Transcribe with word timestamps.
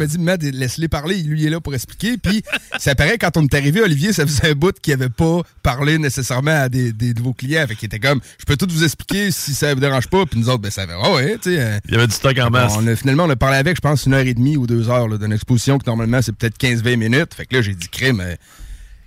M'a 0.00 0.06
dit, 0.06 0.18
Matt, 0.18 0.42
laisse-les 0.42 0.88
parler, 0.88 1.22
lui 1.22 1.42
il 1.42 1.46
est 1.46 1.50
là 1.50 1.60
pour 1.60 1.72
expliquer. 1.72 2.16
Puis, 2.16 2.42
ça 2.78 2.96
paraît, 2.96 3.16
quand 3.16 3.36
on 3.36 3.44
est 3.44 3.54
arrivé, 3.54 3.80
Olivier, 3.80 4.12
ça 4.12 4.26
faisait 4.26 4.50
un 4.50 4.54
bout 4.54 4.76
qu'il 4.80 4.92
avait 4.92 5.08
pas 5.08 5.42
parlé 5.62 5.98
nécessairement 5.98 6.62
à 6.62 6.68
des, 6.68 6.92
des 6.92 7.14
nouveaux 7.14 7.32
clients. 7.32 7.64
Fait 7.68 7.76
qu'il 7.76 7.86
était 7.86 8.00
comme, 8.00 8.20
je 8.38 8.44
peux 8.44 8.56
tout 8.56 8.66
vous 8.68 8.82
expliquer 8.82 9.30
si 9.30 9.54
ça 9.54 9.72
vous 9.72 9.78
dérange 9.80 10.08
pas. 10.08 10.26
Puis 10.26 10.40
nous 10.40 10.48
autres, 10.48 10.62
ben, 10.62 10.70
ça 10.72 10.84
va, 10.86 10.94
oh, 11.04 11.14
ouais, 11.14 11.36
tu 11.40 11.54
sais. 11.54 11.60
euh, 11.60 11.78
Il 11.86 11.92
y 11.92 11.96
avait 11.96 12.08
du 12.08 12.12
stock 12.14 12.36
en 12.38 12.50
masse. 12.50 12.72
on 12.76 12.84
a, 12.88 12.96
finalement, 12.96 13.24
on 13.24 13.30
a 13.30 13.36
parlé 13.36 13.56
avec, 13.56 13.76
je 13.76 13.80
pense, 13.80 14.06
une 14.06 14.14
heure 14.14 14.26
et 14.26 14.34
demie 14.34 14.56
ou 14.56 14.66
deux 14.66 14.88
heures 14.90 15.16
d'une 15.16 15.32
exposition 15.32 15.78
que 15.78 15.86
normalement, 15.86 16.20
c'est 16.22 16.32
peut-être 16.32 16.58
15-20 16.58 16.96
minutes. 16.96 17.34
Fait 17.34 17.46
que 17.46 17.54
là, 17.54 17.62
j'ai 17.62 17.74
dit, 17.74 17.88
crime, 17.88 18.20
euh, 18.20 18.34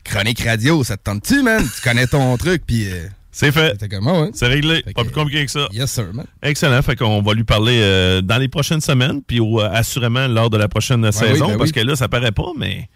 chronique 0.05 0.39
radio, 0.41 0.85
ça 0.85 0.95
te 0.95 1.03
tente-tu, 1.03 1.43
man? 1.43 1.61
Tu 1.75 1.81
connais 1.81 2.08
ton 2.08 2.38
truc, 2.38 2.63
puis... 2.65 2.89
euh, 2.89 3.08
C'est 3.38 3.52
fait. 3.52 3.77
C'était 3.80 3.97
ah 4.03 4.21
ouais. 4.21 4.31
C'est 4.33 4.47
réglé. 4.47 4.81
Fait 4.83 4.93
Pas 4.93 5.03
que- 5.03 5.09
plus 5.09 5.13
compliqué 5.13 5.45
que 5.45 5.52
ça. 5.52 5.67
Yes, 5.71 5.91
sir, 5.91 6.11
man. 6.11 6.25
Excellent. 6.41 6.81
Fait 6.81 6.95
qu'on 6.95 7.21
va 7.21 7.35
lui 7.35 7.43
parler 7.43 7.77
euh, 7.80 8.19
dans 8.21 8.39
les 8.39 8.47
prochaines 8.47 8.81
semaines, 8.81 9.21
puis 9.21 9.39
euh, 9.39 9.69
assurément 9.71 10.27
lors 10.27 10.49
de 10.49 10.57
la 10.57 10.67
prochaine 10.67 11.11
saison, 11.11 11.49
ben 11.49 11.58
parce 11.59 11.69
oui. 11.69 11.73
que 11.73 11.80
là, 11.81 11.95
ça 11.95 12.08
paraît 12.08 12.31
pas, 12.31 12.52
mais. 12.58 12.89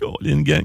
Colin 0.00 0.42
Gang. 0.42 0.64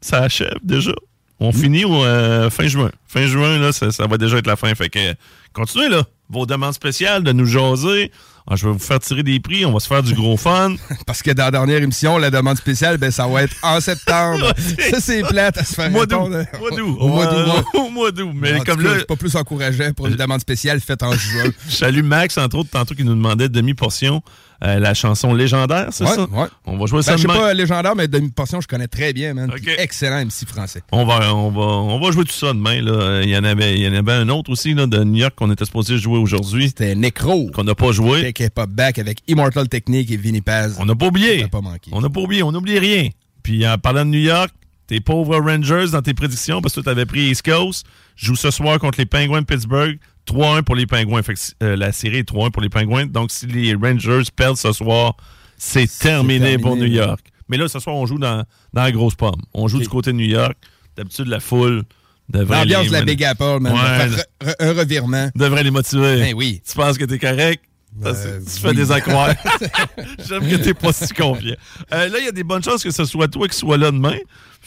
Ça 0.00 0.18
achève 0.18 0.58
déjà. 0.62 0.92
On 1.40 1.50
finit 1.50 1.84
au 1.84 2.04
euh, 2.04 2.48
fin 2.48 2.68
juin. 2.68 2.92
Fin 3.08 3.26
juin, 3.26 3.58
là, 3.58 3.72
ça, 3.72 3.90
ça 3.90 4.06
va 4.06 4.18
déjà 4.18 4.38
être 4.38 4.46
la 4.46 4.54
fin. 4.54 4.72
Fait 4.76 4.88
que 4.88 5.14
continuez, 5.52 5.88
là. 5.88 6.04
Vos 6.28 6.46
demandes 6.46 6.74
spéciales 6.74 7.24
de 7.24 7.32
nous 7.32 7.46
jaser. 7.46 8.12
Ah, 8.48 8.54
je 8.54 8.64
vais 8.66 8.72
vous 8.72 8.78
faire 8.78 9.00
tirer 9.00 9.24
des 9.24 9.40
prix. 9.40 9.66
On 9.66 9.72
va 9.72 9.80
se 9.80 9.88
faire 9.88 10.04
du 10.04 10.14
gros 10.14 10.36
fun. 10.36 10.76
Parce 11.06 11.20
que 11.20 11.32
dans 11.32 11.46
la 11.46 11.50
dernière 11.50 11.82
émission, 11.82 12.16
la 12.16 12.30
demande 12.30 12.56
spéciale, 12.56 12.96
ben, 12.96 13.10
ça 13.10 13.26
va 13.26 13.42
être 13.42 13.56
en 13.62 13.80
septembre. 13.80 14.52
ça, 14.90 15.00
c'est 15.00 15.22
plate 15.22 15.58
à 15.58 15.64
se 15.64 15.74
faire 15.74 15.90
Mois 15.90 16.02
répondre. 16.02 16.44
Mois 16.60 16.70
d'août. 16.70 16.96
Au 17.00 17.08
mois 17.08 17.26
d'août. 17.26 17.64
Au 17.74 17.90
mois 17.90 18.12
d'août. 18.12 18.30
Mais 18.34 18.60
comme 18.60 18.82
là, 18.82 19.04
pas 19.06 19.16
plus 19.16 19.34
encourageant 19.34 19.92
pour 19.92 20.06
une 20.06 20.14
demande 20.14 20.40
spéciale 20.40 20.80
faite 20.80 21.02
en 21.02 21.12
juin. 21.12 21.50
je 21.68 21.74
salue 21.74 22.04
Max, 22.04 22.38
entre 22.38 22.58
autres, 22.58 22.70
tantôt, 22.70 22.94
qui 22.94 23.02
nous 23.02 23.14
demandait 23.14 23.48
demi-portion, 23.48 24.22
euh, 24.64 24.78
la 24.78 24.94
chanson 24.94 25.34
légendaire, 25.34 25.88
c'est 25.90 26.04
Ouais, 26.04 26.14
ça? 26.14 26.22
ouais. 26.30 26.46
On 26.64 26.76
va 26.78 26.86
jouer 26.86 26.98
Ben, 26.98 27.02
ça 27.02 27.16
je 27.16 27.22
sais 27.22 27.28
demain. 27.28 27.38
pas 27.38 27.54
légendaire, 27.54 27.94
mais 27.94 28.08
demi-portion, 28.08 28.60
je 28.60 28.66
connais 28.68 28.88
très 28.88 29.12
bien, 29.12 29.34
man. 29.34 29.50
Excellent 29.78 30.24
MC 30.24 30.46
français. 30.48 30.82
On 30.92 31.04
va, 31.04 31.34
on, 31.34 31.50
va, 31.50 31.60
on 31.60 32.00
va 32.00 32.10
jouer 32.10 32.24
tout 32.24 32.32
ça 32.32 32.48
demain. 32.54 32.80
Là. 32.80 33.20
Il, 33.22 33.28
y 33.28 33.36
en 33.36 33.44
avait, 33.44 33.74
il 33.74 33.82
y 33.82 33.88
en 33.88 33.92
avait 33.94 34.12
un 34.12 34.28
autre 34.30 34.50
aussi 34.50 34.72
là, 34.74 34.86
de 34.86 35.04
New 35.04 35.18
York 35.20 35.34
qu'on 35.36 35.50
était 35.50 35.64
supposé 35.66 35.98
jouer 35.98 36.18
aujourd'hui, 36.18 36.68
C'était 36.68 36.94
Necro. 36.94 37.50
qu'on 37.54 37.64
n'a 37.64 37.74
pas 37.74 37.92
joué. 37.92 38.32
Tech 38.32 38.46
Hip 38.48 38.58
Hop 38.60 38.70
Back 38.70 38.98
avec 38.98 39.18
Immortal 39.28 39.68
Technique 39.68 40.10
et 40.10 40.16
Vinny 40.16 40.40
Paz. 40.40 40.76
On 40.80 40.86
n'a 40.86 40.94
pas 40.94 41.06
oublié. 41.06 41.40
Ça 41.40 41.44
a 41.46 41.48
pas 41.48 41.60
manqué. 41.60 41.90
On 41.92 42.00
n'a 42.00 42.08
pas 42.08 42.20
oublié. 42.20 42.42
On 42.42 42.52
n'oublie 42.52 42.78
rien. 42.78 43.08
Puis 43.42 43.66
en 43.68 43.76
parlant 43.78 44.04
de 44.04 44.10
New 44.10 44.18
York, 44.20 44.50
tes 44.86 45.00
pauvres 45.00 45.38
Rangers 45.38 45.86
dans 45.92 46.02
tes 46.02 46.14
prédictions, 46.14 46.60
parce 46.62 46.74
que 46.74 46.80
tu 46.80 46.88
avais 46.88 47.06
pris 47.06 47.30
East 47.30 47.42
Coast, 47.42 47.86
joue 48.16 48.36
ce 48.36 48.50
soir 48.50 48.78
contre 48.78 48.98
les 48.98 49.06
Penguins 49.06 49.40
de 49.40 49.46
Pittsburgh. 49.46 49.98
3-1 50.26 50.62
pour 50.62 50.74
les 50.74 50.86
Penguins. 50.86 51.22
Fait 51.22 51.34
que, 51.34 51.40
euh, 51.62 51.76
la 51.76 51.92
série 51.92 52.18
est 52.18 52.28
3-1 52.28 52.50
pour 52.50 52.60
les 52.60 52.68
Penguins. 52.68 53.06
Donc, 53.06 53.30
si 53.30 53.46
les 53.46 53.74
Rangers 53.74 54.22
perdent 54.34 54.56
ce 54.56 54.72
soir, 54.72 55.16
c'est 55.56 55.86
terminé, 55.98 56.40
terminé, 56.40 56.58
pour 56.58 56.76
New. 56.76 56.86
York. 56.86 57.20
Mais 57.48 57.56
là, 57.56 57.68
ce 57.68 57.78
soir, 57.78 57.94
on 57.94 58.06
joue 58.06 58.18
dans, 58.18 58.44
dans 58.72 58.82
la 58.82 58.90
grosse 58.90 59.14
pomme. 59.14 59.40
On 59.54 59.68
joue 59.68 59.78
du 59.78 59.88
côté 59.88 60.10
de 60.10 60.16
New 60.16 60.26
York. 60.26 60.56
D'habitude, 60.96 61.28
la 61.28 61.38
foule 61.38 61.84
devrait 62.28 62.58
L'ambiance 62.58 62.88
de 62.88 62.92
la 62.92 63.02
Big 63.02 63.22
Apple, 63.22 63.58
man. 63.60 63.72
Ouais, 63.72 64.54
un 64.58 64.72
revirement. 64.72 65.30
devrait 65.36 65.62
les 65.62 65.70
motiver. 65.70 66.18
Ben 66.18 66.34
oui. 66.34 66.60
Tu 66.68 66.74
penses 66.74 66.98
que 66.98 67.04
t'es 67.04 67.20
correct? 67.20 67.62
Euh, 68.04 68.12
c'est- 68.14 68.54
tu 68.56 68.60
fais 68.60 68.74
des 68.74 68.90
accroires. 68.90 69.32
J'aime 70.28 70.48
que 70.48 70.56
t'es 70.56 70.74
pas 70.74 70.92
si 70.92 71.14
confiant. 71.14 71.54
Euh, 71.92 72.08
là, 72.08 72.18
il 72.18 72.24
y 72.24 72.28
a 72.28 72.32
des 72.32 72.42
bonnes 72.44 72.62
chances 72.64 72.82
que 72.82 72.90
ce 72.90 73.04
soit 73.04 73.28
toi 73.28 73.46
qui 73.46 73.56
sois 73.56 73.76
là 73.78 73.90
demain. 73.90 74.16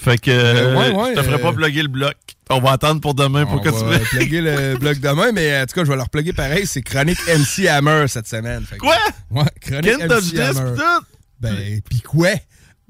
Fait 0.01 0.17
que 0.17 0.31
Euh, 0.31 0.75
ouais, 0.77 0.87
euh, 0.87 0.93
ouais, 0.93 1.09
je 1.13 1.19
te 1.19 1.23
ferai 1.25 1.35
euh, 1.35 1.43
pas 1.43 1.51
plugger 1.51 1.81
le 1.81 1.89
bloc. 1.89 2.15
On 2.49 2.61
va 2.61 2.71
attendre 2.71 3.01
pour 3.01 3.13
demain 3.15 3.45
pour 3.45 3.55
On 3.55 3.59
que 3.59 3.69
tu 3.69 4.05
plugger 4.15 4.39
le 4.41 4.77
blog 4.79 4.99
demain, 5.01 5.31
mais 5.33 5.59
en 5.61 5.65
tout 5.65 5.75
cas, 5.75 5.83
je 5.83 5.89
vais 5.89 5.97
leur 5.97 6.09
plugger 6.09 6.31
pareil. 6.31 6.65
C'est 6.65 6.81
Chronique 6.81 7.19
MC 7.27 7.67
Hammer 7.67 8.05
cette 8.07 8.27
semaine. 8.27 8.63
Fait 8.63 8.77
que- 8.77 8.81
Quoi? 8.81 8.95
Ouais, 9.29 9.43
Chronique 9.59 9.97
Ken 9.97 10.07
MC 10.07 10.39
Hammer. 10.39 10.71
pis 10.71 10.81
tout? 10.81 11.05
Ben, 11.41 11.81
pis 11.89 12.01
quoi? 12.01 12.29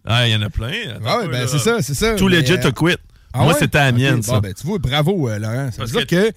Ah, 0.06 0.28
il 0.28 0.34
y 0.34 0.36
en 0.36 0.42
a 0.44 0.50
plein. 0.52 0.72
Attends 0.96 1.18
ouais, 1.20 1.26
peu, 1.26 1.32
ben 1.32 1.48
c'est 1.48 1.58
ça, 1.60 1.82
c'est 1.82 1.96
ça. 1.96 2.14
Tout 2.14 2.28
mais, 2.28 2.42
legit 2.42 2.54
a 2.54 2.72
quit. 2.72 2.96
ah 3.34 3.40
Moi, 3.44 3.56
c'était 3.60 3.80
la 3.80 3.92
mienne, 3.92 4.22
ça. 4.22 4.40
ben, 4.40 4.54
tu 4.54 4.66
vois, 4.68 4.78
bravo, 4.78 5.28
Laurent. 5.30 5.72
Ça 5.72 5.78
Parce 5.80 5.92
veut 5.92 6.06
dire 6.06 6.08
que, 6.08 6.32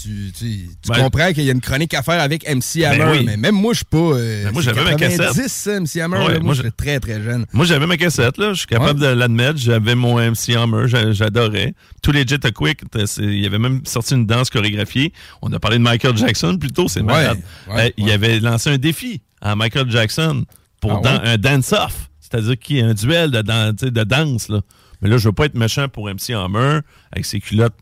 tu, 0.00 0.32
tu, 0.36 0.68
tu 0.82 0.88
Ben- 0.88 0.94
comprends 1.04 1.32
qu'il 1.32 1.44
y 1.44 1.48
a 1.48 1.52
une 1.52 1.60
chronique 1.60 1.92
à 1.94 2.02
faire 2.02 2.20
avec 2.20 2.48
MC 2.48 2.84
Hammer, 2.84 3.04
oui. 3.18 3.24
mais 3.26 3.36
même 3.36 3.54
moi, 3.54 3.72
je 3.72 3.78
suis 3.78 3.84
pas. 3.84 3.96
euh, 3.98 4.44
Ben, 4.44 4.52
moi, 4.52 4.62
j'avais 4.62 4.82
ma 4.84 4.94
cassette. 4.94 5.18
90, 5.18 5.48
ça, 5.52 5.80
MC 5.80 6.00
Hammer. 6.00 6.18
Ouais, 6.18 6.34
là, 6.34 6.40
moi, 6.40 6.54
j'étais 6.54 6.70
très, 6.70 6.98
très 7.00 7.22
jeune. 7.22 7.46
Moi, 7.52 7.66
j'avais 7.66 7.86
ma 7.86 7.96
cassette, 7.96 8.38
là. 8.38 8.52
Je 8.52 8.58
suis 8.58 8.66
capable 8.66 9.00
de 9.00 9.06
l'admettre. 9.06 9.58
J'avais 9.58 9.94
mon 9.94 10.18
MC 10.18 10.54
Hammer. 10.56 10.88
j'a- 10.88 11.12
J'adorais. 11.12 11.74
Tout 12.02 12.12
legit 12.12 12.36
a 12.42 12.50
quick. 12.50 12.80
Il 13.18 13.38
y 13.40 13.46
avait 13.46 13.58
même 13.58 13.82
sorti 13.86 14.14
une 14.14 14.26
danse 14.26 14.50
chorégraphiée. 14.50 15.12
On 15.42 15.52
a 15.52 15.58
parlé 15.60 15.78
de 15.78 15.82
Michael 15.82 16.16
Jackson 16.16 16.56
plus 16.58 16.72
tôt. 16.72 16.88
C'est 16.88 17.02
malade. 17.02 17.38
ouais, 17.68 17.86
Euh, 17.88 17.90
Il 17.96 18.10
avait 18.10 18.40
lancé 18.40 18.70
un 18.70 18.78
défi 18.78 19.20
à 19.40 19.54
Michael 19.56 19.90
Jackson 19.90 20.44
pour 20.80 20.92
Ah 20.92 21.00
dan- 21.02 21.20
un 21.24 21.36
dance-off. 21.36 22.08
C'est-à-dire 22.20 22.58
qu'il 22.58 22.76
y 22.78 22.80
a 22.80 22.86
un 22.86 22.94
duel 22.94 23.30
de, 23.30 23.42
dan- 23.42 23.72
de 23.72 24.04
danse, 24.04 24.48
là. 24.48 24.60
Mais 25.02 25.08
là, 25.08 25.18
je 25.18 25.24
veux 25.28 25.32
pas 25.32 25.46
être 25.46 25.56
méchant 25.56 25.88
pour 25.88 26.08
MC 26.08 26.30
Hammer 26.32 26.78
avec 27.10 27.26
ses 27.26 27.40
culottes 27.40 27.74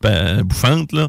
bouffantes, 0.42 0.92
là. 0.92 1.09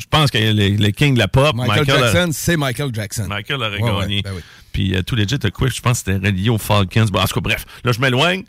Je 0.00 0.06
pense 0.10 0.30
que 0.30 0.38
les, 0.38 0.70
les 0.76 0.92
kings 0.92 1.14
de 1.14 1.18
la 1.20 1.28
pop, 1.28 1.54
Michael, 1.54 1.84
Jackson, 1.86 2.28
c'est 2.32 2.56
Michael 2.56 2.90
Jackson. 2.92 3.26
Michael 3.28 3.56
aurait 3.62 3.78
Ouais, 3.80 3.90
ouais, 3.90 4.00
gagné. 4.00 4.22
ben 4.22 4.32
oui. 4.34 4.40
Puis 4.72 4.94
euh, 4.96 5.02
tout 5.02 5.14
legit 5.14 5.38
quick, 5.38 5.74
je 5.74 5.80
pense 5.80 6.02
que 6.02 6.12
c'était 6.12 6.26
relié 6.28 6.48
aux 6.48 6.58
Falcons. 6.58 7.06
Bon, 7.12 7.20
en 7.20 7.24
tout 7.26 7.34
cas, 7.34 7.40
bref. 7.40 7.64
Là, 7.84 7.92
je 7.92 8.00
m'éloigne. 8.00 8.44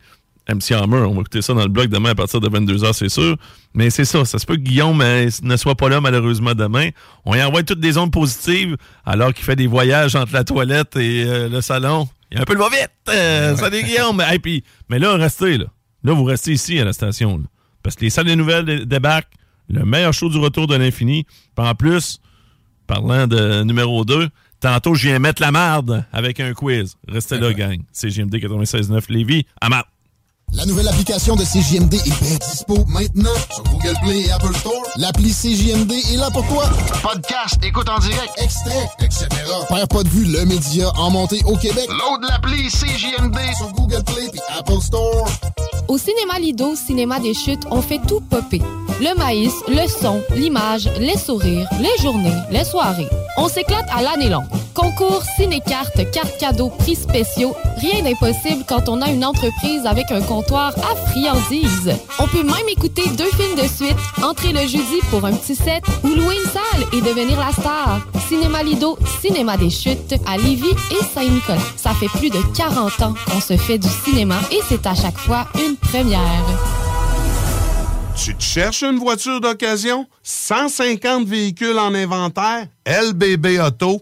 MC 0.50 0.72
Hammer, 0.72 0.98
on 0.98 1.14
va 1.14 1.22
écouter 1.22 1.42
ça 1.44 1.54
dans 1.54 1.62
le 1.62 1.68
blog 1.70 1.88
demain 1.90 2.10
à 2.10 2.16
partir 2.16 2.40
de 2.42 2.50
22h, 2.50 2.94
c'est 2.94 3.10
sûr. 3.10 3.38
Mais 3.76 3.90
c'est 3.92 4.06
ça, 4.06 4.26
ça 4.26 4.40
se 4.40 4.46
peut 4.46 4.56
que 4.56 4.62
Guillaume 4.62 5.00
euh, 5.02 5.30
ne 5.44 5.56
soit 5.56 5.76
pas 5.76 5.88
là 5.88 6.02
malheureusement 6.02 6.56
demain. 6.56 6.90
On 7.26 7.36
y 7.36 7.44
envoie 7.44 7.62
toutes 7.64 7.80
des 7.80 7.98
ondes 8.00 8.12
positives 8.12 8.76
alors 9.06 9.34
qu'il 9.36 9.46
fait 9.46 9.56
des 9.56 9.68
voyages 9.68 10.16
entre 10.16 10.34
la 10.34 10.44
toilette 10.44 10.96
et 10.98 11.24
euh, 11.28 11.48
le 11.48 11.62
salon. 11.62 12.10
Il 12.32 12.40
a 12.40 12.42
un 12.42 12.46
peu 12.46 12.54
le 12.56 12.60
va-vite. 12.60 12.90
Euh, 13.10 13.56
Salut 13.56 13.84
Guillaume. 13.84 14.20
Hey, 14.22 14.40
puis- 14.40 14.64
mais 14.90 14.98
là, 15.00 15.16
restez 15.16 15.58
là. 15.60 15.66
Là, 16.04 16.14
vous 16.14 16.24
restez 16.24 16.54
ici 16.54 16.80
à 16.80 16.86
la 16.86 16.94
station. 16.94 17.38
là. 17.38 17.44
Parce 17.84 17.96
que 17.96 18.02
les 18.02 18.10
salles 18.10 18.26
des 18.26 18.36
nouvelles 18.36 18.66
dé- 18.66 18.86
débarquent. 18.86 19.32
Le 19.72 19.86
meilleur 19.86 20.14
show 20.14 20.30
du 20.30 20.38
retour 20.38 20.68
de 20.68 20.76
l'infini. 20.76 21.26
En 21.58 21.76
plus, 21.76 22.20
Parlant 22.92 23.26
de 23.26 23.64
numéro 23.64 24.04
2, 24.04 24.28
tantôt, 24.59 24.96
je 24.96 25.08
viens 25.08 25.20
mettre 25.20 25.42
la 25.42 25.52
marde 25.52 26.04
avec 26.12 26.42
un 26.42 26.54
quiz. 26.54 26.97
Restez 27.08 27.40
là, 27.40 27.53
gang. 27.53 27.79
C'est 27.94 28.09
JMD 28.09 28.35
96.9 28.35 29.09
Lévis. 29.09 29.46
À 29.62 29.70
marde. 29.70 29.85
La 30.53 30.66
nouvelle 30.66 30.88
application 30.90 31.36
de 31.36 31.44
CJMD 31.44 31.94
est 31.94 32.22
bien 32.22 32.38
dispo 32.38 32.84
maintenant 32.88 33.30
sur 33.53 33.64
Google 33.64 33.96
Play 34.03 34.22
et 34.22 34.32
Apple 34.32 34.53
Store. 34.56 34.74
L'appli 34.98 35.32
CJMD 35.32 35.92
est 35.92 36.18
là 36.18 36.30
pour 36.30 36.46
toi. 36.48 36.66
Podcast, 37.02 37.58
écoute 37.64 37.88
en 37.88 38.00
direct, 38.00 38.34
extrait, 38.38 38.90
etc. 39.00 39.28
Père 39.70 39.88
pas 39.88 40.03
de 40.03 40.09
vue, 40.09 40.26
le 40.26 40.46
média 40.46 40.92
en 40.98 41.09
montée 41.09 41.42
au 41.46 41.56
Québec. 41.56 41.88
Load 41.88 42.30
l'appli 42.30 42.68
CJMD 42.68 43.38
sur 43.58 43.72
Google 43.72 44.03
Play 44.03 44.30
et 44.34 44.59
Apple 44.59 44.82
Store. 44.82 45.30
Au 45.88 45.98
cinéma 45.98 46.38
Lido, 46.40 46.76
cinéma 46.76 47.20
des 47.20 47.34
chutes, 47.34 47.64
on 47.72 47.82
fait 47.82 48.02
tout 48.08 48.20
popper. 48.22 48.62
Le 49.00 49.18
maïs, 49.18 49.54
le 49.68 49.88
son, 49.88 50.22
l'image, 50.36 50.90
les 51.00 51.18
sourires, 51.18 51.68
les 51.80 52.04
journées, 52.04 52.36
les 52.52 52.66
soirées. 52.66 53.09
On 53.38 53.47
s'éclate 53.47 53.88
à 53.90 54.02
l'année 54.02 54.30
longue. 54.30 54.46
Concours, 54.74 55.24
ciné-cartes, 55.38 56.12
cartes 56.12 56.38
cadeaux, 56.38 56.70
prix 56.70 56.96
spéciaux, 56.96 57.56
rien 57.78 58.04
d'impossible 58.04 58.64
quand 58.68 58.88
on 58.88 59.02
a 59.02 59.09
une 59.09 59.26
entreprise 59.26 59.86
avec 59.86 60.12
un 60.12 60.22
à 60.49 60.96
friandises. 61.09 61.91
On 62.20 62.28
peut 62.28 62.43
même 62.43 62.67
écouter 62.70 63.03
deux 63.17 63.29
films 63.32 63.55
de 63.55 63.67
suite, 63.67 63.97
entrer 64.22 64.52
le 64.52 64.61
jeudi 64.61 64.99
pour 65.09 65.23
un 65.26 65.34
petit 65.34 65.55
set 65.55 65.84
ou 66.03 66.08
louer 66.08 66.35
une 66.35 66.49
salle 66.52 66.88
et 66.93 67.02
devenir 67.02 67.40
la 67.40 67.52
star. 67.52 68.02
Cinéma 68.28 68.64
Lido, 68.64 68.97
Cinéma 69.22 69.58
des 69.58 69.70
Chutes 69.70 70.16
à 70.26 70.38
Lévis 70.38 70.76
et 70.91 71.03
Saint-Nicolas. 71.14 71.59
Ça 71.76 71.93
fait 71.93 72.09
plus 72.17 72.29
de 72.29 72.40
40 72.55 73.02
ans 73.02 73.14
qu'on 73.29 73.41
se 73.41 73.58
fait 73.58 73.78
du 73.78 73.90
cinéma 74.03 74.40
et 74.52 74.59
c'est 74.67 74.85
à 74.85 74.96
chaque 74.96 75.17
fois 75.17 75.47
une 75.55 75.76
première. 75.76 76.46
Tu 78.16 78.35
te 78.35 78.44
cherches 78.44 78.84
une 78.84 78.99
voiture 78.99 79.40
d'occasion? 79.41 80.05
150 80.23 81.26
véhicules 81.26 81.79
en 81.79 81.94
inventaire? 81.94 82.67
LBB 82.85 83.59
Auto 83.59 84.02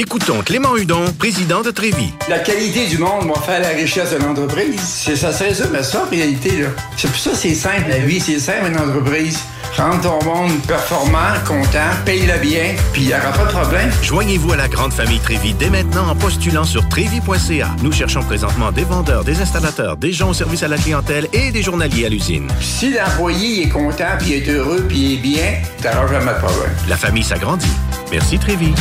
Écoutons 0.00 0.40
Clément 0.40 0.78
Hudon, 0.78 1.04
président 1.18 1.60
de 1.60 1.70
Trévis. 1.70 2.14
La 2.26 2.38
qualité 2.38 2.86
du 2.86 2.96
monde 2.96 3.28
va 3.28 3.38
faire 3.42 3.60
la 3.60 3.68
richesse 3.68 4.12
de 4.12 4.16
l'entreprise. 4.16 4.80
C'est 4.80 5.14
ça, 5.14 5.30
se 5.30 5.44
résume 5.44 5.74
à 5.74 5.82
ça 5.82 6.04
en 6.06 6.08
réalité. 6.08 6.62
Là. 6.62 6.68
C'est 6.96 7.08
pour 7.08 7.20
ça 7.20 7.32
que 7.32 7.36
c'est 7.36 7.54
simple, 7.54 7.90
la 7.90 7.98
vie, 7.98 8.18
c'est 8.18 8.38
simple 8.38 8.68
une 8.70 8.78
entreprise. 8.78 9.40
Rendre 9.76 10.00
ton 10.00 10.24
monde 10.24 10.52
performant, 10.66 11.18
content, 11.46 11.90
paye-le 12.06 12.38
bien, 12.38 12.76
puis 12.94 13.02
il 13.02 13.06
n'y 13.08 13.12
aura 13.12 13.30
pas 13.30 13.44
de 13.44 13.50
problème. 13.50 13.90
Joignez-vous 14.02 14.52
à 14.52 14.56
la 14.56 14.68
grande 14.68 14.94
famille 14.94 15.20
Trévis 15.20 15.52
dès 15.52 15.68
maintenant 15.68 16.08
en 16.08 16.16
postulant 16.16 16.64
sur 16.64 16.88
trévis.ca. 16.88 17.68
Nous 17.82 17.92
cherchons 17.92 18.22
présentement 18.22 18.72
des 18.72 18.84
vendeurs, 18.84 19.24
des 19.24 19.38
installateurs, 19.42 19.98
des 19.98 20.14
gens 20.14 20.30
au 20.30 20.34
service 20.34 20.62
à 20.62 20.68
la 20.68 20.78
clientèle 20.78 21.28
et 21.34 21.50
des 21.50 21.62
journaliers 21.62 22.06
à 22.06 22.08
l'usine. 22.08 22.48
Si 22.62 22.94
l'employé 22.94 23.64
est 23.64 23.68
content, 23.68 24.16
puis 24.18 24.32
est 24.32 24.48
heureux, 24.48 24.82
puis 24.88 25.12
est 25.12 25.18
bien, 25.18 25.60
t'auras 25.82 26.06
jamais 26.06 26.32
de 26.32 26.38
problème. 26.38 26.72
La 26.88 26.96
famille 26.96 27.22
s'agrandit. 27.22 27.76
Merci 28.10 28.38
Trévis. 28.38 28.72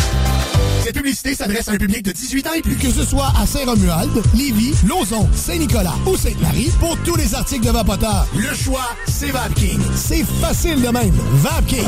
Cette 0.89 0.97
publicité 0.97 1.35
s'adresse 1.35 1.67
à 1.67 1.73
un 1.73 1.77
public 1.77 2.01
de 2.01 2.11
18 2.11 2.47
ans 2.47 2.53
et 2.57 2.61
plus. 2.63 2.75
Que 2.75 2.89
ce 2.89 3.05
soit 3.05 3.31
à 3.39 3.45
Saint-Romuald, 3.45 4.09
Lévis, 4.35 4.73
Lauson, 4.87 5.29
Saint-Nicolas 5.35 5.93
ou 6.07 6.17
Sainte-Marie, 6.17 6.71
pour 6.79 6.97
tous 7.05 7.15
les 7.15 7.35
articles 7.35 7.63
de 7.63 7.69
Vapoteur, 7.69 8.25
le 8.35 8.51
choix, 8.55 8.89
c'est 9.05 9.29
VapKing. 9.29 9.79
C'est 9.93 10.25
facile 10.41 10.81
de 10.81 10.87
même. 10.87 11.13
VapKing. 11.33 11.85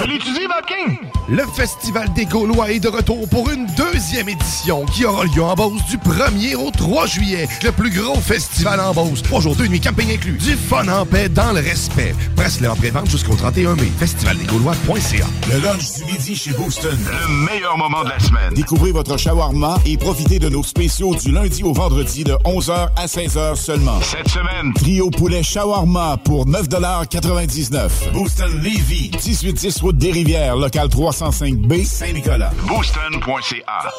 Je 0.00 0.04
l'étudie, 0.04 0.46
VapKing! 0.48 0.98
Le 1.28 1.44
Festival 1.54 2.12
des 2.14 2.24
Gaulois 2.24 2.72
est 2.72 2.80
de 2.80 2.88
retour 2.88 3.28
pour 3.28 3.48
une 3.50 3.66
deuxième 3.76 4.28
édition 4.28 4.84
qui 4.86 5.04
aura 5.04 5.26
lieu 5.26 5.44
en 5.44 5.54
Beauce 5.54 5.84
du 5.88 5.96
1er 5.98 6.56
au 6.56 6.72
3 6.72 7.06
juillet. 7.06 7.46
Le 7.62 7.70
plus 7.70 7.90
gros 7.90 8.18
festival 8.18 8.80
en 8.80 8.92
Beauce. 8.92 9.22
Trois 9.22 9.40
jours, 9.40 9.54
deux 9.54 9.68
nuits, 9.68 9.80
camping 9.80 10.12
inclus. 10.12 10.38
Du 10.38 10.56
fun 10.56 10.88
en 10.88 11.06
paix 11.06 11.28
dans 11.28 11.52
le 11.52 11.60
respect. 11.60 12.16
Presse-le 12.34 12.68
en 12.68 12.74
pré-vente 12.74 13.08
jusqu'au 13.08 13.36
31 13.36 13.76
mai. 13.76 13.92
Festivaldesgaulois.ca. 14.00 15.26
Le 15.52 15.60
lunch 15.60 15.94
du 15.98 16.04
midi 16.12 16.34
chez 16.34 16.50
Booston. 16.50 16.98
Le 16.98 17.46
meilleur 17.46 17.78
moment 17.78 18.02
de 18.02 18.08
la 18.08 18.18
semaine. 18.18 18.39
Découvrez 18.54 18.92
votre 18.92 19.16
shawarma 19.16 19.78
et 19.86 19.96
profitez 19.96 20.38
de 20.38 20.48
nos 20.48 20.62
spéciaux 20.62 21.14
du 21.14 21.32
lundi 21.32 21.62
au 21.62 21.72
vendredi 21.72 22.24
de 22.24 22.32
11h 22.44 22.88
à 22.96 23.06
16h 23.06 23.56
seulement. 23.56 24.00
Cette 24.02 24.28
semaine, 24.28 24.72
Trio 24.74 25.10
poulet 25.10 25.42
shawarma 25.42 26.16
pour 26.24 26.46
9,99 26.46 28.12
Booston 28.12 28.50
Levy, 28.62 29.10
1810 29.12 29.80
route 29.80 29.96
des 29.96 30.12
Rivières, 30.12 30.56
local 30.56 30.88
305B, 30.88 31.84
Saint-Nicolas. 31.84 32.50
Booston.ca. 32.66 33.90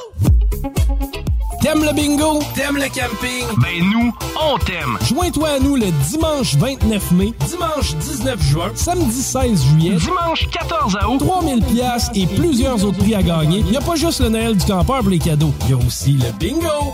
T'aimes 1.62 1.86
le 1.86 1.94
bingo? 1.94 2.40
T'aimes 2.56 2.78
le 2.78 2.88
camping? 2.90 3.46
Ben 3.62 3.84
nous, 3.94 4.12
on 4.42 4.58
t'aime. 4.58 4.98
Joins-toi 5.08 5.48
à 5.48 5.60
nous 5.60 5.76
le 5.76 5.92
dimanche 6.10 6.56
29 6.56 7.12
mai, 7.12 7.34
dimanche 7.48 7.96
19 7.98 8.42
juin, 8.42 8.72
samedi 8.74 9.22
16 9.22 9.64
juillet, 9.66 9.96
dimanche 9.96 10.50
14 10.50 10.98
août, 11.08 11.20
3000 11.20 11.64
pièces 11.66 12.10
et 12.16 12.26
plusieurs 12.26 12.84
autres 12.84 12.98
prix 12.98 13.14
à 13.14 13.22
gagner. 13.22 13.60
Il 13.60 13.66
n'y 13.66 13.78
a 13.78 13.82
pas 13.82 13.96
juste 13.96 14.22
le 14.22 14.30
Du 14.32 14.66
campeur 14.66 15.02
pour 15.02 15.10
les 15.10 15.20
cadeaux, 15.20 15.54
il 15.66 15.72
y 15.72 15.74
a 15.74 15.78
aussi 15.86 16.14
le 16.14 16.32
bingo. 16.40 16.94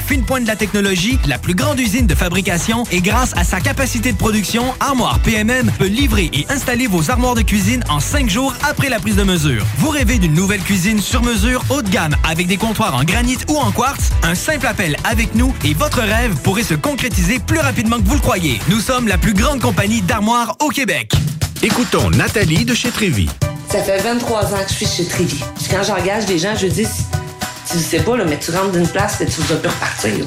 fine 0.01 0.23
pointe 0.23 0.43
de 0.43 0.47
la 0.47 0.55
technologie, 0.55 1.17
la 1.27 1.37
plus 1.37 1.55
grande 1.55 1.79
usine 1.79 2.07
de 2.07 2.15
fabrication 2.15 2.83
et 2.91 3.01
grâce 3.01 3.33
à 3.37 3.43
sa 3.43 3.61
capacité 3.61 4.11
de 4.11 4.17
production, 4.17 4.65
Armoire 4.79 5.19
PMM 5.19 5.71
peut 5.77 5.87
livrer 5.87 6.29
et 6.33 6.45
installer 6.49 6.87
vos 6.87 7.11
armoires 7.11 7.35
de 7.35 7.41
cuisine 7.41 7.83
en 7.89 7.99
cinq 7.99 8.29
jours 8.29 8.53
après 8.67 8.89
la 8.89 8.99
prise 8.99 9.15
de 9.15 9.23
mesure. 9.23 9.65
Vous 9.77 9.89
rêvez 9.89 10.17
d'une 10.17 10.33
nouvelle 10.33 10.61
cuisine 10.61 10.99
sur 10.99 11.21
mesure 11.23 11.63
haut 11.69 11.81
de 11.81 11.89
gamme 11.89 12.15
avec 12.29 12.47
des 12.47 12.57
comptoirs 12.57 12.95
en 12.95 13.03
granit 13.03 13.37
ou 13.47 13.57
en 13.57 13.71
quartz? 13.71 14.09
Un 14.23 14.35
simple 14.35 14.67
appel 14.67 14.95
avec 15.03 15.35
nous 15.35 15.53
et 15.63 15.73
votre 15.73 16.01
rêve 16.01 16.35
pourrait 16.43 16.63
se 16.63 16.73
concrétiser 16.73 17.39
plus 17.39 17.59
rapidement 17.59 17.97
que 17.97 18.07
vous 18.07 18.15
le 18.15 18.21
croyez. 18.21 18.59
Nous 18.69 18.79
sommes 18.79 19.07
la 19.07 19.17
plus 19.17 19.33
grande 19.33 19.61
compagnie 19.61 20.01
d'armoires 20.01 20.55
au 20.59 20.69
Québec. 20.69 21.11
Écoutons 21.63 22.09
Nathalie 22.09 22.65
de 22.65 22.73
chez 22.73 22.89
Trévy. 22.89 23.29
Ça 23.69 23.81
fait 23.83 23.99
23 23.99 24.53
ans 24.53 24.63
que 24.65 24.69
je 24.69 24.73
suis 24.73 24.85
chez 24.85 25.05
Trévy. 25.05 25.39
Quand 25.69 25.83
j'engage 25.83 26.25
des 26.25 26.39
gens, 26.39 26.55
je 26.55 26.67
dis, 26.67 26.87
tu 27.71 27.77
le 27.77 27.83
sais 27.83 27.99
pas, 27.99 28.17
là, 28.17 28.25
mais 28.25 28.37
tu 28.37 28.51
rentres 28.51 28.71
d'une 28.71 28.87
place 28.87 29.21
et 29.21 29.25
tu 29.25 29.41
vas 29.41 29.55
plus 29.55 29.69
repartir. 29.69 30.25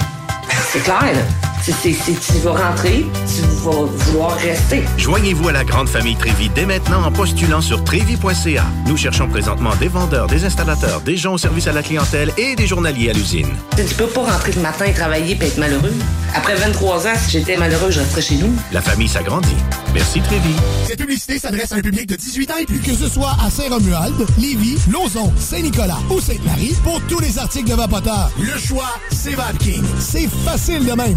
C'est 0.72 0.82
clair, 0.82 1.02
là. 1.02 1.53
C'est- 1.64 1.72
tu 1.72 2.38
vas 2.42 2.52
rentrer, 2.52 3.06
tu 3.26 3.40
vas 3.64 3.70
vouloir 3.86 4.36
rester. 4.36 4.82
Joignez-vous 4.98 5.48
à 5.48 5.52
la 5.52 5.64
grande 5.64 5.88
famille 5.88 6.14
Trévi 6.14 6.50
dès 6.54 6.66
maintenant 6.66 7.02
en 7.04 7.10
postulant 7.10 7.62
sur 7.62 7.82
trévi.ca. 7.82 8.64
Nous 8.86 8.98
cherchons 8.98 9.28
présentement 9.28 9.74
des 9.76 9.88
vendeurs, 9.88 10.26
des 10.26 10.44
installateurs, 10.44 11.00
des 11.00 11.16
gens 11.16 11.32
au 11.34 11.38
service 11.38 11.66
à 11.66 11.72
la 11.72 11.82
clientèle 11.82 12.32
et 12.36 12.54
des 12.54 12.66
journaliers 12.66 13.08
à 13.08 13.12
l'usine. 13.14 13.48
Tu 13.76 13.94
peux 13.94 14.06
pas 14.06 14.24
rentrer 14.30 14.52
le 14.52 14.60
matin 14.60 14.84
et 14.84 14.92
travailler 14.92 15.38
et 15.40 15.44
être 15.46 15.56
malheureux. 15.56 15.92
Après 16.34 16.54
23 16.54 17.06
ans, 17.06 17.14
si 17.24 17.30
j'étais 17.38 17.56
malheureux, 17.56 17.90
je 17.90 18.00
resterais 18.00 18.20
chez 18.22 18.34
nous. 18.36 18.52
La 18.70 18.82
famille 18.82 19.08
s'agrandit. 19.08 19.56
Merci 19.94 20.20
Trévi. 20.20 20.54
Cette 20.86 20.98
publicité 20.98 21.38
s'adresse 21.38 21.72
à 21.72 21.76
un 21.76 21.80
public 21.80 22.06
de 22.08 22.16
18 22.16 22.50
ans 22.50 22.56
et 22.60 22.66
plus. 22.66 22.80
Que 22.80 22.92
ce 22.94 23.08
soit 23.08 23.36
à 23.42 23.48
Saint-Romuald, 23.48 24.26
Lévis, 24.38 24.76
Lauson, 24.90 25.32
Saint-Nicolas 25.38 25.98
ou 26.10 26.20
Sainte-Marie, 26.20 26.74
pour 26.82 27.00
tous 27.08 27.20
les 27.20 27.38
articles 27.38 27.70
de 27.70 27.74
Vapoteur, 27.74 28.30
le 28.38 28.58
choix, 28.58 28.90
c'est 29.12 29.34
VapKing. 29.34 29.82
C'est 30.00 30.28
facile 30.44 30.84
de 30.84 30.92
même. 30.92 31.16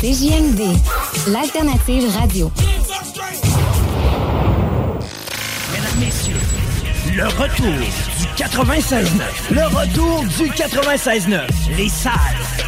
CJMD, 0.00 0.62
l'alternative 1.28 2.10
radio. 2.18 2.50
Mesdames, 5.72 5.98
Messieurs, 5.98 6.36
le 7.14 7.24
retour 7.24 7.72
du 8.18 8.26
96.9. 8.42 9.06
Le 9.50 9.64
retour 9.66 10.22
du 10.24 10.50
96.9. 10.50 11.40
Les 11.76 11.88
salles 11.88 12.12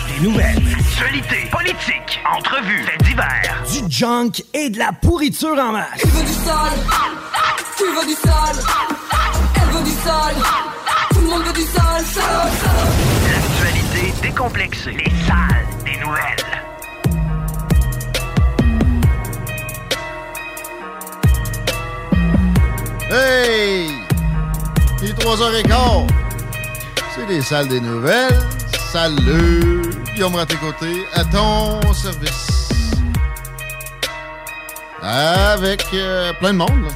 des 0.08 0.24
nouvelles. 0.24 0.62
Actualité, 0.78 1.48
politique, 1.50 2.20
entrevues, 2.36 2.84
faits 2.84 3.02
divers. 3.04 3.62
Du 3.72 3.90
junk 3.90 4.42
et 4.54 4.70
de 4.70 4.78
la 4.78 4.92
pourriture 4.92 5.58
en 5.58 5.72
masse. 5.72 5.86
Tu 6.00 6.08
veux 6.08 6.24
du 6.24 6.32
sale 6.32 6.78
Tu 7.76 7.84
veux 7.84 8.06
du 8.06 8.14
sale 8.14 8.64
Elle 9.56 9.70
veut 9.76 9.84
du 9.84 9.90
sale 9.90 10.36
Tout 11.10 11.20
le 11.20 11.26
monde 11.26 11.42
veut 11.44 11.52
du 11.52 11.62
sale, 11.62 12.04
sale, 12.04 12.50
sale 12.62 13.32
L'actualité 13.32 14.12
décomplexée. 14.22 14.92
Les 14.92 15.12
salles 15.26 15.66
des 15.84 15.96
nouvelles. 16.04 16.41
Hey! 23.12 23.90
Il 25.02 25.10
est 25.10 25.12
3h15. 25.12 26.08
C'est 27.14 27.26
les 27.26 27.42
salles 27.42 27.68
des 27.68 27.80
nouvelles. 27.80 28.38
Salut! 28.90 29.82
Guillaume 30.14 30.34
Raté-Côté, 30.34 31.04
à 31.12 31.24
ton 31.24 31.92
service. 31.92 32.68
Avec 35.02 35.84
euh, 35.94 36.32
plein 36.34 36.52
de 36.52 36.58
monde, 36.58 36.84
là. 36.84 36.88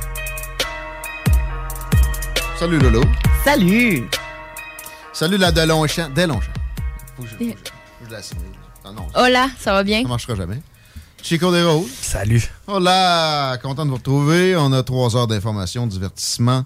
Salut 2.59 2.79
Lolo. 2.79 3.03
Salut! 3.45 4.09
Salut 5.13 5.37
la 5.37 5.53
Delonchamp. 5.53 6.11
Delonchamp. 6.15 6.53
Faut 7.17 7.23
que 7.25 7.29
je, 7.29 7.35
faut 7.35 7.39
que 7.39 7.45
je, 7.45 7.51
faut 7.51 8.05
que 8.05 8.07
je 8.09 8.11
la 8.13 8.23
signe. 8.23 8.39
Ah 8.85 8.93
non, 8.93 9.07
Hola, 9.15 9.49
ça 9.59 9.73
va 9.73 9.83
bien? 9.83 10.03
ça 10.03 10.09
marchera 10.09 10.35
jamais. 10.35 10.61
Chico 11.29 11.51
des 11.51 11.65
Roses. 11.65 11.91
Salut. 12.03 12.49
Hola, 12.69 13.59
content 13.61 13.85
de 13.85 13.91
vous 13.91 13.97
retrouver. 13.97 14.55
On 14.57 14.73
a 14.73 14.85
trois 14.85 15.17
heures 15.17 15.27
d'information, 15.27 15.85
divertissement 15.89 16.65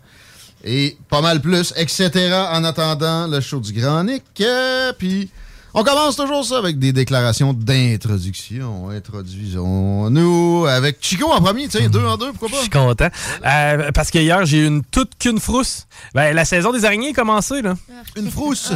et 0.63 0.99
pas 1.09 1.23
mal 1.23 1.41
plus, 1.41 1.73
etc. 1.79 2.11
En 2.53 2.63
attendant 2.65 3.27
le 3.27 3.41
show 3.41 3.59
du 3.59 3.73
Grand 3.73 4.05
Nick. 4.05 4.23
Euh, 4.43 4.93
Puis, 4.99 5.31
on 5.75 5.85
commence 5.85 6.17
toujours 6.17 6.45
ça 6.45 6.59
avec 6.59 6.79
des 6.79 6.93
déclarations 6.93 7.53
d'introduction. 7.53 8.91
Introduisons-nous 8.91 10.67
avec 10.67 10.99
Chico 11.01 11.27
en 11.31 11.41
premier. 11.41 11.69
Tiens, 11.69 11.89
deux 11.89 12.05
en 12.05 12.17
deux, 12.17 12.31
pourquoi 12.33 12.49
Je 12.49 12.55
pas? 12.55 12.61
suis 12.63 12.71
content. 12.71 13.09
Euh, 13.47 13.91
parce 13.93 14.11
que 14.11 14.19
hier, 14.19 14.45
j'ai 14.47 14.59
eu 14.59 14.67
une 14.67 14.83
toute 14.85 15.13
qu'une 15.19 15.39
frousse. 15.39 15.87
Ben, 16.15 16.35
la 16.35 16.45
saison 16.45 16.73
des 16.73 16.85
araignées 16.85 17.11
est 17.11 17.13
commencée, 17.15 17.63
là. 17.63 17.75
Une 18.17 18.31
frousse? 18.31 18.73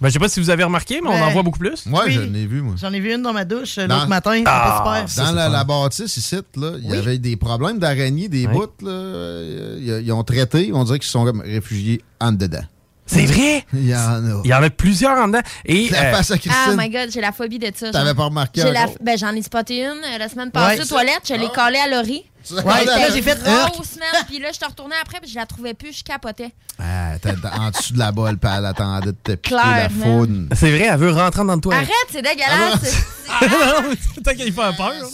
Ben, 0.00 0.08
je 0.08 0.12
sais 0.14 0.18
pas 0.18 0.28
si 0.28 0.40
vous 0.40 0.50
avez 0.50 0.64
remarqué, 0.64 1.00
mais 1.02 1.08
on 1.08 1.12
en 1.12 1.26
Ouais. 1.26 1.32
voit 1.32 1.42
beaucoup 1.42 1.58
plus. 1.58 1.86
Moi, 1.86 2.04
Oui. 2.06 2.12
je 2.12 2.20
l'ai 2.20 2.46
vu, 2.46 2.62
moi. 2.62 2.74
J'en 2.80 2.92
ai 2.92 3.00
vu 3.00 3.12
une 3.14 3.22
dans 3.22 3.32
ma 3.32 3.44
douche 3.44 3.78
euh, 3.78 3.86
Dans- 3.86 3.96
l'autre 3.96 4.08
matin. 4.08 4.42
Ah, 4.46 5.04
super. 5.06 5.26
Dans 5.26 5.32
la, 5.32 5.48
la 5.48 5.64
bâtisse 5.64 6.16
ici, 6.16 6.36
là, 6.56 6.72
il 6.78 6.86
y 6.86 6.90
Oui. 6.92 6.96
avait 6.98 7.18
des 7.18 7.36
problèmes 7.36 7.78
d'araignées, 7.78 8.28
des 8.28 8.46
Ouais. 8.46 8.52
bouts. 8.52 8.66
Là, 8.82 8.90
euh, 8.90 9.78
ils, 10.00 10.06
ils 10.06 10.12
ont 10.12 10.24
traité, 10.24 10.70
on 10.72 10.84
dirait 10.84 10.98
qu'ils 10.98 11.08
sont 11.10 11.24
comme 11.24 11.40
réfugiés 11.40 12.02
en 12.20 12.32
dedans. 12.32 12.64
C'est 13.10 13.24
vrai? 13.26 13.64
Il 13.72 13.88
y 13.88 13.94
en 13.94 13.98
a. 14.24 14.40
Il 14.44 14.50
y 14.50 14.54
en 14.54 14.62
a 14.62 14.70
plusieurs 14.70 15.18
en 15.18 15.28
dedans. 15.28 15.40
Et, 15.64 15.88
La 15.88 16.02
euh, 16.04 16.12
face 16.12 16.30
à 16.30 16.34
Ah 16.34 16.38
Christine. 16.38 16.76
my 16.76 16.90
god, 16.90 17.10
j'ai 17.12 17.20
la 17.20 17.32
phobie 17.32 17.58
de 17.58 17.70
ça. 17.74 17.90
T'avais 17.90 18.14
pas 18.14 18.24
remarqué 18.24 18.62
la- 18.62 18.86
ben, 19.00 19.16
J'en 19.18 19.34
ai 19.34 19.42
spoté 19.42 19.82
une 19.84 19.88
euh, 20.04 20.18
la 20.18 20.28
semaine 20.28 20.50
passée 20.50 20.76
Ouais. 20.78 20.84
aux 20.84 20.86
toilettes. 20.88 21.22
Je 21.28 21.34
l'ai 21.34 21.48
collée 21.48 21.78
à 21.78 21.88
Laurie. 21.88 22.24
Ouais, 22.50 22.84
là, 22.84 23.10
j'ai 23.12 23.20
fait 23.22 23.38
Grosse 23.42 23.88
semaine. 23.90 24.24
Puis 24.26 24.38
là, 24.38 24.48
je 24.50 24.56
suis 24.56 24.64
retournée 24.66 24.94
après, 25.02 25.20
puis 25.20 25.30
je 25.30 25.36
la 25.36 25.44
trouvais 25.46 25.74
plus, 25.74 25.98
je 25.98 26.04
capotais. 26.04 26.50
Ah, 26.78 27.18
t'es 27.20 27.30
en 27.30 27.70
dessous 27.70 27.92
de 27.94 27.98
la 27.98 28.12
balle, 28.12 28.38
puis 28.38 28.50
elle 28.56 28.64
attendait 28.64 29.06
de 29.06 29.12
te 29.22 29.32
piquer 29.32 29.54
la 29.56 29.88
faune. 29.88 30.48
c'est 30.54 30.70
vrai, 30.70 30.86
elle 30.90 30.98
veut 30.98 31.10
rentrer 31.12 31.44
dans 31.44 31.54
le 31.56 31.60
toit. 31.60 31.74
Arrête, 31.74 31.88
c'est 32.10 32.22
dégueulasse. 32.22 33.04
non, 33.42 33.90
c'est 34.14 34.22
tant 34.22 34.32
qu'il 34.34 34.52
fait 34.52 34.76
peur. 34.76 34.90
là. 34.92 35.06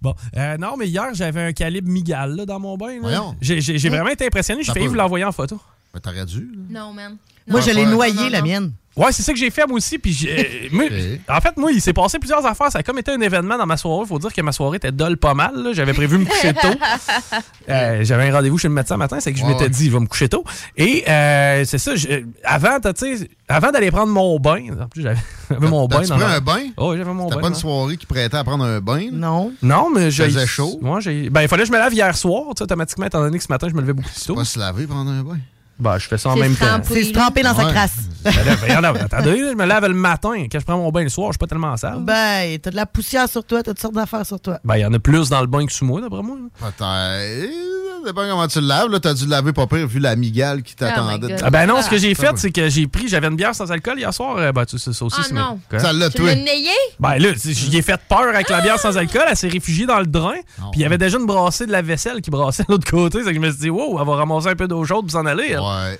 Bon, 0.00 0.14
euh, 0.36 0.56
non, 0.58 0.76
mais 0.78 0.86
hier, 0.88 1.08
j'avais 1.12 1.42
un 1.42 1.52
calibre 1.52 1.88
Migal 1.90 2.34
là, 2.36 2.44
dans 2.46 2.60
mon 2.60 2.76
bain. 2.76 2.98
J'ai 3.40 3.88
vraiment 3.88 4.10
été 4.10 4.26
impressionné. 4.26 4.62
T'as 4.64 4.72
failli 4.74 4.86
vous 4.86 4.94
l'envoyer 4.94 5.24
en 5.24 5.32
photo. 5.32 5.60
Mais 5.94 6.00
t'aurais 6.00 6.26
dû. 6.26 6.40
là. 6.70 6.80
non, 6.80 6.92
man. 6.92 7.16
Moi, 7.46 7.60
je 7.60 7.70
l'ai 7.70 7.84
noyée, 7.86 8.30
la 8.30 8.42
mienne. 8.42 8.72
Ouais, 8.96 9.10
c'est 9.10 9.22
ça 9.24 9.32
que 9.32 9.38
j'ai 9.38 9.50
fait 9.50 9.66
moi 9.66 9.76
aussi. 9.76 9.98
Puis 9.98 10.12
j'ai- 10.12 10.66
euh, 10.66 10.68
moi- 10.72 10.84
En 11.28 11.40
fait, 11.40 11.56
moi, 11.56 11.72
il 11.72 11.80
s'est 11.80 11.92
passé 11.92 12.18
plusieurs 12.20 12.46
affaires. 12.46 12.70
Ça 12.70 12.78
a 12.78 12.82
comme 12.84 12.98
été 12.98 13.10
un 13.10 13.20
événement 13.20 13.58
dans 13.58 13.66
ma 13.66 13.76
soirée. 13.76 14.06
Faut 14.06 14.18
dire 14.20 14.32
que 14.32 14.40
ma 14.40 14.52
soirée 14.52 14.76
était 14.76 14.92
dole 14.92 15.16
pas 15.16 15.34
mal. 15.34 15.52
là. 15.62 15.72
J'avais 15.72 15.92
prévu 15.92 16.16
me 16.18 16.24
coucher 16.24 16.54
tôt. 16.54 16.68
Euh, 17.68 18.04
J'avais 18.04 18.28
un 18.28 18.32
rendez-vous 18.34 18.58
chez 18.58 18.68
le 18.68 18.74
médecin 18.74 18.96
matin, 18.98 19.18
c'est 19.20 19.32
que 19.32 19.38
je 19.38 19.42
Ouais, 19.44 19.48
m'étais 19.50 19.64
ouais. 19.64 19.70
dit, 19.70 19.86
il 19.86 19.90
va 19.90 19.98
me 20.00 20.06
coucher 20.06 20.28
tôt. 20.28 20.44
Et 20.76 21.02
euh, 21.08 21.64
c'est 21.64 21.78
ça, 21.78 21.96
je- 21.96 22.24
avant, 22.44 22.78
t'as- 22.80 22.92
tu 22.92 23.16
sais, 23.16 23.28
avant 23.48 23.70
d'aller 23.72 23.90
prendre 23.90 24.12
mon 24.12 24.38
bain, 24.38 24.60
en 24.80 24.86
plus, 24.86 25.02
j'avais 25.02 25.16
j'avais 25.50 25.68
mon 25.68 25.86
bain. 25.86 25.96
T'as-tu 25.98 26.10
dans 26.10 26.16
pris 26.16 26.24
la- 26.26 26.34
un 26.34 26.40
bain? 26.40 26.60
Oh, 26.76 26.90
oui, 26.92 26.98
j'avais 26.98 27.12
mon 27.12 27.24
C'était 27.24 27.36
bain. 27.36 27.40
pas 27.42 27.48
une 27.48 27.54
soirée 27.54 27.96
qui 27.96 28.06
prêtait 28.06 28.36
à 28.36 28.44
prendre 28.44 28.64
un 28.64 28.80
bain? 28.80 29.08
Non. 29.12 29.52
Non, 29.62 29.88
mais 29.94 30.10
j'ai. 30.10 30.24
faisait 30.26 30.46
chaud? 30.46 30.78
Moi, 30.82 31.00
j'ai. 31.00 31.30
Ben, 31.30 31.42
il 31.42 31.48
fallait 31.48 31.62
que 31.62 31.68
je 31.68 31.72
me 31.72 31.78
lave 31.78 31.94
hier 31.94 32.14
soir, 32.16 32.42
tu 32.50 32.58
sais, 32.58 32.64
automatiquement, 32.64 33.06
étant 33.06 33.20
donné 33.22 33.38
que 33.38 33.44
ce 33.44 33.48
matin, 33.52 33.66
je 33.68 33.74
me 33.74 33.80
levais 33.80 33.92
beaucoup 33.94 34.10
plus 34.10 34.24
tôt. 34.24 34.34
Pas 34.34 34.44
se 34.44 34.58
laver 34.58 34.86
pendant 34.86 35.10
un 35.10 35.22
bain? 35.22 35.38
Ben, 35.78 35.98
je 35.98 36.06
fais 36.06 36.18
ça 36.18 36.30
en 36.30 36.36
même 36.36 36.54
se 36.54 36.60
temps. 36.60 36.80
C'est 36.84 37.04
se 37.04 37.12
tremper 37.12 37.42
dans 37.42 37.54
sa 37.54 37.64
crasse. 37.64 37.96
Ben 38.24 38.82
attendez, 38.84 39.38
là, 39.38 39.50
je 39.50 39.54
me 39.54 39.66
lave 39.66 39.86
le 39.86 39.92
matin. 39.92 40.46
Quand 40.50 40.58
je 40.58 40.64
prends 40.64 40.78
mon 40.78 40.90
bain 40.90 41.02
le 41.02 41.10
soir, 41.10 41.28
je 41.28 41.32
suis 41.32 41.38
pas 41.38 41.46
tellement 41.46 41.76
sale. 41.76 41.98
Ben, 42.00 42.58
t'as 42.58 42.70
de 42.70 42.76
la 42.76 42.86
poussière 42.86 43.28
sur 43.28 43.44
toi, 43.44 43.62
t'as 43.62 43.72
toutes 43.72 43.80
sortes 43.80 43.94
d'affaires 43.94 44.24
sur 44.24 44.40
toi. 44.40 44.58
Ben, 44.64 44.76
il 44.76 44.80
y 44.80 44.86
en 44.86 44.94
a 44.94 44.98
plus 44.98 45.28
dans 45.28 45.42
le 45.42 45.46
bain 45.46 45.66
que 45.66 45.72
sous 45.72 45.84
moi, 45.84 46.00
d'après 46.00 46.22
moi. 46.22 46.38
Peut-être. 46.58 47.83
Ça 48.04 48.10
dépend 48.12 48.28
comment 48.28 48.46
tu 48.46 48.60
le 48.60 48.66
laves. 48.66 48.90
Là, 48.90 49.00
t'as 49.00 49.14
dû 49.14 49.24
le 49.24 49.30
laver 49.30 49.52
pas 49.52 49.66
pire 49.66 49.86
vu 49.86 49.98
la 49.98 50.14
migale 50.14 50.62
qui 50.62 50.74
t'attendait. 50.76 51.36
Ah 51.42 51.50
ben 51.50 51.66
non, 51.66 51.80
ce 51.82 51.88
que 51.88 51.96
j'ai 51.96 52.14
fait, 52.14 52.36
c'est 52.36 52.50
que 52.52 52.68
j'ai 52.68 52.86
pris, 52.86 53.08
j'avais 53.08 53.28
une 53.28 53.36
bière 53.36 53.54
sans 53.54 53.70
alcool 53.72 53.98
hier 53.98 54.12
soir. 54.12 54.36
euh, 54.36 54.52
Ben, 54.52 54.64
tu 54.66 54.78
sais, 54.78 54.92
ça 54.92 55.04
aussi, 55.04 55.16
Ah 55.20 55.24
c'est 55.26 55.34
non. 55.34 55.58
Quoi? 55.70 55.78
Ça 55.78 55.92
l'a 55.92 56.10
Tu 56.10 56.22
l'as 56.22 56.34
nayé? 56.34 56.70
Ben 57.00 57.16
là, 57.18 57.32
tu 57.32 57.38
sais, 57.38 57.52
j'y 57.54 57.76
ai 57.76 57.82
fait 57.82 58.00
peur 58.08 58.28
avec 58.34 58.48
la 58.50 58.60
bière 58.60 58.78
sans 58.78 58.96
alcool, 58.98 59.22
elle 59.28 59.36
s'est 59.36 59.48
réfugiée 59.48 59.86
dans 59.86 59.98
le 60.00 60.06
drain. 60.06 60.34
Puis 60.72 60.80
il 60.80 60.80
y 60.80 60.84
avait 60.84 60.98
déjà 60.98 61.18
une 61.18 61.26
brassée 61.26 61.66
de 61.66 61.72
la 61.72 61.82
vaisselle 61.82 62.20
qui 62.20 62.30
brassait 62.30 62.64
de 62.64 62.72
l'autre 62.72 62.90
côté. 62.90 63.18
C'est 63.24 63.30
que 63.30 63.34
je 63.34 63.40
me 63.40 63.50
suis 63.50 63.60
dit, 63.60 63.70
wow, 63.70 63.98
elle 64.00 64.06
va 64.06 64.16
ramasser 64.16 64.48
un 64.48 64.56
peu 64.56 64.68
d'eau 64.68 64.84
chaude 64.84 65.06
pour 65.06 65.10
s'en 65.12 65.24
aller. 65.26 65.48
elle. 65.52 65.60
Ouais. 65.60 65.98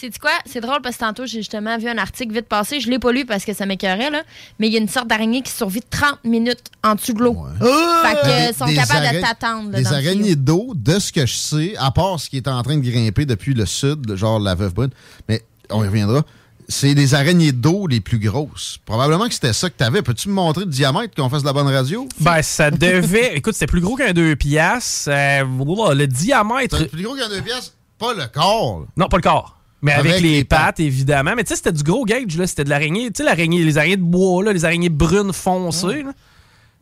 C'est 0.00 0.18
quoi? 0.18 0.30
C'est 0.46 0.60
drôle 0.60 0.80
parce 0.82 0.96
que 0.96 1.00
tantôt, 1.00 1.26
j'ai 1.26 1.38
justement 1.40 1.76
vu 1.76 1.88
un 1.88 1.98
article 1.98 2.32
vite 2.32 2.46
passé. 2.48 2.80
Je 2.80 2.88
l'ai 2.88 2.98
pas 2.98 3.12
lu 3.12 3.26
parce 3.26 3.44
que 3.44 3.52
ça 3.52 3.66
m'écœurait, 3.66 4.10
là. 4.10 4.22
Mais 4.58 4.68
il 4.68 4.72
y 4.72 4.76
a 4.76 4.80
une 4.80 4.88
sorte 4.88 5.08
d'araignée 5.08 5.42
qui 5.42 5.52
survit 5.52 5.82
30 5.90 6.24
minutes 6.24 6.62
en 6.82 6.94
dessous 6.94 7.12
de 7.12 7.22
l'eau. 7.22 7.36
Fait 7.60 7.64
que, 7.66 8.26
euh, 8.50 8.52
sont 8.54 8.64
des 8.66 8.74
capables 8.76 9.04
ara- 9.06 9.14
de 9.14 9.20
t'attendre. 9.20 9.70
là, 9.70 9.78
Des 9.78 9.84
dans 9.84 9.90
le 9.90 9.96
araignées 9.96 10.36
d'eau, 10.36 10.72
de 10.74 10.98
ce 10.98 11.12
que 11.12 11.26
je 11.26 11.34
sais, 11.34 11.74
à 11.78 11.90
part 11.90 12.18
ce 12.18 12.30
qui 12.30 12.38
est 12.38 12.48
en 12.48 12.62
train 12.62 12.76
de 12.78 12.82
grimper 12.88 13.26
depuis 13.26 13.52
le 13.52 13.66
sud, 13.66 14.14
genre 14.16 14.40
la 14.40 14.54
Veuve 14.54 14.72
Brune, 14.74 14.90
mais 15.28 15.42
on 15.70 15.84
y 15.84 15.86
reviendra, 15.86 16.22
c'est 16.68 16.94
les 16.94 17.14
araignées 17.14 17.52
d'eau 17.52 17.86
les 17.86 18.00
plus 18.00 18.18
grosses. 18.18 18.78
Probablement 18.86 19.26
que 19.28 19.34
c'était 19.34 19.52
ça 19.52 19.68
que 19.68 19.76
t'avais. 19.76 20.02
Peux-tu 20.02 20.28
me 20.28 20.34
montrer 20.34 20.64
le 20.64 20.70
diamètre 20.70 21.14
qu'on 21.14 21.28
fasse 21.28 21.42
de 21.42 21.46
la 21.46 21.52
bonne 21.52 21.68
radio? 21.68 22.08
Ben, 22.20 22.40
ça 22.42 22.70
devait. 22.70 23.36
Écoute, 23.36 23.54
c'était 23.54 23.66
plus 23.66 23.80
gros 23.80 23.96
qu'un 23.96 24.12
2 24.12 24.36
piastres. 24.36 25.08
Euh, 25.12 25.44
le 25.94 26.06
diamètre. 26.06 26.78
C'est 26.78 26.86
plus 26.90 27.02
gros 27.02 27.16
qu'un 27.16 27.28
2 27.28 27.42
pièces, 27.42 27.74
pas 27.98 28.14
le 28.14 28.26
corps. 28.32 28.86
Non, 28.96 29.08
pas 29.08 29.16
le 29.18 29.22
corps. 29.22 29.56
Mais 29.82 29.92
avec, 29.92 30.12
Avec 30.12 30.22
les, 30.22 30.36
les 30.36 30.44
pattes, 30.44 30.80
évidemment. 30.80 31.32
Mais 31.34 31.44
tu 31.44 31.50
sais, 31.50 31.56
c'était 31.56 31.72
du 31.72 31.82
gros 31.82 32.04
gauge, 32.04 32.36
là. 32.36 32.46
C'était 32.46 32.64
de 32.64 32.70
l'araignée. 32.70 33.06
Tu 33.10 33.18
sais, 33.18 33.22
l'araignée, 33.24 33.64
les 33.64 33.78
araignées 33.78 33.96
de 33.96 34.02
bois, 34.02 34.44
là, 34.44 34.52
les 34.52 34.64
araignées 34.64 34.90
brunes 34.90 35.32
foncées, 35.32 36.02
là. 36.02 36.12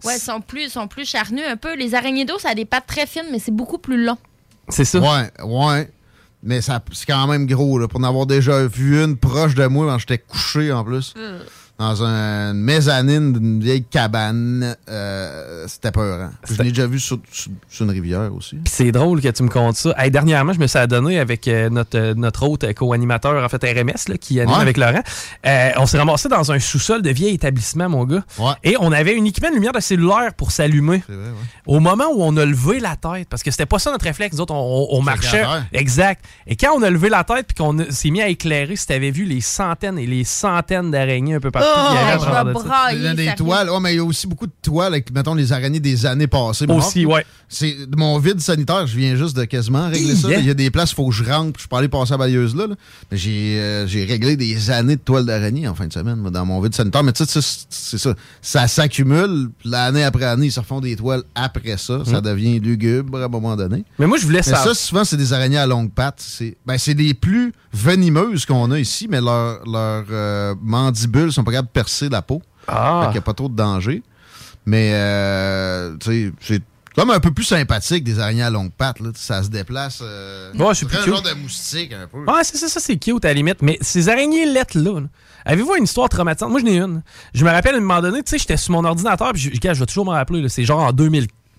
Ouais, 0.04 0.16
ils 0.16 0.20
sont 0.20 0.40
plus, 0.40 0.68
sont 0.68 0.86
plus 0.86 1.08
charnus 1.08 1.44
un 1.48 1.56
peu. 1.56 1.74
Les 1.76 1.94
araignées 1.94 2.24
d'eau, 2.24 2.38
ça 2.38 2.50
a 2.50 2.54
des 2.54 2.64
pattes 2.64 2.86
très 2.86 3.06
fines, 3.06 3.26
mais 3.32 3.38
c'est 3.40 3.54
beaucoup 3.54 3.78
plus 3.78 4.04
long. 4.04 4.16
C'est 4.68 4.84
ça. 4.84 5.00
Ouais, 5.00 5.30
ouais. 5.44 5.90
Mais 6.42 6.60
ça, 6.60 6.80
c'est 6.92 7.06
quand 7.06 7.26
même 7.26 7.46
gros, 7.46 7.78
là, 7.78 7.88
pour 7.88 7.98
en 8.00 8.04
avoir 8.04 8.26
déjà 8.26 8.66
vu 8.66 9.02
une 9.02 9.16
proche 9.16 9.54
de 9.54 9.66
moi 9.66 9.86
quand 9.86 9.98
j'étais 9.98 10.18
couché 10.18 10.70
en 10.72 10.84
plus. 10.84 11.14
Euh. 11.16 11.42
Dans 11.78 12.02
un- 12.02 12.52
une 12.54 12.60
mezzanine 12.60 13.32
d'une 13.34 13.60
vieille 13.60 13.84
cabane. 13.84 14.74
Euh, 14.88 15.64
c'était 15.68 15.92
peurant. 15.92 16.30
Je 16.50 16.60
l'ai 16.62 16.70
déjà 16.70 16.86
vu 16.88 16.98
sur, 16.98 17.18
sur- 17.30 17.52
sur 17.68 17.84
une 17.84 17.92
rivière 17.92 18.34
aussi. 18.34 18.58
C'est 18.66 18.90
drôle 18.90 19.20
que 19.20 19.28
tu 19.28 19.44
me 19.44 19.48
comptes 19.48 19.76
ça. 19.76 19.94
Hey, 19.96 20.10
dernièrement, 20.10 20.52
je 20.52 20.58
me 20.58 20.66
suis 20.66 20.78
adonné 20.78 21.20
avec 21.20 21.46
euh, 21.46 21.70
notre, 21.70 21.96
euh, 21.96 22.14
notre 22.14 22.42
autre 22.48 22.66
euh, 22.68 22.72
co-animateur, 22.72 23.44
en 23.44 23.48
fait 23.48 23.62
RMS, 23.62 24.08
là, 24.08 24.16
qui 24.18 24.40
anime 24.40 24.54
Ouais. 24.56 24.60
avec 24.60 24.76
Laurent. 24.76 25.02
Euh, 25.46 25.70
on 25.76 25.86
s'est 25.86 25.98
ramassé 25.98 26.28
dans 26.28 26.50
un 26.50 26.58
sous-sol 26.58 27.00
de 27.00 27.10
vieil 27.10 27.34
établissement, 27.34 27.88
mon 27.88 28.04
gars. 28.04 28.24
Et 28.64 28.76
on 28.80 28.90
avait 28.90 29.14
uniquement 29.14 29.48
une 29.48 29.54
lumière 29.54 29.72
de 29.72 29.80
cellulaire 29.80 30.34
pour 30.36 30.50
s'allumer. 30.50 31.04
Au 31.66 31.78
moment 31.78 32.06
où 32.12 32.22
on 32.24 32.36
a 32.38 32.44
levé 32.44 32.80
la 32.80 32.96
tête, 32.96 33.28
parce 33.28 33.44
que 33.44 33.52
c'était 33.52 33.66
pas 33.66 33.78
ça 33.78 33.92
notre 33.92 34.04
réflexe, 34.04 34.34
nous 34.34 34.40
autres, 34.42 34.54
on, 34.54 34.88
on- 34.90 34.98
on 34.98 35.02
marchait. 35.02 35.44
Exact. 35.72 36.24
Et 36.48 36.56
quand 36.56 36.72
on 36.76 36.82
a 36.82 36.90
levé 36.90 37.08
la 37.08 37.22
tête 37.22 37.46
puis 37.46 37.54
qu'on 37.54 37.76
s'est 37.90 38.10
mis 38.10 38.20
à 38.20 38.28
éclairer, 38.28 38.74
si 38.74 38.86
t'avais 38.86 39.12
vu 39.12 39.24
les 39.24 39.40
centaines 39.40 39.98
et 39.98 40.06
les 40.06 40.24
centaines 40.24 40.90
d'araignées 40.90 41.34
un 41.34 41.40
peu 41.40 41.50
partout 41.52 41.67
à 41.76 42.18
ça. 42.18 42.92
Il 42.92 43.02
y 43.02 43.06
a 43.06 43.14
des 43.14 43.34
toiles. 43.36 43.70
Ouais, 43.70 43.80
mais 43.80 43.94
il 43.94 43.96
y 43.96 44.00
a 44.00 44.04
aussi 44.04 44.26
beaucoup 44.26 44.46
de 44.46 44.52
toiles 44.62 44.92
avec, 44.94 45.12
mettons, 45.12 45.34
les 45.34 45.52
araignées 45.52 45.80
des 45.80 46.06
années 46.06 46.26
passées. 46.26 46.66
Aussi, 46.68 47.06
ouais. 47.06 47.24
C'est 47.50 47.76
mon 47.96 48.18
vide 48.18 48.40
sanitaire, 48.40 48.86
je 48.86 48.96
viens 48.96 49.16
juste 49.16 49.34
de 49.36 49.44
quasiment 49.44 49.88
régler 49.88 50.14
ça. 50.14 50.28
Yeah. 50.28 50.40
Il 50.40 50.46
y 50.46 50.50
a 50.50 50.54
des 50.54 50.70
places, 50.70 50.90
il 50.90 50.96
faut 50.96 51.08
que 51.08 51.14
je 51.14 51.24
rentre, 51.24 51.58
je 51.58 51.66
peux 51.66 51.76
aller 51.76 51.88
passer 51.88 52.10
la 52.12 52.18
balayeuse 52.18 52.54
là. 52.54 52.66
là. 52.66 52.74
Mais 53.10 53.16
j'ai 53.16 53.58
euh, 53.58 53.86
j'ai 53.86 54.04
réglé 54.04 54.36
des 54.36 54.70
années 54.70 54.96
de 54.96 55.00
toiles 55.00 55.24
d'araignée 55.24 55.66
en 55.66 55.74
fin 55.74 55.86
de 55.86 55.92
semaine 55.92 56.16
moi, 56.16 56.30
dans 56.30 56.44
mon 56.44 56.60
vide 56.60 56.74
sanitaire. 56.74 57.02
Mais 57.02 57.12
tu 57.12 57.24
sais, 57.24 57.40
c'est- 57.70 57.96
ça. 57.98 58.14
Ça 58.42 58.68
s'accumule, 58.68 59.48
puis 59.58 59.70
l'année 59.70 60.04
après 60.04 60.24
année, 60.26 60.46
ils 60.46 60.52
se 60.52 60.60
refont 60.60 60.80
des 60.80 60.94
toiles 60.96 61.22
après 61.34 61.78
ça. 61.78 62.00
Ça 62.04 62.18
Mm. 62.18 62.22
devient 62.22 62.60
lugubre 62.60 63.18
à 63.18 63.24
un 63.24 63.28
moment 63.28 63.56
donné. 63.56 63.82
Mais 63.98 64.06
moi, 64.06 64.18
je 64.18 64.24
voulais 64.26 64.40
Mais 64.40 64.42
savoir- 64.42 64.64
ça, 64.64 64.74
souvent, 64.74 65.04
c'est 65.04 65.16
des 65.16 65.32
araignées 65.32 65.56
à 65.58 65.66
longues 65.66 65.90
pattes. 65.90 66.18
C'est 66.22 66.56
ben, 66.66 66.76
c'est 66.76 66.94
les 66.94 67.14
plus 67.14 67.52
venimeuses 67.72 68.44
qu'on 68.44 68.70
a 68.72 68.78
ici, 68.78 69.06
mais 69.10 69.20
leurs 69.22 69.64
leurs, 69.66 70.04
euh, 70.10 70.54
mandibules 70.60 71.32
sont 71.32 71.44
pas 71.44 71.52
de 71.62 71.68
percer 71.68 72.08
la 72.08 72.22
peau. 72.22 72.42
Ah. 72.66 73.00
Fait 73.00 73.06
qu'il 73.06 73.12
n'y 73.14 73.18
a 73.18 73.22
pas 73.22 73.34
trop 73.34 73.48
de 73.48 73.56
danger. 73.56 74.02
Mais, 74.66 74.90
euh, 74.92 75.96
tu 75.98 76.10
sais, 76.28 76.32
c'est 76.40 76.62
comme 76.94 77.10
un 77.10 77.20
peu 77.20 77.30
plus 77.30 77.44
sympathique 77.44 78.02
des 78.04 78.18
araignées 78.18 78.42
à 78.42 78.50
longues 78.50 78.72
pattes. 78.72 79.00
Là. 79.00 79.10
Ça 79.14 79.42
se 79.42 79.48
déplace. 79.48 80.00
Euh, 80.02 80.52
Ouais, 80.54 80.74
c'est 80.74 80.86
un 80.94 81.06
genre 81.06 81.22
de 81.22 81.32
moustique 81.34 81.92
un 81.92 82.06
peu. 82.06 82.18
Ouais, 82.30 82.42
c'est 82.42 82.56
ça, 82.56 82.68
ça 82.68 82.80
c'est 82.80 82.96
cute 82.96 83.24
à 83.24 83.28
la 83.28 83.34
limite. 83.34 83.62
Mais 83.62 83.78
ces 83.80 84.08
araignées 84.08 84.46
lettres-là, 84.46 85.00
là, 85.00 85.06
avez-vous 85.44 85.76
une 85.76 85.84
histoire 85.84 86.08
traumatisante? 86.08 86.50
Moi, 86.50 86.60
j'en 86.60 86.66
ai 86.66 86.78
une. 86.78 87.02
Je 87.34 87.44
me 87.44 87.50
rappelle 87.50 87.76
à 87.76 87.78
un 87.78 87.80
moment 87.80 88.02
donné, 88.02 88.22
tu 88.22 88.30
sais, 88.30 88.38
j'étais 88.38 88.56
sur 88.56 88.72
mon 88.72 88.84
ordinateur, 88.84 89.32
puis 89.32 89.40
je, 89.40 89.50
je 89.50 89.78
vais 89.80 89.86
toujours 89.86 90.04
me 90.06 90.10
rappeler, 90.10 90.46
c'est 90.48 90.64
genre 90.64 90.80
en 90.80 90.92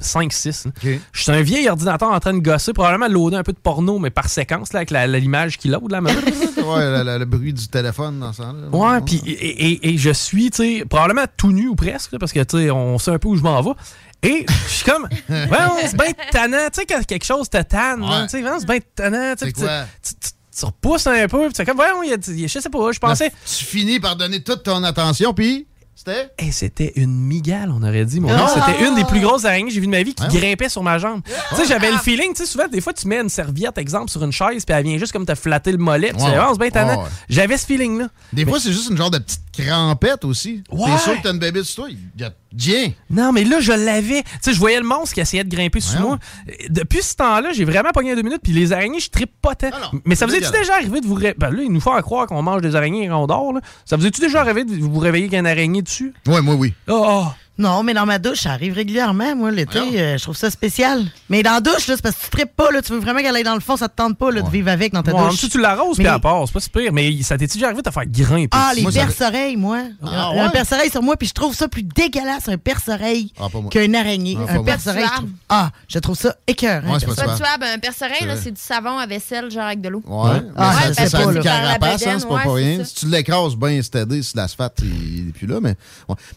2005-6. 0.01 0.65
Je 1.11 1.21
suis 1.21 1.31
un 1.31 1.41
vieil 1.41 1.69
ordinateur 1.69 2.11
en 2.11 2.19
train 2.19 2.33
de 2.33 2.39
gosser, 2.39 2.73
probablement 2.73 3.07
loader 3.07 3.37
un 3.37 3.43
peu 3.43 3.53
de 3.53 3.57
porno, 3.57 3.99
mais 3.99 4.09
par 4.09 4.27
séquence, 4.29 4.73
là, 4.73 4.79
avec 4.79 4.91
l'image 4.91 5.57
qui 5.57 5.67
load, 5.67 5.91
là. 5.91 6.01
ouais, 6.01 6.11
le, 6.15 7.03
le- 7.03 7.17
le 7.19 7.25
bruit 7.25 7.53
du 7.53 7.67
téléphone 7.67 8.19
dans 8.19 8.33
ça. 8.33 8.43
là. 8.53 8.69
Ouais, 8.75 9.01
puis 9.01 9.21
et, 9.25 9.31
et- 9.71 9.89
et 9.93 9.97
je 9.97 10.09
suis, 10.11 10.51
tu 10.51 10.57
sais, 10.79 10.85
probablement 10.85 11.25
tout 11.37 11.51
nu 11.51 11.67
ou 11.67 11.75
presque, 11.75 12.11
là, 12.13 12.19
parce 12.19 12.31
que, 12.31 12.41
tu 12.43 12.57
sais, 12.57 12.71
on 12.71 12.97
sait 12.97 13.11
un 13.11 13.19
peu 13.19 13.27
où 13.27 13.35
je 13.35 13.43
m'en 13.43 13.61
vais. 13.61 13.71
Et 14.21 14.45
je 14.67 14.69
suis 14.73 14.85
comme, 14.85 15.03
ouais, 15.29 15.47
c'est 15.87 15.95
bien 15.97 16.11
tannant. 16.31 16.67
Tu 16.73 16.81
sais, 16.81 16.85
quand 16.85 17.05
quelque 17.05 17.25
chose 17.25 17.49
te 17.49 17.61
tanne, 17.61 18.01
là, 18.01 18.23
tu 18.23 18.29
sais, 18.29 18.41
vraiment, 18.41 18.59
c'est 18.59 18.67
bien 18.67 18.79
tannant. 18.95 19.33
tu 19.37 20.65
repousses 20.65 21.07
un 21.07 21.27
peu, 21.29 21.43
puis 21.45 21.53
tu 21.53 21.55
fais 21.55 21.65
comme, 21.65 21.79
ouais, 21.79 22.13
a- 22.13 22.17
je 22.19 22.47
sais 22.47 22.69
pas, 22.69 22.91
je 22.91 22.99
pensais. 22.99 23.31
Tu 23.45 23.63
finis 23.63 23.99
par 24.01 24.17
donner 24.17 24.43
toute 24.43 24.63
ton 24.63 24.83
attention, 24.83 25.33
puis 25.33 25.67
c'était? 26.05 26.29
Et 26.39 26.51
c'était 26.51 26.93
une 26.95 27.13
migale, 27.19 27.71
on 27.71 27.83
aurait 27.83 28.05
dit. 28.05 28.19
Mon 28.19 28.29
Ah! 28.31 28.47
C'était 28.53 28.87
une 28.87 28.95
des 28.95 29.03
plus 29.03 29.19
grosses 29.19 29.45
araignées 29.45 29.67
que 29.67 29.73
j'ai 29.73 29.79
vues 29.81 29.87
de 29.87 29.91
ma 29.91 30.03
vie 30.03 30.13
qui 30.13 30.23
Ah. 30.25 30.29
grimpait 30.31 30.69
sur 30.69 30.81
ma 30.83 30.97
jambe. 30.97 31.21
Tu 31.49 31.55
sais, 31.55 31.65
j'avais 31.67 31.91
le 31.91 31.97
feeling, 31.97 32.29
tu 32.33 32.37
sais, 32.37 32.45
souvent, 32.45 32.67
des 32.67 32.81
fois, 32.81 32.93
tu 32.93 33.07
mets 33.07 33.19
une 33.19 33.29
serviette, 33.29 33.77
exemple, 33.77 34.09
sur 34.09 34.23
une 34.23 34.31
chaise, 34.31 34.63
puis 34.65 34.75
elle 34.75 34.83
vient 34.83 34.97
juste 34.97 35.11
comme 35.11 35.25
te 35.25 35.35
flatter 35.35 35.71
le 35.71 35.77
mollet. 35.77 36.11
Tu 36.17 36.23
Ouais. 36.23 36.35
Ah, 36.37 36.49
c'est 36.53 36.59
bien 36.59 36.69
tannant. 36.69 36.97
Ouais, 36.99 37.03
ouais. 37.03 37.09
J'avais 37.29 37.57
ce 37.57 37.65
feeling-là. 37.65 38.07
Des 38.33 38.45
fois, 38.45 38.59
c'est 38.59 38.71
juste 38.71 38.89
une 38.89 38.97
genre 38.97 39.11
de 39.11 39.17
petite 39.19 39.41
crampette 39.51 40.23
aussi. 40.25 40.63
Ouais. 40.71 40.89
T'es 40.91 40.97
sûr 40.99 41.17
que 41.17 41.23
t'as 41.23 41.31
une 41.33 41.39
bébé 41.39 41.63
sur 41.63 41.83
toi? 41.83 41.91
Il 41.91 42.21
y 42.21 42.23
a 42.23 42.31
Tiens! 42.57 42.91
Non, 43.11 43.31
mais 43.31 43.43
là, 43.43 43.59
je 43.59 43.71
l'avais. 43.71 44.23
Tu 44.23 44.29
sais, 44.41 44.53
je 44.53 44.59
voyais 44.59 44.79
le 44.79 44.85
monstre 44.85 45.13
qui 45.13 45.19
essayait 45.19 45.43
de 45.43 45.55
grimper 45.55 45.79
sous 45.81 45.99
moi. 45.99 46.17
Depuis 46.69 47.03
ce 47.03 47.13
temps-là, 47.15 47.51
j'ai 47.53 47.63
vraiment 47.63 47.91
pogné 47.91 48.15
deux 48.15 48.23
minutes, 48.23 48.39
puis 48.41 48.53
les 48.53 48.73
araignées, 48.73 48.99
je 48.99 49.09
trippe 49.11 49.33
pas 49.39 49.53
tant. 49.53 49.69
mais 50.03 50.15
ça 50.15 50.25
vous 50.25 50.33
est-tu 50.33 50.49
déjà 50.51 50.73
arrivé 50.73 50.99
de 50.99 51.05
vous 51.05 51.13
réveiller? 51.13 51.35
Ben 51.37 51.51
là, 51.51 51.61
ils 51.61 51.71
nous 51.71 51.79
font 51.79 51.99
croire 52.01 52.25
qu'on 52.25 52.41
mange 52.41 52.63
des 52.63 52.75
araignées 52.75 53.07
quand 53.07 53.21
on 53.21 53.27
dort, 53.27 53.53
là. 53.53 53.61
Ça 53.85 53.97
vous 53.97 54.05
est-tu 54.07 54.19
déjà 54.21 54.41
arrivé 54.41 54.63
de 54.63 54.73
vous 54.79 54.97
réveiller 54.97 55.35
une 55.37 55.45
araignée 55.45 55.83
dessus? 55.89 56.13
Oui, 56.27 56.41
moi, 56.41 56.55
oui. 56.55 56.73
Oh! 56.87 57.27
Non, 57.59 57.83
mais 57.83 57.93
dans 57.93 58.05
ma 58.05 58.17
douche, 58.19 58.39
ça 58.39 58.51
arrive 58.53 58.73
régulièrement, 58.73 59.35
moi, 59.35 59.51
l'été. 59.51 59.79
euh, 59.79 60.17
je 60.17 60.23
trouve 60.23 60.35
ça 60.37 60.49
spécial. 60.49 61.03
Mais 61.29 61.43
dans 61.43 61.51
la 61.51 61.59
douche, 61.61 61.87
là, 61.87 61.95
c'est 61.95 62.01
parce 62.01 62.15
que 62.15 62.23
tu 62.23 62.29
tripes 62.31 62.55
pas, 62.55 62.71
là, 62.71 62.81
tu 62.81 62.93
veux 62.93 62.99
vraiment 62.99 63.19
qu'elle 63.19 63.35
aille 63.35 63.43
dans 63.43 63.53
le 63.53 63.59
fond, 63.59 63.75
ça 63.77 63.89
te 63.89 63.95
tente 63.95 64.17
pas 64.17 64.31
là, 64.31 64.41
de 64.41 64.49
vivre 64.49 64.69
avec 64.69 64.93
dans 64.93 65.03
ta 65.03 65.13
Ouais, 65.13 65.27
douche. 65.29 65.39
si 65.39 65.49
tu 65.49 65.59
l'arroses, 65.59 65.97
Mais- 65.97 66.05
puis 66.05 66.13
elle 66.13 66.21
part, 66.21 66.41
c'est 66.47 66.53
pas 66.53 66.59
super. 66.61 66.93
Mais 66.93 67.21
ça 67.21 67.37
t'est 67.37 67.51
déjà 67.53 67.67
arrivé 67.67 67.81
de 67.81 67.89
te 67.89 67.93
faire 67.93 68.05
grimper? 68.07 68.47
Ah, 68.51 68.71
les 68.75 68.83
perce-oreilles, 68.85 69.57
moi. 69.57 69.79
Ah, 70.03 70.31
un 70.37 70.49
perce-oreille 70.49 70.89
sur 70.89 71.03
moi, 71.03 71.17
puis 71.17 71.27
je 71.27 71.33
trouve 71.33 71.53
ça 71.53 71.67
plus 71.67 71.83
dégueulasse, 71.83 72.47
un 72.47 72.57
perce-oreille, 72.57 73.33
Ah, 73.39 73.49
pas 73.51 73.59
moi. 73.59 73.69
qu'une 73.69 73.95
araignée. 73.95 74.37
Ah, 74.47 74.53
un 74.53 74.63
perce-oreille, 74.63 75.03
je 75.03 75.07
Tuable. 75.09 75.17
trouve... 75.27 75.29
Ah, 75.49 75.71
je 75.87 75.99
trouve 75.99 76.17
ça 76.17 76.35
écœurant. 76.47 76.93
Ouais, 76.93 76.99
c'est 76.99 77.05
pas 77.07 77.13
C'est 77.15 77.25
pas 77.25 77.35
tuable. 77.35 77.65
Un 77.75 77.79
perce-oreille, 77.79 78.25
là, 78.25 78.35
C'est 78.37 78.43
c'est 78.45 78.51
du 78.51 78.61
savon 78.61 78.97
à 78.97 79.05
vaisselle, 79.05 79.51
genre 79.51 79.63
avec 79.65 79.81
de 79.81 79.89
l'eau. 79.89 80.01
Ouais, 80.07 80.41
Ah, 80.55 80.77
a 80.97 81.09
pas, 81.09 81.23
une 81.33 81.39
carapace, 81.41 82.07
hein, 82.07 82.17
c'est 82.19 82.27
pas 82.27 82.37
rien. 82.53 82.77
c'est 82.79 82.85
Si 82.85 82.95
tu 82.95 83.05
l'écrases 83.07 83.55
bien 83.57 83.81
stédé 83.81 84.21
sur 84.23 84.37
l'asphalte, 84.37 84.77
il 84.81 85.25
n'est 85.25 85.31
plus 85.33 85.45
là. 85.45 85.59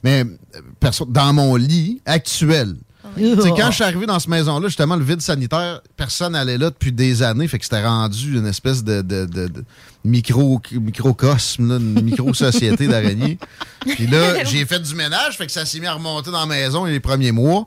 Mais 0.02 0.20
euh, 0.54 0.60
perso- 0.80 1.06
dans 1.12 1.32
mon 1.32 1.56
lit 1.56 2.00
actuel, 2.06 2.76
tu 3.14 3.42
sais, 3.42 3.50
quand 3.50 3.66
je 3.70 3.74
suis 3.74 3.84
arrivé 3.84 4.06
dans 4.06 4.18
cette 4.18 4.30
maison-là, 4.30 4.68
justement, 4.68 4.96
le 4.96 5.04
vide 5.04 5.20
sanitaire, 5.20 5.82
personne 5.98 6.32
n'allait 6.32 6.56
là 6.56 6.70
depuis 6.70 6.92
des 6.92 7.22
années. 7.22 7.46
Fait 7.46 7.58
que 7.58 7.64
c'était 7.64 7.84
rendu 7.84 8.38
une 8.38 8.46
espèce 8.46 8.82
de, 8.82 9.02
de, 9.02 9.26
de- 9.26 9.48
de 9.48 9.64
micro, 10.02 10.58
microcosme, 10.72 11.68
là, 11.68 11.76
une 11.76 12.00
micro-société 12.02 12.86
d'araignées. 12.88 13.38
Puis 13.80 14.06
là, 14.06 14.44
j'ai 14.50 14.64
fait 14.64 14.80
du 14.80 14.94
ménage, 14.94 15.36
fait 15.36 15.44
que 15.44 15.52
ça 15.52 15.66
s'est 15.66 15.78
mis 15.80 15.86
à 15.86 15.92
remonter 15.92 16.30
dans 16.30 16.40
la 16.40 16.46
maison 16.46 16.86
les 16.86 17.00
premiers 17.00 17.32
mois. 17.32 17.66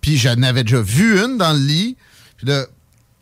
Puis 0.00 0.16
j'en 0.16 0.42
avais 0.42 0.64
déjà 0.64 0.80
vu 0.80 1.20
une 1.24 1.38
dans 1.38 1.52
le 1.52 1.60
lit. 1.64 1.96
Puis 2.36 2.48
là, 2.48 2.64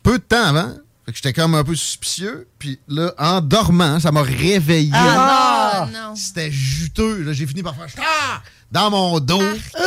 peu 0.02 0.18
de 0.18 0.22
temps 0.22 0.44
avant, 0.44 0.70
fait 1.04 1.12
que 1.12 1.16
j'étais 1.16 1.32
comme 1.34 1.54
un 1.54 1.64
peu 1.64 1.74
suspicieux. 1.74 2.46
Puis 2.58 2.78
là, 2.88 3.12
en 3.18 3.42
dormant, 3.42 4.00
ça 4.00 4.10
m'a 4.10 4.22
réveillé. 4.22 4.90
Ah 4.94 5.57
Ah! 5.94 6.12
C'était 6.14 6.50
juteux. 6.50 7.22
là. 7.22 7.32
J'ai 7.32 7.46
fini 7.46 7.62
par 7.62 7.74
faire 7.74 7.86
Ah! 7.98 8.40
dans 8.72 8.90
mon 8.90 9.20
dos. 9.20 9.40
Ah! 9.76 9.80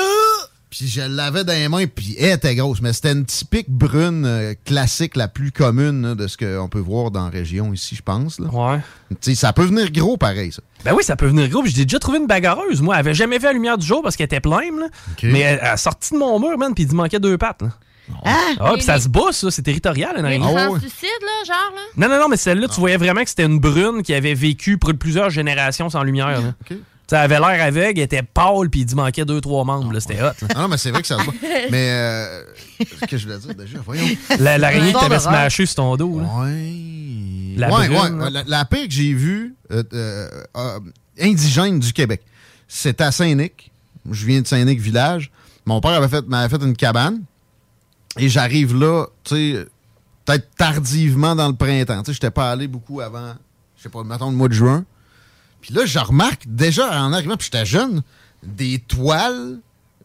Puis 0.69 0.87
je 0.87 1.01
l'avais 1.01 1.43
dans 1.43 1.51
les 1.51 1.67
mains, 1.67 1.85
puis 1.85 2.15
elle 2.17 2.31
était 2.37 2.55
grosse. 2.55 2.81
Mais 2.81 2.93
c'était 2.93 3.11
une 3.11 3.25
typique 3.25 3.69
brune 3.69 4.23
euh, 4.25 4.53
classique, 4.63 5.17
la 5.17 5.27
plus 5.27 5.51
commune 5.51 6.01
là, 6.01 6.15
de 6.15 6.27
ce 6.27 6.37
qu'on 6.37 6.69
peut 6.69 6.79
voir 6.79 7.11
dans 7.11 7.25
la 7.25 7.29
région 7.29 7.73
ici, 7.73 7.93
je 7.95 8.01
pense. 8.01 8.39
Là. 8.39 8.47
Ouais. 8.47 8.79
Tu 9.09 9.15
sais, 9.31 9.35
ça 9.35 9.51
peut 9.51 9.65
venir 9.65 9.91
gros 9.91 10.15
pareil, 10.15 10.53
ça. 10.53 10.61
Ben 10.85 10.93
oui, 10.95 11.03
ça 11.03 11.17
peut 11.17 11.27
venir 11.27 11.49
gros. 11.49 11.61
puis 11.61 11.73
J'ai 11.75 11.83
déjà 11.83 11.99
trouvé 11.99 12.19
une 12.19 12.25
bagarreuse. 12.27 12.81
Moi, 12.81 12.95
elle 12.95 12.99
avait 13.01 13.13
jamais 13.13 13.37
vu 13.37 13.43
la 13.43 13.53
lumière 13.53 13.77
du 13.77 13.85
jour 13.85 14.01
parce 14.01 14.15
qu'elle 14.15 14.25
était 14.27 14.39
pleine. 14.39 14.89
Mais 15.23 15.39
elle, 15.41 15.59
elle 15.61 15.67
a 15.67 15.75
sorti 15.77 16.13
de 16.13 16.19
mon 16.19 16.39
mur, 16.39 16.57
man, 16.57 16.73
puis 16.73 16.85
il 16.85 16.95
manquait 16.95 17.19
deux 17.19 17.37
pattes. 17.37 17.63
là. 17.63 17.69
Ah, 18.23 18.71
puis 18.73 18.81
ça 18.83 18.99
se 18.99 19.07
bat, 19.09 19.31
ça. 19.31 19.49
C'est 19.51 19.61
territorial, 19.61 20.11
une 20.17 20.25
Les 20.25 20.37
araignée. 20.37 20.53
translucides, 20.67 21.09
là, 21.21 21.45
genre, 21.45 21.73
là? 21.75 21.81
Non, 21.97 22.09
non, 22.15 22.21
non, 22.21 22.27
mais 22.29 22.37
celle-là, 22.37 22.67
tu 22.67 22.79
voyais 22.79 22.97
vraiment 22.97 23.23
que 23.23 23.29
c'était 23.29 23.45
une 23.45 23.59
brune 23.59 24.03
qui 24.03 24.13
avait 24.13 24.33
vécu 24.33 24.77
pour 24.77 24.93
plusieurs 24.93 25.29
générations 25.29 25.89
sans 25.89 26.03
lumière. 26.03 26.41
là. 26.41 26.53
Ça 27.07 27.19
avait 27.21 27.39
l'air 27.39 27.61
aveugle, 27.65 27.99
elle 27.99 28.05
était 28.05 28.23
pâle, 28.23 28.69
puis 28.69 28.81
il 28.89 28.95
manquait 28.95 29.25
deux, 29.25 29.41
trois 29.41 29.65
membres. 29.65 29.91
là. 29.91 29.99
C'était 29.99 30.21
hot. 30.21 30.27
là. 30.27 30.47
Ah 30.55 30.61
non, 30.61 30.67
mais 30.69 30.77
c'est 30.77 30.91
vrai 30.91 31.01
que 31.01 31.07
ça 31.07 31.17
se 31.19 31.25
bat. 31.25 31.33
mais, 31.71 31.89
euh, 31.91 32.43
ce 33.01 33.05
que 33.05 33.17
je 33.17 33.25
voulais 33.27 33.39
dire 33.39 33.53
déjà, 33.55 33.79
voyons. 33.85 34.05
La- 34.39 34.57
L'araignée 34.57 34.93
que 34.93 34.97
Ouais. 34.97 35.03
t'avais 35.03 35.19
smashé 35.19 35.65
sur 35.65 35.75
ton 35.75 35.97
dos. 35.97 36.21
Là. 36.21 36.27
La 37.57 37.69
ouais, 37.69 37.89
brune, 37.89 38.15
ouais. 38.21 38.29
là. 38.29 38.29
La, 38.29 38.43
la 38.47 38.65
pire 38.65 38.85
que 38.87 38.93
j'ai 38.93 39.13
vue, 39.13 39.55
euh, 39.71 39.83
euh, 39.93 40.29
euh, 40.55 40.79
indigène 41.19 41.79
du 41.79 41.91
Québec, 41.91 42.21
c'était 42.67 43.03
à 43.03 43.11
Saint-Nic. 43.11 43.71
Je 44.09 44.25
viens 44.25 44.41
de 44.41 44.47
Saint-Nic 44.47 44.79
village. 44.79 45.31
Mon 45.65 45.81
père 45.81 45.91
avait 45.91 46.07
fait, 46.07 46.25
m'avait 46.27 46.49
fait 46.57 46.63
une 46.63 46.75
cabane. 46.75 47.21
Et 48.17 48.29
j'arrive 48.29 48.75
là, 48.75 49.05
tu 49.23 49.35
sais, 49.35 49.67
peut-être 50.25 50.49
tardivement 50.55 51.35
dans 51.35 51.47
le 51.47 51.55
printemps. 51.55 51.99
Tu 52.03 52.07
sais, 52.07 52.13
j'étais 52.13 52.31
pas 52.31 52.51
allé 52.51 52.67
beaucoup 52.67 52.99
avant, 53.01 53.33
je 53.77 53.83
sais 53.83 53.89
pas, 53.89 54.03
mettons 54.03 54.29
le 54.31 54.35
mois 54.37 54.47
de 54.49 54.53
juin. 54.53 54.85
Puis 55.61 55.73
là, 55.73 55.85
je 55.85 55.99
remarque 55.99 56.43
déjà 56.47 57.03
en 57.03 57.13
arrivant, 57.13 57.37
puis 57.37 57.45
j'étais 57.51 57.65
jeune, 57.65 58.01
des 58.43 58.79
toiles 58.79 59.59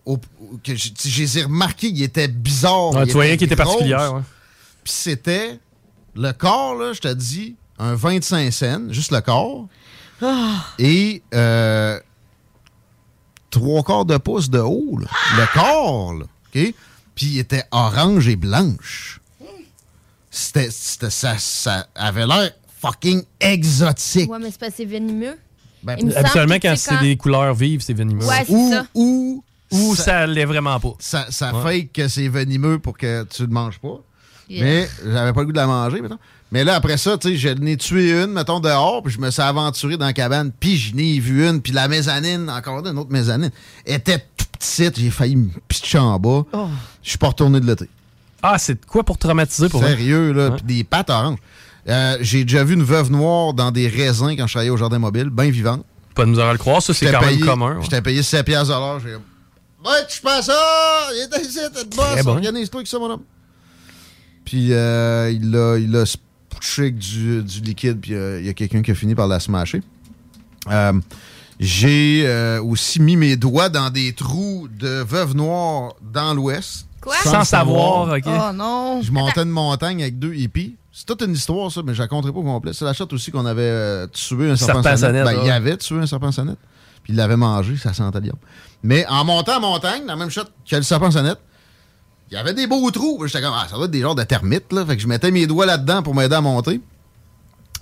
au- 0.04 0.18
que 0.62 0.74
je, 0.76 0.88
tu 0.90 0.94
sais, 0.98 1.08
je 1.08 1.22
les 1.22 1.38
ai 1.38 1.42
remarquées, 1.44 1.88
ils 1.88 2.02
étaient 2.02 2.28
bizarres. 2.28 2.94
Ouais, 2.94 3.06
tu 3.06 3.12
voyais 3.12 3.34
étaient 3.34 3.46
qu'il 3.46 3.52
était 3.52 3.62
grosses. 3.62 3.74
particulière. 3.76 4.14
ouais. 4.14 4.22
Puis 4.84 4.92
c'était 4.92 5.58
le 6.14 6.32
corps, 6.32 6.74
là, 6.76 6.92
je 6.92 7.00
te 7.00 7.12
dis, 7.12 7.56
un 7.78 7.94
25 7.94 8.52
cents, 8.52 8.82
juste 8.92 9.10
le 9.10 9.20
corps, 9.20 9.66
et 10.78 11.22
euh, 11.34 11.98
trois 13.50 13.82
quarts 13.82 14.04
de 14.04 14.16
pouce 14.16 14.48
de 14.50 14.58
haut, 14.60 14.98
là. 15.00 15.08
le 15.36 15.46
corps, 15.52 16.14
là, 16.14 16.24
OK? 16.54 16.74
Puis 17.16 17.26
il 17.26 17.38
était 17.40 17.64
orange 17.72 18.28
et 18.28 18.36
blanche. 18.36 19.20
C'était, 20.30 20.68
c'était- 20.70 21.10
ça, 21.10 21.36
ça 21.38 21.88
avait 21.94 22.26
l'air 22.26 22.52
fucking 22.80 23.22
exotique. 23.40 24.30
Ouais, 24.30 24.38
mais 24.38 24.50
c'est 24.50 24.60
pas 24.60 24.66
assez 24.66 24.84
venimeux. 24.84 25.36
Ben, 25.82 25.96
que 25.96 26.02
quand 26.62 26.76
c'est 26.76 26.90
c'est 26.90 27.00
des 27.00 27.16
couleurs 27.16 27.54
vives, 27.54 27.80
c'est 27.80 27.94
venimeux. 27.94 28.24
Ouais, 28.26 28.44
c'est 28.46 28.52
ou, 28.52 28.70
ça. 28.70 28.86
ou, 28.94 29.44
Ou 29.72 29.96
ça 29.96 30.26
l'est 30.26 30.44
vraiment 30.44 30.78
pas. 30.78 30.92
Ça, 30.98 31.26
ça 31.30 31.54
Ouais. 31.54 31.80
fake 31.82 31.92
que 31.92 32.08
c'est 32.08 32.28
venimeux 32.28 32.78
pour 32.78 32.96
que 32.98 33.24
tu 33.24 33.42
ne 33.42 33.46
manges 33.48 33.78
pas. 33.78 34.00
Yeah. 34.48 34.64
Mais 34.64 34.88
j'avais 35.04 35.32
pas 35.32 35.40
le 35.40 35.46
goût 35.46 35.52
de 35.52 35.56
la 35.56 35.66
manger, 35.66 36.00
mettons. 36.00 36.18
Mais 36.52 36.62
là, 36.62 36.76
après 36.76 36.96
ça, 36.96 37.18
tu 37.18 37.30
sais, 37.30 37.36
je 37.36 37.48
n'ai 37.48 37.76
tué 37.76 38.12
une, 38.22 38.32
mettons, 38.32 38.60
dehors, 38.60 39.02
puis 39.02 39.12
je 39.12 39.18
me 39.20 39.30
suis 39.30 39.42
aventuré 39.42 39.96
dans 39.96 40.06
la 40.06 40.12
cabane, 40.12 40.52
puis 40.58 40.76
je 40.76 40.94
n'ai 40.94 41.18
vu 41.18 41.46
une, 41.46 41.60
puis 41.60 41.72
la 41.72 41.88
mezzanine, 41.88 42.48
encore 42.48 42.86
une 42.86 42.96
autre 42.98 43.10
mezzanine, 43.10 43.50
était 43.84 44.18
tout 44.36 44.46
petite. 44.58 44.98
J'ai 44.98 45.10
failli 45.10 45.34
me 45.36 45.48
pitcher 45.66 45.98
en 45.98 46.18
bas. 46.20 46.44
Oh. 46.52 46.68
Je 47.02 47.08
suis 47.10 47.18
pas 47.18 47.28
retourné 47.28 47.58
de 47.60 47.66
l'été. 47.66 47.88
Ah, 48.42 48.58
c'est 48.58 48.74
de 48.80 48.86
quoi 48.86 49.02
pour 49.02 49.18
traumatiser 49.18 49.68
pour 49.68 49.80
vrai? 49.80 49.90
Sérieux, 49.90 50.32
là, 50.32 50.52
puis 50.52 50.62
des 50.62 50.84
pattes 50.84 51.10
oranges. 51.10 51.38
Euh, 51.88 52.16
J'ai 52.20 52.44
déjà 52.44 52.62
vu 52.64 52.74
une 52.74 52.82
veuve 52.84 53.10
noire 53.10 53.52
dans 53.52 53.70
des 53.72 53.88
raisins 53.88 54.30
quand 54.36 54.46
je 54.46 54.52
travaillais 54.52 54.70
au 54.70 54.76
jardin 54.76 54.98
mobile, 55.00 55.30
bien 55.30 55.50
vivante. 55.50 55.84
Pas 56.14 56.24
de 56.24 56.30
misère 56.30 56.46
à 56.46 56.52
le 56.52 56.58
croire, 56.58 56.80
ça, 56.80 56.94
c'est 56.94 57.10
quand 57.10 57.20
même 57.22 57.40
commun. 57.40 57.76
ouais. 57.76 57.82
J'étais 57.82 58.00
payé 58.02 58.22
7 58.22 58.44
piastres 58.46 58.72
de 58.74 58.78
l'heure. 58.78 59.00
J'ai 59.00 59.10
dit, 59.10 59.22
Ouais, 59.84 60.06
tu 60.08 60.20
penses 60.20 60.46
ça? 60.46 61.08
Il 61.12 61.24
était 61.26 61.42
ici, 61.46 61.58
t'es 61.74 61.84
de 61.84 61.94
boss. 61.94 62.26
Organise-toi 62.26 62.80
avec 62.80 62.86
ça, 62.86 62.98
mon 62.98 63.10
homme. 63.10 63.22
Puis 64.44 64.68
euh, 64.72 65.30
il 65.32 65.50
l'a 65.90 66.04
avec 66.78 66.96
du, 66.98 67.42
du 67.42 67.60
liquide, 67.60 68.00
puis 68.00 68.14
euh, 68.14 68.40
il 68.40 68.46
y 68.46 68.48
a 68.48 68.54
quelqu'un 68.54 68.82
qui 68.82 68.90
a 68.90 68.94
fini 68.94 69.14
par 69.14 69.26
la 69.28 69.40
smasher. 69.40 69.82
Euh, 70.70 70.92
J'ai 71.60 72.24
euh, 72.26 72.62
aussi 72.62 73.00
mis 73.00 73.16
mes 73.16 73.36
doigts 73.36 73.68
dans 73.68 73.90
des 73.90 74.12
trous 74.12 74.68
de 74.68 75.02
veuve 75.02 75.34
noire 75.34 75.94
dans 76.12 76.34
l'ouest. 76.34 76.86
Quoi? 77.00 77.14
Sans 77.22 77.44
savoir, 77.44 78.08
ok. 78.16 78.24
Oh 78.26 78.52
non! 78.52 79.00
Je 79.02 79.12
montais 79.12 79.42
une 79.42 79.50
montagne 79.50 80.02
avec 80.02 80.18
deux 80.18 80.34
hippies. 80.34 80.76
C'est 80.92 81.06
toute 81.06 81.22
une 81.22 81.32
histoire, 81.34 81.70
ça, 81.70 81.82
mais 81.84 81.92
je 81.92 81.98
la 81.98 82.04
raconterai 82.04 82.32
pas 82.32 82.38
au 82.38 82.42
complet. 82.42 82.72
C'est 82.72 82.84
la 82.84 82.94
chatte 82.94 83.12
aussi 83.12 83.30
qu'on 83.30 83.44
avait 83.46 83.62
euh, 83.62 84.06
tué 84.08 84.50
un 84.50 84.56
serpent, 84.56 84.82
Serpent 84.82 84.96
sonnette. 84.96 85.24
sonnette, 85.26 85.36
Ben. 85.36 85.42
Il 85.44 85.46
y 85.46 85.50
avait 85.50 85.76
tué 85.76 85.98
un 85.98 86.06
serpent 86.06 86.32
sonnette. 86.32 86.58
Puis 87.02 87.12
il 87.12 87.16
l'avait 87.16 87.36
mangé, 87.36 87.76
ça 87.76 87.92
sentait 87.92 88.20
bien. 88.20 88.32
Mais 88.82 89.06
en 89.06 89.24
montant 89.24 89.58
en 89.58 89.60
montagne, 89.60 90.02
dans 90.06 90.14
la 90.14 90.16
même 90.16 90.30
shot 90.30 90.42
que 90.68 90.76
le 90.76 90.82
serpent 90.82 91.10
sonnette, 91.10 91.38
il 92.30 92.34
y 92.34 92.36
avait 92.36 92.54
des 92.54 92.66
beaux 92.66 92.90
trous. 92.90 93.22
J'étais 93.26 93.40
comme, 93.42 93.54
ah, 93.54 93.66
ça 93.68 93.76
doit 93.76 93.84
être 93.86 93.90
des 93.90 94.00
genres 94.00 94.14
de 94.14 94.22
termites, 94.24 94.72
là. 94.72 94.84
Fait 94.84 94.96
que 94.96 95.02
je 95.02 95.06
mettais 95.08 95.30
mes 95.30 95.46
doigts 95.46 95.66
là-dedans 95.66 96.02
pour 96.02 96.14
m'aider 96.14 96.34
à 96.34 96.40
monter. 96.40 96.80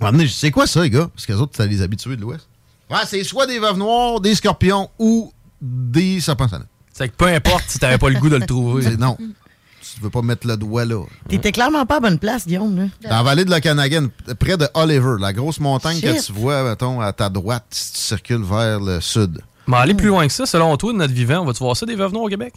Je 0.01 0.27
c'est 0.27 0.51
quoi 0.51 0.67
ça, 0.67 0.81
les 0.83 0.89
gars? 0.89 1.09
Parce 1.13 1.25
que 1.25 1.33
les 1.33 1.39
autres, 1.39 1.53
c'était 1.55 1.69
les 1.69 1.81
habitués 1.81 2.15
de 2.15 2.21
l'Ouest. 2.21 2.47
Ouais, 2.89 2.97
c'est 3.07 3.23
soit 3.23 3.47
des 3.47 3.59
veuves 3.59 3.77
noires, 3.77 4.19
des 4.19 4.35
scorpions 4.35 4.89
ou 4.99 5.31
des 5.61 6.19
serpents 6.19 6.47
sonnettes. 6.47 6.67
C'est 6.93 7.09
que 7.09 7.15
peu 7.15 7.27
importe 7.27 7.63
si 7.67 7.79
t'avais 7.79 7.97
pas 7.97 8.09
le 8.09 8.19
goût 8.19 8.29
de 8.29 8.35
le 8.37 8.45
trouver. 8.45 8.83
C'est- 8.83 8.97
Non. 8.97 9.17
Tu 9.17 10.01
veux 10.01 10.09
pas 10.09 10.21
mettre 10.21 10.45
le 10.47 10.57
doigt 10.57 10.83
là. 10.83 11.03
T'étais 11.29 11.51
clairement 11.53 11.85
pas 11.85 11.97
à 11.97 11.99
bonne 12.01 12.19
place, 12.19 12.45
Guillaume. 12.45 12.75
Là. 12.77 12.83
Dans 13.09 13.15
la 13.17 13.23
vallée 13.23 13.45
de 13.45 13.51
l'Okanagan, 13.51 14.07
près 14.39 14.57
de 14.57 14.67
Oliver, 14.73 15.15
la 15.19 15.31
grosse 15.31 15.59
montagne 15.59 16.01
que 16.01 16.25
tu 16.25 16.33
vois, 16.33 16.63
mettons, 16.63 16.99
à 17.01 17.13
ta 17.13 17.29
droite, 17.29 17.65
si 17.69 17.93
tu 17.93 17.99
circules 17.99 18.43
vers 18.43 18.79
le 18.81 18.99
sud. 18.99 19.41
Mais 19.67 19.77
aller 19.77 19.93
plus 19.93 20.07
loin 20.09 20.27
que 20.27 20.33
ça, 20.33 20.45
selon 20.45 20.75
toi, 20.75 20.91
de 20.91 20.97
notre 20.97 21.13
vivant, 21.13 21.39
on 21.41 21.45
va-tu 21.45 21.59
voir 21.63 21.77
ça 21.77 21.85
des 21.85 21.95
veuves 21.95 22.11
noires 22.11 22.25
au 22.25 22.29
Québec? 22.29 22.53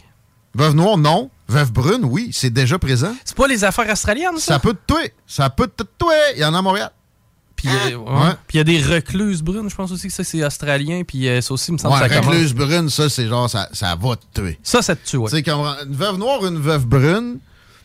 Veuve 0.53 0.75
noire, 0.75 0.97
non. 0.97 1.29
Veuve 1.49 1.71
brune, 1.71 2.05
oui, 2.05 2.29
c'est 2.31 2.51
déjà 2.51 2.77
présent. 2.79 3.13
C'est 3.25 3.35
pas 3.35 3.47
les 3.47 3.63
affaires 3.63 3.89
australiennes, 3.91 4.37
ça? 4.37 4.53
Ça 4.53 4.59
peut 4.59 4.73
te 4.75 4.93
tuer. 4.93 5.13
Ça 5.25 5.49
peut 5.49 5.67
te 5.67 5.83
tuer. 5.83 6.35
Il 6.35 6.41
y 6.41 6.45
en 6.45 6.53
a 6.53 6.59
à 6.59 6.61
Montréal. 6.61 6.91
Puis 7.55 7.67
euh, 7.67 7.97
ouais. 7.97 8.31
Puis 8.47 8.55
il 8.55 8.57
y 8.57 8.61
a 8.61 8.63
des 8.63 8.81
recluses 8.81 9.41
brunes, 9.41 9.69
je 9.69 9.75
pense 9.75 9.91
aussi 9.91 10.07
que 10.07 10.13
ça, 10.13 10.23
c'est 10.23 10.45
australien. 10.45 11.01
Puis 11.05 11.27
euh, 11.27 11.41
ça 11.41 11.53
aussi, 11.53 11.71
il 11.71 11.73
me 11.73 11.77
semble 11.77 11.95
Ouais, 11.95 12.07
que 12.07 12.13
ça 12.13 12.19
commence. 12.21 12.33
recluse 12.35 12.53
brune, 12.53 12.89
ça, 12.89 13.09
c'est 13.09 13.27
genre, 13.27 13.49
ça, 13.49 13.67
ça 13.73 13.95
va 13.99 14.15
te 14.15 14.39
tuer. 14.41 14.57
Ça, 14.63 14.81
ça 14.81 14.95
te 14.95 15.05
tue, 15.05 15.17
ouais. 15.17 15.29
Tu 15.29 15.35
sais, 15.37 15.43
comme 15.43 15.59
une 15.61 15.93
veuve 15.95 16.17
noire, 16.17 16.45
une 16.45 16.59
veuve 16.59 16.85
brune, 16.85 17.39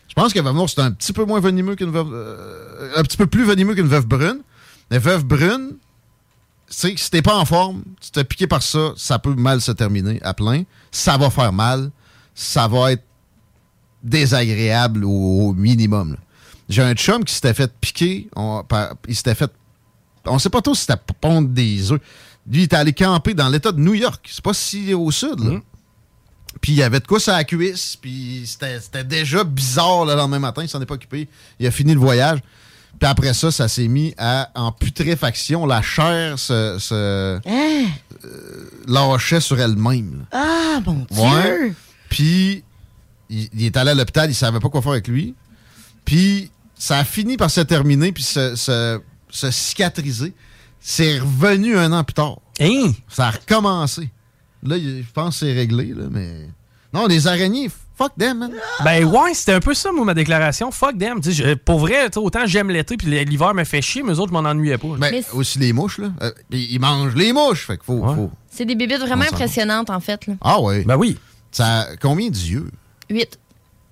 je 0.08 0.14
pense 0.14 0.32
que 0.32 0.38
veuve 0.40 0.54
noire, 0.54 0.68
c'est 0.68 0.80
un 0.80 0.92
petit 0.92 1.12
peu 1.12 1.24
moins 1.24 1.40
venimeux 1.40 1.74
qu'une 1.74 1.90
veuve. 1.90 2.12
euh, 2.12 2.92
un 2.96 3.02
petit 3.02 3.16
peu 3.16 3.26
plus 3.26 3.44
venimeux 3.44 3.74
qu'une 3.74 3.88
veuve 3.88 4.06
brune. 4.06 4.42
Mais 4.90 4.98
veuve 4.98 5.24
brune, 5.24 5.70
tu 6.68 6.76
sais, 6.76 6.94
si 6.96 7.10
t'es 7.10 7.22
pas 7.22 7.34
en 7.36 7.44
forme, 7.44 7.82
tu 8.00 8.10
t'es 8.12 8.22
piqué 8.24 8.46
par 8.46 8.62
ça, 8.62 8.92
ça 8.96 9.18
peut 9.18 9.34
mal 9.34 9.60
se 9.60 9.72
terminer 9.72 10.20
à 10.22 10.34
plein. 10.34 10.62
Ça 10.92 11.16
va 11.16 11.30
faire 11.30 11.52
mal. 11.52 11.90
Ça 12.36 12.68
va 12.68 12.92
être 12.92 13.02
désagréable 14.04 15.04
au, 15.04 15.48
au 15.48 15.52
minimum. 15.54 16.16
J'ai 16.68 16.82
un 16.82 16.94
chum 16.94 17.24
qui 17.24 17.34
s'était 17.34 17.54
fait 17.54 17.72
piquer. 17.80 18.28
on- 18.36 18.62
par- 18.62 18.94
il 19.08 19.16
s'était 19.16 19.34
fait. 19.34 19.50
On 20.26 20.38
sait 20.38 20.48
pas 20.50 20.62
trop 20.62 20.74
si 20.74 20.82
c'était 20.82 20.96
pour 21.04 21.16
pondre 21.16 21.48
des 21.48 21.90
œufs. 21.92 22.00
Lui, 22.50 22.60
il 22.60 22.64
était 22.64 22.76
allé 22.76 22.92
camper 22.92 23.34
dans 23.34 23.48
l'État 23.48 23.72
de 23.72 23.80
New 23.80 23.94
York. 23.94 24.26
C'est 24.30 24.42
pas 24.44 24.54
si 24.54 24.94
au 24.94 25.10
sud, 25.10 25.40
là. 25.40 25.58
Puis 26.60 26.72
il 26.72 26.78
y 26.78 26.82
avait 26.82 27.00
de 27.00 27.06
quoi 27.06 27.18
sur 27.18 27.32
la 27.32 27.42
cuisse, 27.44 27.96
puis 28.00 28.44
c'était 28.46 29.02
déjà 29.04 29.42
bizarre 29.44 30.04
le 30.06 30.14
lendemain 30.14 30.38
matin, 30.38 30.62
il 30.62 30.68
s'en 30.68 30.80
est 30.80 30.86
pas 30.86 30.94
occupé. 30.94 31.28
Il 31.58 31.66
a 31.66 31.70
fini 31.70 31.92
le 31.94 31.98
voyage. 32.00 32.38
Puis 32.98 33.08
après 33.08 33.34
ça, 33.34 33.50
ça 33.50 33.66
s'est 33.66 33.88
mis 33.88 34.14
à, 34.16 34.50
en 34.54 34.70
putréfaction. 34.70 35.66
La 35.66 35.82
chair 35.82 36.38
se, 36.38 36.76
se 36.78 37.40
Hein? 37.44 37.86
lâchait 38.86 39.40
sur 39.40 39.60
elle-même. 39.60 40.26
Ah, 40.32 40.80
mon 40.86 41.04
Dieu! 41.10 41.22
Ouais. 41.22 41.74
Puis 42.08 42.62
il, 43.30 43.48
il 43.54 43.64
est 43.64 43.76
allé 43.76 43.90
à 43.90 43.94
l'hôpital, 43.94 44.30
il 44.30 44.34
savait 44.34 44.60
pas 44.60 44.68
quoi 44.68 44.82
faire 44.82 44.92
avec 44.92 45.08
lui. 45.08 45.34
Puis 46.04 46.50
ça 46.76 46.98
a 46.98 47.04
fini 47.04 47.36
par 47.36 47.50
se 47.50 47.60
terminer, 47.60 48.12
puis 48.12 48.22
se, 48.22 48.56
se, 48.56 49.00
se 49.30 49.50
cicatriser. 49.50 50.32
C'est 50.80 51.18
revenu 51.18 51.76
un 51.78 51.92
an 51.92 52.04
plus 52.04 52.14
tard. 52.14 52.38
Hein? 52.60 52.92
Ça 53.08 53.28
a 53.28 53.30
recommencé. 53.30 54.10
Là, 54.62 54.76
je 54.78 55.02
pense 55.12 55.40
que 55.40 55.46
c'est 55.46 55.52
réglé, 55.52 55.94
là, 55.94 56.04
mais. 56.10 56.48
Non, 56.92 57.06
les 57.06 57.26
araignées, 57.26 57.68
fuck 57.98 58.12
them, 58.18 58.38
man. 58.38 58.52
Ben 58.84 59.04
ouais, 59.04 59.34
c'était 59.34 59.54
un 59.54 59.60
peu 59.60 59.74
ça, 59.74 59.90
moi, 59.92 60.04
ma 60.04 60.14
déclaration. 60.14 60.70
Fuck 60.70 60.96
them. 60.98 61.20
Je- 61.22 61.54
pour 61.54 61.80
vrai, 61.80 62.08
autant 62.16 62.46
j'aime 62.46 62.70
l'été, 62.70 62.96
puis 62.96 63.08
l'hiver 63.24 63.52
me 63.54 63.64
fait 63.64 63.82
chier, 63.82 64.02
mais 64.02 64.12
eux 64.12 64.20
autres, 64.20 64.28
je 64.28 64.32
m'en 64.40 64.48
ennuyais 64.48 64.78
pas. 64.78 64.88
Ben, 64.98 65.10
Mais- 65.10 65.24
aussi 65.32 65.58
les 65.58 65.72
mouches, 65.72 65.98
là. 65.98 66.10
Euh, 66.22 66.30
ils 66.50 66.78
mangent 66.78 67.14
les 67.16 67.32
mouches, 67.32 67.66
fait 67.66 67.76
qu'il 67.76 67.84
faut, 67.86 68.00
faut- 68.14 68.30
C'est 68.50 68.64
des 68.64 68.74
bébites 68.76 69.00
vraiment 69.00 69.24
impressionnantes, 69.24 69.90
en 69.90 69.98
fait. 70.00 70.26
Là. 70.28 70.34
Ah 70.40 70.60
ouais. 70.60 70.84
Ben 70.84 70.96
oui. 70.96 71.18
Ça 71.50 71.80
a 71.80 71.96
combien 71.96 72.28
d'yeux? 72.30 72.70
Huit. 73.10 73.38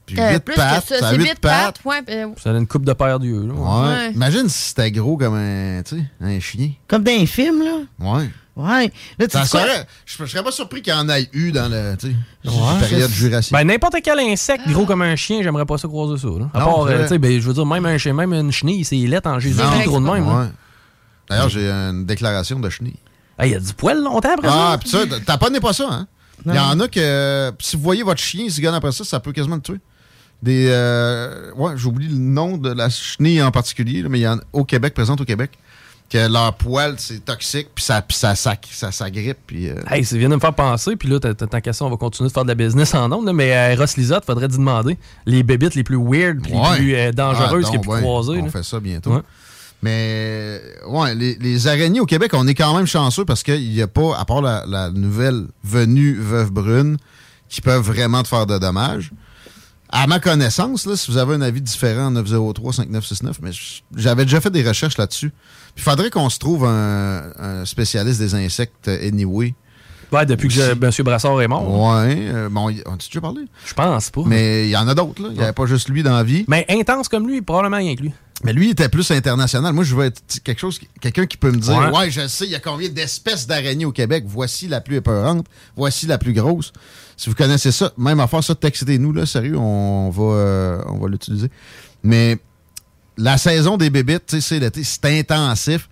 Puis 0.06 0.18
Euh, 0.20 0.32
huit 0.32 0.40
plus 0.44 0.54
pattes, 0.56 0.82
que 0.82 0.94
ça, 0.94 0.98
ça 1.00 1.06
a 1.06 1.10
c'est 1.10 1.16
huit 1.16 1.24
huit 1.30 1.38
pattes. 1.40 1.78
ouais, 1.84 2.00
euh, 2.10 2.26
Ça 2.42 2.50
a 2.50 2.54
une 2.58 2.66
coupe 2.66 2.84
de 2.84 2.92
paire 2.92 3.20
d'yeux, 3.20 3.46
là. 3.46 3.54
Ouais. 3.54 3.88
Ouais. 3.88 4.12
Imagine 4.12 4.48
si 4.48 4.68
c'était 4.70 4.90
gros 4.90 5.16
comme 5.16 5.34
un, 5.34 5.80
un 6.20 6.40
chien. 6.40 6.70
Comme 6.88 7.04
dans 7.04 7.12
un 7.12 7.26
film, 7.26 7.62
là. 7.62 7.76
Ouais. 8.00 8.28
Ouais. 8.54 8.92
Là, 9.18 9.26
tu 9.26 9.30
Ça 9.30 9.44
sais 9.44 9.50
quoi? 9.58 9.60
serait, 9.66 9.86
je, 10.04 10.16
je 10.24 10.30
serais 10.30 10.42
pas 10.44 10.50
surpris 10.52 10.82
qu'il 10.82 10.92
y 10.92 10.96
en 10.96 11.08
ait 11.08 11.26
eu 11.32 11.52
dans 11.52 11.70
le, 11.70 11.96
Ouais. 12.02 12.14
la 12.80 12.86
période 12.86 13.10
jurassique. 13.10 13.52
Ben, 13.52 13.64
n'importe 13.64 13.96
quel 14.04 14.18
insecte 14.18 14.68
gros 14.68 14.84
comme 14.84 15.00
un 15.02 15.16
chien, 15.16 15.40
j'aimerais 15.42 15.64
pas 15.64 15.78
ça 15.78 15.88
croiser 15.88 16.20
ça. 16.20 16.28
Là. 16.28 16.50
À 16.52 16.58
Non, 16.58 16.64
part, 16.66 16.80
euh, 16.80 16.84
vrai. 16.96 17.02
tu 17.04 17.08
sais, 17.08 17.18
ben, 17.18 17.40
je 17.40 17.46
veux 17.48 17.54
dire, 17.54 17.64
même 17.64 17.86
un 17.86 17.96
chien, 17.96 18.12
même 18.12 18.34
une 18.34 18.52
chenille, 18.52 18.84
c'est 18.84 18.96
lettre 18.96 19.30
en 19.30 19.38
Jésus, 19.38 19.56
Non. 19.62 19.82
gros 19.86 20.00
de 20.00 20.04
même. 20.04 20.26
Ouais. 20.28 20.34
là. 20.44 20.50
D'ailleurs, 21.30 21.48
j'ai 21.48 21.70
une 21.70 22.04
déclaration 22.04 22.58
de 22.58 22.68
chenille. 22.68 22.98
Ah, 23.38 23.46
il 23.46 23.52
y 23.52 23.54
a 23.54 23.60
du 23.60 23.72
poil 23.72 24.02
longtemps 24.02 24.34
après 24.34 24.48
Ah, 24.50 24.72
ça? 24.72 24.78
puis 24.78 24.88
ça, 24.90 25.20
taponnez 25.24 25.60
pas 25.60 25.72
ça, 25.72 25.88
hein? 25.90 26.06
Il 26.46 26.54
y 26.54 26.58
en 26.58 26.78
a 26.80 26.88
que, 26.88 27.52
si 27.60 27.76
vous 27.76 27.82
voyez 27.82 28.02
votre 28.02 28.20
chien 28.20 28.48
se 28.48 28.60
gagne 28.60 28.74
après 28.74 28.92
ça, 28.92 29.04
ça 29.04 29.20
peut 29.20 29.32
quasiment 29.32 29.56
le 29.56 29.62
tuer. 29.62 29.80
Des, 30.42 30.66
euh, 30.70 31.52
ouais, 31.56 31.74
j'oublie 31.76 32.08
le 32.08 32.16
nom 32.18 32.56
de 32.58 32.70
la 32.72 32.90
chenille 32.90 33.40
en 33.42 33.50
particulier, 33.52 34.02
là, 34.02 34.08
mais 34.08 34.18
il 34.18 34.22
y 34.22 34.28
en 34.28 34.38
a 34.38 34.40
au 34.52 34.64
Québec, 34.64 34.92
présente 34.92 35.20
au 35.20 35.24
Québec, 35.24 35.52
que 36.10 36.30
leur 36.30 36.54
poil, 36.54 36.96
c'est 36.98 37.24
toxique, 37.24 37.68
puis 37.74 37.84
ça, 37.84 38.02
puis 38.02 38.16
ça, 38.16 38.34
ça, 38.34 38.56
ça, 38.70 38.90
s'agrippe, 38.90 39.38
puis... 39.46 39.68
euh, 39.70 39.76
Hey, 39.88 40.04
ça 40.04 40.16
vient 40.18 40.28
de 40.28 40.34
me 40.34 40.40
faire 40.40 40.52
penser, 40.52 40.96
puis 40.96 41.08
là, 41.08 41.20
tant 41.20 41.60
qu'à 41.60 41.72
ça, 41.72 41.84
on 41.84 41.90
va 41.90 41.96
continuer 41.96 42.28
de 42.28 42.34
faire 42.34 42.42
de 42.42 42.48
la 42.48 42.54
business 42.56 42.92
en 42.94 43.10
ondes, 43.12 43.32
mais 43.32 43.54
euh, 43.56 43.76
Ross 43.78 43.96
Lisotte, 43.96 44.24
faudrait 44.26 44.48
t'y 44.48 44.56
demander 44.56 44.98
les 45.26 45.42
bébites 45.44 45.74
les 45.76 45.84
plus 45.84 45.96
weird, 45.96 46.42
puis 46.42 46.52
Ouais. 46.52 46.70
les 46.72 46.76
plus 46.76 46.94
euh, 46.96 47.12
dangereuses 47.12 47.66
Ah, 47.68 47.70
qu'il 47.70 47.76
y 47.76 47.78
a 47.78 47.80
pu 47.82 47.88
ouais, 47.88 48.00
croiser. 48.00 48.32
On 48.40 48.44
là. 48.44 48.50
fait 48.50 48.64
ça 48.64 48.80
bientôt. 48.80 49.14
Ouais. 49.14 49.22
Mais, 49.82 50.60
ouais, 50.86 51.14
les, 51.14 51.34
les 51.40 51.66
araignées 51.66 52.00
au 52.00 52.06
Québec, 52.06 52.32
on 52.34 52.46
est 52.46 52.54
quand 52.54 52.74
même 52.76 52.86
chanceux 52.86 53.24
parce 53.24 53.42
qu'il 53.42 53.68
n'y 53.68 53.82
a 53.82 53.88
pas, 53.88 54.16
à 54.16 54.24
part 54.24 54.40
la, 54.40 54.64
la 54.66 54.90
nouvelle 54.90 55.46
venue 55.64 56.14
Veuve 56.14 56.52
Brune, 56.52 56.96
qui 57.48 57.60
peuvent 57.60 57.82
vraiment 57.84 58.22
te 58.22 58.28
faire 58.28 58.46
de 58.46 58.58
dommages. 58.58 59.10
À 59.94 60.06
ma 60.06 60.20
connaissance, 60.20 60.86
là, 60.86 60.96
si 60.96 61.10
vous 61.10 61.18
avez 61.18 61.34
un 61.34 61.42
avis 61.42 61.60
différent, 61.60 62.10
903-5969, 62.12 63.32
mais 63.42 63.50
j'avais 63.94 64.24
déjà 64.24 64.40
fait 64.40 64.50
des 64.50 64.66
recherches 64.66 64.96
là-dessus. 64.96 65.30
Puis 65.74 65.78
il 65.78 65.82
faudrait 65.82 66.08
qu'on 66.10 66.30
se 66.30 66.38
trouve 66.38 66.64
un, 66.64 67.24
un 67.38 67.64
spécialiste 67.66 68.18
des 68.20 68.34
insectes 68.34 68.88
euh, 68.88 69.06
anyway. 69.08 69.54
Ouais, 70.10 70.24
depuis 70.26 70.48
que 70.48 70.72
M. 70.72 70.90
Brassard 71.04 71.40
est 71.42 71.48
mort. 71.48 71.68
Ouais. 71.68 72.16
euh, 72.18 72.48
bon, 72.50 72.70
on 72.86 72.92
a 72.92 72.96
déjà 72.96 73.20
parlé? 73.20 73.42
Je 73.66 73.74
pense 73.74 74.10
pas. 74.10 74.22
Mais 74.26 74.66
il 74.66 74.70
y 74.70 74.76
en 74.76 74.86
a 74.86 74.94
d'autres, 74.94 75.22
là. 75.22 75.28
Il 75.30 75.36
n'y 75.36 75.42
avait 75.42 75.52
pas 75.54 75.66
juste 75.66 75.88
lui 75.88 76.02
dans 76.02 76.14
la 76.14 76.22
vie. 76.22 76.44
Mais 76.48 76.64
intense 76.68 77.08
comme 77.08 77.26
lui, 77.26 77.40
probablement 77.42 77.78
rien 77.78 77.94
que 77.94 78.02
lui. 78.02 78.12
Mais 78.44 78.52
lui, 78.52 78.66
il 78.68 78.70
était 78.72 78.88
plus 78.88 79.10
international. 79.10 79.72
Moi, 79.72 79.84
je 79.84 79.94
veux 79.94 80.04
être 80.06 80.20
quelque 80.42 80.58
chose, 80.58 80.80
quelqu'un 81.00 81.26
qui 81.26 81.36
peut 81.36 81.50
me 81.52 81.58
dire, 81.58 81.76
Ouais. 81.76 81.90
ouais, 81.96 82.10
je 82.10 82.26
sais, 82.26 82.44
il 82.44 82.50
y 82.50 82.54
a 82.54 82.60
combien 82.60 82.88
d'espèces 82.88 83.46
d'araignées 83.46 83.84
au 83.84 83.92
Québec? 83.92 84.24
Voici 84.26 84.66
la 84.68 84.80
plus 84.80 84.96
épeurante. 84.96 85.46
Voici 85.76 86.06
la 86.06 86.18
plus 86.18 86.32
grosse. 86.32 86.72
Si 87.16 87.28
vous 87.28 87.36
connaissez 87.36 87.70
ça, 87.70 87.92
même 87.96 88.18
affaire, 88.20 88.42
ça, 88.42 88.54
textez-nous, 88.54 89.12
là, 89.12 89.26
sérieux, 89.26 89.56
on 89.56 90.10
va, 90.10 90.22
euh, 90.24 90.82
on 90.88 90.98
va 90.98 91.08
l'utiliser. 91.08 91.50
Mais 92.02 92.38
la 93.16 93.38
saison 93.38 93.76
des 93.76 93.90
bébites, 93.90 94.26
tu 94.26 94.36
sais, 94.36 94.40
c'est 94.40 94.58
l'été, 94.58 94.82
c'est 94.82 95.04
intensif. 95.20 95.88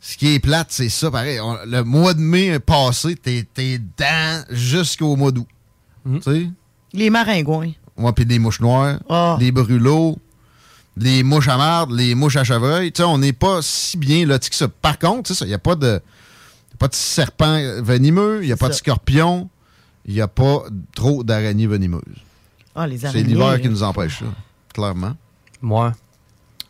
Ce 0.00 0.16
qui 0.16 0.34
est 0.34 0.38
plate, 0.38 0.68
c'est 0.70 0.88
ça, 0.88 1.10
pareil. 1.10 1.40
On- 1.40 1.58
le 1.66 1.82
mois 1.84 2.14
de 2.14 2.20
mai 2.20 2.58
passé, 2.58 3.16
t'es 3.16 3.46
t'es 3.52 3.78
dedans 3.78 4.44
jusqu'au 4.48 5.14
mois 5.16 5.30
d'août. 5.30 5.46
Tu 6.06 6.22
sais? 6.22 6.46
Les 6.94 7.10
maringouins. 7.10 7.72
Ouais, 7.98 8.12
puis 8.12 8.24
des 8.24 8.38
mouches 8.38 8.60
noires, 8.60 8.98
Ah. 9.10 9.36
des 9.38 9.52
brûlots, 9.52 10.18
les 10.96 11.22
mouches 11.22 11.48
à 11.48 11.56
marde, 11.56 11.92
les 11.92 12.14
mouches 12.14 12.36
à 12.36 12.44
chevreuil. 12.44 12.92
Tu 12.92 12.98
sais, 13.02 13.08
on 13.08 13.18
n'est 13.18 13.32
pas 13.32 13.60
si 13.62 13.96
bien 13.96 14.26
lotis 14.26 14.50
que 14.50 14.56
ça. 14.56 14.68
Par 14.68 14.98
contre, 14.98 15.32
il 15.42 15.46
n'y 15.46 15.54
a 15.54 15.58
pas 15.58 15.74
de, 15.76 15.86
y 16.72 16.74
a 16.74 16.76
pas 16.78 16.88
de 16.88 16.94
serpent 16.94 17.58
venimeux, 17.82 18.40
il 18.42 18.46
n'y 18.46 18.52
a 18.52 18.56
pas 18.56 18.68
de 18.68 18.74
scorpion, 18.74 19.48
il 20.04 20.14
n'y 20.14 20.20
a 20.20 20.28
pas 20.28 20.64
trop 20.94 21.22
d'araignées 21.24 21.66
venimeuses. 21.66 22.02
Ah, 22.74 22.86
les 22.86 22.98
C'est 22.98 23.06
araignées. 23.08 23.28
l'hiver 23.34 23.60
qui 23.60 23.68
nous 23.68 23.82
empêche 23.82 24.18
ça, 24.20 24.26
clairement. 24.74 25.14
Ouais. 25.62 25.90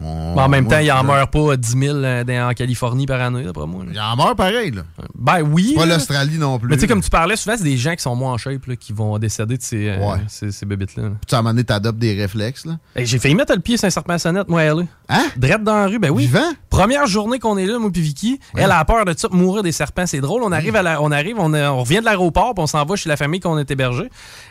On- 0.03 0.37
en 0.39 0.49
même 0.49 0.67
temps, 0.67 0.79
il 0.79 0.91
en 0.93 1.03
meurt 1.05 1.31
pas 1.31 1.57
10 1.57 1.77
000 1.79 1.97
euh, 1.97 2.49
en 2.49 2.53
Californie 2.55 3.07
par 3.07 3.21
année, 3.21 3.45
d'après 3.45 3.67
moi. 3.67 3.85
Il 3.93 4.01
en 4.01 4.17
meurt 4.17 4.37
pareil, 4.37 4.71
là. 4.71 4.83
Ben 5.15 5.43
oui. 5.43 5.75
Pas 5.77 5.87
l'Australie 5.87 6.39
non 6.39 6.59
plus. 6.59 6.69
Mais 6.69 6.77
tu 6.77 6.83
sais, 6.83 6.87
comme 6.87 7.03
tu 7.03 7.11
parlais, 7.11 7.37
souvent, 7.37 7.57
c'est 7.57 7.65
des 7.65 7.77
gens 7.77 7.95
qui 7.95 8.03
sont 8.03 8.15
moins 8.17 8.33
en 8.33 8.39
shape 8.39 8.65
là, 8.67 8.77
qui 8.77 8.93
vont 8.93 9.19
décéder 9.19 9.57
de 9.59 9.63
ces, 9.63 9.89
euh, 9.91 9.99
Ouais. 9.99 10.19
ces, 10.29 10.51
ces 10.53 10.65
bébites-là. 10.67 11.03
là. 11.05 11.09
Puis 11.11 11.27
tu 11.29 11.35
moment 11.37 11.51
donné, 11.51 11.65
t'adoptes 11.65 11.99
des 11.99 12.15
réflexes, 12.15 12.65
là. 12.67 12.79
Hey, 12.97 13.05
J'ai 13.07 13.19
failli 13.19 13.35
mettre 13.35 13.55
le 13.55 13.61
pied 13.61 13.77
sur 13.77 13.87
un 13.87 13.91
serpent 13.91 14.15
à 14.15 14.19
sonnette, 14.19 14.49
moi, 14.49 14.63
elle. 14.63 14.87
Hein? 15.09 15.25
Drette 15.37 15.63
dans 15.65 15.75
la 15.77 15.87
rue, 15.87 15.99
ben 15.99 16.11
oui. 16.11 16.27
Vivant? 16.27 16.51
Première 16.71 17.07
journée 17.07 17.39
qu'on 17.39 17.59
est 17.59 17.67
là, 17.67 17.79
moi 17.79 17.91
puis 17.93 18.01
Vicky, 18.01 18.41
elle 18.55 18.71
a 18.71 18.85
peur 18.85 19.05
de 19.05 19.13
ça, 19.17 19.29
mourir 19.31 19.63
des 19.63 19.73
serpents. 19.73 20.07
C'est 20.07 20.21
drôle. 20.21 20.43
On 20.45 20.53
arrive, 20.53 20.77
à 20.77 20.83
la- 20.83 21.03
on, 21.03 21.11
arrive 21.11 21.37
on, 21.39 21.53
euh, 21.53 21.69
on 21.69 21.81
revient 21.81 21.99
de 21.99 22.05
l'aéroport, 22.05 22.55
puis 22.55 22.63
on 22.63 22.67
s'en 22.67 22.85
va 22.85 22.97
chez 22.97 23.09
la 23.09 23.17
famille 23.17 23.41
qu'on 23.41 23.59
est 23.59 23.71
hébergé. 23.71 24.09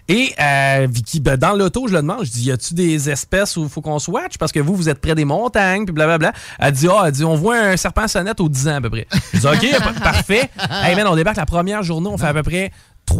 Et 0.08 0.34
euh, 0.40 0.88
Vicky, 0.90 1.20
ben, 1.22 1.38
dans 1.38 1.54
l'auto, 1.54 1.88
je 1.88 1.94
le 1.94 2.02
demande, 2.02 2.26
je 2.26 2.32
dis, 2.32 2.44
y 2.46 2.52
a-tu 2.52 2.74
des 2.74 3.10
espèces 3.10 3.56
où 3.58 3.64
il 3.64 3.70
faut 3.70 3.82
qu'on 3.82 4.00
swatch? 4.00 4.38
Parce 4.38 4.52
que 4.52 4.60
vous, 4.60 4.76
vous 4.76 4.90
êtes 4.90 5.00
près 5.00 5.16
des 5.16 5.26
montagnes, 5.42 5.86
puis 5.86 5.94
blablabla. 5.94 6.32
Elle 6.60 6.72
dit, 6.74 6.88
ah, 6.90 7.04
elle 7.06 7.12
dit, 7.12 7.24
on 7.26 7.36
voit 7.36 7.58
un 7.58 7.78
serpent 7.78 8.08
sonnette 8.08 8.40
aux 8.42 8.50
10 8.50 8.68
ans 8.68 8.76
à 8.76 8.82
peu 8.82 8.90
près. 8.90 9.08
Je 9.34 9.40
dis, 9.40 9.48
OK, 9.48 9.80
pa- 9.96 10.00
parfait. 10.02 10.50
Hey, 10.84 10.96
man, 10.96 11.08
on 11.08 11.16
débarque 11.16 11.38
la 11.38 11.46
première 11.46 11.84
journée, 11.84 12.10
on 12.12 12.18
fait 12.18 12.28
à 12.28 12.34
peu 12.34 12.44
près 12.44 12.72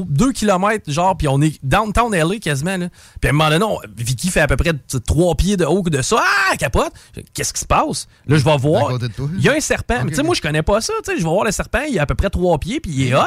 2 0.08 0.32
km, 0.32 0.92
genre, 0.92 1.16
puis 1.18 1.28
on 1.28 1.42
est 1.42 1.60
downtown 1.64 2.14
LA 2.14 2.40
quasiment. 2.40 2.78
Là. 2.78 2.88
Puis 3.22 3.28
à 3.28 3.30
un 3.30 3.34
moment 3.34 3.50
donné, 3.50 3.66
on- 3.66 3.80
Vicky 3.98 4.30
fait 4.30 4.42
à 4.42 4.48
peu 4.48 4.56
près 4.58 4.72
3 5.06 5.36
pieds 5.36 5.58
de 5.58 5.66
haut 5.66 5.84
que 5.84 5.90
de 5.90 6.02
ça. 6.02 6.18
Ah, 6.52 6.56
capote! 6.58 6.92
Qu'est-ce 7.34 7.54
qui 7.54 7.60
se 7.62 7.66
passe? 7.66 8.08
Là, 8.28 8.38
je 8.38 8.44
vais 8.44 8.58
voir. 8.58 8.94
Il 9.38 9.42
y 9.44 9.50
a 9.50 9.54
un 9.54 9.60
serpent. 9.60 10.04
Mais 10.04 10.12
tu 10.12 10.16
sais, 10.18 10.24
moi, 10.24 10.36
je 10.36 10.42
connais 10.42 10.64
pas 10.64 10.82
ça. 10.82 10.94
Tu 11.04 11.12
sais, 11.12 11.18
je 11.18 11.24
vais 11.24 11.30
voir 11.30 11.46
le 11.46 11.52
serpent, 11.52 11.82
il 11.90 11.98
a 12.00 12.04
à 12.04 12.06
peu 12.06 12.16
près 12.16 12.30
3 12.30 12.58
pieds, 12.60 12.80
puis 12.80 12.92
il 12.92 13.08
est 13.08 13.16
hot. 13.16 13.20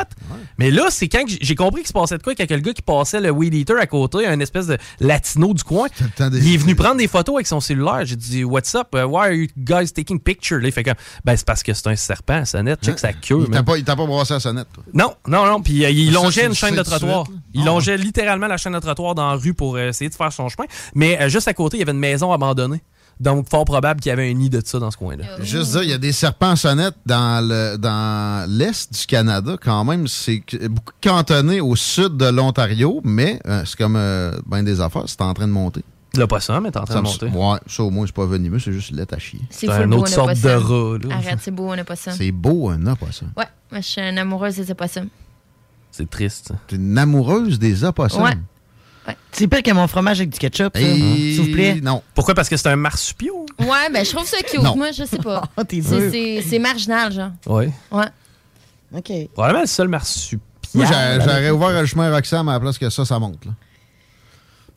Mais 0.59 0.71
là, 0.71 0.87
c'est 0.91 1.09
quand 1.09 1.25
j'ai- 1.27 1.55
compris 1.55 1.81
qu'il 1.83 1.89
se 1.89 1.93
passait 1.93 2.19
de 2.19 2.23
quoi, 2.23 2.35
qu'il 2.35 2.49
y 2.49 2.53
a 2.53 2.57
le 2.57 2.63
gars 2.63 2.73
qui 2.73 2.83
passait 2.83 3.21
le 3.21 3.31
Weed 3.31 3.55
Eater 3.55 3.77
à 3.79 3.87
côté, 3.87 4.27
un 4.27 4.41
espèce 4.41 4.67
de 4.67 4.79
latino 5.01 5.53
du 5.55 5.63
coin. 5.65 5.87
Il 6.19 6.55
est 6.55 6.57
venu 6.57 6.75
prendre 6.75 6.97
des 6.97 7.09
photos 7.09 7.37
avec 7.37 7.47
son 7.47 7.61
cellulaire. 7.61 8.01
J'ai 8.05 8.17
dit, 8.17 8.45
What's 8.45 8.75
up? 8.75 8.89
Uh, 8.95 9.05
why 9.05 9.19
are 9.27 9.33
you 9.33 9.47
guys 9.57 9.93
taking 9.93 10.19
pictures? 10.19 10.59
Là, 10.59 10.69
il 10.69 10.73
fait 10.73 10.83
comme, 10.83 10.95
ben, 11.25 11.37
c'est 11.37 11.47
parce 11.47 11.63
que 11.63 11.73
c'est 11.75 11.87
un 11.89 11.97
serpent 11.97 12.41
à 12.41 12.45
sonnette. 12.45 12.85
Check 12.85 12.99
sa 12.99 13.13
queue. 13.13 13.45
Il 13.47 13.51
t'a 13.51 13.63
pas, 13.63 13.77
il 13.79 13.85
t'a 13.85 13.97
pas 13.97 14.07
brassé 14.07 14.35
la 14.35 14.41
sonnette, 14.41 14.69
toi. 14.73 14.83
Non, 14.95 15.15
non, 15.27 15.47
non. 15.47 15.61
Puis 15.63 15.85
euh, 15.85 15.91
il 15.91 16.13
longeait 16.13 16.49
une 16.53 16.61
le 16.61 16.67
chaîne 16.69 16.75
de 16.75 16.79
de 16.79 16.83
trottoir. 16.85 17.27
Il 17.55 17.63
Ah, 17.63 17.67
longeait 17.67 17.97
littéralement 17.97 18.47
la 18.47 18.57
chaîne 18.57 18.73
de 18.75 18.79
trottoir 18.79 19.15
dans 19.15 19.29
la 19.31 19.37
rue 19.37 19.55
pour 19.55 19.77
euh, 19.77 19.89
essayer 19.89 20.09
de 20.11 20.15
faire 20.15 20.33
son 20.33 20.49
chemin. 20.49 20.67
Mais 20.95 21.21
euh, 21.21 21.29
juste 21.29 21.49
à 21.49 21.55
côté, 21.55 21.77
il 21.77 21.81
y 21.81 21.83
avait 21.83 21.93
une 21.93 21.99
maison 21.99 22.33
abandonnée. 22.33 22.83
Donc, 23.21 23.49
fort 23.49 23.65
probable 23.67 24.01
qu'il 24.01 24.11
y 24.11 24.13
avait 24.13 24.29
un 24.29 24.35
nid 24.35 24.51
de 24.51 24.61
ça 24.65 24.79
dans 24.81 24.91
ce 24.91 24.97
coin-là. 24.97 25.25
Juste 25.41 25.73
dire, 25.73 25.83
il 25.85 25.91
y 25.91 25.93
a 25.93 25.99
des 25.99 26.11
serpents 26.13 26.51
à 26.53 26.57
sonnette 26.57 26.95
dans 27.07 27.47
le 27.47 27.77
dans 27.77 28.49
l'est 28.51 28.93
du 28.93 29.07
Canada, 29.07 29.57
quand 29.63 29.85
même. 29.85 30.09
C'est 30.09 30.43
beaucoup 30.69 30.95
cantonné 31.01 31.61
au 31.61 31.77
sud 31.77 32.17
de 32.17 32.27
l'Ontario, 32.27 33.01
mais 33.05 33.39
euh, 33.47 33.63
c'est 33.65 33.77
comme 33.77 33.95
euh, 33.97 34.33
ben 34.47 34.63
des 34.65 34.81
affaires, 34.81 35.05
c'est 35.07 35.21
en 35.21 35.35
train 35.35 35.47
de 35.47 35.53
monter. 35.53 35.83
Pas 36.29 36.41
ça, 36.41 36.61
mais 36.61 36.71
t'es 36.71 36.79
en 36.79 36.85
train 36.85 36.95
Ça 36.95 37.01
de 37.01 37.05
monter. 37.05 37.27
Ouais, 37.27 37.59
ça 37.67 37.83
au 37.85 37.91
moins, 37.91 38.07
c'est 38.07 38.15
pas 38.15 38.27
venimeux, 38.27 38.59
c'est 38.59 38.73
juste 38.73 38.91
lait 38.91 39.13
à 39.15 39.19
chier. 39.19 39.41
C'est 39.51 39.67
beau, 39.67 39.73
on 39.75 39.87
n'a 39.87 39.97
pas 40.27 40.35
ça. 40.35 40.57
Arrête, 41.11 41.39
c'est 41.41 41.51
beau, 41.51 41.71
on 41.71 41.77
n'a 41.77 41.85
pas 41.85 41.97
ça. 41.97 42.13
C'est 42.13 42.33
beau, 42.33 42.71
un 42.71 42.87
opossum. 42.87 43.29
Ouais, 43.37 43.47
moi, 43.71 43.81
je 43.81 43.87
suis 43.87 44.01
une 44.01 44.19
amoureuse 44.19 44.57
des 44.57 44.71
opossums. 44.71 45.09
C'est 45.93 46.11
triste. 46.11 46.53
T'es 46.67 46.77
une 46.77 46.99
amoureuse 46.99 47.59
des 47.61 47.85
opossums. 47.85 48.23
Ouais. 48.25 48.35
C'est 49.31 49.47
pire 49.49 49.63
que 49.63 49.71
mon 49.73 49.87
fromage 49.89 50.19
avec 50.21 50.31
du 50.31 50.39
ketchup, 50.39 50.77
ça. 50.77 50.81
Et- 50.83 51.35
S'il 51.35 51.41
vous 51.47 51.53
plaît. 51.53 51.81
Non. 51.83 52.03
Pourquoi? 52.15 52.35
Parce 52.35 52.49
que 52.49 52.57
c'est 52.57 52.69
un 52.69 52.77
marsupio? 52.77 53.47
Ouais, 53.61 53.91
ben, 53.93 54.05
je 54.05 54.11
trouve 54.11 54.27
ça 54.27 54.39
cute. 54.43 54.63
Non. 54.63 54.77
Moi, 54.77 54.91
je 54.93 55.05
sais 55.05 55.19
pas. 55.19 55.43
t'es 55.69 55.81
C'est- 55.83 56.59
marginal, 56.59 57.13
genre. 57.13 57.31
Oui. 57.47 57.67
Ouais. 57.91 58.05
OK. 58.95 59.13
Probablement 59.35 59.63
le 59.63 59.67
seul 59.67 59.89
marsupio. 59.89 60.41
Moi, 60.75 60.87
j'a- 60.87 61.21
j'aurais 61.21 61.51
ouvert 61.51 61.81
le 61.81 61.87
chemin 61.87 62.11
Roxham 62.15 62.49
à 62.49 62.53
la 62.55 62.61
place 62.61 62.79
que 62.79 62.89
ça, 62.91 63.05
ça 63.05 63.19
monte. 63.19 63.45
Là. 63.45 63.53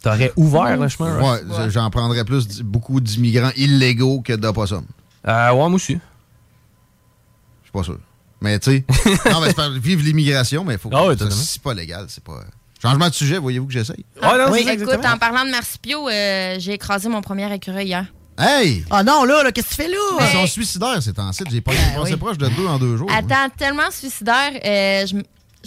T'aurais 0.03 0.33
ouvert 0.35 0.77
le 0.77 0.87
chemin 0.89 1.17
Ouais, 1.19 1.39
Roxham? 1.47 1.69
j'en 1.69 1.89
prendrais 1.89 2.25
plus 2.25 2.61
beaucoup 2.61 2.99
d'immigrants 2.99 3.51
illégaux 3.55 4.21
que 4.21 4.33
d'opossums. 4.33 4.85
Euh, 5.27 5.49
ouais, 5.51 5.55
moi 5.57 5.67
aussi. 5.69 5.93
Je 5.93 7.65
suis 7.65 7.71
pas 7.71 7.83
sûr. 7.83 7.97
Mais 8.41 8.59
tu 8.59 8.71
sais, 8.71 8.85
non, 9.31 9.39
mais 9.41 9.47
c'est 9.47 9.55
pas 9.55 9.69
vive 9.69 10.03
l'immigration, 10.03 10.63
mais 10.63 10.73
il 10.73 10.79
faut 10.79 10.89
que 10.89 10.95
Ah 10.95 11.03
ouais, 11.05 11.13
ça- 11.13 11.25
totalement. 11.25 11.43
c'est 11.43 11.61
pas 11.61 11.73
légal, 11.73 12.05
c'est 12.09 12.23
pas. 12.23 12.41
Changement 12.81 13.09
de 13.09 13.13
sujet, 13.13 13.37
voyez-vous 13.37 13.65
que 13.67 13.73
j'essaye? 13.73 14.05
oui, 14.51 14.67
écoute, 14.69 15.05
en 15.05 15.17
parlant 15.17 15.45
de 15.45 15.49
marsupiaux, 15.51 16.07
euh, 16.09 16.55
j'ai 16.59 16.73
écrasé 16.73 17.09
mon 17.09 17.21
premier 17.21 17.51
écureuil 17.53 17.87
hier. 17.87 18.05
Hey! 18.37 18.83
Ah 18.91 19.01
non, 19.01 19.23
là, 19.23 19.43
là 19.43 19.51
qu'est-ce 19.53 19.69
que 19.69 19.75
tu 19.75 19.81
fais 19.83 19.87
là? 19.87 19.97
Ils 20.19 20.37
sont 20.37 20.45
suicidaires, 20.47 21.01
ces 21.01 21.13
temps-ci. 21.13 21.43
J'ai 21.49 21.61
pas 21.61 21.71
Ben 21.71 22.01
passé 22.01 22.17
proche 22.17 22.37
de 22.37 22.47
deux 22.49 22.67
en 22.67 22.77
deux 22.77 22.97
jours. 22.97 23.09
Attends, 23.11 23.49
tellement 23.57 23.89
suicidaire, 23.91 24.51
euh, 24.65 25.07
je, 25.07 25.15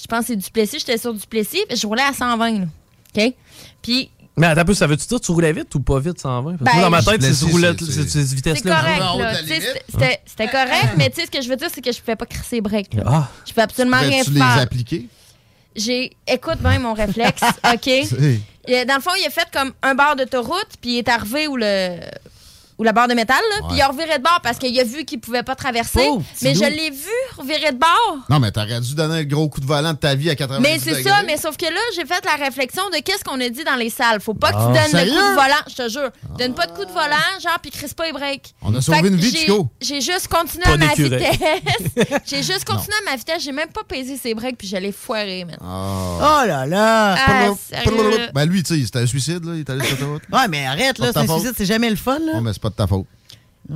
je 0.00 0.06
pense 0.06 0.20
que 0.20 0.26
c'est 0.28 0.36
Duplessis, 0.36 0.78
j'étais 0.80 0.98
sur 0.98 1.14
Duplessis, 1.14 1.64
puis 1.66 1.78
je 1.78 1.86
roulais 1.86 2.02
à 2.02 2.12
120, 2.12 2.58
là. 2.60 2.66
OK? 3.16 3.34
Puis, 3.80 4.10
Mais 4.38 4.46
attends 4.46 4.60
un 4.60 4.64
peu, 4.64 4.74
ça 4.74 4.86
veut-tu 4.86 5.06
dire 5.06 5.20
que 5.20 5.24
tu 5.24 5.32
roulais 5.32 5.52
vite 5.52 5.74
ou 5.74 5.80
pas 5.80 5.98
vite 6.00 6.20
120? 6.20 6.42
Parce 6.42 6.58
que 6.58 6.64
Ben, 6.64 6.72
moi, 6.74 6.82
dans 6.82 6.90
ma 6.90 7.02
tête, 7.02 7.22
c'est 7.22 7.34
cette 8.08 8.32
vitesse-là. 8.34 8.82
Tu 9.40 9.44
limite. 9.44 9.64
C'était 10.26 10.48
correct, 10.48 10.90
mais 10.96 11.10
tu 11.10 11.16
sais, 11.20 11.26
ce 11.26 11.30
que 11.30 11.42
je 11.42 11.48
veux 11.48 11.56
dire, 11.56 11.68
c'est 11.72 11.80
que 11.80 11.92
je 11.92 12.00
pouvais 12.00 12.16
pas 12.16 12.26
crisser 12.26 12.56
les 12.56 12.60
breaks, 12.62 12.94
là. 12.94 13.02
Ah. 13.06 13.28
Je 13.46 13.52
peux 13.52 13.60
absolument 13.62 13.98
rien 13.98 14.10
Pourrais-tu 14.22 14.30
les 14.30 14.38
faire. 14.40 14.58
appliquer? 14.58 15.06
J'ai. 15.76 16.12
Écoute 16.26 16.58
bien 16.60 16.78
mon 16.78 16.94
réflexe, 16.94 17.42
OK? 17.72 17.90
Dans 18.86 18.94
le 18.96 19.00
fond, 19.00 19.10
il 19.18 19.26
a 19.26 19.30
fait 19.30 19.46
comme 19.52 19.72
un 19.82 19.94
bar 19.94 20.16
d'autoroute, 20.16 20.68
puis 20.80 20.94
il 20.94 20.98
est 20.98 21.08
arrivé 21.08 21.46
où 21.48 21.56
le. 21.56 21.98
Ou 22.78 22.84
la 22.84 22.92
barre 22.92 23.08
de 23.08 23.14
métal, 23.14 23.40
là, 23.50 23.66
puis 23.68 23.76
il 23.76 23.80
a 23.82 23.88
reviré 23.88 24.18
de 24.18 24.22
bord 24.22 24.40
parce 24.42 24.56
qu'il 24.58 24.78
a 24.78 24.84
vu 24.84 25.04
qu'il 25.04 25.18
pouvait 25.20 25.42
pas 25.42 25.56
traverser. 25.56 25.98
Pauvre 26.06 26.22
mais 26.42 26.54
je 26.54 26.60
l'ai 26.64 26.90
vu 26.90 27.08
revirer 27.36 27.72
de 27.72 27.76
bord. 27.78 28.18
Non, 28.30 28.38
mais 28.38 28.52
t'aurais 28.52 28.80
dû 28.80 28.94
donner 28.94 29.16
un 29.20 29.24
gros 29.24 29.48
coup 29.48 29.60
de 29.60 29.66
volant 29.66 29.92
de 29.92 29.98
ta 29.98 30.14
vie 30.14 30.30
à 30.30 30.36
80 30.36 30.60
Mais 30.60 30.78
c'est 30.78 31.02
ça, 31.02 31.22
mais 31.26 31.36
sauf 31.36 31.56
que 31.56 31.64
là, 31.66 31.80
j'ai 31.96 32.04
fait 32.06 32.24
la 32.24 32.44
réflexion 32.44 32.82
de 32.90 32.98
qu'est-ce 33.02 33.24
qu'on 33.24 33.40
a 33.40 33.48
dit 33.48 33.64
dans 33.64 33.74
les 33.74 33.90
salles. 33.90 34.20
Faut 34.20 34.34
pas 34.34 34.52
que 34.52 34.56
Ah. 34.58 34.72
tu 34.86 34.92
donnes 34.92 35.04
le 35.04 35.10
coup 35.10 35.16
de 35.16 35.34
volant, 35.34 35.62
je 35.68 35.74
te 35.74 35.88
jure. 35.88 36.10
Donne 36.38 36.54
pas 36.54 36.66
de 36.66 36.72
coup 36.72 36.84
de 36.84 36.92
volant, 36.92 37.16
genre, 37.42 37.58
puis 37.60 37.70
crisse 37.72 37.94
pas 37.94 38.06
les 38.06 38.12
breaks. 38.12 38.54
On 38.62 38.74
a 38.74 38.80
sauvé 38.80 39.08
une 39.08 39.16
vie, 39.16 39.34
Chico. 39.34 39.68
J'ai 39.80 40.00
juste 40.00 40.28
continué 40.28 40.62
Pas 40.64 40.72
à 40.72 40.76
ma 40.76 40.94
vitesse. 40.94 41.36
j'ai 42.26 42.42
juste 42.42 42.64
continué 42.64 42.94
à 43.06 43.10
ma 43.10 43.16
vitesse. 43.16 43.42
J'ai 43.42 43.52
même 43.52 43.70
pas 43.70 43.82
pesé 43.82 44.16
ses 44.16 44.34
breaks, 44.34 44.56
puis 44.56 44.68
j'allais 44.68 44.92
foirer, 44.92 45.44
man. 45.44 45.56
Ah. 45.60 46.42
Oh 46.42 46.46
là 46.46 46.66
là! 46.66 47.16
Ah? 47.26 47.50
Ben 48.34 48.46
lui, 48.46 48.62
tu 48.62 48.74
sais, 48.78 48.84
c'était 48.84 49.00
un 49.00 49.06
suicide, 49.06 49.44
là. 49.44 49.52
Il 49.54 49.60
est 49.60 49.70
allé 49.70 49.84
sur 49.84 49.96
l'autoroute. 49.96 50.22
Ouais, 50.32 50.48
mais 50.48 50.64
arrête, 50.66 50.98
là, 50.98 51.10
c'est 51.12 51.18
un 51.18 51.26
suicide, 51.26 51.54
c'est 51.56 51.66
jamais 51.66 51.90
le 51.90 51.96
fun, 51.96 52.18
là. 52.20 52.32
Pas 52.68 52.70
de 52.70 52.74
ta 52.76 52.86
faute. 52.86 53.06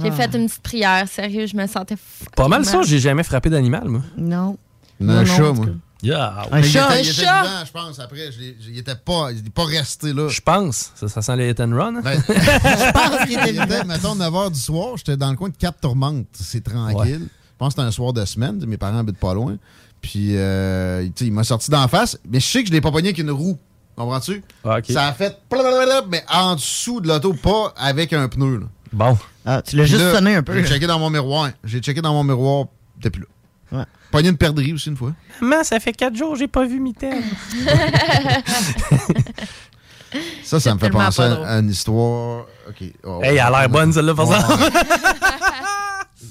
J'ai 0.00 0.08
Ah. 0.08 0.12
fait 0.12 0.34
une 0.36 0.46
petite 0.48 0.62
prière, 0.62 1.06
sérieux, 1.08 1.46
je 1.46 1.54
me 1.56 1.66
sentais 1.66 1.96
Pas 2.34 2.48
mal 2.48 2.64
ça, 2.64 2.80
j'ai 2.82 2.98
jamais 2.98 3.22
frappé 3.22 3.50
d'animal, 3.50 3.88
moi. 3.88 4.02
Non. 4.16 4.56
Un 5.06 5.24
chat, 5.24 5.52
moi. 5.52 5.66
Yeah. 6.02 6.46
Mais 6.50 6.60
il 6.60 6.64
chat, 6.64 6.84
était- 6.86 6.94
un 6.94 6.96
il 6.98 7.08
était 7.08 7.12
chat. 7.24 7.42
vivant, 7.42 7.64
je 7.66 7.70
pense, 7.72 7.98
après. 8.00 8.32
Je 8.32 8.38
l'ai- 8.40 8.56
je- 8.60 8.70
il 8.70 8.78
était 8.78 8.96
pas, 8.96 9.30
il 9.30 9.38
est 9.38 9.50
pas 9.50 9.64
resté 9.64 10.12
là. 10.12 10.28
Je 10.28 10.40
pense. 10.40 10.90
Ça, 10.96 11.06
ça 11.08 11.22
sent 11.22 11.36
les 11.36 11.50
hit 11.50 11.60
and 11.60 11.70
run. 11.76 11.94
hein? 11.96 12.00
Ben, 12.02 12.20
je 12.28 12.92
pense 12.92 13.24
qu'il 13.26 13.38
était, 13.38 13.52
vivant. 13.52 13.84
Mettons, 13.86 14.14
9h 14.16 14.50
du 14.50 14.58
soir, 14.58 14.96
j'étais 14.96 15.16
dans 15.16 15.30
le 15.30 15.36
coin 15.36 15.48
de 15.50 15.56
Cap 15.56 15.80
Tourmente. 15.80 16.26
C'est 16.32 16.64
tranquille. 16.64 17.28
Je 17.28 17.56
pense 17.58 17.74
que 17.74 17.80
c'était 17.80 17.86
un 17.86 17.92
soir 17.92 18.12
de 18.12 18.24
semaine. 18.24 18.64
Mes 18.66 18.76
parents 18.78 18.98
habitent 18.98 19.18
pas 19.18 19.34
loin. 19.34 19.56
Puis, 20.00 20.36
euh, 20.36 21.04
tu 21.04 21.12
sais, 21.16 21.24
il 21.26 21.32
m'a 21.32 21.44
sorti 21.44 21.70
d'en 21.70 21.86
face. 21.86 22.18
Mais 22.28 22.40
je 22.40 22.46
sais 22.46 22.62
que 22.62 22.68
je 22.68 22.72
l'ai 22.72 22.80
pas 22.80 22.90
pogné 22.90 23.08
avec 23.10 23.18
une 23.18 23.30
roue. 23.30 23.56
Comprends-tu? 23.94 24.42
Ah, 24.64 24.78
ok. 24.78 24.86
Ça 24.90 25.06
a 25.06 25.12
fait 25.12 25.38
mais 26.10 26.24
en 26.32 26.56
dessous 26.56 27.00
de 27.00 27.06
l'auto, 27.06 27.32
pas 27.34 27.72
avec 27.76 28.12
un 28.12 28.26
pneu. 28.28 28.56
là. 28.58 28.66
Bon. 28.92 29.16
Ah, 29.44 29.62
tu 29.62 29.76
l'as 29.76 29.86
juste 29.86 30.02
là, 30.02 30.14
sonné 30.14 30.34
un 30.36 30.42
peu. 30.42 30.54
J'ai 30.54 30.66
checké 30.66 30.86
dans 30.86 30.98
mon 30.98 31.10
miroir. 31.10 31.50
J'ai 31.64 31.80
checké 31.80 32.00
dans 32.02 32.12
mon 32.12 32.24
miroir 32.24 32.66
depuis 33.00 33.20
là. 33.20 33.78
Ouais. 33.78 33.84
Pogné 34.10 34.28
une 34.28 34.36
perdrix 34.36 34.72
aussi 34.74 34.90
une 34.90 34.96
fois. 34.96 35.14
Maman, 35.40 35.64
ça 35.64 35.80
fait 35.80 35.94
quatre 35.94 36.14
jours, 36.14 36.36
j'ai 36.36 36.48
pas 36.48 36.66
vu 36.66 36.78
Mitaine. 36.78 37.22
Ça, 40.44 40.60
ça 40.60 40.74
me 40.74 40.78
fait 40.78 40.90
penser 40.90 41.22
pas 41.22 41.46
à, 41.46 41.58
une 41.60 41.70
histoire. 41.70 42.44
OK. 42.68 42.84
Oh, 43.04 43.20
Hey, 43.22 43.36
elle 43.36 43.40
a 43.40 43.50
l'air 43.50 43.70
bonne, 43.70 43.92
celle-là, 43.94 44.14
par 44.14 44.28
Ouais. 44.28 44.36
exemple. 44.36 44.62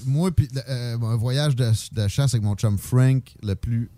Moi, 0.06 0.30
puis 0.30 0.48
euh, 0.68 0.96
un 1.02 1.16
voyage 1.16 1.56
de, 1.56 1.70
de 1.92 2.08
chasse 2.08 2.34
avec 2.34 2.44
mon 2.44 2.54
chum 2.54 2.78
Frank, 2.78 3.22
le 3.42 3.54
plus 3.54 3.90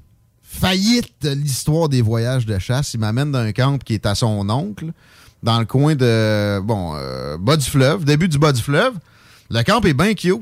faillite 0.43 1.11
de 1.23 1.31
l'histoire 1.31 1.89
des 1.89 2.03
voyages 2.03 2.47
de 2.47 2.59
chasse. 2.59 2.95
Il 2.95 3.01
m'amène 3.01 3.33
dans 3.33 3.41
un 3.41 3.53
camp 3.53 3.83
qui 3.83 3.95
est 3.95 4.07
à 4.07 4.15
son 4.15 4.49
oncle, 4.49 4.93
dans 5.45 5.59
le 5.59 5.67
coin 5.67 5.95
de, 5.95 6.59
bon, 6.61 6.95
euh, 6.97 7.37
bas 7.39 7.57
du 7.57 7.69
fleuve, 7.69 8.05
début 8.05 8.29
du 8.29 8.39
bas 8.39 8.53
du 8.53 8.63
fleuve. 8.63 8.95
Le 9.51 9.63
camp 9.63 9.85
est 9.85 9.93
bien 9.93 10.15
cute, 10.15 10.41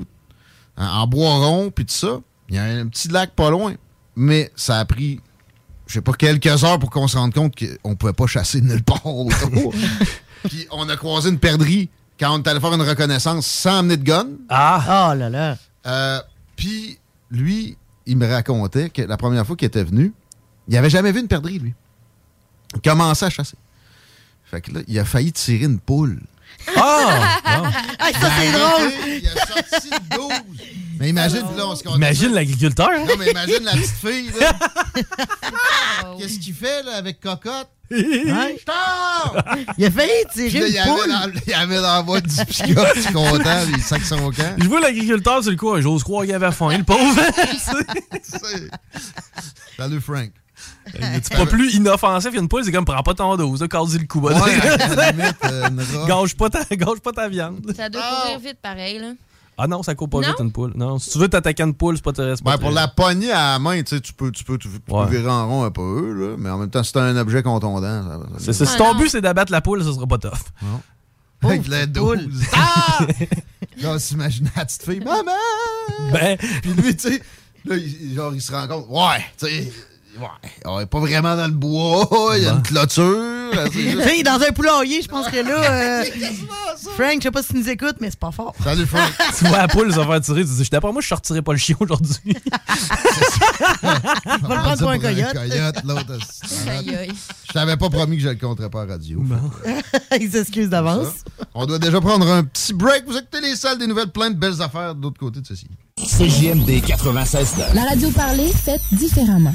en, 0.77 0.87
en 0.87 1.07
bois 1.09 1.35
rond, 1.35 1.71
puis 1.75 1.85
tout 1.85 1.93
ça. 1.93 2.21
Il 2.49 2.55
y 2.55 2.59
a 2.59 2.63
un 2.63 2.87
petit 2.87 3.09
lac 3.09 3.33
pas 3.35 3.51
loin. 3.51 3.75
Mais 4.15 4.53
ça 4.55 4.79
a 4.79 4.85
pris, 4.85 5.21
je 5.87 5.95
sais 5.95 6.01
pas, 6.03 6.13
quelques 6.13 6.65
heures 6.65 6.79
pour 6.79 6.91
qu'on 6.91 7.09
se 7.09 7.17
rende 7.17 7.35
compte 7.35 7.55
qu'on 7.57 7.97
pouvait 7.97 8.13
pas 8.13 8.27
chasser 8.27 8.61
nulle 8.61 8.85
part 8.85 9.05
autour. 9.05 9.75
puis 10.45 10.67
on 10.71 10.89
a 10.89 10.97
croisé 10.97 11.31
une 11.31 11.39
perdrix 11.39 11.91
quand 12.21 12.39
on 12.39 12.43
est 12.43 12.49
allé 12.49 12.61
faire 12.61 12.73
une 12.73 12.83
reconnaissance 12.83 13.47
sans 13.47 13.79
amener 13.79 13.97
de 13.97 14.05
gun. 14.05 14.27
Ah! 14.49 15.11
Oh 15.11 15.19
là 15.19 15.29
là. 15.29 15.57
Euh, 15.87 16.21
Puis, 16.55 16.99
lui, 17.31 17.77
il 18.07 18.17
me 18.19 18.29
racontait 18.29 18.89
que 18.91 19.03
la 19.03 19.17
première 19.17 19.45
fois 19.45 19.57
qu'il 19.57 19.67
était 19.67 19.83
venu, 19.83 20.13
il 20.69 20.77
avait 20.77 20.91
jamais 20.91 21.11
vu 21.11 21.21
une 21.21 21.29
perdrix, 21.29 21.59
lui. 21.59 21.75
Il 22.77 22.81
commençait 22.81 23.27
à 23.27 23.31
chasser. 23.31 23.57
Fait 24.53 24.61
que 24.61 24.71
là, 24.73 24.81
il 24.87 24.99
a 24.99 25.05
failli 25.07 25.33
tirer 25.33 25.65
une 25.65 25.81
poule. 25.81 26.21
Ah! 26.77 27.39
Ah, 27.45 28.11
ça, 28.21 28.29
c'est 28.39 28.49
Il 28.49 28.55
a 28.55 28.59
drôle. 28.59 28.93
Il 29.23 29.29
a 29.29 29.47
sorti 29.47 29.91
le 29.91 30.17
12. 30.17 30.29
Mais 31.01 31.09
imagine, 31.09 31.43
là, 31.57 31.67
on 31.67 31.75
se 31.75 31.83
Imagine 31.97 32.29
ça. 32.29 32.35
l'agriculteur. 32.35 32.89
hein? 32.93 33.05
Non, 33.09 33.15
mais 33.19 33.31
imagine 33.31 33.65
la 33.65 33.73
petite 33.73 33.87
fille, 33.91 34.31
là. 34.39 34.53
Qu'est-ce 36.19 36.39
qu'il 36.39 36.55
fait, 36.55 36.83
là, 36.85 36.97
avec 36.97 37.19
Cocotte? 37.19 37.69
Tard! 38.65 39.45
Il 39.79 39.85
a 39.87 39.91
failli 39.91 40.13
tirer 40.33 40.69
une 40.69 40.85
poule. 40.85 41.33
il 41.47 41.55
avait 41.55 41.77
dans 41.77 41.83
la 41.83 42.03
voix 42.03 42.21
du 42.21 42.45
pick-up, 42.47 42.95
du 42.97 43.13
content, 43.13 43.65
il 43.75 43.83
sac 43.83 44.03
son 44.03 44.31
camp. 44.31 44.55
Je 44.59 44.67
vois 44.69 44.81
l'agriculteur 44.81 45.43
sur 45.43 45.51
le 45.51 45.57
coup, 45.57 45.79
j'ose 45.81 46.03
croire 46.05 46.25
qu'il 46.25 46.35
avait 46.35 46.53
faim, 46.53 46.77
le 46.77 46.85
pauvre. 46.85 47.21
Salut, 49.77 50.01
Frank. 50.01 50.31
C'est 51.23 51.37
pas 51.37 51.47
plus 51.47 51.75
inoffensif 51.75 52.31
qu'une 52.33 52.49
poule, 52.49 52.65
c'est 52.65 52.73
comme 52.73 52.85
prends 52.85 53.03
pas 53.03 53.15
ton 53.15 53.37
dose, 53.37 53.65
casse 53.71 53.95
le 53.95 54.07
cou. 54.07 54.21
Ouais, 54.21 54.35
euh, 55.45 55.69
gâche, 56.07 56.35
pas 56.35 56.51
ta, 56.51 56.65
gâche 56.75 57.01
pas 57.01 57.13
ta 57.13 57.29
viande. 57.29 57.73
Ça 57.77 57.89
doit 57.89 58.03
courir 58.03 58.39
vite 58.41 58.59
pareil, 58.63 58.99
là. 58.99 59.13
Ah 59.59 59.67
non, 59.67 59.83
ça 59.83 59.95
court 59.95 60.09
pas 60.09 60.21
Non? 60.21 60.29
vite 60.29 60.41
une 60.41 60.51
poule. 60.51 60.73
Non, 60.75 60.99
si 60.99 61.11
tu 61.11 61.19
veux 61.19 61.29
t'attaquer 61.29 61.63
une 61.63 61.75
poule, 61.75 61.97
c'est 61.97 62.03
pas 62.05 62.13
très. 62.13 62.35
Ben, 62.43 62.57
pour 62.59 62.71
la 62.71 62.89
poignée 62.89 63.31
à 63.31 63.53
la 63.53 63.59
main, 63.59 63.81
tu 63.83 63.95
sais, 63.95 64.01
tu 64.01 64.13
peux, 64.15 64.33
tu 64.33 64.45
peux, 64.45 64.57
tu 64.59 64.67
peux 64.69 64.93
Ouais. 64.93 65.07
virer 65.09 65.29
en 65.31 65.47
rond 65.47 65.65
un 65.65 65.71
peu, 65.71 66.13
là, 66.13 66.37
mais 66.39 66.49
en 66.51 66.59
même 66.59 66.71
temps, 66.71 66.83
si 66.83 66.93
t'as 66.93 67.03
un 67.03 67.17
objet 67.17 67.43
contondant, 67.43 68.03
ça, 68.03 68.19
ça, 68.19 68.39
C'est 68.39 68.53
ça. 68.55 68.67
Si 68.67 68.77
ton 68.79 68.95
but 68.95 69.11
c'est 69.11 69.21
d'abattre 69.21 69.53
la 69.53 69.61
poule, 69.61 69.85
ça 69.85 69.93
sera 69.93 70.07
pas 70.07 70.19
tough. 70.19 70.33
Avec 71.43 71.69
la 71.69 71.87
12. 71.87 72.19
Ah! 72.55 72.99
là, 73.81 73.91
on 73.95 73.99
s'imagine 73.99 74.49
la 74.57 74.65
petite 74.65 74.83
fille, 74.85 75.01
maman! 75.01 75.33
Ben. 76.13 76.37
Puis 76.39 76.73
lui, 76.73 76.97
tu 76.97 77.09
sais, 77.11 77.23
là, 77.65 77.77
il, 77.77 78.15
genre, 78.15 78.33
il 78.35 78.41
se 78.41 78.53
rend 78.53 78.67
compte, 78.69 78.87
ouais, 78.89 79.25
tu 79.39 79.47
sais, 79.47 79.73
ouais, 80.19 80.51
on 80.65 80.81
est 80.81 80.87
pas 80.87 81.01
vraiment 81.01 81.37
dans 81.37 81.47
le 81.47 81.53
bois, 81.53 82.09
il 82.37 82.45
y 82.45 82.47
a 82.47 82.53
une 82.53 82.63
clôture. 82.63 83.53
sais, 83.73 84.23
dans 84.25 84.41
un 84.41 84.53
poulailler, 84.53 85.03
je 85.03 85.09
pense 85.09 85.29
que 85.29 85.37
là. 85.37 85.63
euh, 85.71 86.05
Frank, 86.97 87.17
je 87.19 87.23
sais 87.23 87.31
pas 87.31 87.43
si 87.43 87.49
tu 87.49 87.59
nous 87.59 87.69
écoutes, 87.69 87.97
mais 88.01 88.11
c'est 88.11 88.19
pas 88.19 88.31
fort. 88.31 88.55
Salut, 88.63 88.87
Frank. 88.87 89.11
tu 89.39 89.45
vois 89.47 89.59
la 89.59 89.69
poule 89.69 89.93
se 89.93 90.01
faire 90.01 90.21
tirer, 90.21 90.45
tu 90.45 90.51
dis, 90.51 90.69
d'après 90.71 90.93
moi, 90.93 91.01
je 91.01 91.09
sortirais 91.09 91.43
pas 91.43 91.53
le 91.53 91.59
chien 91.59 91.77
aujourd'hui. 91.81 92.37
On 93.83 94.49
va 94.49 94.55
le 94.55 94.63
prendre 94.63 94.79
pour 94.79 94.91
un 94.91 94.99
coyote. 94.99 95.35
l'autre, 95.85 96.19
Aïe, 96.69 96.97
aïe. 96.97 97.13
Je 97.49 97.53
t'avais 97.53 97.77
pas 97.77 97.91
promis 97.91 98.17
que 98.17 98.23
je 98.23 98.29
le 98.29 98.37
compterais 98.37 98.71
pas 98.71 98.83
à 98.83 98.87
radio. 98.87 99.23
Il 100.21 100.31
s'excuse 100.31 100.69
d'avance. 100.69 101.25
On 101.55 101.67
doit 101.67 101.79
déjà 101.79 102.01
prendre 102.01 102.31
un 102.31 102.45
petit 102.45 102.73
break. 102.73 103.05
Vous 103.07 103.17
écoutez 103.17 103.41
les 103.41 103.57
salles 103.57 103.79
des 103.79 103.87
nouvelles, 103.87 104.11
plein 104.11 104.31
de 104.31 104.37
belles 104.37 104.61
affaires 104.61 104.95
de 104.95 105.03
l'autre 105.03 105.19
côté 105.19 105.41
de 105.41 105.47
ceci. 105.47 105.67
CJMD 105.99 106.85
96 106.85 107.55
La 107.75 107.85
radio 107.85 108.11
parlée, 108.11 108.49
faite 108.49 108.83
différemment. 108.93 109.55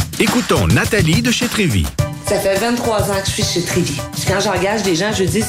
Écoutons 0.21 0.67
Nathalie 0.67 1.23
de 1.23 1.31
chez 1.31 1.47
Trévy. 1.47 1.83
Ça 2.27 2.37
fait 2.37 2.55
23 2.59 3.09
ans 3.09 3.19
que 3.23 3.25
je 3.25 3.31
suis 3.31 3.43
chez 3.43 3.63
Trévy. 3.63 3.99
Quand 4.27 4.39
j'engage 4.39 4.83
des 4.83 4.95
gens, 4.95 5.11
je 5.11 5.23
dis, 5.23 5.43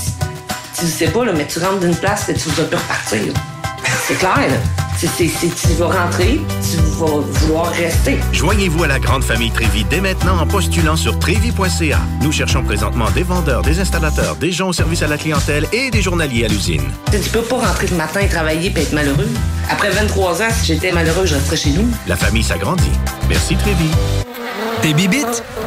tu 0.78 0.87
sais 0.87 1.08
pas, 1.08 1.26
là, 1.26 1.35
mais 1.37 1.46
tu 1.46 1.58
rentres 1.58 1.80
d'une 1.80 1.94
place 1.94 2.26
et 2.30 2.32
tu 2.32 2.48
vas 2.48 2.64
plus 2.64 2.76
repartir. 2.78 3.20
C'est 4.08 4.14
clair, 4.14 4.38
là. 4.38 4.56
C'est- 4.96 5.11
tu 5.26 5.74
vas 5.78 5.88
rentrer, 5.88 6.40
tu 6.70 6.76
vas 6.98 7.20
vouloir 7.20 7.70
rester. 7.72 8.16
Joignez-vous 8.32 8.85
à 8.85 8.87
la 8.87 8.98
grande 8.98 9.24
famille 9.24 9.50
Trévy 9.50 9.85
dès 9.85 10.00
maintenant 10.00 10.38
en 10.40 10.46
postulant 10.46 10.96
sur 10.96 11.18
trévy.ca. 11.18 11.98
Nous 12.22 12.32
cherchons 12.32 12.62
présentement 12.62 13.11
des 13.11 13.24
vendeurs, 13.24 13.61
des 13.61 13.78
installateurs, 13.78 14.37
des 14.37 14.52
gens 14.52 14.68
au 14.68 14.72
service 14.72 15.02
à 15.02 15.06
la 15.06 15.18
clientèle 15.18 15.66
et 15.74 15.90
des 15.90 16.00
journaliers 16.00 16.46
à 16.46 16.48
l'usine. 16.48 16.85
Tu 17.11 17.28
peux 17.28 17.42
pas 17.42 17.56
rentrer 17.58 17.88
le 17.88 17.96
matin 17.96 18.20
et 18.20 18.28
travailler 18.28 18.72
et 18.74 18.80
être 18.80 18.94
malheureux. 18.94 19.28
Après 19.68 19.90
23 19.90 20.40
ans, 20.40 20.48
si 20.50 20.66
j'étais 20.72 20.92
malheureux, 20.92 21.26
je 21.26 21.35
resterais 21.35 21.56
chez 21.58 21.70
nous. 21.70 21.87
La 22.06 22.16
famille 22.16 22.42
s'agrandit. 22.42 22.90
Merci 23.28 23.54
Trévy. 23.56 23.90
T'es 24.83 24.95
bibites? 24.95 25.42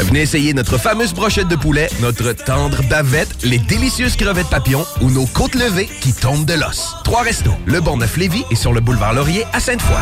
Venez 0.00 0.22
essayer 0.22 0.54
notre 0.54 0.78
fameuse 0.78 1.12
brochette 1.12 1.48
de 1.48 1.56
poulet, 1.56 1.88
notre 2.00 2.32
tendre 2.32 2.82
bavette, 2.88 3.42
les 3.42 3.58
délicieuses 3.58 4.16
crevettes 4.16 4.48
papillons 4.48 4.86
ou 5.02 5.10
nos 5.10 5.26
côtes 5.26 5.54
levées 5.54 5.88
qui 6.00 6.12
tombent 6.12 6.46
de 6.46 6.54
l'os. 6.54 6.94
Trois 7.04 7.22
restos, 7.22 7.52
le 7.66 7.80
Neuf 7.80 8.16
lévis 8.16 8.44
et 8.50 8.54
sur 8.54 8.72
le 8.72 8.80
boulevard 8.80 9.12
Laurier 9.12 9.44
à 9.52 9.60
Sainte-Foy. 9.60 9.96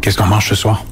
Qu'est-ce 0.00 0.18
qu'on 0.18 0.26
mange 0.26 0.48
ce 0.48 0.54
soir? 0.54 0.84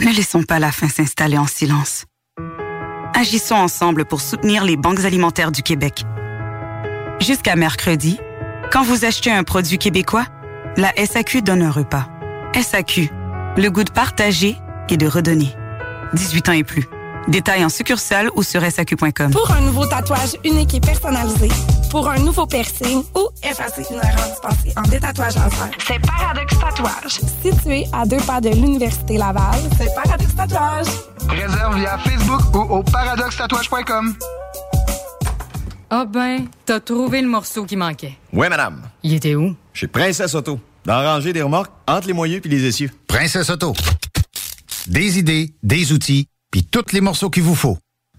Ne 0.00 0.14
laissons 0.14 0.42
pas 0.42 0.58
la 0.58 0.70
faim 0.70 0.88
s'installer 0.88 1.38
en 1.38 1.46
silence. 1.46 2.04
Agissons 3.18 3.54
ensemble 3.54 4.04
pour 4.04 4.20
soutenir 4.20 4.62
les 4.62 4.76
banques 4.76 5.06
alimentaires 5.06 5.50
du 5.50 5.62
Québec. 5.62 6.04
Jusqu'à 7.18 7.56
mercredi, 7.56 8.20
quand 8.70 8.82
vous 8.82 9.06
achetez 9.06 9.30
un 9.30 9.42
produit 9.42 9.78
québécois, 9.78 10.26
la 10.76 10.92
SAQ 10.94 11.40
donne 11.40 11.62
un 11.62 11.70
repas. 11.70 12.10
SAQ, 12.52 13.08
le 13.56 13.68
goût 13.70 13.84
de 13.84 13.90
partager 13.90 14.58
et 14.90 14.98
de 14.98 15.06
redonner. 15.06 15.54
18 16.12 16.48
ans 16.50 16.52
et 16.52 16.62
plus. 16.62 16.86
Détails 17.28 17.64
en 17.64 17.68
succursale 17.68 18.30
ou 18.36 18.42
sur 18.44 18.62
SAQ.com. 18.62 19.32
Pour 19.32 19.50
un 19.50 19.60
nouveau 19.60 19.84
tatouage 19.84 20.36
unique 20.44 20.74
et 20.74 20.80
personnalisé, 20.80 21.48
pour 21.90 22.08
un 22.08 22.18
nouveau 22.18 22.46
piercing 22.46 23.02
ou 23.16 23.28
effacer 23.42 23.82
une 23.90 23.96
erreur 23.96 24.28
dispensée 24.28 24.72
en 24.76 24.82
détatouage 24.82 25.34
laser, 25.34 25.70
c'est 25.86 25.98
Paradox 26.06 26.58
Tatouage. 26.58 27.20
Situé 27.42 27.86
à 27.92 28.06
deux 28.06 28.18
pas 28.18 28.40
de 28.40 28.50
l'Université 28.50 29.18
Laval, 29.18 29.58
c'est 29.76 29.92
Paradox 29.94 30.34
Tatouage. 30.36 30.86
Réserve 31.28 31.76
via 31.78 31.98
Facebook 31.98 32.54
ou 32.54 32.74
au 32.76 32.82
paradoxtatouage.com. 32.84 34.14
Ah 35.90 36.04
ben, 36.04 36.46
t'as 36.64 36.80
trouvé 36.80 37.22
le 37.22 37.28
morceau 37.28 37.64
qui 37.64 37.76
manquait. 37.76 38.16
Oui, 38.32 38.48
madame. 38.48 38.82
Il 39.02 39.14
était 39.14 39.34
où? 39.34 39.54
Chez 39.72 39.88
Princesse 39.88 40.34
Auto. 40.34 40.60
Dans 40.84 41.00
la 41.00 41.14
rangée 41.14 41.32
des 41.32 41.42
remorques, 41.42 41.72
entre 41.88 42.06
les 42.06 42.12
moyeux 42.12 42.40
puis 42.40 42.50
les 42.50 42.64
essieux. 42.64 42.90
Princesse 43.08 43.50
Auto. 43.50 43.72
Des 44.86 45.18
idées, 45.18 45.52
des 45.64 45.92
outils, 45.92 46.28
puis 46.50 46.64
tous 46.64 46.92
les 46.92 47.00
morceaux 47.00 47.30
qu'il 47.30 47.42
vous 47.42 47.54
faut. 47.54 47.78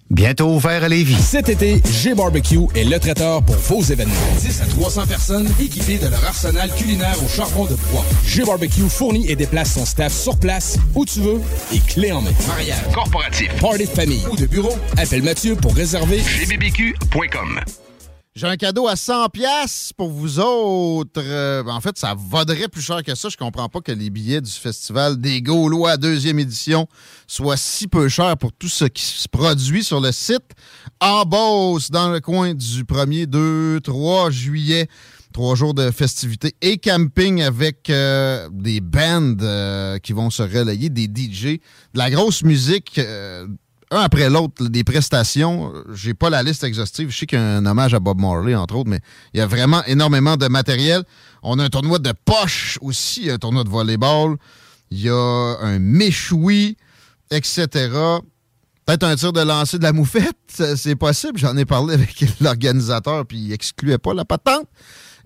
Bientôt 0.09 0.55
ouvert 0.55 0.85
à 0.85 0.87
Lévis. 0.87 1.21
Cet 1.21 1.49
été, 1.49 1.81
G-Barbecue 1.85 2.67
est 2.75 2.85
le 2.85 2.97
traiteur 2.97 3.43
pour 3.43 3.55
vos 3.55 3.81
événements. 3.81 4.13
10 4.39 4.61
à 4.61 4.65
300 4.65 5.05
personnes 5.05 5.49
équipées 5.59 5.97
de 5.97 6.07
leur 6.07 6.23
arsenal 6.23 6.73
culinaire 6.73 7.17
au 7.23 7.27
charbon 7.27 7.65
de 7.65 7.75
bois. 7.91 8.05
G-Barbecue 8.25 8.87
fournit 8.87 9.29
et 9.29 9.35
déplace 9.35 9.73
son 9.73 9.85
staff 9.85 10.13
sur 10.13 10.37
place, 10.37 10.77
où 10.95 11.03
tu 11.05 11.19
veux, 11.19 11.41
et 11.73 11.79
clé 11.79 12.13
en 12.13 12.21
main. 12.21 12.31
Mariage, 12.47 12.83
corporatif, 12.93 13.53
party 13.59 13.83
de 13.83 13.89
famille 13.89 14.23
ou 14.31 14.37
de 14.37 14.45
bureau, 14.45 14.73
appelle 14.95 15.23
Mathieu 15.23 15.55
pour 15.55 15.75
réserver 15.75 16.21
gbbq.com. 16.21 17.59
J'ai 18.37 18.45
un 18.45 18.55
cadeau 18.55 18.87
à 18.87 18.95
100 18.95 19.29
pièces 19.29 19.93
pour 19.97 20.11
vous 20.11 20.37
autres. 20.37 21.23
Euh, 21.25 21.63
en 21.63 21.81
fait, 21.81 21.97
ça 21.97 22.13
vaudrait 22.15 22.67
plus 22.67 22.83
cher 22.83 23.01
que 23.01 23.15
ça. 23.15 23.29
Je 23.29 23.35
comprends 23.35 23.67
pas 23.67 23.81
que 23.81 23.91
les 23.91 24.11
billets 24.11 24.41
du 24.41 24.51
Festival 24.51 25.19
des 25.19 25.41
Gaulois 25.41 25.97
deuxième 25.97 26.37
édition 26.37 26.87
soient 27.25 27.57
si 27.57 27.87
peu 27.87 28.07
chers 28.09 28.37
pour 28.37 28.53
tout 28.53 28.69
ce 28.69 28.85
qui 28.85 29.01
se 29.01 29.27
produit 29.27 29.83
sur 29.83 29.99
le 29.99 30.11
site. 30.11 30.51
En 30.99 31.25
Beauce, 31.25 31.89
dans 31.89 32.11
le 32.11 32.19
coin 32.19 32.53
du 32.53 32.83
1er, 32.83 33.25
2, 33.25 33.79
3 33.81 34.29
juillet. 34.29 34.87
Trois 35.33 35.55
jours 35.55 35.73
de 35.73 35.89
festivités 35.89 36.55
et 36.61 36.77
camping 36.77 37.41
avec 37.41 37.89
euh, 37.89 38.49
des 38.51 38.81
bands 38.81 39.35
euh, 39.41 39.97
qui 39.97 40.13
vont 40.13 40.29
se 40.29 40.43
relayer, 40.43 40.89
des 40.89 41.05
DJ, 41.05 41.43
de 41.43 41.59
la 41.95 42.11
grosse 42.11 42.43
musique 42.43 42.99
un 43.91 44.01
après 44.01 44.29
l'autre 44.29 44.67
des 44.67 44.83
prestations. 44.83 45.73
J'ai 45.93 46.13
pas 46.13 46.29
la 46.29 46.43
liste 46.43 46.63
exhaustive. 46.63 47.09
Je 47.09 47.17
sais 47.17 47.25
qu'il 47.25 47.39
y 47.39 47.41
a 47.41 47.45
un 47.45 47.65
hommage 47.65 47.93
à 47.93 47.99
Bob 47.99 48.19
Marley, 48.19 48.55
entre 48.55 48.75
autres, 48.75 48.89
mais 48.89 48.99
il 49.33 49.39
y 49.39 49.41
a 49.41 49.47
vraiment 49.47 49.83
énormément 49.85 50.37
de 50.37 50.47
matériel. 50.47 51.03
On 51.43 51.59
a 51.59 51.63
un 51.63 51.69
tournoi 51.69 51.99
de 51.99 52.13
poche 52.25 52.77
aussi, 52.81 53.29
un 53.29 53.37
tournoi 53.37 53.63
de 53.63 53.69
volleyball. 53.69 54.37
Il 54.91 55.01
y 55.01 55.09
a 55.09 55.57
un 55.61 55.79
méchoui, 55.79 56.77
etc. 57.31 57.67
Peut-être 58.85 59.03
un 59.03 59.15
tir 59.15 59.33
de 59.33 59.41
lancer 59.41 59.77
de 59.77 59.83
la 59.83 59.93
moufette, 59.93 60.37
c'est 60.75 60.95
possible. 60.95 61.37
J'en 61.37 61.55
ai 61.57 61.65
parlé 61.65 61.93
avec 61.93 62.23
l'organisateur, 62.41 63.25
puis 63.25 63.37
il 63.37 63.53
excluait 63.53 63.97
pas 63.97 64.13
la 64.13 64.25
patente. 64.25 64.67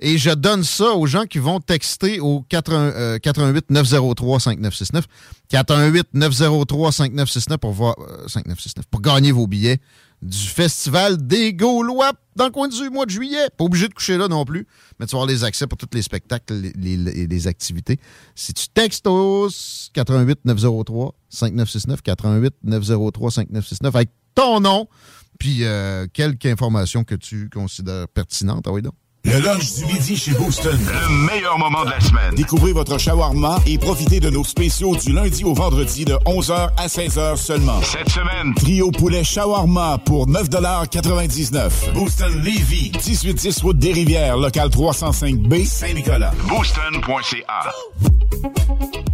Et 0.01 0.17
je 0.17 0.31
donne 0.31 0.63
ça 0.63 0.93
aux 0.93 1.05
gens 1.05 1.25
qui 1.25 1.37
vont 1.37 1.59
texter 1.59 2.19
au 2.19 2.41
88 2.41 3.69
903 3.69 4.39
5969. 4.39 5.05
418 5.47 6.07
903 6.13 6.91
5969 6.91 7.57
pour 7.59 7.71
voir 7.71 7.95
5969 8.27 8.85
euh, 8.85 8.87
pour 8.89 9.01
gagner 9.01 9.31
vos 9.31 9.45
billets 9.45 9.79
du 10.21 10.37
Festival 10.37 11.25
des 11.25 11.53
Gaulois 11.53 12.13
dans 12.35 12.45
le 12.45 12.51
coin 12.51 12.67
du 12.67 12.89
mois 12.89 13.05
de 13.05 13.11
juillet. 13.11 13.47
Pas 13.57 13.63
obligé 13.63 13.87
de 13.87 13.93
coucher 13.93 14.17
là 14.17 14.27
non 14.27 14.45
plus, 14.45 14.67
mais 14.99 15.05
tu 15.05 15.11
vas 15.11 15.19
avoir 15.21 15.27
les 15.27 15.43
accès 15.43 15.67
pour 15.67 15.77
tous 15.77 15.89
les 15.93 16.01
spectacles 16.01 16.53
et 16.65 17.27
les, 17.27 17.47
activités. 17.47 17.99
Si 18.35 18.53
tu 18.53 18.69
textes 18.69 19.07
au 19.07 19.49
88 19.93 20.39
903 20.45 21.15
5969, 21.29 22.01
88 22.01 22.53
903 22.63 23.31
5969 23.31 23.95
avec 23.95 24.09
ton 24.35 24.59
nom, 24.59 24.87
puis 25.39 25.63
euh, 25.63 26.07
quelques 26.13 26.45
informations 26.45 27.03
que 27.03 27.15
tu 27.15 27.49
considères 27.49 28.07
pertinentes. 28.07 28.65
Ah 28.67 28.71
oui, 28.71 28.81
donc. 28.81 28.93
Le 29.23 29.39
lunch 29.39 29.75
du 29.75 29.85
midi 29.85 30.17
chez 30.17 30.31
Booston. 30.31 30.77
Le 30.77 31.27
meilleur 31.27 31.57
moment 31.57 31.85
de 31.85 31.91
la 31.91 31.99
semaine. 31.99 32.33
Découvrez 32.35 32.73
votre 32.73 32.97
shawarma 32.97 33.59
et 33.67 33.77
profitez 33.77 34.19
de 34.19 34.29
nos 34.29 34.43
spéciaux 34.43 34.95
du 34.95 35.13
lundi 35.13 35.43
au 35.43 35.53
vendredi 35.53 36.05
de 36.05 36.13
11h 36.25 36.69
à 36.75 36.87
16h 36.87 37.37
seulement. 37.37 37.79
Cette 37.83 38.09
semaine, 38.09 38.53
trio 38.55 38.89
poulet 38.89 39.23
shawarma 39.23 39.99
pour 40.05 40.27
9,99 40.27 41.93
Booston 41.93 42.33
Levy, 42.43 42.91
1810 42.93 43.61
route 43.61 43.77
des 43.77 43.93
Rivières, 43.93 44.37
local 44.37 44.69
305B, 44.69 45.65
Saint-Nicolas. 45.65 46.31
Booston.ca. 46.47 47.71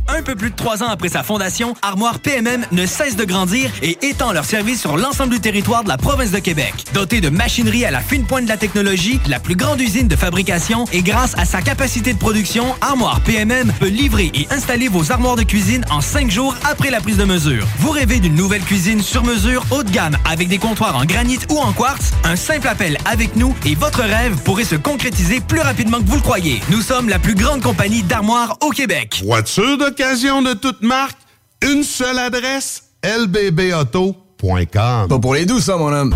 Un 0.09 0.23
peu 0.23 0.35
plus 0.35 0.51
de 0.51 0.55
trois 0.55 0.83
ans 0.83 0.87
après 0.87 1.09
sa 1.09 1.21
fondation, 1.21 1.75
Armoire 1.81 2.19
PMM 2.19 2.65
ne 2.71 2.85
cesse 2.85 3.17
de 3.17 3.25
grandir 3.25 3.69
et 3.81 3.97
étend 4.01 4.31
leur 4.31 4.45
service 4.45 4.79
sur 4.79 4.95
l'ensemble 4.95 5.33
du 5.33 5.41
territoire 5.41 5.83
de 5.83 5.89
la 5.89 5.97
province 5.97 6.31
de 6.31 6.39
Québec. 6.39 6.73
Dotée 6.93 7.19
de 7.19 7.29
machinerie 7.29 7.83
à 7.83 7.91
la 7.91 7.99
fine 7.99 8.25
pointe 8.25 8.45
de 8.45 8.49
la 8.49 8.57
technologie, 8.57 9.19
la 9.27 9.39
plus 9.39 9.55
grande 9.55 9.81
usine 9.81 9.96
de 10.03 10.15
fabrication 10.15 10.85
et 10.93 11.01
grâce 11.01 11.33
à 11.37 11.45
sa 11.45 11.61
capacité 11.61 12.13
de 12.13 12.19
production, 12.19 12.65
Armoire 12.81 13.21
PMM 13.21 13.73
peut 13.79 13.87
livrer 13.87 14.31
et 14.35 14.47
installer 14.51 14.87
vos 14.87 15.11
armoires 15.11 15.35
de 15.35 15.43
cuisine 15.43 15.83
en 15.89 16.01
cinq 16.01 16.29
jours 16.29 16.55
après 16.69 16.91
la 16.91 17.01
prise 17.01 17.17
de 17.17 17.23
mesure. 17.23 17.65
Vous 17.79 17.89
rêvez 17.89 18.19
d'une 18.19 18.35
nouvelle 18.35 18.61
cuisine 18.61 19.01
sur 19.01 19.23
mesure 19.23 19.65
haut 19.71 19.83
de 19.83 19.89
gamme 19.89 20.15
avec 20.29 20.49
des 20.49 20.59
comptoirs 20.59 20.95
en 20.95 21.05
granit 21.05 21.39
ou 21.49 21.57
en 21.57 21.73
quartz? 21.73 22.11
Un 22.23 22.35
simple 22.35 22.67
appel 22.67 22.97
avec 23.05 23.35
nous 23.35 23.55
et 23.65 23.73
votre 23.73 24.01
rêve 24.01 24.35
pourrait 24.43 24.65
se 24.65 24.75
concrétiser 24.75 25.39
plus 25.39 25.61
rapidement 25.61 25.99
que 25.99 26.05
vous 26.05 26.15
le 26.15 26.21
croyez. 26.21 26.61
Nous 26.69 26.81
sommes 26.81 27.09
la 27.09 27.17
plus 27.17 27.35
grande 27.35 27.63
compagnie 27.63 28.03
d'armoires 28.03 28.57
au 28.61 28.69
Québec. 28.69 29.21
Voiture 29.25 29.77
d'occasion 29.77 30.41
de 30.41 30.53
toute 30.53 30.83
marque, 30.83 31.17
une 31.63 31.83
seule 31.83 32.19
adresse, 32.19 32.83
lbbauto.com. 33.03 35.07
Pas 35.09 35.19
pour 35.19 35.33
les 35.33 35.45
doux, 35.45 35.59
ça, 35.59 35.77
mon 35.77 35.91
homme. 35.91 36.13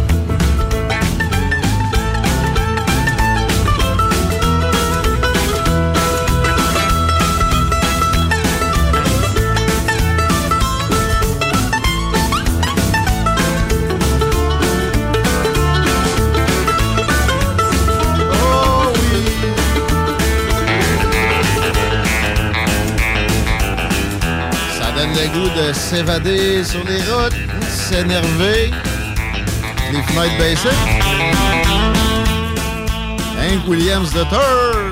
S'évader 25.91 26.63
sur 26.63 26.85
les 26.85 27.01
routes, 27.11 27.35
s'énerver. 27.67 28.71
Les 29.91 29.97
Night 30.15 30.37
Basic. 30.39 30.71
Hank 33.37 33.67
Williams 33.67 34.15
a 34.15 34.23
juste 34.23 34.90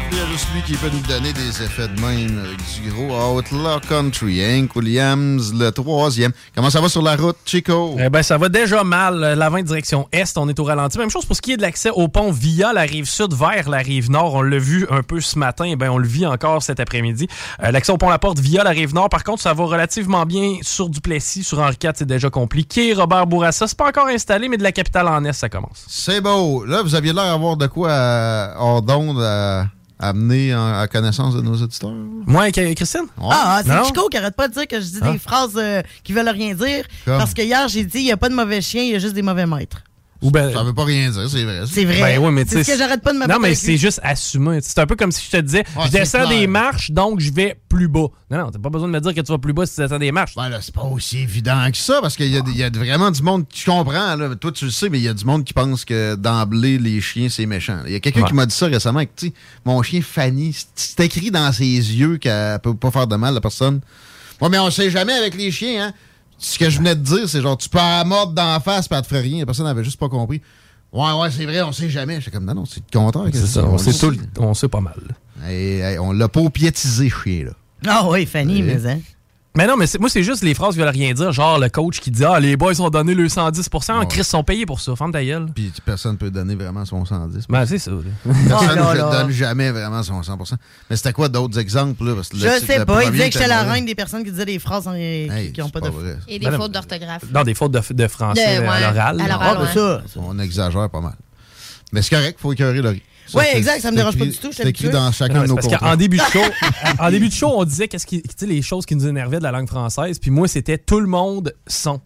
lui 0.60 0.74
qui 0.74 0.78
peut 0.78 0.90
nous 0.92 1.02
donner 1.02 1.34
des 1.34 1.64
effets 1.64 1.88
de 1.88 2.02
même 2.02 2.40
avec 2.40 2.58
du 2.58 2.90
gros 2.90 3.38
Outlaw 3.38 3.80
Country. 3.88 4.42
Hank 4.44 4.76
Williams, 4.76 5.54
le 5.54 5.70
troisième. 5.72 6.32
Comment 6.56 6.70
ça 6.70 6.82
va 6.82 6.90
sur 6.90 7.02
la 7.02 7.16
route, 7.16 7.36
Chico? 7.46 7.96
Eh 8.00 8.10
ben, 8.10 8.24
ça 8.24 8.38
va 8.38 8.50
déjà 8.50 8.84
mal. 8.84 9.20
La 9.20 9.50
20 9.50 9.64
direction 9.64 10.08
Est, 10.12 10.38
on 10.38 10.48
est 10.48 10.60
au 10.60 10.64
ralenti. 10.64 10.98
Même 10.98 11.10
chose 11.10 11.26
pour 11.26 11.36
ce 11.36 11.42
qui 11.42 11.54
est 11.54 11.58
de 11.58 11.62
l'accès 11.62 11.90
au 11.90 12.08
pont 12.08 12.32
via 12.32 12.74
la 12.74 12.82
rive 12.82 13.06
sud 13.06 13.34
vers 13.34 13.70
la 13.70 13.80
rive 13.80 14.10
nord. 14.10 14.36
On 14.36 14.42
l'a 14.42 14.58
vu 14.58 14.88
un 14.90 15.04
peu 15.04 15.20
ce 15.22 15.38
matin. 15.38 15.66
Eh 15.68 15.76
ben, 15.76 15.90
on 15.90 15.98
le 15.98 16.08
vit 16.08 16.26
encore 16.26 16.64
cet 16.64 16.80
après-midi. 16.80 17.28
Euh, 17.64 17.72
l'accès 17.72 17.92
au 17.92 17.98
pont 17.98 18.10
La 18.10 18.20
Porte 18.20 18.40
via 18.40 18.64
la 18.64 18.72
rive 18.72 18.94
nord, 18.94 19.10
par 19.10 19.24
contre, 19.24 19.42
ça 19.42 19.54
va 19.54 19.66
relativement 19.66 20.26
bien 20.26 20.58
sur 20.62 20.90
Duplessis. 20.90 21.44
Sur 21.44 21.60
Henri 21.60 21.78
IV, 21.84 21.92
c'est 21.96 22.08
déjà 22.08 22.30
compliqué. 22.30 22.94
Robert 22.94 23.28
Bourassa, 23.28 23.68
c'est 23.68 23.78
pas 23.78 23.90
encore 23.90 24.08
installé, 24.08 24.50
mais 24.50 24.58
de 24.58 24.64
la 24.64 24.72
capitale 24.72 25.08
en 25.08 25.24
Est, 25.26 25.34
ça 25.34 25.50
commence. 25.50 25.86
C'est 25.88 26.22
beau. 26.22 26.66
Là, 26.66 26.82
vous 26.82 26.96
aviez 26.96 27.14
l'air 27.14 27.26
d'avoir 27.26 27.58
de 27.58 27.68
quoi 27.68 28.54
hors 28.58 28.82
d'onde 28.82 29.22
à 29.22 29.66
amener 30.00 30.56
en- 30.56 30.80
à 30.80 30.88
connaissance 30.88 31.36
de 31.36 31.42
nos 31.42 31.56
auditeurs? 31.62 31.92
Moi, 32.26 32.52
Christine? 32.52 33.02
Ah, 33.22 33.62
c'est? 33.66 33.86
Chico 33.86 34.08
qui 34.10 34.18
arrête 34.18 34.36
pas 34.36 34.48
de 34.48 34.54
dire 34.54 34.68
que 34.68 34.80
je 34.80 34.86
dis 34.86 35.00
Ah. 35.02 35.12
des 35.12 35.20
phrases 35.20 35.54
euh, 35.58 35.82
qui 36.04 36.14
veulent 36.14 36.30
rien 36.30 36.54
dire. 36.56 36.86
Comme? 37.06 37.18
Parce 37.18 37.34
que 37.34 37.42
hier, 37.42 37.68
j'ai 37.68 37.84
dit, 37.84 38.00
il 38.00 38.04
n'y 38.06 38.12
a 38.12 38.18
pas 38.18 38.30
de 38.30 38.36
mauvais 38.36 38.62
chien, 38.62 38.82
il 38.84 38.92
y 38.92 38.96
a 38.96 39.00
juste 39.00 39.14
des 39.14 39.22
mauvais 39.22 39.46
maîtres. 39.46 39.84
Ou 40.22 40.32
ben, 40.32 40.52
Ça 40.52 40.64
veut 40.64 40.74
pas 40.74 40.84
rien 40.84 41.10
dire, 41.10 41.30
c'est 41.30 41.44
vrai. 41.46 41.62
C'est 41.66 41.86
vrai. 41.86 42.18
Ben 42.20 42.32
mais 42.32 42.44
C'est 42.46 42.58
tu 42.58 42.64
ce 42.66 42.72
que 42.72 42.78
j'arrête 42.78 43.02
pas 43.02 43.14
de 43.14 43.20
me 43.20 43.26
Non, 43.26 43.40
mais 43.40 43.56
c'est 43.56 43.78
juste 43.78 44.02
assumé. 44.04 44.60
C'est 44.62 44.78
un 44.80 44.86
peu 44.86 44.98
comme 44.98 45.14
si 45.14 45.26
je 45.26 45.38
te 45.38 45.42
disais, 45.42 45.64
je 45.86 45.90
descends 45.92 46.28
des 46.28 46.46
marches, 46.46 46.92
donc 46.92 47.22
je 47.22 47.32
vais 47.32 47.58
plus 47.70 47.88
bas. 47.88 48.08
Non, 48.30 48.38
non, 48.40 48.52
t'as 48.52 48.60
pas 48.60 48.70
besoin 48.70 48.90
de 48.90 48.94
me 48.94 49.00
dire 49.00 49.14
que 49.14 49.22
tu 49.22 49.32
vas 49.32 49.38
plus 49.38 49.54
bas 49.54 49.66
si 49.66 49.76
tu 49.76 49.82
descends 49.82 49.98
des 49.98 50.12
marches. 50.12 50.36
Ben 50.36 50.50
là, 50.50 50.60
c'est 50.62 50.76
pas 50.76 50.84
aussi 50.84 51.20
évident 51.20 51.66
que 51.72 51.78
ça, 51.78 52.00
parce 52.02 52.18
qu'il 52.18 52.26
y, 52.28 52.58
y 52.58 52.64
a 52.64 52.70
vraiment 52.70 53.12
du 53.12 53.22
monde 53.24 53.48
qui 53.48 53.64
comprend. 53.64 54.16
Là. 54.16 54.36
Toi, 54.36 54.52
tu 54.52 54.66
le 54.66 54.72
sais, 54.72 54.90
mais 54.90 55.00
il 55.00 55.04
y 55.04 55.08
a 55.08 55.14
du 55.14 55.24
monde 55.24 55.46
qui 55.46 55.54
pense 55.54 55.86
que 55.86 56.16
d'emblée, 56.16 56.78
les 56.78 57.00
chiens, 57.00 57.30
c'est 57.30 57.46
méchant. 57.46 57.80
Il 57.86 57.94
y 57.94 57.96
a 57.96 58.00
quelqu'un 58.02 58.22
Ouais. 58.24 58.28
qui 58.28 58.34
m'a 58.34 58.46
dit 58.46 58.56
ça 58.56 58.66
récemment, 58.66 59.06
que, 59.06 59.10
tu 59.16 59.32
mon 59.64 59.82
chien 59.84 60.02
Fanny, 60.02 60.54
c'est- 60.76 61.00
écrit 61.00 61.32
dans 61.32 61.50
ses 61.54 61.64
yeux 61.64 62.18
qu'elle 62.18 62.60
peut 62.60 62.76
pas 62.76 62.92
faire 62.92 63.08
de 63.08 63.16
mal 63.16 63.38
à 63.38 63.42
personne. 63.42 63.80
Ouais, 64.42 64.50
mais 64.50 64.60
on 64.60 64.70
sait 64.70 64.90
jamais 64.90 65.14
avec 65.14 65.36
les 65.36 65.50
chiens, 65.52 65.88
hein. 65.88 65.94
Ce 66.40 66.58
que 66.58 66.70
je 66.70 66.78
venais 66.80 66.96
de 66.96 67.02
dire, 67.04 67.28
c'est 67.30 67.42
genre, 67.42 67.58
tu 67.58 67.70
peux 67.70 67.78
la 67.78 68.04
mordre 68.06 68.34
d'en 68.34 68.60
face, 68.60 68.88
puis 68.88 68.96
elle 68.98 69.04
te 69.04 69.08
ferait 69.10 69.22
rien. 69.22 69.40
La 69.40 69.46
personne 69.46 69.66
n'avait 69.66 69.84
juste 69.84 70.00
pas 70.00 70.10
compris. 70.10 70.42
Ouais, 70.92 71.12
ouais, 71.20 71.30
c'est 71.30 71.46
vrai, 71.46 71.62
on 71.62 71.72
sait 71.72 71.90
jamais. 71.90 72.20
J'étais 72.20 72.32
comme, 72.32 72.46
non, 72.46 72.56
non, 72.56 72.66
c'est 72.66 72.82
le 72.92 73.00
contraire. 73.00 73.26
C'est 73.32 73.46
ça, 73.46 73.64
on 73.66 73.78
sait, 73.78 73.94
tout, 73.94 74.18
on 74.40 74.54
sait 74.54 74.68
pas 74.70 74.82
mal. 74.82 75.00
Hey, 75.46 76.00
on 76.00 76.12
l'a 76.14 76.28
pas 76.30 76.50
piétisé, 76.50 77.10
chien, 77.10 77.46
là. 77.46 77.52
Ah 77.88 78.08
oui, 78.10 78.26
Fanny, 78.26 78.56
Oui. 78.56 78.64
mais 78.64 78.86
hein. 78.88 79.00
Mais 79.60 79.68
non, 79.68 79.76
mais 79.76 79.88
moi, 80.00 80.08
c'est 80.10 80.24
juste 80.24 80.42
les 80.42 80.54
phrases 80.54 80.76
qui 80.76 80.80
veulent 80.80 80.88
rien 80.88 81.14
dire. 81.14 81.34
Genre 81.34 81.60
le 81.60 81.68
coach 81.68 82.00
qui 82.00 82.12
dit 82.12 82.24
Ah, 82.24 82.40
les 82.40 82.56
boys 82.56 82.80
ont 82.80 82.90
donné 82.90 83.14
le 83.14 83.28
110% 83.28 84.08
Chris 84.08 84.24
sont 84.24 84.42
payés 84.42 84.66
pour 84.66 84.80
ça. 84.80 84.96
Ferme 84.96 85.12
ta 85.12 85.22
gueule. 85.22 85.48
Puis 85.54 85.70
personne 85.84 86.16
peut 86.18 86.32
donner 86.32 86.56
vraiment 86.56 86.86
son 86.86 87.04
110% 87.04 87.46
Ben, 87.50 87.66
c'est 87.66 87.78
ça. 87.78 87.92
Personne 88.48 88.80
Oh 88.82 88.94
ne 88.94 89.12
donne 89.12 89.32
jamais 89.32 89.72
vraiment 89.72 90.02
son 90.02 90.22
100% 90.22 90.54
Mais 90.90 90.96
c'était 90.96 91.12
quoi 91.12 91.28
d'autres 91.28 91.60
exemples? 91.60 92.06
Là? 92.06 92.16
Parce 92.16 92.30
que 92.30 92.38
le- 92.38 92.42
Je 92.44 92.66
sais 92.66 92.80
le 92.80 92.86
pas, 92.86 93.04
il 93.04 93.12
disait 93.12 93.28
que 93.28 93.34
j'étais 93.34 93.48
la 93.48 93.64
reine 93.64 93.86
des 93.86 93.96
personnes 93.96 94.24
qui 94.24 94.32
disaient 94.32 94.46
des 94.46 94.60
phrases 94.60 94.88
en- 94.88 94.94
qui 94.94 95.54
n'ont 95.58 95.70
pas, 95.70 95.82
de 95.82 95.90
Et 96.30 96.40
des 96.40 96.46
Ben 96.46 96.56
fautes 96.58 96.72
d'orthographe. 96.72 97.24
Non, 97.34 97.44
des 97.44 97.54
fautes 97.54 97.74
de, 97.74 97.82
de 97.94 98.08
français 98.08 98.56
De- 98.58 98.62
ouais, 98.62 98.68
à 98.70 98.92
l'oral. 98.92 99.20
à 99.22 99.28
l'oral, 99.28 99.58
Ah, 99.60 99.66
ben 99.76 99.82
ouais. 99.82 100.02
ça. 100.08 100.20
On 100.22 100.40
exagère 100.40 100.90
pas 100.90 101.02
mal. 101.02 101.16
Mais 101.92 102.02
c'est 102.02 102.16
correct, 102.16 102.38
il 102.40 102.42
faut 102.42 102.54
écœurer 102.54 102.82
Laurie. 102.82 103.04
C'est- 103.32 103.58
exact, 103.58 103.82
ça 103.82 103.92
me 103.92 103.96
dérange 103.98 104.18
pas 104.18 104.26
du 104.26 104.38
tout, 104.38 104.50
C'est 104.52 104.68
écrit 104.68 104.90
dans 104.90 105.12
chacun 105.12 105.42
de 105.44 105.48
nos 105.48 105.56
parce 105.56 105.68
qu'en 105.68 105.96
début 105.96 106.18
de 106.18 106.24
show, 106.24 106.40
en 107.00 107.10
début 107.10 107.30
de 107.30 107.34
show, 107.34 107.52
on 107.56 107.64
disait 107.66 107.88
qu'est-ce 107.88 108.06
qui, 108.06 108.22
tu 108.22 108.30
sais, 108.38 108.46
les 108.46 108.62
choses 108.62 108.86
qui 108.86 108.96
nous 108.96 109.08
énervaient 109.08 109.38
de 109.40 109.44
la 109.44 109.52
langue 109.52 109.68
française, 109.68 110.20
puis 110.20 110.32
moi 110.32 110.48
c'était 110.48 110.78
tout 110.78 111.00
le 111.00 111.08
monde 111.08 111.54
son. 111.68 112.02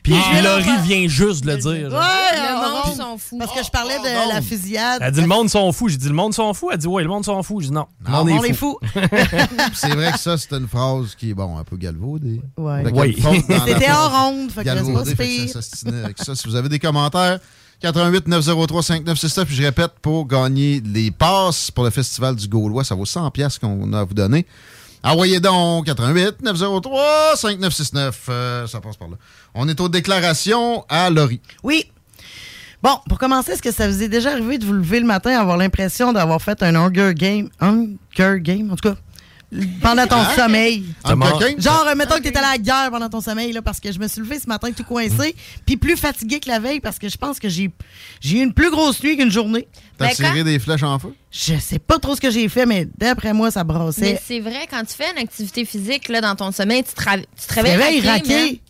Puis 0.00 0.14
Ah. 0.16 0.40
Laurie 0.40 0.80
vient 0.84 1.06
juste 1.08 1.44
de 1.44 1.50
le 1.50 1.56
dire. 1.58 1.70
Ouais, 1.70 1.80
Le 1.90 2.56
on- 2.56 2.86
monde 2.86 2.96
s'en 2.96 3.18
fout. 3.18 3.38
Parce 3.40 3.52
que 3.52 3.64
je 3.64 3.70
parlais 3.70 3.98
de 3.98 4.32
la 4.32 4.40
fusillade. 4.40 5.02
Elle 5.04 5.12
dit 5.12 5.20
le 5.20 5.26
monde 5.26 5.50
s'en 5.50 5.70
fout. 5.72 5.90
J'ai 5.90 5.96
dit 5.98 6.06
le 6.08 6.14
monde 6.14 6.32
s'en 6.32 6.54
fout. 6.54 6.70
Elle 6.72 6.78
dit 6.78 6.86
ouais, 6.86 7.02
le 7.02 7.08
monde 7.08 7.24
s'en 7.24 7.42
fout. 7.42 7.60
J'ai 7.62 7.68
dit 7.68 7.74
non. 7.74 7.86
Le 8.06 8.10
Non, 8.12 8.24
monde 8.24 8.38
on 8.40 8.44
est 8.44 8.52
fou. 8.54 8.78
c'est 9.74 9.94
vrai 9.94 10.12
que 10.12 10.18
ça, 10.18 10.38
c'est 10.38 10.52
une 10.52 10.68
phrase 10.68 11.14
qui 11.16 11.30
est, 11.30 11.34
bon, 11.34 11.58
un 11.58 11.64
peu 11.64 11.76
galvaudée. 11.76 12.40
Ouais. 12.56 12.84
Oui. 12.92 13.16
C'était 13.66 13.90
en 13.90 14.08
ronde, 14.08 14.50
fait 14.52 14.62
que 14.64 14.70
c'est 14.70 14.76
pas 14.76 14.82
Galvaudée, 14.82 15.10
si 15.10 15.16
fait 15.16 15.24
que 15.26 15.36
pire. 15.44 15.48
ça 15.52 15.62
s'ostinait 15.62 16.04
avec 16.04 16.18
ça. 16.18 16.34
Si 16.34 16.46
vous 16.48 16.54
avez 16.54 16.68
des 16.68 16.78
commentaires, 16.78 17.40
88 17.80 18.26
903 18.26 18.82
5969, 18.82 19.46
puis 19.46 19.56
je 19.56 19.62
répète, 19.62 19.92
pour 20.02 20.26
gagner 20.26 20.82
les 20.84 21.12
passes 21.12 21.70
pour 21.70 21.84
le 21.84 21.90
Festival 21.90 22.34
du 22.34 22.48
Gaulois, 22.48 22.82
ça 22.82 22.96
vaut 22.96 23.06
100 23.06 23.30
pièces 23.30 23.58
qu'on 23.58 23.92
a 23.92 24.00
à 24.00 24.04
vous 24.04 24.14
donner. 24.14 24.46
Envoyez 25.04 25.38
donc 25.38 25.86
88 25.86 26.42
903 26.42 27.36
5969. 27.36 28.26
Euh, 28.28 28.66
ça 28.66 28.80
passe 28.80 28.96
par 28.96 29.08
là. 29.08 29.16
On 29.54 29.68
est 29.68 29.80
aux 29.80 29.88
déclarations 29.88 30.84
à 30.88 31.08
Laurie. 31.08 31.40
Oui. 31.62 31.84
Bon, 32.82 32.96
pour 33.08 33.18
commencer, 33.18 33.52
est-ce 33.52 33.62
que 33.62 33.72
ça 33.72 33.88
vous 33.88 34.02
est 34.02 34.08
déjà 34.08 34.32
arrivé 34.32 34.58
de 34.58 34.64
vous 34.64 34.72
lever 34.72 34.98
le 34.98 35.06
matin 35.06 35.30
et 35.30 35.34
avoir 35.34 35.56
l'impression 35.56 36.12
d'avoir 36.12 36.42
fait 36.42 36.62
un 36.64 36.74
Hunger 36.74 37.12
Game? 37.14 37.48
Hunger 37.60 38.40
Game, 38.40 38.70
en 38.72 38.76
tout 38.76 38.88
cas. 38.88 38.96
Pendant 39.80 40.06
ton 40.06 40.16
Hein? 40.16 40.36
sommeil. 40.36 40.84
Genre, 41.58 41.86
mettons 41.96 42.16
que 42.16 42.22
t'étais 42.22 42.38
à 42.38 42.52
la 42.52 42.58
guerre 42.58 42.90
pendant 42.90 43.08
ton 43.08 43.22
sommeil, 43.22 43.52
là, 43.52 43.62
parce 43.62 43.80
que 43.80 43.90
je 43.90 43.98
me 43.98 44.06
suis 44.06 44.20
levé 44.20 44.38
ce 44.38 44.46
matin 44.46 44.70
tout 44.72 44.84
coincé, 44.84 45.34
puis 45.64 45.78
plus 45.78 45.96
fatigué 45.96 46.38
que 46.38 46.48
la 46.50 46.58
veille, 46.58 46.80
parce 46.80 46.98
que 46.98 47.08
je 47.08 47.16
pense 47.16 47.38
que 47.38 47.48
j'ai 47.48 47.70
j'ai 48.20 48.38
eu 48.40 48.42
une 48.42 48.52
plus 48.52 48.70
grosse 48.70 49.02
nuit 49.02 49.16
qu'une 49.16 49.30
journée. 49.30 49.66
T'as 49.96 50.08
Ben, 50.08 50.14
tiré 50.14 50.28
quand- 50.40 50.44
des 50.44 50.58
flèches 50.58 50.82
en 50.82 50.98
feu? 50.98 51.14
Je 51.30 51.54
sais 51.58 51.78
pas 51.78 51.98
trop 51.98 52.14
ce 52.14 52.20
que 52.20 52.30
j'ai 52.30 52.46
fait, 52.50 52.66
mais 52.66 52.86
d'après 52.98 53.32
moi, 53.32 53.50
ça 53.50 53.64
Mais 53.64 53.72
brassait. 53.72 54.20
c'est 54.22 54.40
vrai, 54.40 54.66
quand 54.70 54.82
tu 54.84 54.94
fais 54.94 55.10
une 55.12 55.18
activité 55.22 55.64
physique 55.64 56.08
là, 56.08 56.20
dans 56.20 56.36
ton 56.36 56.52
sommeil, 56.52 56.84
tu 56.84 56.92
te, 56.92 57.02
ra- 57.02 57.16
tu 57.16 57.46
te 57.46 57.54
réveilles 57.54 57.76
Réveil 58.00 58.00
raqué, 58.06 58.60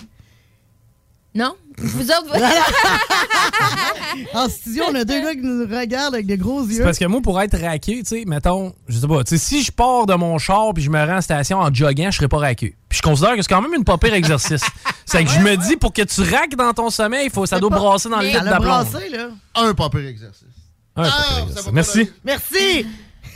mais- 1.35 1.43
Non? 1.45 1.55
Vous 1.81 2.11
autres, 2.11 2.27
vous... 2.35 2.41
En 4.35 4.49
studio, 4.49 4.85
on 4.91 4.95
a 4.95 5.05
deux 5.05 5.21
gars 5.21 5.33
qui 5.33 5.41
nous 5.43 5.63
regardent 5.65 6.15
avec 6.15 6.27
des 6.27 6.37
gros 6.37 6.67
C'est 6.67 6.75
yeux. 6.77 6.85
parce 6.85 6.99
que 6.99 7.05
moi, 7.05 7.21
pour 7.23 7.41
être 7.41 7.59
raqué, 7.61 8.03
tu 8.03 8.05
sais, 8.05 8.25
mettons, 8.27 8.75
je 8.89 8.99
sais 8.99 9.07
pas, 9.07 9.23
tu 9.25 9.31
sais, 9.37 9.39
si 9.39 9.63
je 9.63 9.71
pars 9.71 10.07
de 10.07 10.15
mon 10.15 10.39
char 10.39 10.73
puis 10.75 10.83
je 10.83 10.91
me 10.91 10.99
rends 10.99 11.19
en 11.19 11.21
station 11.21 11.59
en 11.59 11.73
joguant, 11.73 12.11
je 12.11 12.17
serais 12.17 12.29
pas 12.29 12.39
raqué. 12.39 12.75
Puis 12.89 12.99
je 12.99 13.03
considère 13.03 13.37
que 13.37 13.43
c'est 13.43 13.49
quand 13.49 13.63
même 13.63 13.75
une 13.75 13.85
pas 13.85 13.97
pire 13.99 14.15
exercice. 14.15 14.63
c'est 15.07 15.25
que 15.25 15.31
je 15.31 15.41
me 15.41 15.57
dis, 15.57 15.77
pour 15.77 15.93
que 15.93 16.03
tu 16.03 16.23
raques 16.23 16.57
dans 16.57 16.73
ton 16.73 16.91
sommeil, 16.91 17.31
faut, 17.31 17.47
ça 17.47 17.61
doit 17.61 17.71
brasser 17.71 18.09
dans 18.09 18.21
le 18.21 18.29
l'a 18.33 18.59
brassé, 18.59 19.09
là. 19.11 19.29
Un 19.55 19.75
pas 19.75 19.89
pire 19.91 20.07
exercice. 20.07 20.45
Un 20.97 21.03
pas 21.05 21.11
pire 21.11 21.45
exercice. 21.49 21.73
Merci. 21.73 22.11
Merci! 22.25 22.87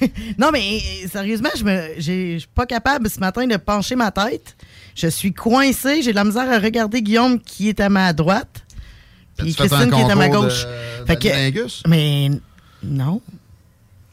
non, 0.38 0.51
mais 0.53 0.80
euh, 1.05 1.09
sérieusement, 1.11 1.51
je 1.57 1.64
me, 1.64 1.88
j'ai- 1.99 2.34
je 2.34 2.38
suis 2.40 2.49
pas 2.53 2.66
capable 2.66 3.09
ce 3.09 3.20
matin 3.20 3.47
de 3.47 3.57
pencher 3.57 3.95
ma 3.95 4.11
tête. 4.11 4.57
Je 4.95 5.07
suis 5.09 5.32
coincé. 5.32 6.03
J'ai 6.03 6.11
de 6.11 6.16
la 6.16 6.24
misère 6.24 6.51
à 6.51 6.59
regarder 6.59 7.03
Guillaume 7.03 7.40
qui 7.40 7.68
est 7.68 7.80
à 7.80 7.88
ma 7.88 8.12
droite. 8.12 8.64
Puis 9.36 9.55
Christine 9.68 9.90
qui 9.90 10.01
est 10.01 10.11
à 10.12 10.14
ma 10.14 10.28
gauche. 10.28 10.64
de- 10.64 11.07
Fait 11.07 11.16
que- 11.16 11.28
mais 11.88 12.30
non. 12.82 13.20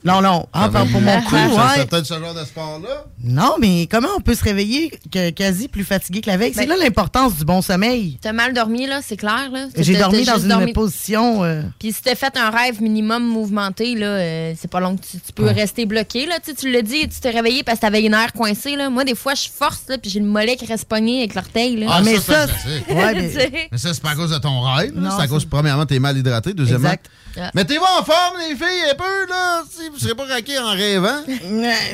Non, 0.05 0.21
non. 0.21 0.47
Ah, 0.53 0.69
Ça 0.71 0.85
pour, 0.85 1.01
mon 1.01 1.21
coup, 1.23 1.35
ouais. 1.35 1.63
C'est 1.75 1.89
peut-être 1.89 2.05
ce 2.05 2.13
genre 2.17 2.33
de 2.33 2.45
sport-là? 2.45 3.05
Non, 3.21 3.55
mais 3.59 3.85
comment 3.91 4.07
on 4.17 4.21
peut 4.21 4.33
se 4.33 4.43
réveiller 4.45 4.91
que- 5.11 5.29
quasi 5.31 5.67
plus 5.67 5.83
fatigué 5.83 6.21
que 6.21 6.29
la 6.29 6.37
veille? 6.37 6.53
C'est 6.55 6.61
Ben- 6.67 6.77
là 6.77 6.83
l'importance 6.83 7.35
du 7.35 7.43
bon 7.43 7.61
sommeil. 7.61 8.17
T'as 8.21 8.31
mal 8.31 8.53
dormi, 8.53 8.87
là, 8.87 9.01
c'est 9.05 9.17
clair. 9.17 9.49
là. 9.51 9.67
J'ai 9.77 9.97
dormi 9.97 10.23
dans 10.23 10.39
une 10.39 10.47
dormi- 10.47 10.73
position. 10.73 11.43
euh, 11.43 11.63
Puis 11.79 11.91
si 11.91 12.01
t'as 12.01 12.15
fait 12.15 12.37
un 12.37 12.49
rêve 12.49 12.81
minimum 12.81 13.23
mouvementé, 13.27 13.95
là, 13.95 14.07
euh, 14.07 14.53
c'est 14.57 14.69
pas 14.71 14.79
long 14.79 14.95
que 14.95 15.01
tu, 15.05 15.19
tu 15.19 15.33
peux 15.33 15.47
rester 15.47 15.85
bloqué. 15.85 16.25
Là. 16.25 16.35
Tu 16.43 16.51
sais, 16.51 16.55
tu 16.55 16.71
l'as 16.71 16.81
dit, 16.81 17.09
tu 17.09 17.19
t'es 17.19 17.31
réveillé 17.31 17.63
parce 17.63 17.79
que 17.79 17.81
t'avais 17.81 18.01
une 18.01 18.13
air 18.13 18.31
coincée. 18.31 18.77
Là. 18.77 18.89
Moi, 18.89 19.03
des 19.03 19.15
fois, 19.15 19.35
je 19.35 19.49
force, 19.53 19.81
là, 19.89 19.97
puis 19.97 20.09
j'ai 20.09 20.19
le 20.21 20.25
mollet 20.27 20.55
qui 20.55 20.65
reste 20.65 20.85
pogné 20.85 21.19
avec 21.19 21.35
l'orteil. 21.35 21.75
là. 21.75 21.87
Ah, 21.89 22.01
mais 22.03 22.17
ça, 22.19 22.47
c'est 22.47 22.93
ça, 22.93 22.95
ouais, 22.95 23.13
mais- 23.71 23.77
ça, 23.77 23.93
c'est 23.93 24.01
pas 24.01 24.11
à 24.11 24.15
cause 24.15 24.31
de 24.31 24.37
ton 24.37 24.61
rêve. 24.61 24.93
C'est 25.17 25.23
à 25.23 25.27
cause, 25.27 25.43
premièrement, 25.45 25.85
t'es 25.85 25.99
mal 25.99 26.17
hydraté. 26.17 26.53
Deuxièmement. 26.53 26.93
Ah. 27.39 27.51
mettez-vous 27.53 27.83
en 27.99 28.03
forme, 28.03 28.37
les 28.49 28.55
filles, 28.55 28.89
un 28.91 28.95
peu, 28.95 29.29
là. 29.29 29.61
Vous 29.91 29.99
serez 29.99 30.15
pas 30.15 30.25
raqués 30.25 30.59
en 30.59 30.71
rêvant? 30.71 31.21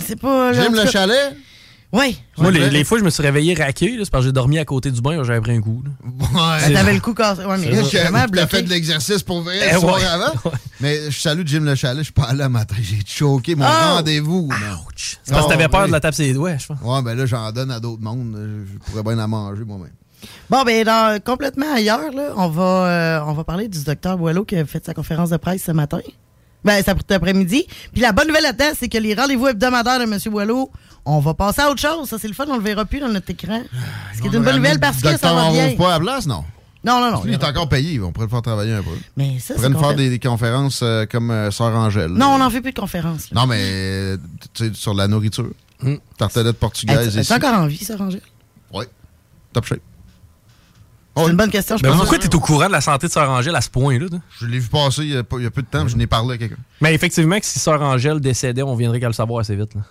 C'est 0.05 0.19
pas. 0.19 0.53
J'aime 0.53 0.73
le 0.75 0.83
cas- 0.83 0.91
chalet. 0.91 1.35
Oui. 1.93 2.17
Moi, 2.37 2.51
les, 2.51 2.69
les 2.71 2.83
fois, 2.83 2.99
je 2.99 3.05
me 3.05 3.09
suis 3.09 3.23
réveillé 3.23 3.53
raqué, 3.53 3.95
là, 3.95 4.03
c'est 4.03 4.09
parce 4.11 4.23
que 4.23 4.29
j'ai 4.29 4.33
dormi 4.33 4.57
à 4.59 4.65
côté 4.65 4.91
du 4.91 4.99
bain, 4.99 5.23
j'avais 5.23 5.39
pris 5.39 5.53
un 5.53 5.61
coup. 5.61 5.81
là. 5.85 5.91
Ouais. 6.65 6.73
T'avais 6.73 6.93
le 6.93 6.99
coup 6.99 7.13
cassé. 7.13 7.45
Ouais, 7.45 7.57
mais 7.57 7.71
Là, 7.71 7.83
c'est 7.89 8.01
vraiment 8.01 8.19
T'as 8.21 8.27
bloqué. 8.27 8.47
fait 8.57 8.63
de 8.63 8.69
l'exercice 8.69 9.23
pour 9.23 9.41
vrai 9.43 9.59
Eh 9.69 9.73
le 9.75 9.79
soir 9.79 9.95
ouais. 9.95 10.03
avant? 10.03 10.33
Mais 10.81 11.09
je 11.09 11.17
salue 11.17 11.43
Jim 11.45 11.61
Le 11.61 11.75
Chalet. 11.75 11.99
Je 11.99 12.03
suis 12.05 12.11
pas 12.13 12.23
allé 12.23 12.39
le 12.43 12.49
matin. 12.49 12.75
J'ai 12.81 12.99
choqué 13.05 13.55
mon 13.55 13.63
Oh! 13.65 13.93
rendez-vous. 13.95 14.47
man. 14.47 14.59
C'est 15.23 15.31
parce 15.33 15.45
que 15.45 15.51
t'avais 15.51 15.65
Ah, 15.65 15.69
peur 15.69 15.81
oui. 15.83 15.87
de 15.87 15.91
la 15.93 15.99
tape 16.01 16.15
sur 16.15 16.25
les 16.25 16.33
doigts, 16.33 16.57
je 16.57 16.65
pense. 16.65 16.77
Ouais, 16.83 17.01
ben 17.01 17.15
là, 17.15 17.25
j'en 17.25 17.49
donne 17.53 17.71
à 17.71 17.79
d'autres 17.79 18.01
mondes. 18.03 18.35
Je 18.35 18.73
je 18.73 18.77
pourrais 18.91 19.03
bien 19.03 19.15
la 19.15 19.27
manger 19.27 19.63
moi-même. 19.63 19.93
Bon, 20.49 20.63
ben, 20.63 20.83
dans, 20.83 21.19
complètement 21.23 21.71
ailleurs, 21.75 22.11
là, 22.11 22.33
on 22.35 22.49
va, 22.49 22.63
euh, 22.63 23.19
on 23.27 23.33
va 23.33 23.43
parler 23.45 23.69
du 23.69 23.81
docteur 23.83 24.17
Boileau 24.17 24.43
qui 24.43 24.57
a 24.57 24.65
fait 24.65 24.83
sa 24.85 24.93
conférence 24.93 25.29
de 25.29 25.37
presse 25.37 25.63
ce 25.63 25.71
matin. 25.71 25.99
Ben, 26.65 26.83
cet 26.83 27.11
après-midi. 27.11 27.65
Puis 27.93 28.01
la 28.01 28.11
bonne 28.11 28.27
nouvelle 28.27 28.43
là-dedans, 28.43 28.71
c'est 28.77 28.89
que 28.89 28.97
les 28.97 29.13
rendez-vous 29.13 29.47
hebdomadaires 29.47 29.99
de 29.99 30.03
M. 30.03 30.17
Boileau, 30.31 30.71
on 31.05 31.19
va 31.19 31.33
passer 31.35 31.61
à 31.61 31.69
autre 31.69 31.79
chose. 31.79 32.09
Ça, 32.09 32.17
c'est 32.19 32.27
le 32.27 32.33
fun, 32.33 32.45
on 32.49 32.57
le 32.57 32.63
verra 32.63 32.83
plus 32.85 32.99
dans 32.99 33.07
notre 33.07 33.29
écran. 33.29 33.61
Ce 34.15 34.21
qui 34.21 34.27
est 34.27 34.33
une 34.33 34.43
bonne 34.43 34.57
nouvelle 34.57 34.79
parce 34.79 34.99
que 35.01 35.15
ça 35.17 35.33
va 35.33 35.51
bien. 35.51 35.75
pas 35.77 35.89
à 35.95 35.99
la 35.99 35.99
place, 35.99 36.25
non? 36.25 36.43
Non, 36.83 36.99
non, 36.99 37.11
non. 37.11 37.21
Il 37.25 37.33
est 37.33 37.43
encore 37.43 37.67
payé. 37.67 37.99
On 37.99 38.11
pourrait 38.11 38.27
le 38.27 38.29
faire 38.31 38.41
travailler 38.43 38.73
un 38.73 38.83
peu. 38.83 38.91
Mais 39.17 39.39
ça, 39.39 39.55
On 39.57 39.71
pourrait 39.71 39.85
faire 39.87 39.95
des, 39.95 40.09
des 40.11 40.19
conférences 40.19 40.81
euh, 40.83 41.05
comme 41.07 41.31
euh, 41.31 41.49
Sœur 41.49 41.75
Angèle. 41.75 42.11
Non, 42.11 42.27
on 42.35 42.37
n'en 42.37 42.49
fait 42.51 42.61
plus 42.61 42.73
de 42.73 42.79
conférences. 42.79 43.31
là. 43.31 43.41
Non, 43.41 43.47
mais 43.47 43.57
euh, 43.59 44.17
tu 44.53 44.67
sais, 44.67 44.71
sur 44.75 44.93
la 44.93 45.07
nourriture. 45.07 45.49
Tartelette 46.17 46.47
Elle 46.47 46.53
portugaise 46.53 47.17
est 47.17 47.21
ici. 47.21 47.33
encore 47.33 47.55
en 47.55 47.65
vie, 47.65 47.83
ça, 47.83 47.97
Rangel? 47.97 48.21
Oui. 48.71 48.85
Top 49.53 49.65
shape. 49.65 49.79
C'est 51.17 51.31
une 51.31 51.37
bonne 51.37 51.49
question, 51.51 51.77
je 51.77 51.83
Mais 51.83 51.89
pense. 51.89 51.99
pourquoi 51.99 52.17
tu 52.17 52.27
es 52.27 52.35
au 52.35 52.39
courant 52.39 52.67
de 52.67 52.71
la 52.73 52.81
santé 52.81 53.07
de 53.07 53.11
Sœur 53.11 53.29
Angèle 53.29 53.55
à 53.55 53.61
ce 53.61 53.69
point-là? 53.69 54.07
Je 54.39 54.45
l'ai 54.47 54.59
vu 54.59 54.67
passer 54.67 55.03
il 55.03 55.13
y, 55.13 55.17
a 55.17 55.23
pas- 55.23 55.37
il 55.37 55.43
y 55.43 55.47
a 55.47 55.51
peu 55.51 55.61
de 55.61 55.67
temps, 55.67 55.87
je 55.87 55.95
n'ai 55.95 56.07
parlé 56.07 56.35
à 56.35 56.37
quelqu'un. 56.37 56.57
Mais 56.81 56.93
effectivement, 56.93 57.39
que 57.39 57.45
si 57.45 57.57
Sœur 57.59 57.81
Angèle 57.81 58.19
décédait, 58.19 58.63
on 58.63 58.75
viendrait 58.75 58.99
qu'à 58.99 59.07
le 59.07 59.13
savoir 59.13 59.39
assez 59.39 59.55
vite. 59.55 59.73
là. 59.75 59.81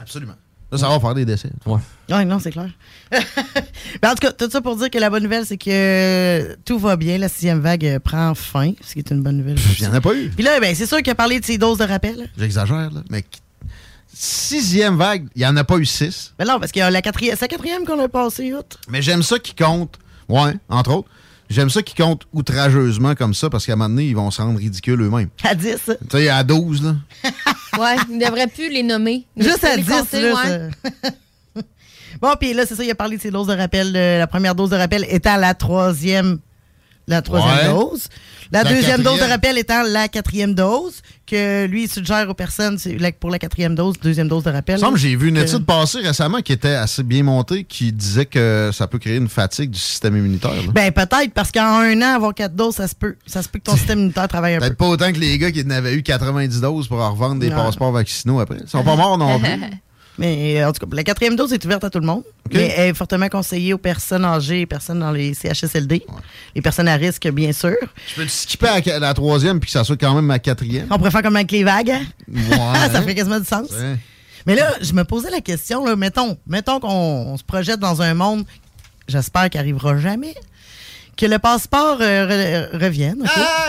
Absolument. 0.00 0.34
Là, 0.72 0.78
ça 0.78 0.88
va 0.88 0.98
faire 0.98 1.14
des 1.14 1.24
décès. 1.24 1.50
Ouais. 1.64 1.78
Oui, 2.10 2.24
non, 2.26 2.40
c'est 2.40 2.50
clair. 2.50 2.68
Mais 3.12 3.20
en 4.08 4.14
tout 4.14 4.26
cas, 4.26 4.32
tout 4.32 4.50
ça 4.50 4.60
pour 4.60 4.74
dire 4.76 4.90
que 4.90 4.98
la 4.98 5.08
bonne 5.10 5.22
nouvelle, 5.22 5.46
c'est 5.46 5.56
que 5.56 5.70
euh, 5.70 6.56
tout 6.64 6.80
va 6.80 6.96
bien. 6.96 7.18
La 7.18 7.28
sixième 7.28 7.60
vague 7.60 7.86
euh, 7.86 8.00
prend 8.00 8.34
fin, 8.34 8.72
ce 8.84 8.94
qui 8.94 8.98
est 8.98 9.10
une 9.12 9.22
bonne 9.22 9.36
nouvelle. 9.36 9.58
Il 9.78 9.82
n'y 9.84 9.88
en 9.88 9.94
a 9.94 10.00
pas 10.00 10.14
eu. 10.14 10.28
Puis 10.30 10.42
là, 10.44 10.58
ben, 10.58 10.74
c'est 10.74 10.86
sûr 10.86 10.98
qu'il 10.98 11.10
a 11.10 11.14
parlé 11.14 11.38
de 11.38 11.44
ses 11.44 11.56
doses 11.56 11.78
de 11.78 11.84
rappel. 11.84 12.28
J'exagère, 12.36 12.90
là. 12.90 13.02
Mais 13.10 13.24
sixième 14.12 14.96
vague, 14.96 15.26
il 15.36 15.40
n'y 15.40 15.46
en 15.46 15.56
a 15.56 15.64
pas 15.64 15.76
eu 15.76 15.84
six. 15.86 16.34
Mais 16.38 16.44
non, 16.44 16.58
parce 16.58 16.72
que 16.72 16.80
la 16.80 17.02
quatrième, 17.02 17.34
c'est 17.36 17.42
la 17.42 17.48
quatrième 17.48 17.84
qu'on 17.84 18.02
a 18.02 18.08
passé, 18.08 18.52
outre. 18.54 18.78
Mais 18.88 19.02
j'aime 19.02 19.22
ça 19.22 19.38
qui 19.38 19.54
compte. 19.54 19.98
Ouais, 20.28 20.54
entre 20.68 20.92
autres. 20.92 21.08
J'aime 21.48 21.70
ça 21.70 21.80
qui 21.82 21.94
compte 21.94 22.26
outrageusement 22.32 23.14
comme 23.14 23.32
ça 23.32 23.48
parce 23.48 23.66
qu'à 23.66 23.74
un 23.74 23.76
moment 23.76 23.90
donné, 23.90 24.06
ils 24.06 24.16
vont 24.16 24.30
se 24.32 24.42
rendre 24.42 24.58
ridicules 24.58 25.00
eux-mêmes. 25.00 25.28
À 25.44 25.54
10. 25.54 25.76
Tu 25.86 25.92
sais, 26.10 26.28
à 26.28 26.42
12, 26.42 26.82
là. 26.82 26.96
Ouais, 27.78 27.94
il 28.08 28.16
ne 28.16 28.24
devrait 28.24 28.46
plus 28.46 28.70
les 28.70 28.82
nommer. 28.82 29.26
Juste 29.36 29.62
à 29.62 29.76
Les 29.76 29.82
10, 29.82 29.90
compter, 29.90 30.20
là, 30.22 30.34
ouais. 30.44 31.62
Bon, 32.22 32.32
puis 32.40 32.54
là, 32.54 32.64
c'est 32.64 32.74
ça, 32.74 32.82
il 32.82 32.90
a 32.90 32.94
parlé 32.94 33.18
de 33.18 33.22
ses 33.22 33.30
doses 33.30 33.48
de 33.48 33.52
rappel. 33.52 33.94
Euh, 33.94 34.18
la 34.18 34.26
première 34.26 34.54
dose 34.54 34.70
de 34.70 34.76
rappel 34.76 35.04
étant 35.10 35.36
la 35.36 35.52
troisième, 35.52 36.38
la 37.08 37.22
troisième 37.22 37.74
Ouais. 37.76 37.80
dose. 37.80 38.08
La, 38.52 38.62
La 38.62 38.70
deuxième 38.70 39.02
dose 39.02 39.18
de 39.18 39.24
rappel 39.24 39.58
étant 39.58 39.82
la 39.82 40.06
quatrième 40.08 40.54
dose, 40.54 41.02
que 41.26 41.66
lui, 41.66 41.84
il 41.84 41.90
suggère 41.90 42.28
aux 42.30 42.34
personnes 42.34 42.78
pour 43.18 43.30
la 43.30 43.40
quatrième 43.40 43.74
dose, 43.74 43.94
deuxième 44.00 44.28
dose 44.28 44.44
de 44.44 44.50
rappel. 44.50 44.76
Il 44.78 44.80
semble 44.80 44.98
j'ai 44.98 45.16
vu 45.16 45.28
une 45.30 45.36
étude 45.36 45.64
passer 45.66 45.98
récemment 45.98 46.40
qui 46.42 46.52
était 46.52 46.68
assez 46.74 47.02
bien 47.02 47.24
montée 47.24 47.64
qui 47.64 47.92
disait 47.92 48.26
que 48.26 48.70
ça 48.72 48.86
peut 48.86 48.98
créer 49.00 49.16
une 49.16 49.28
fatigue 49.28 49.70
du 49.70 49.78
système 49.80 50.16
immunitaire. 50.16 50.52
là. 50.54 50.72
Ben, 50.72 50.92
peut-être, 50.92 51.32
parce 51.34 51.50
qu'en 51.50 51.80
un 51.80 52.00
an, 52.02 52.14
avoir 52.14 52.34
quatre 52.34 52.54
doses, 52.54 52.76
ça 52.76 52.86
se 52.86 52.94
peut. 52.94 53.16
Ça 53.26 53.42
se 53.42 53.48
peut 53.48 53.58
que 53.58 53.64
ton 53.64 53.76
système 53.76 53.98
immunitaire 53.98 54.28
travaille 54.28 54.54
un 54.54 54.58
peu. 54.58 54.66
Peut-être 54.66 54.78
pas 54.78 54.86
autant 54.86 55.12
que 55.12 55.18
les 55.18 55.36
gars 55.38 55.50
qui 55.50 55.64
en 55.66 55.70
avaient 55.70 55.94
eu 55.94 56.04
90 56.04 56.60
doses 56.60 56.86
pour 56.86 57.00
en 57.00 57.10
revendre 57.12 57.40
des 57.40 57.50
passeports 57.50 57.90
vaccinaux 57.92 58.38
après. 58.38 58.58
Ils 58.62 58.68
sont 58.68 58.84
pas 58.84 58.94
morts 58.96 59.18
non 59.18 59.38
plus. 59.40 59.48
Mais 60.18 60.60
euh, 60.62 60.68
en 60.68 60.72
tout 60.72 60.86
cas, 60.86 60.96
la 60.96 61.04
quatrième 61.04 61.36
dose 61.36 61.52
est 61.52 61.64
ouverte 61.64 61.84
à 61.84 61.90
tout 61.90 61.98
le 62.00 62.06
monde. 62.06 62.22
Mais 62.52 62.72
elle 62.76 62.90
est 62.90 62.94
fortement 62.94 63.28
conseillée 63.28 63.74
aux 63.74 63.78
personnes 63.78 64.24
âgées 64.24 64.62
et 64.62 64.66
personnes 64.66 65.00
dans 65.00 65.10
les 65.10 65.34
CHSLD. 65.34 66.06
Les 66.54 66.62
personnes 66.62 66.88
à 66.88 66.94
risque, 66.96 67.28
bien 67.30 67.52
sûr. 67.52 67.76
Je 68.08 68.14
peux 68.22 68.26
skipper 68.28 68.68
à 68.68 68.80
la- 68.80 68.98
la 68.98 69.14
troisième 69.14 69.60
puis 69.60 69.66
que 69.66 69.72
ça 69.72 69.84
soit 69.84 69.96
quand 69.98 70.14
même 70.14 70.24
ma 70.26 70.38
quatrième. 70.38 70.86
On 70.90 70.96
pourrait 70.96 71.10
faire 71.10 71.22
comme 71.22 71.36
avec 71.36 71.50
les 71.52 71.64
vagues. 71.64 71.90
hein? 71.90 72.02
Ouais. 72.32 72.48
ça 72.92 73.02
ferait 73.02 73.14
quasiment 73.14 73.40
du 73.40 73.46
sens. 73.46 73.68
Ouais. 73.72 73.96
Mais 74.46 74.54
là, 74.54 74.72
je 74.80 74.92
me 74.92 75.02
posais 75.04 75.30
la 75.30 75.40
question, 75.40 75.84
là, 75.84 75.96
mettons, 75.96 76.38
mettons 76.46 76.78
qu'on 76.80 76.88
on 76.88 77.36
se 77.36 77.42
projette 77.44 77.80
dans 77.80 78.00
un 78.00 78.14
monde, 78.14 78.44
j'espère 79.08 79.50
qu'il 79.50 79.58
arrivera 79.60 79.98
jamais, 79.98 80.34
que 81.16 81.26
le 81.26 81.38
passeport 81.38 81.98
euh, 82.00 82.68
re- 82.68 82.78
revienne. 82.84 83.22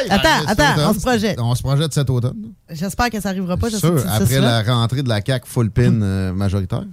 attends, 0.09 0.47
cet 0.47 0.59
attends, 0.59 0.89
on 0.89 0.93
se 0.93 0.99
projette. 0.99 1.39
On 1.39 1.55
se 1.55 1.63
projette 1.63 1.93
cet 1.93 2.09
automne. 2.09 2.51
J'espère 2.69 3.09
que 3.09 3.19
ça 3.21 3.29
arrivera 3.29 3.55
pas. 3.57 3.69
Je 3.69 3.75
sais 3.75 3.79
Sûr, 3.79 3.95
que 3.95 4.01
ça 4.01 4.13
après 4.15 4.39
la 4.39 4.63
rentrée 4.63 5.01
de 5.03 5.09
la 5.09 5.21
CAQ 5.25 5.47
full 5.47 5.71
pin 5.71 6.01
euh, 6.01 6.33
majoritaire. 6.33 6.83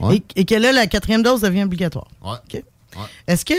Ouais. 0.00 0.16
Et, 0.36 0.40
et 0.40 0.44
que 0.44 0.54
là, 0.54 0.72
la 0.72 0.86
quatrième 0.86 1.22
dose 1.22 1.40
devient 1.40 1.62
obligatoire. 1.64 2.08
Ouais. 2.24 2.62
Est-ce 3.26 3.44
que 3.44 3.54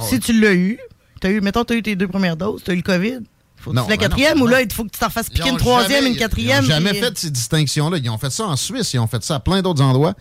si 0.00 0.18
tu 0.20 0.40
l'as 0.40 0.52
eu, 0.54 0.78
as 1.22 1.28
eu, 1.28 1.40
mettons, 1.40 1.64
tu 1.64 1.74
as 1.74 1.76
eu 1.76 1.82
tes 1.82 1.94
deux 1.96 2.08
premières 2.08 2.36
doses, 2.36 2.62
tu 2.64 2.70
as 2.70 2.74
eu 2.74 2.78
le 2.78 2.82
COVID, 2.82 3.18
faut 3.56 3.70
que 3.72 3.76
Non, 3.76 3.84
tu 3.84 3.90
la 3.90 3.96
ben 3.96 4.00
quatrième 4.02 4.38
non, 4.38 4.44
ou 4.44 4.46
là, 4.46 4.62
il 4.62 4.72
faut 4.72 4.84
que 4.84 4.90
tu 4.90 4.98
t'en 4.98 5.10
fasses 5.10 5.28
piquer 5.28 5.50
une 5.50 5.56
troisième, 5.58 5.98
jamais- 6.04 6.10
une 6.12 6.16
quatrième. 6.16 6.64
Ils 6.64 6.68
n'ont 6.68 6.74
jamais 6.74 6.90
puis- 6.90 7.00
fait 7.00 7.18
ces 7.18 7.30
distinctions-là. 7.30 7.98
Ils 7.98 8.08
ont 8.08 8.16
fait 8.18 8.30
ça 8.30 8.44
en 8.46 8.56
Suisse, 8.56 8.94
ils 8.94 8.98
ont 8.98 9.06
fait 9.08 9.22
ça 9.22 9.34
à 9.36 9.40
plein 9.40 9.60
d'autres 9.60 9.82
endroits. 9.82 10.14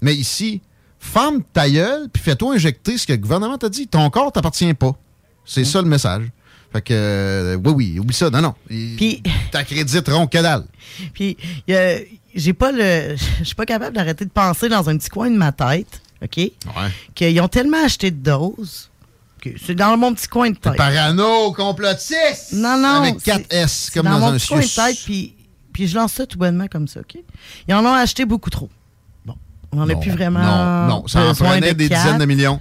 Mais 0.00 0.14
ici, 0.14 0.62
ferme 0.98 1.42
ta 1.52 1.68
gueule, 1.70 2.08
puis 2.12 2.22
fais-toi 2.22 2.54
injecter 2.54 2.96
ce 2.98 3.06
que 3.06 3.12
le 3.12 3.18
gouvernement 3.18 3.58
t'a 3.58 3.68
dit. 3.68 3.86
Ton 3.86 4.08
corps 4.10 4.32
t'appartient 4.32 4.72
pas. 4.74 4.92
C'est 5.48 5.64
ça 5.64 5.80
le 5.82 5.88
message. 5.88 6.24
Fait 6.72 6.82
que, 6.82 6.92
euh, 6.92 7.56
oui, 7.64 7.72
oui, 7.72 7.98
oublie 7.98 8.14
ça. 8.14 8.28
Non, 8.28 8.42
non. 8.42 8.54
Puis- 8.68 9.22
T'accréditeront 9.50 10.26
que 10.26 10.38
dalle. 10.38 10.64
Puis, 11.14 11.36
euh, 11.70 12.00
j'ai 12.34 12.52
pas 12.52 12.72
le. 12.72 13.16
Je 13.38 13.44
suis 13.44 13.54
pas 13.54 13.64
capable 13.64 13.96
d'arrêter 13.96 14.26
de 14.26 14.30
penser 14.30 14.68
dans 14.68 14.88
un 14.90 14.98
petit 14.98 15.08
coin 15.08 15.30
de 15.30 15.36
ma 15.36 15.50
tête, 15.50 16.02
OK? 16.22 16.38
Qu'ils 17.14 17.40
ont 17.40 17.48
tellement 17.48 17.82
acheté 17.84 18.10
de 18.10 18.16
doses. 18.18 18.90
que 19.40 19.48
C'est 19.64 19.74
dans 19.74 19.96
mon 19.96 20.12
petit 20.14 20.28
coin 20.28 20.50
de 20.50 20.56
tête. 20.56 20.76
Parano, 20.76 21.52
complotiste! 21.52 22.52
Non, 22.52 22.76
non. 22.78 23.02
Avec 23.02 23.14
c'est- 23.20 23.30
4 23.30 23.46
S, 23.50 23.90
comme 23.94 24.04
dans, 24.04 24.22
un 24.26 24.32
petit 24.36 24.48
coin 24.48 24.60
de 24.60 24.66
tête, 24.66 24.98
puis, 25.06 25.34
puis 25.72 25.86
je 25.88 25.94
lance 25.96 26.12
ça 26.12 26.26
tout 26.26 26.36
bonnement 26.38 26.66
comme 26.66 26.86
ça, 26.86 27.00
OK? 27.00 27.18
Ils 27.66 27.74
en 27.74 27.84
ont 27.86 27.94
acheté 27.94 28.26
beaucoup 28.26 28.50
trop. 28.50 28.68
Bon. 29.24 29.36
On 29.72 29.76
n'en 29.78 29.88
a 29.88 29.94
plus 29.96 30.10
vraiment. 30.10 30.40
non, 30.40 30.88
non, 30.88 31.06
ça 31.06 31.24
en 31.30 31.34
prenait 31.34 31.72
de 31.72 31.78
des 31.78 31.88
quatre. 31.88 32.02
dizaines 32.02 32.18
de 32.18 32.24
millions. 32.26 32.60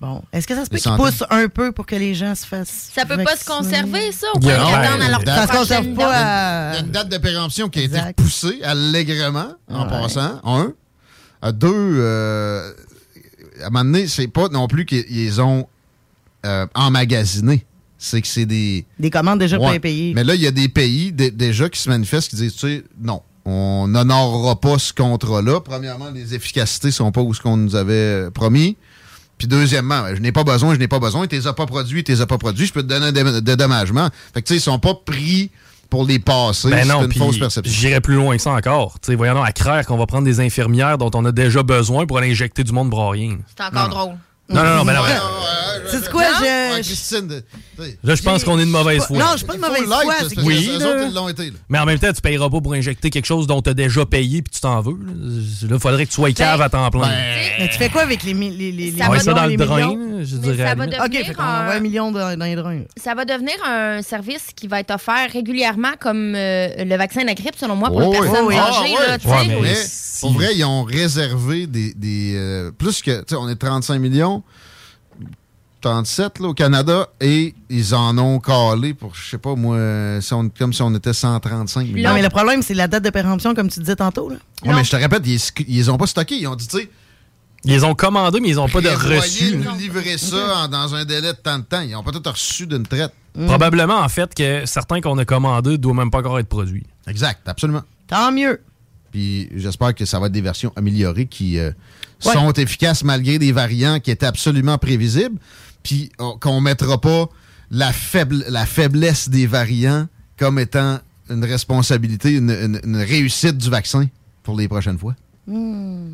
Bon. 0.00 0.22
Est-ce 0.32 0.46
que 0.46 0.54
ça 0.54 0.64
se 0.64 0.70
peut 0.70 0.76
qu'ils 0.76 0.92
poussent 0.92 1.24
un 1.30 1.48
peu 1.48 1.72
pour 1.72 1.86
que 1.86 1.96
les 1.96 2.14
gens 2.14 2.34
se 2.34 2.44
fassent. 2.46 2.90
Ça 2.94 3.06
peut 3.06 3.22
pas 3.24 3.34
se 3.36 3.44
conserver, 3.46 4.12
ça, 4.12 4.26
ouais, 4.42 4.52
attendent 4.52 5.00
à 5.02 5.08
leur 5.08 5.22
ça 5.24 5.46
se 5.46 5.52
conserve 5.52 5.94
pas 5.94 6.12
à- 6.12 6.72
Il 6.72 6.74
y 6.74 6.78
a 6.78 6.80
une 6.82 6.90
date 6.90 7.08
de 7.08 7.16
péremption 7.18 7.68
qui 7.70 7.78
a 7.78 7.82
été 7.84 7.98
repoussée 8.00 8.60
allègrement, 8.62 9.48
en 9.70 9.86
passant. 9.86 10.40
Un. 10.44 10.72
À 11.40 11.52
deux, 11.52 11.68
euh, 11.72 12.72
à 13.62 13.66
un 13.66 13.70
moment 13.70 13.84
donné, 13.84 14.06
c'est 14.06 14.28
pas 14.28 14.48
non 14.48 14.68
plus 14.68 14.84
qu'ils 14.84 15.40
ont 15.40 15.66
euh, 16.44 16.66
emmagasinés. 16.74 17.64
C'est 17.98 18.20
que 18.20 18.28
c'est 18.28 18.44
des. 18.46 18.84
Des 18.98 19.10
commandes 19.10 19.38
déjà 19.38 19.58
Ouais. 19.58 19.78
payées. 19.80 20.12
Mais 20.14 20.24
là, 20.24 20.34
il 20.34 20.40
y 20.42 20.46
a 20.46 20.50
des 20.50 20.68
pays 20.68 21.10
dé- 21.12 21.30
déjà 21.30 21.68
qui 21.70 21.80
se 21.80 21.88
manifestent 21.88 22.28
qui 22.30 22.36
disent, 22.36 22.54
tu 22.54 22.66
sais, 22.68 22.84
non, 23.00 23.22
on 23.46 23.88
n'honorera 23.88 24.60
pas 24.60 24.78
ce 24.78 24.92
contrat-là. 24.92 25.60
Premièrement, 25.60 26.10
les 26.10 26.34
efficacités 26.34 26.90
sont 26.90 27.10
pas 27.12 27.22
où 27.22 27.32
ce 27.32 27.40
qu'on 27.40 27.56
nous 27.56 27.74
avait 27.74 27.94
euh, 27.94 28.30
promis. 28.30 28.76
Puis 29.38 29.46
deuxièmement, 29.48 30.02
ben, 30.02 30.14
je 30.14 30.20
n'ai 30.20 30.32
pas 30.32 30.44
besoin, 30.44 30.74
je 30.74 30.78
n'ai 30.78 30.88
pas 30.88 30.98
besoin, 30.98 31.26
tu 31.26 31.36
les 31.36 31.46
as 31.46 31.52
pas 31.52 31.66
produits, 31.66 32.02
tu 32.04 32.12
les 32.12 32.20
as 32.20 32.26
pas 32.26 32.38
produits, 32.38 32.66
je 32.66 32.72
peux 32.72 32.82
te 32.82 32.88
donner 32.88 33.06
un 33.06 33.12
dé- 33.12 33.40
dédommagement. 33.42 34.08
Fait 34.32 34.40
que 34.42 34.46
tu 34.48 34.54
sais, 34.54 34.58
ils 34.58 34.62
sont 34.62 34.78
pas 34.78 34.94
pris 34.94 35.50
pour 35.90 36.04
les 36.04 36.18
passer. 36.18 36.70
Ben 36.70 36.82
c'est 36.82 36.88
non, 36.88 37.02
une 37.02 37.08
puis 37.10 37.18
fausse 37.18 37.38
perception. 37.38 37.72
j'irais 37.72 38.00
plus 38.00 38.14
loin 38.16 38.36
que 38.36 38.42
ça 38.42 38.50
encore. 38.52 38.94
Tu 39.00 39.06
sais, 39.06 39.14
voyons 39.14 39.42
à 39.42 39.52
craire 39.52 39.86
qu'on 39.86 39.96
va 39.98 40.06
prendre 40.06 40.24
des 40.24 40.40
infirmières 40.40 40.98
dont 40.98 41.10
on 41.14 41.24
a 41.24 41.32
déjà 41.32 41.62
besoin 41.62 42.06
pour 42.06 42.18
aller 42.18 42.30
injecter 42.30 42.64
du 42.64 42.72
monde 42.72 42.90
pour 42.90 43.10
rien. 43.10 43.38
C'est 43.56 43.62
encore 43.64 43.88
drôle. 43.88 44.14
Non, 44.48 44.62
non, 44.62 44.76
non, 44.76 44.84
mais 44.84 44.94
non. 44.94 45.00
Ouais, 45.02 45.08
C'est 45.90 46.10
quoi, 46.10 46.22
je. 46.38 46.74
Ouais, 46.74 46.80
Christine, 46.82 47.26
de- 47.28 47.40
tu 47.78 47.82
sais, 47.84 47.98
Là, 48.02 48.14
je 48.14 48.22
pense 48.22 48.44
qu'on 48.44 48.58
est 48.58 48.64
de 48.64 48.70
mauvaise 48.70 49.04
foi. 49.04 49.18
Non, 49.18 49.24
je 49.32 49.38
suis 49.38 49.46
pas 49.46 49.54
de 49.54 49.58
faut 49.58 49.66
mauvaise 49.66 49.80
l'être, 49.88 50.02
foi. 50.02 50.14
parce 50.18 50.28
c'est 50.28 50.34
que 50.36 50.40
que- 50.40 50.46
Oui, 50.46 50.66
là. 50.78 50.86
autres, 50.88 51.04
ils 51.08 51.14
l'ont 51.14 51.28
été. 51.28 51.46
là. 51.46 51.56
Mais 51.68 51.78
en 51.78 51.84
même 51.86 51.98
temps, 51.98 52.12
tu 52.12 52.20
payeras 52.20 52.48
pas 52.48 52.60
pour 52.60 52.72
injecter 52.74 53.10
quelque 53.10 53.24
chose 53.26 53.46
dont 53.46 53.60
tu 53.62 53.70
as 53.70 53.74
déjà 53.74 54.04
payé 54.06 54.42
puis 54.42 54.52
tu 54.54 54.60
t'en 54.60 54.80
veux. 54.80 54.92
Là, 54.92 55.68
il 55.74 55.78
faudrait 55.80 56.04
que 56.06 56.10
tu 56.10 56.14
sois 56.16 56.32
cave 56.32 56.60
à 56.60 56.68
temps 56.68 56.90
plein. 56.90 57.08
Mais 57.58 57.68
tu 57.68 57.78
fais 57.78 57.88
quoi 57.88 58.02
avec 58.02 58.22
les, 58.22 58.34
mi- 58.34 58.50
les, 58.56 58.72
les, 58.72 58.90
les 58.90 58.98
Ça 58.98 59.08
Ouais, 59.10 59.18
va 59.18 59.22
ça 59.22 59.32
dans 59.34 59.44
le 59.44 59.50
les 59.50 59.56
drain, 59.56 59.76
millions? 59.88 60.24
je 60.24 60.36
Mais 60.36 60.40
dirais. 60.42 60.54
à 60.54 60.56
ça 60.56 60.64
la 60.64 60.74
va 60.74 60.84
limite. 60.86 61.00
OK, 61.00 61.06
devenir 61.08 61.26
fait 61.26 61.34
qu'on 61.34 61.42
envoie 61.42 61.74
un 61.74 61.80
million 61.80 62.12
dans, 62.12 62.38
dans 62.38 62.44
les 62.44 62.56
drains. 62.56 62.82
Ça 63.02 63.14
va 63.14 63.24
devenir 63.24 63.54
un 63.66 64.02
service 64.02 64.46
qui 64.54 64.66
va 64.68 64.80
être 64.80 64.92
offert 64.94 65.28
régulièrement 65.32 65.92
comme 66.00 66.34
euh, 66.36 66.68
le 66.84 66.96
vaccin 66.96 67.22
de 67.22 67.26
la 67.26 67.34
grippe, 67.34 67.56
selon 67.56 67.74
moi, 67.76 67.88
pour 67.88 67.98
Oh, 67.98 68.12
les 68.12 68.18
personnes 68.20 68.38
Oh, 68.44 68.48
oui. 68.48 68.56
âgées. 68.56 68.94
Là, 68.94 69.12
ouais. 69.12 69.18
tu 69.18 69.28
sais. 69.28 69.34
Ouais, 69.34 69.46
mais- 69.48 69.60
Mais 69.60 69.74
si- 69.74 70.20
pour 70.20 70.32
vrai, 70.32 70.48
ils 70.54 70.64
ont 70.64 70.82
réservé 70.84 71.66
des. 71.66 71.92
des, 71.94 72.34
euh, 72.36 72.70
plus 72.72 73.02
que. 73.02 73.18
Tu 73.20 73.24
sais, 73.30 73.36
on 73.36 73.48
est 73.48 73.56
35 73.56 73.98
millions. 73.98 74.35
37 75.82 76.40
là, 76.40 76.48
au 76.48 76.54
Canada 76.54 77.08
et 77.20 77.54
ils 77.68 77.94
en 77.94 78.16
ont 78.18 78.40
calé 78.40 78.94
pour, 78.94 79.14
je 79.14 79.28
sais 79.30 79.38
pas 79.38 79.54
moi, 79.54 80.20
si 80.20 80.32
on- 80.34 80.48
comme 80.48 80.72
si 80.72 80.82
on 80.82 80.92
était 80.94 81.12
135 81.12 81.86
millions. 81.88 82.08
Non, 82.08 82.14
mais 82.14 82.22
le 82.22 82.28
problème, 82.30 82.62
c'est 82.62 82.74
la 82.74 82.88
date 82.88 83.04
de 83.04 83.10
péremption, 83.10 83.54
comme 83.54 83.68
tu 83.68 83.80
disais 83.80 83.94
tantôt. 83.96 84.28
Là. 84.30 84.36
Ouais, 84.64 84.74
mais 84.74 84.84
je 84.84 84.90
te 84.90 84.96
répète, 84.96 85.22
ils, 85.26 85.38
ils 85.68 85.76
les 85.76 85.88
ont 85.88 85.98
pas 85.98 86.06
stockés. 86.06 86.36
Ils 86.38 86.46
ont 86.48 86.56
dit, 86.56 86.66
tu 86.66 86.78
sais, 86.78 86.90
Ils 87.64 87.70
les 87.72 87.84
ont 87.84 87.94
commandés, 87.94 88.40
mais 88.40 88.48
ils 88.48 88.60
ont 88.60 88.68
pas 88.68 88.80
de 88.80 88.88
reçu. 88.88 89.52
de 89.52 89.56
nous 89.64 89.76
livrer 89.76 90.18
ça 90.18 90.64
en- 90.64 90.68
dans 90.68 90.94
un 90.94 91.04
délai 91.04 91.32
de 91.32 91.38
tant 91.38 91.58
de 91.58 91.64
temps. 91.64 91.80
Ils 91.80 91.94
ont 91.96 92.02
peut-être 92.02 92.30
reçu 92.30 92.66
d'une 92.66 92.86
traite. 92.86 93.12
Probablement, 93.46 93.98
en 94.00 94.08
fait, 94.08 94.34
que 94.34 94.64
certains 94.66 95.00
qu'on 95.00 95.18
a 95.18 95.24
commandés 95.24 95.72
ne 95.72 95.76
doivent 95.76 95.96
même 95.96 96.10
pas 96.10 96.18
encore 96.20 96.38
être 96.38 96.48
produits. 96.48 96.86
Exact, 97.06 97.46
absolument. 97.48 97.82
Tant 98.08 98.32
mieux. 98.32 98.60
Puis 99.12 99.48
j'espère 99.54 99.94
que 99.94 100.04
ça 100.04 100.18
va 100.18 100.26
être 100.26 100.32
des 100.32 100.40
versions 100.40 100.72
améliorées 100.76 101.26
qui 101.26 101.58
euh, 101.58 101.70
Ouais. 102.24 102.32
sont 102.32 102.52
efficaces 102.52 103.04
malgré 103.04 103.38
des 103.38 103.52
variants 103.52 104.00
qui 104.00 104.10
étaient 104.10 104.26
absolument 104.26 104.78
prévisibles. 104.78 105.38
Puis 105.82 106.10
qu'on 106.40 106.60
mettra 106.60 107.00
pas 107.00 107.28
la, 107.70 107.92
faible, 107.92 108.44
la 108.48 108.64
faiblesse 108.66 109.28
des 109.28 109.46
variants 109.46 110.08
comme 110.38 110.58
étant 110.58 110.98
une 111.30 111.44
responsabilité, 111.44 112.32
une, 112.34 112.50
une- 112.50 112.80
une 112.84 112.96
réussite 112.96 113.56
du 113.58 113.68
vaccin 113.70 114.06
pour 114.42 114.56
les 114.56 114.68
prochaines 114.68 114.98
fois. 114.98 115.14
Hmm. 115.46 116.10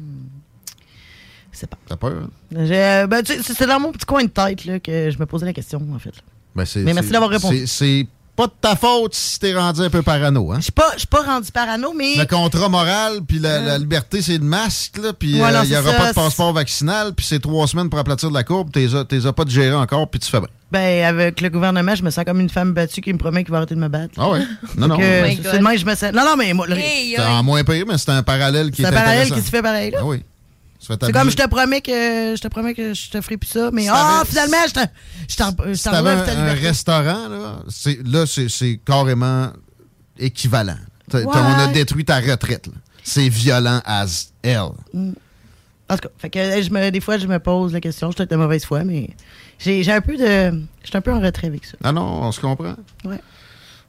C'est 1.53 1.68
pas. 1.68 1.78
T'as 1.86 1.96
peur? 1.96 2.28
hein? 2.57 3.07
Ben, 3.07 3.22
c'est 3.24 3.66
dans 3.66 3.78
mon 3.80 3.92
petit 3.92 4.07
coin 4.07 4.24
de 4.24 4.28
tête 4.30 4.64
là, 4.64 4.80
que 4.80 5.11
je 5.11 5.18
me 5.18 5.26
posais 5.26 5.44
la 5.46 5.53
question, 5.53 5.80
en 5.94 5.98
fait. 5.98 6.14
Ben, 6.55 6.64
Mais 6.76 6.94
merci 6.94 7.11
d'avoir 7.11 7.30
répondu. 7.30 7.66
C'est 7.66 8.07
pas 8.35 8.47
de 8.47 8.53
ta 8.61 8.76
faute 8.76 9.14
si 9.14 9.39
t'es 9.39 9.55
rendu 9.55 9.83
un 9.83 9.91
peu 9.91 10.03
parano. 10.03 10.53
Hein? 10.53 10.57
Je 10.59 10.62
suis 10.62 10.72
pas, 10.72 10.93
pas 11.11 11.22
rendu 11.22 11.51
parano, 11.53 11.93
mais. 11.97 12.16
Le 12.16 12.24
contrat 12.24 12.68
moral, 12.68 13.20
puis 13.26 13.39
la, 13.39 13.61
la 13.61 13.78
liberté, 13.78 14.22
c'est 14.22 14.39
le 14.39 14.45
masque, 14.45 14.99
là, 15.03 15.12
puis 15.12 15.41
Ouais, 15.41 15.51
il 15.53 15.61
n'y 15.61 15.66
c'est 15.68 15.76
aura 15.78 15.93
ça, 15.93 15.97
pas 15.99 16.09
de 16.11 16.14
passeport 16.14 16.53
vaccinal, 16.53 17.12
puis 17.14 17.26
c'est 17.26 17.41
trois 17.41 17.66
semaines 17.66 17.91
pour 17.91 17.99
aplatir 17.99 18.30
la 18.30 18.43
courbe, 18.45 18.70
t'es 18.72 18.87
t'es 19.09 19.26
as 19.26 19.33
pas 19.33 19.45
digéré 19.45 19.74
encore, 19.74 20.09
puis 20.09 20.18
tu 20.20 20.30
fais 20.30 20.41
bien. 20.41 20.49
Ben, 20.70 21.05
avec 21.05 21.43
le 21.43 21.51
gouvernement, 21.51 21.95
je 21.95 22.03
me 22.03 22.09
sens 22.09 22.24
comme 22.24 22.41
une 22.41 22.49
femme 22.49 22.72
battue 22.72 23.03
qui 23.03 23.12
me 23.12 23.18
promet 23.18 23.45
qu'il 23.45 23.51
va 23.53 23.59
arrêter 23.59 23.74
de 23.74 23.80
me 23.80 23.89
battre. 23.89 24.14
Ah 24.16 24.30
ouais? 24.30 24.41
Non, 24.78 24.89
non. 24.89 24.97
Que, 24.97 25.03
Oh 25.03 25.41
c'est 25.43 25.78
je 25.78 25.85
me 25.85 25.95
sens. 25.95 26.12
Non, 26.14 26.24
non, 26.24 26.37
mais 26.39 26.55
moi, 26.55 26.66
le- 26.66 26.78
Hey, 26.78 27.14
C'est 27.14 27.22
en 27.22 27.43
moins 27.43 27.62
pire, 27.62 27.85
mais 27.87 27.99
c'est 27.99 28.11
un 28.11 28.22
parallèle 28.22 28.70
qui 28.70 28.80
c'est 28.80 28.89
est 28.89 28.91
un 28.91 28.93
parallèle 28.93 29.30
qui 29.30 29.41
se 29.43 29.51
fait 29.51 29.61
pareil, 29.61 29.91
là. 29.91 29.99
Ah 30.01 30.07
oui. 30.07 30.22
C'est 30.83 31.12
comme 31.12 31.30
je 31.30 31.37
te 31.37 31.47
promets 31.49 31.80
que 31.80 32.35
je 32.37 32.41
te 32.41 32.49
promets 32.49 32.74
que 32.74 32.93
je 32.93 33.09
te 33.09 33.20
ferai 33.20 33.37
plus 33.37 33.49
ça, 33.49 33.70
mais 33.72 33.87
ah 33.89 34.24
finalement 34.26 34.57
je 34.66 34.72
t'en- 34.72 34.91
je 35.28 35.37
t'en 35.37 35.51
je 35.68 35.74
Si 35.74 35.85
t'en 35.85 35.91
t'avais 35.93 36.11
enlève 36.11 36.26
ta 36.26 36.41
un, 36.41 36.55
restaurant, 36.55 37.28
là, 37.28 38.24
c'est, 38.26 38.80
carrément 38.85 39.51
équivalent. 40.18 40.78
Ouais. 41.14 41.24
On 41.26 41.30
a 41.30 41.68
détruit 41.68 42.05
ta 42.05 42.18
retraite. 42.18 42.66
là. 42.66 42.72
C'est 43.05 43.28
violent 43.28 43.80
as 43.85 44.33
hell. 44.43 44.70
Mm. 44.93 45.12
En 45.89 45.97
tout 45.97 46.09
cas, 46.09 46.14
fait 46.18 46.30
que, 46.30 46.62
je 46.62 46.70
me, 46.70 46.91
des 46.91 47.01
fois, 47.01 47.18
je 47.18 47.26
me 47.26 47.39
pose 47.39 47.72
la 47.72 47.80
question. 47.80 48.09
Je 48.09 48.12
suis 48.12 48.16
peut-être 48.18 48.30
de 48.30 48.37
mauvaise 48.37 48.64
foi, 48.64 48.83
mais 48.83 49.11
j'ai 49.59 49.83
j'ai 49.83 49.93
un 49.93 50.01
peu 50.01 50.16
de. 50.16 50.62
Je 50.83 50.89
suis 50.89 50.97
un 50.97 51.01
peu 51.01 51.12
en 51.12 51.20
retrait 51.20 51.49
avec 51.49 51.64
ça. 51.64 51.76
Ah 51.85 51.93
non, 51.93 52.22
on 52.22 52.33
se 52.33 52.41
comprend. 52.41 52.74
Ouais. 53.05 53.20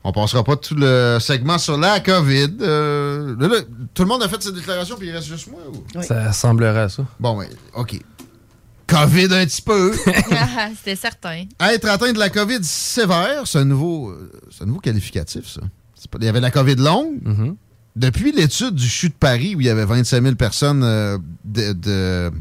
On 0.05 0.11
passera 0.11 0.43
pas 0.43 0.57
tout 0.57 0.75
le 0.75 1.17
segment 1.21 1.57
sur 1.57 1.77
la 1.77 1.99
COVID. 2.01 2.57
Euh, 2.61 3.35
là, 3.39 3.47
là, 3.47 3.55
tout 3.93 4.03
le 4.03 4.09
monde 4.09 4.21
a 4.23 4.27
fait 4.27 4.41
ses 4.43 4.51
déclarations, 4.51 4.97
puis 4.97 5.07
il 5.07 5.11
reste 5.11 5.27
juste 5.27 5.49
moi. 5.49 5.61
Ou? 5.71 6.01
Ça 6.01 6.33
semblerait 6.33 6.81
à 6.81 6.89
ça. 6.89 7.05
Bon, 7.19 7.37
ouais, 7.37 7.49
OK. 7.73 7.99
COVID 8.87 9.25
un 9.33 9.45
petit 9.45 9.61
peu. 9.61 9.93
C'était 10.77 10.97
certain. 10.97 11.45
Être 11.59 11.87
atteint 11.87 12.11
de 12.11 12.19
la 12.19 12.29
COVID 12.29 12.63
sévère, 12.63 13.43
c'est 13.45 13.59
un 13.59 13.65
nouveau, 13.65 14.09
euh, 14.09 14.29
c'est 14.51 14.63
un 14.63 14.67
nouveau 14.67 14.81
qualificatif, 14.81 15.47
ça. 15.47 15.61
Pas- 16.11 16.17
il 16.19 16.25
y 16.25 16.27
avait 16.27 16.41
la 16.41 16.51
COVID 16.51 16.75
longue. 16.75 17.21
Mm-hmm. 17.23 17.55
Depuis 17.95 18.31
l'étude 18.33 18.75
du 18.75 18.89
CHU 18.89 19.07
de 19.09 19.13
Paris, 19.13 19.55
où 19.55 19.61
il 19.61 19.67
y 19.67 19.69
avait 19.69 19.85
25 19.85 20.21
000 20.21 20.35
personnes 20.35 20.83
euh, 20.83 21.17
de, 21.45 21.71
de- 21.71 22.31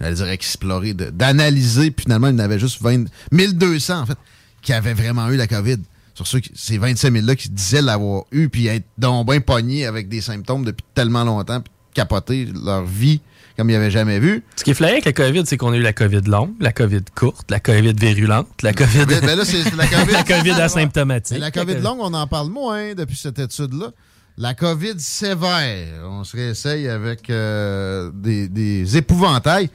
j'allais 0.00 0.14
dire 0.14 0.28
explorer, 0.28 0.94
d'analyser, 0.94 1.90
puis 1.90 2.04
finalement, 2.04 2.28
il 2.28 2.32
y 2.32 2.36
en 2.36 2.38
avait 2.38 2.58
juste 2.58 2.80
20, 2.80 3.04
1200, 3.32 4.00
en 4.00 4.06
fait, 4.06 4.16
qui 4.62 4.72
avaient 4.72 4.94
vraiment 4.94 5.28
eu 5.28 5.36
la 5.36 5.46
COVID. 5.46 5.76
Sur 6.18 6.26
ceux 6.26 6.40
qui- 6.40 6.50
ces 6.56 6.78
25 6.78 7.12
000-là 7.12 7.36
qui 7.36 7.48
disaient 7.48 7.80
l'avoir 7.80 8.24
eu, 8.32 8.48
puis 8.48 8.66
être 8.66 8.84
donc 8.98 9.28
bien 9.30 9.40
pognés 9.40 9.86
avec 9.86 10.08
des 10.08 10.20
symptômes 10.20 10.64
depuis 10.64 10.84
tellement 10.92 11.22
longtemps, 11.22 11.60
puis 11.60 11.72
capoter 11.94 12.48
leur 12.64 12.84
vie 12.84 13.20
comme 13.56 13.70
ils 13.70 13.74
n'avaient 13.74 13.92
jamais 13.92 14.18
vu. 14.18 14.42
Ce 14.56 14.64
qui 14.64 14.72
est 14.72 14.74
flagrant 14.74 14.94
avec 14.94 15.04
la 15.04 15.12
COVID, 15.12 15.44
c'est 15.46 15.56
qu'on 15.56 15.70
a 15.72 15.76
eu 15.76 15.80
la 15.82 15.92
COVID 15.92 16.22
longue, 16.22 16.54
la 16.58 16.72
COVID 16.72 17.02
courte, 17.14 17.48
la 17.52 17.60
COVID 17.60 17.92
virulente, 17.92 18.48
la 18.64 18.72
COVID. 18.72 19.06
Ben, 19.06 19.20
ben 19.20 19.38
là, 19.38 19.44
c'est 19.44 19.62
c'est 19.62 19.76
la 19.76 19.86
COVID. 19.86 20.12
la 20.12 20.24
COVID 20.24 20.50
asymptomatique. 20.50 21.34
Mais 21.34 21.38
la 21.40 21.50
COVID 21.52 21.76
longue, 21.80 21.98
on 22.00 22.12
en 22.14 22.26
parle 22.26 22.50
moins 22.50 22.94
depuis 22.94 23.16
cette 23.16 23.38
étude-là. 23.38 23.92
La 24.38 24.54
COVID 24.54 24.98
sévère, 24.98 26.02
on 26.04 26.24
se 26.24 26.36
réessaye 26.36 26.88
avec 26.88 27.30
euh, 27.30 28.10
des, 28.12 28.48
des 28.48 28.96
épouvantails. 28.96 29.70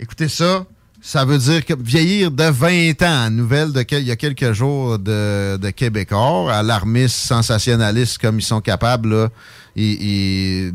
Écoutez 0.00 0.28
ça, 0.28 0.66
ça 1.06 1.26
veut 1.26 1.36
dire 1.36 1.66
que 1.66 1.74
vieillir 1.78 2.30
de 2.30 2.44
20 2.44 3.02
ans, 3.02 3.30
nouvelle 3.30 3.72
de 3.72 3.82
quel- 3.82 4.00
il 4.00 4.08
y 4.08 4.10
a 4.10 4.16
quelques 4.16 4.52
jours 4.52 4.98
de, 4.98 5.58
de 5.58 5.70
Québécois, 5.70 6.50
alarmistes, 6.50 7.16
sensationnalistes 7.16 8.16
comme 8.16 8.38
ils 8.38 8.42
sont 8.42 8.62
capables, 8.62 9.10
là, 9.10 9.28
et, 9.76 10.72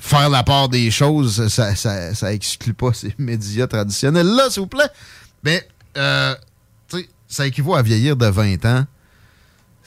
faire 0.00 0.30
la 0.30 0.44
part 0.44 0.68
des 0.68 0.92
choses, 0.92 1.48
ça, 1.48 1.74
ça, 1.74 2.32
exclut 2.32 2.74
pas 2.74 2.92
ces 2.92 3.12
médias 3.18 3.66
traditionnels-là, 3.66 4.50
s'il 4.50 4.60
vous 4.60 4.68
plaît. 4.68 4.90
Mais, 5.42 5.66
euh, 5.96 6.34
ça 7.26 7.44
équivaut 7.44 7.74
à 7.74 7.82
vieillir 7.82 8.14
de 8.14 8.26
20 8.26 8.64
ans 8.66 8.84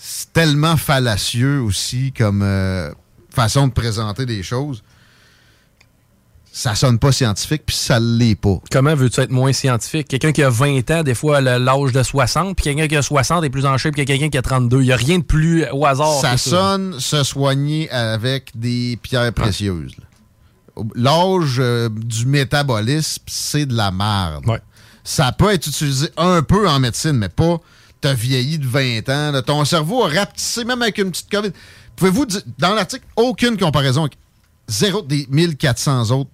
c'est 0.02 0.32
tellement 0.32 0.78
fallacieux 0.78 1.62
aussi 1.62 2.14
comme 2.14 2.42
euh, 2.42 2.92
façon 3.30 3.68
de 3.68 3.74
présenter 3.74 4.26
des 4.26 4.44
choses. 4.44 4.82
Ça 6.52 6.76
sonne 6.76 7.00
pas 7.00 7.12
scientifique, 7.12 7.64
puis 7.66 7.76
ça 7.76 8.00
l'est 8.00 8.36
pas. 8.36 8.60
Comment 8.72 8.96
veux-tu 8.96 9.22
être 9.22 9.32
moins 9.32 9.54
scientifique? 9.54 10.08
Quelqu'un 10.08 10.32
qui 10.32 10.44
a 10.44 10.50
20 10.50 10.90
ans, 10.92 11.04
des 11.04 11.14
fois, 11.14 11.38
a 11.38 11.60
l'âge 11.60 11.92
de 11.92 12.02
60, 12.04 12.56
puis 12.56 12.64
quelqu'un 12.64 12.88
qui 12.88 12.98
a 12.98 13.02
60 13.02 13.44
est 13.44 13.50
plus 13.50 13.66
en 13.66 13.78
shape 13.78 13.96
que 13.96 14.02
quelqu'un 14.02 14.30
qui 14.30 14.38
a 14.38 14.42
32. 14.42 14.82
Il 14.82 14.86
n'y 14.86 14.92
a 14.92 14.96
rien 14.96 15.20
de 15.20 15.24
plus 15.24 15.66
au 15.72 15.86
hasard. 15.86 16.20
ça 16.22 16.38
sonne 16.38 17.00
se 17.00 17.24
soigner 17.24 17.90
avec 17.92 18.52
des 18.56 18.98
pierres 19.02 19.34
précieuses. 19.34 19.96
L'âge 20.96 21.58
euh, 21.60 21.90
du 21.90 22.26
métabolisme, 22.26 23.24
c'est 23.28 23.66
de 23.66 23.76
la 23.76 23.92
merde. 23.92 24.46
Ça 25.04 25.32
peut 25.32 25.54
être 25.54 25.68
utilisé 25.68 26.10
un 26.18 26.42
peu 26.42 26.68
en 26.68 26.80
médecine, 26.80 27.14
mais 27.14 27.30
pas 27.30 27.60
t'as 28.02 28.14
vieilli 28.14 28.58
de 28.58 28.68
20 28.68 29.10
ans. 29.10 29.32
là. 29.32 29.42
Ton 29.42 29.66
cerveau 29.66 30.06
a 30.06 30.08
rapetissé 30.08 30.64
même 30.64 30.82
avec 30.82 30.98
une 30.98 31.12
petite 31.12 31.30
COVID. 31.30 31.52
Pouvez-vous 31.96 32.26
dire, 32.26 32.42
dans 32.58 32.74
l'article, 32.74 33.06
aucune 33.16 33.58
comparaison 33.58 34.02
avec 34.02 34.18
zéro 34.68 35.02
des 35.02 35.28
1400 35.30 36.12
autres 36.12 36.30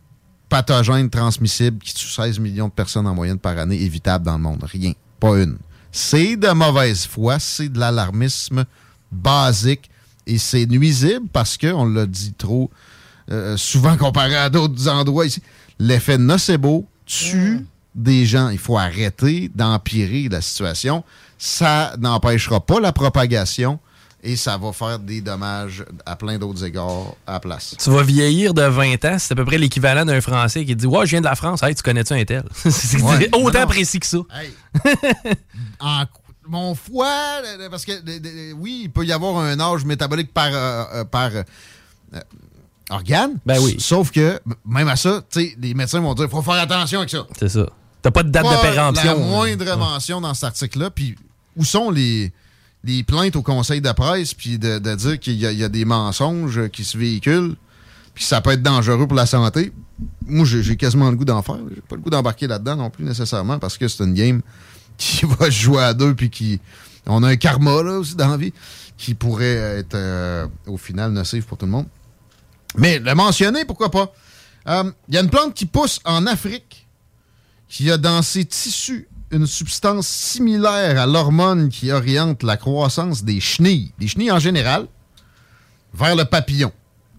pathogènes 0.50 1.10
transmissibles 1.10 1.80
qui 1.80 1.94
tuent 1.94 2.08
16 2.08 2.40
millions 2.40 2.68
de 2.68 2.74
personnes 2.74 3.08
en 3.08 3.16
moyenne 3.16 3.40
par 3.40 3.58
année 3.58 3.82
évitables 3.82 4.26
dans 4.26 4.38
le 4.38 4.44
monde. 4.44 4.64
Rien. 4.64 4.94
Pas 5.20 5.38
une. 5.38 5.58
C'est 5.92 6.36
de 6.36 6.50
mauvaise 6.50 7.06
foi, 7.06 7.40
c'est 7.40 7.70
de 7.70 7.80
l'alarmisme 7.80 8.66
basique 9.12 9.90
et 10.28 10.38
c'est 10.38 10.66
nuisible 10.66 11.28
parce 11.32 11.58
que, 11.58 11.68
on 11.68 11.86
l'a 11.86 12.06
dit 12.06 12.34
trop 12.34 12.70
euh, 13.32 13.58
souvent 13.58 13.98
comparé 13.98 14.36
à 14.36 14.50
d'autres 14.50 14.88
endroits 14.88 15.26
ici, 15.26 15.42
l'effet 15.80 16.18
nocebo 16.18 16.86
tue 17.06 17.66
des 17.96 18.26
gens. 18.26 18.50
Il 18.50 18.58
faut 18.58 18.78
arrêter 18.78 19.50
d'empirer 19.54 20.28
la 20.30 20.42
situation. 20.42 21.04
Ça 21.38 21.96
n'empêchera 21.98 22.66
pas 22.66 22.80
la 22.80 22.92
propagation 22.92 23.80
et 24.26 24.36
ça 24.36 24.58
va 24.58 24.74
faire 24.74 25.00
des 25.00 25.22
dommages 25.22 25.86
à 26.06 26.16
plein 26.16 26.38
d'autres 26.38 26.66
égards 26.66 27.16
à 27.28 27.34
la 27.34 27.40
place. 27.40 27.76
Tu 27.80 27.90
vas 27.92 28.02
vieillir 28.02 28.54
de 28.54 28.64
20 28.64 29.06
ans, 29.06 29.18
c'est 29.20 29.32
à 29.32 29.36
peu 29.36 29.46
près 29.46 29.60
l'équivalent 29.60 30.04
d'un 30.04 30.20
Français 30.20 30.66
qui 30.66 30.76
dit 30.76 30.88
Ouais, 30.88 31.06
je 31.06 31.12
viens 31.12 31.22
de 31.22 31.26
la 31.26 31.36
France, 31.36 31.62
hey, 31.64 31.76
tu 31.76 31.84
connais-tu 31.84 32.14
un 32.14 32.26
tel? 32.26 32.44
C'est 32.70 33.02
Ouais. 33.02 33.30
autant 33.34 33.62
Non, 33.62 33.68
précis 33.68 34.00
que 34.00 34.08
ça. 34.08 34.18
en 35.80 36.06
mon 36.48 36.76
foie, 36.76 37.42
parce 37.70 37.86
que 37.86 38.54
oui, 38.54 38.82
il 38.84 38.92
peut 38.92 39.06
y 39.06 39.12
avoir 39.12 39.38
un 39.38 39.60
âge 39.60 39.86
métabolique 39.86 40.34
par, 40.34 40.50
euh, 40.54 40.84
euh, 40.94 41.04
par 41.04 41.32
euh, 41.34 42.20
organe. 42.90 43.40
Ben 43.46 43.60
oui. 43.60 43.78
Sauf 43.80 44.12
que, 44.12 44.40
même 44.66 44.88
à 44.88 44.96
ça, 44.96 45.24
tu 45.30 45.40
sais, 45.40 45.56
les 45.60 45.74
médecins 45.74 46.02
vont 46.02 46.14
dire 46.14 46.30
faut 46.30 46.42
faire 46.42 46.56
attention 46.56 47.00
avec 47.00 47.10
ça. 47.10 47.26
C'est 47.40 47.50
ça. 47.50 47.68
T'as 48.02 48.12
pas 48.12 48.24
de 48.24 48.30
date 48.30 48.44
Pas 48.44 48.58
de 48.58 48.62
péremption. 48.62 49.04
La 49.06 49.16
moindre 49.16 49.76
mention 49.78 50.22
dans 50.22 50.34
cet 50.36 50.44
article-là. 50.46 50.92
Puis 50.92 51.16
où 51.56 51.64
sont 51.64 51.90
les, 51.90 52.32
les 52.86 53.04
plaintes 53.04 53.36
au 53.36 53.42
conseil 53.42 53.82
de 53.82 53.92
presse, 53.92 54.34
puis 54.34 54.60
de, 54.60 54.78
dire 54.96 55.20
qu'il 55.20 55.36
y, 55.36 55.64
a- 55.64 55.70
des 55.70 55.86
mensonges 55.86 56.70
qui 56.70 56.84
se 56.84 56.98
véhiculent, 56.98 57.56
puis 58.14 58.24
ça 58.24 58.42
peut 58.42 58.52
être 58.52 58.62
dangereux 58.62 59.08
pour 59.08 59.18
la 59.18 59.26
santé. 59.26 59.74
Moi, 60.26 60.46
j'ai 60.46 60.76
quasiment 60.78 61.10
le 61.10 61.16
goût 61.16 61.26
d'en 61.26 61.42
faire. 61.42 61.58
J'ai 61.74 61.82
pas 61.82 61.96
le 61.96 62.02
goût 62.02 62.10
d'embarquer 62.10 62.48
là-dedans 62.48 62.76
non 62.76 62.90
plus 62.90 63.04
nécessairement, 63.04 63.60
parce 63.60 63.78
que 63.78 63.88
c'est 63.88 64.04
une 64.04 64.14
game 64.14 64.42
qui 64.98 65.26
va 65.26 65.50
jouer 65.50 65.84
à 65.84 65.94
deux, 65.94 66.14
puis 66.14 66.30
qui. 66.30 66.60
On 67.08 67.22
a 67.24 67.30
un 67.30 67.36
karma 67.36 67.84
là 67.84 68.00
aussi 68.00 68.16
dans 68.16 68.30
la 68.30 68.38
vie 68.38 68.52
qui 68.98 69.14
pourrait 69.14 69.78
être 69.80 69.94
euh, 69.94 70.48
au 70.66 70.78
final 70.78 71.12
nocif 71.12 71.46
pour 71.46 71.58
tout 71.58 71.66
le 71.66 71.72
monde. 71.72 71.86
Mais 72.78 72.98
le 73.00 73.14
mentionner, 73.14 73.64
pourquoi 73.66 73.92
pas? 73.92 74.12
Euh, 74.68 74.92
Il 75.08 75.14
y 75.16 75.18
a 75.18 75.22
une 75.22 75.30
plante 75.30 75.54
qui 75.54 75.66
pousse 75.68 76.00
en 76.04 76.26
Afrique 76.26 76.88
qui 77.70 77.92
a 77.92 77.98
dans 77.98 78.22
ses 78.22 78.46
tissus 78.46 79.08
une 79.36 79.48
substance 79.48 80.08
similaire 80.08 81.00
à 81.00 81.06
l'hormone 81.06 81.70
qui 81.70 81.92
oriente 81.92 82.44
la 82.44 82.58
croissance 82.58 83.24
des 83.24 83.40
chenilles, 83.40 83.92
des 84.00 84.08
chenilles 84.08 84.32
en 84.32 84.40
général, 84.40 84.88
vers 85.94 86.16
le 86.16 86.26
papillon. 86.26 86.72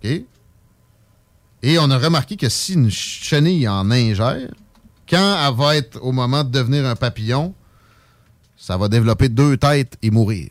Et 0.03 1.79
on 1.79 1.91
a 1.91 1.99
remarqué 1.99 2.37
que 2.37 2.49
si 2.49 2.75
une 2.75 2.91
chenille 2.91 3.69
en 3.69 3.91
ingère, 3.91 4.51
quand 5.09 5.47
elle 5.49 5.55
va 5.55 5.77
être 5.77 6.03
au 6.03 6.13
moment 6.13 6.45
de 6.45 6.51
devenir 6.51 6.87
un 6.87 6.97
papillon, 6.97 7.55
ça 8.57 8.77
va 8.77 8.89
développer 8.89 9.29
deux 9.29 9.57
têtes 9.57 9.97
et 10.03 10.11
mourir. 10.11 10.51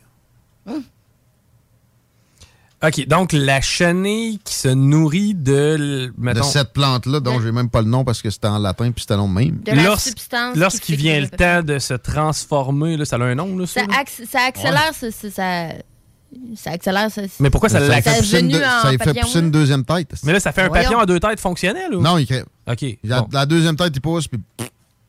OK, 2.84 3.08
donc 3.08 3.32
la 3.34 3.62
chenille 3.62 4.38
qui 4.44 4.54
se 4.54 4.68
nourrit 4.68 5.34
de. 5.34 6.14
mettons, 6.18 6.42
de 6.42 6.46
cette 6.46 6.74
plante-là, 6.74 7.20
dont 7.20 7.40
j'ai 7.42 7.52
même 7.52 7.70
pas 7.70 7.82
le 7.82 7.88
nom 7.88 8.04
parce 8.04 8.22
que 8.22 8.30
c'était 8.30 8.48
en 8.48 8.60
latin 8.60 8.92
puis 8.92 9.02
c'était 9.02 9.16
long 9.16 9.28
même. 9.28 9.62
De 9.66 9.72
la 9.72 9.84
Lors- 9.84 10.00
substance 10.00 10.54
qui 10.54 10.60
Lorsqu'il 10.60 10.96
vient 10.98 11.20
le 11.20 11.30
temps 11.30 11.64
de 11.64 11.80
se 11.80 11.94
transformer, 11.94 12.98
là, 12.98 13.06
ça 13.06 13.16
a 13.16 13.24
un 13.24 13.34
nom, 13.36 13.58
là, 13.58 13.66
ça? 13.66 13.82
Ça, 13.82 13.88
acc- 13.88 14.28
ça 14.30 14.40
accélère, 14.48 14.92
ça, 14.94 15.10
ça, 15.10 15.30
ça, 15.32 15.68
ça 16.56 16.72
accélère. 16.72 17.10
Ça, 17.10 17.22
Mais 17.40 17.50
pourquoi 17.50 17.70
ça 17.70 17.80
Ça 17.80 17.88
l'a 17.88 17.96
lui 17.96 18.02
fait 18.04 18.18
pousser 18.18 18.40
une, 18.42 18.48
venu 18.48 18.60
deux- 18.60 18.64
en 18.66 18.82
ça 18.82 18.92
lui 18.92 18.98
fait 18.98 19.20
pousser 19.22 19.40
une 19.40 19.52
deuxième 19.52 19.86
tête. 19.86 20.12
Mais 20.24 20.34
là, 20.34 20.40
ça 20.40 20.52
fait 20.52 20.64
un 20.64 20.68
Voyons. 20.68 20.84
papillon 20.84 21.00
à 21.00 21.06
deux 21.06 21.20
têtes 21.20 21.40
fonctionnel 21.40 21.96
ou? 21.96 22.02
Non, 22.02 22.18
il 22.18 22.28
crève. 22.28 22.46
OK. 22.70 22.86
La, 23.04 23.22
bon. 23.22 23.28
la 23.32 23.46
deuxième 23.46 23.78
tête, 23.78 23.94
il 23.96 24.02
pousse, 24.02 24.28
puis 24.28 24.40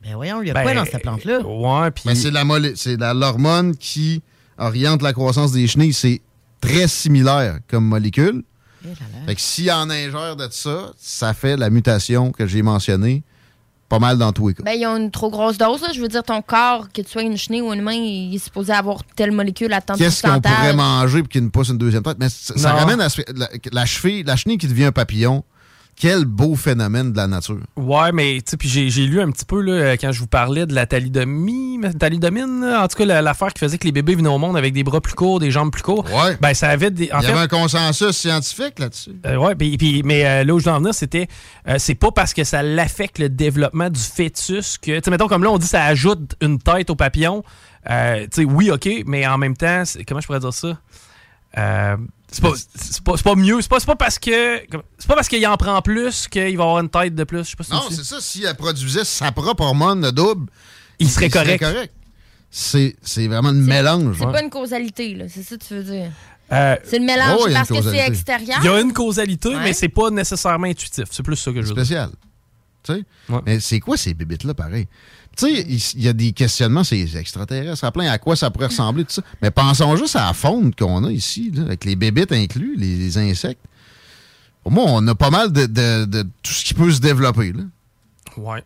Ben 0.03 0.15
voyons, 0.15 0.41
il 0.41 0.49
y 0.49 0.51
a 0.51 0.55
Ben, 0.55 0.63
quoi 0.63 0.73
dans 0.75 0.85
cette 0.85 1.03
plante-là? 1.03 1.41
Ouais, 1.41 1.91
puis. 1.91 2.05
Mais 2.07 2.15
c'est 2.15 2.31
la 2.31 2.45
molé- 2.45 2.75
c'est 2.77 2.97
la- 2.97 3.13
l'hormone 3.13 3.77
qui 3.77 4.23
oriente 4.57 5.03
la 5.03 5.13
croissance 5.13 5.51
des 5.53 5.67
chenilles. 5.67 5.93
C'est 5.93 6.23
très 6.61 6.89
similaire 6.89 7.59
comme 7.69 7.85
molécule. 7.85 8.43
Fait 9.27 9.35
que 9.35 9.41
s'il 9.41 9.71
en 9.73 9.91
ingère 9.91 10.37
de 10.37 10.47
ça, 10.51 10.93
ça 10.97 11.35
fait 11.35 11.57
la 11.57 11.71
mutation 11.71 12.31
que 12.31 12.47
j'ai 12.47 12.63
mentionnée 12.63 13.25
pas 13.89 13.99
mal 13.99 14.19
dans 14.19 14.33
tous 14.33 14.49
les 14.49 14.55
cas. 14.55 14.63
Ben, 14.65 14.73
ils 14.73 14.87
ont 14.87 14.97
une 14.97 15.11
trop 15.11 15.31
grosse 15.31 15.59
dose. 15.59 15.81
là. 15.81 15.89
Je 15.95 16.01
veux 16.01 16.09
dire, 16.09 16.23
ton 16.23 16.43
corps, 16.43 16.89
que 16.93 17.03
tu 17.03 17.09
sois 17.09 17.23
une 17.23 17.37
chenille 17.37 17.61
ou 17.63 17.71
un 17.71 17.79
humain, 17.79 17.93
il 17.93 18.35
est 18.35 18.39
supposé 18.39 18.73
avoir 18.73 19.03
telle 19.15 19.33
molécule 19.33 19.73
à 19.73 19.81
tant 19.81 19.95
de 19.95 19.99
Qu'est-ce 19.99 20.23
qu'on 20.23 20.41
pourrait 20.41 20.75
manger 20.75 21.21
pour 21.21 21.29
qu'il 21.29 21.43
nous 21.43 21.51
pousse 21.51 21.69
une 21.69 21.79
deuxième 21.79 22.03
tête? 22.03 22.17
Mais 22.19 22.29
ça, 22.29 22.73
ramène 22.73 23.01
à 23.01 23.09
la 23.73 23.87
cheville, 23.87 24.25
la 24.25 24.37
chenille 24.37 24.59
qui 24.59 24.67
devient 24.67 24.87
un 24.87 24.93
papillon. 24.93 25.45
Quel 25.99 26.27
beau 26.27 26.55
phénomène 26.57 27.13
de 27.13 27.17
la 27.17 27.27
nature. 27.27 27.59
Ouais, 27.77 28.13
mais 28.13 28.35
tu 28.45 28.51
sais, 28.51 28.57
puis 28.59 28.69
j'ai 28.69 29.07
lu 29.07 29.21
un 29.21 29.31
petit 29.31 29.45
peu 29.47 29.61
là, 29.63 29.97
quand 29.97 30.13
je 30.13 30.21
vous 30.21 30.27
parlais 30.27 30.67
de 30.67 30.75
la 30.75 30.85
thalidomie, 30.87 31.81
thalidomine, 31.99 32.65
en 32.65 32.87
tout 32.87 32.99
cas 32.99 33.05
la- 33.07 33.23
l'affaire 33.23 33.53
qui 33.55 33.61
faisait 33.61 33.79
que 33.79 33.85
les 33.87 33.93
bébés 33.93 34.15
venaient 34.15 34.29
au 34.29 34.37
monde 34.39 34.57
avec 34.57 34.75
des 34.75 34.85
bras 34.85 35.01
plus 35.01 35.15
courts, 35.15 35.41
des 35.41 35.51
jambes 35.51 35.71
plus 35.73 35.83
courtes. 35.83 36.09
Ouais. 36.13 36.37
Ben 36.41 36.53
ça 36.53 36.69
avait 36.69 36.91
des. 36.91 37.11
En 37.13 37.21
Il 37.21 37.23
y 37.23 37.27
fait, 37.27 37.33
avait 37.33 37.41
un 37.41 37.49
consensus 37.49 38.11
scientifique 38.17 38.79
là-dessus. 38.79 39.13
euh, 39.25 39.37
ouais, 39.37 39.55
puis- 39.55 40.03
mais 40.05 40.27
euh, 40.27 40.45
là 40.45 40.55
où 40.55 40.59
je 40.59 40.65
veux 40.67 40.71
en 40.73 40.79
venir, 40.81 40.95
c'était, 40.95 41.29
euh, 41.69 41.77
c'est 41.79 41.95
pas 41.95 42.11
parce 42.11 42.35
que 42.35 42.45
ça 42.45 42.63
l'affecte 42.63 43.19
le 43.19 43.29
développement 43.29 43.89
du 43.89 44.01
fœtus 44.01 44.77
que, 44.79 44.97
tu 44.99 45.01
sais, 45.05 45.11
mettons 45.11 45.29
comme 45.29 45.43
là 45.45 45.51
on 45.51 45.59
dit 45.59 45.67
ça 45.67 45.85
ajoute 45.85 46.35
une 46.43 46.59
tête 46.59 46.91
au 46.91 46.95
papillon. 46.97 47.43
Tu 47.87 47.93
sais, 48.33 48.45
oui, 48.45 48.71
ok, 48.71 48.89
mais 49.07 49.27
en 49.27 49.39
même 49.39 49.57
temps, 49.57 49.85
comment 50.07 50.21
je 50.21 50.27
pourrais 50.27 50.41
dire 50.41 50.53
ça? 50.53 50.77
C'est 52.37 52.43
pas, 52.43 52.53
c'est 52.75 53.03
pas, 53.03 53.17
c'est 53.17 53.23
pas 53.23 53.35
mieux, 53.35 53.61
c'est 53.63 53.69
pas, 53.69 53.81
c'est 53.81 53.87
pas 53.87 53.97
parce 53.97 54.19
que 54.19 54.61
c'est 54.99 55.07
pas 55.09 55.15
parce 55.15 55.29
qu'il 55.29 55.47
en 55.47 55.57
prend 55.57 55.81
plus 55.81 56.29
qu'il 56.29 56.57
va 56.57 56.65
avoir 56.65 56.81
une 56.81 56.91
tête 56.91 57.15
de 57.15 57.25
plus. 57.25 57.45
Je 57.45 57.51
sais 57.51 57.57
pas 57.57 57.65
si 57.65 57.73
Non, 57.73 57.83
c'est 57.91 58.05
ça. 58.05 58.21
Si 58.21 58.45
elle 58.45 58.55
produisait 58.57 59.05
sa 59.05 59.33
propre 59.33 59.63
hormone 59.65 60.11
double, 60.11 60.51
Il 60.99 61.09
serait 61.11 61.31
correct. 61.31 61.65
C'est 62.51 62.97
c'est 63.03 63.27
vraiment 63.27 63.51
le 63.53 63.59
mélange. 63.59 64.17
C'est 64.19 64.25
pas 64.27 64.43
une 64.43 64.51
causalité, 64.51 65.15
là. 65.15 65.25
C'est 65.29 65.43
ça 65.43 65.57
que 65.57 65.65
tu 65.65 65.75
veux 65.75 65.83
dire. 65.83 66.11
Euh, 66.53 66.77
C'est 66.85 66.99
le 66.99 67.05
mélange 67.05 67.39
Oh, 67.41 67.49
parce 67.53 67.69
que 67.69 67.83
c'est 67.83 68.07
extérieur? 68.07 68.59
Il 68.63 68.67
y 68.67 68.69
a 68.69 68.81
une 68.81 68.93
causalité, 68.93 69.49
Ouais. 69.49 69.63
mais 69.65 69.73
c'est 69.73 69.89
pas 69.89 70.11
nécessairement 70.11 70.67
intuitif. 70.69 71.05
C'est 71.11 71.23
plus 71.23 71.37
ça 71.37 71.51
que 71.53 71.61
je 71.63 71.69
veux 71.69 71.75
dire. 71.75 71.85
spécial. 71.85 72.11
Tu 72.85 72.93
sais? 72.95 73.03
Mais 73.47 73.59
c'est 73.61 73.81
quoi 73.81 73.97
ces 73.97 74.15
bébites-là, 74.15 74.55
pareil? 74.55 74.87
Tu 75.37 75.55
sais, 75.55 75.93
il 75.97 76.03
y 76.03 76.09
a 76.09 76.13
des 76.13 76.33
questionnements, 76.33 76.83
c'est 76.83 77.01
extraterrestre, 77.15 77.85
à 77.85 77.93
plein 77.93 78.11
à 78.11 78.19
quoi 78.19 78.37
ça 78.37 78.51
pourrait 78.51 78.67
ressembler, 78.67 79.05
tout 79.05 79.13
ça. 79.13 79.23
Mais 79.43 79.51
pensons 79.51 79.95
juste 79.97 80.17
à 80.17 80.27
la 80.27 80.33
faune 80.33 80.75
qu'on 80.75 81.05
a 81.05 81.13
ici, 81.13 81.53
avec 81.59 81.85
les 81.85 81.95
bébites 81.95 82.33
inclus, 82.33 82.75
les, 82.77 83.19
insectes. 83.19 83.61
Pour 84.63 84.73
moi, 84.73 84.85
on 84.89 85.07
a 85.07 85.15
pas 85.15 85.31
mal 85.31 85.53
de 85.53 86.23
tout 86.43 86.53
ce 86.53 86.65
qui 86.65 86.75
peut 86.75 86.91
se 86.91 87.01
développer. 87.01 87.53
Là. 87.53 87.63
Ouais. 88.37 88.65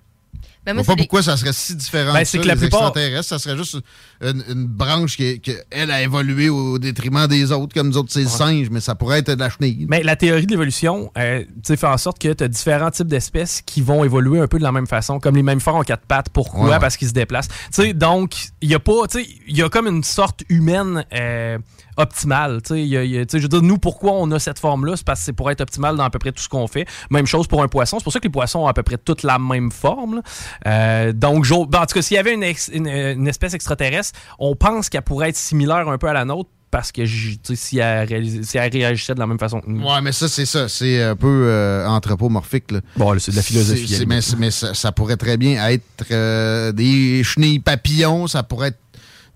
Ben, 0.66 0.72
Je 0.72 0.74
moi, 0.74 0.82
vois 0.84 0.94
pas 0.94 0.98
pourquoi 0.98 1.22
ça 1.22 1.36
serait 1.38 1.54
si 1.54 1.74
différent 1.74 2.12
Ben, 2.12 2.24
c'est 2.24 2.36
ça, 2.36 2.42
que 2.42 2.48
la 2.48 2.54
les 2.54 2.60
plupart- 2.60 2.88
extraterrestres. 2.88 3.28
Ça 3.28 3.38
serait 3.38 3.56
juste 3.56 3.78
une, 4.20 4.44
une 4.48 4.66
branche 4.66 5.16
qui, 5.16 5.40
qui, 5.40 5.52
elle, 5.70 5.90
a 5.90 6.02
évolué 6.02 6.50
au 6.50 6.78
détriment 6.78 7.26
des 7.26 7.50
autres, 7.50 7.72
comme 7.72 7.88
nous 7.88 7.96
autres, 7.96 8.12
c'est 8.12 8.22
le 8.22 8.28
singe, 8.28 8.68
mais 8.70 8.80
ça 8.80 8.94
pourrait 8.94 9.20
être 9.20 9.30
de 9.32 9.40
la 9.40 9.48
chenille. 9.48 9.86
Mais 9.88 10.02
la 10.02 10.16
théorie 10.16 10.44
de 10.44 10.50
l'évolution 10.50 11.10
euh, 11.16 11.40
tu 11.40 11.46
sais, 11.64 11.76
fait 11.78 11.86
en 11.86 11.96
sorte 11.96 12.18
que 12.18 12.32
tu 12.32 12.44
as 12.44 12.48
différents 12.48 12.90
types 12.90 13.06
d'espèces 13.08 13.62
qui 13.62 13.80
vont 13.80 14.04
évoluer 14.04 14.38
un 14.40 14.46
peu 14.48 14.58
de 14.58 14.62
la 14.62 14.72
même 14.72 14.86
façon, 14.86 15.18
comme 15.18 15.34
les 15.36 15.42
mammifères 15.42 15.76
en 15.76 15.82
quatre 15.82 16.04
pattes. 16.06 16.28
Pourquoi? 16.28 16.64
Ouais, 16.64 16.70
ouais. 16.72 16.78
Parce 16.78 16.96
qu'ils 16.98 17.08
se 17.08 17.14
déplacent. 17.14 17.48
Tu 17.48 17.54
sais, 17.70 17.92
donc, 17.94 18.34
il 18.60 18.68
y 18.68 18.74
a 18.74 18.78
pas, 18.80 19.06
tu 19.10 19.22
sais, 19.24 19.28
il 19.48 19.56
y 19.56 19.62
a 19.62 19.68
comme 19.70 19.86
une 19.86 20.04
sorte 20.04 20.42
humaine 20.50 21.04
euh, 21.14 21.56
optimale. 21.96 22.60
Tu 22.62 22.74
sais, 22.74 22.80
il 22.82 22.86
y 22.88 22.96
a- 22.96 23.00
a- 23.22 23.24
je 23.32 23.38
veux 23.38 23.48
dire, 23.48 23.62
nous, 23.62 23.78
pourquoi 23.78 24.12
on 24.12 24.30
a 24.30 24.38
cette 24.38 24.58
forme-là? 24.58 24.96
C'est 24.96 25.04
parce 25.06 25.20
que 25.20 25.24
c'est 25.26 25.32
pour 25.32 25.50
être 25.50 25.60
optimal 25.60 25.96
dans 25.96 26.04
à 26.04 26.10
peu 26.10 26.18
près 26.18 26.32
tout 26.32 26.42
ce 26.42 26.48
qu'on 26.48 26.66
fait. 26.66 26.86
Même 27.10 27.26
chose 27.26 27.46
pour 27.46 27.62
un 27.62 27.68
poisson. 27.68 27.98
C'est 27.98 28.04
pour 28.04 28.12
ça 28.12 28.18
que 28.20 28.24
les 28.24 28.30
poissons 28.30 28.60
ont 28.60 28.66
à 28.66 28.74
peu 28.74 28.82
près 28.82 28.98
toute 28.98 29.22
la 29.22 29.38
même 29.38 29.70
forme. 29.72 30.16
là. 30.16 30.22
Euh, 30.66 31.12
donc, 31.12 31.48
ben, 31.48 31.80
en 31.80 31.86
tout 31.86 31.94
cas, 31.94 32.02
s'il 32.02 32.16
y 32.16 32.18
avait 32.18 32.34
une, 32.34 32.42
ex- 32.42 32.70
une- 32.72 32.86
une 32.88 33.28
espèce 33.28 33.54
extraterrestre, 33.54 34.18
on 34.38 34.54
pense 34.56 34.88
qu'elle 34.88 35.02
pourrait 35.02 35.30
être 35.30 35.36
similaire 35.36 35.88
un 35.88 35.98
peu 35.98 36.08
à 36.08 36.12
la 36.12 36.24
nôtre 36.24 36.50
parce 36.70 36.92
que 36.92 37.04
si 37.04 37.78
elle, 37.78 38.06
réalis- 38.08 38.44
si 38.44 38.56
elle 38.56 38.70
réagissait 38.72 39.14
de 39.14 39.18
la 39.18 39.26
même 39.26 39.40
façon 39.40 39.60
que 39.60 39.68
nous. 39.68 39.84
Ouais, 39.84 40.00
mais 40.02 40.12
ça, 40.12 40.28
c'est 40.28 40.46
ça. 40.46 40.68
C'est 40.68 41.02
un 41.02 41.16
peu 41.16 41.26
euh, 41.48 41.84
anthropomorphique. 41.88 42.70
Là. 42.70 42.80
Bon, 42.96 43.12
là, 43.12 43.18
c'est 43.18 43.32
de 43.32 43.36
la 43.36 43.42
philosophie, 43.42 44.06
mais 44.38 44.50
ça, 44.52 44.72
ça 44.74 44.92
pourrait 44.92 45.16
très 45.16 45.36
bien 45.36 45.66
être 45.68 45.82
euh, 46.12 46.70
des 46.70 47.22
chenilles 47.24 47.58
papillons, 47.58 48.28
ça 48.28 48.44
pourrait 48.44 48.68
être 48.68 48.78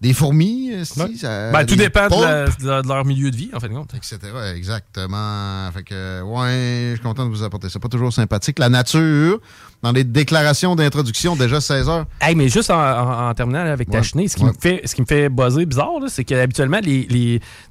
des 0.00 0.12
fourmis. 0.12 0.70
euh, 0.74 0.84
si, 0.84 1.16
ça- 1.18 1.50
Ben, 1.50 1.64
tout 1.64 1.76
dépend 1.76 2.04
de, 2.04 2.08
poulpes, 2.14 2.22
la- 2.24 2.46
de 2.46 2.66
la- 2.68 2.82
de 2.82 2.88
leur 2.88 3.04
milieu 3.04 3.30
de 3.32 3.36
vie, 3.36 3.50
en 3.52 3.58
fait. 3.58 3.68
de 3.68 3.74
compte. 3.74 3.94
Etc. 3.94 4.18
Exactement. 4.54 5.70
Fait 5.72 5.82
que, 5.82 6.22
ouais, 6.22 6.90
je 6.90 6.94
suis 6.96 7.02
content 7.02 7.24
de 7.26 7.30
vous 7.30 7.42
apporter 7.42 7.68
ça. 7.68 7.78
Pas 7.80 7.88
toujours 7.88 8.12
sympathique. 8.12 8.58
La 8.58 8.68
nature, 8.68 9.40
dans 9.84 9.92
les 9.92 10.02
déclarations 10.02 10.74
d'introduction, 10.74 11.36
déjà 11.36 11.60
16 11.60 11.88
heures. 11.90 12.06
Hey, 12.18 12.34
mais 12.34 12.48
juste 12.48 12.70
en, 12.70 12.80
en- 12.80 13.28
en 13.28 13.34
terminant 13.34 13.64
là, 13.64 13.72
avec 13.72 13.90
ta 13.90 14.02
chenille, 14.02 14.30
ce 14.30 14.36
qui, 14.36 14.42
ouais. 14.42 14.48
me 14.48 14.54
fait, 14.58 14.80
ce 14.86 14.94
qui 14.94 15.02
me 15.02 15.06
fait 15.06 15.28
buzzer 15.28 15.66
bizarre, 15.66 15.90
c'est 16.08 16.24
qu'habituellement, 16.24 16.80
les, 16.82 17.06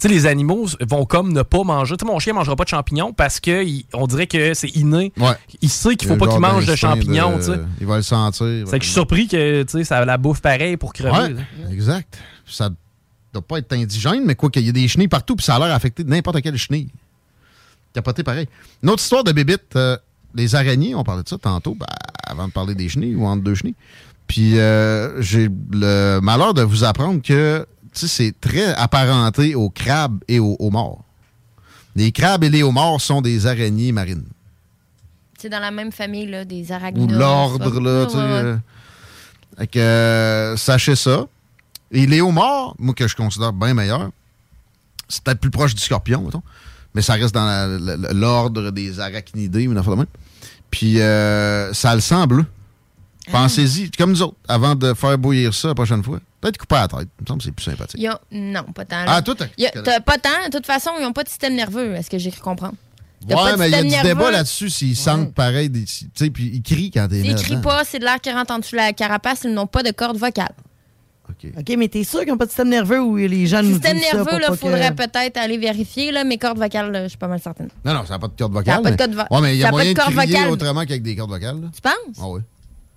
les, 0.03 0.25
animaux 0.27 0.67
vont 0.87 1.05
comme 1.05 1.33
ne 1.33 1.41
pas 1.41 1.63
manger. 1.63 1.97
Tu 1.97 2.05
sais, 2.05 2.11
mon 2.11 2.19
chien 2.19 2.33
ne 2.33 2.37
mangera 2.37 2.55
pas 2.55 2.65
de 2.65 2.69
champignons 2.69 3.13
parce 3.13 3.39
qu'on 3.41 4.05
dirait 4.07 4.27
que 4.27 4.53
c'est 4.53 4.69
inné. 4.75 5.11
Ouais. 5.17 5.33
Il 5.61 5.69
sait 5.69 5.95
qu'il 5.95 6.07
Il 6.07 6.11
y 6.11 6.13
faut 6.15 6.23
pas 6.23 6.31
qu'il 6.31 6.39
mange 6.39 6.67
de 6.67 6.75
champignons. 6.75 7.37
de-. 7.39 7.65
Il 7.81 7.87
va 7.87 7.95
le 7.97 8.03
sentir. 8.03 8.45
C'est 8.67 8.77
que 8.77 8.85
je 8.85 8.89
suis 8.89 8.93
surpris 8.93 9.27
que 9.27 9.65
ça 9.83 10.05
la 10.05 10.17
bouffe 10.17 10.39
pareil 10.39 10.77
pour 10.77 10.93
crever. 10.93 11.35
Exact. 11.71 12.15
Ça 12.45 12.69
doit 13.33 13.41
pas 13.41 13.57
être 13.57 13.73
indigène, 13.73 14.23
mais 14.23 14.35
quoi 14.35 14.51
qu'il 14.51 14.63
y 14.65 14.69
a 14.69 14.71
des 14.71 14.87
chenilles 14.87 15.07
partout, 15.07 15.35
puis 15.35 15.43
ça 15.43 15.55
a 15.55 15.59
l'air 15.59 15.73
affecté 15.73 16.03
n'importe 16.03 16.43
quelle 16.43 16.57
chenille. 16.57 16.91
Capoté 17.91 18.21
pareil. 18.23 18.47
Une 18.83 18.91
autre 18.91 19.01
histoire 19.01 19.23
de 19.23 19.31
bébites, 19.31 19.75
euh, 19.75 19.97
les 20.35 20.55
araignées, 20.55 20.95
on 20.95 21.03
parlait 21.03 21.23
de 21.23 21.29
ça 21.29 21.37
tantôt, 21.37 21.75
ben, 21.75 21.85
avant 22.27 22.47
de 22.47 22.53
parler 22.53 22.75
des 22.75 22.89
chenilles 22.89 23.15
ou 23.15 23.25
entre 23.25 23.43
deux 23.43 23.55
chenilles. 23.55 23.75
Puis 24.27 24.57
euh, 24.57 25.21
j'ai 25.21 25.49
le 25.71 26.19
malheur 26.21 26.53
de 26.53 26.61
vous 26.61 26.83
apprendre 26.83 27.21
que 27.21 27.65
c'est 27.91 28.39
très 28.39 28.73
apparenté 28.75 29.55
aux 29.55 29.69
crabes 29.69 30.23
et 30.27 30.39
aux 30.39 30.55
homards. 30.59 31.03
Les 31.95 32.11
crabes 32.11 32.43
et 32.43 32.49
les 32.49 32.63
homards 32.63 33.01
sont 33.01 33.21
des 33.21 33.45
araignées 33.45 33.91
marines. 33.91 34.25
C'est 35.37 35.49
dans 35.49 35.59
la 35.59 35.71
même 35.71 35.91
famille, 35.91 36.25
là, 36.25 36.45
des 36.45 36.71
Ou 36.71 36.73
arachnides. 36.73 37.11
l'ordre, 37.11 37.79
là, 37.79 38.05
tu 38.05 38.13
sais. 38.13 38.17
euh, 38.17 38.57
euh, 39.75 40.57
sachez 40.57 40.95
ça. 40.95 41.27
Et 41.91 42.07
les 42.07 42.21
homards, 42.21 42.75
moi, 42.79 42.93
que 42.95 43.07
je 43.07 43.15
considère 43.15 43.53
bien 43.53 43.73
meilleur, 43.73 44.09
c'est 45.07 45.21
peut-être 45.23 45.41
plus 45.41 45.51
proche 45.51 45.75
du 45.75 45.81
scorpion, 45.81 46.21
mettons, 46.23 46.41
mais 46.95 47.01
ça 47.01 47.13
reste 47.13 47.35
dans 47.35 47.77
l'ordre 48.13 48.71
des 48.71 48.99
arachnidés, 48.99 49.63
une 49.63 49.77
affaire 49.77 49.91
de 49.93 49.97
même. 49.97 50.07
Puis, 50.73 50.99
euh, 50.99 51.71
ça 51.71 51.93
le 51.93 52.01
sang 52.01 52.25
bleu. 52.25 52.45
Pensez-y, 53.31 53.91
comme 53.91 54.09
nous 54.09 54.21
autres, 54.23 54.35
avant 54.47 54.73
de 54.73 54.93
faire 54.95 55.17
bouillir 55.19 55.53
ça 55.53 55.67
la 55.69 55.75
prochaine 55.75 56.03
fois. 56.03 56.19
Peut-être 56.41 56.57
couper 56.57 56.75
à 56.75 56.81
la 56.81 56.87
tête. 56.87 57.07
Il 57.19 57.23
me 57.23 57.27
semble 57.27 57.39
que 57.39 57.45
c'est 57.45 57.51
plus 57.51 57.63
sympathique. 57.63 58.01
Ils 58.01 58.11
Non, 58.51 58.63
pas 58.73 58.83
tant. 58.85 58.97
Ah, 59.07 59.15
là. 59.15 59.21
toi, 59.21 59.35
t'as- 59.35 59.99
pas 60.01 60.17
tant. 60.17 60.29
De 60.47 60.51
toute 60.51 60.65
façon, 60.65 60.89
ils 60.99 61.03
n'ont 61.03 61.13
pas 61.13 61.23
de 61.23 61.29
système 61.29 61.53
nerveux, 61.55 61.93
est-ce 61.93 62.09
que 62.09 62.17
j'ai 62.17 62.31
cru 62.31 62.41
comprendre? 62.41 62.73
Pas 63.29 63.35
Ouais, 63.45 63.51
de 63.53 63.57
mais 63.57 63.67
il 63.69 63.71
y 63.91 63.95
a 63.95 64.01
du 64.01 64.07
débat 64.09 64.31
là-dessus 64.31 64.69
s'ils 64.71 64.97
sentent 64.97 65.33
pareil. 65.35 65.69
des- 65.69 65.85
Tu 65.85 66.07
sais, 66.15 66.29
puis 66.31 66.51
ils 66.55 66.61
crient 66.63 66.89
quand 66.91 67.07
t'es 67.07 67.21
S'ils 67.21 67.35
là 67.35 67.41
crient 67.41 67.61
pas, 67.61 67.83
c'est 67.85 67.99
de 67.99 68.03
l'air 68.03 68.19
qui 68.19 68.31
rentre 68.31 68.51
en 68.51 68.59
dessous 68.59 68.71
de 68.71 68.77
la 68.77 68.91
carapace, 68.93 69.41
ils 69.45 69.53
n'ont 69.53 69.67
pas 69.67 69.83
de 69.83 69.91
corde 69.91 70.17
vocale. 70.17 70.51
OK, 71.57 71.75
mais 71.77 71.87
t'es 71.87 72.03
sûr 72.03 72.19
qu'ils 72.21 72.29
n'ont 72.29 72.37
pas 72.37 72.45
de 72.45 72.49
système 72.51 72.69
nerveux 72.69 73.01
où 73.01 73.15
les 73.17 73.45
gens 73.47 73.61
nous 73.63 73.71
Système 73.73 73.97
disent 73.97 74.05
ça 74.07 74.15
nerveux, 74.17 74.29
pour 74.31 74.39
là, 74.39 74.47
pas 74.49 74.55
faudrait 74.55 74.89
que- 74.89 74.95
peut-être 75.05 75.37
aller 75.37 75.57
vérifier, 75.57 76.11
là, 76.11 76.23
mes 76.23 76.37
cordes 76.37 76.57
vocales, 76.59 76.91
là, 76.91 77.03
je 77.03 77.09
suis 77.09 77.17
pas 77.17 77.27
mal 77.27 77.39
certaine. 77.39 77.69
Non, 77.85 77.93
non, 77.93 78.05
ça 78.05 78.13
n'a 78.13 78.19
pas 78.19 78.27
de 78.27 78.33
corde 78.37 78.53
Ça 78.53 78.59
vocale. 78.59 78.73
a 78.73 78.81
pas 78.81 78.83
de 78.83 78.89
mais- 78.91 78.97
corde 78.97 79.13
vo- 79.29 79.35
Ouais, 79.35 79.41
mais 79.41 79.55
il 79.55 79.59
y 79.59 79.61
ça 79.61 79.67
a 79.67 79.69
a 79.69 79.71
pas 79.71 79.77
moyen 79.77 79.89
de 79.91 79.95
de 79.97 79.99
corde 80.03 80.15
crier 80.15 80.33
vocale. 80.35 80.49
autrement 80.51 80.81
qu'avec 80.85 81.03
des 81.03 81.15
cordes 81.15 81.29
vocales. 81.31 81.61
là. 81.61 81.67
Tu 81.73 81.81
penses? 81.81 82.17
Ah 82.21 82.27
oui. 82.29 82.41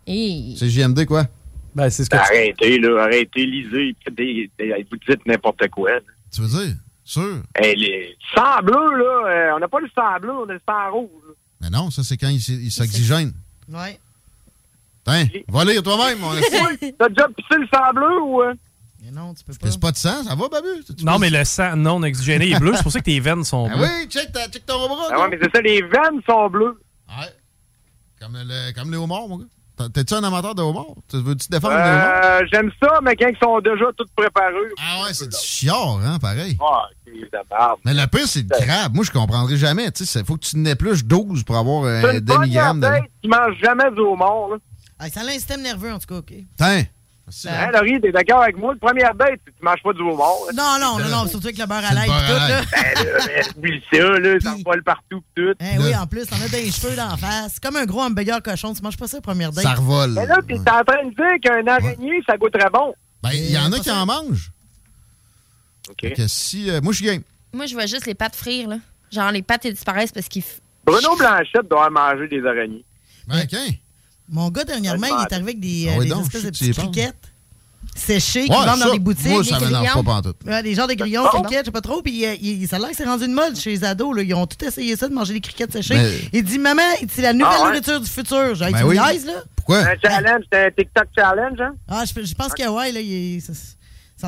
Et... 0.06 0.54
C'est 0.56 0.68
JMD, 0.68 1.04
quoi? 1.06 1.26
Ben, 1.74 1.90
c'est 1.90 2.04
ce 2.04 2.08
Ben, 2.10 2.18
Arrêtez, 2.18 2.78
là, 2.78 3.02
arrêtez, 3.02 3.44
lisez, 3.44 3.94
des, 4.16 4.50
des- 4.58 4.86
vous 4.90 4.96
dites 5.08 5.26
n'importe 5.26 5.68
quoi. 5.70 5.90
là. 5.92 6.00
Tu 6.34 6.40
veux 6.40 6.48
dire? 6.64 6.74
Sûr? 7.04 7.42
Hey, 7.54 7.76
les 7.76 8.16
sang 8.34 8.62
bleu, 8.64 8.72
là, 8.74 9.28
euh, 9.28 9.52
on 9.56 9.58
n'a 9.60 9.68
pas 9.68 9.80
le 9.80 9.88
sang 9.94 10.18
bleu, 10.20 10.32
on 10.32 10.48
a 10.48 10.52
le 10.54 10.60
sang 10.66 10.90
rouge. 10.92 11.08
là. 11.28 11.34
Mais 11.60 11.70
non, 11.70 11.90
ça, 11.90 12.02
c'est 12.02 12.16
quand 12.16 12.28
il, 12.28 12.36
s- 12.36 12.48
il 12.48 12.70
s'oxygène. 12.70 13.32
Ouais. 13.68 13.98
Tiens, 15.06 15.26
va 15.48 15.64
lire 15.64 15.82
toi-même, 15.82 16.18
mon. 16.18 16.30
T'as 16.98 17.08
déjà 17.08 17.28
pissé 17.28 17.58
le 17.60 17.66
sang 17.72 17.92
bleu 17.94 18.20
ou... 18.22 18.42
euh? 18.42 18.54
Mais 19.04 19.10
non, 19.12 19.34
tu 19.34 19.44
peux 19.44 19.52
pas. 19.52 19.70
C'est 19.70 19.80
pas 19.80 19.92
de 19.92 19.96
sang, 19.96 20.24
ça 20.24 20.34
va, 20.34 20.48
Babu? 20.48 20.68
Tu 20.98 21.04
Non, 21.04 21.18
mais 21.18 21.30
le 21.30 21.44
sang 21.44 21.76
non 21.76 22.02
oxygéné 22.02 22.50
est 22.50 22.58
bleu. 22.58 22.72
C'est 22.74 22.82
pour 22.82 22.90
ça 22.90 22.98
que 22.98 23.04
tes 23.04 23.20
veines 23.20 23.44
sont 23.44 23.68
Ah 23.70 23.76
bleues. 23.76 23.84
oui, 23.86 24.08
check, 24.08 24.32
ta- 24.32 24.48
check 24.48 24.66
ton 24.66 24.88
bras. 24.88 25.06
Ah 25.12 25.20
ouais, 25.20 25.28
mais 25.30 25.38
c'est 25.40 25.54
ça, 25.54 25.62
les 25.62 25.80
veines 25.82 26.20
sont 26.28 26.48
bleues. 26.50 26.80
Ouais. 27.08 27.26
Comme, 28.20 28.32
le, 28.36 28.72
comme 28.72 28.90
les 28.90 28.96
homards, 28.96 29.28
mon 29.28 29.38
gars. 29.38 29.44
T'es-tu 29.92 30.14
un 30.14 30.24
amateur 30.24 30.54
de 30.54 30.62
homards? 30.62 30.94
Tu 31.08 31.18
veux-tu 31.22 31.48
défendre 31.50 31.74
les 31.74 31.80
homards? 31.82 32.24
Euh, 32.24 32.40
J'aime 32.50 32.72
ça, 32.82 32.98
mais 33.02 33.14
quand 33.14 33.28
ils 33.28 33.36
sont 33.38 33.60
déjà 33.60 33.84
tous 33.96 34.08
préparés. 34.16 34.54
Ah 34.78 35.04
ouais, 35.04 35.12
c'est 35.12 35.28
du 35.28 35.36
chiard, 35.36 36.00
hein, 36.02 36.18
pareil. 36.18 36.56
Ah, 36.60 36.86
c'est 37.04 37.12
de 37.12 37.28
la 37.32 37.42
merde. 37.50 37.78
Mais 37.84 37.92
le 37.94 38.06
pire, 38.06 38.26
c'est 38.26 38.40
le 38.42 38.48
crabe. 38.66 38.94
Moi, 38.94 39.04
je 39.04 39.10
comprendrais 39.12 39.56
jamais. 39.58 39.92
Tu 39.92 40.04
sais, 40.06 40.20
il 40.20 40.24
faut 40.26 40.36
que 40.36 40.46
tu 40.46 40.56
n'épluches 40.56 41.04
12 41.04 41.44
pour 41.44 41.58
avoir 41.58 41.84
C'est 42.02 42.16
un 42.16 42.20
demi-gramme 42.20 42.80
de. 42.80 42.86
tête 42.86 43.02
qui 43.22 43.28
mange 43.28 43.54
jamais 43.62 43.90
du 43.92 44.00
homard, 44.00 44.48
là. 44.52 44.56
Ah, 44.98 45.08
ça 45.10 45.20
a 45.20 45.24
un 45.24 45.30
système 45.30 45.62
nerveux, 45.62 45.92
en 45.92 45.98
tout 45.98 46.06
cas, 46.06 46.16
OK. 46.16 46.32
Tiens. 46.56 46.84
Hein, 47.48 47.70
Laurie, 47.72 48.00
t'es 48.00 48.12
d'accord 48.12 48.42
avec 48.42 48.56
moi? 48.56 48.72
Le 48.72 48.78
premier 48.78 49.02
date, 49.02 49.40
tu 49.44 49.52
manges 49.60 49.82
pas 49.82 49.92
du 49.92 50.00
homard. 50.00 50.36
Non, 50.54 50.76
non, 50.80 50.98
non, 50.98 51.08
non, 51.08 51.26
surtout 51.28 51.48
avec 51.48 51.58
le 51.58 51.66
beurre 51.66 51.84
à 51.84 51.92
l'ail 51.92 52.08
et 52.08 52.12
tout, 52.12 52.32
là. 52.32 52.62
Ben, 53.56 53.80
ça, 53.92 54.18
là, 54.20 54.40
ça 54.40 54.54
vole 54.64 54.82
partout 54.84 55.22
tout. 55.34 55.54
Eh 55.58 55.78
oui, 55.80 55.94
en 55.96 56.06
plus, 56.06 56.26
t'en 56.26 56.36
as 56.36 56.48
des 56.48 56.70
cheveux 56.70 56.94
d'en 56.94 57.16
face. 57.16 57.54
C'est 57.54 57.62
comme 57.62 57.74
un 57.76 57.84
gros 57.84 58.02
hamburger 58.02 58.40
cochon. 58.42 58.72
Tu 58.74 58.82
manges 58.82 58.96
pas 58.96 59.08
ça 59.08 59.16
la 59.16 59.22
première 59.22 59.50
date. 59.50 59.64
Ça 59.64 59.74
revole. 59.74 60.12
Mais 60.12 60.26
là, 60.26 60.38
t'es 60.46 60.54
en 60.54 60.62
train 60.84 61.04
de 61.04 61.14
dire 61.14 61.40
qu'un 61.42 61.66
araignée, 61.66 62.22
ça 62.28 62.36
goûte 62.36 62.52
très 62.52 62.70
bon. 62.70 62.94
Ben, 63.24 63.30
il 63.32 63.50
y 63.50 63.58
en 63.58 63.72
a 63.72 63.80
qui 63.80 63.90
en 63.90 64.06
mangent. 64.06 64.52
OK. 65.90 66.12
Que 66.14 66.28
si, 66.28 66.70
euh, 66.70 66.80
moi, 66.80 66.92
je 66.92 66.98
suis 66.98 67.06
game. 67.06 67.22
Moi, 67.52 67.66
je 67.66 67.74
vois 67.74 67.86
juste 67.86 68.06
les 68.06 68.14
pattes 68.14 68.36
frire, 68.36 68.68
là. 68.68 68.76
Genre, 69.10 69.32
les 69.32 69.42
pattes, 69.42 69.64
elles 69.64 69.74
disparaissent 69.74 70.12
parce 70.12 70.28
qu'ils. 70.28 70.44
Bruno 70.84 71.16
Blanchette 71.16 71.68
doit 71.68 71.90
manger 71.90 72.28
des 72.28 72.46
araignées. 72.46 72.84
Ben, 73.26 73.42
OK. 73.42 73.56
Mon 74.28 74.50
gars, 74.50 74.64
dernièrement, 74.64 75.06
il 75.06 75.22
est 75.22 75.34
arrivé 75.34 75.50
avec 75.50 75.60
des, 75.60 75.86
Ah 75.88 75.92
euh, 75.92 75.98
oui 75.98 76.04
des 76.06 76.10
donc, 76.10 76.22
espèces 76.26 76.42
de 76.44 76.50
petites 76.50 76.76
criquettes. 76.76 77.14
séchés 77.94 78.44
qui 78.44 78.48
vendent 78.50 78.78
dans 78.80 78.92
des 78.92 78.98
boutiques. 78.98 79.26
moi, 79.28 79.44
ça 79.44 79.58
des 79.58 79.64
m'énerve 79.66 79.84
grillons. 79.86 80.04
pas 80.04 80.12
pantoute. 80.22 80.36
Ouais, 80.44 80.62
des 80.62 80.74
genres 80.74 80.88
de 80.88 80.94
grillons, 80.94 81.22
Bon. 81.22 81.42
criquettes, 81.42 81.60
je 81.60 81.64
sais 81.66 81.70
pas 81.70 81.80
trop. 81.80 82.02
Puis 82.02 82.26
euh, 82.26 82.34
il- 82.40 82.66
ça 82.68 82.76
a 82.76 82.78
l'air 82.80 82.90
que 82.90 82.96
c'est 82.96 83.04
rendu 83.04 83.24
une 83.24 83.32
mode 83.32 83.56
chez 83.56 83.70
les 83.70 83.84
ados. 83.84 84.14
Là. 84.16 84.22
Ils 84.22 84.34
ont 84.34 84.46
tout 84.46 84.62
essayé 84.64 84.96
ça, 84.96 85.08
de 85.08 85.14
manger 85.14 85.34
des 85.34 85.40
criquettes 85.40 85.72
séchées. 85.72 85.94
Mais- 85.94 86.20
Il 86.32 86.44
dit, 86.44 86.58
maman, 86.58 86.82
c'est 87.10 87.22
la 87.22 87.32
nouvelle 87.32 87.48
Ah 87.56 87.62
ouais? 87.62 87.68
nourriture 87.68 88.00
du 88.00 88.08
futur. 88.10 88.54
J'ai 88.54 88.70
Ben 88.72 88.78
dit, 88.78 88.84
oui. 88.84 88.96
là. 88.96 89.12
Pourquoi? 89.54 89.78
Un 89.78 89.94
challenge, 90.02 90.44
c'est 90.52 90.66
un 90.66 90.70
TikTok 90.70 91.06
challenge, 91.16 91.60
hein? 91.60 91.72
Ah, 91.88 92.04
je, 92.04 92.24
je 92.24 92.34
pense 92.34 92.52
que 92.52 92.68
ouais, 92.68 92.92
là, 92.92 93.00
il- 93.00 93.40
ça- 93.40 93.52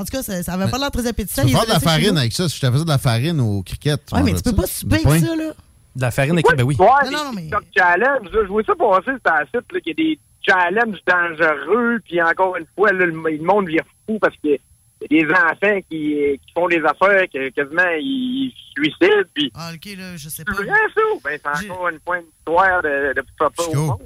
en 0.01 0.05
tout 0.05 0.13
cas, 0.13 0.23
ça, 0.23 0.43
ça 0.43 0.53
avait 0.55 0.71
pas 0.71 0.79
l'air 0.79 0.91
très 0.91 1.07
appétissant. 1.07 1.43
Tu 1.43 1.49
peux 1.49 1.55
faire 1.57 1.67
de 1.67 1.71
la 1.73 1.81
farine 1.81 2.17
avec 2.19 2.33
ça. 2.33 2.49
Si 2.49 2.57
je 2.57 2.61
te 2.61 2.71
faisais 2.73 2.85
de 2.85 2.89
la 2.89 2.99
farine 2.99 3.41
aux 3.41 3.63
criquettes. 3.63 4.03
tu 4.09 4.15
Ouais, 4.15 4.23
mais 4.23 4.35
tu 4.35 4.43
peux 4.43 4.53
pas 4.55 4.67
souper 4.67 5.01
avec 5.05 5.25
ça, 5.25 5.35
là. 5.37 5.53
De 5.99 6.03
la 6.03 6.11
farine 6.13 6.33
avec 6.35 6.47
ben 6.57 6.63
oui. 6.63 6.77
Ouais, 6.79 7.11
Non, 7.11 7.33
mais- 7.35 7.51
challenge. 7.77 8.31
là, 8.33 8.41
Je 8.45 8.49
vois 8.49 8.63
ça 8.65 8.75
passer 8.77 9.11
sur 9.25 9.33
un 9.35 9.45
site, 9.47 9.73
là, 9.73 9.81
qu'il 9.81 9.89
y 9.89 9.91
a 9.91 9.95
des 9.95 10.19
challenges 10.47 10.99
dangereux, 11.07 11.99
puis 12.05 12.23
encore 12.23 12.57
une 12.57 12.67
fois, 12.77 12.93
là, 12.93 13.05
le, 13.05 13.13
le 13.13 13.43
monde 13.45 13.69
vire 13.69 13.83
fou 14.07 14.19
parce 14.21 14.35
que 14.37 14.49
y 14.49 15.05
a 15.05 15.09
des 15.09 15.27
enfants 15.33 15.81
qui, 15.91 16.39
qui 16.45 16.53
font 16.55 16.69
des 16.69 16.83
affaires 16.85 17.25
que 17.33 17.49
quasiment 17.51 17.83
ils 18.01 18.53
se 18.53 18.81
suicident, 18.83 19.23
puis 19.35 19.51
Ah, 19.55 19.71
ok, 19.75 19.85
là, 19.99 20.17
je 20.17 20.29
sais 20.29 20.37
c'est 20.37 20.45
pas. 20.45 20.53
vrai 20.53 20.67
ça, 20.67 21.01
ou 21.15 21.21
ben 21.23 21.39
c'est 21.63 21.71
encore 21.71 21.89
une 21.89 21.99
fois 22.05 22.19
une 22.19 22.27
histoire 22.39 22.83
de, 22.83 23.15
de 23.15 23.25
papa 23.39 23.63
au 23.65 23.75
monde. 23.75 23.99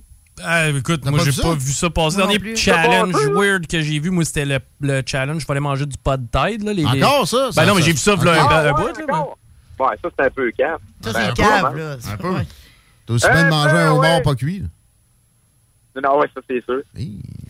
Ah, 0.43 0.69
écoute, 0.71 1.05
moi, 1.05 1.19
pas 1.19 1.25
j'ai 1.27 1.33
ça? 1.33 1.43
pas 1.43 1.55
vu 1.55 1.73
ça 1.73 1.91
passer. 1.91 2.17
Le 2.17 2.23
dernier 2.23 2.39
plus. 2.39 2.57
challenge 2.57 3.13
pas 3.13 3.29
weird 3.39 3.67
que 3.67 3.81
j'ai 3.83 3.99
vu, 3.99 4.11
moi, 4.11 4.25
c'était 4.25 4.47
le, 4.47 4.59
le 4.81 5.03
challenge. 5.07 5.43
Il 5.43 5.45
fallait 5.45 5.61
manger 5.61 5.85
du 5.85 5.97
pot 5.99 6.17
de 6.17 6.27
tête. 6.27 6.63
Là, 6.65 6.73
les, 6.73 6.87
Encore 6.87 7.29
ça? 7.29 7.47
Ben 7.49 7.53
Ça- 7.53 7.67
non, 7.67 7.75
mais 7.75 7.81
ça- 7.83 7.87
j'ai 7.87 7.93
vu 7.93 7.99
ça, 7.99 8.17
là, 8.17 8.71
un, 8.71 8.73
bout. 8.73 8.89
Ouais, 9.91 9.97
ça 10.03 10.09
c'est 10.19 10.25
un 10.27 10.31
peu 10.31 10.51
calme. 10.53 10.79
Ça, 11.03 11.13
Ben, 11.13 11.21
c'est 11.21 11.29
un 11.31 11.33
cave, 11.35 11.73
peu, 11.73 11.79
là. 11.79 11.97
Un 12.13 12.17
peu. 12.17 12.31
Ouais. 12.31 12.47
T'as 13.07 13.15
aussi 13.15 13.27
bien 13.31 13.45
de 13.45 13.51
manger 13.51 13.71
peu, 13.71 13.77
un 13.79 13.91
homard 13.93 14.17
ouais. 14.17 14.23
pas 14.23 14.35
cuit. 14.35 14.59
là. 14.61 14.67
Non, 16.03 16.19
ouais, 16.21 16.27
ça 16.35 16.41
c'est 16.49 16.65
sûr. 16.65 16.81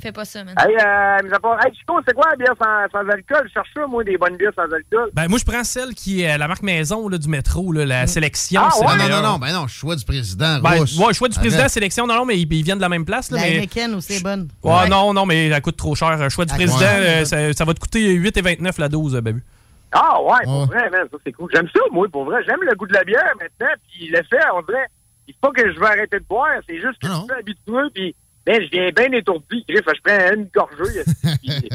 Fais 0.01 0.11
pas 0.11 0.25
ça, 0.25 0.43
man. 0.43 0.53
Hey, 0.59 0.75
euh, 0.75 1.19
mais 1.23 1.33
à 1.33 1.39
part, 1.39 1.65
hey, 1.65 1.73
Chico, 1.77 1.95
c'est 2.05 2.13
quoi 2.13 2.25
la 2.31 2.37
bière 2.37 2.55
sans, 2.61 2.91
sans 2.91 3.09
alcool? 3.09 3.43
Je 3.47 3.53
cherche 3.53 3.69
ça, 3.73 3.87
moi, 3.87 4.03
des 4.03 4.19
bonnes 4.19 4.37
bières 4.37 4.51
sans 4.57 4.65
alcool. 4.65 5.11
Ben, 5.15 5.29
moi, 5.29 5.39
je 5.39 5.45
prends 5.45 5.63
celle 5.63 5.95
qui 5.95 6.23
est 6.23 6.37
la 6.39 6.49
marque 6.49 6.63
maison 6.65 7.09
là, 7.09 7.19
du 7.19 7.29
métro, 7.29 7.71
là, 7.71 7.85
la 7.87 8.09
sélection. 8.09 8.63
Ah, 8.65 8.77
ouais? 8.81 8.97
Non, 8.97 9.09
non, 9.09 9.23
non, 9.23 9.23
non, 9.35 9.39
ben 9.39 9.53
non, 9.53 9.69
choix 9.69 9.95
du 9.95 10.05
président. 10.05 10.59
Ben, 10.59 10.81
rousse. 10.81 10.99
ouais, 10.99 11.15
choix 11.15 11.29
du 11.29 11.39
président, 11.39 11.69
sélection. 11.69 12.05
Non, 12.05 12.17
non, 12.17 12.25
mais 12.25 12.37
ils, 12.37 12.53
ils 12.53 12.65
viennent 12.65 12.79
de 12.79 12.83
la 12.83 12.89
même 12.89 13.05
place. 13.05 13.31
Là, 13.31 13.37
La 13.37 13.43
mais... 13.45 13.57
Heineken 13.59 13.95
aussi 13.95 14.15
est 14.15 14.23
bonne. 14.25 14.49
Ouais, 14.65 14.89
non, 14.89 15.15
non, 15.15 15.25
mais 15.25 15.47
elle 15.47 15.63
coûte 15.63 15.77
trop 15.77 15.95
cher. 15.95 16.29
Choix 16.29 16.45
du 16.45 16.53
Ah, 16.53 16.57
président, 16.57 16.81
ouais. 16.81 17.23
euh, 17.23 17.25
ça, 17.25 17.53
ça 17.53 17.65
va 17.65 17.73
te 17.75 17.79
coûter 17.79 18.13
8,29 18.19 18.73
la 18.81 18.89
dose, 18.89 19.15
euh, 19.15 19.21
Babu. 19.21 19.45
Ah, 19.93 20.21
ouais, 20.23 20.45
pour 20.45 20.61
Ouais. 20.61 20.67
vrai, 20.67 20.91
man, 20.91 21.07
ça 21.11 21.17
c'est 21.25 21.33
cool. 21.33 21.51
J'aime 21.55 21.69
ça, 21.75 21.81
moi, 21.91 22.07
pour 22.11 22.25
vrai. 22.25 22.43
J'aime 22.47 22.63
le 22.63 22.75
goût 22.75 22.87
de 22.87 22.95
la 22.95 23.05
bière 23.05 23.33
maintenant, 23.41 23.75
puis 23.91 24.09
l'effet, 24.09 24.41
on 24.55 24.63
dirait, 24.63 24.87
c'est 25.27 25.37
pas 25.37 25.51
que 25.51 25.73
je 25.73 25.79
veux 25.79 25.87
arrêter 25.87 26.19
de 26.19 26.25
boire, 26.25 26.49
c'est 26.69 26.81
juste 26.81 26.99
que 27.01 27.07
Ah, 27.09 27.21
je 27.21 27.23
suis 27.25 27.41
habitué, 27.41 27.91
puis 27.95 28.15
ben, 28.45 28.61
je 28.63 28.69
viens 28.71 28.91
bien 28.91 29.13
étourdi. 29.19 29.65
Griff, 29.69 29.85
je 29.87 30.01
prends 30.03 30.35
une 30.35 30.49
gorgée. 30.53 31.05
puis- 31.43 31.69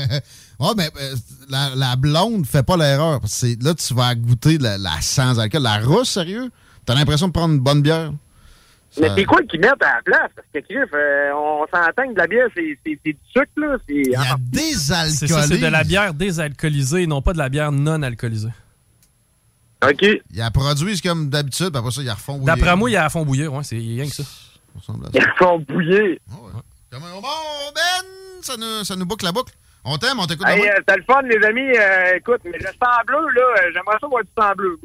Ouais, 0.59 0.72
mais 0.76 0.89
euh, 0.99 1.15
la, 1.49 1.70
la 1.76 1.95
blonde 1.95 2.45
fait 2.45 2.63
pas 2.63 2.76
l'erreur. 2.76 3.22
Là, 3.61 3.74
tu 3.76 3.93
vas 3.93 4.15
goûter 4.15 4.57
la, 4.57 4.78
la 4.78 4.99
sans 5.01 5.39
alcool. 5.39 5.61
La 5.61 5.78
rousse, 5.80 6.09
sérieux? 6.09 6.49
T'as 6.86 6.95
l'impression 6.95 7.28
de 7.28 7.34
prendre 7.34 7.53
une 7.53 7.59
bonne 7.59 7.82
bière? 7.82 8.11
Mais 9.00 9.10
c'est 9.16 9.26
quoi 9.26 9.41
qu'ils 9.43 9.60
mettent 9.60 9.82
à 9.82 9.95
la 9.95 10.02
place? 10.04 10.32
Parce 10.36 10.48
que, 10.54 10.60
Griff, 10.74 10.89
euh, 10.93 11.32
on 11.36 11.66
s'entend 11.68 12.08
que 12.08 12.14
de 12.14 12.18
la 12.18 12.28
bière, 12.28 12.48
c'est 12.56 12.78
c'est- 12.86 13.00
c'est 13.06 13.14
du 13.14 13.20
sucre, 13.32 13.52
là. 13.58 13.78
C'est 13.88 13.95
Il 13.95 14.10
y 14.12 14.16
a 14.16 14.22
ah, 14.32 14.36
désalcoolé. 14.39 15.12
C'est 15.16 15.28
ça, 15.28 15.41
c'est 15.43 15.58
de 15.58 15.68
la 15.68 15.84
bière 15.84 16.14
désalcoolisée, 16.14 17.06
non 17.08 17.22
pas 17.22 17.34
de 17.34 17.38
la 17.38 17.50
bière 17.50 17.72
non 17.72 18.02
alcoolisée. 18.02 18.50
OK. 19.84 20.02
Ils 20.02 20.22
la 20.34 20.50
produisent 20.52 21.02
comme 21.02 21.30
d'habitude, 21.30 21.70
puis 21.70 21.78
après 21.78 21.91
ça, 21.91 22.02
ils 22.02 22.06
la 22.08 22.16
refont 22.16 22.38
bouillir. 22.38 22.56
D'après 22.56 22.76
moi, 22.76 22.89
il 22.89 22.93
y 22.93 22.98
a 22.98 23.06
à 23.06 23.10
fond 23.10 23.24
bouillir, 23.26 23.54
ouais, 23.54 23.64
c'est 23.64 23.76
rien 23.78 24.06
que 24.08 24.14
ça. 24.14 24.24
Ils 25.14 25.26
font 25.38 25.60
bouillir. 25.60 26.18
Comme 26.91 27.04
un 27.04 27.22
bon, 27.22 27.28
Ben! 27.76 28.08
Ça 28.41 28.56
nous, 28.58 28.84
ça 28.84 28.95
nous 28.95 29.06
boucle 29.06 29.26
la 29.26 29.32
boucle. 29.32 29.54
On 29.84 29.98
t'aime, 29.98 30.20
on 30.20 30.26
t'écoute. 30.26 30.48
Hey, 30.48 30.62
euh, 30.68 30.95
le 30.95 31.04
fun, 31.04 31.22
les 31.24 31.43
amis. 31.45 31.78
Euh, 31.78 32.16
écoute, 32.18 32.41
mais 32.45 32.58
le 32.58 32.66
sang 32.66 33.04
bleu, 33.06 33.18
là, 33.36 33.41
euh, 33.41 33.72
j'aimerais 33.74 33.98
ça 34.02 34.08
voir 34.08 34.24
du 34.24 34.30
sang 34.38 34.54
bleu. 34.56 34.80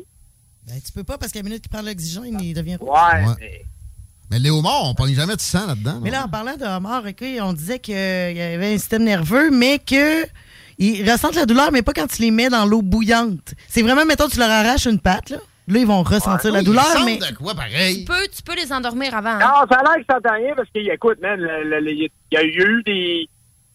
Ben, 0.67 0.81
tu 0.85 0.93
peux 0.93 1.05
pas 1.05 1.19
parce 1.19 1.33
qu'à 1.33 1.41
la 1.41 1.45
minute 1.45 1.61
qu'il 1.63 1.71
prend 1.71 1.83
l'oxygène, 1.83 2.39
il 2.41 2.55
devient 2.55 2.77
rouge. 2.77 2.89
Ouais, 2.91 3.25
Ouais. 3.27 3.35
mais... 3.41 3.65
Mais 4.33 4.39
les 4.39 4.51
homards, 4.51 4.85
on 4.89 4.95
pogne 4.95 5.15
jamais 5.15 5.37
de 5.37 5.41
sang 5.41 5.67
là-dedans. 5.67 6.01
Mais 6.03 6.11
là, 6.11 6.25
en 6.25 6.29
parlant 6.29 6.57
de 6.57 6.65
homard, 6.65 7.05
ok, 7.07 7.23
on 7.43 7.53
disait 7.53 7.79
qu'il 7.79 7.95
y 7.95 8.41
avait 8.41 8.75
un 8.75 8.79
système 8.79 9.05
nerveux, 9.05 9.51
mais 9.51 9.79
que 9.79 10.25
ils 10.79 11.09
ressentent 11.09 11.35
la 11.37 11.45
douleur, 11.47 11.71
mais 11.71 11.83
pas 11.83 11.93
quand 11.93 12.07
tu 12.07 12.23
les 12.23 12.31
mets 12.31 12.49
dans 12.49 12.65
l'eau 12.65 12.81
bouillante. 12.83 13.55
C'est 13.69 13.83
vraiment, 13.83 14.05
mettons, 14.07 14.29
tu 14.29 14.39
leur 14.39 14.51
arraches 14.51 14.87
une 14.87 14.99
patte, 15.01 15.31
là. 15.31 15.37
Là, 15.69 15.79
ils 15.79 15.87
vont 15.87 16.03
ressentir 16.03 16.51
la 16.51 16.59
Oui, 16.61 16.65
douleur, 16.65 16.85
ils 17.01 17.05
mais. 17.05 17.19
de 17.19 17.37
quoi, 17.37 17.53
Tu 17.53 17.57
pareil? 17.59 18.05
peux, 18.05 18.27
tu 18.35 18.43
peux 18.43 18.57
les 18.57 18.73
endormir 18.73 19.15
avant. 19.15 19.31
hein. 19.31 19.39
Non, 19.39 19.67
ça 19.71 19.79
a 19.79 19.83
l'air 19.85 19.97
que 19.99 20.05
ça 20.09 20.15
n'entend 20.15 20.35
rien 20.35 20.55
parce 20.57 20.69
qu'il 20.71 20.89
écoute, 20.91 21.19
man, 21.23 21.39
il 21.41 22.09
y 22.33 22.37
a 22.37 22.43
eu 22.43 22.83
des. 22.85 23.29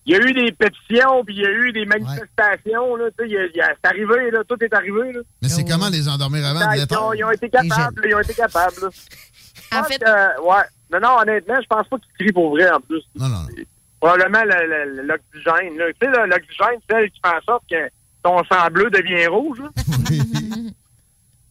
Il 0.09 0.13
y 0.13 0.15
a 0.15 0.19
eu 0.19 0.33
des 0.33 0.51
pétitions, 0.53 1.23
puis 1.25 1.35
il 1.35 1.41
y 1.41 1.45
a 1.45 1.51
eu 1.51 1.71
des 1.73 1.85
manifestations, 1.85 2.95
là, 2.95 3.05
tu 3.19 3.27
y 3.27 3.35
a- 3.37 3.45
y 3.53 3.59
a- 3.59 3.73
c'est 3.83 3.89
arrivé, 3.89 4.31
là, 4.31 4.39
tout 4.47 4.55
est 4.63 4.73
arrivé, 4.73 5.11
là. 5.11 5.19
Mais 5.41 5.49
c'est 5.49 5.65
comment 5.65 5.89
les 5.89 6.07
endormir 6.07 6.45
avant 6.45 6.59
de 6.61 6.77
Ils 6.77 6.97
ont, 6.97 7.13
ils 7.13 7.23
ont 7.25 7.31
été 7.31 7.49
capables, 7.49 8.01
là, 8.01 8.07
ils 8.07 8.15
ont 8.15 8.19
été 8.21 8.33
capables, 8.33 8.75
là. 8.81 8.87
En 9.73 9.83
fait, 9.83 9.97
que, 9.99 10.41
ouais. 10.41 10.63
Non, 10.91 10.99
non, 11.01 11.17
honnêtement, 11.21 11.59
je 11.61 11.67
pense 11.67 11.87
pas 11.87 11.97
qu'ils 11.97 12.13
crient 12.19 12.31
pour 12.33 12.51
vrai, 12.51 12.69
en 12.71 12.79
plus. 12.79 13.01
Non, 13.15 13.27
non, 13.27 13.39
non. 13.41 13.47
Probablement 13.99 14.43
le- 14.43 14.85
le- 14.95 15.01
l'oxygène. 15.03 15.73
Tu 15.77 16.05
sais, 16.05 16.11
là, 16.11 16.25
l'oxygène, 16.27 16.79
c'est 16.89 16.95
elle 16.95 17.09
qui 17.11 17.19
fait 17.23 17.35
en 17.35 17.41
sorte 17.41 17.63
que 17.69 17.89
ton 18.23 18.43
sang 18.45 18.67
bleu 18.71 18.89
devient 18.89 19.27
rouge, 19.27 19.61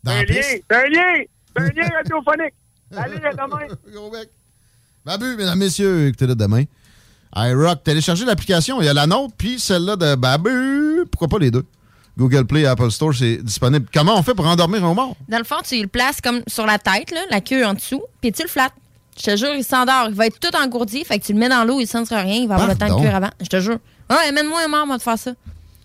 C'est 0.04 0.12
un 0.12 0.14
la 0.14 0.22
lien, 0.22 0.34
piste. 0.34 0.64
c'est 0.70 0.76
un 0.76 0.88
lien, 0.88 1.24
c'est 1.56 1.62
un 1.62 1.68
lien 1.68 1.88
radiophonique. 1.96 2.54
Allez, 2.96 3.16
à 3.24 3.32
demain. 3.32 3.66
Gros 3.92 4.10
bec. 4.10 4.28
Babu, 5.04 5.36
mesdames, 5.36 5.58
messieurs, 5.58 6.06
écoutez-le 6.08 6.34
demain. 6.34 6.64
iRock, 7.34 7.82
téléchargez 7.82 8.24
l'application. 8.24 8.80
Il 8.80 8.86
y 8.86 8.88
a 8.88 8.94
la 8.94 9.06
nôtre, 9.06 9.34
puis 9.36 9.58
celle-là 9.58 9.96
de 9.96 10.14
Babu. 10.14 11.04
Pourquoi 11.10 11.28
pas 11.28 11.38
les 11.38 11.50
deux? 11.50 11.64
Google 12.18 12.46
Play, 12.46 12.64
Apple 12.64 12.90
Store, 12.90 13.14
c'est 13.14 13.36
disponible. 13.42 13.86
Comment 13.92 14.18
on 14.18 14.22
fait 14.22 14.34
pour 14.34 14.46
endormir 14.46 14.84
un 14.84 14.94
mort? 14.94 15.16
dans 15.28 15.38
le 15.38 15.44
fond, 15.44 15.56
tu 15.66 15.80
le 15.80 15.88
places 15.88 16.20
comme 16.20 16.40
sur 16.46 16.66
la 16.66 16.78
tête, 16.78 17.10
là, 17.10 17.20
la 17.30 17.40
queue 17.40 17.64
en 17.64 17.74
dessous, 17.74 18.02
puis 18.20 18.32
tu 18.32 18.42
le 18.42 18.48
flattes. 18.48 18.72
Je 19.18 19.24
te 19.24 19.36
jure, 19.36 19.54
il 19.54 19.64
s'endort. 19.64 20.06
Il 20.08 20.14
va 20.14 20.26
être 20.26 20.38
tout 20.38 20.54
engourdi. 20.56 21.02
Fait 21.04 21.18
que 21.18 21.24
tu 21.24 21.32
le 21.32 21.38
mets 21.38 21.48
dans 21.48 21.64
l'eau, 21.64 21.78
il 21.78 21.84
ne 21.84 21.88
sentira 21.88 22.20
rien. 22.20 22.36
Il 22.42 22.48
va 22.48 22.56
avoir 22.56 22.68
le 22.68 22.76
temps 22.76 22.94
de 22.94 23.00
cuire 23.00 23.14
avant. 23.14 23.30
Je 23.40 23.46
te 23.46 23.60
jure. 23.60 23.78
Ouais, 24.10 24.28
amène-moi 24.28 24.60
un 24.64 24.68
mort, 24.68 24.86
moi, 24.86 24.98
de 24.98 25.02
faire 25.02 25.18
ça. 25.18 25.32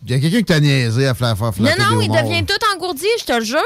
Il 0.05 0.11
y 0.11 0.13
a 0.13 0.19
quelqu'un 0.19 0.39
qui 0.39 0.45
t'a 0.45 0.59
niaisé 0.59 1.07
à 1.07 1.13
faire 1.13 1.35
Non, 1.39 1.51
flatter 1.51 1.81
non, 1.81 1.97
des 1.97 2.05
il 2.05 2.11
devient 2.11 2.45
tout 2.45 2.59
engourdi, 2.75 3.05
je 3.19 3.25
te 3.25 3.33
le 3.33 3.43
jure. 3.45 3.59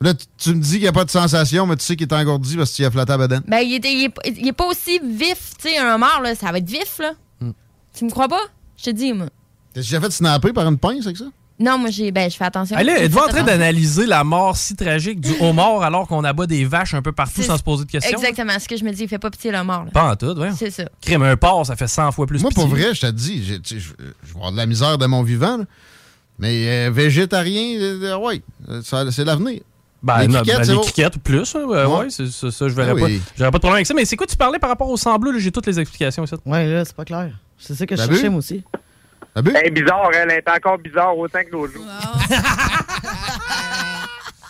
Là, 0.00 0.14
tu, 0.36 0.54
me 0.54 0.60
dis 0.60 0.72
qu'il 0.72 0.80
n'y 0.80 0.88
a 0.88 0.92
pas 0.92 1.04
de 1.04 1.10
sensation, 1.10 1.64
mais 1.66 1.76
tu 1.76 1.84
sais 1.84 1.94
qu'il 1.94 2.08
est 2.08 2.12
engourdi 2.12 2.56
parce 2.56 2.70
que 2.72 2.76
tu 2.76 2.82
y 2.82 2.84
as 2.84 2.90
flatté 2.90 3.12
à 3.12 3.18
bedaine. 3.18 3.42
Ben, 3.46 3.60
il 3.60 3.74
est, 3.74 3.84
il 3.84 4.04
est, 4.06 4.38
il 4.40 4.48
est 4.48 4.52
pas 4.52 4.66
aussi 4.66 4.98
vif. 4.98 5.52
Tu 5.62 5.68
sais, 5.68 5.78
un 5.78 5.96
mort, 5.96 6.20
là, 6.22 6.34
ça 6.34 6.50
va 6.50 6.58
être 6.58 6.68
vif, 6.68 6.98
là. 6.98 7.12
Hmm. 7.40 7.52
Tu 7.96 8.04
me 8.04 8.10
crois 8.10 8.26
pas? 8.26 8.40
Je 8.76 8.84
te 8.84 8.90
dis, 8.90 9.12
moi. 9.12 9.26
T'as 9.74 9.80
déjà 9.80 10.00
fait 10.00 10.10
snapper 10.10 10.52
par 10.52 10.66
une 10.68 10.78
pince 10.78 11.04
avec 11.06 11.16
ça? 11.16 11.24
Non, 11.60 11.78
moi, 11.78 11.90
j'ai, 11.90 12.10
ben, 12.10 12.28
je 12.30 12.36
fais 12.36 12.44
attention. 12.44 12.76
Elle 12.76 12.88
êtes-vous 12.88 13.18
en 13.18 13.28
train 13.28 13.42
d'analyser 13.44 14.06
la 14.06 14.24
mort 14.24 14.56
si 14.56 14.74
tragique 14.74 15.20
du 15.20 15.30
homard 15.40 15.82
alors 15.82 16.08
qu'on 16.08 16.24
abat 16.24 16.46
des 16.46 16.64
vaches 16.64 16.94
un 16.94 17.02
peu 17.02 17.12
partout 17.12 17.42
sans 17.42 17.56
se 17.56 17.62
poser 17.62 17.84
de 17.84 17.90
questions? 17.90 18.18
Exactement. 18.18 18.58
Ce 18.58 18.66
que 18.66 18.76
je 18.76 18.84
me 18.84 18.90
dis, 18.90 19.02
il 19.04 19.08
fait 19.08 19.18
pas 19.18 19.30
pitié 19.30 19.52
le 19.52 19.62
mort, 19.62 19.84
là. 19.84 19.90
Pas 19.92 20.10
en 20.12 20.16
tout, 20.16 20.36
ouais. 20.38 20.50
C'est 20.56 20.70
ça. 20.70 20.84
Crème 21.00 21.22
un 21.22 21.36
porc, 21.36 21.66
ça 21.66 21.76
fait 21.76 21.86
100 21.86 22.10
fois 22.12 22.26
plus 22.26 22.40
Moi, 22.40 22.48
pitié. 22.48 22.64
pour 22.64 22.70
vrai, 22.74 22.94
je 22.94 23.02
te 23.02 23.06
dis, 23.10 23.44
je 23.44 23.54
je 23.78 23.78
vais 23.78 23.94
avoir 24.34 24.50
de 24.50 24.56
la 24.56 24.66
misère 24.66 24.98
de 24.98 25.06
mon 25.06 25.22
vivant, 25.22 25.58
là. 25.58 25.64
mais 26.38 26.86
euh, 26.88 26.90
végétarien, 26.90 27.78
euh, 27.80 28.16
ouais, 28.16 28.42
euh, 28.68 28.82
ça- 28.82 29.10
c'est 29.12 29.24
l'avenir. 29.24 29.60
Ben, 30.02 30.18
Les 30.22 30.26
criquettes, 30.34 30.66
ben, 30.66 30.74
les 30.74 30.80
criquettes 30.80 31.18
plus, 31.18 31.54
hein, 31.54 31.60
ouais, 31.64 31.84
Ouais. 31.84 31.96
ouais, 31.98 32.06
c'est 32.10 32.26
ça, 32.28 32.48
je 32.68 32.74
verrais 32.74 32.90
Ah 32.90 32.94
oui. 32.94 33.18
pas. 33.18 33.24
J'aurais 33.38 33.50
pas 33.52 33.58
de 33.58 33.62
problème 33.62 33.74
avec 33.76 33.86
ça. 33.86 33.94
Mais 33.94 34.04
c'est 34.04 34.16
quoi 34.16 34.26
tu 34.26 34.36
parlais 34.36 34.58
par 34.58 34.70
rapport 34.70 34.88
au 34.88 34.96
sang 34.96 35.16
bleu? 35.18 35.30
là? 35.30 35.38
J'ai 35.38 35.52
toutes 35.52 35.66
les 35.66 35.78
explications 35.78 36.24
ici. 36.24 36.34
Ouais, 36.44 36.66
là, 36.66 36.84
c'est 36.84 36.96
pas 36.96 37.04
clair. 37.04 37.30
C'est 37.56 37.74
ça 37.76 37.86
que 37.86 37.94
je 37.94 38.02
cherchais, 38.02 38.28
moi 38.28 38.38
aussi. 38.38 38.64
Babu? 39.34 39.52
Elle 39.56 39.66
est 39.66 39.70
bizarre, 39.70 40.10
elle 40.12 40.30
est 40.30 40.48
encore 40.48 40.78
bizarre 40.78 41.16
autant 41.16 41.42
que 41.42 41.50
l'autre 41.50 41.72
jour. 41.72 41.84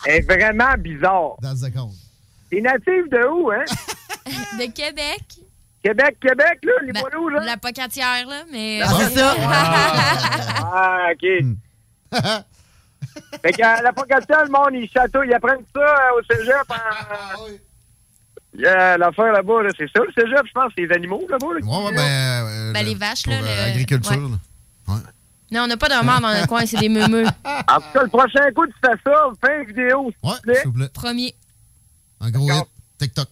elle 0.07 0.15
est 0.17 0.21
vraiment 0.23 0.75
bizarre. 0.79 1.37
Dans 1.41 1.55
the 1.55 1.73
compte. 1.73 1.93
T'es 2.51 2.61
natif 2.61 3.09
de 3.11 3.27
où, 3.29 3.51
hein? 3.51 3.65
De 4.59 4.71
Québec. 4.73 5.23
Québec, 5.83 6.17
Québec, 6.21 6.59
là, 6.63 6.73
les 6.85 6.93
Ben, 6.93 7.01
poilous, 7.01 7.29
là? 7.31 7.41
La 7.45 7.57
pocatière, 7.57 8.27
là, 8.29 8.43
mais... 8.53 8.81
Ah, 8.85 8.89
c'est 8.99 9.19
ça. 9.19 9.35
Ah, 10.75 11.09
OK. 11.13 11.25
Hmm. 11.43 11.55
fait 13.43 13.53
que 13.53 13.63
euh, 13.63 13.83
la 13.83 13.93
pocatière, 13.93 14.45
le 14.45 14.51
monde, 14.51 14.71
ils 14.75 14.89
chatouillent, 14.89 15.29
ils 15.29 15.35
apprennent 15.35 15.65
ça 15.75 15.81
euh, 15.81 16.19
au 16.19 16.23
cégep. 16.35 16.55
Ah, 16.71 17.35
En... 17.39 17.47
Yeah, 18.59 18.97
l'affaire 18.99 19.33
là-bas, 19.33 19.63
là, 19.65 19.71
c'est 19.77 19.89
ça, 19.95 20.03
le 20.05 20.13
cégep, 20.13 20.47
je 20.47 20.53
pense, 20.53 20.73
c'est 20.77 20.83
les 20.87 20.93
animaux 20.95 21.23
là-bas. 21.29 21.47
Là, 21.59 21.67
Ouais, 21.67 21.85
ouais, 21.87 21.95
ben. 21.97 22.47
euh, 22.47 22.73
Ben, 22.73 22.83
le- 22.85 22.89
les 22.91 22.95
vaches, 22.95 23.23
pour, 23.25 23.33
là, 23.33 23.39
euh, 23.41 23.65
le- 23.67 23.71
Agriculture, 23.73 24.31
ouais. 24.95 25.01
Non, 25.51 25.63
on 25.65 25.67
n'a 25.67 25.77
pas 25.77 25.89
de 25.89 26.05
mort 26.05 26.21
dans 26.21 26.33
le 26.41 26.47
coin, 26.47 26.65
c'est 26.65 26.79
des 26.79 26.89
meumeux. 26.89 27.27
En 27.45 27.77
tout 27.81 27.85
cas, 27.93 28.03
le 28.03 28.09
prochain 28.09 28.51
coup, 28.55 28.67
tu 28.67 28.73
fais 28.83 28.93
ça, 29.05 29.25
fais 29.45 29.61
une 29.61 29.67
vidéo, 29.67 30.11
s'il 30.21 30.31
Ouais, 30.31 30.37
te 30.39 30.43
plaît. 30.43 30.55
s'il 30.57 30.67
vous 30.69 30.73
plaît. 30.73 30.89
Premier. 30.95 31.35
Un 32.21 32.31
gros 32.31 32.49
hit. 32.51 32.65
TikTok. 32.99 33.29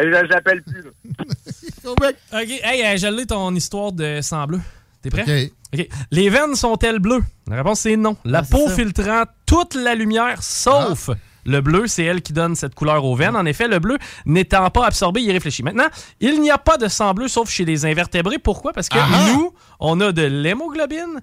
Euh, 0.00 0.22
J'appelle 0.30 0.62
plus, 0.62 0.82
là. 0.82 0.90
OK, 1.84 2.48
hey, 2.62 2.82
euh, 2.84 2.96
je 2.96 3.06
l'ai 3.08 3.26
ton 3.26 3.54
histoire 3.54 3.92
de 3.92 4.20
sang 4.22 4.46
bleu. 4.46 4.60
T'es 5.02 5.10
prêt? 5.10 5.22
OK. 5.74 5.78
OK. 5.80 5.88
Les 6.10 6.28
veines 6.30 6.54
sont-elles 6.54 6.98
bleues? 7.00 7.22
La 7.48 7.56
réponse, 7.56 7.80
c'est 7.80 7.96
non. 7.96 8.16
La 8.24 8.38
Ah, 8.38 8.42
peau 8.50 8.68
ça. 8.68 8.74
filtrant 8.76 9.24
toute 9.46 9.74
la 9.74 9.94
lumière, 9.94 10.42
sauf 10.42 11.10
Le 11.44 11.60
bleu, 11.60 11.88
c'est 11.88 12.04
elle 12.04 12.22
qui 12.22 12.32
donne 12.32 12.54
cette 12.54 12.74
couleur 12.76 13.04
aux 13.04 13.16
veines. 13.16 13.34
En 13.34 13.44
effet, 13.46 13.66
le 13.66 13.80
bleu 13.80 13.98
n'étant 14.26 14.70
pas 14.70 14.86
absorbé, 14.86 15.22
il 15.22 15.32
réfléchit. 15.32 15.64
Maintenant, 15.64 15.88
il 16.20 16.40
n'y 16.40 16.52
a 16.52 16.58
pas 16.58 16.76
de 16.78 16.86
sang 16.86 17.14
bleu 17.14 17.26
sauf 17.26 17.50
chez 17.50 17.64
les 17.64 17.84
invertébrés. 17.84 18.38
Pourquoi? 18.38 18.72
Parce 18.72 18.88
que 18.88 18.96
Ah 18.96 19.08
ah. 19.12 19.32
nous, 19.34 19.52
on 19.84 20.00
a 20.00 20.12
de 20.12 20.22
l'hémoglobine, 20.22 21.20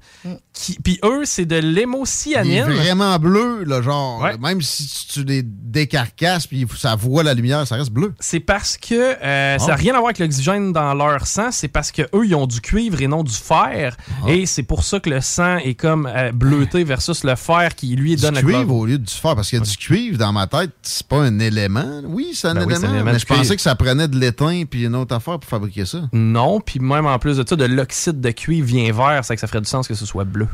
qui- 0.53 0.77
puis 0.83 0.99
eux, 1.05 1.21
c'est 1.23 1.45
de 1.45 1.55
Il 1.59 1.65
est 1.65 1.71
l'hémocyanine. 1.71 2.63
vraiment 2.65 3.17
bleu, 3.17 3.63
là, 3.63 3.81
genre, 3.81 4.25
même 4.41 4.61
si 4.61 5.07
tu 5.07 5.23
les 5.23 5.41
décarcasses 5.43 6.45
puis 6.47 6.65
ça 6.77 6.95
voit 6.95 7.23
la 7.23 7.33
lumière, 7.33 7.65
ça 7.65 7.75
reste 7.75 7.91
bleu. 7.91 8.13
C'est 8.19 8.39
parce 8.41 8.77
que 8.77 8.93
euh, 9.23 9.57
ça 9.57 9.67
n'a 9.67 9.73
Ah. 9.73 9.75
rien 9.75 9.93
à 9.93 9.97
voir 9.97 10.07
avec 10.07 10.19
l'oxygène 10.19 10.73
dans 10.73 10.93
leur 10.93 11.25
sang, 11.25 11.51
c'est 11.51 11.67
parce 11.69 11.91
que 11.91 12.01
eux 12.13 12.25
ils 12.25 12.35
ont 12.35 12.47
du 12.47 12.59
cuivre 12.61 13.01
et 13.01 13.07
non 13.07 13.23
du 13.23 13.33
fer, 13.33 13.95
Ah. 14.25 14.29
et 14.31 14.45
c'est 14.45 14.63
pour 14.63 14.83
ça 14.83 14.99
que 14.99 15.09
le 15.09 15.21
sang 15.21 15.57
est 15.57 15.75
comme 15.75 16.05
euh, 16.05 16.31
bleuté 16.33 16.83
versus 16.83 17.23
le 17.23 17.35
fer 17.35 17.75
qui 17.75 17.95
lui 17.95 18.15
Du 18.15 18.21
donne 18.23 18.35
la 18.35 18.41
cuivre 18.41 18.63
couleur. 18.63 18.75
au 18.75 18.85
lieu 18.85 18.97
du 18.97 19.13
fer, 19.13 19.35
parce 19.35 19.49
que 19.51 19.57
du 19.57 19.77
cuivre, 19.77 20.17
dans 20.17 20.33
ma 20.33 20.47
tête, 20.47 20.71
c'est 20.81 21.07
pas 21.07 21.17
un 21.21 21.39
élément. 21.39 22.01
Oui, 22.05 22.31
c'est 22.33 22.47
un, 22.49 22.55
Ben 22.55 22.65
oui, 22.65 22.73
un 22.75 22.89
élément, 22.93 23.11
mais 23.11 23.19
je 23.19 23.25
pensais 23.25 23.55
que 23.55 23.61
ça 23.61 23.75
prenait 23.75 24.07
de 24.07 24.17
l'étain 24.19 24.63
puis 24.69 24.83
une 24.83 24.95
autre 24.95 25.15
affaire 25.15 25.39
pour 25.39 25.49
fabriquer 25.49 25.85
ça. 25.85 26.01
Non, 26.11 26.59
puis 26.59 26.79
même 26.79 27.05
en 27.05 27.17
plus 27.19 27.37
de 27.37 27.45
ça, 27.47 27.55
de 27.55 27.65
l'oxyde 27.65 28.19
de 28.19 28.31
cuivre 28.31 28.48
vient 28.49 28.91
vert, 28.91 29.23
c'est 29.23 29.35
que 29.35 29.41
ça 29.41 29.47
ferait 29.47 29.61
du 29.61 29.69
sens 29.69 29.87
que 29.87 29.93
ce 29.93 30.05
soit 30.05 30.23
bleu. 30.23 30.47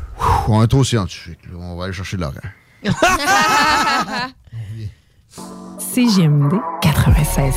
On 0.48 0.62
est 0.62 0.68
trop 0.68 0.84
scientifique, 0.84 1.38
là. 1.50 1.58
on 1.58 1.76
va 1.76 1.84
aller 1.84 1.92
chercher 1.92 2.16
Laurent. 2.16 2.34
CGMD 5.78 6.54
96. 6.82 7.54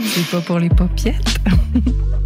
C'est 0.00 0.30
pas 0.30 0.40
pour 0.40 0.58
les 0.58 0.68
paupiètes. 0.68 1.38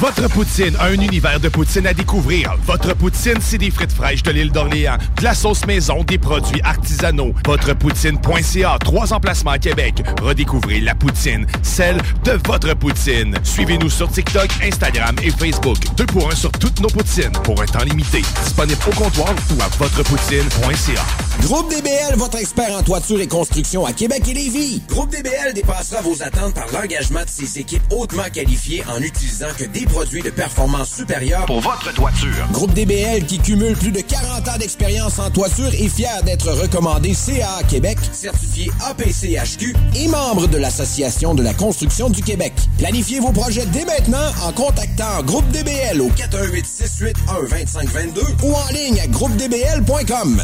Votre 0.00 0.30
poutine, 0.30 0.74
un 0.80 0.94
univers 0.94 1.38
de 1.40 1.50
poutine 1.50 1.86
à 1.86 1.92
découvrir. 1.92 2.56
Votre 2.64 2.94
poutine, 2.94 3.36
c'est 3.38 3.58
des 3.58 3.70
frites 3.70 3.92
fraîches 3.92 4.22
de 4.22 4.30
l'île 4.30 4.50
d'Orléans, 4.50 4.96
de 5.18 5.22
la 5.22 5.34
sauce 5.34 5.66
maison, 5.66 6.02
des 6.04 6.16
produits 6.16 6.62
artisanaux. 6.62 7.34
Votrepoutine.ca, 7.46 8.78
trois 8.80 9.12
emplacements 9.12 9.50
à 9.50 9.58
Québec. 9.58 10.02
Redécouvrez 10.22 10.80
la 10.80 10.94
poutine, 10.94 11.46
celle 11.62 11.98
de 12.24 12.32
votre 12.46 12.74
poutine. 12.76 13.34
Suivez-nous 13.42 13.90
sur 13.90 14.10
TikTok, 14.10 14.48
Instagram 14.62 15.16
et 15.22 15.30
Facebook. 15.32 15.76
Deux 15.98 16.06
pour 16.06 16.32
un 16.32 16.34
sur 16.34 16.50
toutes 16.52 16.80
nos 16.80 16.88
poutines, 16.88 17.32
pour 17.44 17.60
un 17.60 17.66
temps 17.66 17.84
limité. 17.84 18.22
Disponible 18.42 18.80
au 18.86 18.94
comptoir 18.94 19.34
ou 19.50 19.60
à 19.60 19.68
votrepoutine.ca. 19.76 21.04
Groupe 21.42 21.70
DBL, 21.70 22.16
votre 22.16 22.38
expert 22.38 22.70
en 22.72 22.82
toiture 22.82 23.20
et 23.20 23.26
construction 23.26 23.84
à 23.84 23.92
Québec 23.92 24.22
et 24.28 24.34
Lévis. 24.34 24.82
Groupe 24.88 25.10
DBL 25.10 25.54
dépassera 25.54 26.00
vos 26.02 26.22
attentes 26.22 26.54
par 26.54 26.66
l'engagement 26.72 27.22
de 27.22 27.28
ses 27.28 27.58
équipes 27.58 27.82
hautement 27.90 28.28
qualifiées 28.32 28.82
en 28.88 29.00
utilisant 29.00 29.48
que 29.56 29.64
des 29.64 29.86
produits 29.90 30.22
de 30.22 30.30
performance 30.30 30.94
supérieure 30.94 31.46
pour 31.46 31.60
votre 31.60 31.92
toiture. 31.92 32.46
Groupe 32.52 32.72
DBL 32.72 33.24
qui 33.26 33.38
cumule 33.38 33.76
plus 33.76 33.92
de 33.92 34.00
40 34.00 34.48
ans 34.48 34.58
d'expérience 34.58 35.18
en 35.18 35.30
toiture 35.30 35.68
est 35.68 35.88
fier 35.88 36.22
d'être 36.24 36.50
recommandé 36.50 37.14
CA 37.14 37.62
Québec, 37.68 37.98
certifié 38.12 38.70
APCHQ 38.86 39.74
et 39.96 40.08
membre 40.08 40.46
de 40.46 40.58
l'Association 40.58 41.34
de 41.34 41.42
la 41.42 41.54
construction 41.54 42.08
du 42.08 42.22
Québec. 42.22 42.52
Planifiez 42.78 43.20
vos 43.20 43.32
projets 43.32 43.66
dès 43.66 43.84
maintenant 43.84 44.18
en 44.44 44.52
contactant 44.52 45.22
Groupe 45.24 45.48
DBL 45.50 46.00
au 46.00 46.08
418 46.10 46.66
681 46.66 47.48
2522 47.48 48.22
ou 48.44 48.54
en 48.54 48.68
ligne 48.72 49.00
à 49.00 49.06
groupedbl.com. 49.06 50.42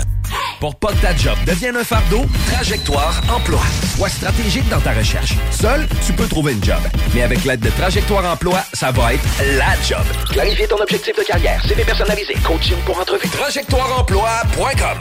Pour 0.60 0.74
pas 0.76 0.92
que 0.92 1.02
ta 1.02 1.14
job 1.14 1.36
devienne 1.46 1.76
un 1.76 1.84
fardeau, 1.84 2.24
Trajectoire 2.50 3.20
Emploi. 3.34 3.60
Sois 3.96 4.08
stratégique 4.08 4.68
dans 4.68 4.80
ta 4.80 4.92
recherche. 4.92 5.34
Seul, 5.50 5.86
tu 6.04 6.12
peux 6.12 6.26
trouver 6.26 6.52
une 6.52 6.64
job. 6.64 6.80
Mais 7.14 7.22
avec 7.22 7.44
l'aide 7.44 7.60
de 7.60 7.70
Trajectoire 7.70 8.24
Emploi, 8.24 8.60
ça 8.72 8.90
va 8.90 9.14
être 9.14 9.35
la 9.42 9.74
job. 9.82 10.04
Clarifier 10.30 10.66
ton 10.66 10.76
objectif 10.80 11.14
de 11.16 11.22
carrière, 11.22 11.62
CV 11.66 11.84
personnalisé, 11.84 12.34
coaching 12.42 12.76
pour 12.86 12.98
entrevue. 12.98 13.28
TrajectoireEmploi.com 13.28 14.98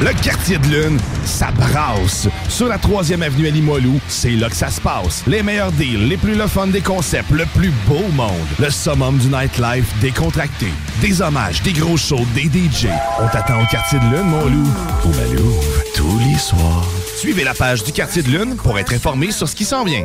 Le 0.00 0.22
quartier 0.22 0.58
de 0.58 0.66
lune, 0.66 0.98
ça 1.24 1.48
brasse. 1.50 2.28
Sur 2.48 2.68
la 2.68 2.78
3e 2.78 3.22
avenue 3.22 3.48
à 3.48 3.50
Limoilou, 3.50 3.98
c'est 4.06 4.30
là 4.30 4.48
que 4.48 4.56
ça 4.56 4.70
se 4.70 4.80
passe. 4.80 5.24
Les 5.26 5.42
meilleurs 5.42 5.72
deals, 5.72 6.08
les 6.08 6.16
plus 6.16 6.36
le 6.36 6.46
fun 6.46 6.68
des 6.68 6.80
concepts, 6.80 7.30
le 7.30 7.44
plus 7.46 7.72
beau 7.88 8.06
monde. 8.12 8.30
Le 8.60 8.70
summum 8.70 9.18
du 9.18 9.28
nightlife 9.28 9.92
décontracté. 10.00 10.68
Des 11.00 11.22
hommages, 11.22 11.60
des 11.62 11.72
gros 11.72 11.96
shows, 11.96 12.26
des 12.34 12.44
DJ. 12.44 12.86
On 13.20 13.26
t'attend 13.28 13.60
au 13.62 13.66
quartier 13.66 13.98
de 13.98 14.04
lune, 14.04 14.26
mon 14.26 14.44
loup. 14.44 14.70
Au 15.04 15.08
Malou, 15.08 15.54
tous 15.96 16.18
les 16.20 16.38
soirs. 16.38 16.86
Suivez 17.16 17.42
la 17.42 17.54
page 17.54 17.82
du 17.82 17.90
quartier 17.90 18.22
de 18.22 18.28
lune 18.28 18.56
pour 18.56 18.78
être 18.78 18.92
informé 18.92 19.32
sur 19.32 19.48
ce 19.48 19.56
qui 19.56 19.64
s'en 19.64 19.84
vient. 19.84 20.04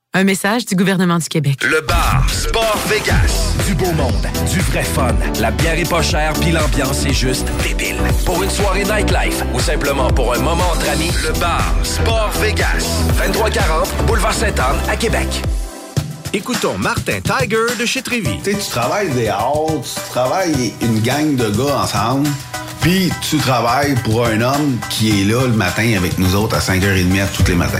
Un 0.13 0.25
message 0.25 0.65
du 0.65 0.75
gouvernement 0.75 1.19
du 1.19 1.29
Québec. 1.29 1.63
Le 1.63 1.79
bar 1.87 2.25
Sport 2.29 2.77
Vegas. 2.89 3.55
Du 3.65 3.73
beau 3.75 3.93
monde, 3.93 4.27
du 4.51 4.59
vrai 4.59 4.83
fun. 4.83 5.15
La 5.39 5.51
bière 5.51 5.79
est 5.79 5.89
pas 5.89 6.01
chère, 6.01 6.33
puis 6.33 6.51
l'ambiance 6.51 7.05
est 7.05 7.13
juste 7.13 7.47
débile. 7.63 7.95
Pour 8.25 8.43
une 8.43 8.49
soirée 8.49 8.83
nightlife 8.83 9.41
ou 9.53 9.59
simplement 9.61 10.09
pour 10.09 10.33
un 10.33 10.39
moment 10.39 10.65
entre 10.73 10.89
amis, 10.89 11.11
le 11.23 11.31
bar 11.39 11.73
Sport 11.83 12.31
Vegas. 12.41 13.05
2340 13.23 14.05
Boulevard 14.05 14.33
Sainte-Anne 14.33 14.75
à 14.89 14.97
Québec. 14.97 15.29
Écoutons 16.33 16.77
Martin 16.77 17.21
Tiger 17.21 17.77
de 17.79 17.85
chez 17.85 18.01
Trévy. 18.01 18.37
Tu 18.43 18.51
sais, 18.51 18.57
tu 18.57 18.69
travailles 18.69 19.11
des 19.11 19.29
heures, 19.29 19.81
tu 19.81 20.09
travailles 20.09 20.73
une 20.81 20.99
gang 20.99 21.37
de 21.37 21.49
gars 21.51 21.83
ensemble, 21.83 22.27
puis 22.81 23.13
tu 23.29 23.37
travailles 23.37 23.95
pour 24.03 24.25
un 24.25 24.41
homme 24.41 24.77
qui 24.89 25.21
est 25.21 25.23
là 25.23 25.47
le 25.47 25.53
matin 25.53 25.93
avec 25.95 26.17
nous 26.19 26.35
autres 26.35 26.57
à 26.57 26.59
5h30 26.59 27.27
tous 27.33 27.47
les 27.47 27.55
matins. 27.55 27.79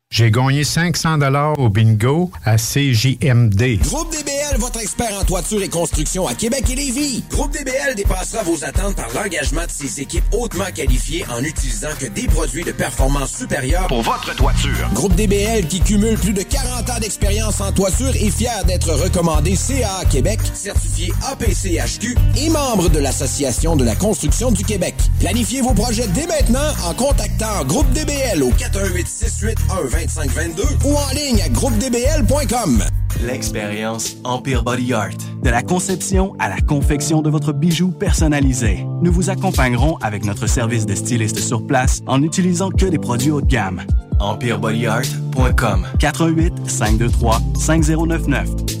J'ai 0.13 0.29
gagné 0.29 0.65
500 0.65 1.19
dollars 1.19 1.57
au 1.57 1.69
bingo 1.69 2.31
à 2.43 2.57
CJMD. 2.57 3.79
Groupe 3.81 4.11
DBL, 4.11 4.59
votre 4.59 4.81
expert 4.81 5.17
en 5.17 5.23
toiture 5.23 5.63
et 5.63 5.69
construction 5.69 6.27
à 6.27 6.33
Québec 6.33 6.65
et 6.69 6.75
Lévis. 6.75 7.23
Groupe 7.29 7.53
DBL 7.53 7.95
dépassera 7.95 8.43
vos 8.43 8.61
attentes 8.65 8.97
par 8.97 9.07
l'engagement 9.15 9.65
de 9.65 9.71
ses 9.71 10.01
équipes 10.01 10.25
hautement 10.33 10.65
qualifiées 10.75 11.23
en 11.33 11.41
utilisant 11.41 11.95
que 11.97 12.07
des 12.07 12.27
produits 12.27 12.65
de 12.65 12.73
performance 12.73 13.37
supérieure 13.37 13.87
Pour 13.87 14.01
votre 14.01 14.35
toiture. 14.35 14.89
Groupe 14.93 15.15
DBL 15.15 15.67
qui 15.67 15.79
cumule 15.79 16.17
plus 16.17 16.33
de 16.33 16.43
40 16.43 16.89
ans 16.89 16.99
d'expérience 16.99 17.61
en 17.61 17.71
toiture 17.71 18.09
est 18.13 18.31
fier 18.31 18.65
d'être 18.65 18.91
recommandé 18.91 19.55
CA 19.55 20.03
Québec, 20.11 20.41
certifié 20.53 21.13
APCHQ 21.31 22.17
et 22.35 22.49
membre 22.49 22.89
de 22.89 22.99
l'Association 22.99 23.77
de 23.77 23.85
la 23.85 23.95
construction 23.95 24.51
du 24.51 24.65
Québec. 24.65 24.95
Planifiez 25.21 25.61
vos 25.61 25.73
projets 25.73 26.09
dès 26.09 26.27
maintenant 26.27 26.59
en 26.85 26.93
contactant 26.95 27.63
Groupe 27.63 27.89
DBL 27.93 28.43
au 28.43 28.51
418 28.51 29.07
681 29.07 30.00
2522 30.01 30.63
ou 30.85 30.95
en 30.95 31.09
ligne 31.13 31.41
à 31.41 31.49
groupedbl.com. 31.49 32.83
L'expérience 33.23 34.15
Empire 34.23 34.63
Body 34.63 34.93
Art. 34.93 35.11
De 35.43 35.49
la 35.49 35.61
conception 35.61 36.35
à 36.39 36.49
la 36.49 36.59
confection 36.59 37.21
de 37.21 37.29
votre 37.29 37.53
bijou 37.53 37.91
personnalisé. 37.91 38.85
Nous 39.01 39.11
vous 39.11 39.29
accompagnerons 39.29 39.97
avec 39.97 40.25
notre 40.25 40.47
service 40.47 40.85
de 40.87 40.95
styliste 40.95 41.39
sur 41.39 41.65
place 41.65 42.01
en 42.07 42.19
n'utilisant 42.19 42.71
que 42.71 42.85
des 42.85 42.97
produits 42.97 43.31
haut 43.31 43.41
de 43.41 43.47
gamme. 43.47 43.83
EmpireBodyArt.com 44.19 45.87
418 45.99 46.53
523 46.67 47.41
5099 47.59 48.80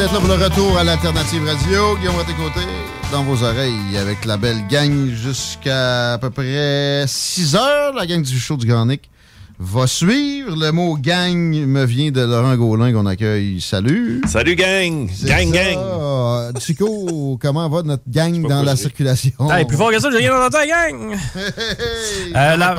D'être 0.00 0.14
là 0.14 0.20
pour 0.20 0.28
le 0.28 0.42
retour 0.42 0.78
à 0.78 0.84
l'Alternative 0.84 1.44
Radio. 1.44 1.94
Guillaume 1.98 2.18
à 2.18 2.24
tes 2.24 2.32
côtés, 2.32 2.66
dans 3.12 3.22
vos 3.22 3.44
oreilles, 3.44 3.98
avec 3.98 4.24
la 4.24 4.38
belle 4.38 4.66
gang 4.66 5.10
jusqu'à 5.10 6.14
à 6.14 6.18
peu 6.18 6.30
près 6.30 7.04
6 7.06 7.54
heures. 7.54 7.92
La 7.92 8.06
gang 8.06 8.22
du 8.22 8.38
show 8.38 8.56
du 8.56 8.66
Grand 8.66 8.86
Nick 8.86 9.10
va 9.58 9.86
suivre. 9.86 10.56
Le 10.56 10.72
mot 10.72 10.96
gang 10.96 11.36
me 11.36 11.84
vient 11.84 12.10
de 12.10 12.22
Laurent 12.22 12.56
Gaulin 12.56 12.94
qu'on 12.94 13.04
accueille. 13.04 13.60
Salut. 13.60 14.22
Salut 14.26 14.56
gang! 14.56 15.10
Gang, 15.24 15.52
ça. 15.52 15.72
gang! 15.74 16.58
Chico, 16.60 17.38
comment 17.42 17.68
va 17.68 17.82
notre 17.82 18.04
gang 18.08 18.40
dans 18.48 18.62
la 18.62 18.76
circulation? 18.76 19.52
Hey, 19.52 19.66
plus 19.66 19.76
fort 19.76 19.90
que 19.90 20.00
ça, 20.00 20.10
j'ai 20.10 20.16
rien 20.16 20.34
entendu, 20.34 20.66
la 20.66 20.66
gang! 20.66 21.14
Euh, 22.36 22.56
la... 22.56 22.74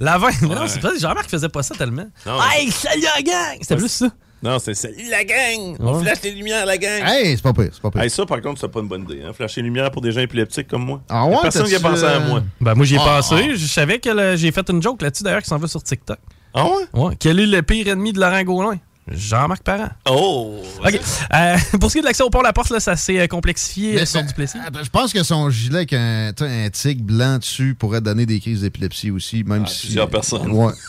la 0.00 0.18
20. 0.18 0.28
Mais 0.42 0.54
non, 0.54 0.66
c'est 0.66 0.80
pas. 0.80 0.90
J'ai 0.98 1.06
remarqué 1.06 1.30
qu'il 1.30 1.38
faisait 1.38 1.48
pas 1.48 1.62
ça 1.62 1.74
tellement. 1.74 2.06
Non, 2.26 2.38
hey, 2.52 2.70
salut 2.70 3.06
la 3.16 3.22
gang! 3.22 3.58
C'était 3.62 3.76
plus 3.76 3.88
ça. 3.88 4.08
Non, 4.44 4.58
c'est 4.58 4.74
salut 4.74 5.08
la 5.10 5.24
gang! 5.24 5.74
On 5.80 5.94
Ouais. 5.96 6.02
flash 6.02 6.18
les 6.22 6.32
lumières, 6.32 6.66
la 6.66 6.76
gang! 6.76 7.02
Hey, 7.04 7.34
c'est 7.34 7.42
pas 7.42 7.52
pire, 7.54 7.70
c'est 7.72 7.80
pas 7.80 7.90
pire. 7.90 8.02
Hey, 8.02 8.10
ça, 8.10 8.26
par 8.26 8.40
contre, 8.42 8.60
c'est 8.60 8.68
pas 8.68 8.80
une 8.80 8.88
bonne 8.88 9.02
idée. 9.04 9.22
Hein? 9.26 9.32
Flasher 9.32 9.62
les 9.62 9.68
lumières 9.68 9.90
pour 9.90 10.02
des 10.02 10.12
gens 10.12 10.20
épileptiques 10.20 10.68
comme 10.68 10.84
moi. 10.84 11.00
Ah 11.08 11.24
ouais, 11.26 11.36
Personne 11.42 11.66
qui 11.66 11.74
a 11.74 11.80
pensé 11.80 12.04
à 12.04 12.08
euh, 12.16 12.28
moi. 12.28 12.42
Ben, 12.60 12.74
moi, 12.74 12.84
j'y 12.84 12.96
ai 12.96 12.98
Ah, 13.00 13.20
pensé. 13.22 13.56
Je 13.56 13.66
savais 13.66 13.98
que 14.00 14.10
le- 14.10 14.36
j'ai 14.36 14.52
fait 14.52 14.68
une 14.68 14.82
joke 14.82 15.00
là-dessus, 15.02 15.22
d'ailleurs, 15.24 15.40
qui 15.42 15.48
s'en 15.48 15.56
va 15.56 15.66
sur 15.66 15.82
TikTok. 15.82 16.18
Ah 16.52 16.66
ouais? 16.66 16.84
Ouais. 16.92 17.16
Quel 17.18 17.40
est 17.40 17.46
le 17.46 17.62
pire 17.62 17.88
ennemi 17.88 18.12
de 18.12 18.20
Laurent 18.20 18.42
Gaulin? 18.42 18.78
Jean-Marc 19.10 19.62
Parent. 19.62 19.88
Oh! 20.08 20.60
OK. 20.84 21.00
Euh, 21.34 21.56
pour 21.80 21.88
ce 21.90 21.94
qui 21.94 21.98
est 21.98 22.02
de 22.02 22.06
l'accès 22.06 22.22
au 22.22 22.30
port 22.30 22.42
La 22.42 22.52
Porte, 22.54 22.70
là, 22.70 22.80
ça 22.80 22.96
s'est 22.96 23.18
euh, 23.20 23.26
complexifié 23.26 23.94
Mais 23.94 24.00
euh, 24.02 24.06
sur 24.06 24.20
ça- 24.20 24.26
Duplessis. 24.26 24.58
Attends, 24.66 24.82
je 24.84 24.88
pense 24.90 25.12
que 25.12 25.22
son 25.22 25.48
gilet 25.50 25.76
avec 25.78 25.92
un, 25.94 26.32
un 26.38 26.70
tigre 26.70 27.02
blanc 27.02 27.38
dessus 27.38 27.74
pourrait 27.78 28.00
donner 28.00 28.24
des 28.26 28.40
crises 28.40 28.60
d'épilepsie 28.62 29.10
aussi, 29.10 29.42
même 29.44 29.66
si. 29.66 29.86
plusieurs 29.86 30.08
personnes. 30.10 30.50
Ouais. 30.50 30.72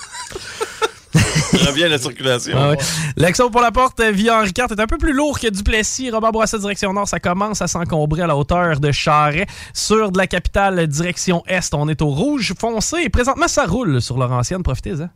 Revient 1.65 1.85
à 1.85 1.89
la 1.89 1.97
circulation. 1.97 2.57
Ah 2.57 2.71
ouais. 2.71 3.41
Au 3.41 3.49
port 3.49 3.61
La 3.61 3.71
Porte 3.71 3.99
euh, 3.99 4.11
via 4.11 4.39
Henri 4.39 4.51
IV 4.57 4.65
est 4.71 4.79
un 4.79 4.87
peu 4.87 4.97
plus 4.97 5.13
lourd 5.13 5.39
que 5.39 5.47
Duplessis. 5.47 6.09
Robert 6.11 6.31
Bourassa, 6.31 6.57
direction 6.57 6.93
nord, 6.93 7.07
ça 7.07 7.19
commence 7.19 7.61
à 7.61 7.67
s'encombrer 7.67 8.23
à 8.23 8.27
la 8.27 8.35
hauteur 8.35 8.79
de 8.79 8.91
Charret. 8.91 9.47
Sur 9.73 10.11
de 10.11 10.17
la 10.17 10.27
capitale, 10.27 10.87
direction 10.87 11.43
est, 11.47 11.73
on 11.73 11.87
est 11.87 12.01
au 12.01 12.07
rouge 12.07 12.53
foncé. 12.59 12.97
Et 13.03 13.09
présentement, 13.09 13.47
ça 13.47 13.65
roule 13.65 14.01
sur 14.01 14.17
Laurentienne. 14.17 14.63
Profitez-en. 14.63 15.09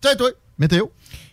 Tiens, 0.00 0.16
toi, 0.16 0.30
météo. 0.58 0.86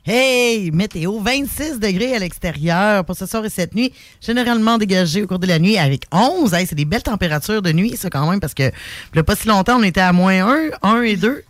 Hey, 0.04 0.72
météo, 0.72 1.20
26 1.20 1.80
degrés 1.80 2.16
à 2.16 2.20
l'extérieur 2.20 3.06
pour 3.06 3.16
ce 3.16 3.28
soir 3.28 3.46
et 3.46 3.50
cette 3.50 3.76
nuit. 3.76 3.94
Généralement 4.20 4.80
dégagé 4.80 5.22
au 5.22 5.28
cours 5.28 5.38
de 5.38 5.46
la 5.46 5.60
nuit 5.60 5.78
avec 5.78 6.06
11. 6.12 6.54
Hey, 6.56 6.66
c'est 6.66 6.76
des 6.76 6.86
belles 6.86 7.04
températures 7.04 7.62
de 7.62 7.72
nuit, 7.72 7.96
ça, 7.98 8.10
quand 8.10 8.28
même, 8.28 8.40
parce 8.40 8.56
que 8.56 8.72
a 9.16 9.24
pas 9.24 9.36
si 9.36 9.48
longtemps, 9.48 9.78
on 9.80 9.84
était 9.84 10.02
à 10.02 10.12
moins 10.12 10.48
1, 10.48 10.70
1 10.82 11.02
et 11.04 11.18
2. 11.18 11.44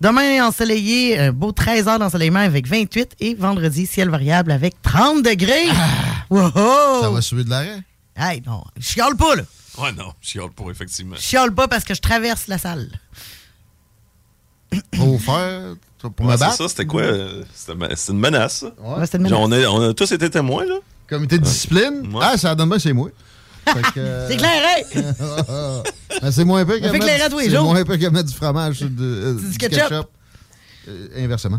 Demain, 0.00 0.46
ensoleillé, 0.46 1.18
un 1.18 1.32
beau 1.32 1.52
13 1.52 1.88
heures 1.88 1.98
d'ensoleillement 1.98 2.40
avec 2.40 2.66
28. 2.66 3.12
Et 3.20 3.34
vendredi, 3.34 3.86
ciel 3.86 4.10
variable 4.10 4.52
avec 4.52 4.80
30 4.82 5.22
degrés. 5.22 5.66
Wow! 6.30 6.50
Ça 7.02 7.10
va 7.10 7.20
suivre 7.22 7.44
de 7.44 7.50
l'arrêt? 7.50 7.82
Hey, 8.16 8.42
non, 8.46 8.62
je 8.78 8.82
chiale 8.86 9.16
pas, 9.16 9.36
là. 9.36 9.42
Ouais, 9.78 9.92
non, 9.92 10.12
je 10.20 10.28
chiale 10.30 10.50
pas, 10.50 10.64
effectivement. 10.70 11.16
Je 11.16 11.22
chiale 11.22 11.52
pas 11.54 11.68
parce 11.68 11.84
que 11.84 11.94
je 11.94 12.00
traverse 12.00 12.46
la 12.48 12.58
salle. 12.58 12.90
Pour 14.92 15.20
faire. 15.20 15.74
Pour 15.98 16.26
Ouais, 16.26 16.32
me 16.32 16.36
c'est 16.38 16.44
battre? 16.44 16.56
ça, 16.56 16.68
c'était 16.68 16.84
quoi? 16.86 17.02
euh, 17.02 17.42
C'était 17.54 17.72
une 18.12 18.18
menace, 18.18 18.58
ça. 18.60 18.66
Ouais, 18.80 19.04
c'était 19.06 19.18
une 19.18 19.28
Genre, 19.28 19.40
on, 19.40 19.50
a, 19.52 19.58
on 19.66 19.90
a 19.90 19.94
tous 19.94 20.12
été 20.12 20.28
témoins, 20.30 20.64
là. 20.66 20.76
Comité 21.08 21.38
de 21.38 21.44
discipline? 21.44 22.10
Ouais. 22.12 22.20
Ah, 22.22 22.36
ça 22.36 22.54
donne 22.54 22.68
bien, 22.68 22.78
c'est 22.78 22.92
moi. 22.92 23.10
Euh, 23.96 24.26
C'est 24.30 24.36
clair, 24.36 24.62
hein? 24.94 25.82
Ben, 26.22 26.30
c'est 26.30 26.44
moins 26.44 26.64
peu 26.64 26.78
On 26.80 26.86
que 26.86 26.88
fait 26.92 26.98
clairer 26.98 27.22
à 27.22 27.28
tous 27.28 27.38
les 27.38 27.44
c'est 27.46 27.50
jours. 27.56 27.64
moins 27.64 27.84
peu 27.84 27.96
que 27.96 28.06
mettre 28.06 28.28
du 28.30 28.34
fromage 28.34 28.76
sur 28.76 28.88
de- 28.88 28.94
euh, 29.02 29.34
Du 29.50 29.58
ketchup. 29.58 30.08
Euh, 30.88 31.08
inversement. 31.24 31.58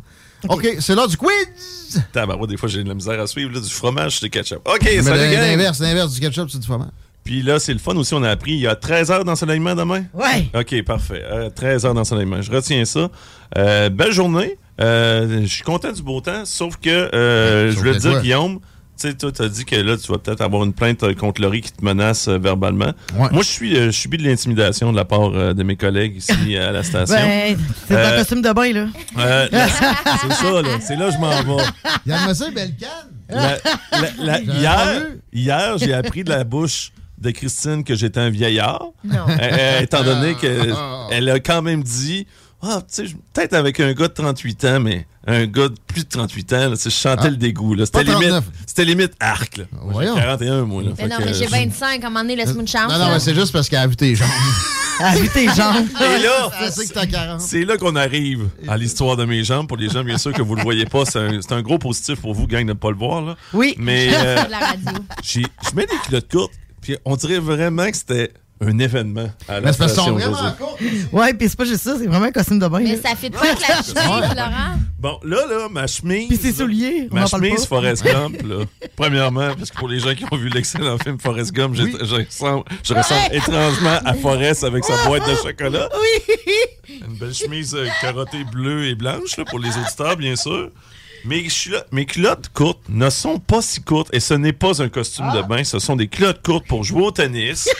OK, 0.49 0.77
c'est 0.79 0.95
l'heure 0.95 1.07
du 1.07 1.17
quiz! 1.17 2.01
Des 2.13 2.57
fois, 2.57 2.69
j'ai 2.69 2.83
de 2.83 2.87
la 2.87 2.95
misère 2.95 3.19
à 3.19 3.27
suivre, 3.27 3.51
là, 3.53 3.59
du 3.59 3.69
fromage 3.69 4.17
sur 4.17 4.25
le 4.25 4.29
ketchup. 4.29 4.59
OK, 4.65 4.79
Mais 4.83 5.01
salut, 5.01 5.31
gang! 5.33 5.41
L'inverse, 5.41 5.79
l'inverse 5.79 6.13
du 6.13 6.19
ketchup, 6.21 6.49
c'est 6.49 6.59
du 6.59 6.65
fromage. 6.65 6.89
Puis 7.23 7.41
là, 7.43 7.59
c'est 7.59 7.73
le 7.73 7.79
fun 7.79 7.95
aussi, 7.97 8.13
on 8.13 8.23
a 8.23 8.29
appris, 8.29 8.53
il 8.53 8.59
y 8.61 8.67
a 8.67 8.75
13 8.75 9.11
heures 9.11 9.25
d'ensoleillement 9.25 9.75
demain? 9.75 10.03
Ouais. 10.13 10.49
OK, 10.55 10.81
parfait. 10.83 11.23
Euh, 11.29 11.49
13 11.49 11.85
heures 11.85 11.93
d'ensoleillement. 11.93 12.41
Je 12.41 12.51
retiens 12.51 12.85
ça. 12.85 13.09
Euh, 13.57 13.89
belle 13.89 14.13
journée. 14.13 14.57
Euh, 14.79 15.41
je 15.41 15.47
suis 15.47 15.63
content 15.63 15.91
du 15.91 16.01
beau 16.03 16.21
temps, 16.21 16.45
sauf 16.45 16.77
que 16.77 16.89
euh, 16.89 17.71
je 17.71 17.77
voulais 17.77 17.93
te 17.95 17.99
dire, 17.99 18.11
quoi? 18.11 18.21
Guillaume, 18.21 18.59
sais, 18.97 19.13
toi, 19.13 19.31
t'as 19.31 19.47
dit 19.47 19.65
que 19.65 19.75
là, 19.75 19.95
tu 19.97 20.11
vas 20.11 20.17
peut-être 20.17 20.41
avoir 20.41 20.63
une 20.63 20.73
plainte 20.73 21.03
euh, 21.03 21.13
contre 21.13 21.41
Laurie 21.41 21.61
qui 21.61 21.71
te 21.71 21.83
menace 21.83 22.27
euh, 22.27 22.37
verbalement. 22.37 22.93
Ouais. 23.17 23.29
Moi, 23.31 23.41
je 23.43 23.47
suis, 23.47 23.77
euh, 23.77 23.85
je 23.87 23.91
subis 23.91 24.17
de 24.17 24.23
l'intimidation 24.27 24.91
de 24.91 24.97
la 24.97 25.05
part 25.05 25.31
euh, 25.33 25.53
de 25.53 25.63
mes 25.63 25.75
collègues 25.75 26.17
ici 26.17 26.57
à 26.57 26.71
la 26.71 26.83
station. 26.83 27.15
Ben, 27.15 27.57
c'est 27.87 27.93
Euh, 27.95 28.13
un 28.13 28.17
costume 28.17 28.41
de 28.41 28.51
bain, 28.53 28.73
là. 28.73 28.87
euh, 29.17 29.47
là, 29.51 29.67
c'est 30.21 30.33
ça, 30.33 30.61
là. 30.61 30.69
C'est 30.81 30.95
là 30.95 31.07
que 31.07 31.13
je 31.13 31.17
m'en 31.19 31.29
vais. 31.57 31.63
La- 33.29 33.39
la- 33.39 33.57
la- 34.19 34.37
J'avais 34.43 34.99
pas 34.99 35.05
hier, 35.33 35.77
j'ai 35.77 35.93
appris 35.93 36.23
de 36.23 36.29
la 36.29 36.43
bouche 36.43 36.91
de 37.17 37.31
Christine 37.31 37.83
que 37.83 37.95
j'étais 37.95 38.19
un 38.19 38.29
vieillard. 38.29 38.85
Non. 39.03 39.15
Euh, 39.27 39.37
euh, 39.41 39.79
étant 39.81 40.03
donné 40.03 40.35
Ah. 40.73 41.07
qu'elle 41.09 41.29
a 41.29 41.39
quand 41.39 41.61
même 41.61 41.83
dit 41.83 42.25
Ah, 42.61 42.79
tu 42.79 42.85
sais, 42.87 43.05
je- 43.07 43.15
peut-être 43.33 43.53
avec 43.53 43.79
un 43.79 43.93
gars 43.93 44.07
de 44.07 44.13
38 44.13 44.65
ans, 44.65 44.79
mais 44.79 45.05
un 45.27 45.45
gars 45.45 45.67
de 45.67 45.75
plus 45.87 46.03
de 46.05 46.09
38 46.09 46.53
ans, 46.53 46.69
là, 46.69 46.75
je 46.81 46.89
sentais 46.89 47.23
Ah. 47.25 47.29
le 47.29 47.35
dégoût. 47.35 47.73
là. 47.75 47.85
C'était 47.85 48.03
limite, 48.03 48.29
39. 48.29 48.43
c'était 48.65 48.85
limite 48.85 49.13
arc. 49.19 49.57
Là. 49.57 49.65
Moi, 49.71 49.83
j'ai 49.87 49.91
Voyons. 49.93 50.15
41, 50.15 50.61
moi. 50.65 50.83
Là, 50.83 50.89
Mais 50.97 51.07
non, 51.07 51.17
que, 51.17 51.23
mais 51.25 51.33
j'ai 51.33 51.45
euh, 51.45 51.49
25, 51.49 52.03
à 52.03 52.07
un 52.07 52.09
moment 52.09 52.21
donné, 52.21 52.37
laisse-moi 52.37 52.61
une 52.61 52.67
chance. 52.67 52.91
Non, 52.91 52.97
non, 52.97 53.05
là. 53.07 53.13
mais 53.15 53.19
c'est 53.19 53.35
juste 53.35 53.51
parce 53.51 53.67
qu'elle 53.67 53.79
a 53.79 53.87
vu 53.87 53.95
tes 53.97 54.15
jambes. 54.15 54.29
Elle 54.99 55.05
a 55.05 55.15
vu 55.17 55.29
tes 55.29 55.45
jambes. 55.49 55.85
Et 56.01 56.23
là, 56.23 56.49
Elle 56.59 56.71
sait 56.71 56.87
que 56.87 56.93
t'as 56.93 57.05
40. 57.05 57.39
c'est 57.41 57.65
là 57.65 57.77
qu'on 57.77 57.95
arrive 57.95 58.49
à 58.67 58.77
l'histoire 58.77 59.15
de 59.15 59.25
mes 59.25 59.43
jambes. 59.43 59.67
Pour 59.67 59.77
les 59.77 59.89
gens, 59.89 60.03
bien 60.03 60.17
sûr, 60.17 60.33
que 60.33 60.41
vous 60.41 60.55
le 60.55 60.63
voyez 60.63 60.85
pas, 60.85 61.03
c'est 61.05 61.19
un, 61.51 61.61
gros 61.61 61.77
positif 61.77 62.19
pour 62.19 62.33
vous, 62.33 62.47
gang, 62.47 62.63
de 62.63 62.69
ne 62.69 62.73
pas 62.73 62.89
le 62.89 62.97
voir. 62.97 63.21
Là. 63.21 63.35
Oui. 63.53 63.75
Mais 63.77 64.09
euh, 64.13 64.37
je 65.23 65.41
mets 65.75 65.85
des 65.85 65.97
culottes 66.05 66.31
courtes, 66.31 66.53
puis 66.81 66.97
on 67.05 67.15
dirait 67.15 67.37
vraiment 67.39 67.89
que 67.91 67.97
c'était 67.97 68.31
un 68.59 68.79
événement 68.79 69.29
à 69.47 69.59
la 69.59 69.61
Mais 69.61 69.73
c'est 69.73 69.85
vraiment. 69.87 70.55
Ouais, 71.11 71.33
puis 71.33 71.47
c'est 71.49 71.57
pas 71.57 71.65
juste 71.65 71.83
ça, 71.83 71.95
c'est 71.99 72.07
vraiment 72.07 72.25
un 72.25 72.31
costume 72.31 72.59
de 72.59 72.67
bain. 72.67 72.79
Mais 72.79 72.95
là. 72.95 73.09
ça 73.09 73.15
fait 73.15 73.29
pas 73.29 73.39
avec 73.41 73.59
la 73.59 73.75
chemise, 73.75 74.35
Laurent. 74.35 74.75
Bon, 74.99 75.19
là, 75.23 75.45
là, 75.47 75.67
ma 75.69 75.85
chemise. 75.85 76.27
Puis 76.27 76.37
ses 76.37 76.53
souliers, 76.53 77.07
Ma 77.11 77.27
chemise. 77.27 77.65
Forrest 77.65 78.03
Gump, 78.03 78.41
là. 78.41 78.65
Premièrement, 78.95 79.53
parce 79.55 79.69
que 79.69 79.77
pour 79.77 79.87
les 79.87 79.99
gens 79.99 80.15
qui 80.15 80.25
ont 80.31 80.37
vu 80.37 80.49
l'excellent 80.49 80.97
film 80.97 81.19
Forrest 81.19 81.51
Gump, 81.51 81.75
j'ai- 81.75 81.91
je, 82.03 82.15
ressemble, 82.15 82.63
je 82.83 82.93
ressemble 82.95 83.21
étrangement 83.31 83.99
à 84.03 84.13
Forrest 84.15 84.63
avec 84.63 84.83
sa 84.83 85.05
boîte 85.05 85.27
de 85.29 85.35
chocolat. 85.35 85.87
Oui. 86.01 86.33
Une 87.07 87.17
belle 87.17 87.33
chemise 87.33 87.75
euh, 87.75 87.87
carottée 88.01 88.43
bleue 88.51 88.85
et 88.87 88.95
blanche, 88.95 89.37
là, 89.37 89.45
pour 89.45 89.59
les 89.59 89.69
auditeurs, 89.77 90.17
bien 90.17 90.35
sûr. 90.35 90.71
Mes, 91.27 91.47
mes 91.91 92.05
culottes 92.05 92.49
courtes 92.53 92.79
ne 92.89 93.09
sont 93.09 93.37
pas 93.39 93.61
si 93.61 93.81
courtes 93.81 94.09
et 94.13 94.19
ce 94.19 94.33
n'est 94.33 94.53
pas 94.53 94.81
un 94.81 94.87
costume 94.89 95.25
Ah. 95.29 95.37
de 95.37 95.41
bain, 95.41 95.63
ce 95.63 95.77
sont 95.79 95.95
des 95.95 96.07
culottes 96.07 96.41
courtes 96.41 96.65
pour 96.67 96.83
jouer 96.83 97.01
au 97.03 97.11
tennis. 97.11 97.69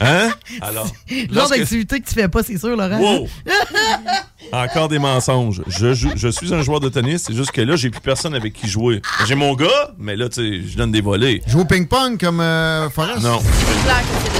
Hein? 0.00 0.30
Alors, 0.60 0.86
Le 1.10 1.34
genre 1.34 1.48
d'activité 1.48 2.00
que 2.00 2.08
tu 2.08 2.14
fais 2.14 2.28
pas, 2.28 2.42
c'est 2.44 2.56
sûr, 2.56 2.76
Laurent. 2.76 2.98
Wow! 3.00 3.28
Encore 4.52 4.88
des 4.88 5.00
mensonges. 5.00 5.60
Je, 5.66 5.92
joue- 5.92 6.12
je 6.14 6.28
suis 6.28 6.54
un 6.54 6.62
joueur 6.62 6.78
de 6.78 6.88
tennis, 6.88 7.24
c'est 7.26 7.34
juste 7.34 7.50
que 7.50 7.60
là, 7.62 7.74
j'ai 7.74 7.90
plus 7.90 8.00
personne 8.00 8.32
avec 8.34 8.52
qui 8.52 8.68
jouer. 8.68 9.02
J'ai 9.26 9.34
mon 9.34 9.54
gars, 9.54 9.90
mais 9.98 10.14
là, 10.14 10.28
tu 10.28 10.36
sais, 10.62 10.68
je 10.68 10.76
donne 10.76 10.92
des 10.92 11.00
volets. 11.00 11.42
Joue 11.48 11.60
au 11.60 11.64
ping-pong 11.64 12.18
comme 12.18 12.40
euh, 12.40 12.88
Forrest? 12.90 13.22
Non. 13.22 13.40
C'est 13.42 13.82
clair 13.82 14.00
que 14.02 14.30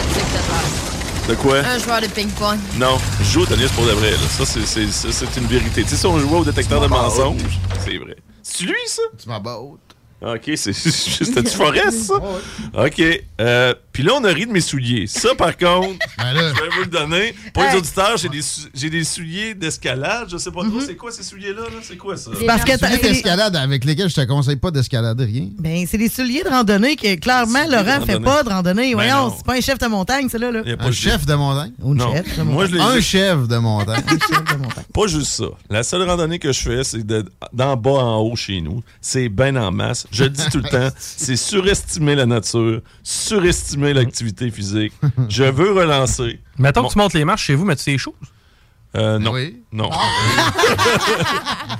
c'est 1.27 1.33
de 1.33 1.35
quoi? 1.35 1.59
Un 1.59 1.79
joueur 1.79 2.01
de 2.01 2.07
ping-pong. 2.07 2.59
Non, 2.79 2.97
je 3.21 3.25
joue 3.25 3.41
au 3.43 3.47
tennis 3.47 3.71
pour 3.73 3.85
de 3.85 3.91
vrai. 3.91 4.13
Là. 4.13 4.17
Ça, 4.31 4.47
c'est- 4.47 4.65
c'est 4.65 4.87
ça, 4.91 5.09
c'est 5.13 5.41
une 5.41 5.47
vérité. 5.49 5.83
Tu 5.83 5.89
sais, 5.91 5.97
si 5.97 6.07
on 6.07 6.19
jouait 6.21 6.39
au 6.39 6.45
détecteur 6.45 6.81
de 6.81 6.87
mensonges, 6.87 7.43
c'est 7.85 7.99
vrai. 7.99 8.17
C'est 8.51 8.65
lui, 8.65 8.75
ça? 8.87 9.03
Tu 9.21 9.29
m'aboutes. 9.29 9.81
Ok, 10.21 10.51
c'est 10.57 10.73
c'était-tu 10.73 11.51
Forest, 11.57 11.99
ça? 12.05 12.15
Ok. 12.75 13.03
Euh, 13.41 13.75
Puis 13.99 14.07
là, 14.07 14.13
on 14.15 14.23
a 14.23 14.29
ri 14.29 14.47
de 14.47 14.53
mes 14.53 14.61
souliers. 14.61 15.09
Ça, 15.09 15.35
par 15.35 15.57
contre, 15.57 15.99
Ben 16.19 16.33
là, 16.33 16.53
je 16.55 16.63
vais 16.63 16.69
vous 16.73 16.81
le 16.83 16.87
donner. 16.87 17.35
Pour 17.53 17.65
les 17.65 17.77
auditeurs, 17.77 18.17
j'ai 18.17 18.29
des, 18.29 18.43
sou- 18.43 18.69
des 18.73 19.03
souliers 19.03 19.55
d'escalade. 19.55 20.29
Je 20.31 20.37
sais 20.37 20.53
pas 20.53 20.61
trop, 20.63 20.79
c'est 20.81 20.95
quoi 20.95 21.11
ces 21.11 21.25
souliers-là? 21.25 21.63
Là? 21.63 21.79
C'est 21.83 21.97
quoi 21.97 22.17
ça? 22.17 22.31
Parce 22.47 22.63
que 22.63 22.77
t'as- 22.79 22.91
souliers 22.93 23.03
d'escalade 23.03 23.57
avec 23.57 23.85
lesquels 23.85 24.09
je 24.09 24.15
te 24.15 24.21
conseille 24.25 24.55
pas 24.55 24.71
d'escalader 24.71 25.25
rien. 25.25 25.49
Ben, 25.59 25.85
c'est 25.91 25.99
des 25.99 26.09
souliers 26.09 26.45
de 26.45 26.49
randonnée 26.49 26.95
que 26.95 27.17
clairement, 27.17 27.67
Laurent 27.69 28.07
fait 28.07 28.21
pas 28.21 28.45
de 28.45 28.51
randonnée. 28.51 28.91
Ben 28.95 29.03
Voyons, 29.03 29.27
non. 29.31 29.35
c'est 29.37 29.45
pas 29.45 29.55
un 29.57 29.61
chef 29.61 29.79
de 29.81 29.87
montagne, 29.89 30.29
c'est 30.31 30.39
là. 30.39 30.53
là. 30.53 30.63
Y 30.65 30.71
a 30.71 30.77
pas 30.77 30.85
Un 30.85 30.89
de- 30.91 30.93
chef 30.95 31.27
de 31.27 31.35
montagne? 31.35 31.73
Ou 31.83 31.93
une 31.95 31.99
Non. 31.99 32.13
chef 32.15 32.39
de 32.39 32.43
Moi, 32.45 32.55
montagne. 32.55 32.71
je 32.71 32.75
l'ai 32.77 32.81
Un 32.99 33.01
chef 33.01 33.49
de 33.49 33.57
montagne. 33.57 34.03
Pas 34.95 35.07
juste 35.09 35.33
ça. 35.33 35.47
La 35.71 35.83
seule 35.83 36.09
randonnée 36.09 36.39
que 36.39 36.53
je 36.53 36.61
fais, 36.61 36.85
c'est 36.85 37.05
de- 37.05 37.25
d'en 37.53 37.75
bas 37.77 37.91
en 37.91 38.21
haut 38.21 38.37
chez 38.37 38.61
nous. 38.61 38.81
C'est 39.01 39.29
ben 39.29 39.57
en 39.59 39.73
masse. 39.73 40.07
Je 40.13 40.23
le 40.23 40.31
dis 40.31 40.45
tout 40.53 40.59
le 40.59 40.69
temps, 40.71 40.89
c'est 41.01 41.35
surestimer 41.35 42.15
la 42.15 42.27
nature, 42.27 42.81
surestimer 43.03 43.88
l'activité 43.95 44.51
physique. 44.51 44.93
Je 45.29 45.45
veux 45.45 45.73
relancer. 45.73 46.41
Mettons 46.59 46.83
Bon. 46.83 46.89
que 46.89 46.93
tu 46.93 46.99
montes 46.99 47.15
les 47.15 47.25
marches 47.25 47.45
chez 47.45 47.55
vous, 47.55 47.65
mais 47.65 47.77
tu 47.77 47.85
tes 47.85 47.99
choses. 47.99 48.15
Euh, 48.97 49.19
non. 49.19 49.33
Oui. 49.33 49.63
Non. 49.73 49.91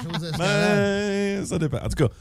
Ben, 0.39 1.45
ça 1.47 1.59
dépend. 1.59 1.79
En 1.79 1.89
tout 1.89 2.05
cas, 2.07 2.13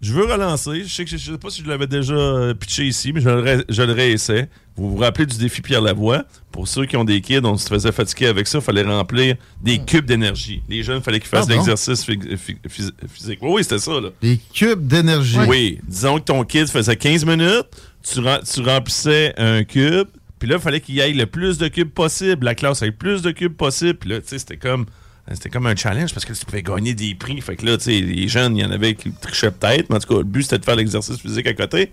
je 0.00 0.12
veux 0.12 0.24
relancer. 0.24 0.82
Je 0.84 0.92
sais 0.92 1.04
que 1.04 1.10
je, 1.10 1.16
je 1.16 1.32
sais 1.32 1.38
pas 1.38 1.50
si 1.50 1.62
je 1.62 1.68
l'avais 1.68 1.86
déjà 1.86 2.14
euh, 2.14 2.54
pitché 2.54 2.84
ici, 2.86 3.12
mais 3.12 3.20
je 3.20 3.28
le, 3.28 3.40
ré- 3.40 3.64
je 3.68 3.82
le 3.82 3.92
réessaie. 3.92 4.48
Vous 4.76 4.90
vous 4.90 4.96
rappelez 4.96 5.26
du 5.26 5.36
défi 5.36 5.60
Pierre 5.60 5.82
Lavoie? 5.82 6.24
Pour 6.50 6.66
ceux 6.66 6.86
qui 6.86 6.96
ont 6.96 7.04
des 7.04 7.20
kids, 7.20 7.40
on 7.44 7.56
se 7.56 7.68
faisait 7.68 7.92
fatiguer 7.92 8.26
avec 8.26 8.46
ça. 8.48 8.58
Il 8.58 8.64
fallait 8.64 8.82
remplir 8.82 9.36
des 9.62 9.78
cubes 9.78 10.06
d'énergie. 10.06 10.62
Les 10.68 10.82
jeunes, 10.82 10.98
il 10.98 11.02
fallait 11.02 11.20
qu'ils 11.20 11.28
fassent 11.28 11.46
Ah 11.48 11.52
bon? 11.52 11.58
l'exercice 11.58 12.04
phy- 12.04 12.18
phy- 12.36 12.56
phys- 12.68 12.92
physique. 13.08 13.38
Oui, 13.42 13.50
oui, 13.54 13.62
c'était 13.64 13.78
ça. 13.78 13.92
Là. 14.00 14.08
Des 14.20 14.38
cubes 14.52 14.86
d'énergie. 14.86 15.38
Oui. 15.46 15.78
Disons 15.86 16.16
que 16.18 16.24
ton 16.24 16.42
kid 16.44 16.68
faisait 16.68 16.96
15 16.96 17.24
minutes, 17.26 17.66
tu, 18.02 18.20
rem- 18.20 18.42
tu 18.42 18.60
remplissais 18.62 19.34
un 19.36 19.64
cube, 19.64 20.08
puis 20.38 20.48
là, 20.48 20.56
il 20.56 20.60
fallait 20.62 20.80
qu'il 20.80 20.96
y 20.96 21.00
ait 21.00 21.12
le 21.12 21.26
plus 21.26 21.58
de 21.58 21.68
cubes 21.68 21.90
possible. 21.90 22.44
La 22.44 22.54
classe 22.54 22.82
avec 22.82 22.94
le 22.94 22.98
plus 22.98 23.22
de 23.22 23.30
cubes 23.30 23.56
possible. 23.56 23.98
Puis 23.98 24.10
là, 24.10 24.20
tu 24.20 24.28
sais, 24.28 24.38
c'était 24.38 24.56
comme. 24.56 24.86
C'était 25.30 25.50
comme 25.50 25.66
un 25.68 25.76
challenge 25.76 26.12
parce 26.12 26.24
que 26.24 26.32
tu 26.32 26.44
pouvais 26.44 26.64
gagner 26.64 26.94
des 26.94 27.14
prix. 27.14 27.40
Fait 27.40 27.54
que 27.54 27.64
là, 27.64 27.76
tu 27.76 27.84
sais, 27.84 28.00
les 28.00 28.26
jeunes, 28.26 28.56
il 28.56 28.64
y 28.64 28.66
en 28.66 28.72
avait 28.72 28.96
qui 28.96 29.12
trichaient 29.12 29.52
peut-être, 29.52 29.88
mais 29.88 29.96
en 29.96 29.98
tout 30.00 30.12
cas, 30.14 30.18
le 30.18 30.24
but, 30.24 30.42
c'était 30.42 30.58
de 30.58 30.64
faire 30.64 30.74
l'exercice 30.74 31.16
physique 31.16 31.46
à 31.46 31.54
côté. 31.54 31.92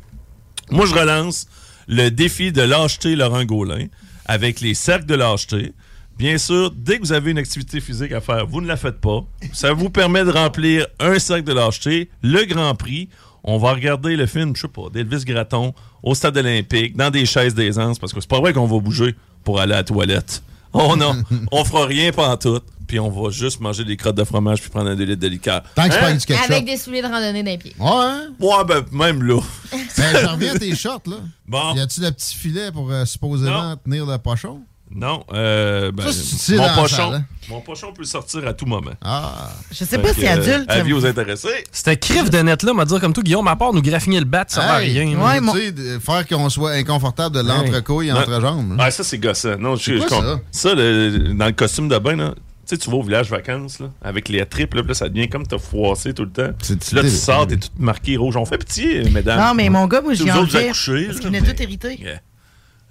Moi, 0.71 0.87
je 0.87 0.95
relance 0.95 1.47
le 1.87 2.09
défi 2.09 2.51
de 2.51 2.63
lâcheté 2.63 3.15
Laurent 3.15 3.43
Gaulin 3.45 3.85
avec 4.25 4.61
les 4.61 4.73
cercles 4.73 5.05
de 5.05 5.13
lâcheté. 5.13 5.73
Bien 6.17 6.39
sûr, 6.39 6.71
dès 6.71 6.97
que 6.97 7.03
vous 7.03 7.13
avez 7.13 7.29
une 7.29 7.37
activité 7.37 7.79
physique 7.79 8.11
à 8.13 8.19
faire, 8.19 8.47
vous 8.47 8.61
ne 8.61 8.67
la 8.67 8.77
faites 8.77 8.99
pas. 8.99 9.23
Ça 9.53 9.73
vous 9.73 9.91
permet 9.91 10.25
de 10.25 10.31
remplir 10.31 10.87
un 10.99 11.19
cercle 11.19 11.43
de 11.43 11.53
lâcheté, 11.53 12.09
le 12.23 12.45
Grand 12.45 12.73
Prix. 12.73 13.09
On 13.43 13.59
va 13.59 13.73
regarder 13.73 14.15
le 14.15 14.25
film, 14.25 14.55
je 14.55 14.61
sais 14.61 14.67
pas, 14.67 14.89
d'Elvis 14.91 15.23
Gratton 15.23 15.75
au 16.03 16.15
stade 16.15 16.37
olympique, 16.37 16.95
dans 16.95 17.09
des 17.09 17.25
chaises 17.25 17.53
d'aisance, 17.55 17.99
parce 17.99 18.13
que 18.13 18.21
c'est 18.21 18.29
pas 18.29 18.39
vrai 18.39 18.53
qu'on 18.53 18.65
va 18.67 18.79
bouger 18.79 19.15
pour 19.43 19.59
aller 19.59 19.73
à 19.73 19.77
la 19.77 19.83
toilette. 19.83 20.41
Oh 20.73 20.95
non, 20.97 21.15
on 21.51 21.63
fera 21.65 21.85
rien 21.87 22.11
tout, 22.37 22.59
puis 22.87 22.99
on 22.99 23.09
va 23.09 23.29
juste 23.31 23.59
manger 23.59 23.83
des 23.83 23.97
crottes 23.97 24.15
de 24.15 24.23
fromage 24.23 24.61
puis 24.61 24.69
prendre 24.69 24.89
un 24.89 24.95
2 24.95 25.03
litres 25.03 25.19
de 25.21 25.27
liqueur. 25.27 25.63
Tant 25.75 25.87
que 25.87 25.93
c'est 25.93 25.99
pas 25.99 26.07
Hein? 26.07 26.13
du. 26.13 26.53
Avec 26.53 26.65
des 26.65 26.77
souliers 26.77 27.01
de 27.01 27.07
randonnée 27.07 27.43
d'un 27.43 27.57
pied. 27.57 27.73
Ouais, 27.79 27.87
hein? 27.89 28.27
Ouais, 28.39 28.63
ben, 28.67 28.85
même 28.91 29.23
là. 29.23 29.39
Ben, 29.71 29.79
j'en 30.21 30.31
reviens 30.33 30.55
à 30.55 30.59
tes 30.59 30.75
shorts, 30.75 31.01
là. 31.07 31.17
Bon. 31.47 31.75
Y 31.75 31.79
a-tu 31.79 32.01
le 32.01 32.11
petit 32.11 32.35
filet 32.35 32.71
pour 32.71 32.91
euh, 32.91 33.05
supposément 33.05 33.75
tenir 33.77 34.05
le 34.05 34.17
pochon? 34.17 34.61
Non, 34.93 35.23
euh, 35.33 35.91
ben, 35.91 36.11
Ça, 36.11 36.55
mon 36.55 36.61
la 36.63 36.69
pochon, 36.73 36.95
salle, 36.95 37.13
hein? 37.13 37.25
mon 37.47 37.61
pochon 37.61 37.93
peut 37.93 38.03
sortir 38.05 38.47
à 38.47 38.53
tout 38.53 38.65
moment. 38.65 38.91
Ah. 39.03 39.51
Je 39.71 39.83
sais 39.85 39.99
pas 39.99 40.13
si 40.15 40.25
adulte. 40.25 40.65
Avis 40.69 40.93
aux 40.93 41.05
intéressés. 41.05 41.63
C'était 41.71 41.95
crif 41.97 42.29
de 42.31 42.39
net 42.39 42.63
là, 42.63 42.73
m'a 42.73 42.85
dire 42.85 42.99
comme 42.99 43.13
tout, 43.13 43.21
Guillaume, 43.21 43.47
à 43.47 43.55
part 43.55 43.71
nous 43.71 43.83
graffiner 43.83 44.17
le 44.19 44.25
bat, 44.25 44.45
ça 44.47 44.61
va 44.61 44.83
Hey, 44.83 44.99
rien. 44.99 45.53
sais, 45.53 45.71
de- 45.71 45.99
faire 45.99 46.27
qu'on 46.27 46.49
soit 46.49 46.71
inconfortable 46.71 47.35
de 47.35 47.41
l'entrecouille 47.41 48.07
et 48.07 48.13
Ouais. 48.13 48.19
entre-jambes. 48.19 48.77
là. 48.77 48.85
Ouais, 48.85 48.91
ça, 48.91 49.03
c'est 49.03 49.19
gossant. 49.19 49.57
Non, 49.59 49.75
je, 49.75 49.83
C'est 49.99 50.07
quoi 50.07 50.17
je 50.21 50.25
ça? 50.25 50.39
Ça, 50.69 50.73
le- 50.73 51.33
dans 51.35 51.45
le 51.45 51.51
costume 51.51 51.87
de 51.87 51.97
bain, 51.99 52.15
là, 52.15 52.33
tu 52.35 52.41
sais, 52.65 52.77
tu 52.77 52.89
vas 52.89 52.97
au 52.97 53.03
village 53.03 53.29
vacances, 53.29 53.79
là, 53.79 53.87
avec 54.01 54.27
les 54.27 54.43
tripes, 54.45 54.73
là, 54.73 54.81
puis 54.81 54.89
là, 54.89 54.93
ça 54.95 55.07
devient 55.09 55.29
comme 55.29 55.45
t'as 55.45 55.59
froissé 55.59 56.13
tout 56.15 56.23
le 56.25 56.31
temps. 56.31 56.49
Puis 56.57 56.77
là, 56.95 57.03
tu 57.03 57.09
sors, 57.11 57.45
t'es 57.45 57.57
tout 57.57 57.69
marqué 57.77 58.17
rouge. 58.17 58.35
On 58.37 58.45
fait 58.45 58.57
pitié, 58.57 59.03
mesdames. 59.11 59.39
Non, 59.39 59.53
mais 59.53 59.69
mon 59.69 59.85
gars, 59.85 60.01
moi, 60.01 60.13
Vous 60.15 60.23
autres, 60.23 60.45
vous 60.49 60.57
accouchez, 60.57 61.05
Parce 61.05 61.15
là, 61.17 61.21
qu'il 61.21 61.25
venait 61.29 61.41
mais- 61.41 61.53
tout 61.53 61.61
hérité. 61.63 61.99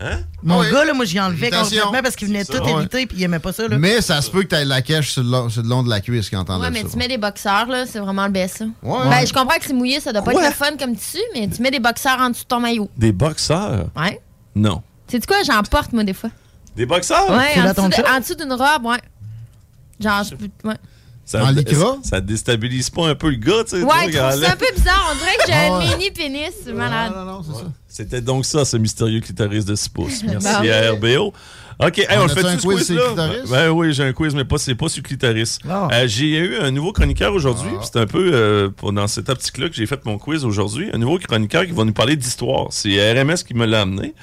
Hein? 0.00 0.20
Mon 0.44 0.60
Ah 0.60 0.64
oui. 0.64 0.70
gars, 0.72 0.84
là, 0.84 0.94
moi, 0.94 1.04
j'y 1.04 1.18
enlevais 1.18 1.50
complètement 1.50 1.90
parce 2.02 2.14
qu'il 2.14 2.28
venait 2.28 2.44
tout 2.44 2.52
ça. 2.56 2.62
hérité 2.68 3.06
puis 3.06 3.16
il 3.18 3.22
aimait 3.24 3.40
pas 3.40 3.52
ça. 3.52 3.66
Là. 3.66 3.78
Mais 3.78 4.00
ça 4.00 4.22
se 4.22 4.30
peut 4.30 4.42
que 4.44 4.48
tu 4.48 4.54
aies 4.54 4.64
la 4.64 4.80
cache 4.80 5.10
sur 5.10 5.24
le, 5.24 5.30
long, 5.30 5.48
sur 5.48 5.62
le 5.62 5.68
long 5.68 5.82
de 5.82 5.90
la 5.90 6.00
cuisse 6.00 6.30
quand 6.30 6.44
t'enlèves 6.44 6.62
Ouais, 6.62 6.70
mais 6.70 6.82
ça. 6.82 6.92
tu 6.92 6.98
mets 6.98 7.08
des 7.08 7.18
boxeurs, 7.18 7.66
là, 7.66 7.84
c'est 7.84 7.98
vraiment 7.98 8.26
le 8.26 8.30
best, 8.32 8.58
ça. 8.58 8.64
Ouais. 8.82 9.08
Ben, 9.10 9.26
je 9.26 9.32
comprends 9.32 9.58
que 9.58 9.64
c'est 9.66 9.72
mouillé, 9.72 9.98
ça 9.98 10.12
doit 10.12 10.22
pas 10.22 10.30
Quoi? 10.30 10.44
être 10.44 10.50
le 10.50 10.54
fun 10.54 10.76
comme 10.78 10.94
tissu, 10.94 11.18
mais 11.34 11.48
tu 11.48 11.60
mets 11.62 11.72
des 11.72 11.80
boxeurs 11.80 12.20
en 12.20 12.30
dessous 12.30 12.44
de 12.44 12.48
ton 12.48 12.60
maillot. 12.60 12.88
Des 12.96 13.10
boxeurs? 13.10 13.86
Ouais. 13.96 14.20
Non. 14.54 14.82
C'est 15.08 15.24
quoi, 15.26 15.38
j'en 15.44 15.62
porte, 15.64 15.92
moi, 15.92 16.04
des 16.04 16.14
fois. 16.14 16.30
Des 16.76 16.86
boxeurs? 16.86 17.28
Ouais, 17.30 17.60
en 17.60 17.72
dessous, 17.72 17.88
de- 17.88 18.16
en 18.16 18.20
dessous 18.20 18.34
d'une 18.36 18.52
robe, 18.52 18.84
ouais. 18.84 18.98
Genre, 19.98 20.22
je 20.22 20.36
peux. 20.36 20.48
Ouais, 20.68 20.76
Ça, 21.30 21.44
En 21.44 21.50
lycra? 21.50 21.98
Ça 22.02 22.22
déstabilise 22.22 22.88
pas 22.88 23.06
un 23.06 23.14
peu 23.14 23.28
le 23.28 23.36
gars, 23.36 23.62
tu 23.64 23.76
sais? 23.76 23.82
ouais 23.82 24.12
ça 24.12 24.28
un 24.30 24.56
peu 24.56 24.64
bizarre. 24.74 25.12
On 25.12 25.14
dirait 25.18 25.36
que 25.36 25.42
j'ai 25.46 25.52
Ah 25.52 25.74
un 25.74 25.78
ouais. 25.78 25.96
mini 25.98 26.10
pénis, 26.10 26.50
c'est 26.64 26.72
malade. 26.72 27.12
Non, 27.14 27.24
non, 27.26 27.42
c'est 27.42 27.52
ça. 27.52 27.66
C'était 27.86 28.20
donc 28.22 28.46
ça, 28.46 28.64
ce 28.64 28.78
mystérieux 28.78 29.20
clitoris 29.20 29.66
de 29.66 29.74
6 29.74 29.88
pouces. 29.90 30.22
Merci 30.24 30.70
à 30.70 30.92
RBO. 30.92 31.34
OK, 31.80 31.98
hey, 31.98 32.06
on, 32.12 32.22
On 32.22 32.24
le 32.24 32.30
a-tu 32.32 32.40
fait 32.40 32.46
un 32.46 32.56
quiz 32.56 32.64
quiz 32.64 32.86
sur 32.86 32.94
là? 32.96 33.02
le 33.02 33.14
clitoris? 33.14 33.50
Ben 33.50 33.68
oui, 33.70 33.92
j'ai 33.92 34.04
un 34.04 34.12
quiz, 34.14 34.34
mais 34.34 34.44
pas, 34.46 34.56
c'est 34.58 34.74
pas 34.74 34.88
sur 34.88 35.02
le 35.02 35.06
clitoris. 35.06 35.58
Ah. 35.68 35.88
Euh, 35.92 36.08
j'ai 36.08 36.38
eu 36.38 36.56
un 36.56 36.70
nouveau 36.70 36.92
chroniqueur 36.92 37.34
aujourd'hui. 37.34 37.70
Ah. 37.76 37.82
C'est 37.84 37.98
un 38.00 38.06
peu 38.06 38.30
euh, 38.32 38.70
dans 38.92 39.06
cette 39.06 39.28
optique-là 39.28 39.68
que 39.68 39.74
j'ai 39.74 39.86
fait 39.86 40.02
mon 40.06 40.16
quiz 40.18 40.44
aujourd'hui. 40.46 40.88
Un 40.94 40.98
nouveau 40.98 41.18
chroniqueur 41.18 41.66
qui 41.66 41.72
va 41.72 41.84
nous 41.84 41.92
parler 41.92 42.16
d'histoire. 42.16 42.68
C'est 42.70 43.12
RMS 43.12 43.36
qui 43.46 43.52
me 43.54 43.66
l'a 43.66 43.82
amené. 43.82 44.14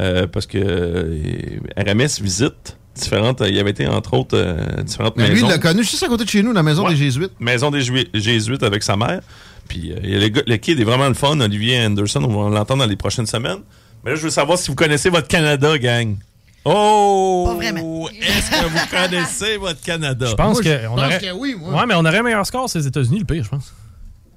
euh, 0.00 0.26
parce 0.28 0.46
que 0.46 0.58
euh, 0.58 1.58
RMS 1.76 2.22
visite 2.22 2.78
différentes. 2.94 3.42
Il 3.46 3.54
y 3.54 3.60
avait 3.60 3.70
été, 3.70 3.86
entre 3.86 4.14
autres, 4.14 4.36
euh, 4.36 4.82
différentes 4.82 5.16
Mais 5.16 5.28
lui, 5.28 5.40
il 5.40 5.46
l'a 5.48 5.58
connu 5.58 5.82
juste 5.82 6.02
à 6.02 6.08
côté 6.08 6.24
de 6.24 6.28
chez 6.30 6.42
nous, 6.42 6.52
la 6.52 6.62
maison 6.62 6.84
Ouais. 6.84 6.90
des 6.90 6.96
Jésuites. 6.96 7.32
Maison 7.40 7.70
des 7.70 7.80
Jésuites 8.14 8.62
avec 8.62 8.82
sa 8.82 8.96
mère. 8.96 9.20
Puis 9.68 9.92
euh, 9.92 9.96
le, 10.02 10.28
gars- 10.28 10.42
le 10.46 10.56
kid 10.56 10.78
est 10.80 10.84
vraiment 10.84 11.08
le 11.08 11.14
fun, 11.14 11.38
Olivier 11.40 11.84
Anderson. 11.84 12.22
On 12.24 12.50
va 12.50 12.56
l'entendre 12.58 12.82
dans 12.84 12.88
les 12.90 12.96
prochaines 12.96 13.26
semaines. 13.26 13.60
Mais 14.04 14.10
là, 14.10 14.16
je 14.16 14.22
veux 14.22 14.30
savoir 14.30 14.58
si 14.58 14.68
vous 14.68 14.74
connaissez 14.74 15.08
votre 15.10 15.28
Canada, 15.28 15.78
gang. 15.78 16.16
Oh! 16.64 17.58
Est-ce 17.60 18.50
que 18.50 18.66
vous 18.68 18.86
connaissez 18.90 19.56
votre 19.56 19.80
Canada? 19.80 20.26
Je 20.30 20.34
pense 20.34 20.54
Moi, 20.54 20.62
je 20.64 20.68
que 20.68 20.86
on 20.88 20.94
pense 20.96 21.04
aurait. 21.04 21.18
que 21.20 21.32
oui, 21.32 21.56
moi. 21.58 21.74
Ouais, 21.80 21.86
mais 21.86 21.94
on 21.94 22.00
aurait 22.04 22.18
un 22.18 22.22
meilleur 22.22 22.46
score, 22.46 22.68
c'est 22.70 22.78
les 22.80 22.86
États-Unis, 22.86 23.18
le 23.20 23.24
pire, 23.24 23.44
je 23.44 23.48
pense. 23.48 23.72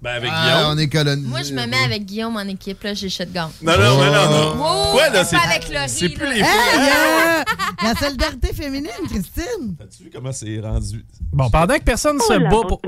Ben, 0.05 0.17
avec 0.17 0.29
Ah, 0.31 0.43
Guillaume. 0.45 0.71
on 0.73 0.77
est 0.77 0.87
colonisé. 0.87 1.27
Moi, 1.27 1.41
je 1.41 1.53
me 1.53 1.65
mets 1.65 1.83
avec 1.83 2.05
Guillaume 2.05 2.35
en 2.37 2.41
équipe, 2.41 2.83
là, 2.83 2.93
j'ai 2.93 3.09
shotgun. 3.09 3.49
Non, 3.63 3.73
non, 3.75 3.97
mais 3.99 4.11
non, 4.11 4.29
non. 4.29 4.55
Wow, 4.63 4.91
Quoi, 4.91 5.09
là, 5.09 5.25
c'est 5.25 5.35
pas 5.35 5.41
avec 5.45 5.67
Laurie, 5.73 5.89
c'est 5.89 6.09
plus 6.09 6.27
les 6.31 6.41
Hey, 6.41 6.45
euh, 6.45 7.43
la 7.83 7.95
solidarité 7.95 8.53
féminine, 8.53 8.91
Christine. 9.09 9.75
As-tu 9.81 10.03
vu 10.03 10.11
comment 10.13 10.31
c'est 10.31 10.59
rendu? 10.59 11.03
Bon, 11.33 11.49
pendant 11.49 11.73
que 11.73 11.83
personne 11.83 12.19
se 12.19 12.33
bat 12.37 12.49
pour. 12.67 12.79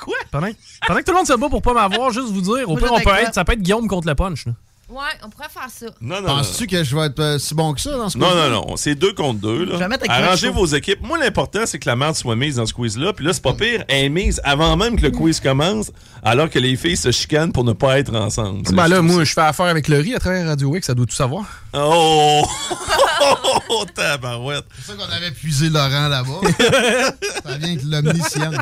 Quoi? 0.00 0.14
Pendant, 0.30 0.46
pendant 0.86 1.00
que 1.00 1.04
tout 1.04 1.10
le 1.10 1.16
monde 1.18 1.26
se 1.26 1.32
bat 1.36 1.48
pour 1.48 1.62
pas 1.62 1.74
m'avoir, 1.74 2.12
juste 2.12 2.28
vous 2.28 2.40
dire, 2.42 2.70
au 2.70 2.76
pire, 2.76 2.92
on 2.92 3.00
peut 3.00 3.10
être, 3.22 3.34
ça 3.34 3.44
peut 3.44 3.52
être 3.54 3.60
Guillaume 3.62 3.88
contre 3.88 4.06
le 4.06 4.14
punch. 4.14 4.46
là. 4.46 4.52
Ouais, 4.90 4.98
on 5.24 5.28
pourrait 5.30 5.48
faire 5.48 5.68
ça. 5.70 5.86
Non, 6.00 6.20
non, 6.20 6.26
Penses-tu 6.26 6.66
que 6.66 6.82
je 6.82 6.96
vais 6.96 7.06
être 7.06 7.20
euh, 7.20 7.38
si 7.38 7.54
bon 7.54 7.72
que 7.74 7.80
ça 7.80 7.92
dans 7.96 8.08
ce 8.08 8.18
Non, 8.18 8.26
quiz-là? 8.26 8.48
non, 8.48 8.66
non. 8.70 8.76
C'est 8.76 8.96
deux 8.96 9.12
contre 9.12 9.38
deux. 9.40 9.64
Là. 9.64 9.88
Arrangez 10.08 10.48
vos 10.50 10.66
équipes. 10.66 11.00
Moi, 11.02 11.16
l'important, 11.18 11.60
c'est 11.64 11.78
que 11.78 11.88
la 11.88 11.94
merde 11.94 12.16
soit 12.16 12.34
mise 12.34 12.56
dans 12.56 12.66
ce 12.66 12.74
quiz-là. 12.74 13.12
Puis 13.12 13.24
là, 13.24 13.32
c'est 13.32 13.42
pas 13.42 13.52
pire. 13.52 13.84
Elle 13.88 14.06
est 14.06 14.08
mise 14.08 14.40
avant 14.42 14.76
même 14.76 14.96
que 14.96 15.02
le 15.02 15.10
quiz 15.12 15.38
commence, 15.38 15.92
alors 16.24 16.50
que 16.50 16.58
les 16.58 16.76
filles 16.76 16.96
se 16.96 17.12
chicanent 17.12 17.52
pour 17.52 17.62
ne 17.64 17.72
pas 17.72 18.00
être 18.00 18.12
ensemble. 18.16 18.62
Ben 18.72 18.88
là, 18.88 19.00
moi, 19.00 19.22
je 19.22 19.32
fais 19.32 19.40
affaire 19.42 19.66
avec 19.66 19.86
Laurie 19.86 20.14
à 20.14 20.18
travers 20.18 20.44
Radio 20.46 20.74
X, 20.74 20.88
ça 20.88 20.94
doit 20.94 21.06
tout 21.06 21.14
savoir. 21.14 21.44
Oh! 21.72 22.42
oh, 23.68 23.84
tabarouette. 23.94 24.64
C'est 24.84 24.92
ça 24.92 24.98
qu'on 24.98 25.12
avait 25.12 25.30
puisé 25.30 25.68
Laurent 25.68 26.08
là-bas. 26.08 26.40
ça 27.44 27.56
vient 27.58 27.68
avec 27.68 27.82
l'omniscience. 27.84 28.54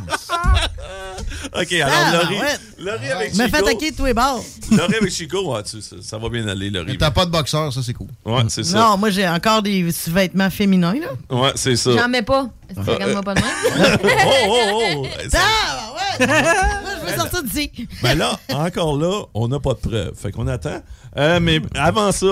OK, 1.55 1.73
alors, 1.73 1.89
Ah, 1.97 2.13
Laurie. 2.13 2.37
Laurie 2.79 3.11
avec 3.11 3.35
Me 3.35 3.45
Chico. 3.47 3.57
fait 3.57 3.63
attaquer 3.63 3.91
de 3.93 3.97
tous 3.97 4.05
les 4.05 4.15
bords. 4.15 4.45
Laurie 4.71 4.95
avec 4.97 5.11
Chico, 5.13 5.55
ah, 5.55 5.63
tu- 5.63 5.81
ça, 5.83 5.97
ça 6.03 6.18
va 6.19 6.29
bien 6.29 6.47
aller. 6.49 6.71
Mais 6.87 6.97
t'as 6.97 7.11
pas 7.11 7.27
de 7.27 7.31
boxeur, 7.31 7.73
ça, 7.73 7.81
c'est 7.83 7.95
cool. 7.95 8.09
Ouais, 8.25 8.43
c'est 8.49 8.65
ça. 8.65 8.79
Non, 8.79 8.97
moi, 8.99 9.11
j'ai 9.11 9.29
encore 9.29 9.63
des 9.63 9.83
vêtements 10.09 10.51
féminins, 10.51 10.95
là. 10.95 11.37
Ouais, 11.37 11.53
c'est 11.55 11.77
ça. 11.77 11.91
J'en 11.97 12.09
mets 12.09 12.23
pas. 12.23 12.49
Regarde-moi 12.77 13.23
pas 13.23 13.35
de 13.35 13.41
même? 13.41 13.99
oh, 14.47 14.49
oh, 14.49 14.83
oh! 14.99 15.07
Ça- 15.31 15.39
Ah, 15.41 15.93
ouais! 16.21 16.27
moi, 16.27 16.91
je 17.07 17.11
veux 17.13 17.17
sortir 17.19 17.43
d'ici. 17.45 17.89
Ben 18.03 18.19
là, 18.19 18.39
encore 18.53 18.97
là, 18.99 19.23
on 19.35 19.49
n'a 19.49 19.59
pas 19.61 19.73
de 19.75 19.79
preuves. 19.79 20.13
Fait 20.15 20.33
qu'on 20.33 20.47
attend. 20.49 20.83
Euh, 21.17 21.41
mais 21.41 21.61
avant 21.75 22.13
ça, 22.13 22.27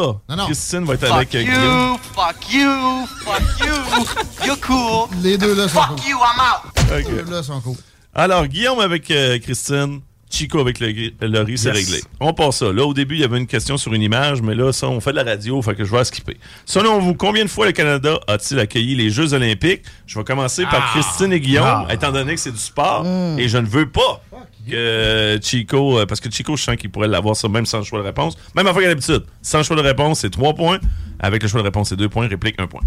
Christine 0.46 0.84
va 0.84 0.94
être 0.94 1.10
avec 1.10 1.34
euh, 1.34 1.42
Guillaume. 1.42 1.98
fuck 2.14 2.52
you, 2.52 3.06
fuck 3.24 3.42
you, 3.60 4.46
you're 4.46 4.60
cool. 4.60 5.08
Les 5.22 5.38
deux 5.38 5.54
là 5.54 5.68
sont 5.68 5.80
Fuck 5.80 5.96
cool. 6.00 6.10
you, 6.10 6.18
I'm 6.18 6.40
out. 6.40 7.06
Les 7.16 7.22
deux 7.24 7.30
là 7.30 7.42
sont 7.42 7.60
cool. 7.62 7.76
Alors, 8.14 8.46
Guillaume 8.46 8.78
avec 8.80 9.10
euh, 9.10 9.38
Christine, 9.38 10.00
Chico 10.28 10.58
avec 10.58 10.80
le, 10.80 10.88
Laurie, 11.22 11.56
c'est 11.56 11.68
Yes. 11.68 11.76
réglé. 11.76 12.02
On 12.20 12.32
passe 12.34 12.56
ça. 12.58 12.72
Là, 12.72 12.84
au 12.84 12.92
début, 12.92 13.14
il 13.14 13.20
y 13.20 13.24
avait 13.24 13.38
une 13.38 13.46
question 13.46 13.76
sur 13.76 13.92
une 13.94 14.02
image, 14.02 14.42
mais 14.42 14.54
là, 14.54 14.72
ça, 14.72 14.88
on 14.88 15.00
fait 15.00 15.12
de 15.12 15.16
la 15.16 15.24
radio, 15.24 15.62
fait 15.62 15.74
que 15.74 15.84
je 15.84 15.90
vais 15.90 15.98
la 15.98 16.04
skipper. 16.04 16.36
Selon 16.64 16.98
vous, 16.98 17.14
combien 17.14 17.44
de 17.44 17.48
fois 17.50 17.66
le 17.66 17.72
Canada 17.72 18.18
a-t-il 18.26 18.58
accueilli 18.58 18.94
les 18.96 19.10
Jeux 19.10 19.32
Olympiques? 19.34 19.82
Je 20.06 20.18
vais 20.18 20.24
commencer 20.24 20.64
par 20.64 20.82
Ah. 20.94 20.98
Christine 21.00 21.32
et 21.32 21.40
Guillaume, 21.40 21.86
Ah. 21.88 21.92
étant 21.94 22.10
donné 22.12 22.34
que 22.34 22.40
c'est 22.40 22.50
du 22.52 22.58
sport, 22.58 23.04
Mm. 23.04 23.38
et 23.38 23.48
je 23.48 23.58
ne 23.58 23.66
veux 23.66 23.88
pas 23.88 24.20
que 24.68 25.38
Chico, 25.42 25.98
euh, 26.00 26.06
parce 26.06 26.20
que 26.20 26.28
Chico, 26.30 26.56
je 26.56 26.62
sens 26.64 26.76
qu'il 26.76 26.90
pourrait 26.90 27.06
l'avoir 27.08 27.36
ça 27.36 27.48
même 27.48 27.66
sans 27.66 27.82
choix 27.84 28.00
de 28.00 28.04
réponse. 28.04 28.36
Même 28.56 28.66
affaire 28.66 28.82
qu'à 28.82 28.88
l'habitude. 28.88 29.24
Sans 29.42 29.62
choix 29.62 29.76
de 29.76 29.82
réponse, 29.82 30.20
c'est 30.20 30.30
3 30.30 30.54
points. 30.54 30.78
Avec 31.20 31.42
le 31.42 31.48
choix 31.48 31.60
de 31.60 31.64
réponse, 31.66 31.90
c'est 31.90 31.96
2 31.96 32.08
points. 32.08 32.26
Réplique, 32.26 32.56
1 32.60 32.66
point. 32.66 32.82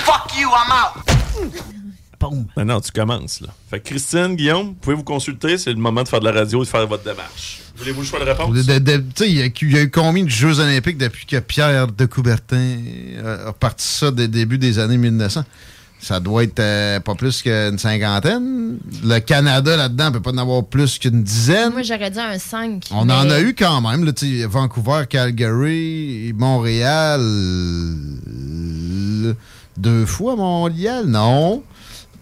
Fuck 0.00 0.32
you, 0.40 0.48
I'm 0.48 0.72
out. 0.72 1.54
Ben 2.56 2.64
non, 2.64 2.80
tu 2.80 2.90
commences, 2.92 3.40
là. 3.40 3.48
Fait 3.70 3.80
que 3.80 3.88
Christine, 3.88 4.34
Guillaume, 4.36 4.68
vous 4.68 4.74
pouvez 4.74 4.96
vous 4.96 5.04
consulter. 5.04 5.58
C'est 5.58 5.70
le 5.70 5.78
moment 5.78 6.02
de 6.02 6.08
faire 6.08 6.20
de 6.20 6.24
la 6.24 6.32
radio 6.32 6.62
et 6.62 6.64
de 6.64 6.70
faire 6.70 6.86
votre 6.86 7.04
démarche. 7.04 7.60
Voulez-vous 7.76 8.00
le 8.02 8.06
choix 8.06 8.20
de 8.20 8.24
réponse? 8.24 8.54
De- 8.54 8.62
de- 8.62 8.78
de- 8.78 8.96
tu 8.98 9.04
sais, 9.16 9.28
Il 9.30 9.36
y, 9.38 9.42
a- 9.42 9.46
il 9.46 9.72
y 9.72 9.76
a 9.78 9.82
eu 9.82 9.90
combien 9.90 10.24
de 10.24 10.28
Jeux 10.28 10.60
olympiques 10.60 10.96
depuis 10.98 11.26
que 11.26 11.38
Pierre 11.38 11.88
de 11.88 12.06
Coubertin 12.06 12.76
euh, 13.16 13.48
a 13.48 13.52
parti 13.52 13.86
ça 13.86 14.10
dès 14.10 14.22
le 14.22 14.28
début 14.28 14.58
des 14.58 14.78
années 14.78 14.96
1900? 14.96 15.44
Ça 16.00 16.20
doit 16.20 16.42
être 16.44 16.60
euh, 16.60 17.00
pas 17.00 17.14
plus 17.14 17.40
qu'une 17.40 17.78
cinquantaine. 17.78 18.76
Le 19.02 19.18
Canada, 19.20 19.74
là-dedans, 19.76 20.12
peut 20.12 20.20
pas 20.20 20.32
en 20.32 20.38
avoir 20.38 20.62
plus 20.64 20.98
qu'une 20.98 21.22
dizaine. 21.22 21.72
Moi, 21.72 21.82
j'aurais 21.82 22.10
dit 22.10 22.18
un 22.20 22.38
5. 22.38 22.84
On 22.90 23.08
en 23.08 23.30
a 23.30 23.40
eu 23.40 23.54
quand 23.54 23.80
même. 23.80 24.04
Là, 24.04 24.12
tu 24.12 24.40
sais, 24.40 24.46
Vancouver, 24.46 25.04
Calgary, 25.08 26.34
Montréal. 26.36 27.22
Deux 29.76 30.06
fois 30.06 30.36
Montréal? 30.36 31.06
Non? 31.06 31.62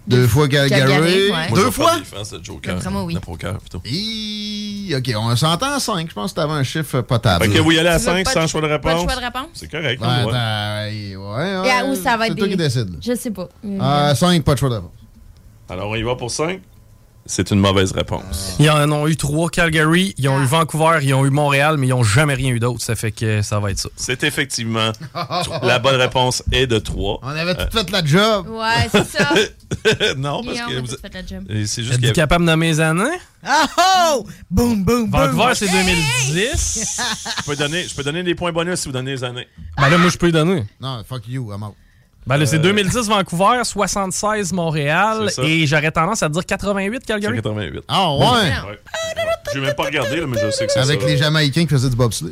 Deux 0.07 0.27
fois 0.27 0.49
Calgary. 0.49 0.81
Calgary, 0.81 1.31
ouais. 1.31 1.55
Deux 1.55 1.71
fois? 1.71 1.97
de 1.99 2.45
Joker. 2.45 2.79
Moi, 2.91 3.05
oui. 3.05 3.15
De 3.15 3.19
poker, 3.21 3.59
plutôt. 3.59 3.81
Hi, 3.85 4.95
OK, 4.97 5.13
on 5.17 5.37
s'entend 5.37 5.75
à 5.75 5.79
5. 5.81 6.09
Je 6.09 6.15
pense 6.15 6.33
que 6.33 6.37
t'avais 6.37 6.53
un 6.53 6.65
chiffre 6.65 7.01
potable. 7.03 7.45
Fait 7.45 7.51
que 7.53 7.59
vous 7.61 7.71
y 7.73 7.79
allez 7.79 7.89
à 7.89 7.99
Tu 7.99 8.07
veux 8.07 8.13
5 8.13 8.25
pas 8.25 8.33
sans 8.33 8.43
de- 8.43 8.47
choix 8.49 8.61
de 8.63 8.67
pas 8.67 8.79
de 8.79 8.87
réponse? 8.99 9.03
choix 9.13 9.15
de 9.21 9.25
réponse? 9.25 9.49
C'est 9.55 9.71
correct. 9.71 10.01
Ouais, 10.03 10.09
on 10.09 10.23
voit. 10.25 10.33
attends, 10.35 10.91
ouais, 10.91 11.17
ouais, 11.61 11.69
Et 11.69 11.71
à 11.71 11.85
où 11.87 11.95
ça 11.95 12.17
va 12.17 12.27
être 12.27 12.33
C'est 12.33 12.39
toi 12.39 12.47
des- 12.47 12.51
qui 12.53 12.57
décide. 12.57 12.91
là. 12.91 12.97
Je 13.01 13.15
sais 13.15 13.31
pas. 13.31 13.49
À 13.81 14.15
5, 14.15 14.43
pas 14.43 14.55
de 14.55 14.59
choix 14.59 14.69
de 14.71 14.75
réponse. 14.75 14.91
Alors, 15.69 15.89
on 15.91 15.95
y 15.95 16.03
va 16.03 16.17
pour 16.17 16.31
5. 16.31 16.61
C'est 17.27 17.51
une 17.51 17.61
mauvaise 17.61 17.93
réponse. 17.93 18.57
Ils 18.59 18.69
en 18.71 18.91
ont 18.91 19.07
eu 19.07 19.17
trois 19.17 19.49
Calgary, 19.49 20.15
ils 20.19 20.29
ont 20.29 20.43
eu 20.43 20.45
Vancouver, 20.45 20.99
ils 21.03 21.15
ont 21.15 21.25
eu 21.25 21.31
Montréal, 21.31 21.77
mais 21.79 21.87
ils 21.87 21.91
n'ont 21.91 22.03
jamais 22.03 22.35
rien 22.35 22.51
eu 22.51 22.59
d'autre. 22.59 22.83
Ça 22.83 22.97
fait 22.97 23.13
que 23.13 23.43
ça 23.43 23.61
va 23.61 23.71
être 23.71 23.79
ça. 23.79 23.89
C'est 23.97 24.25
effectivement 24.25 24.93
la 25.63 25.79
bonne 25.79 25.97
réponse 25.97 26.43
est 26.53 26.67
de 26.67 26.79
3. 26.79 27.21
On 27.23 27.29
avait 27.29 27.55
tout 27.55 27.77
fait 27.77 27.91
la 27.91 28.05
job. 28.05 28.49
Ouais, 28.49 28.89
c'est 28.91 29.07
ça. 29.07 29.35
non, 30.17 30.43
parce 30.43 30.59
que 30.61 30.81
vous... 30.81 30.87
tout 30.87 30.97
fait 31.01 31.15
la 31.15 31.27
job. 31.27 31.45
Et 31.49 31.67
C'est 31.67 31.83
juste 31.83 31.99
Êtes-vous 31.99 32.13
capable 32.13 32.45
de 32.45 32.51
nommer 32.51 32.69
les 32.69 32.81
années? 32.81 33.19
Ah 33.45 33.67
oh! 34.15 34.27
Boum, 34.51 34.85
boum, 34.85 35.11
boum. 35.11 35.21
Vancouver, 35.21 35.55
c'est 35.55 35.71
2010. 35.71 37.03
je, 37.39 37.43
peux 37.45 37.57
donner, 37.57 37.89
je 37.89 37.95
peux 37.95 38.05
donner 38.05 38.23
des 38.23 38.35
points 38.35 38.53
bonus 38.53 38.81
si 38.81 38.89
vous 38.89 38.93
donnez 38.93 39.13
les 39.13 39.25
années. 39.25 39.49
Ben 39.77 39.89
là, 39.89 39.99
moi, 39.99 40.11
je 40.11 40.19
peux 40.19 40.29
y 40.29 40.33
donner. 40.33 40.65
Non, 40.81 41.03
fuck 41.09 41.27
you, 41.29 41.53
I'm 41.53 41.63
out. 41.63 41.75
Ben 42.27 42.37
là, 42.37 42.47
c'est 42.47 42.57
Euh, 42.57 42.61
2010 42.61 43.09
Vancouver, 43.09 43.61
76 43.65 44.53
Montréal, 44.53 45.29
et 45.43 45.67
j'aurais 45.67 45.91
tendance 45.91 46.23
à 46.23 46.29
dire 46.29 46.47
88 46.47 47.05
Calgary. 47.05 47.37
C'est 47.37 47.43
88. 47.43 47.83
Ah 47.89 48.13
ouais? 48.15 48.25
Ouais. 48.27 48.79
Je 49.53 49.59
vais 49.59 49.67
même 49.67 49.75
pas 49.75 49.83
regarder, 49.85 50.21
là, 50.21 50.27
mais 50.29 50.39
je 50.41 50.51
sais 50.51 50.67
que 50.67 50.73
c'est 50.73 50.79
ça. 50.79 50.85
Avec 50.85 51.05
les 51.05 51.17
Jamaïcains 51.17 51.63
qui 51.63 51.69
faisaient 51.75 51.91
du 51.91 51.97
bobsleigh. 51.97 52.31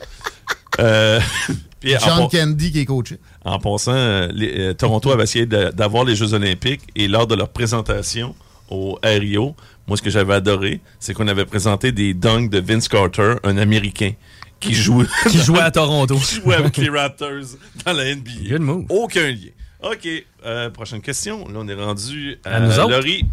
Euh, 0.79 1.19
puis 1.81 1.93
John 2.05 2.29
pa- 2.31 2.39
Candy 2.39 2.71
qui 2.73 2.81
est 2.81 2.85
coaché. 2.85 3.19
En 3.45 3.59
passant, 3.59 3.93
euh, 3.95 4.29
les- 4.33 4.61
euh, 4.69 4.75
Toronto 4.75 5.11
avait 5.11 5.25
essayé 5.25 5.45
d'avoir 5.47 6.05
les 6.05 6.15
Jeux 6.15 6.33
Olympiques 6.35 6.83
et 6.95 7.09
lors 7.09 7.27
de 7.27 7.35
leur 7.35 7.49
présentation 7.49 8.35
au 8.71 8.97
Rio, 9.03 9.57
moi, 9.89 9.97
ce 9.97 10.03
que 10.03 10.11
j'avais 10.11 10.35
adoré, 10.35 10.81
c'est 11.01 11.13
qu'on 11.15 11.27
avait 11.27 11.45
présenté 11.47 11.91
des 11.91 12.15
dunks 12.15 12.49
de 12.49 12.61
Vince 12.61 12.87
Carter, 12.87 13.35
un 13.43 13.59
Américain, 13.59 14.13
qui 14.61 14.73
jouait, 14.75 15.07
Qui 15.29 15.39
jouait 15.39 15.61
à 15.61 15.73
Toronto. 15.73 16.15
qui 16.25 16.37
jouait 16.37 16.55
avec 16.55 16.77
les 16.77 16.89
Raptors 16.89 17.57
dans 17.85 17.93
la 17.93 18.15
NBA. 18.15 18.31
Good 18.51 18.61
move. 18.61 18.85
Aucun 18.89 19.27
lien. 19.29 19.49
OK. 19.83 20.09
euh, 20.45 20.71
prochaine 20.71 21.01
question. 21.01 21.47
Là, 21.49 21.55
on 21.59 21.69
est 21.69 21.75
rendu 21.75 22.39
à, 22.45 22.57
À 22.57 22.61
nous 22.61 22.79
autres. 22.79 22.91
Laurie 22.91 23.25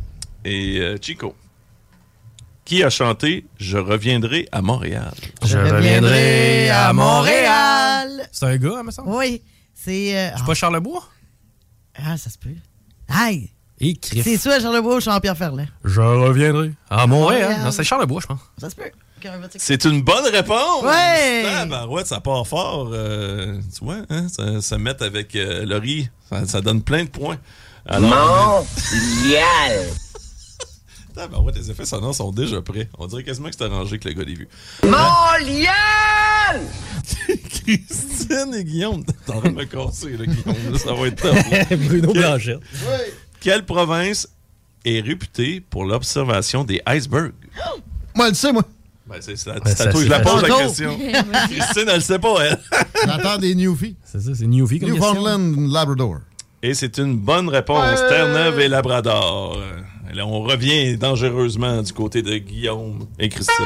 et 0.45 0.79
euh, 0.79 0.97
Chico. 1.01 1.35
Qui 2.65 2.83
a 2.83 2.89
chanté 2.89 3.45
Je 3.57 3.77
reviendrai 3.77 4.47
à 4.51 4.61
Montréal? 4.61 5.13
Je 5.45 5.57
reviendrai 5.57 6.69
à 6.69 6.91
Montréal. 6.93 8.27
C'est 8.31 8.45
un 8.45 8.57
gars, 8.57 8.83
me 8.83 8.91
semble? 8.91 9.09
Oui. 9.09 9.41
C'est. 9.73 10.17
euh, 10.17 10.29
C'est 10.37 10.45
pas 10.45 10.53
Charlebois? 10.53 11.07
Ah, 11.95 12.17
ça 12.17 12.29
se 12.29 12.37
peut. 12.37 12.49
Aïe! 13.07 13.51
C'est 14.01 14.37
soit 14.37 14.59
Charlebois 14.59 14.95
ou 14.97 14.99
Jean-Pierre 14.99 15.37
Ferland. 15.37 15.67
Je 15.85 16.01
reviendrai 16.01 16.73
à 16.89 17.07
Montréal. 17.07 17.41
Montréal. 17.43 17.61
Non, 17.63 17.71
c'est 17.71 17.83
Charlebois, 17.83 18.21
je 18.21 18.27
pense. 18.27 18.39
Ça 18.57 18.69
se 18.69 18.75
peut. 18.75 18.91
C'est 19.57 19.85
une 19.85 20.01
bonne 20.01 20.25
réponse! 20.31 20.83
Ouais! 20.83 21.43
Ah, 21.47 21.65
ben 21.65 21.87
ouais, 21.87 22.05
ça 22.05 22.19
part 22.19 22.45
fort. 22.47 22.89
euh, 22.93 23.59
tu 23.77 23.83
vois, 23.85 23.97
hein, 24.09 24.27
ça, 24.29 24.61
ça 24.61 24.77
met 24.77 25.01
avec 25.01 25.35
euh, 25.35 25.65
Laurie. 25.65 26.09
Ça, 26.29 26.45
ça 26.45 26.61
donne 26.61 26.81
plein 26.83 27.03
de 27.05 27.09
points. 27.09 27.37
Montréal. 27.89 28.65
Ah, 31.19 31.27
ben 31.27 31.39
ouais, 31.39 31.51
les 31.55 31.71
effets 31.71 31.85
sonores 31.85 32.13
sont 32.13 32.31
déjà 32.31 32.61
prêts. 32.61 32.89
On 32.99 33.07
dirait 33.07 33.23
quasiment 33.23 33.49
que 33.49 33.55
c'est 33.57 33.63
arrangé 33.65 33.97
que 33.97 34.07
le 34.07 34.13
gars 34.13 34.23
l'ait 34.23 34.35
vu. 34.35 34.47
Montréal! 34.83 36.61
Christine 37.49 38.53
et 38.53 38.63
Guillaume, 38.63 39.03
t'es 39.03 39.31
en 39.33 39.39
train 39.39 39.49
de 39.49 39.55
me 39.55 39.65
casser, 39.65 40.11
là, 40.15 40.25
Guillaume. 40.25 40.71
là, 40.73 40.77
ça 40.77 40.93
va 40.93 41.07
être 41.07 41.21
top. 41.21 41.35
Bruno 41.87 42.13
Quel- 42.13 42.21
Blanchette. 42.21 42.59
Quelle 43.39 43.65
province 43.65 44.27
est 44.85 45.01
réputée 45.01 45.59
pour 45.59 45.85
l'observation 45.85 46.63
des 46.63 46.81
icebergs? 46.87 47.33
Moi, 48.15 48.25
elle 48.27 48.31
le 48.31 48.35
sais, 48.35 48.51
moi. 48.53 48.63
Ben, 49.09 49.17
c'est 49.21 49.31
Ben, 49.45 49.75
ça, 49.75 49.91
je 49.91 50.07
la 50.09 50.19
pose 50.19 50.41
la 50.41 50.49
question. 50.49 50.97
Christine, 51.49 51.85
elle 51.87 51.95
le 51.95 51.99
sait 52.01 52.19
pas, 52.19 52.35
elle. 52.41 52.59
J'attends 53.05 53.37
des 53.37 53.55
Newfies. 53.55 53.95
C'est 54.03 54.19
ça, 54.19 54.31
c'est 54.35 54.47
Newfie 54.47 54.79
comme. 54.79 54.91
Newfoundland, 54.91 55.55
Labrador. 55.71 56.17
Et 56.61 56.73
c'est 56.73 56.97
une 56.97 57.17
bonne 57.17 57.47
réponse. 57.49 57.99
Terre-Neuve 58.09 58.59
et 58.59 58.67
Labrador. 58.67 59.57
Euh, 59.57 60.13
là, 60.13 60.25
on 60.25 60.41
revient 60.41 60.97
dangereusement 60.97 61.81
du 61.83 61.93
côté 61.93 62.21
de 62.21 62.37
Guillaume 62.37 63.07
et 63.19 63.29
Christine. 63.29 63.65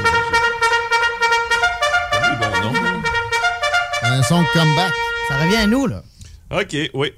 Oui, 2.13 2.29
bon, 2.39 2.61
non. 2.61 2.73
Un 4.03 4.23
son 4.23 4.41
de 4.41 4.47
comeback. 4.53 4.93
Ça 5.29 5.37
revient 5.43 5.55
à 5.55 5.67
nous, 5.67 5.87
là. 5.87 6.03
OK, 6.51 6.75
oui. 6.93 7.13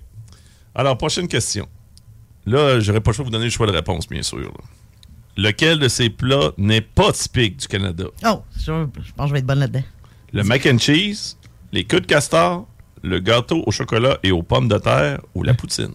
Alors, 0.75 0.97
prochaine 0.97 1.27
question. 1.27 1.67
Là, 2.45 2.79
j'aurais 2.79 3.01
pas 3.01 3.11
le 3.11 3.15
choix 3.15 3.23
de 3.23 3.27
vous 3.29 3.31
donner 3.31 3.45
le 3.45 3.51
choix 3.51 3.67
de 3.67 3.71
réponse, 3.71 4.07
bien 4.07 4.21
sûr. 4.21 4.37
là. 4.39 4.49
Lequel 5.35 5.79
de 5.79 5.87
ces 5.87 6.09
plats 6.09 6.51
n'est 6.57 6.81
pas 6.81 7.11
typique 7.11 7.57
du 7.57 7.67
Canada? 7.67 8.05
Oh, 8.25 8.43
je, 8.55 8.61
je 8.65 9.11
pense 9.13 9.25
que 9.25 9.27
je 9.27 9.33
vais 9.33 9.39
être 9.39 9.45
bonne 9.45 9.59
là-dedans. 9.59 9.83
Le 10.31 10.43
mac 10.43 10.65
and 10.67 10.77
cheese, 10.77 11.37
les 11.71 11.83
queues 11.85 12.01
de 12.01 12.05
castor, 12.05 12.67
le 13.01 13.19
gâteau 13.19 13.63
au 13.65 13.71
chocolat 13.71 14.17
et 14.23 14.31
aux 14.31 14.43
pommes 14.43 14.67
de 14.67 14.77
terre 14.77 15.19
ou 15.33 15.43
la 15.43 15.53
poutine? 15.53 15.91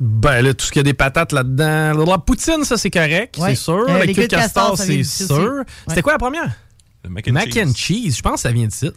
Ben 0.00 0.42
là, 0.42 0.52
tout 0.52 0.66
ce 0.66 0.72
qu'il 0.72 0.80
y 0.80 0.80
a 0.80 0.84
des 0.84 0.94
patates 0.94 1.32
là-dedans. 1.32 2.04
La 2.04 2.18
poutine, 2.18 2.64
ça, 2.64 2.76
c'est 2.76 2.90
correct, 2.90 3.38
Ouais. 3.38 3.50
c'est 3.54 3.62
sûr. 3.62 3.84
Euh, 3.88 3.98
la 3.98 4.04
les 4.04 4.12
queue 4.14 4.22
queues 4.22 4.28
de 4.28 4.34
castor, 4.36 4.76
c'est 4.76 5.02
sûr. 5.04 5.62
C'était 5.86 5.96
Ouais. 5.96 6.02
quoi 6.02 6.12
la 6.12 6.18
première? 6.18 6.50
Le 7.04 7.10
mac 7.10 7.26
and 7.28 7.32
mac 7.32 7.52
cheese. 7.52 7.62
and 7.68 7.72
cheese. 7.74 8.16
Je 8.16 8.22
pense 8.22 8.34
que 8.34 8.40
ça 8.40 8.52
vient 8.52 8.66
de 8.66 8.72
ça. 8.72 8.88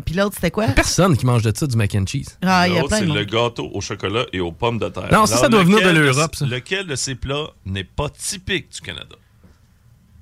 Puis 0.00 0.14
l'autre, 0.14 0.34
c'était 0.36 0.50
quoi? 0.50 0.68
Personne 0.68 1.16
qui 1.16 1.26
mange 1.26 1.42
de 1.42 1.52
ça, 1.54 1.66
du 1.66 1.76
mac 1.76 1.94
and 1.94 2.06
cheese. 2.06 2.38
Ah, 2.42 2.66
il 2.66 2.74
y 2.74 2.78
a 2.78 2.84
plein 2.84 2.98
c'est 2.98 3.04
le 3.06 3.24
gâteau 3.24 3.70
au 3.74 3.80
chocolat 3.82 4.24
et 4.32 4.40
aux 4.40 4.50
pommes 4.52 4.78
de 4.78 4.88
terre. 4.88 5.08
Non, 5.12 5.26
ça, 5.26 5.36
ça 5.36 5.48
doit 5.48 5.62
venir 5.64 5.82
de 5.82 5.90
l'Europe, 5.90 6.34
ça. 6.34 6.46
Lequel 6.46 6.86
de 6.86 6.94
ces 6.94 7.14
plats 7.14 7.48
n'est 7.66 7.84
pas 7.84 8.08
typique 8.08 8.72
du 8.72 8.80
Canada? 8.80 9.16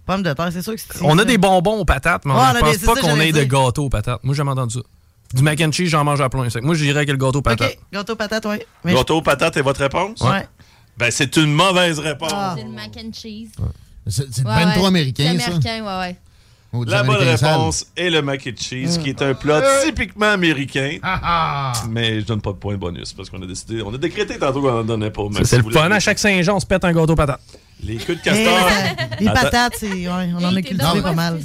Pommes 0.06 0.22
de 0.24 0.32
terre, 0.32 0.48
c'est 0.52 0.62
sûr 0.62 0.74
que 0.74 0.80
c'est. 0.80 0.98
On 1.02 1.16
a 1.18 1.24
des 1.24 1.38
bonbons 1.38 1.78
aux 1.78 1.84
patates, 1.84 2.24
mais 2.24 2.32
Ouais, 2.32 2.40
on 2.50 2.54
ne 2.54 2.60
pense 2.60 2.78
pas 2.78 2.94
ça, 2.96 3.00
qu'on 3.00 3.20
ait 3.20 3.30
de 3.32 3.44
gâteau 3.44 3.84
aux 3.84 3.90
patates. 3.90 4.24
Moi, 4.24 4.34
j'ai 4.34 4.38
jamais 4.38 4.50
entendu 4.50 4.74
ça. 4.74 4.80
Du 5.32 5.42
mac 5.44 5.60
and 5.60 5.70
cheese, 5.70 5.86
j'en 5.90 6.02
mange 6.02 6.20
à 6.20 6.28
plein. 6.28 6.48
Moi, 6.62 6.74
je 6.74 6.82
dirais 6.84 7.06
que 7.06 7.12
le 7.12 7.16
gâteau 7.16 7.38
aux 7.38 7.42
patates. 7.42 7.70
OK, 7.74 7.78
gâteau 7.92 8.16
patate, 8.16 8.46
oui. 8.84 8.92
Gâteau 8.92 9.18
aux 9.18 9.22
patates 9.22 9.56
est 9.56 9.62
votre 9.62 9.80
réponse? 9.80 10.20
Ouais. 10.22 10.48
Ben, 10.96 11.12
c'est 11.12 11.36
une 11.36 11.52
mauvaise 11.52 12.00
réponse. 12.00 12.32
C'est 12.56 12.64
le 12.64 12.70
mac 12.70 12.90
and 12.96 13.10
cheese. 13.12 13.50
C'est 14.08 14.26
c'est 14.34 14.44
Ouais, 14.44 14.52
ben 14.56 14.66
ouais. 14.68 14.74
trop 14.74 14.86
américain, 14.86 15.32
C'est 15.36 15.38
ça. 15.38 15.46
américain, 15.46 15.84
ouais, 15.84 15.98
ouais. 16.08 16.16
Ou 16.72 16.84
La 16.84 17.02
bonne 17.02 17.16
réponse 17.16 17.86
est 17.96 18.10
le 18.10 18.22
mac 18.22 18.46
and 18.46 18.56
cheese, 18.56 18.98
qui 19.02 19.08
est 19.10 19.22
un 19.22 19.34
plat 19.34 19.60
typiquement 19.84 20.30
américain. 20.30 20.98
Ah, 21.02 21.72
Mais 21.88 22.20
je 22.20 22.26
donne 22.26 22.40
pas 22.40 22.52
de 22.52 22.56
point 22.58 22.76
bonus 22.76 23.12
parce 23.12 23.28
qu'on 23.28 23.42
a 23.42 23.46
décidé, 23.46 23.82
on 23.82 23.92
a 23.92 23.98
décrété 23.98 24.38
tantôt 24.38 24.60
qu'on 24.62 24.78
en 24.80 24.84
donnait 24.84 25.10
pas. 25.10 25.22
C'est 25.44 25.58
le 25.62 25.70
fun. 25.70 25.90
À 25.90 25.98
chaque 26.00 26.18
Saint-Jean, 26.18 26.56
on 26.56 26.60
se 26.60 26.66
pète 26.66 26.84
un 26.84 26.92
gâteau 26.92 27.12
aux 27.12 27.16
patates. 27.16 27.40
Les 27.82 27.96
queues 27.96 28.14
de 28.16 28.20
castor. 28.20 28.68
euh, 28.68 29.04
les 29.20 29.26
Attends. 29.28 29.40
patates. 29.40 29.82
Ouais, 29.82 30.06
on 30.38 30.44
en 30.44 30.54
a 30.54 30.60
cultivé 30.62 31.00
pas 31.02 31.12
mal. 31.14 31.40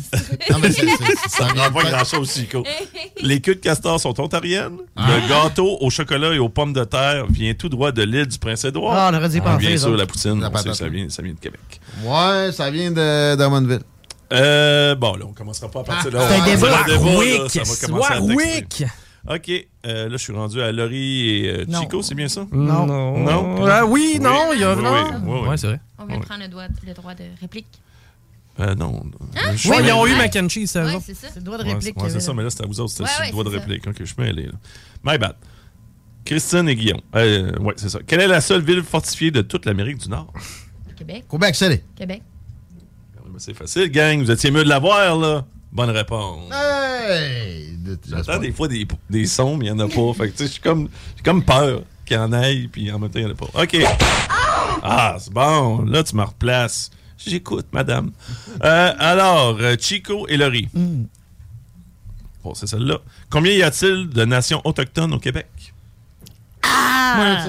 Non, 0.51 0.57
mais 0.61 0.69
c'est- 0.69 0.85
Ça 1.29 1.45
ne 1.47 1.73
pas 1.73 1.83
grand-chose, 1.89 2.29
Chico. 2.33 2.61
Les 3.21 3.39
queues 3.39 3.55
de 3.55 3.61
castor 3.61 3.99
sont 4.01 4.19
ontariennes. 4.19 4.77
Le 4.97 5.29
gâteau 5.29 5.77
au 5.79 5.89
chocolat 5.89 6.33
et 6.33 6.39
aux 6.39 6.49
pommes 6.49 6.73
de 6.73 6.83
terre 6.83 7.25
vient 7.29 7.53
tout 7.53 7.69
droit 7.69 7.93
de 7.93 8.03
l'île 8.03 8.27
du 8.27 8.37
Prince-Édouard. 8.37 8.93
Ah, 8.97 9.09
on 9.13 9.15
aurait 9.17 9.29
dû 9.29 9.37
y 9.37 9.41
penser, 9.41 9.65
Bien 9.65 9.77
sûr, 9.77 9.95
la 9.95 10.05
poutine, 10.05 10.31
La 10.41 10.47
on 10.47 10.49
sait 10.49 10.51
patate, 10.51 10.71
que 10.73 10.73
ça 10.77 10.89
vient, 10.89 11.07
ça 11.09 11.21
vient 11.23 11.33
de 11.33 11.39
Québec. 11.39 11.61
Ouais, 12.03 12.51
ça 12.51 12.69
vient 12.69 12.91
de 12.91 13.35
d'Amonville. 13.35 13.79
Euh, 14.33 14.95
bon, 14.95 15.15
là, 15.15 15.25
on 15.27 15.33
commencera 15.33 15.69
pas 15.69 15.81
à 15.81 15.83
partir 15.83 16.11
de 16.11 16.17
là. 16.17 16.27
C'est 16.27 16.35
un 16.35 16.41
On- 16.41 16.45
débat. 16.45 16.67
le 16.87 16.93
débat, 16.93 16.97
là, 16.97 16.99
Warwick! 17.15 17.49
ça 17.51 17.63
va 17.63 17.87
commencer 17.87 18.13
à 18.13 18.21
Warwick! 18.21 18.69
texter. 18.69 18.87
OK, 19.27 19.67
euh, 19.87 20.03
là, 20.05 20.11
je 20.11 20.17
suis 20.17 20.33
rendu 20.33 20.61
à 20.61 20.71
Laurie 20.71 21.29
et 21.45 21.49
euh, 21.49 21.65
Non. 21.67 21.81
Chico, 21.81 22.01
c'est 22.03 22.13
bien 22.15 22.27
ça? 22.27 22.45
Non. 22.51 22.85
Non? 22.85 23.65
Ah 23.67 23.85
oui, 23.85 24.19
non, 24.21 24.53
il 24.53 24.59
y 24.59 24.63
a. 24.63 24.75
Oui, 24.75 24.83
non. 24.83 24.91
oui, 24.93 24.99
oui, 25.25 25.39
oui. 25.41 25.47
Ouais, 25.49 25.57
c'est 25.57 25.67
vrai. 25.67 25.79
On 25.97 26.05
vient 26.05 26.19
de 26.19 26.25
prendre 26.25 26.41
le 26.43 26.47
droit, 26.47 26.63
le 26.85 26.93
droit 26.93 27.13
de 27.15 27.23
réplique. 27.41 27.65
Euh, 28.59 28.75
non. 28.75 29.03
Je 29.55 29.67
Ouais, 29.69 29.77
suis 29.77 29.87
ils 29.87 29.91
ont 29.91 30.05
eu 30.05 30.15
mac 30.15 30.35
and 30.35 30.47
cheese, 30.49 30.67
ça. 30.67 30.85
autres. 30.85 31.01
c'est 31.05 31.13
ça. 31.15 31.27
C'est 31.33 31.39
le 31.39 31.45
droit 31.45 31.57
de 31.57 31.63
réplique. 31.63 31.95
c'est 31.97 32.03
ouais, 32.03 32.09
c'est 32.11 32.19
ça, 32.19 32.33
mais 32.33 32.43
là, 32.43 32.49
c'était 32.51 32.63
à 32.63 32.67
vous 32.67 32.79
autres, 32.79 32.91
c'était 32.91 33.03
Ouais, 33.03 33.09
sur 33.09 33.19
le 33.21 33.25
ouais, 33.25 33.31
droit 33.31 33.43
de 33.43 33.49
c'est 33.49 33.55
ça. 33.57 33.61
réplique. 33.63 33.87
OK, 33.87 33.95
je 33.99 34.05
suis 34.05 34.15
mêlé, 34.17 34.43
là. 34.43 34.51
My 35.03 35.17
bad. 35.17 35.35
Christine 36.23 36.69
et 36.69 36.75
Guillaume. 36.75 37.01
Euh, 37.15 37.51
ouais, 37.59 37.73
c'est 37.77 37.89
ça. 37.89 37.99
Quelle 38.05 38.21
est 38.21 38.27
la 38.27 38.41
seule 38.41 38.61
ville 38.63 38.83
fortifiée 38.83 39.31
de 39.31 39.41
toute 39.41 39.65
l'Amérique 39.65 39.97
du 39.97 40.09
Nord? 40.09 40.31
Québec. 40.95 41.25
Québec, 41.29 41.55
c'est 41.55 41.83
Québec. 41.95 42.21
C'est 43.37 43.53
facile, 43.53 43.89
gang. 43.91 44.21
Vous 44.23 44.31
étiez 44.31 44.51
mieux 44.51 44.63
de 44.63 44.69
l'avoir, 44.69 45.15
là. 45.17 45.45
Bonne 45.71 45.89
réponse. 45.89 46.51
Hey! 46.53 47.77
J'entends 48.09 48.39
des 48.39 48.51
fois 48.51 48.67
des, 48.67 48.87
des 49.09 49.25
sons, 49.25 49.57
mais 49.57 49.65
il 49.67 49.73
n'y 49.73 49.81
en 49.81 49.85
a 49.85 49.89
pas. 49.89 50.13
Fait 50.13 50.31
que, 50.31 50.37
tu 50.37 50.37
sais, 50.39 50.45
je 50.47 50.51
suis 50.53 50.61
comme, 50.61 50.89
j'ai 51.17 51.23
comme 51.23 51.43
peur 51.43 51.81
qu'il 52.05 52.15
y 52.17 52.19
en 52.19 52.31
aille, 52.33 52.67
puis 52.67 52.91
en 52.91 52.99
même 52.99 53.09
temps, 53.09 53.19
il 53.19 53.25
n'y 53.25 53.31
en 53.31 53.33
a 53.33 53.37
pas. 53.37 53.61
OK. 53.61 53.77
Ah, 54.83 55.17
c'est 55.19 55.33
bon. 55.33 55.81
Là, 55.83 56.03
tu 56.03 56.15
me 56.15 56.23
replaces. 56.23 56.91
J'écoute, 57.17 57.67
madame. 57.71 58.11
Euh, 58.63 58.93
alors, 58.99 59.57
euh, 59.59 59.75
Chico 59.79 60.27
et 60.27 60.37
Laurie. 60.37 60.69
Bon, 62.43 62.53
c'est 62.53 62.67
celle-là. 62.67 62.99
Combien 63.29 63.51
y 63.53 63.63
a-t-il 63.63 64.09
de 64.09 64.25
nations 64.25 64.61
autochtones 64.63 65.13
au 65.13 65.19
Québec? 65.19 65.47
Ah! 66.63 67.47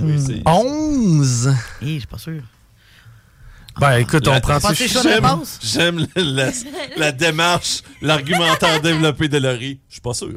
Oui, 0.00 0.18
c'est- 0.20 0.42
11. 0.46 1.54
Eh, 1.82 1.86
je 1.94 1.98
suis 1.98 2.06
pas 2.06 2.18
sûr. 2.18 2.42
Ben, 3.80 3.96
écoute, 3.98 4.26
on 4.28 4.32
La- 4.32 4.40
prend 4.40 4.58
de 4.58 5.44
J'aime, 5.62 6.06
la, 6.14 6.22
la- 6.22 6.50
la 6.96 7.12
démarche, 7.12 7.82
l'argumentaire 8.00 8.80
développé 8.82 9.28
de 9.28 9.38
Laurie. 9.38 9.80
Je 9.88 9.94
suis 9.94 10.00
pas 10.00 10.14
sûr. 10.14 10.28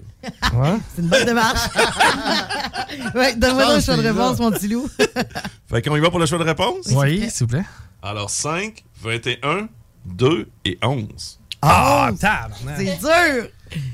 Ouais. 0.53 0.77
C'est 0.95 1.01
une 1.01 1.07
bonne 1.09 1.25
démarche. 1.25 1.59
ouais, 3.15 3.35
donne-moi 3.35 3.73
un 3.73 3.81
choix 3.81 3.97
de 3.97 4.01
réponse, 4.01 4.39
mon 4.39 4.51
petit 4.51 4.67
loup. 4.69 4.89
Fait 5.69 5.81
qu'on 5.81 5.95
y 5.95 5.99
va 5.99 6.09
pour 6.09 6.19
le 6.19 6.25
choix 6.25 6.37
de 6.37 6.43
réponse? 6.43 6.87
Oui, 6.91 7.29
s'il 7.29 7.45
vous 7.45 7.51
plaît. 7.51 7.65
Alors, 8.01 8.29
5, 8.29 8.83
21, 9.03 9.67
2 10.05 10.47
et 10.65 10.77
11. 10.83 11.39
Ah, 11.61 12.09
Oh, 12.11 12.15
tabarnak. 12.15 12.75
C'est 12.77 12.99
dur! 12.99 13.49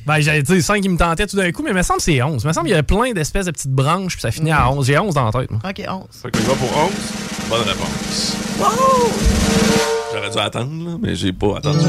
Ben, 0.05 0.19
dire 0.19 0.63
5 0.63 0.81
qui 0.81 0.89
me 0.89 0.97
tentaient 0.97 1.25
tout 1.27 1.37
d'un 1.37 1.51
coup, 1.51 1.63
mais 1.63 1.71
il 1.71 1.75
me 1.75 1.81
semble 1.81 1.97
que 1.97 2.03
c'est 2.03 2.21
11. 2.21 2.43
Il 2.43 2.47
me 2.47 2.53
semble 2.53 2.67
qu'il 2.67 2.75
y 2.75 2.79
a 2.79 2.83
plein 2.83 3.13
d'espèces 3.13 3.45
de 3.45 3.51
petites 3.51 3.71
branches, 3.71 4.13
puis 4.13 4.21
ça 4.21 4.31
finit 4.31 4.51
à 4.51 4.69
11. 4.71 4.85
J'ai 4.85 4.97
11 4.99 5.13
dans 5.13 5.25
la 5.25 5.31
tête. 5.31 5.49
moi. 5.51 5.59
OK, 5.67 5.81
11. 5.87 6.03
Fait 6.21 6.31
qu'on 6.31 6.39
y 6.39 6.43
va 6.43 6.53
pour 6.55 6.77
11. 6.77 6.91
Bonne 7.49 7.61
réponse. 7.67 8.37
J'aurais 10.13 10.29
dû 10.29 10.37
attendre, 10.39 10.89
là, 10.91 10.97
mais 11.01 11.15
j'ai 11.15 11.33
pas 11.33 11.57
attendu. 11.57 11.85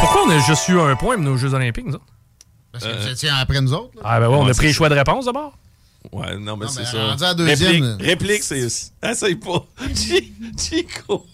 Pourquoi 0.00 0.22
on 0.26 0.30
a 0.30 0.38
juste 0.40 0.68
eu 0.68 0.78
un 0.78 0.94
point 0.96 1.14
pour 1.16 1.24
nos 1.24 1.36
Jeux 1.36 1.54
Olympiques, 1.54 1.86
nous 1.86 1.94
autres? 1.94 2.04
Parce 2.72 2.84
que 2.84 3.00
vous 3.02 3.08
étiez 3.08 3.30
après 3.30 3.60
nous 3.60 3.72
autres. 3.72 3.92
là. 3.96 4.02
Ah, 4.04 4.20
ben 4.20 4.28
ouais, 4.28 4.36
on 4.36 4.46
a 4.46 4.52
pris 4.54 4.66
le 4.66 4.72
choix 4.72 4.88
de 4.90 4.94
réponse 4.94 5.24
d'abord. 5.24 5.56
Ouais, 6.12 6.36
non, 6.38 6.56
mais 6.56 6.66
c'est 6.68 6.80
mais 6.80 6.86
ça. 6.86 7.04
rendu 7.06 7.24
à 7.24 7.26
la 7.28 7.34
deuxième, 7.34 7.82
Réplique, 7.98 8.06
réplique 8.06 8.42
c'est. 8.42 8.68
Essaye 9.02 9.34
pas. 9.36 9.64
Chi- 9.94 10.32
Chico. 10.58 11.24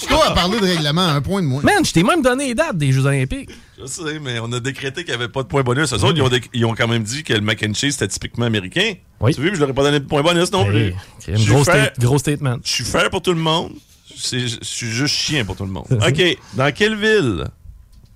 Chico 0.00 0.14
a 0.14 0.32
parlé 0.34 0.58
de 0.58 0.64
règlement, 0.64 1.06
un 1.08 1.20
point 1.20 1.42
de 1.42 1.46
moins. 1.46 1.62
Man, 1.62 1.84
je 1.84 1.92
t'ai 1.92 2.02
même 2.02 2.22
donné 2.22 2.48
les 2.48 2.54
dates 2.54 2.78
des 2.78 2.92
Jeux 2.92 3.04
Olympiques. 3.04 3.50
Je 3.78 3.84
sais, 3.86 4.18
mais 4.20 4.38
on 4.40 4.50
a 4.52 4.60
décrété 4.60 5.04
qu'il 5.04 5.14
n'y 5.14 5.20
avait 5.22 5.28
pas 5.28 5.42
de 5.42 5.48
point 5.48 5.62
bonus. 5.62 5.92
Eux 5.92 6.02
autres, 6.04 6.16
ils 6.16 6.22
ont, 6.22 6.30
ils 6.54 6.64
ont 6.64 6.74
quand 6.74 6.88
même 6.88 7.02
dit 7.02 7.22
que 7.22 7.34
le 7.34 7.42
mac 7.42 7.62
and 7.62 7.74
cheese, 7.74 7.92
c'était 7.92 8.08
typiquement 8.08 8.46
américain. 8.46 8.94
Oui. 9.20 9.34
Tu 9.34 9.40
as 9.40 9.44
vu, 9.44 9.54
je 9.54 9.60
leur 9.60 9.68
ai 9.70 9.74
pas 9.74 9.82
donné 9.82 10.00
de 10.00 10.06
point 10.06 10.22
bonus 10.22 10.50
non 10.50 10.64
plus. 10.64 10.94
Hey, 11.28 11.36
state- 11.62 12.00
gros 12.00 12.18
statement. 12.18 12.56
Je 12.64 12.70
suis 12.70 12.84
fair 12.84 13.10
pour 13.10 13.20
tout 13.22 13.34
le 13.34 13.40
monde. 13.40 13.72
Je 14.08 14.56
suis 14.62 14.90
juste 14.90 15.14
chien 15.14 15.44
pour 15.44 15.56
tout 15.56 15.66
le 15.66 15.72
monde. 15.72 15.86
OK. 15.90 16.38
Dans 16.54 16.72
quelle 16.74 16.96
ville, 16.96 17.44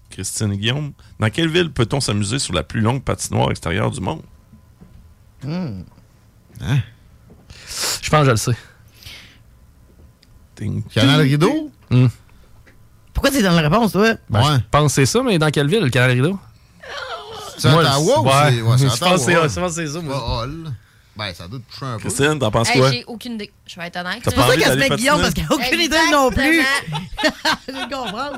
Christine 0.08 0.52
et 0.54 0.56
Guillaume, 0.56 0.92
dans 1.18 1.28
quelle 1.28 1.48
ville 1.50 1.70
peut-on 1.70 2.00
s'amuser 2.00 2.38
sur 2.38 2.54
la 2.54 2.62
plus 2.62 2.80
longue 2.80 3.02
patinoire 3.02 3.50
extérieure 3.50 3.90
du 3.90 4.00
monde? 4.00 4.22
Je 5.44 5.50
pense 8.10 8.20
que 8.20 8.24
je 8.26 8.30
le 8.30 8.36
sais. 8.36 8.56
Ding. 10.60 10.82
Canal 10.92 11.20
Rideau? 11.22 11.70
Pourquoi 13.12 13.30
t'es 13.30 13.42
dans 13.42 13.52
la 13.52 13.62
réponse, 13.68 13.92
toi? 13.92 14.14
Ben, 14.28 14.40
Ouais. 14.40 14.56
Je 14.58 14.62
pense 14.70 14.86
que 14.86 14.92
c'est 15.02 15.06
ça, 15.06 15.22
mais 15.22 15.38
dans 15.38 15.50
quelle 15.50 15.68
ville, 15.68 15.80
le 15.82 15.90
Canal 15.90 16.12
Rideau? 16.12 16.38
C'est 17.58 17.70
Moi, 17.70 17.82
Ottawa 17.82 18.20
ou 18.20 18.24
ouais. 18.24 18.32
c'est 18.32 18.62
ouais, 18.62 18.78
Je 18.78 18.84
pense 18.86 19.00
que 19.26 19.70
c'est- 19.70 19.86
ça, 19.88 20.00
moi. 20.00 20.46
Ben, 21.16 21.34
ça 21.34 21.46
doit 21.48 21.58
te 21.58 21.70
toucher 21.70 21.84
un 21.84 21.96
peu. 21.96 22.00
Christine, 22.08 22.38
t'en 22.38 22.50
penses 22.50 22.70
Hey, 22.70 22.78
quoi? 22.78 22.90
j'ai 22.92 23.04
aucune 23.06 23.32
idée. 23.34 23.50
Je 23.66 23.78
vais 23.78 23.88
être 23.88 23.96
honnête. 23.96 24.20
C'est 24.24 24.34
pour 24.34 24.46
ça 24.46 24.56
qu'elle 24.56 24.72
se 24.72 24.78
met 24.78 24.96
Guillaume, 24.96 25.20
parce 25.20 25.34
qu'elle 25.34 25.44
a 25.50 25.54
aucune 25.54 25.80
idée 25.80 25.96
non 26.10 26.30
plus. 26.30 26.62
Je 27.68 27.82
comprends. 27.94 28.32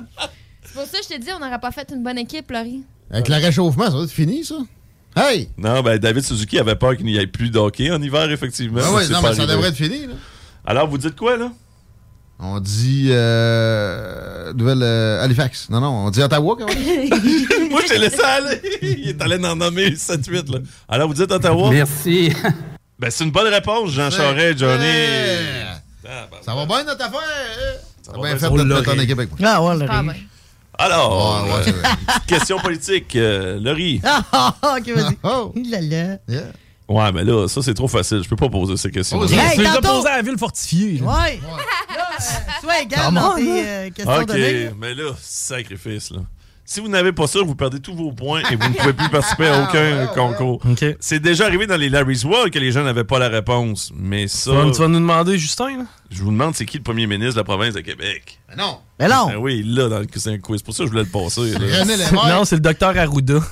C'est 0.64 0.72
pour 0.74 0.86
ça 0.86 0.98
que 0.98 1.04
je 1.04 1.08
t'ai 1.08 1.18
dit, 1.18 1.28
on 1.36 1.38
n'aurait 1.38 1.60
pas 1.60 1.70
fait 1.70 1.88
une 1.94 2.02
bonne 2.02 2.18
équipe, 2.18 2.50
Laurie. 2.50 2.82
Avec 3.10 3.28
le 3.28 3.34
réchauffement, 3.36 3.84
ça 3.84 3.90
doit 3.90 4.04
être 4.04 4.10
fini, 4.10 4.42
ça? 4.44 4.56
Hey! 5.14 5.50
Non, 5.58 5.82
ben 5.82 5.98
David 5.98 6.24
Suzuki 6.24 6.58
avait 6.58 6.74
peur 6.76 6.96
qu'il 6.96 7.04
n'y 7.04 7.18
ait 7.18 7.26
plus 7.26 7.50
de 7.50 7.58
hockey 7.58 7.90
en 7.92 8.00
hiver, 8.02 8.28
effectivement. 8.30 8.80
Ah 8.82 8.92
ouais, 8.94 9.06
non, 9.08 9.20
mais 9.22 9.34
ça 9.34 9.46
devrait 9.46 9.68
être 9.68 9.76
fini, 9.76 10.06
là. 10.06 10.14
Alors, 10.64 10.88
vous 10.88 10.96
dites 10.98 11.14
quoi, 11.14 11.36
là? 11.36 11.52
On 12.44 12.58
dit 12.58 13.08
euh, 13.10 14.52
Nouvelle 14.54 14.82
euh, 14.82 15.22
Halifax. 15.22 15.70
Non, 15.70 15.80
non, 15.80 16.06
on 16.06 16.10
dit 16.10 16.20
Ottawa 16.22 16.56
quand 16.58 16.66
même. 16.66 16.76
Moi, 17.70 17.80
je 17.84 17.88
t'ai 17.88 17.98
laissé 17.98 18.20
aller. 18.20 18.60
Il 18.82 19.08
est 19.10 19.22
allé 19.22 19.36
en 19.46 19.54
nommer 19.54 19.90
7-8, 19.90 20.52
là. 20.52 20.58
Alors, 20.88 21.06
vous 21.06 21.14
dites 21.14 21.30
Ottawa? 21.30 21.70
Merci. 21.70 22.32
Ben, 22.98 23.10
c'est 23.10 23.24
une 23.24 23.30
bonne 23.30 23.46
réponse, 23.52 23.90
Jean 23.90 24.10
Charest, 24.10 24.58
Johnny. 24.58 24.84
Ah, 26.04 26.26
ben, 26.30 26.38
Ça 26.44 26.54
va 26.54 26.66
bien 26.66 26.82
notre 26.84 27.04
affaire? 27.04 27.20
hein? 27.20 27.78
Ça 28.02 28.12
va 28.12 28.18
bien 28.18 28.34
va, 28.34 28.48
te 28.48 28.62
mettre 28.62 28.90
en 28.90 28.98
équipe 28.98 29.18
avec 29.18 29.30
moi. 29.38 29.38
Ah, 29.52 29.62
ouais, 29.62 29.76
le 29.76 29.86
Ah, 29.88 30.00
riz. 30.00 30.06
ben. 30.08 30.14
Alors, 30.78 31.46
petite 31.64 31.76
question 32.26 32.58
politique. 32.58 33.14
Euh, 33.14 33.60
Laurie. 33.60 34.00
Ah, 34.02 34.22
ah, 34.32 34.54
ah, 34.62 34.76
ok, 34.80 34.88
vas-y. 34.96 35.16
Oh! 35.22 35.52
Il 35.54 35.70
l'a 35.70 35.80
là. 35.80 36.16
Yeah. 36.28 36.42
Ouais, 36.92 37.12
mais 37.12 37.24
là, 37.24 37.48
ça, 37.48 37.62
c'est 37.62 37.74
trop 37.74 37.88
facile. 37.88 38.22
Je 38.22 38.28
peux 38.28 38.36
pas 38.36 38.48
poser 38.48 38.76
ces 38.76 38.90
questions. 38.90 39.18
Oh, 39.20 39.24
Hey, 39.26 39.54
tu 39.56 39.60
les 39.62 39.66
as 39.66 39.78
à 40.12 40.16
la 40.16 40.22
ville 40.22 40.38
fortifiée. 40.38 40.98
là. 40.98 41.06
Ouais. 41.06 41.40
Euh, 41.42 42.22
sois 42.60 42.80
égal 42.82 43.00
Come 43.06 43.14
dans 43.14 43.32
on, 43.32 43.36
tes 43.36 43.66
euh, 43.66 43.90
questions 43.90 44.16
OK, 44.20 44.74
mais 44.78 44.94
là, 44.94 45.12
sacrifice, 45.20 46.10
là. 46.10 46.20
Si 46.64 46.80
vous 46.80 46.88
n'avez 46.88 47.12
pas 47.12 47.26
ça, 47.26 47.40
vous 47.44 47.54
perdez 47.56 47.80
tous 47.80 47.94
vos 47.94 48.12
points 48.12 48.40
et 48.50 48.56
vous 48.56 48.68
ne 48.68 48.72
pouvez 48.74 48.92
plus 48.92 49.08
participer 49.10 49.48
à 49.48 49.62
aucun 49.64 50.06
concours. 50.14 50.60
OK. 50.64 50.84
C'est 51.00 51.18
déjà 51.18 51.44
arrivé 51.46 51.66
dans 51.66 51.76
les 51.76 51.88
Larry's 51.88 52.24
World 52.24 52.50
que 52.52 52.58
les 52.58 52.70
gens 52.72 52.84
n'avaient 52.84 53.04
pas 53.04 53.18
la 53.18 53.28
réponse. 53.28 53.92
Mais 53.94 54.28
ça, 54.28 54.52
Tu 54.52 54.56
vas, 54.56 54.70
tu 54.70 54.78
vas 54.78 54.88
nous 54.88 55.00
demander, 55.00 55.38
Justin, 55.38 55.78
là? 55.78 55.84
je 56.10 56.22
vous 56.22 56.30
demande, 56.30 56.54
c'est 56.54 56.64
qui 56.64 56.78
le 56.78 56.82
premier 56.84 57.06
ministre 57.06 57.34
de 57.34 57.40
la 57.40 57.44
province 57.44 57.74
de 57.74 57.80
Québec? 57.80 58.38
Ben 58.48 58.56
non! 58.62 58.78
Mais 59.00 59.08
non. 59.08 59.26
Ben 59.26 59.36
oui, 59.36 59.62
là, 59.66 59.88
dans 59.88 59.98
le 59.98 60.06
c'est 60.14 60.30
un 60.30 60.38
quiz. 60.38 60.62
Pour 60.62 60.72
ça, 60.74 60.84
je 60.84 60.90
voulais 60.90 61.02
le 61.02 61.08
passer. 61.08 61.52
Non, 62.12 62.44
c'est 62.44 62.56
le 62.56 62.60
docteur 62.62 62.96
Arruda. 62.96 63.34
Ouais, 63.34 63.42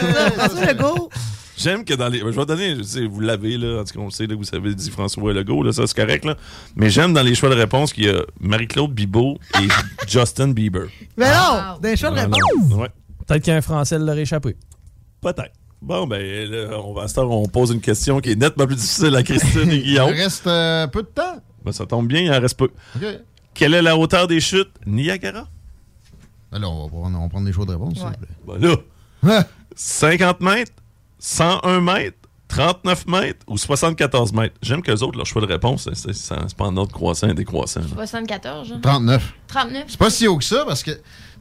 c'est 0.00 0.12
ça. 0.12 0.30
François 0.32 0.66
Legault. 0.66 1.10
J'aime 1.56 1.84
que 1.84 1.94
dans 1.94 2.08
les. 2.08 2.18
Je 2.18 2.24
vais 2.24 2.46
donner, 2.46 2.76
je 2.76 2.82
sais, 2.82 3.06
vous 3.06 3.20
l'avez, 3.20 3.56
là. 3.56 3.80
En 3.80 3.84
tout 3.84 3.94
cas, 3.94 4.00
on 4.00 4.06
le 4.06 4.10
sait, 4.10 4.26
là, 4.26 4.34
vous 4.34 4.44
savez, 4.44 4.74
dit 4.74 4.90
François 4.90 5.32
Legault, 5.32 5.62
là, 5.62 5.72
ça, 5.72 5.86
c'est 5.86 5.96
correct, 5.96 6.24
là. 6.24 6.36
Mais 6.74 6.90
j'aime 6.90 7.14
dans 7.14 7.22
les 7.22 7.34
choix 7.34 7.48
de 7.48 7.54
réponse 7.54 7.92
qu'il 7.92 8.04
y 8.04 8.10
a 8.10 8.22
Marie-Claude 8.40 8.92
Bibeau 8.92 9.38
et 9.60 9.68
Justin 10.06 10.48
Bieber. 10.48 10.88
Mais 11.16 11.30
non. 11.30 11.74
Wow. 11.74 11.80
Des 11.80 11.96
choix 11.96 12.10
de 12.10 12.16
réponse. 12.16 12.74
Ouais. 12.74 12.90
Peut-être 13.26 13.44
qu'un 13.44 13.60
Français 13.62 13.98
l'aurait 13.98 14.22
échappé. 14.22 14.56
Peut-être. 15.20 15.52
Bon, 15.80 16.06
ben, 16.06 16.50
là, 16.50 16.78
on 16.82 16.92
va, 16.92 17.02
à 17.02 17.08
cette 17.08 17.18
heure, 17.18 17.30
on 17.30 17.46
pose 17.46 17.70
une 17.70 17.80
question 17.80 18.20
qui 18.20 18.32
est 18.32 18.36
nettement 18.36 18.66
plus 18.66 18.76
difficile 18.76 19.14
à 19.14 19.22
Christine 19.22 19.70
et 19.70 19.78
Guillaume. 19.80 20.10
Il 20.14 20.20
reste 20.20 20.46
euh, 20.46 20.86
peu 20.86 21.02
de 21.02 21.08
temps. 21.08 21.40
Ben, 21.64 21.72
ça 21.72 21.86
tombe 21.86 22.06
bien, 22.06 22.20
il 22.20 22.32
en 22.32 22.40
reste 22.40 22.58
peu. 22.58 22.70
OK. 22.96 23.04
Quelle 23.54 23.74
est 23.74 23.82
la 23.82 23.96
hauteur 23.96 24.26
des 24.26 24.40
chutes? 24.40 24.70
Niagara? 24.86 25.48
Alors, 26.52 26.74
on 26.74 26.84
va, 26.84 26.88
prendre, 26.88 27.18
on 27.18 27.22
va 27.22 27.28
prendre 27.28 27.46
des 27.46 27.52
choix 27.52 27.64
de 27.64 27.72
réponse. 27.72 27.94
s'il 27.94 28.02
vous 28.02 28.56
plaît. 28.58 28.58
Ben 28.60 28.78
là, 29.22 29.44
50 29.74 30.40
mètres, 30.40 30.72
101 31.18 31.80
mètres, 31.80 32.16
39 32.48 33.06
mètres 33.06 33.44
ou 33.48 33.56
74 33.58 34.32
mètres? 34.32 34.54
J'aime 34.62 34.82
qu'eux 34.82 34.98
autres, 35.02 35.16
leur 35.16 35.26
choix 35.26 35.42
de 35.42 35.46
réponse, 35.46 35.88
c'est- 35.94 36.12
c'est 36.12 36.34
c'est 36.46 36.56
pas 36.56 36.64
en 36.66 36.76
ordre 36.76 36.92
croissant 36.92 37.28
et 37.28 37.34
décroissant. 37.34 37.80
là. 37.80 37.86
74, 38.06 38.68
genre. 38.68 38.80
39. 38.80 39.32
39. 39.48 39.84
C'est 39.88 39.98
pas 39.98 40.10
si 40.10 40.26
haut 40.28 40.36
que 40.38 40.44
ça 40.44 40.64
parce 40.66 40.82
que 40.82 40.92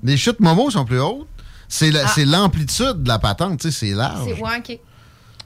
les 0.03 0.17
chutes 0.17 0.39
Momo 0.39 0.69
sont 0.71 0.85
plus 0.85 0.99
hautes. 0.99 1.27
C'est 1.67 1.91
la- 1.91 2.05
Ah. 2.05 2.11
c'est 2.13 2.25
l'amplitude 2.25 3.03
de 3.03 3.07
la 3.07 3.17
patente, 3.19 3.59
tu 3.59 3.71
sais, 3.71 3.87
c'est 3.87 3.93
large. 3.95 4.27
C'est 4.27 4.41
ouais, 4.41 4.57
ok. 4.59 4.79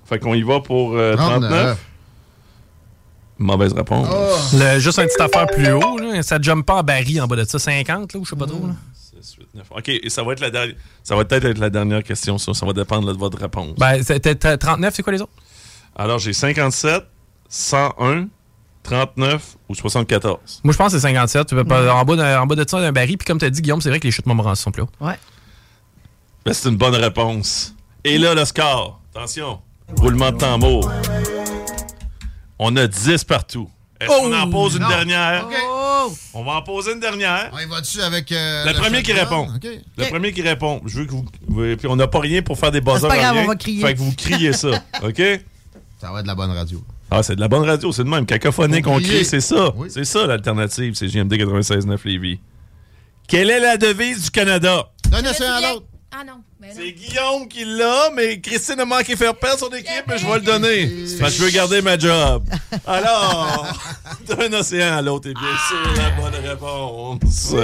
Fait 0.06 0.19
qu'on 0.19 0.34
y 0.34 0.41
va 0.43 0.60
pour 0.60 0.95
euh, 0.95 1.15
39. 1.15 1.49
39. 1.49 1.85
Mauvaise 3.38 3.72
réponse. 3.73 4.07
Oh. 4.11 4.35
Le- 4.57 4.80
juste 4.80 4.99
un 4.99 5.06
petit 5.06 5.22
affaire 5.22 5.47
plus 5.47 5.72
haut, 5.72 5.97
là. 5.97 6.22
ça 6.23 6.39
jump 6.41 6.65
pas 6.65 6.80
en 6.80 6.84
baril 6.84 7.22
en 7.22 7.27
bas 7.27 7.38
de 7.38 7.45
ça. 7.45 7.57
50, 7.57 8.14
là, 8.14 8.19
ou 8.19 8.26
je 8.26 8.30
sais 8.31 8.35
pas 8.35 8.45
trop. 8.47 8.68
Là. 8.68 8.73
6, 9.21 9.35
8, 9.39 9.47
9. 9.55 9.67
OK, 9.71 9.89
et 9.89 10.09
ça 10.09 10.23
va 10.23 10.33
être 10.33 10.39
la 10.39 10.49
dernière. 10.49 10.75
Ça 11.03 11.15
va 11.15 11.25
peut-être 11.25 11.45
être 11.45 11.57
la 11.59 11.69
dernière 11.69 12.03
question, 12.03 12.37
ça. 12.37 12.53
Ça 12.53 12.65
va 12.65 12.73
dépendre 12.73 13.07
là, 13.07 13.13
de 13.13 13.17
votre 13.19 13.37
réponse. 13.39 13.75
Ben, 13.77 14.01
c'était 14.03 14.35
t'as 14.35 14.57
39, 14.57 14.93
c'est 14.95 15.03
quoi 15.03 15.13
les 15.13 15.21
autres? 15.21 15.31
Alors, 15.95 16.19
j'ai 16.19 16.33
57, 16.33 17.03
101, 17.49 18.27
39 18.83 19.57
ou 19.67 19.75
74. 19.75 20.61
Moi, 20.63 20.71
je 20.71 20.77
pense 20.77 20.93
que 20.93 20.99
c'est 20.99 21.07
57. 21.07 21.47
Tu 21.47 21.55
peux 21.55 21.63
pas- 21.63 21.93
en, 21.93 22.05
bas 22.05 22.15
de, 22.15 22.37
en 22.37 22.45
bas 22.45 22.55
de 22.55 22.65
ça, 22.67 22.79
d'un 22.79 22.91
baril. 22.91 23.17
Puis 23.17 23.25
comme 23.25 23.37
tu 23.39 23.45
as 23.45 23.49
dit, 23.49 23.61
Guillaume, 23.61 23.81
c'est 23.81 23.89
vrai 23.89 23.99
que 23.99 24.07
les 24.07 24.11
chutes 24.11 24.25
Montmorency 24.25 24.61
sont 24.63 24.71
plus 24.71 24.83
hauts. 24.83 24.89
Ouais. 25.01 25.19
Ben, 26.45 26.53
c'est 26.53 26.69
une 26.69 26.77
bonne 26.77 26.95
réponse. 26.95 27.75
Et 28.03 28.17
là, 28.17 28.33
le 28.33 28.45
score. 28.45 29.01
Attention. 29.13 29.59
Roulement 29.97 30.31
de 30.31 30.37
tambour. 30.37 30.89
On 32.59 32.75
a 32.77 32.87
10 32.87 33.23
partout. 33.23 33.69
Est-ce 33.99 34.07
qu'on 34.09 34.34
en 34.34 34.49
pose 34.49 34.76
une 34.76 34.81
non. 34.84 34.89
dernière? 34.89 35.45
OK. 35.45 36.13
On 36.34 36.43
va 36.43 36.53
en 36.53 36.61
poser 36.61 36.93
une 36.93 36.99
dernière. 36.99 37.49
On 37.53 37.59
y 37.59 37.65
va 37.65 37.81
dessus 37.81 38.01
avec. 38.01 38.31
euh, 38.31 38.65
Le 38.65 38.73
premier 38.73 39.03
qui 39.03 39.11
répond. 39.13 39.47
Le 39.97 40.09
premier 40.09 40.31
qui 40.31 40.41
répond. 40.41 40.81
Je 40.85 40.99
veux 40.99 41.05
que 41.05 41.11
vous. 41.11 41.26
Puis 41.76 41.88
on 41.88 41.95
n'a 41.97 42.07
pas 42.07 42.19
rien 42.19 42.41
pour 42.41 42.57
faire 42.57 42.71
des 42.71 42.81
buzzers. 42.81 43.07
pas 43.09 43.17
grave, 43.17 43.34
rien. 43.35 43.43
on 43.43 43.47
va 43.47 43.55
crier. 43.55 43.81
Fait 43.81 43.93
que 43.93 43.99
vous 43.99 44.13
criez 44.15 44.53
ça. 44.53 44.69
OK? 45.03 45.21
Ça 45.99 46.11
va 46.11 46.19
être 46.19 46.23
de 46.23 46.27
la 46.27 46.35
bonne 46.35 46.51
radio. 46.51 46.81
Ah, 47.11 47.23
c'est 47.23 47.35
de 47.35 47.41
la 47.41 47.47
bonne 47.47 47.67
radio, 47.67 47.91
c'est 47.91 48.03
de 48.03 48.09
même. 48.09 48.26
Cacophonique, 48.26 48.88
on 48.88 48.99
crie, 48.99 49.26
c'est 49.26 49.41
ça. 49.41 49.73
Oui. 49.76 49.89
C'est 49.91 50.05
ça 50.05 50.26
l'alternative, 50.27 50.93
c'est 50.93 51.07
JMD 51.09 51.34
96.9 51.34 51.97
Lévis. 52.05 52.39
Quelle 53.27 53.49
est 53.49 53.59
la 53.59 53.77
devise 53.77 54.23
du 54.26 54.31
Canada? 54.31 54.88
D'un 55.09 55.26
océan 55.26 55.53
à 55.53 55.61
l'autre. 55.61 55.85
Ah 56.11 56.23
non. 56.26 56.41
Ben 56.60 56.69
non. 56.69 56.73
C'est 56.76 56.91
Guillaume 56.91 57.48
qui 57.48 57.65
l'a, 57.65 58.10
mais 58.15 58.40
Christine 58.40 58.80
a 58.80 58.86
manqué 58.86 59.15
faire 59.15 59.36
perdre 59.36 59.60
son 59.60 59.69
équipe, 59.69 60.03
mais 60.07 60.18
je 60.18 60.26
vais 60.26 60.36
le 60.36 60.41
donner. 60.41 60.90
Parce 61.19 61.34
que 61.34 61.40
je 61.40 61.44
veux 61.45 61.52
garder 61.52 61.81
ma 61.81 61.98
job. 61.99 62.44
Alors, 62.88 63.68
d'un 64.27 64.52
océan 64.53 64.98
à 64.98 65.02
l'autre, 65.02 65.30
et 65.30 65.34
bien 65.34 65.57
sûr, 65.68 65.94
la 65.95 66.10
bonne 66.11 66.36
réponse. 66.44 67.53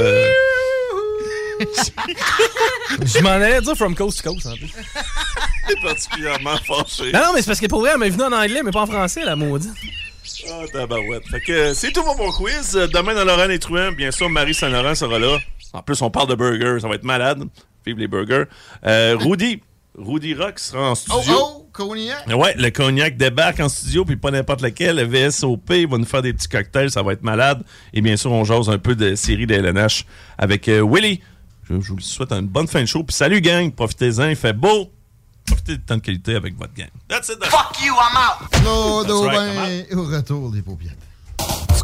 Je 1.58 3.22
m'en 3.22 3.30
allais 3.30 3.62
dire 3.62 3.76
from 3.76 3.96
coast 3.96 4.22
to 4.22 4.30
coast, 4.30 4.46
en 4.46 4.56
plus. 4.56 4.72
C'est 5.68 5.82
particulièrement 5.82 6.58
fâché. 6.58 7.12
Non, 7.12 7.20
non, 7.20 7.34
mais 7.34 7.42
c'est 7.42 7.48
parce 7.48 7.60
que 7.60 7.66
pour 7.66 7.80
vrai, 7.80 7.92
elle 7.94 8.00
m'est 8.00 8.10
venue 8.10 8.24
en 8.24 8.32
anglais, 8.32 8.62
mais 8.64 8.72
pas 8.72 8.82
en 8.82 8.86
français, 8.88 9.24
la 9.24 9.36
maudite. 9.36 9.72
Ah, 10.48 10.64
tabarouette. 10.72 11.28
Fait 11.28 11.42
que 11.42 11.74
c'est 11.74 11.92
tout 11.92 12.04
pour 12.04 12.16
mon 12.18 12.32
quiz. 12.32 12.74
Demain 12.74 13.16
dans 13.16 13.26
Laurent 13.26 13.50
et 13.50 13.58
Truand, 13.58 13.94
bien 13.94 14.12
sûr, 14.12 14.30
Marie 14.30 14.54
Saint-Laurent 14.54 14.94
sera 14.94 15.18
là. 15.18 15.40
En 15.74 15.82
plus, 15.82 16.00
on 16.04 16.12
parle 16.12 16.28
de 16.30 16.36
burgers. 16.36 16.82
Ça 16.82 16.88
va 16.88 16.96
être 16.96 17.04
malade. 17.04 17.46
Vive 17.86 17.98
les 17.99 18.07
burgers. 18.07 18.45
Euh, 18.86 19.16
Rudy. 19.20 19.62
Rudy 19.98 20.34
Rock 20.34 20.60
sera 20.60 20.90
en 20.90 20.91
Oh, 20.91 20.95
studio. 20.95 21.36
oh, 21.40 21.70
cognac? 21.72 22.28
Ouais, 22.28 22.53
le 22.57 22.70
cognac 22.70 23.16
débarque 23.16 23.60
en 23.62 23.70
studio, 23.70 24.03
puis 24.03 24.18
pas 24.18 24.30
n'importe 24.32 24.62
lequel. 24.62 24.98
Le 24.98 25.03
VSOP 25.03 25.72
va 25.90 25.98
nous 25.98 26.06
faire 26.06 26.22
des 26.22 26.34
petits 26.34 26.49
cocktails, 26.49 26.91
ça 26.91 27.02
va 27.02 27.14
être 27.14 27.24
malade. 27.24 27.64
Et 27.94 28.02
bien 28.02 28.18
sûr, 28.18 28.32
on 28.32 28.44
jase 28.44 28.70
un 28.70 28.78
peu 28.78 28.95
de 28.95 29.16
série 29.16 29.45
de 29.48 29.53
LNH 29.56 30.06
avec 30.38 30.68
euh, 30.68 30.86
Willy. 30.86 31.22
Je, 31.70 31.80
je 31.80 31.94
vous 31.94 31.99
souhaite 32.02 32.32
une 32.34 32.48
bonne 32.48 32.68
fin 32.68 32.82
de 32.82 32.86
show. 32.88 33.03
Puis 33.03 33.16
salut, 33.16 33.40
gang. 33.40 33.72
Profitez-en, 33.72 34.28
il 34.30 34.36
fait 34.36 34.53
beau. 34.53 34.91
Profitez 35.45 35.78
de 35.78 35.82
temps 35.82 35.95
de 35.95 36.02
qualité 36.02 36.36
avec 36.36 36.57
votre 36.57 36.74
gang. 36.74 36.90
That's 37.07 37.30
it. 37.30 37.38
Fuck 37.45 37.80
you, 37.86 37.94
I'm 37.94 38.18
out. 38.18 38.49
Right, 39.32 39.94
au 39.94 40.03
retour 40.03 40.52
des 40.52 40.62
paupiètes. 40.62 40.98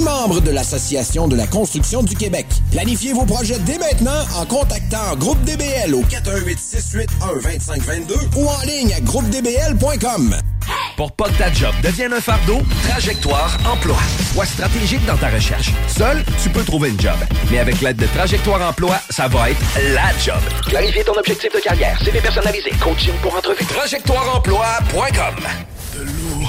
membre 0.00 0.40
de 0.40 0.50
l'Association 0.50 1.28
de 1.28 1.36
la 1.36 1.46
construction 1.46 2.02
du 2.02 2.14
Québec. 2.14 2.46
Planifiez 2.70 3.12
vos 3.12 3.24
projets 3.24 3.58
dès 3.60 3.78
maintenant 3.78 4.24
en 4.36 4.44
contactant 4.46 5.16
Groupe 5.16 5.42
DBL 5.44 5.94
au 5.94 6.02
418-681-2522 6.02 8.14
ou 8.36 8.48
en 8.48 8.60
ligne 8.66 8.92
à 8.94 9.00
groupedbl.com. 9.00 10.36
Pour 10.96 11.12
pas 11.12 11.28
que 11.28 11.38
ta 11.38 11.52
job 11.52 11.72
devienne 11.82 12.12
un 12.12 12.20
fardeau, 12.20 12.58
Trajectoire 12.88 13.56
Emploi. 13.64 13.96
Sois 14.32 14.46
stratégique 14.46 15.04
dans 15.06 15.16
ta 15.16 15.28
recherche. 15.28 15.70
Seul, 15.86 16.24
tu 16.42 16.50
peux 16.50 16.64
trouver 16.64 16.90
une 16.90 17.00
job. 17.00 17.16
Mais 17.50 17.58
avec 17.58 17.80
l'aide 17.80 17.96
de 17.96 18.06
Trajectoire 18.06 18.60
Emploi, 18.68 18.96
ça 19.08 19.28
va 19.28 19.50
être 19.50 19.60
la 19.94 20.10
job. 20.18 20.40
Clarifier 20.66 21.04
ton 21.04 21.14
objectif 21.14 21.52
de 21.54 21.60
carrière, 21.60 21.98
CV 22.02 22.20
personnalisé, 22.20 22.70
coaching 22.80 23.14
pour 23.22 23.34
entrevue. 23.34 23.64
TrajectoireEmploi.com 23.64 25.34
De 25.94 26.02
l'eau. 26.02 26.48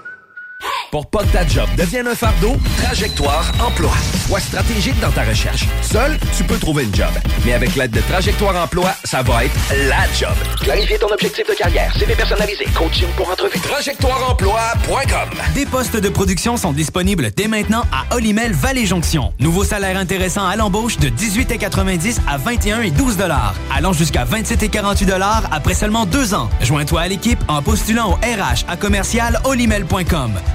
Pour 0.91 1.05
pas 1.09 1.19
que 1.23 1.29
ta 1.31 1.47
job 1.47 1.69
devienne 1.77 2.07
un 2.07 2.15
fardeau, 2.15 2.57
Trajectoire 2.77 3.49
Emploi. 3.65 3.91
Sois 4.27 4.41
stratégique 4.41 4.99
dans 4.99 5.11
ta 5.11 5.23
recherche. 5.23 5.65
Seul, 5.81 6.17
tu 6.35 6.43
peux 6.43 6.57
trouver 6.57 6.83
une 6.83 6.93
job. 6.93 7.07
Mais 7.45 7.53
avec 7.53 7.75
l'aide 7.75 7.91
de 7.91 8.01
Trajectoire 8.01 8.55
Emploi, 8.61 8.91
ça 9.05 9.21
va 9.23 9.45
être 9.45 9.55
la 9.87 10.03
job. 10.19 10.35
Clarifier 10.61 10.97
ton 10.97 11.07
objectif 11.07 11.47
de 11.47 11.53
carrière, 11.53 11.95
CV 11.97 12.13
personnalisé, 12.13 12.65
coaching 12.75 13.07
pour 13.15 13.29
entrevue. 13.29 13.57
TrajectoireEmploi.com 13.59 15.29
Des 15.55 15.65
postes 15.65 15.95
de 15.95 16.09
production 16.09 16.57
sont 16.57 16.73
disponibles 16.73 17.31
dès 17.35 17.47
maintenant 17.47 17.85
à 17.91 18.13
Olimel 18.15 18.51
Valley 18.51 18.85
Jonction. 18.85 19.33
Nouveau 19.39 19.63
salaire 19.63 19.97
intéressant 19.97 20.45
à 20.45 20.57
l'embauche 20.57 20.97
de 20.97 21.07
18,90 21.07 22.17
à 22.27 22.37
21 22.37 22.81
et 22.81 22.91
12 22.91 23.15
dollars, 23.15 23.55
allant 23.73 23.93
jusqu'à 23.93 24.25
27 24.25 24.63
et 24.63 24.69
48 24.69 25.05
dollars 25.05 25.43
après 25.51 25.73
seulement 25.73 26.05
deux 26.05 26.33
ans. 26.33 26.49
Joins-toi 26.61 27.01
à 27.01 27.07
l'équipe 27.07 27.39
en 27.47 27.61
postulant 27.61 28.11
au 28.11 28.15
RH 28.15 28.65
à 28.67 28.75
commercial 28.75 29.39
olimel.com. 29.45 30.33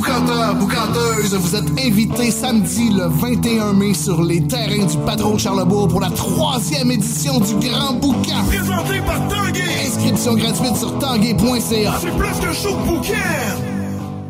Boucanteur, 0.00 0.54
boucanteuse, 0.54 1.34
vous 1.34 1.56
êtes 1.56 1.78
invités 1.78 2.30
samedi 2.30 2.88
le 2.88 3.06
21 3.06 3.74
mai 3.74 3.92
sur 3.92 4.22
les 4.22 4.40
terrains 4.46 4.86
du 4.86 4.96
Patron 5.04 5.36
Charlebourg 5.36 5.88
pour 5.88 6.00
la 6.00 6.08
troisième 6.08 6.90
édition 6.90 7.38
du 7.38 7.68
Grand 7.68 7.92
Boucan. 7.92 8.42
Présenté 8.46 8.98
par 9.04 9.28
Tanguay. 9.28 9.60
Inscription 9.86 10.36
gratuite 10.36 10.76
sur 10.78 10.98
tanguay.ca. 10.98 11.92
C'est 12.00 12.16
plus 12.16 12.40
qu'un 12.40 12.52
show 12.54 12.76
de. 12.86 13.69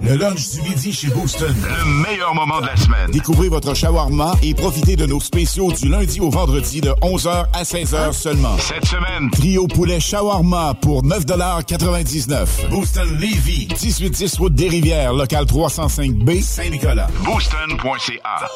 Le 0.02 0.16
lunch 0.16 0.50
du 0.52 0.62
midi 0.62 0.92
chez 0.92 1.08
Booston. 1.08 1.54
Le 1.62 1.84
meilleur 2.08 2.34
moment 2.34 2.60
de 2.60 2.66
la 2.66 2.76
semaine. 2.76 3.10
Découvrez 3.10 3.48
votre 3.48 3.74
shawarma 3.74 4.34
et 4.42 4.54
profitez 4.54 4.96
de 4.96 5.06
nos 5.06 5.20
spéciaux 5.20 5.70
du 5.72 5.88
lundi 5.88 6.20
au 6.20 6.30
vendredi 6.30 6.80
de 6.80 6.90
11h 7.02 7.46
à 7.52 7.62
16h 7.62 8.12
seulement. 8.12 8.56
Cette 8.58 8.86
semaine, 8.86 9.30
Trio 9.30 9.66
poulet 9.66 10.00
shawarma 10.00 10.74
pour 10.80 11.04
9,99 11.04 12.68
Booston 12.70 13.08
Levy, 13.18 13.68
1810 13.68 14.36
route 14.38 14.54
des 14.54 14.68
Rivières, 14.68 15.12
local 15.12 15.44
305B, 15.44 16.42
Saint-Nicolas. 16.42 17.08
booston.ca. 17.24 18.48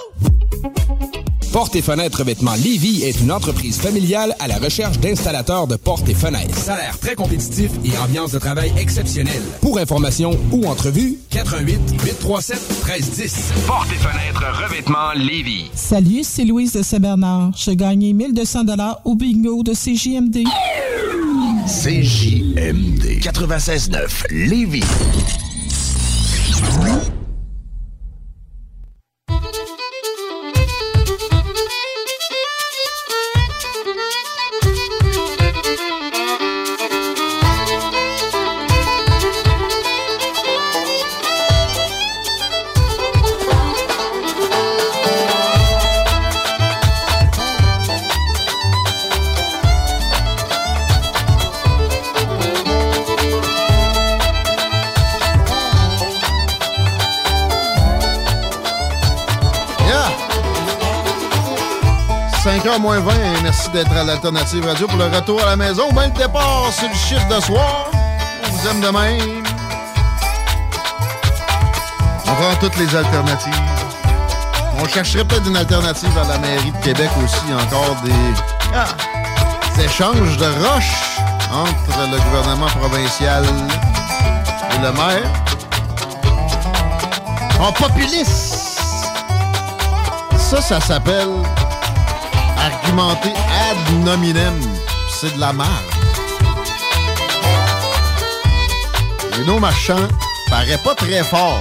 Portes 1.55 1.77
et 1.77 1.83
fenêtres 1.83 2.25
vêtements 2.25 2.57
Lévy 2.57 3.05
est 3.05 3.21
une 3.21 3.31
entreprise 3.31 3.79
familiale 3.79 4.35
à 4.41 4.49
la 4.49 4.57
recherche 4.57 4.99
d'installateurs 4.99 5.69
de 5.69 5.77
portes 5.77 6.09
et 6.09 6.15
fenêtres. 6.15 6.59
Salaire 6.59 6.99
très 6.99 7.15
compétitif 7.15 7.71
et 7.85 7.97
ambiance 7.97 8.33
de 8.33 8.41
travail 8.41 8.73
exceptionnelle. 8.77 9.41
Pour 9.61 9.79
information 9.79 10.37
ou 10.51 10.67
entrevue, 10.67 11.17
88 11.31 11.79
837 12.03 12.59
1310. 12.85 13.53
Portes 13.69 13.87
et 13.93 13.99
fenêtres 13.99 14.65
revêtements 14.65 15.13
Lévis. 15.15 15.71
Salut, 15.77 16.25
c'est 16.25 16.45
Louise 16.45 16.73
de 16.73 16.83
Saint-Bernard. 16.83 17.53
J'ai 17.57 17.77
gagné 17.77 18.13
1200 18.15 18.65
dollars 18.65 19.01
au 19.05 19.15
bingo 19.15 19.63
de 19.63 19.75
CJMD. 19.75 20.49
CJMD 21.69 23.21
96.9 23.23 24.25
Lévis. 24.33 24.83
5h 62.75 62.81
moins 62.81 63.01
20, 63.01 63.13
merci 63.43 63.69
d'être 63.71 63.93
à 63.93 64.05
l'Alternative 64.05 64.67
Radio 64.67 64.87
pour 64.87 64.99
le 64.99 65.05
retour 65.05 65.41
à 65.43 65.47
la 65.47 65.57
maison. 65.57 65.93
Ben 65.93 66.07
le 66.07 66.19
départ 66.19 66.73
sur 66.73 66.89
le 66.89 66.95
chiffre 66.95 67.27
de 67.29 67.41
soir. 67.41 67.91
On 68.45 68.51
vous 68.51 68.69
aime 68.69 68.81
de 68.81 68.89
même. 68.89 69.45
On 72.27 72.35
prend 72.35 72.55
toutes 72.61 72.77
les 72.77 72.95
alternatives. 72.95 73.53
On 74.81 74.87
chercherait 74.89 75.25
peut-être 75.25 75.47
une 75.47 75.57
alternative 75.57 76.17
à 76.19 76.27
la 76.29 76.39
mairie 76.39 76.73
de 76.73 76.85
Québec 76.85 77.11
aussi. 77.25 77.45
Encore 77.53 77.97
des, 78.05 78.13
ah, 78.75 78.87
des 79.77 79.85
échanges 79.85 80.37
de 80.37 80.47
roches 80.67 81.19
entre 81.53 82.11
le 82.11 82.19
gouvernement 82.19 82.67
provincial 82.67 83.45
et 83.45 84.83
le 84.83 84.93
maire. 84.93 85.31
En 87.61 87.73
populiste! 87.73 88.81
Ça, 90.37 90.61
ça 90.61 90.81
s'appelle 90.81 91.29
ad 92.99 94.05
nominem. 94.05 94.55
C'est 95.11 95.35
de 95.35 95.41
la 95.41 95.53
merde. 95.53 95.69
Bruno 99.33 99.59
Marchand 99.59 100.09
paraît 100.49 100.79
pas 100.85 100.95
très 100.95 101.25
fort. 101.25 101.61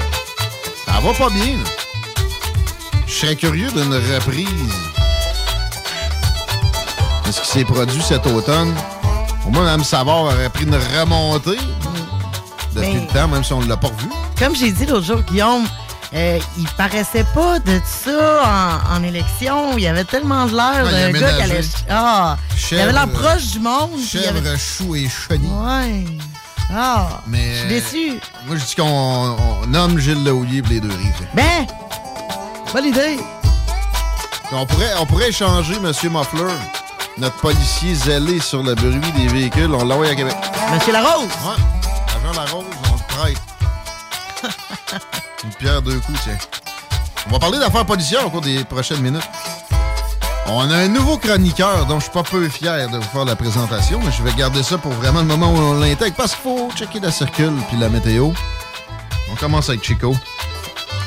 Ça 0.86 1.00
va 1.02 1.14
pas 1.14 1.30
bien. 1.30 1.58
Je 3.08 3.14
serais 3.14 3.36
curieux 3.36 3.72
d'une 3.72 3.94
reprise 3.94 4.48
de 7.26 7.32
ce 7.32 7.42
qui 7.42 7.48
s'est 7.48 7.66
produit 7.66 8.02
cet 8.02 8.28
automne? 8.28 8.74
Au 9.46 9.50
moins, 9.50 9.64
Mme 9.64 9.84
Savard 9.84 10.24
aurait 10.24 10.50
pris 10.50 10.64
une 10.66 10.76
remontée 11.00 11.58
depuis 12.76 12.94
Mais- 12.94 13.02
le 13.02 13.08
temps, 13.08 13.28
même 13.28 13.44
si 13.44 13.54
on 13.54 13.62
ne 13.62 13.68
l'a 13.68 13.78
pas 13.78 13.88
revu. 13.88 14.08
Comme 14.40 14.56
j'ai 14.56 14.72
dit 14.72 14.86
l'autre 14.86 15.06
jour, 15.06 15.22
Guillaume, 15.22 15.66
euh, 16.16 16.40
il 16.58 16.68
paraissait 16.78 17.26
pas 17.34 17.60
de 17.60 17.80
ça 17.86 18.82
en, 18.92 18.98
en 18.98 19.04
élection. 19.04 19.78
Il 19.78 19.88
avait 19.88 20.04
tellement 20.04 20.46
de 20.46 20.56
l'air 20.56 20.86
d'un 20.86 21.12
gars 21.12 21.34
qui 21.34 21.42
allait. 21.42 21.62
Ah! 21.90 22.38
il 22.72 22.80
avait 22.80 22.92
l'air 22.94 23.10
proche 23.10 23.48
du 23.48 23.60
monde. 23.60 23.92
Chèvre, 24.06 24.38
avait- 24.38 24.58
chou 24.58 24.96
et 24.96 25.08
chenille. 25.10 25.50
Ouais. 25.50 26.06
Ah! 26.76 27.22
Mais, 27.28 27.54
Je 27.54 27.60
suis 27.60 27.68
déçu. 27.70 28.20
Moi, 28.46 28.56
je 28.58 28.64
dis 28.66 28.76
qu'on 28.76 28.84
on 29.64 29.68
nomme 29.68 29.98
Gilles 30.00 30.24
Laoulier 30.24 30.62
pour 30.62 30.72
les 30.72 30.80
deux 30.80 30.90
rives. 30.90 31.28
Ben! 31.34 31.66
Bonne 32.74 32.86
idée! 32.86 33.20
On 34.52 34.66
pourrait, 34.68 34.92
on 35.00 35.06
pourrait 35.08 35.30
échanger 35.30 35.76
M. 35.76 35.92
Muffler, 36.12 36.54
notre 37.18 37.38
policier 37.38 37.96
zélé 37.96 38.40
sur 38.40 38.62
le 38.62 38.76
bruit 38.76 39.12
des 39.18 39.28
véhicules. 39.28 39.74
On 39.74 39.84
l'envoie 39.84 40.08
à 40.10 40.16
Québec. 40.16 40.36
Monsieur 40.72 40.94
Larose! 40.94 41.24
Ouais. 41.44 41.64
Agent 42.30 42.40
Larose, 42.40 42.66
on 42.94 42.98
te 42.98 43.04
prête. 43.14 43.38
Une 45.44 45.52
pierre 45.52 45.82
deux 45.82 46.00
coups, 46.00 46.20
tiens. 46.24 46.38
On 47.28 47.32
va 47.32 47.40
parler 47.40 47.60
d'affaires 47.60 47.86
policières 47.86 48.26
au 48.26 48.30
cours 48.30 48.42
des 48.42 48.64
prochaines 48.64 49.02
minutes. 49.02 49.28
On 50.48 50.70
a 50.70 50.76
un 50.76 50.88
nouveau 50.88 51.18
chroniqueur 51.18 51.86
dont 51.86 52.00
je 52.00 52.04
suis 52.04 52.12
pas 52.12 52.24
peu 52.24 52.48
fier 52.50 52.90
de 52.90 52.98
vous 52.98 53.10
faire 53.10 53.26
la 53.26 53.36
présentation, 53.36 54.00
mais 54.04 54.12
je 54.12 54.24
vais 54.24 54.34
garder 54.34 54.62
ça 54.62 54.78
pour 54.78 54.92
vraiment 54.92 55.20
le 55.20 55.26
moment 55.26 55.52
où 55.52 55.58
on 55.58 55.74
l'intègre 55.80 56.16
parce 56.16 56.34
qu'il 56.34 56.44
faut 56.44 56.70
checker 56.76 57.00
la 57.00 57.12
circule 57.12 57.54
puis 57.70 57.78
la 57.78 57.90
météo. 57.90 58.32
On 59.32 59.36
commence 59.36 59.70
avec 59.70 59.84
Chico. 59.84 60.16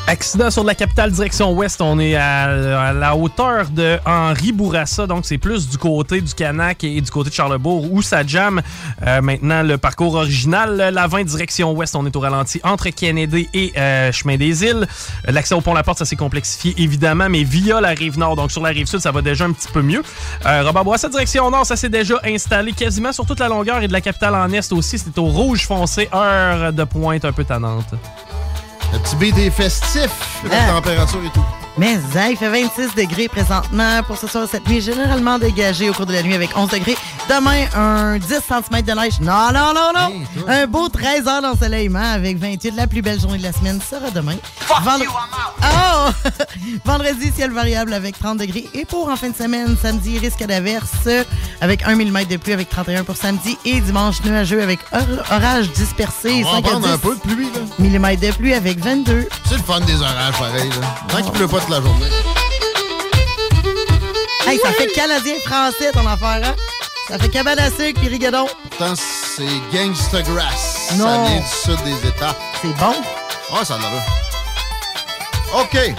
Accident 0.08 0.52
sur 0.52 0.62
la 0.62 0.76
capitale 0.76 1.10
direction 1.10 1.52
ouest. 1.52 1.80
On 1.80 1.98
est 1.98 2.14
à, 2.14 2.92
la 2.92 3.16
hauteur 3.16 3.68
de 3.70 3.98
Henri 4.06 4.52
Bourassa, 4.52 5.08
donc 5.08 5.26
c'est 5.26 5.36
plus 5.36 5.68
du 5.68 5.78
côté 5.78 6.20
du 6.20 6.32
Canac 6.32 6.84
et 6.84 7.00
du 7.00 7.10
côté 7.10 7.30
de 7.30 7.34
Charlebourg 7.34 7.92
où 7.92 8.02
ça 8.02 8.24
jamme. 8.24 8.62
Euh, 9.04 9.20
maintenant, 9.20 9.64
le 9.64 9.78
parcours 9.78 10.14
original, 10.14 10.76
la 10.76 11.06
20 11.08 11.24
direction 11.24 11.72
ouest, 11.72 11.96
on 11.96 12.06
est 12.06 12.14
au 12.14 12.20
ralenti 12.20 12.60
entre 12.62 12.88
Kennedy 12.90 13.48
et 13.52 13.72
euh, 13.76 14.12
Chemin 14.12 14.36
des 14.36 14.62
Îles. 14.62 14.86
L'accès 15.26 15.56
au 15.56 15.60
pont 15.60 15.74
La 15.74 15.82
Porte, 15.82 15.98
ça 15.98 16.04
s'est 16.04 16.14
complexifié 16.14 16.72
évidemment, 16.78 17.28
mais 17.28 17.42
via 17.42 17.80
la 17.80 17.88
rive 17.88 18.16
nord, 18.16 18.36
donc 18.36 18.52
sur 18.52 18.62
la 18.62 18.68
rive 18.70 18.86
sud, 18.86 19.00
ça 19.00 19.10
va 19.10 19.22
déjà 19.22 19.46
un 19.46 19.52
petit 19.52 19.68
peu 19.72 19.82
mieux. 19.82 20.04
Euh, 20.46 20.62
Robert 20.64 20.84
Bourassa 20.84 21.08
direction 21.08 21.50
nord, 21.50 21.66
ça 21.66 21.74
s'est 21.74 21.88
déjà 21.88 22.14
installé 22.24 22.72
quasiment 22.72 23.12
sur 23.12 23.26
toute 23.26 23.40
la 23.40 23.48
longueur 23.48 23.82
et 23.82 23.88
de 23.88 23.92
la 23.92 24.00
capitale 24.00 24.36
en 24.36 24.52
est 24.52 24.72
aussi. 24.72 25.00
C'est 25.00 25.18
au 25.18 25.24
rouge 25.24 25.66
foncé, 25.66 26.08
heure 26.14 26.72
de 26.72 26.84
pointe 26.84 27.24
un 27.24 27.32
peu 27.32 27.42
tannante. 27.42 27.92
Le 28.92 28.98
petit 28.98 29.16
est 29.46 29.50
festif, 29.50 30.10
la 30.48 30.56
Ah. 30.68 30.72
température 30.74 31.20
et 31.24 31.30
tout. 31.30 31.44
Mais 31.78 31.98
ça, 32.12 32.30
il 32.30 32.36
fait 32.36 32.48
26 32.48 32.94
degrés 32.96 33.28
présentement 33.28 34.02
pour 34.06 34.16
ce 34.16 34.26
soir 34.26 34.46
cette 34.50 34.66
nuit, 34.68 34.80
généralement 34.80 35.38
dégagé 35.38 35.90
au 35.90 35.92
cours 35.92 36.06
de 36.06 36.12
la 36.14 36.22
nuit 36.22 36.34
avec 36.34 36.56
11 36.56 36.70
degrés. 36.70 36.96
Demain, 37.28 37.66
un 37.74 38.16
10 38.18 38.26
cm 38.28 38.82
de 38.82 38.92
neige. 38.92 39.20
Non, 39.20 39.52
non, 39.52 39.74
non, 39.74 39.90
non. 39.94 40.12
un 40.48 40.66
beau 40.66 40.88
13 40.88 41.26
heures 41.28 41.42
d'ensoleillement 41.42 42.12
avec 42.12 42.38
28. 42.38 42.74
La 42.76 42.86
plus 42.86 43.02
belle 43.02 43.20
journée 43.20 43.38
de 43.38 43.42
la 43.42 43.52
semaine 43.52 43.78
sera 43.80 44.10
demain. 44.10 44.36
Vendre- 44.82 45.04
Oh! 45.62 46.10
Vendredi, 46.84 47.32
ciel 47.34 47.50
variable 47.52 47.92
avec 47.92 48.18
30 48.18 48.38
degrés. 48.38 48.68
Et 48.74 48.84
pour 48.84 49.08
en 49.08 49.16
fin 49.16 49.30
de 49.30 49.36
semaine, 49.36 49.76
samedi, 49.80 50.18
risque 50.18 50.44
d'averse 50.46 51.08
avec 51.60 51.82
1 51.86 51.94
mm 51.96 52.24
de 52.24 52.36
pluie 52.36 52.52
avec 52.52 52.68
31 52.70 53.04
pour 53.04 53.16
samedi. 53.16 53.58
Et 53.64 53.80
dimanche, 53.80 54.22
nuageux 54.24 54.62
avec 54.62 54.78
or- 54.92 55.00
orage 55.30 55.70
dispersé. 55.72 56.42
On 56.46 56.52
va 56.52 56.58
en 56.58 56.62
5 56.62 56.66
à 56.66 56.70
prendre 56.70 56.88
un 56.88 56.92
10 56.96 56.98
peu 57.00 57.14
de 57.16 57.20
pluie, 57.20 57.48
là. 57.54 57.60
millimètres 57.78 58.22
de 58.22 58.30
pluie 58.32 58.54
avec 58.54 58.78
22. 58.82 59.28
C'est 59.48 59.56
le 59.56 59.62
fun 59.62 59.80
des 59.80 60.00
orages, 60.00 60.38
pareil. 60.38 60.70
Là. 60.80 60.94
Tant 61.08 61.22
qu'il 61.22 61.32
pleut 61.32 61.48
pas 61.48 61.60
toute 61.66 61.74
la 61.74 61.82
journée. 61.82 62.06
Hey, 64.46 64.58
ça 64.62 64.72
fait 64.72 64.86
canadien-français 64.88 65.90
ton 65.92 66.06
affaire, 66.06 66.40
hein? 66.44 66.54
Ça 67.08 67.18
fait 67.18 67.28
cabane 67.28 67.58
à 67.58 67.70
sucre 67.70 68.00
puis 68.00 68.08
rigadon. 68.08 68.46
Pourtant, 68.70 68.94
c'est 68.96 69.44
Gangsta 69.72 70.22
Grass. 70.22 70.92
Non. 70.96 71.06
Ça 71.06 71.24
vient 71.24 71.40
du 71.40 71.46
sud 71.46 71.84
des 71.84 72.08
États. 72.08 72.36
C'est 72.62 72.76
bon? 72.76 72.94
Ouais, 73.52 73.64
ça 73.64 73.76
en 73.76 73.80
a 73.80 75.62
OK. 75.62 75.94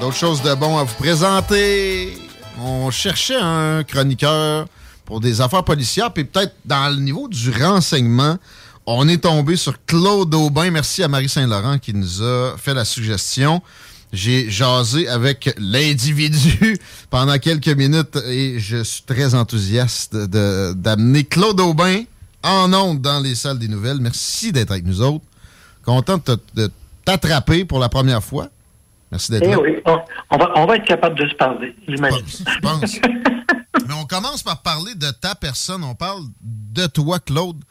D'autres 0.00 0.16
choses 0.16 0.42
de 0.42 0.54
bon 0.54 0.78
à 0.78 0.84
vous 0.84 0.94
présenter. 0.94 2.18
On 2.60 2.90
cherchait 2.90 3.38
un 3.40 3.84
chroniqueur 3.84 4.66
pour 5.04 5.20
des 5.20 5.40
affaires 5.40 5.64
policières, 5.64 6.12
puis 6.12 6.24
peut-être 6.24 6.54
dans 6.64 6.88
le 6.88 7.00
niveau 7.00 7.28
du 7.28 7.50
renseignement, 7.50 8.36
on 8.86 9.08
est 9.08 9.22
tombé 9.22 9.56
sur 9.56 9.74
Claude 9.86 10.34
Aubin. 10.34 10.70
Merci 10.70 11.02
à 11.02 11.08
Marie 11.08 11.28
Saint-Laurent 11.28 11.78
qui 11.78 11.94
nous 11.94 12.22
a 12.22 12.56
fait 12.58 12.74
la 12.74 12.84
suggestion. 12.84 13.62
J'ai 14.12 14.50
jasé 14.50 15.08
avec 15.08 15.54
l'individu 15.58 16.76
pendant 17.10 17.38
quelques 17.38 17.68
minutes 17.68 18.16
et 18.26 18.58
je 18.58 18.82
suis 18.82 19.02
très 19.04 19.34
enthousiaste 19.34 20.14
d'amener 20.14 21.24
Claude 21.24 21.58
Aubin 21.60 22.02
en 22.42 22.72
ondes 22.74 23.00
dans 23.00 23.20
les 23.20 23.34
salles 23.34 23.58
des 23.58 23.68
nouvelles. 23.68 23.98
Merci 24.00 24.52
d'être 24.52 24.70
avec 24.70 24.84
nous 24.84 25.00
autres. 25.00 25.24
Content 25.84 26.20
de 26.54 26.70
t'attraper 27.04 27.64
pour 27.64 27.78
la 27.78 27.88
première 27.88 28.22
fois. 28.22 28.48
Merci 29.10 29.32
d'être 29.32 29.44
Eh 29.46 29.50
là. 29.50 29.60
oui, 29.60 29.76
on, 29.86 29.98
on 30.30 30.38
va, 30.38 30.52
on 30.56 30.66
va 30.66 30.76
être 30.76 30.86
capable 30.86 31.18
de 31.18 31.28
se 31.28 31.34
parler, 31.34 31.74
j'imagine. 31.88 32.24
Je 32.26 32.58
pense. 32.60 32.94
Mais 33.88 33.94
on 33.94 34.04
commence 34.04 34.42
par 34.42 34.60
parler 34.62 34.94
de 34.94 35.10
ta 35.10 35.34
personne. 35.34 35.82
On 35.84 35.94
parle 35.94 36.22
de 36.42 36.86
toi, 36.86 37.18
Claude, 37.18 37.62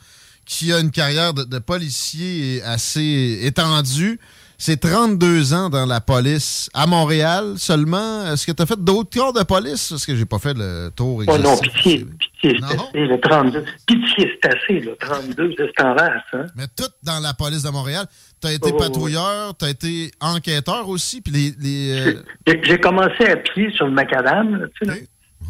qui 0.45 0.73
a 0.73 0.79
une 0.79 0.91
carrière 0.91 1.33
de, 1.33 1.43
de 1.43 1.59
policier 1.59 2.61
assez 2.63 3.39
étendue. 3.43 4.19
C'est 4.63 4.79
32 4.79 5.55
ans 5.55 5.69
dans 5.71 5.87
la 5.87 6.01
police 6.01 6.69
à 6.75 6.85
Montréal 6.85 7.55
seulement. 7.57 8.27
Est-ce 8.31 8.45
que 8.45 8.51
tu 8.51 8.61
as 8.61 8.67
fait 8.67 8.79
d'autres 8.79 9.09
corps 9.11 9.33
de 9.33 9.41
police? 9.41 9.89
Parce 9.89 10.05
que 10.05 10.15
j'ai 10.15 10.25
pas 10.25 10.37
fait 10.37 10.53
le 10.55 10.89
tour 10.95 11.23
Oh 11.27 11.37
non, 11.39 11.55
exhaustif. 11.55 11.73
pitié, 11.73 12.05
pitié, 12.05 12.59
c'est 12.59 12.75
assez, 12.75 13.07
le 13.07 13.19
32. 13.19 13.65
Pitié, 13.87 14.39
c'est 14.43 14.53
assez, 14.55 14.79
le 14.81 14.95
32, 14.97 15.55
c'est 15.57 15.83
en 15.83 15.95
race, 15.95 16.11
hein? 16.33 16.45
Mais 16.55 16.65
tout 16.77 16.85
dans 17.01 17.19
la 17.19 17.33
police 17.33 17.63
de 17.63 17.71
Montréal. 17.71 18.05
Tu 18.39 18.49
as 18.49 18.53
été 18.53 18.69
Oh, 18.71 18.75
oui. 18.75 18.77
patrouilleur, 18.79 19.57
tu 19.57 19.65
as 19.65 19.69
été 19.71 20.11
enquêteur 20.21 20.87
aussi. 20.89 21.21
Puis 21.21 21.33
les, 21.33 21.53
les, 21.59 21.99
euh, 21.99 22.23
J'ai 22.63 22.79
commencé 22.79 23.25
à 23.25 23.37
pied 23.37 23.71
sur 23.71 23.87
le 23.87 23.93
macadam, 23.93 24.57
là, 24.61 24.67
tu 24.79 24.87
sais, 24.87 25.07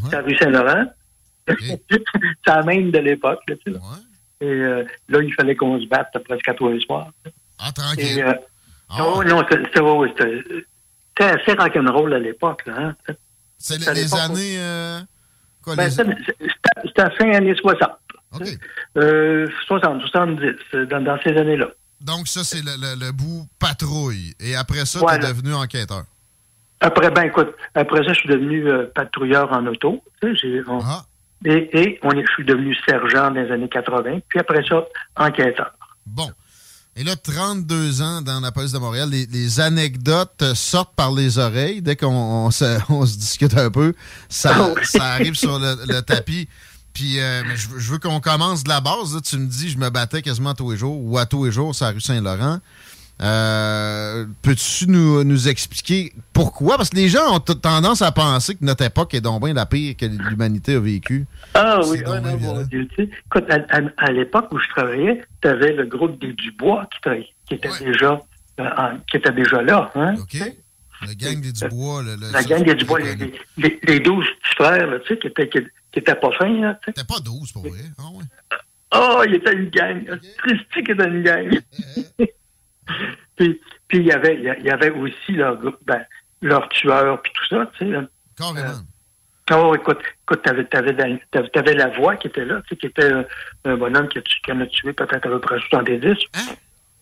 là, 0.10 0.22
rue 0.22 0.38
Saint-Laurent. 0.38 0.86
c'est 1.50 2.00
la 2.48 2.64
même 2.64 2.92
de 2.92 3.00
l'époque, 3.00 3.40
tu 3.46 3.56
sais. 3.68 3.78
Et 4.40 4.46
euh, 4.46 4.86
là, 5.10 5.20
il 5.22 5.34
fallait 5.34 5.58
qu'on 5.58 5.82
se 5.82 5.86
batte 5.88 6.14
presque 6.26 6.48
à 6.48 6.54
tous 6.54 6.70
les 6.70 6.80
soirs. 6.80 7.10
Ah, 7.60 7.74
tranquille. 7.74 8.20
Et, 8.20 8.24
euh, 8.24 8.32
oh, 9.00 9.24
non, 9.24 9.44
c'était- 9.50 9.70
assez 11.26 11.54
rock'n'roll 11.54 12.14
à 12.14 12.20
l'époque, 12.20 12.64
hein? 12.68 12.96
c'est 13.58 13.78
les, 13.78 13.86
années. 14.32 14.56
euh, 14.58 15.00
quoi, 15.64 15.76
Ben, 15.76 15.84
les- 15.86 15.92
c'était 16.86 17.02
à 17.02 17.10
fin 17.12 17.32
années 17.34 17.56
60. 17.56 17.90
Euh, 18.98 19.48
60, 19.68 20.02
70, 20.02 20.46
euh, 20.74 20.86
dans, 20.86 21.02
dans 21.04 21.20
ces 21.24 21.36
années-là. 21.38 21.68
Donc, 22.00 22.28
ça, 22.28 22.44
c'est 22.44 22.62
le, 22.62 22.72
le- 22.80 23.06
le 23.06 23.12
bout 23.12 23.46
patrouille. 23.60 24.34
Et 24.40 24.56
après 24.56 24.86
ça, 24.86 25.00
tu 25.00 25.06
es 25.06 25.28
devenu 25.28 25.54
enquêteur. 25.54 26.04
Après, 26.80 27.12
ben 27.12 27.24
écoute, 27.24 27.54
après 27.76 28.04
ça, 28.04 28.14
je 28.14 28.20
suis 28.20 28.30
devenu 28.30 28.68
euh, 28.68 28.88
patrouilleur 28.96 29.52
en 29.54 29.66
auto. 29.68 30.02
On- 30.68 30.80
Et, 31.46 31.70
et 31.80 32.00
on 32.04 32.12
est, 32.12 32.26
je 32.26 32.32
suis 32.34 32.46
devenu 32.46 32.74
sergent 32.88 33.30
dans 33.32 33.42
les 33.42 33.52
années 33.52 33.70
80. 33.70 34.20
Puis 34.30 34.40
après 34.40 34.64
ça, 34.68 34.84
enquêteur. 35.16 35.74
Bon. 36.08 36.32
Et 36.98 37.04
là, 37.06 37.16
32 37.16 38.02
ans 38.02 38.22
dans 38.22 38.42
la 38.42 38.52
police 38.52 38.74
de 38.74 38.78
Montréal, 38.78 39.10
les, 39.10 39.26
les 39.26 39.60
anecdotes 39.62 40.44
sortent 40.56 40.94
par 40.96 41.12
les 41.14 41.38
oreilles. 41.38 41.82
Dès 41.82 41.96
qu'on 41.96 42.08
on 42.08 42.52
se, 42.52 42.80
on 42.90 43.06
se 43.06 43.18
discute 43.18 43.58
un 43.58 43.72
peu, 43.72 43.94
ça, 44.30 44.74
ça 44.84 45.06
arrive 45.06 45.36
sur 45.36 45.58
le, 45.58 45.78
le 45.88 46.02
tapis. 46.02 46.48
Puis, 46.94 47.20
euh, 47.22 47.44
je, 47.56 47.70
veux- 47.70 47.80
je 47.80 47.92
veux 47.94 48.00
qu'on 48.00 48.20
commence 48.20 48.64
de 48.64 48.70
la 48.70 48.82
base. 48.82 49.14
là. 49.16 49.22
Tu 49.22 49.38
me 49.38 49.48
dis, 49.48 49.70
je 49.70 49.78
me 49.78 49.90
battais 49.90 50.22
quasiment 50.22 50.54
tous 50.54 50.72
les 50.72 50.78
jours, 50.78 51.00
ou 51.02 51.18
à 51.18 51.26
tous 51.26 51.46
les 51.46 51.52
jours, 51.52 51.74
c'est 51.74 51.86
la 51.86 51.92
rue 51.92 52.02
Saint-Laurent. 52.02 52.60
Euh, 53.22 54.26
Peux-tu 54.41 54.88
nous, 54.88 55.23
nous 55.23 55.48
expliquer 55.48 56.11
pourquoi? 56.34 56.77
Parce 56.77 56.89
que 56.89 56.95
les 56.98 57.07
gens 57.07 57.35
ont 57.35 57.39
tendance 57.39 58.02
à 58.02 58.11
penser 58.11 58.56
que 58.56 58.65
notre 58.65 58.84
époque 58.84 59.14
est 59.14 59.22
donc 59.22 59.43
bien 59.43 59.53
la 59.53 59.65
pire 59.65 59.95
que 59.98 60.06
l'humanité 60.06 60.76
a 60.76 60.80
vécu. 60.80 61.26
Ah 61.53 61.80
oui, 61.88 61.99
ah, 62.06 62.19
non, 62.19 62.38
Dieu, 62.64 62.88
tu 62.88 62.95
sais, 63.06 63.10
écoute, 63.27 63.45
à, 63.49 63.56
à- 63.77 64.06
à 64.07 64.11
l'époque 64.11 64.48
où 64.52 64.60
je 64.60 64.68
travaillais, 64.69 65.22
tu 65.41 65.48
avais 65.48 65.73
le 65.73 65.85
groupe 65.85 66.19
des 66.19 66.34
Dubois 66.34 66.88
qui, 66.91 67.10
tra- 67.10 67.27
qui 67.48 67.53
était 67.56 67.69
déjà 67.85 68.19
euh, 68.60 68.69
en- 68.77 68.98
qui 69.10 69.18
était 69.18 69.31
déjà 69.31 69.61
là. 69.61 69.91
Hein? 69.95 70.15
Le 71.07 71.14
gang 71.14 71.41
des 71.41 71.52
Dubois. 71.52 72.03
Le, 72.03 72.15
le- 72.15 72.31
La 72.31 72.43
gang 72.43 72.64
des 72.64 72.76
Dubois, 72.76 72.99
les, 72.99 73.34
les, 73.57 73.80
les 73.84 73.99
12 73.99 74.26
petits 74.26 74.56
frères, 74.56 74.88
là, 74.88 74.99
tu 74.99 75.07
sais, 75.14 75.19
qui 75.19 75.27
étaient, 75.27 75.49
qui, 75.49 75.60
qui 75.91 75.99
étaient 75.99 76.15
pas 76.15 76.31
fins. 76.38 76.76
C'était 76.85 77.03
pas 77.03 77.19
12 77.23 77.52
pour 77.52 77.64
vrai. 77.68 77.80
Ah 77.98 78.03
ouais. 78.15 78.23
Oh, 78.93 79.23
il 79.26 79.35
était 79.35 79.53
une 79.53 79.69
gang. 79.69 80.03
Christy 80.39 80.84
qui 80.85 80.91
était 80.91 81.07
une 81.07 81.23
gang. 81.23 81.49
Puis, 83.36 83.60
puis 83.88 83.98
il 83.99 84.06
y 84.06 84.12
avait, 84.12 84.36
il 84.36 84.66
y 84.66 84.70
avait 84.70 84.91
aussi 84.91 85.34
leur 85.34 85.58
groupe, 85.58 85.78
ben, 85.86 86.03
leur 86.41 86.68
tueur, 86.70 87.22
puis 87.22 87.32
tout 87.34 87.56
ça, 87.56 87.70
tu 87.78 87.86
sais. 87.86 87.91
là. 87.91 88.03
Carrément. 88.38 88.82
Oh, 89.53 89.76
écoute, 89.76 89.99
écoute, 90.24 90.41
t'avais, 90.44 90.64
t'avais, 90.66 90.95
t'avais, 91.32 91.49
t'avais 91.49 91.74
la 91.74 91.90
voix 91.90 92.16
qui 92.16 92.28
était 92.28 92.45
là, 92.45 92.62
tu 92.62 92.70
sais, 92.70 92.76
qui 92.78 92.86
était 92.88 93.12
euh, 93.12 93.24
un 93.66 93.76
bonhomme 93.76 94.08
qui, 94.08 94.20
en 94.49 94.62
a 94.62 94.66
tué 94.68 94.94
peut-être 94.94 95.26
à 95.26 95.30
peu 95.30 95.40
près 95.40 95.60
70. 95.60 96.16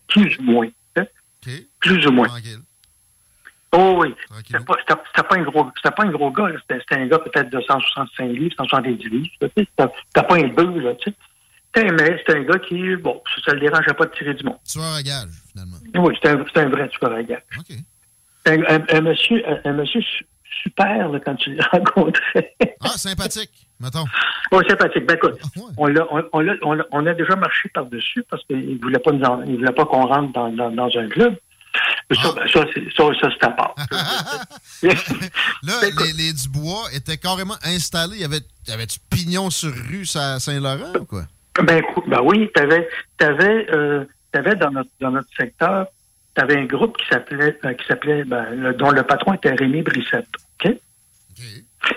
Plus 0.08 0.36
ou 0.38 0.42
moins. 0.42 0.68
hein? 0.96 1.04
Plus 1.80 2.06
ou 2.06 2.10
moins. 2.10 2.26
Oh 3.72 3.98
oui. 4.00 4.12
C'était 4.44 4.64
pas, 4.64 4.74
c'était, 4.80 5.00
c'était 5.14 5.28
pas 5.28 5.36
un 5.36 5.42
gros, 5.42 5.70
c'était 5.76 5.94
pas 5.94 6.02
un 6.02 6.10
gros 6.10 6.30
gars, 6.32 6.48
là. 6.48 6.58
C'était, 6.62 6.80
c'était 6.80 7.00
un 7.00 7.06
gars 7.06 7.20
peut-être 7.20 7.50
de 7.50 7.60
165 7.60 8.24
livres, 8.32 8.54
170 8.56 9.08
livres. 9.08 9.28
tu 9.40 9.46
sais. 9.46 9.50
C'était, 9.56 10.26
pas 10.26 10.34
un 10.36 10.48
bœuf, 10.48 10.82
là, 10.82 10.94
tu 10.96 11.10
sais. 11.76 11.84
Mais 11.92 12.18
c'était 12.18 12.38
un 12.38 12.42
gars 12.42 12.58
qui, 12.58 12.96
bon, 12.96 13.22
ça, 13.32 13.42
ça 13.46 13.54
le 13.54 13.60
dérangeait 13.60 13.94
pas 13.94 14.06
de 14.06 14.10
tirer 14.16 14.34
du 14.34 14.44
monde. 14.44 14.58
Tueur 14.64 14.92
à 14.92 15.02
gage, 15.04 15.28
finalement. 15.50 15.76
Oui, 15.96 16.14
c'était 16.16 16.28
un, 16.30 16.44
un 16.64 16.68
vrai 16.68 16.88
tueur 16.88 17.12
à 17.12 17.22
gage. 17.22 17.42
Un, 18.46 18.62
un- 18.62 18.84
un 18.88 19.00
monsieur, 19.02 19.42
un, 19.64 19.72
monsieur 19.72 20.00
su- 20.00 20.24
super, 20.62 21.08
là, 21.08 21.20
quand 21.20 21.34
tu 21.36 21.50
le 21.54 21.62
rencontrais. 21.72 22.54
Ah, 22.80 22.88
sympathique, 22.96 23.50
mettons. 23.78 24.04
Oui, 24.52 24.64
sympathique. 24.68 25.06
Ben, 25.06 25.16
écoute, 25.16 25.38
on, 25.76 25.86
l'a, 25.86 26.06
on, 26.32 26.40
l'a- 26.40 26.54
on 26.62 26.78
on 26.92 27.06
a 27.06 27.14
déjà 27.14 27.36
marché 27.36 27.68
par-dessus 27.74 28.24
parce 28.30 28.42
qu'il 28.44 28.74
ne 28.76 28.78
voulait 28.80 28.98
pas, 28.98 29.12
en- 29.12 29.42
il 29.44 29.56
voulait 29.56 29.72
pas 29.72 29.84
qu'on 29.84 30.06
rentre 30.06 30.32
dans, 30.32 30.48
dans, 30.50 30.70
dans 30.70 30.88
un 30.98 31.08
club. 31.08 31.36
Ça, 32.12 32.32
ben, 32.34 32.48
ça, 32.48 32.64
c'est, 32.74 32.82
ça, 32.96 33.04
ça, 33.20 33.28
c'est 33.30 33.44
à 33.46 33.50
part. 33.50 33.74
Là, 34.82 35.72
les, 35.82 36.12
les 36.14 36.32
Dubois 36.32 36.84
étaient 36.94 37.16
carrément 37.18 37.54
installés. 37.64 38.18
Y 38.18 38.24
avait- 38.24 38.40
y 38.68 38.72
avait-tu 38.72 38.98
pignon 39.10 39.50
sur 39.50 39.72
rue 39.72 40.04
à 40.16 40.40
Saint-Laurent 40.40 40.92
ou 41.00 41.04
quoi? 41.04 41.24
Ben, 41.62 41.82
ben 42.06 42.20
oui, 42.24 42.48
t'avais, 42.54 42.88
t'avais, 43.18 43.66
euh, 43.70 44.04
t'avais 44.32 44.56
dans 44.56 44.70
notre, 44.70 44.90
dans 45.00 45.10
notre 45.10 45.28
secteur, 45.36 45.86
t'avais 46.34 46.56
un 46.58 46.64
groupe 46.66 46.96
qui 46.98 47.06
s'appelait, 47.08 47.58
euh, 47.64 47.74
qui 47.74 47.86
s'appelait, 47.86 48.24
ben, 48.24 48.46
le- 48.54 48.72
dont 48.74 48.90
le 48.90 49.02
patron 49.02 49.34
était 49.34 49.52
Rémi 49.52 49.82
Brissette. 49.82 50.28
OK? 50.64 50.76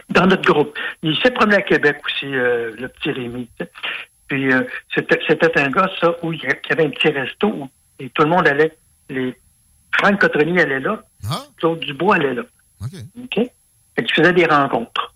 Dans 0.09 0.25
notre 0.25 0.43
groupe. 0.51 0.77
Il 1.01 1.15
s'est 1.17 1.31
promené 1.31 1.57
à 1.57 1.61
Québec 1.61 1.97
aussi, 2.05 2.25
euh, 2.33 2.71
le 2.79 2.87
petit 2.87 3.11
Rémi. 3.11 3.49
Puis, 4.27 4.51
euh, 4.53 4.63
c'était, 4.95 5.19
c'était 5.27 5.59
un 5.59 5.69
gars, 5.69 5.89
ça, 5.99 6.15
où 6.23 6.31
il 6.33 6.39
y 6.41 6.47
avait 6.71 6.85
un 6.85 6.89
petit 6.89 7.09
resto 7.09 7.47
où- 7.47 7.69
et 7.99 8.09
tout 8.09 8.23
le 8.23 8.29
monde 8.29 8.47
allait 8.47 8.75
les, 9.09 9.35
Franck 9.95 10.19
Cotroni 10.21 10.59
allait 10.59 10.79
là. 10.79 11.03
Claude 11.57 11.79
Dubois 11.81 12.15
allait 12.15 12.33
là. 12.33 12.43
OK. 12.81 12.89
OK? 13.23 13.35
Fait 13.95 14.03
qu'ils 14.03 14.15
faisaient 14.15 14.33
des 14.33 14.45
rencontres. 14.45 15.12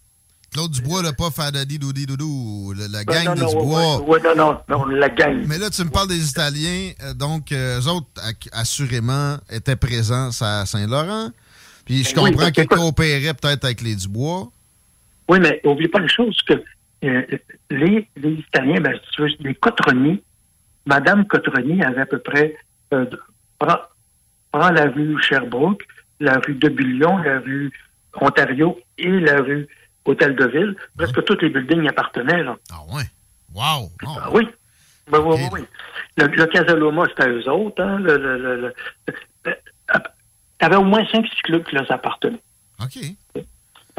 Claude 0.54 0.72
Dubois, 0.72 1.04
le 1.04 1.12
pas 1.12 1.30
Fadadi 1.30 1.78
Doudi 1.78 2.06
Doudou, 2.06 2.74
la 2.78 3.04
Ben 3.04 3.24
gang 3.26 3.26
non, 3.26 3.34
de 3.36 3.50
Dubois. 3.60 3.98
ouais, 4.02 4.08
ouais, 4.08 4.20
non, 4.24 4.36
non, 4.36 4.60
non, 4.70 4.86
la 4.86 5.10
gang. 5.10 5.44
Mais 5.48 5.58
là, 5.58 5.70
tu 5.70 5.84
me 5.84 5.90
parles 5.90 6.08
des 6.08 6.30
Italiens, 6.30 6.92
euh, 7.04 7.14
donc 7.14 7.52
euh, 7.52 7.80
eux 7.82 7.88
autres, 7.90 8.08
assurément, 8.54 9.38
étaient 9.52 9.76
présents 9.76 10.30
à 10.42 10.66
Saint-Laurent. 10.66 11.30
Puis 11.86 12.04
je 12.04 12.16
Ben 12.16 12.22
oui, 12.24 12.32
comprends 12.32 12.40
parce 12.46 12.52
qu'ils 12.54 12.68
coopéraient 12.68 13.34
peut-être 13.34 13.66
avec 13.66 13.82
les 13.82 13.96
Dubois. 13.96 14.50
Oui, 15.30 15.40
mais 15.42 15.62
n'oublie 15.64 15.90
pas 15.90 16.00
une 16.00 16.10
chose, 16.10 16.38
que 16.48 16.54
euh, 17.04 17.22
les, 17.70 18.08
les 18.16 18.32
Italiens, 18.34 18.80
ben, 18.80 18.94
si 19.04 19.12
tu 19.12 19.22
veux, 19.22 19.30
les 19.42 19.56
Cotroni, 19.56 20.22
Madame 20.86 21.28
Cotroni 21.28 21.84
avait 21.84 22.02
à 22.02 22.06
peu 22.06 22.20
près, 22.20 22.56
euh, 22.94 23.06
prend, 23.60 23.78
prend 24.52 24.70
la 24.70 24.86
rue 24.86 25.22
Sherbrooke, 25.22 25.84
la 26.22 26.40
rue 26.40 26.56
de 26.56 26.70
Bullion, 26.70 27.18
la 27.18 27.40
rue 27.40 27.72
Ontario 28.20 28.80
et 28.98 29.20
la 29.20 29.42
rue 29.42 29.68
Hôtel 30.08 30.36
de 30.36 30.46
Ville. 30.48 30.76
Presque 30.98 31.24
tous 31.26 31.38
les 31.42 31.50
buildings 31.50 31.88
appartenaient, 31.88 32.44
là. 32.44 32.56
Ah 32.72 32.82
ouais? 32.96 33.04
Wow! 33.54 33.90
Ah 34.06 34.30
oui. 34.32 34.48
Ben, 35.10 35.20
oui, 35.20 35.36
oui, 35.40 35.48
oui. 35.54 35.62
Le, 36.18 36.28
le 36.28 36.46
Casaloma, 36.48 37.06
c'était 37.10 37.30
eux 37.30 37.50
autres. 37.50 37.82
Hein? 37.82 38.00
Le, 38.00 38.18
le, 38.18 38.38
le, 38.38 38.56
le- 38.62 38.74
le- 39.08 39.54
euh, 39.96 40.00
t'avais 40.58 40.76
au 40.76 40.84
moins 40.84 41.06
cinq, 41.12 41.26
clubs 41.44 41.64
qui 41.64 41.76
leur 41.76 41.90
appartenaient. 41.92 42.42
OK. 42.82 42.98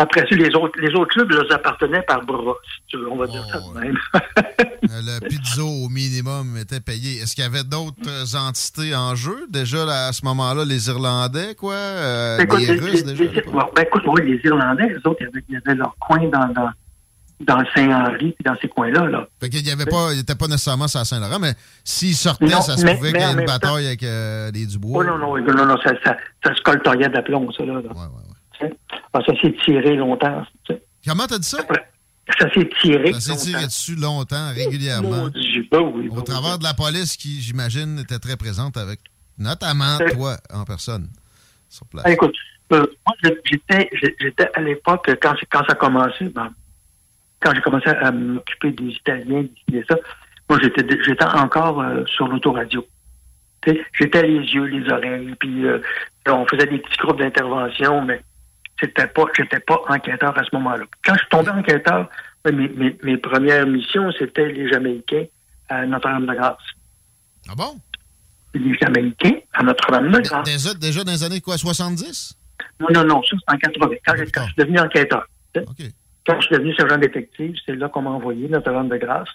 Après 0.01 0.21
ça, 0.21 0.37
les 0.37 0.55
autres, 0.55 0.79
les 0.81 0.95
autres 0.95 1.09
clubs 1.13 1.31
leur 1.31 1.53
appartenaient 1.53 2.03
par 2.03 2.25
bras, 2.25 2.55
si 2.65 2.83
tu 2.87 2.97
veux, 2.99 3.11
on 3.11 3.17
va 3.17 3.27
dire 3.27 3.45
ça 3.51 3.59
de 3.59 3.81
même. 3.81 3.97
Euh, 4.15 5.03
le 5.21 5.21
pizzo 5.29 5.67
au 5.67 5.89
minimum 5.89 6.57
était 6.57 6.79
payé. 6.81 7.19
Est-ce 7.21 7.35
qu'il 7.35 7.43
y 7.43 7.47
avait 7.47 7.65
d'autres 7.65 7.97
euh, 8.09 8.39
entités 8.39 8.95
en 8.95 9.17
jeu? 9.17 9.47
Déjà, 9.51 9.85
là, 9.85 10.07
à 10.07 10.13
ce 10.13 10.25
moment-là, 10.25 10.65
les 10.65 10.89
Irlandais, 10.89 11.55
quoi? 11.57 11.75
euh, 11.75 12.39
Écoute, 12.39 12.61
les 12.61 12.79
Russes, 12.79 13.05
les- 13.05 13.15
déjà? 13.15 13.25
les- 13.25 13.43
bon, 13.43 13.65
ben, 13.75 13.83
écoute, 13.83 14.03
oui, 14.07 14.21
les 14.25 14.41
Irlandais, 14.49 14.89
les 14.89 14.97
autres, 15.05 15.17
ils 15.49 15.57
avaient, 15.57 15.75
leur 15.75 15.97
coin 15.99 16.19
dans, 16.29 16.47
dans, 16.53 16.71
dans 17.41 17.59
le 17.59 17.67
Saint-Henri 17.75 18.33
puis 18.39 18.45
dans 18.45 18.55
ces 18.63 18.69
coins-là. 18.69 19.09
Là. 19.09 19.29
Fait 19.41 19.49
qu'il 19.49 19.67
y 19.67 19.71
avait 19.73 19.85
pas, 19.85 20.13
il 20.13 20.21
était 20.21 20.35
pas 20.37 20.47
nécessairement 20.47 20.87
sur 20.87 21.01
la 21.01 21.05
Saint-Laurent, 21.07 21.41
mais 21.41 21.55
s'ils 21.85 22.15
sortaient, 22.15 22.47
Non, 22.47 22.61
ça 22.63 22.77
se 22.77 22.85
mais- 22.85 22.95
pouvait 22.97 23.13
qu'il 23.13 23.21
y 23.21 23.25
ait 23.25 23.33
une 23.33 23.47
bataille 23.47 23.87
avec 23.87 24.03
euh, 24.05 24.51
les 24.53 24.65
Dubois. 24.67 25.03
Oh 25.03 25.05
non, 25.05 25.19
non, 25.19 25.37
non, 25.39 25.67
non, 25.67 25.77
ça, 25.83 25.91
ça, 26.05 26.17
ça 26.45 26.55
se 26.55 26.63
coltoyait 26.63 27.09
d'aplomb, 27.09 27.51
ça. 27.53 27.65
Là, 27.65 27.75
là. 27.75 27.91
Ah, 29.13 29.21
ça 29.27 29.33
s'est 29.41 29.55
tiré 29.65 29.97
longtemps. 29.97 30.45
tu 30.65 30.75
sais. 30.75 30.83
Comment 31.07 31.27
t'as 31.27 31.39
dit 31.39 31.49
ça? 31.49 31.59
Ça 32.39 32.53
s'est 32.53 32.69
tiré. 32.83 33.13
Ça 33.15 33.21
s'est 33.21 33.37
tiré 33.37 33.65
dessus 33.67 33.95
longtemps, 33.95 34.51
régulièrement. 34.55 35.29
Ben 35.71 35.81
oui, 35.81 36.09
Au 36.11 36.17
ben 36.17 36.23
travers 36.23 36.53
oui. 36.53 36.59
de 36.59 36.65
la 36.65 36.75
police 36.75 37.17
qui, 37.17 37.41
j'imagine, 37.41 37.99
était 38.01 38.19
très 38.19 38.37
présente 38.37 38.77
avec 38.77 39.01
notamment 39.39 39.99
Euh. 40.01 40.11
toi 40.11 40.37
en 40.53 40.65
personne 40.65 41.09
sur 41.69 41.87
place. 41.87 42.05
Ah, 42.07 42.13
écoute, 42.13 42.35
euh, 42.73 42.85
moi, 43.07 43.17
j'étais, 43.45 43.89
j'étais 44.21 44.49
à 44.55 44.61
l'époque, 44.61 45.09
quand, 45.23 45.35
ça 45.53 45.65
a 45.69 45.75
commencé, 45.75 46.25
ben, 46.27 46.51
quand 47.41 47.55
j'ai 47.55 47.61
commencé 47.63 47.89
à 47.89 48.11
m'occuper 48.13 48.73
des 48.73 48.91
Italiens, 48.91 49.47
et 49.73 49.85
ça, 49.89 49.97
moi, 50.51 50.59
j'étais, 50.63 50.85
j'étais 51.05 51.25
encore 51.25 51.81
euh, 51.81 52.05
sur 52.07 52.29
l'autoradio. 52.29 52.87
J'étais 53.99 54.23
les 54.23 54.39
yeux, 54.39 54.65
les 54.65 54.91
oreilles, 54.91 55.35
puis 55.41 55.67
euh, 55.67 55.79
on 56.27 56.47
faisait 56.47 56.67
des 56.67 56.79
petits 56.79 56.97
groupes 56.99 57.19
d'intervention, 57.19 58.03
mais 58.03 58.23
c'était 58.81 59.07
pas, 59.07 59.25
j'étais 59.37 59.61
pas 59.61 59.81
enquêteur 59.89 60.37
à 60.39 60.45
ce 60.45 60.55
moment-là. 60.57 60.85
Quand 61.05 61.15
je 61.15 61.19
suis 61.21 61.29
tombé 61.29 61.51
enquêteur, 61.51 62.09
ben, 62.45 62.55
mes, 62.57 62.69
mes, 62.69 62.97
mes 63.03 63.17
premières 63.17 63.67
missions, 63.67 64.11
c'était 64.19 64.49
les 64.53 64.69
Jamaïcains 64.71 65.25
à 65.69 65.85
Notre-Dame-de-Grâce. 65.87 66.57
Ah 67.49 67.55
bon? 67.57 67.79
Les 68.55 68.77
Jamaïcains 68.79 69.39
à 69.53 69.63
Notre-Dame-de-Grâce. 69.63 70.45
Déjà, 70.45 70.75
déjà 70.75 71.05
dans 71.05 71.13
les 71.13 71.25
années 71.25 71.41
quoi, 71.41 71.59
70? 71.59 72.35
Non, 72.81 72.89
non, 72.95 73.05
non, 73.05 73.23
ça 73.23 73.37
c'est 73.39 73.55
en 73.55 73.59
80, 73.59 73.97
quand, 74.07 74.15
j'ai- 74.17 74.31
quand 74.31 74.43
je 74.43 74.47
suis 74.47 74.55
devenu 74.57 74.79
enquêteur. 74.81 75.27
sais. 75.55 75.65
Quand 76.27 76.41
je 76.41 76.47
suis 76.47 76.57
devenu 76.57 76.75
sergent 76.75 76.99
détective, 76.99 77.55
c'est 77.65 77.75
là 77.77 77.89
qu'on 77.89 78.03
m'a 78.03 78.11
envoyé 78.11 78.49
Notre-Dame-de-Grâce. 78.49 79.29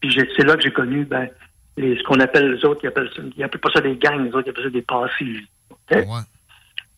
Puis 0.00 0.14
c'est 0.36 0.44
là 0.44 0.56
que 0.56 0.62
j'ai 0.62 0.72
connu 0.72 1.04
ben, 1.04 1.28
les, 1.76 1.96
ce 1.96 2.02
qu'on 2.04 2.20
appelle 2.20 2.52
les 2.52 2.64
autres, 2.64 2.80
ils 2.84 2.88
appellent, 2.88 3.10
ça- 3.14 3.22
ils 3.36 3.42
appellent 3.42 3.60
pas 3.60 3.70
ça 3.72 3.80
des 3.80 3.96
gangs, 3.96 4.22
les 4.24 4.30
autres 4.32 4.46
ils 4.46 4.50
appellent 4.50 4.64
ça 4.64 4.70
des 4.70 4.82
passives. 4.82 5.46
ok? 5.70 6.04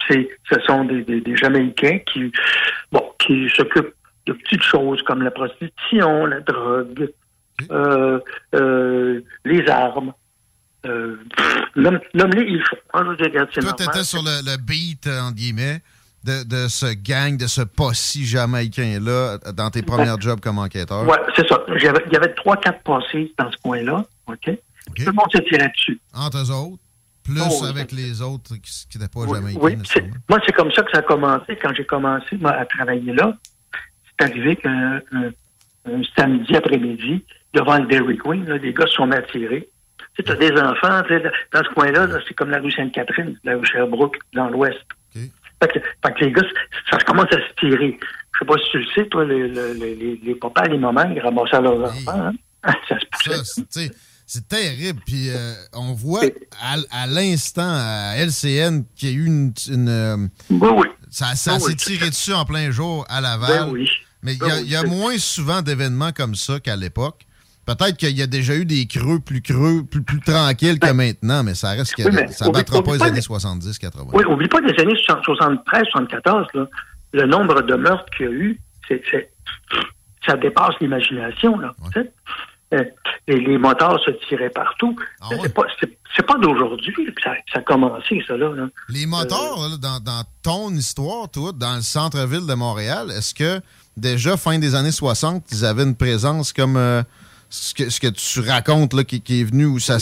C'est, 0.08 0.28
ce 0.50 0.60
sont 0.66 0.84
des, 0.84 1.02
des, 1.02 1.20
des 1.20 1.36
Jamaïcains 1.36 1.98
qui, 2.12 2.32
bon, 2.92 3.02
qui 3.18 3.48
s'occupent 3.54 3.94
de 4.26 4.32
petites 4.32 4.62
choses 4.62 5.02
comme 5.02 5.22
la 5.22 5.30
prostitution, 5.30 6.26
la 6.26 6.40
drogue, 6.40 7.10
euh, 7.70 8.20
euh, 8.54 9.20
les 9.44 9.68
armes. 9.68 10.12
Euh, 10.86 11.16
Nomme-les, 11.76 12.44
ils 12.44 12.62
font. 12.62 12.76
Hein, 12.94 13.16
je 13.18 13.24
regarde, 13.24 13.50
Toi, 13.50 13.72
t'étais 13.72 14.04
sur 14.04 14.22
le, 14.22 14.44
le 14.44 14.56
beat, 14.56 15.06
entre 15.06 15.34
guillemets, 15.34 15.80
de, 16.24 16.44
de 16.44 16.68
ce 16.68 16.94
gang, 16.94 17.36
de 17.36 17.46
ce 17.46 17.62
posse 17.62 18.16
jamaïcain-là, 18.18 19.38
dans 19.54 19.70
tes 19.70 19.82
premiers 19.82 20.14
jobs 20.20 20.40
comme 20.40 20.58
enquêteur? 20.58 21.06
Ouais, 21.06 21.18
c'est 21.36 21.46
ça. 21.48 21.60
Il 21.74 21.82
y 21.82 22.16
avait 22.16 22.34
trois, 22.34 22.56
quatre 22.56 22.82
passés 22.82 23.32
dans 23.38 23.50
ce 23.50 23.56
coin-là. 23.58 24.04
OK? 24.26 24.50
Tout 24.96 25.04
le 25.06 25.12
monde 25.12 25.30
se 25.32 25.38
tirait 25.42 25.68
dessus. 25.68 26.00
Entre 26.14 26.38
eux 26.38 26.50
autres, 26.50 26.82
plus 27.32 27.40
Oh, 27.44 27.58
oui. 27.62 27.68
avec 27.68 27.92
les 27.92 28.22
autres 28.22 28.54
qui 28.56 28.98
n'étaient 28.98 29.08
pas 29.12 29.26
jamaïcains. 29.34 29.60
Oui, 29.62 29.76
moi, 30.28 30.38
c'est 30.44 30.52
comme 30.52 30.72
ça 30.72 30.82
que 30.82 30.90
ça 30.92 30.98
a 30.98 31.02
commencé. 31.02 31.56
Quand 31.60 31.72
j'ai 31.74 31.84
commencé 31.84 32.36
moi, 32.38 32.52
à 32.52 32.64
travailler 32.66 33.12
là, 33.12 33.36
c'est 34.18 34.24
arrivé 34.26 34.56
qu'un 34.56 35.00
un- 35.12 35.30
un 35.90 36.02
samedi 36.16 36.56
après-midi, 36.56 37.24
devant 37.54 37.78
le 37.78 37.86
Dairy 37.86 38.16
Queen, 38.18 38.44
là, 38.46 38.56
les 38.58 38.72
gars 38.72 38.86
se 38.86 38.94
sont 38.94 39.10
attirés. 39.10 39.68
Tu 40.16 40.24
sais, 40.24 40.30
as 40.32 40.34
des 40.36 40.52
enfants, 40.60 41.02
dans 41.52 41.62
ce 41.64 41.74
coin-là, 41.74 42.06
là, 42.06 42.18
c'est 42.26 42.34
comme 42.34 42.50
la 42.50 42.58
rue 42.60 42.72
Sainte-Catherine, 42.72 43.38
la 43.44 43.56
rue 43.56 43.64
Sherbrooke, 43.66 44.16
dans 44.34 44.48
l'ouest. 44.48 44.78
Fait, 45.14 45.68
que, 45.72 45.78
fait 45.80 46.14
que 46.14 46.24
les 46.24 46.32
gars, 46.32 46.42
ça 46.90 46.98
commence 46.98 47.32
à 47.32 47.36
se 47.38 47.54
tirer. 47.58 47.98
Je 48.34 48.38
sais 48.38 48.44
pas 48.44 48.54
si 48.58 48.70
tu 48.70 48.78
le 48.78 48.86
sais, 48.94 49.06
toi, 49.08 49.24
les, 49.24 49.48
les, 49.48 49.94
les, 49.94 50.20
les 50.22 50.34
papas 50.36 50.66
et 50.66 50.68
les 50.70 50.78
mamans, 50.78 51.10
ils 51.14 51.20
ramassaient 51.20 51.60
leurs 51.60 51.80
enfants. 51.84 52.26
hein. 52.28 52.32
Ça 52.88 52.98
se 53.00 53.06
poussait. 53.06 53.64
Ça, 53.70 53.80
c'est- 54.28 54.46
terrible. 54.48 55.00
Puis 55.04 55.30
euh, 55.30 55.54
on 55.72 55.92
voit 55.94 56.22
à, 56.62 56.76
à 56.92 57.06
l'instant 57.08 57.68
à 57.68 58.14
LCN 58.16 58.84
qu'il 58.94 59.08
y 59.08 59.12
a 59.12 59.14
eu 59.16 59.26
une. 59.26 59.52
une, 59.68 59.88
euh, 59.88 60.16
Ça, 61.10 61.34
ça 61.34 61.54
Oui, 61.54 61.60
s'est 61.60 61.66
oui. 61.68 61.76
tiré 61.76 62.10
dessus 62.10 62.32
en 62.34 62.44
plein 62.44 62.70
jour 62.70 63.04
à 63.08 63.20
Laval. 63.20 63.66
Ben 63.66 63.70
oui. 63.72 63.88
Mais 64.22 64.34
il 64.34 64.36
y 64.36 64.40
Ben 64.40 64.50
a, 64.50 64.82
oui, 64.84 64.86
y 64.86 64.96
moins 64.96 65.18
souvent 65.18 65.62
d'événements 65.62 66.12
comme 66.12 66.34
ça 66.34 66.60
qu'à 66.60 66.76
l'époque. 66.76 67.24
Peut-être 67.66 67.96
qu'il 67.98 68.16
y 68.16 68.22
a 68.22 68.26
déjà 68.26 68.54
eu 68.54 68.64
des 68.64 68.86
creux 68.86 69.20
plus 69.20 69.42
creux, 69.42 69.84
plus, 69.84 70.02
plus 70.02 70.20
tranquilles 70.20 70.78
que 70.78 70.90
maintenant, 70.90 71.42
mais 71.44 71.54
ça 71.54 71.70
reste 71.72 71.94
que 71.94 72.02
Ben, 72.02 72.24
Oui, 72.26 72.32
ça 72.32 72.46
oublie- 72.48 72.60
battra 72.60 72.82
pas 72.82 72.94
les 72.96 73.02
années 73.02 73.16
les- 73.16 73.20
70-80. 73.22 74.10
Oui, 74.14 74.24
oublie 74.24 74.48
pas 74.48 74.60
des 74.62 74.72
années 74.80 74.96
73, 75.04 75.84
74, 75.90 76.46
là, 76.54 76.66
le 77.12 77.26
nombre 77.26 77.60
de 77.62 77.74
meurtres 77.74 78.06
qu'il 78.16 78.26
y 78.26 78.28
a 78.28 78.32
eu, 78.32 78.60
ça 80.26 80.36
dépasse 80.36 80.74
l'imagination. 80.80 81.58
Là, 81.58 81.74
et 82.72 83.40
les 83.40 83.58
moteurs 83.58 83.98
se 84.04 84.10
tiraient 84.28 84.50
partout. 84.50 84.96
Ah 85.20 85.28
c'est, 85.42 85.54
pas, 85.54 85.62
c'est, 86.16 86.26
pas 86.26 86.36
d'aujourd'hui 86.38 86.92
que 86.92 87.22
ça, 87.22 87.32
a 87.54 87.60
commencé, 87.60 88.22
ça. 88.26 88.36
Là, 88.36 88.50
là. 88.54 88.68
Les 88.88 89.06
motards, 89.06 89.78
dans, 89.78 90.00
dans 90.00 90.22
ton 90.42 90.70
histoire, 90.70 91.30
toi, 91.30 91.52
dans 91.54 91.76
le 91.76 91.82
centre-ville 91.82 92.46
de 92.46 92.54
Montréal, 92.54 93.10
est-ce 93.10 93.34
que 93.34 93.60
déjà, 93.96 94.36
fin 94.36 94.58
des 94.58 94.74
années 94.74 94.92
60, 94.92 95.44
ils 95.52 95.64
avaient 95.64 95.84
une 95.84 95.96
présence 95.96 96.52
comme 96.52 96.76
euh, 96.76 97.02
ce, 97.50 97.74
que, 97.74 97.90
ce 97.90 98.00
que 98.00 98.08
tu 98.08 98.40
racontes 98.40 98.94
là, 98.94 99.04
qui, 99.04 99.20
qui 99.20 99.40
est 99.40 99.44
venu 99.44 99.66
où 99.66 99.78
ça 99.78 99.98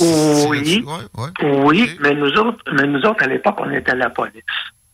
Oui? 0.49 0.85
Ouais, 0.87 1.23
ouais. 1.23 1.63
oui 1.65 1.97
mais, 2.01 2.15
nous 2.15 2.33
autres, 2.33 2.63
mais 2.73 2.87
nous 2.87 3.01
autres, 3.01 3.23
à 3.23 3.27
l'époque, 3.27 3.57
on 3.59 3.71
était 3.71 3.93
à 3.93 3.97
la 3.97 4.11
police. 4.11 4.43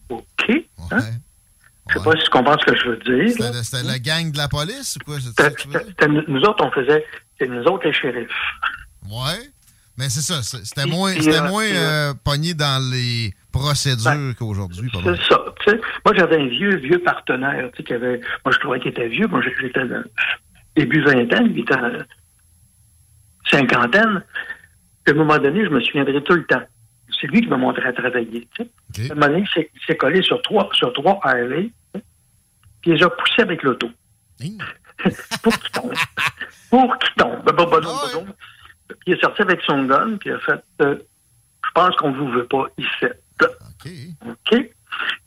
OK? 0.09 0.51
Hein? 0.91 0.99
Je 1.89 1.99
sais 1.99 2.05
pas 2.05 2.13
si 2.13 2.23
tu 2.23 2.31
comprends 2.31 2.57
ce 2.59 2.65
que 2.65 2.77
je 2.77 2.89
veux 2.89 2.97
dire. 2.99 3.55
C'était 3.63 3.83
la 3.83 3.99
gang 3.99 4.31
de 4.31 4.39
la 4.39 4.49
police 4.49 4.97
ou 4.97 5.05
quoi? 5.05 5.17
C'était 5.21 6.09
nous 6.09 6.41
autres, 6.43 6.65
on 6.65 6.71
faisait, 6.71 7.05
c'est 7.43 7.49
nous 7.49 7.63
autres 7.65 7.85
les 7.87 7.93
shérifs. 7.93 8.29
Ouais. 9.11 9.51
Mais 9.99 10.09
c'est 10.09 10.21
ça, 10.23 10.43
c'était 10.43 10.87
moins, 10.87 11.13
Puis, 11.13 11.25
c'était 11.25 11.41
euh, 11.41 11.49
moins 11.49 11.65
euh, 11.65 12.15
pogné 12.25 12.55
dans 12.55 12.83
les 12.91 13.35
procédures 13.53 14.35
qu'aujourd'hui. 14.39 14.89
pas 14.91 15.01
mal. 15.01 15.19
C'est 15.21 15.29
ça. 15.35 15.45
tu 15.65 15.71
sais. 15.71 15.81
Moi, 16.05 16.15
j'avais 16.17 16.37
un 16.41 16.47
vieux, 16.47 16.77
vieux 16.77 16.99
partenaire, 17.01 17.69
tu 17.73 17.79
sais, 17.79 17.85
qui 17.85 17.93
avait. 17.93 18.19
Moi, 18.45 18.53
je 18.55 18.59
trouvais 18.59 18.81
qu'il 18.81 18.91
était 18.91 19.09
vieux. 19.09 19.27
Moi, 19.27 19.43
j'étais 19.61 19.85
dans 19.87 20.03
début 20.77 21.03
vingtaine, 21.03 21.49
il 21.51 21.61
était 21.61 21.75
cinquantaine. 23.51 24.23
À 25.07 25.11
un 25.11 25.15
moment 25.15 25.39
donné, 25.39 25.65
je 25.65 25.71
me 25.71 25.81
souviendrai 25.81 26.23
tout 26.23 26.35
le 26.35 26.45
temps. 26.47 26.63
C'est 27.21 27.27
lui 27.27 27.43
qui 27.43 27.49
m'a 27.49 27.57
montré 27.57 27.85
à 27.85 27.93
travailler. 27.93 28.49
Tu 28.57 28.65
sais. 28.95 29.11
À 29.11 29.13
un 29.13 29.17
moment 29.17 29.27
donné, 29.29 29.45
il 29.57 29.69
s'est- 29.87 29.97
collé 29.97 30.23
sur 30.23 30.41
trois, 30.43 30.69
sur 30.73 30.93
trois 30.93 31.21
puis 32.81 32.91
il 32.91 32.95
les 32.95 33.03
a 33.05 33.11
poussés 33.11 33.43
avec 33.43 33.63
l'auto. 33.63 33.89
Pour 35.43 35.59
qu'il 35.59 35.71
tombe? 35.73 35.93
Pour 36.71 36.99
qu'il 36.99 37.15
tombe? 37.17 37.43
Bah, 37.45 37.53
bah. 37.53 37.81
Puis 38.89 38.97
il 39.07 39.15
est 39.15 39.21
sorti 39.21 39.43
avec 39.43 39.61
son 39.63 39.85
gun, 39.85 40.17
puis 40.19 40.31
il 40.31 40.33
a 40.35 40.39
fait 40.41 40.63
euh, 40.83 40.97
Je 41.65 41.71
pense 41.75 41.97
qu'on 41.97 42.11
ne 42.11 42.17
vous 42.19 42.29
veut 42.31 42.47
pas 42.47 42.67
ici. 42.79 43.07
OK? 44.27 44.71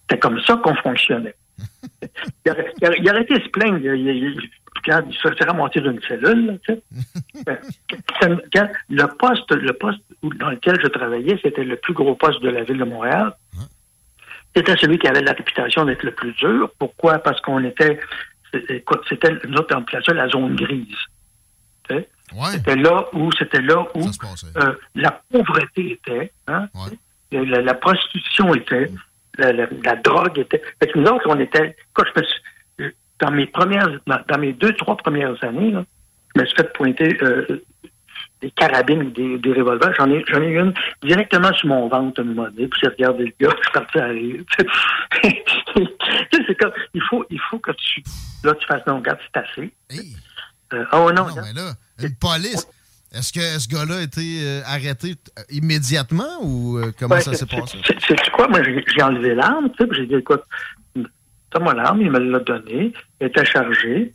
C'est 0.09 0.19
comme 0.19 0.39
ça 0.41 0.55
qu'on 0.57 0.75
fonctionnait. 0.75 1.35
il, 2.45 2.51
aurait, 2.51 2.73
il 2.81 2.87
aurait- 2.87 2.97
il 2.99 3.09
aurait 3.09 3.21
été 3.23 3.35
se 3.43 3.49
plaindre. 3.49 3.79
Il, 3.83 3.95
il- 4.07 4.23
il- 4.35 4.49
regarde, 4.85 5.05
il 5.09 5.15
se 5.15 5.27
fait 5.33 5.43
ramasser 5.45 5.81
d'une 5.81 5.99
cellule, 6.07 6.59
là. 6.67 6.75
Ben, 8.21 8.69
le 8.89 9.05
poste, 9.17 9.51
le 9.51 9.73
poste 9.73 9.99
où- 10.21 10.33
dans 10.35 10.49
lequel 10.51 10.79
je 10.81 10.87
travaillais, 10.87 11.39
c'était 11.41 11.63
le 11.63 11.75
plus 11.77 11.93
gros 11.93 12.15
poste 12.15 12.41
de 12.41 12.49
la 12.49 12.63
ville 12.63 12.77
de 12.77 12.83
Montréal. 12.83 13.33
C'était 14.55 14.77
celui 14.77 14.97
qui 14.99 15.07
avait 15.07 15.21
la 15.21 15.33
réputation 15.33 15.83
d'être 15.85 16.03
le 16.03 16.11
plus 16.13 16.31
dur. 16.33 16.71
Pourquoi? 16.79 17.19
Parce 17.19 17.41
qu'on 17.41 17.63
était, 17.63 17.99
écoute, 18.69 19.01
c'était 19.09 19.33
notre 19.47 19.75
appelait 19.75 20.01
ça 20.05 20.13
la 20.13 20.27
zone 20.27 20.55
grise. 20.55 20.87
Tu 21.89 21.95
sais? 21.95 22.09
C'était 22.53 22.75
là 22.75 23.05
où, 23.13 23.31
c'était 23.37 23.61
là 23.61 23.85
où 23.93 24.01
euh, 24.57 24.73
la 24.95 25.11
pauvreté 25.31 25.91
était, 25.93 26.31
hein? 26.47 26.67
la, 27.31 27.43
la- 27.43 27.61
la 27.61 27.73
prostitution 27.75 28.53
était, 28.55 28.89
la, 29.37 29.51
la- 29.53 29.67
la 29.83 29.95
drogue 29.97 30.39
était. 30.39 30.61
Fait 30.81 30.87
que 30.91 30.97
nous 30.99 31.05
autres, 31.07 31.25
on 31.27 31.39
était. 31.39 31.75
Écoute, 31.91 32.07
je 32.15 32.21
me 32.21 32.25
suis- 32.25 32.41
euh, 32.81 32.91
dans 33.19 33.31
mes 33.31 33.45
premières, 33.47 33.89
dans, 34.07 34.19
dans 34.27 34.37
mes 34.39 34.53
deux, 34.53 34.73
trois 34.73 34.97
premières 34.97 35.41
années, 35.43 35.71
là, 35.71 35.85
je 36.35 36.41
me 36.41 36.45
suis 36.45 36.55
fait 36.55 36.73
pointer 36.73 37.17
euh, 37.21 37.63
des 38.41 38.51
carabines 38.51 39.03
ou 39.03 39.09
des, 39.11 39.37
des 39.39 39.53
revolvers. 39.53 39.93
J'en 39.97 40.09
ai, 40.11 40.23
j'en 40.27 40.41
ai 40.41 40.53
une 40.53 40.73
directement 41.03 41.53
sur 41.53 41.67
mon 41.69 41.87
ventre 41.87 42.19
à 42.19 42.23
un 42.23 42.25
moment 42.25 42.49
donné. 42.49 42.67
Puis 42.67 42.79
j'ai 42.83 42.89
regardé 42.89 43.25
le 43.25 43.33
gars, 43.47 43.53
je 43.57 43.63
suis 43.63 43.71
parti 43.73 43.99
à 43.99 44.05
rire. 44.07 44.43
c'est 46.47 46.55
comme, 46.59 46.71
il 46.93 47.01
faut, 47.09 47.25
il 47.29 47.39
faut 47.49 47.59
que 47.59 47.71
tu, 47.71 48.03
là, 48.43 48.53
tu 48.55 48.65
fasses, 48.67 48.85
non, 48.87 48.97
regarde, 48.97 49.19
c'est 49.33 49.39
assez. 49.39 49.73
Euh, 50.73 50.83
oh 50.93 51.11
non, 51.11 51.27
Non, 51.27 51.35
mais 51.43 51.53
là, 51.53 51.73
une 52.01 52.15
police. 52.15 52.67
Est-ce 53.13 53.31
que 53.31 53.39
ce 53.39 53.67
gars-là 53.69 53.99
a 53.99 54.01
été 54.01 54.39
euh, 54.41 54.61
arrêté 54.65 55.15
euh, 55.39 55.41
immédiatement 55.49 56.39
ou 56.41 56.77
euh, 56.77 56.91
comment 56.99 57.15
Ouais, 57.15 57.21
ça 57.21 57.33
s'est 57.33 57.45
passé? 57.45 57.77
c'est- 57.85 58.29
quoi? 58.31 58.49
Moi, 58.49 58.59
j'ai 58.63 59.01
enlevé 59.01 59.33
l'arme, 59.35 59.69
tu 59.69 59.77
sais, 59.77 59.87
puis 59.87 59.99
j'ai 60.01 60.07
dit, 60.07 60.15
écoute, 60.15 60.43
t'as 61.49 61.59
mon 61.59 61.77
arme, 61.77 62.01
il 62.01 62.11
me 62.11 62.19
l'a 62.19 62.39
donnée, 62.39 62.91
elle 63.19 63.27
était 63.27 63.45
chargée. 63.45 64.13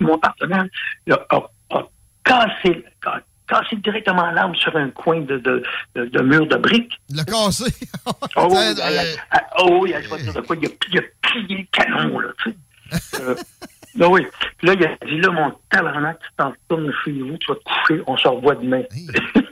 Mon 0.00 0.18
partenaire 0.18 0.66
là, 1.06 1.26
a, 1.30 1.36
a 1.70 1.88
cassé, 2.24 2.84
a 3.06 3.20
cassé 3.50 3.76
directement 3.76 4.30
l'arme 4.30 4.54
sur 4.54 4.74
un 4.76 4.88
coin 4.90 5.20
de, 5.20 5.38
de, 5.38 5.62
de, 5.96 6.04
de 6.06 6.22
mur 6.22 6.46
de 6.46 6.56
briques. 6.56 6.92
Il 7.08 7.16
l'a 7.16 7.24
cassé. 7.24 7.64
Oh, 8.06 8.48
oui, 8.50 8.56
Euh, 8.56 8.74
elle 8.86 8.98
a- 8.98 9.02
elle- 9.04 9.16
oh, 9.58 9.78
oui, 9.82 9.92
je 10.02 10.08
vais 10.08 10.16
te 10.18 10.22
dire 10.22 10.34
de 10.34 10.40
quoi, 10.40 10.56
il 10.60 10.66
a, 10.66 10.70
il 10.92 10.98
a 10.98 11.02
plié 11.22 11.58
le 11.58 11.66
canon, 11.72 12.18
là, 12.20 12.28
tu 12.42 12.50
sais. 12.50 13.22
Euh, 13.22 13.34
ben 13.96 14.06
oui. 14.08 14.26
Puis 14.58 14.66
là, 14.68 14.74
il 14.74 14.84
a 14.84 15.06
dit, 15.06 15.20
là, 15.20 15.30
mon 15.30 15.52
tabarnak, 15.70 16.18
tu 16.20 16.28
t'en 16.36 16.50
retournes 16.50 16.92
chez 17.04 17.12
vous, 17.12 17.36
tu 17.38 17.46
vas 17.52 17.56
te 17.56 17.64
coucher, 17.64 18.02
on 18.06 18.16
se 18.16 18.28
revoit 18.28 18.54
demain. 18.54 18.82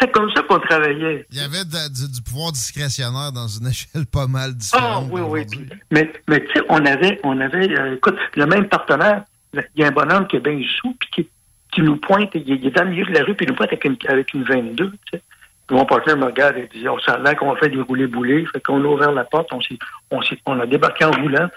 c'est 0.00 0.10
comme 0.10 0.30
ça 0.34 0.42
qu'on 0.42 0.58
travaillait. 0.58 1.26
Il 1.30 1.38
y 1.38 1.40
avait 1.42 1.64
de- 1.64 1.92
du, 1.92 2.10
du 2.12 2.22
pouvoir 2.22 2.52
discrétionnaire 2.52 3.32
dans 3.32 3.46
une 3.46 3.68
échelle 3.68 4.06
pas 4.06 4.26
mal 4.26 4.50
Ah, 4.50 4.54
différente. 4.54 5.08
oui, 5.10 5.20
oui. 5.22 5.44
puis- 5.50 5.68
mais, 5.90 6.12
mais 6.28 6.40
tu 6.44 6.52
sais, 6.54 6.62
on 6.68 6.84
avait, 6.84 7.20
on 7.24 7.38
avait, 7.40 7.70
euh, 7.78 7.94
écoute, 7.96 8.16
le 8.36 8.46
même 8.46 8.68
partenaire, 8.68 9.24
il 9.54 9.62
y 9.76 9.84
a 9.84 9.88
un 9.88 9.92
bonhomme 9.92 10.26
qui 10.26 10.36
est 10.36 10.40
bien 10.40 10.58
sous, 10.80 10.94
puis 10.98 11.08
qui, 11.14 11.28
qui 11.72 11.82
nous 11.82 11.96
pointe, 11.96 12.30
il, 12.34 12.48
il 12.48 12.66
est 12.66 12.70
dans 12.70 12.84
le 12.84 12.90
milieu 12.90 13.04
de 13.06 13.12
la 13.12 13.24
rue, 13.24 13.34
puis 13.34 13.46
il 13.46 13.50
nous 13.50 13.54
pointe 13.56 13.68
avec 13.70 13.84
une, 13.84 13.96
avec 14.08 14.32
une 14.34 14.44
22, 14.44 14.90
tu 14.90 14.96
sais. 15.12 15.22
Puis 15.66 15.76
mon 15.76 15.86
partenaire 15.86 16.16
me 16.18 16.24
regarde 16.26 16.56
et 16.56 16.68
dit, 16.74 16.88
on 16.88 16.98
s'en 17.00 17.18
l'air 17.18 17.36
qu'on 17.36 17.54
fait 17.56 17.68
des 17.70 17.80
roulés 17.80 18.06
boulés, 18.06 18.44
fait 18.52 18.60
qu'on 18.60 18.82
a 18.82 18.86
ouvert 18.86 19.12
la 19.12 19.24
porte, 19.24 19.48
on 19.52 19.60
s'est, 19.60 19.78
on 20.10 20.20
s'est, 20.22 20.38
on 20.46 20.58
a 20.60 20.66
débarqué 20.66 21.04
en 21.04 21.12
roulant, 21.12 21.48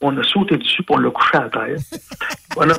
on 0.00 0.16
a 0.18 0.22
sauté 0.22 0.56
dessus, 0.58 0.82
puis 0.82 0.94
on 0.94 0.98
l'a 0.98 1.10
couché 1.10 1.36
à 1.38 1.48
terre. 1.48 1.76
Voilà. 2.54 2.74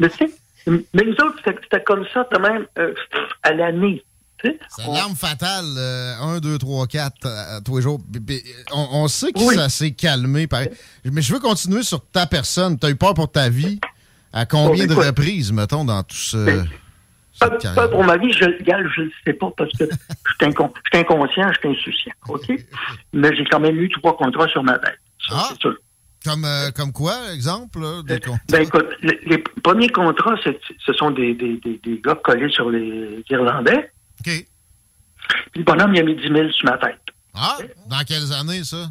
Mais 0.00 0.08
tu 0.08 0.16
sais, 0.18 0.30
mais 0.66 1.02
les 1.04 1.12
autres, 1.12 1.36
c'était, 1.44 1.82
comme 1.82 2.06
ça, 2.14 2.26
de 2.32 2.38
même, 2.38 2.66
euh, 2.78 2.94
à 3.42 3.52
l'année. 3.52 4.02
C'est 4.42 4.58
l'arme 4.92 5.14
fatale, 5.14 5.64
euh, 5.78 6.14
1, 6.20 6.40
2, 6.40 6.58
3, 6.58 6.86
4, 6.86 7.26
à 7.26 7.60
tous 7.62 7.76
les 7.76 7.82
jours. 7.82 7.98
On, 8.72 8.88
on 8.92 9.08
sait 9.08 9.32
que 9.32 9.38
Oui. 9.40 9.54
ça 9.54 9.68
s'est 9.70 9.92
calmé. 9.92 10.46
pareil. 10.46 10.68
Mais 11.10 11.22
je 11.22 11.32
veux 11.32 11.40
continuer 11.40 11.82
sur 11.82 12.04
ta 12.10 12.26
personne. 12.26 12.78
Tu 12.78 12.86
as 12.86 12.90
eu 12.90 12.96
peur 12.96 13.14
pour 13.14 13.30
ta 13.32 13.48
vie? 13.48 13.80
À 14.34 14.46
combien 14.46 14.86
de 14.86 14.94
reprises, 14.94 15.52
mettons, 15.52 15.84
dans 15.84 16.02
tout 16.02 16.16
ce. 16.16 16.44
Ben, 16.44 16.68
Pas, 17.40 17.50
pas 17.74 17.88
pour 17.88 18.04
ma 18.04 18.16
vie, 18.16 18.32
je, 18.32 18.44
ne 18.44 19.10
sais 19.26 19.32
pas 19.32 19.50
parce 19.56 19.70
que 19.72 19.84
je 19.86 20.46
suis 20.46 20.54
inconscient, 20.92 21.52
je 21.52 21.58
suis 21.58 21.68
insouciant, 21.68 22.12
OK? 22.28 22.52
Mais 23.12 23.34
j'ai 23.36 23.44
quand 23.44 23.60
même 23.60 23.76
eu 23.78 23.88
trois 23.90 24.16
contrats 24.16 24.48
sur 24.48 24.62
ma 24.62 24.78
tête. 24.78 24.98
Ah. 25.30 25.46
c'est 25.50 25.60
sûr. 25.60 25.76
Comme, 26.24 26.44
euh, 26.46 26.70
comme 26.70 26.92
quoi, 26.92 27.14
exemple? 27.34 27.78
des 28.06 28.18
con- 28.18 28.38
Ben 28.50 28.62
écoute, 28.62 28.86
les, 29.02 29.18
les 29.26 29.38
premiers 29.62 29.90
contrats, 29.90 30.36
ce 30.42 30.92
sont 30.94 31.10
des, 31.10 31.34
des, 31.34 31.58
des, 31.58 31.78
des 31.84 32.00
gars 32.00 32.14
collés 32.14 32.50
sur 32.50 32.70
les 32.70 33.22
Irlandais. 33.28 33.90
OK. 34.20 34.32
Puis 34.32 34.46
le 35.56 35.64
bonhomme, 35.64 35.94
il 35.94 36.00
a 36.00 36.02
mis 36.02 36.16
10 36.16 36.22
000 36.22 36.50
sur 36.50 36.64
ma 36.70 36.78
tête. 36.78 36.98
Ah, 37.34 37.58
dans 37.88 38.02
quelles 38.06 38.32
années, 38.32 38.64
ça? 38.64 38.90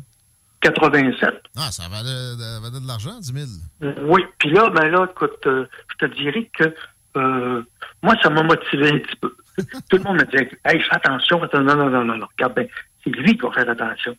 87. 0.64 1.30
Ah, 1.58 1.72
ça 1.72 1.84
valait, 1.90 2.04
de- 2.10 2.62
valait 2.62 2.80
de 2.82 2.88
l'argent, 2.88 3.20
10 3.20 3.34
000. 3.34 3.46
Euh, 3.84 3.94
Oui, 4.08 4.24
puis 4.40 4.50
là, 4.52 4.70
ben 4.70 4.88
là, 4.90 5.08
écoute, 5.10 5.46
euh, 5.46 5.66
je 5.92 6.08
te 6.08 6.14
dirais 6.16 6.50
que 6.58 6.74
euh, 7.18 7.62
moi, 8.02 8.16
ça 8.24 8.30
m'a 8.30 8.44
motivé 8.44 8.90
un 8.90 8.98
petit 9.00 9.16
peu. 9.18 9.36
Tout 9.90 9.98
le 9.98 10.04
monde 10.04 10.18
me 10.18 10.26
disait, 10.26 10.50
hey, 10.66 10.80
fais 10.82 10.96
attention. 10.96 11.40
Non, 11.54 11.64
non, 11.64 11.90
non, 11.90 12.04
non, 12.04 12.18
non. 12.18 12.28
Regarde 12.38 12.56
bien, 12.56 12.66
c'est 13.04 13.12
lui 13.12 13.36
qui 13.38 13.42
va 13.42 13.52
faire 13.52 13.70
attention. 13.70 14.16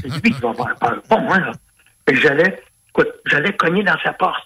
C'est 0.00 0.08
lui 0.08 0.30
qui 0.32 0.40
va 0.40 0.50
avoir 0.50 0.74
peur, 0.76 1.02
pas 1.08 1.18
moi, 1.18 1.38
là. 1.38 1.52
Et 2.10 2.14
j'allais, 2.16 2.62
écoute, 2.90 3.08
j'allais 3.26 3.56
cogner 3.56 3.82
dans 3.82 3.98
sa 4.04 4.12
porte. 4.12 4.44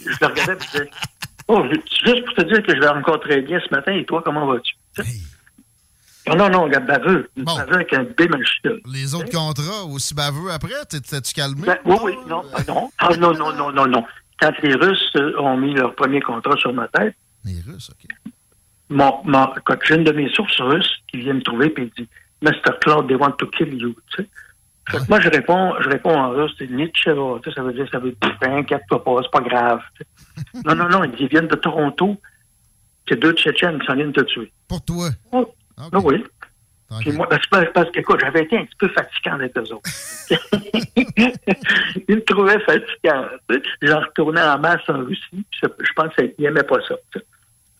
Je 0.00 0.16
le 0.20 0.26
regardais 0.26 0.52
et 0.52 0.58
je 0.60 0.70
disais, 0.70 0.90
oh, 1.48 1.64
juste 2.04 2.24
pour 2.26 2.34
te 2.34 2.42
dire 2.42 2.62
que 2.62 2.74
je 2.74 2.80
vais 2.80 2.88
encore 2.88 3.18
très 3.20 3.40
bien 3.40 3.58
ce 3.60 3.74
matin, 3.74 3.92
et 3.92 4.04
toi, 4.04 4.22
comment 4.24 4.46
vas-tu? 4.46 4.74
Non, 6.28 6.36
non, 6.36 6.48
non, 6.48 6.62
regarde, 6.64 6.86
baveux. 6.86 7.30
Baveux 7.36 7.74
avec 7.74 7.92
un 7.92 8.02
B 8.04 8.28
majuscule. 8.30 8.80
Les 8.92 9.14
autres 9.14 9.30
contrats, 9.30 9.84
aussi 9.84 10.14
baveux 10.14 10.50
après, 10.50 10.84
t'es- 10.88 11.00
t'es-tu 11.00 11.32
calmé? 11.34 11.62
Ben, 11.66 11.78
oui, 11.84 11.96
oui, 12.02 12.12
non, 12.28 12.42
ah, 12.52 12.62
non. 12.66 12.90
Ah, 12.98 13.16
non, 13.16 13.32
non, 13.34 13.52
non, 13.52 13.72
non, 13.72 13.86
non. 13.86 14.04
Quand 14.40 14.52
les 14.62 14.74
Russes 14.74 15.12
euh, 15.16 15.38
ont 15.40 15.56
mis 15.56 15.74
leur 15.74 15.94
premier 15.94 16.20
contrat 16.20 16.56
sur 16.56 16.72
ma 16.72 16.88
tête, 16.88 17.14
Les 17.44 17.60
Russes, 17.60 17.90
OK. 17.90 18.32
mon, 18.90 19.20
mon, 19.24 19.46
quand 19.64 19.76
j'ai 19.84 19.94
une 19.94 20.04
de 20.04 20.12
mes 20.12 20.28
sources 20.30 20.60
russes 20.60 20.96
qui 21.08 21.20
vient 21.20 21.34
me 21.34 21.42
trouver 21.42 21.72
et 21.76 21.92
dit 21.96 22.08
Mr. 22.42 22.78
Claude, 22.80 23.06
they 23.08 23.16
want 23.16 23.32
to 23.38 23.46
kill 23.46 23.72
you. 23.72 23.94
Tu 24.14 24.22
sais. 24.22 24.28
Fait 24.88 24.98
que 24.98 25.04
moi, 25.08 25.20
je 25.20 25.28
réponds, 25.28 25.74
je 25.80 25.88
réponds 25.88 26.16
en 26.16 26.30
russe, 26.30 26.52
c'est 26.58 26.68
sais, 27.50 27.54
ça 27.56 27.62
veut 27.62 27.72
dire, 27.72 27.88
ça 27.90 27.98
veut 27.98 28.10
dire, 28.10 28.36
Ben, 28.40 28.58
inquiète-toi 28.58 29.02
pas, 29.02 29.20
c'est 29.22 29.30
pas 29.30 29.40
grave. 29.48 29.80
non, 30.64 30.74
non, 30.74 30.88
non, 30.88 31.04
ils 31.18 31.28
viennent 31.28 31.48
de 31.48 31.56
Toronto. 31.56 32.16
C'est 33.08 33.18
deux 33.18 33.32
Tchétchènes 33.32 33.78
qui 33.80 33.86
s'en 33.86 33.94
viennent 33.94 34.12
te 34.12 34.20
tuer. 34.22 34.52
Pour 34.68 34.84
toi? 34.84 35.08
Oh, 35.32 35.54
ah 35.78 35.88
oui. 36.02 36.24
Moi, 37.12 37.28
ben, 37.50 37.66
parce 37.74 37.90
qu'écoute, 37.90 38.20
j'avais 38.20 38.42
été 38.42 38.56
un 38.56 38.64
petit 38.64 38.76
peu 38.78 38.88
fatigant 38.88 39.34
avec 39.34 39.56
eux 39.58 39.72
autres. 39.72 39.90
Ils 42.08 42.16
me 42.16 42.24
trouvaient 42.24 42.60
fatigant. 42.60 43.26
J'en 43.82 44.00
retournais 44.00 44.42
en 44.42 44.58
masse 44.58 44.88
en 44.88 45.04
Russie, 45.04 45.44
puis 45.50 45.60
je 45.62 45.92
pense 45.96 46.14
qu'ils 46.14 46.34
n'aimaient 46.38 46.62
pas 46.62 46.80
ça. 46.86 46.94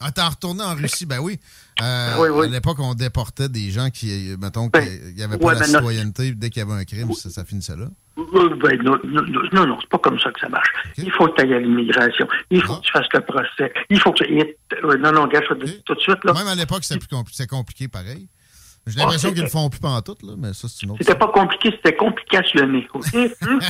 Ah, 0.01 0.13
t'es 0.13 0.21
retourné 0.23 0.63
en 0.63 0.75
Russie, 0.75 1.07
ben 1.07 1.21
oui. 1.21 1.39
Euh, 1.83 2.15
Oui, 2.21 2.29
oui. 2.31 2.47
À 2.47 2.51
l'époque, 2.51 2.79
on 2.81 2.95
déportait 2.95 3.49
des 3.49 3.71
gens 3.71 3.89
qui, 3.91 4.33
euh, 4.33 4.37
mettons, 4.39 4.69
qu'il 4.69 5.15
n'y 5.15 5.23
avait 5.23 5.39
pas 5.39 5.47
ouais, 5.47 5.55
la 5.55 5.61
ben 5.61 5.67
citoyenneté. 5.67 6.33
Dès 6.33 6.51
qu'il 6.51 6.61
y 6.63 6.67
avait 6.71 6.79
un 6.81 6.85
crime, 6.85 7.13
ça, 7.15 7.31
ça 7.31 7.45
finissait 7.45 7.77
là. 7.77 7.87
Euh, 8.19 8.57
ben, 8.57 8.83
non, 8.83 8.99
non, 9.53 9.67
non, 9.67 9.79
c'est 9.81 9.89
pas 9.91 9.99
comme 9.99 10.19
ça 10.21 10.31
que 10.33 10.41
ça 10.41 10.49
marche. 10.49 10.69
Il 10.99 11.11
faut 11.13 11.27
que 11.29 11.37
tu 11.37 11.43
ailles 11.43 11.55
à 11.55 11.59
l'immigration. 11.61 12.27
Il 12.51 12.63
faut 12.63 12.77
que 12.77 12.83
tu 12.83 12.93
fasses 12.93 13.07
le 13.13 13.21
procès. 13.21 13.73
Il 13.91 14.01
faut 14.01 14.13
que 14.13 14.25
tu... 14.25 14.39
euh, 14.85 14.97
non, 14.99 15.13
non, 15.13 15.27
gars, 15.29 15.41
dis 15.65 15.83
tout 15.85 15.95
de 15.95 16.01
suite, 16.01 16.25
là. 16.25 16.33
Même 16.35 16.47
à 16.49 16.55
l'époque, 16.55 16.83
compli- 16.83 17.25
c'était 17.31 17.47
compliqué 17.47 17.89
pareil. 17.89 18.29
J'ai 18.87 18.95
Ah, 18.99 19.03
l'impression 19.03 19.31
c'est- 19.31 19.35
qu'ils 19.35 19.43
le 19.45 19.49
font 19.51 19.69
plus 19.69 19.81
pantoute, 19.81 20.23
là, 20.23 20.35
mais 20.39 20.53
ça, 20.55 20.69
c'est 20.69 20.83
une 20.85 20.93
autre 20.93 21.01
C'était 21.03 21.19
pas 21.19 21.29
compliqué, 21.29 21.71
c'était 21.73 21.97
complicationné. 21.97 22.87
OK? 22.95 23.05
Hum? 23.43 23.61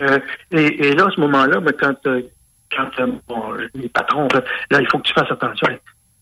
Euh, 0.00 0.18
et, 0.52 0.86
et 0.88 0.94
là, 0.94 1.06
à 1.06 1.10
ce 1.14 1.20
moment-là, 1.20 1.60
ben, 1.60 1.72
quand, 1.78 1.94
euh, 2.06 2.22
quand 2.70 2.90
euh, 3.00 3.12
bon, 3.28 3.52
les 3.74 3.88
patrons, 3.88 4.28
là, 4.70 4.80
il 4.80 4.86
faut 4.90 4.98
que 4.98 5.08
tu 5.08 5.14
fasses 5.14 5.30
attention. 5.30 5.68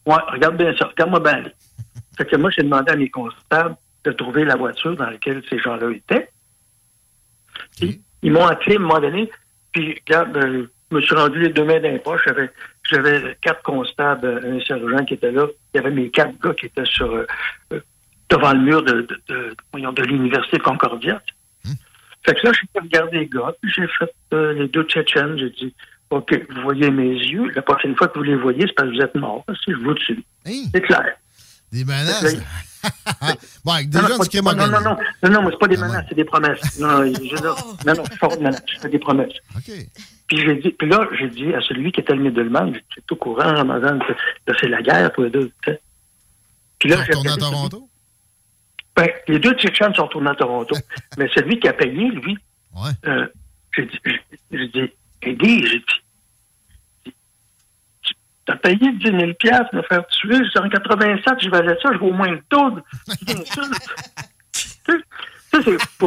Ouais, 0.07 0.15
regarde 0.29 0.57
bien 0.57 0.75
ça, 0.77 0.87
regarde-moi 0.87 1.21
bien. 1.21 1.33
aller. 1.35 1.53
Fait 2.17 2.27
que 2.27 2.37
moi, 2.37 2.51
j'ai 2.51 2.63
demandé 2.63 2.93
à 2.93 2.97
mes 2.97 3.09
constables 3.09 3.77
de 4.05 4.13
trouver 4.13 4.45
la 4.45 4.57
voiture 4.57 4.97
dans 4.97 5.09
laquelle 5.09 5.43
ces 5.49 5.59
gens-là 5.59 5.91
étaient. 5.91 6.29
Puis, 7.79 8.03
ils 8.23 8.33
m'ont 8.33 8.47
appelé 8.47 8.77
à 8.77 8.79
un 8.79 8.83
moment 8.83 9.01
donné, 9.01 9.31
puis 9.73 10.01
regarde, 10.07 10.37
euh, 10.37 10.67
je 10.93 10.97
me 10.97 11.01
suis 11.01 11.15
rendu 11.15 11.41
les 11.41 11.49
deux 11.49 11.65
mains 11.65 11.81
dans 11.81 11.91
les 11.91 11.99
poches. 11.99 12.21
J'avais, 12.27 12.51
j'avais 12.91 13.37
quatre 13.41 13.63
constables, 13.63 14.27
euh, 14.27 14.57
un 14.57 14.61
sergent 14.61 15.05
qui 15.07 15.15
était 15.15 15.33
là. 15.33 15.47
Il 15.73 15.79
y 15.79 15.81
avait 15.81 15.91
mes 15.91 16.11
quatre 16.11 16.39
gars 16.39 16.53
qui 16.53 16.67
étaient 16.67 16.85
sur 16.85 17.11
euh, 17.15 17.27
devant 18.29 18.53
le 18.53 18.61
mur 18.61 18.83
de, 18.83 19.07
de, 19.29 19.57
de, 19.73 20.03
l'Université 20.03 20.59
Concordia. 20.59 21.23
Fait 22.25 22.35
que 22.35 22.47
là, 22.47 22.53
j'ai 22.53 22.81
regardé 22.81 23.19
les 23.21 23.27
gars, 23.27 23.53
puis 23.61 23.73
j'ai 23.75 23.87
fait 23.87 24.15
euh, 24.35 24.53
les 24.53 24.69
deux 24.69 24.85
Tchétchènes. 24.85 25.39
J'ai 25.39 25.51
dit, 25.51 25.75
OK, 26.13 26.31
vous 26.55 26.63
voyez 26.63 26.91
mes 26.91 27.09
yeux. 27.15 27.51
La 27.55 27.63
prochaine 27.63 27.97
fois 27.97 28.09
que 28.09 28.19
vous 28.19 28.25
les 28.25 28.37
voyez, 28.37 28.67
c'est 28.67 28.75
parce 28.75 28.89
que 28.91 28.95
vous 28.95 29.01
êtes 29.01 29.15
morts. 29.15 29.43
parce 29.47 29.59
que 29.65 29.73
je 29.73 29.79
vous 29.79 29.95
tue. 29.95 30.23
C'est 30.45 30.81
clair. 30.83 31.17
Des 31.73 31.85
menaces. 31.85 32.37
bon, 33.65 33.73
avec 33.73 33.89
des 33.89 33.99
Non, 33.99 34.09
gens 34.09 34.19
non, 34.19 34.25
du 34.25 34.41
non, 34.43 34.53
non, 34.53 34.81
non, 34.81 34.97
non, 35.31 35.43
non, 35.43 35.51
c'est 35.51 35.59
pas 35.59 35.69
des 35.69 35.77
menaces, 35.79 36.05
c'est 36.09 36.15
des 36.15 36.25
promesses. 36.25 36.79
Non, 36.81 37.07
je, 37.07 37.13
je- 37.15 37.43
non, 37.87 37.95
non, 37.95 38.05
c'est 38.11 38.19
pas 38.19 38.29
des 38.29 38.37
menaces, 38.43 38.63
c'est 38.81 38.91
des 38.91 38.99
promesses. 38.99 39.33
Puis, 39.65 40.39
j'ai 40.39 40.57
dit, 40.57 40.71
puis 40.71 40.89
là, 40.89 41.09
j'ai 41.19 41.29
dit 41.29 41.55
à 41.55 41.61
celui 41.63 41.93
qui 41.93 42.01
était 42.01 42.15
le 42.15 42.23
musulman, 42.25 42.67
j'étais 42.75 43.03
tout 43.07 43.17
courant, 43.17 43.55
Ramadan, 43.55 43.99
que 44.01 44.53
c'est 44.61 44.69
la 44.69 44.83
guerre, 44.83 45.13
tous 45.13 45.23
les 45.25 45.31
deux. 45.31 45.51
Puis 46.79 46.91
là, 46.91 46.97
j'ai 47.07 47.13
Retourné 47.13 47.31
à 47.31 47.37
Toronto? 47.37 47.89
Ben, 48.97 49.09
les 49.29 49.39
deux 49.39 49.55
Tchétchènes 49.55 49.95
sont 49.95 50.05
retournés 50.05 50.31
à 50.31 50.35
Toronto. 50.35 50.75
mais 51.17 51.29
celui 51.35 51.59
qui 51.59 51.69
a 51.69 51.73
payé, 51.73 52.11
lui, 52.11 52.37
euh, 53.07 53.27
j'ai 53.77 53.87
dit, 53.87 54.01
j'ai 54.51 54.69
dit, 54.69 54.91
Aidé, 55.23 55.67
j'ai 55.67 55.79
dit, 55.79 57.15
t'as 58.47 58.57
payé 58.57 58.93
10 58.93 59.03
000 59.05 59.35
piastres 59.35 59.75
me 59.75 59.83
faire 59.83 60.07
tuer. 60.09 60.37
Je 60.37 60.51
dis, 60.51 60.59
en 60.59 60.69
87, 60.69 61.35
je 61.43 61.49
valais 61.51 61.77
ça, 61.83 61.91
je 61.93 61.99
vaux 61.99 62.09
au 62.09 62.13
moins 62.13 62.29
le 62.31 62.43
double. 62.51 62.83
Ça, 65.53 65.59
c'est 65.65 65.77
pas. 65.99 66.07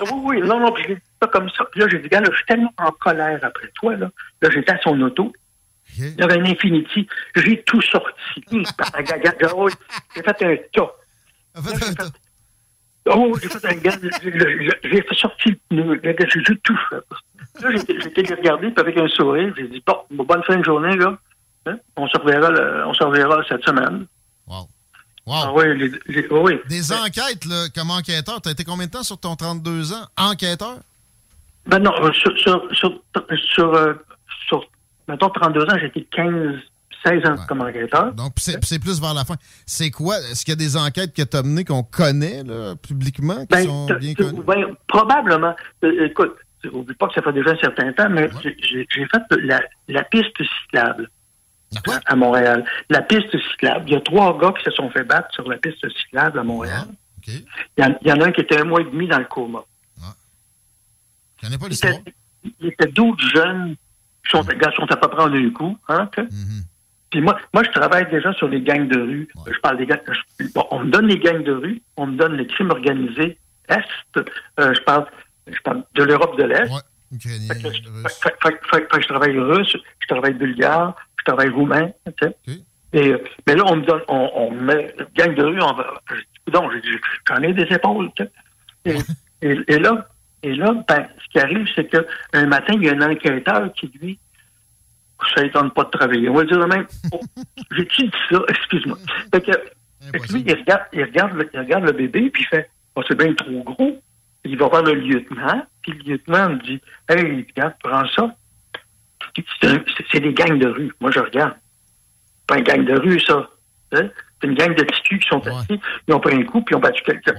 Oui, 0.00 0.20
oui, 0.24 0.40
non, 0.42 0.58
non, 0.60 0.72
puis 0.72 0.96
pas 1.20 1.28
comme 1.28 1.48
ça. 1.50 1.64
Puis 1.70 1.80
là, 1.80 1.88
j'ai 1.88 2.00
dit, 2.00 2.08
gars, 2.08 2.20
là, 2.20 2.28
je 2.30 2.36
suis 2.36 2.46
tellement 2.46 2.72
en 2.78 2.90
colère 2.90 3.38
après 3.42 3.68
toi, 3.74 3.96
là. 3.96 4.10
Là, 4.40 4.50
j'étais 4.50 4.72
à 4.72 4.78
son 4.82 5.00
auto. 5.00 5.32
Il 5.96 6.16
y 6.18 6.22
avait 6.22 6.38
un 6.40 6.44
Infinity. 6.46 7.06
J'ai 7.36 7.62
tout 7.62 7.80
sorti. 7.82 8.44
J'ai 10.16 10.22
fait 10.22 10.42
un 10.44 10.56
tas. 10.72 10.90
Là, 11.54 11.62
j'ai 11.78 11.84
fait- 11.94 12.12
Oh, 13.06 13.36
j'ai 13.42 13.48
fait 13.48 13.64
un 13.66 13.74
gars. 13.74 13.96
J'ai 14.82 15.02
fait 15.02 15.14
sortir 15.14 15.54
le 15.70 15.76
pneu. 15.82 15.94
Là, 16.02 16.12
J'ai 16.18 16.40
j'ai 16.46 16.56
tout 16.58 16.78
fait. 16.90 17.62
Là, 17.62 17.70
j'étais 17.76 18.22
les 18.22 18.34
regarder, 18.34 18.70
puis 18.70 18.80
avec 18.80 18.96
un 18.96 19.08
sourire, 19.08 19.52
j'ai 19.56 19.68
dit, 19.68 19.82
bon, 19.86 20.24
bonne 20.24 20.42
fin 20.44 20.56
de 20.56 20.64
journée, 20.64 20.96
là. 20.96 21.18
Hein? 21.66 21.76
On 21.96 22.06
se 22.08 22.16
reverra, 22.18 22.50
le- 22.50 22.86
on 22.86 22.94
se 22.94 23.02
reverra 23.04 23.42
cette 23.48 23.64
semaine. 23.64 24.06
Wow. 24.46 24.68
Ah 25.28 25.52
oui, 25.54 25.78
les- 25.78 25.92
les- 26.22 26.28
oui. 26.30 26.58
Des 26.68 26.92
enquêtes, 26.92 27.44
là, 27.44 27.66
comme 27.74 27.90
enquêteur. 27.92 28.40
T'as 28.40 28.50
été 28.50 28.64
combien 28.64 28.86
de 28.86 28.90
temps 28.90 29.04
sur 29.04 29.18
ton 29.18 29.36
32 29.36 29.92
ans? 29.92 30.06
Enquêteur? 30.16 30.78
Ben 31.66 31.78
non, 31.78 31.92
euh, 32.02 32.12
sur, 32.12 32.36
sur, 32.38 32.66
sur, 32.74 33.00
sur, 33.54 33.72
euh, 33.74 33.94
sur, 34.48 34.64
mettons, 35.06 35.28
32 35.30 35.62
ans, 35.64 35.78
j'étais 35.80 36.02
15, 36.10 36.56
16 37.04 37.26
ans 37.26 37.36
comme 37.48 37.60
enquêteur. 37.62 38.12
Donc, 38.14 38.32
c'est 38.38 38.78
plus 38.78 39.00
vers 39.00 39.14
la 39.14 39.24
fin. 39.24 39.34
C'est 39.66 39.90
quoi? 39.90 40.18
Est-ce 40.18 40.44
qu'il 40.44 40.52
y 40.52 40.56
a 40.56 40.56
des 40.56 40.76
enquêtes 40.76 41.14
que 41.14 41.22
tu 41.22 41.36
as 41.36 41.42
menées 41.42 41.64
qu'on 41.64 41.82
connaît 41.82 42.42
là, 42.44 42.74
publiquement, 42.76 43.40
qui 43.40 43.46
Ben, 43.50 43.64
sont 43.66 43.86
bien 43.98 44.14
connues? 44.14 44.42
ben, 44.46 44.66
probablement. 44.88 45.54
Euh, 45.84 46.06
écoute, 46.06 46.34
oublie 46.72 46.94
pas 46.94 47.08
que 47.08 47.14
ça 47.14 47.22
fait 47.22 47.32
déjà 47.32 47.50
un 47.50 47.56
certain 47.58 47.92
temps, 47.92 48.08
mais 48.10 48.28
j'ai- 48.62 48.86
fait 48.88 49.36
la, 49.42 49.60
la 49.88 50.04
piste 50.04 50.36
cyclable 50.62 51.10
à, 51.88 52.00
à 52.12 52.16
Montréal. 52.16 52.64
La 52.88 53.02
piste 53.02 53.36
cyclable. 53.50 53.84
Il 53.88 53.94
y 53.94 53.96
a 53.96 54.00
trois 54.00 54.38
gars 54.38 54.52
qui 54.56 54.62
se 54.64 54.70
sont 54.70 54.88
fait 54.90 55.04
battre 55.04 55.28
sur 55.34 55.48
la 55.48 55.56
piste 55.58 55.84
cyclable 55.98 56.38
à 56.38 56.44
Montréal. 56.44 56.86
Il, 57.26 57.44
y 57.78 57.82
en, 57.84 57.96
il 58.02 58.08
y 58.08 58.12
en 58.12 58.20
a 58.20 58.26
un 58.26 58.32
qui 58.32 58.40
était 58.42 58.58
un 58.60 58.64
mois 58.64 58.80
et 58.80 58.84
demi 58.84 59.06
dans 59.08 59.18
le 59.18 59.24
coma. 59.26 59.60
Je 61.36 61.46
connais 61.46 61.58
pas 61.58 61.66
Il 61.66 61.70
l'histoire. 61.70 61.92
était, 61.94 62.14
il 62.60 62.68
était 62.68 62.86
12 62.88 63.16
jeunes 63.34 63.74
qui 64.24 64.30
sont, 64.30 64.42
gars, 64.44 64.70
sont 64.76 64.86
à 64.90 64.96
peu 64.96 65.08
près 65.08 65.22
en 65.24 65.32
un 65.32 65.50
coup. 65.50 65.76
Hein, 65.88 66.08
tu. 66.12 66.20
Mm-hmm. 66.20 66.62
Puis 67.12 67.20
moi, 67.20 67.38
moi, 67.54 67.62
je 67.62 67.70
travaille 67.70 68.10
déjà 68.10 68.32
sur 68.32 68.48
les 68.48 68.60
gangs 68.62 68.88
de 68.88 68.98
rue. 68.98 69.28
Je 69.46 69.58
parle 69.60 69.76
des 69.76 69.86
gangs. 69.86 70.00
je- 70.40 70.46
bon, 70.54 70.64
on 70.70 70.80
me 70.80 70.90
donne 70.90 71.06
les 71.06 71.18
gangs 71.18 71.44
de 71.44 71.52
rue, 71.52 71.80
on 71.96 72.06
me 72.06 72.16
donne 72.16 72.36
les 72.36 72.46
crimes 72.46 72.70
organisés 72.70 73.36
Est. 73.68 73.84
Euh, 74.16 74.74
je 74.74 74.80
parle, 74.80 75.06
je 75.46 75.60
parle 75.60 75.84
de 75.94 76.02
l'Europe 76.04 76.36
de 76.38 76.44
l'Est. 76.44 76.68
Ukrainien, 77.14 77.48
Fait 77.54 77.62
que, 77.62 77.68
fait- 77.70 78.08
fait- 78.08 78.36
fait- 78.42 78.60
fait 78.70 78.86
que 78.88 79.02
je 79.02 79.08
travaille 79.08 79.38
russe, 79.38 79.76
je 80.00 80.06
travaille 80.08 80.32
bulgare, 80.32 80.96
je 81.18 81.24
travaille 81.24 81.50
roumain. 81.50 81.90
tu 82.06 82.12
sais. 82.26 82.36
Et, 82.94 83.12
euh, 83.12 83.18
mais 83.46 83.54
là, 83.56 83.64
on 83.66 83.76
me 83.76 83.82
donne, 83.84 84.00
on, 84.08 84.30
on 84.34 84.50
me 84.50 84.60
met 84.62 84.94
gang 85.14 85.34
de 85.34 85.42
rue, 85.44 85.60
on 85.62 85.74
va. 85.74 86.00
Donc, 86.50 86.72
j'en 87.28 87.42
ai 87.42 87.52
des 87.52 87.64
épaules. 87.74 88.10
tu 88.16 88.24
sais. 88.24 88.30
Et, 89.42 89.48
et- 89.50 89.74
et 89.74 89.78
là, 89.78 90.08
et 90.42 90.54
là, 90.54 90.72
ben, 90.88 91.06
ce 91.22 91.28
qui 91.30 91.38
arrive, 91.38 91.66
c'est 91.74 91.84
que 91.88 92.06
un 92.32 92.46
matin, 92.46 92.72
il 92.76 92.84
y 92.84 92.88
a 92.88 92.92
un 92.94 93.02
enquêteur 93.10 93.70
qui, 93.74 93.92
lui, 94.00 94.18
ça 95.34 95.42
ne 95.42 95.48
tente 95.48 95.74
pas 95.74 95.84
de 95.84 95.90
travailler. 95.90 96.28
On 96.28 96.34
va 96.34 96.44
dire 96.44 96.66
même, 96.66 96.86
oh, 97.12 97.20
j'ai-tu 97.76 98.04
dit 98.04 98.12
ça? 98.30 98.40
Excuse-moi. 98.48 98.98
Fait 99.32 99.40
que, 99.40 99.52
fait 100.10 100.18
que 100.18 100.32
lui, 100.32 100.44
il 100.46 100.54
regarde, 100.54 100.82
il, 100.92 101.04
regarde 101.04 101.32
le, 101.34 101.50
il 101.52 101.60
regarde 101.60 101.84
le 101.84 101.92
bébé, 101.92 102.30
puis 102.30 102.42
il 102.42 102.46
fait, 102.46 102.70
oh, 102.96 103.02
c'est 103.06 103.16
bien 103.16 103.32
trop 103.34 103.62
gros. 103.62 104.00
Il 104.44 104.58
va 104.58 104.68
voir 104.68 104.82
le 104.82 104.94
lieutenant, 104.94 105.64
puis 105.82 105.92
le 105.92 106.12
lieutenant 106.12 106.50
me 106.50 106.58
dit, 106.64 106.80
hey, 107.08 107.46
regarde, 107.48 107.74
prends 107.82 108.06
ça. 108.08 108.34
C'est 110.10 110.20
des 110.20 110.34
gangs 110.34 110.58
de 110.58 110.66
rue. 110.66 110.92
Moi, 111.00 111.10
je 111.10 111.20
regarde. 111.20 111.54
Pas 112.46 112.58
une 112.58 112.64
gang 112.64 112.84
de 112.84 112.98
rue, 112.98 113.20
ça. 113.20 113.48
Hein? 113.92 114.08
C'est 114.40 114.48
une 114.48 114.54
gang 114.54 114.74
de 114.74 114.82
petits 114.82 115.02
culs 115.02 115.18
qui 115.20 115.28
sont 115.28 115.46
assis, 115.46 115.80
ils 116.08 116.14
ont 116.14 116.20
pris 116.20 116.34
un 116.34 116.42
coup, 116.42 116.62
puis 116.62 116.74
ils 116.74 116.76
ont 116.76 116.80
battu 116.80 117.02
quelqu'un. 117.04 117.34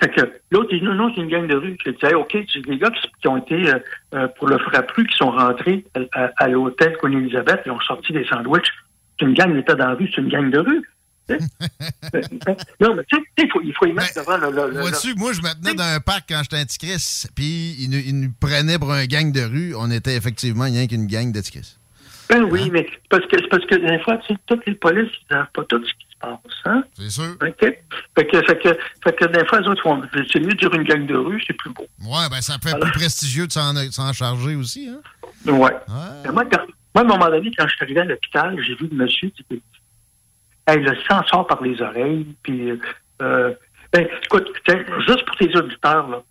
Fait 0.00 0.10
que 0.10 0.20
l'autre 0.52 0.70
dit 0.74 0.80
non, 0.82 0.94
non, 0.94 1.12
c'est 1.14 1.20
une 1.22 1.28
gang 1.28 1.46
de 1.46 1.56
rue. 1.56 1.76
J'ai 1.84 1.92
dit, 1.92 1.98
Hey, 2.04 2.14
OK, 2.14 2.36
c'est 2.52 2.60
des 2.66 2.78
gars 2.78 2.90
qui, 2.90 3.08
qui 3.20 3.28
ont 3.28 3.36
été 3.36 3.54
euh, 3.68 3.78
euh, 4.14 4.28
pour 4.38 4.48
le 4.48 4.58
frappru, 4.58 5.06
qui 5.06 5.16
sont 5.16 5.30
rentrés 5.30 5.84
à, 5.94 6.20
à- 6.24 6.30
à 6.36 6.48
l'hôtel 6.48 6.96
Queen-Elizabeth, 7.00 7.62
ils 7.66 7.72
ont 7.72 7.80
sorti 7.80 8.12
des 8.12 8.24
sandwichs. 8.26 8.70
C'est 9.18 9.26
une 9.26 9.34
gang 9.34 9.52
qui 9.52 9.58
était 9.58 9.74
dans 9.74 9.88
la 9.88 9.94
rue, 9.94 10.08
c'est 10.14 10.20
une 10.20 10.28
gang 10.28 10.50
de 10.50 10.58
rue. 10.60 10.82
Sais? 11.28 11.38
non, 12.80 12.94
mais 12.94 13.02
tu 13.04 13.16
sais, 13.16 13.22
il 13.38 13.50
faut, 13.50 13.60
il 13.62 13.74
faut 13.74 13.86
y 13.86 13.92
mettre 13.92 14.14
devant 14.14 14.36
le. 14.38 14.80
Vois-tu, 14.80 15.14
moi, 15.16 15.32
je 15.32 15.40
me 15.42 15.52
tenais 15.60 15.74
dans 15.74 15.84
un 15.84 16.00
parc 16.00 16.26
quand 16.28 16.40
j'étais 16.42 16.56
un 16.56 16.64
puis 17.34 17.76
ils 17.78 17.90
nous, 18.20 18.28
prenaient 18.40 18.78
pour 18.78 18.92
un 18.92 19.04
gang 19.06 19.30
de 19.32 19.42
rue. 19.42 19.74
On 19.76 19.90
était 19.90 20.16
effectivement 20.16 20.64
rien 20.64 20.86
qu'une 20.86 21.06
gang 21.06 21.30
de. 21.32 21.40
Ben 22.30 22.44
oui, 22.44 22.70
mais 22.70 22.86
c'est 22.90 23.00
parce 23.08 23.26
que 23.26 23.48
parce 23.48 23.64
que 23.66 23.74
des 23.74 23.98
fois, 24.00 24.18
tu 24.18 24.32
sais, 24.34 24.40
toutes 24.46 24.64
les 24.66 24.74
polices, 24.74 25.10
ils 25.22 25.34
savent 25.34 25.46
pas 25.54 25.64
tout 25.64 25.82
ce 25.84 25.92
qui 25.92 26.06
passe, 26.20 26.38
hein? 26.64 26.82
C'est 26.94 27.10
sûr. 27.10 27.36
OK? 27.40 27.60
Fait 27.60 28.26
que, 28.26 28.42
fait 28.42 28.58
que, 28.58 28.68
fait 29.04 29.12
que 29.16 29.24
des 29.26 29.44
fois, 29.46 29.60
les 29.60 29.68
autres 29.68 29.82
font, 29.82 30.02
c'est 30.32 30.40
mieux 30.40 30.48
de 30.52 30.58
dire 30.58 30.72
une 30.74 30.82
gang 30.84 31.06
de 31.06 31.16
rue, 31.16 31.42
c'est 31.46 31.52
plus 31.54 31.70
beau. 31.70 31.86
Ouais, 32.02 32.28
ben 32.30 32.40
ça 32.40 32.56
fait 32.62 32.78
plus 32.78 32.90
prestigieux 32.92 33.46
de 33.46 33.52
s'en 33.52 34.12
charger 34.12 34.54
aussi, 34.56 34.88
hein? 34.88 35.00
Ouais. 35.50 35.70
Moi, 36.32 36.44
quand- 36.46 36.66
moi, 36.94 36.96
à 36.96 37.00
un 37.02 37.04
moment 37.04 37.26
donné, 37.30 37.50
quand 37.56 37.66
je 37.68 37.74
suis 37.74 37.84
arrivé 37.84 38.00
à 38.00 38.04
l'hôpital, 38.04 38.56
j'ai 38.66 38.74
vu 38.74 38.88
le 38.90 38.96
monsieur 38.96 39.28
qui 39.30 39.42
était 39.50 39.62
hey, 40.66 40.78
le 40.80 40.94
sang 41.08 41.22
sort 41.26 41.46
par 41.46 41.62
les 41.62 41.80
oreilles, 41.80 42.26
puis 42.42 42.72
euh, 43.22 43.54
ben, 43.92 44.06
écoute, 44.24 44.48
juste 45.06 45.24
pour 45.24 45.36
tes 45.36 45.56
auditeurs, 45.56 46.08
là, 46.08 46.22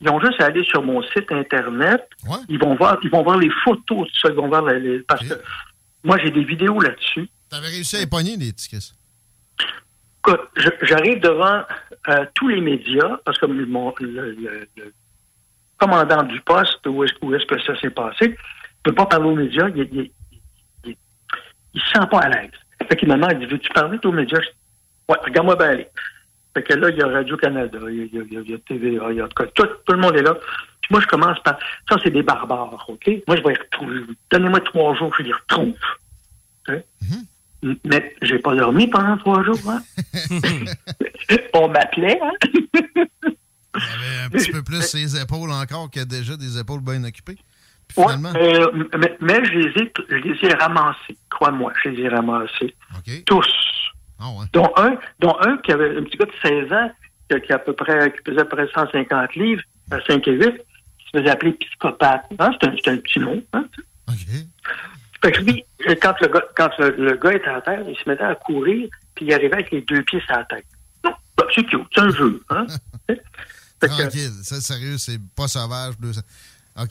ils 0.00 0.08
ont 0.08 0.20
juste 0.20 0.40
à 0.40 0.46
aller 0.46 0.64
sur 0.64 0.82
mon 0.82 1.00
site 1.02 1.30
internet, 1.30 2.02
ils 2.48 2.58
vont 2.58 2.74
voir, 2.74 2.98
ils 3.04 3.10
vont 3.10 3.22
voir 3.22 3.38
les 3.38 3.50
photos 3.64 4.08
de 4.08 4.12
ça, 4.20 4.28
ils 4.30 4.34
vont 4.34 4.48
voir 4.48 4.62
les, 4.66 4.80
les- 4.80 4.98
parce 5.00 5.22
que 5.28 5.34
moi 6.02 6.18
j'ai 6.18 6.30
des 6.32 6.42
vidéos 6.42 6.80
là-dessus. 6.80 7.28
T'avais 7.48 7.68
réussi 7.68 7.96
à 7.96 8.00
Chris. 8.00 8.08
Écoute, 8.08 8.80
je- 8.80 8.92
j'arrive 10.82 11.20
devant 11.20 11.62
euh, 12.08 12.26
tous 12.34 12.48
les 12.48 12.60
médias, 12.60 13.18
parce 13.24 13.38
que 13.38 13.46
mon, 13.46 13.94
le, 14.00 14.34
le- 14.76 14.92
commandant 15.78 16.22
du 16.22 16.40
poste, 16.42 16.86
où 16.86 17.02
est-ce, 17.04 17.46
que 17.46 17.60
ça 17.62 17.78
s'est 17.80 17.90
passé, 17.90 18.28
ne 18.28 18.34
peut 18.84 18.94
pas 18.94 19.06
parler 19.06 19.26
aux 19.28 19.34
médias, 19.34 19.68
il, 19.74 20.10
il 21.74 21.80
se 21.80 21.88
sent 21.92 22.06
pas 22.10 22.20
à 22.20 22.28
l'aise. 22.28 22.50
Fait 22.88 22.96
qu'il 22.96 23.08
il 23.10 23.38
dit, 23.38 23.46
veux-tu 23.46 23.68
parler 23.70 23.98
aux 24.04 24.12
médias? 24.12 24.38
Ouais, 25.08 25.16
regarde-moi 25.24 25.56
bien 25.56 25.68
aller. 25.70 25.88
Fait 26.54 26.62
que 26.62 26.74
là, 26.74 26.90
il 26.90 26.96
y 26.98 27.02
a 27.02 27.08
Radio-Canada, 27.08 27.78
il 27.88 28.06
y 28.12 28.18
a, 28.18 28.22
il 28.22 28.60
TVA, 28.60 29.10
il 29.10 29.16
y 29.16 29.20
a 29.20 29.28
tout, 29.28 29.66
tout 29.86 29.92
le 29.92 29.98
monde 29.98 30.16
est 30.16 30.22
là. 30.22 30.34
Puis 30.34 30.88
moi, 30.90 31.00
je 31.00 31.06
commence 31.06 31.38
par, 31.40 31.58
ça, 31.88 31.96
c'est 32.02 32.10
des 32.10 32.22
barbares, 32.22 32.84
OK? 32.88 33.08
Moi, 33.26 33.36
je 33.36 33.42
vais 33.42 33.54
les 33.54 33.58
retrouver. 33.60 34.00
Donnez-moi 34.30 34.60
trois 34.60 34.94
jours, 34.94 35.12
je 35.18 35.22
les 35.24 35.32
retrouve. 35.32 35.74
Hein? 36.68 36.80
Mais 37.84 38.14
j'ai 38.22 38.38
pas 38.38 38.54
dormi 38.54 38.88
pendant 38.88 39.16
trois 39.18 39.42
jours, 39.44 39.58
hein? 39.68 39.82
On 41.54 41.68
m'appelait, 41.68 42.18
hein? 42.20 42.32
Un 43.74 44.28
petit 44.30 44.50
peu 44.50 44.62
plus 44.62 44.82
ses 44.82 45.20
épaules 45.20 45.50
encore 45.50 45.90
que 45.90 46.00
déjà 46.04 46.36
des 46.36 46.58
épaules 46.58 46.80
bien 46.80 47.02
occupées. 47.04 47.36
Puis 47.88 47.98
Ouais, 47.98 48.04
finalement, 48.14 48.32
euh, 48.36 48.84
mais, 48.98 49.16
mais 49.20 49.44
je, 49.44 49.52
les 49.52 49.82
ai, 49.82 49.92
je 50.08 50.16
les 50.16 50.48
ai 50.50 50.54
ramassés. 50.54 51.16
Crois-moi, 51.30 51.72
je 51.82 51.90
les 51.90 52.02
ai 52.02 52.08
ramassés. 52.08 52.74
Tous. 53.26 53.46
Ah 54.18 54.26
Dont 54.52 54.72
un, 54.76 54.96
dont 55.20 55.36
un 55.40 55.56
qui 55.58 55.72
avait 55.72 55.96
un 55.98 56.02
petit 56.04 56.16
gars 56.16 56.26
de 56.26 56.32
16 56.68 56.72
ans, 56.72 56.90
qui, 57.30 57.40
qui 57.40 57.52
à 57.52 57.58
peu 57.58 57.72
près, 57.72 58.12
qui 58.12 58.22
pesait 58.22 58.40
à 58.40 58.44
peu 58.44 58.56
près 58.56 58.68
150 58.74 59.34
livres, 59.36 59.62
à 59.90 60.00
5 60.00 60.26
et 60.28 60.32
8, 60.32 60.40
qui 60.44 61.06
se 61.12 61.18
faisait 61.18 61.30
appeler 61.30 61.52
psychopathe. 61.52 62.24
Hein? 62.38 62.50
C'est 62.60 62.88
un, 62.88 62.92
un 62.94 62.96
petit 62.98 63.18
nom. 63.20 63.42
Hein? 63.52 63.64
Fait 65.22 65.32
que 65.32 65.40
lui, 65.42 65.64
quand 66.00 66.14
le 66.20 66.28
gars, 66.28 66.42
quand 66.56 66.70
le, 66.78 66.90
le 66.96 67.16
gars 67.16 67.32
était 67.34 67.48
à 67.48 67.60
terre, 67.60 67.82
il 67.88 67.96
se 67.96 68.08
mettait 68.08 68.24
à 68.24 68.34
courir, 68.34 68.88
puis 69.14 69.26
il 69.26 69.32
arrivait 69.32 69.54
avec 69.54 69.70
les 69.70 69.80
deux 69.82 70.02
pieds 70.02 70.20
sur 70.20 70.34
la 70.36 70.44
tête. 70.44 70.66
Non, 71.04 71.12
ben, 71.36 71.44
c'est 71.54 71.64
cute, 71.64 71.80
c'est 71.94 72.00
un 72.00 72.10
jeu. 72.10 72.42
Hein? 72.50 72.66
tranquille. 73.80 74.30
Ça, 74.42 74.60
sérieux, 74.60 74.98
c'est 74.98 75.18
pas 75.36 75.48
sauvage. 75.48 75.96
bleu. 75.98 76.10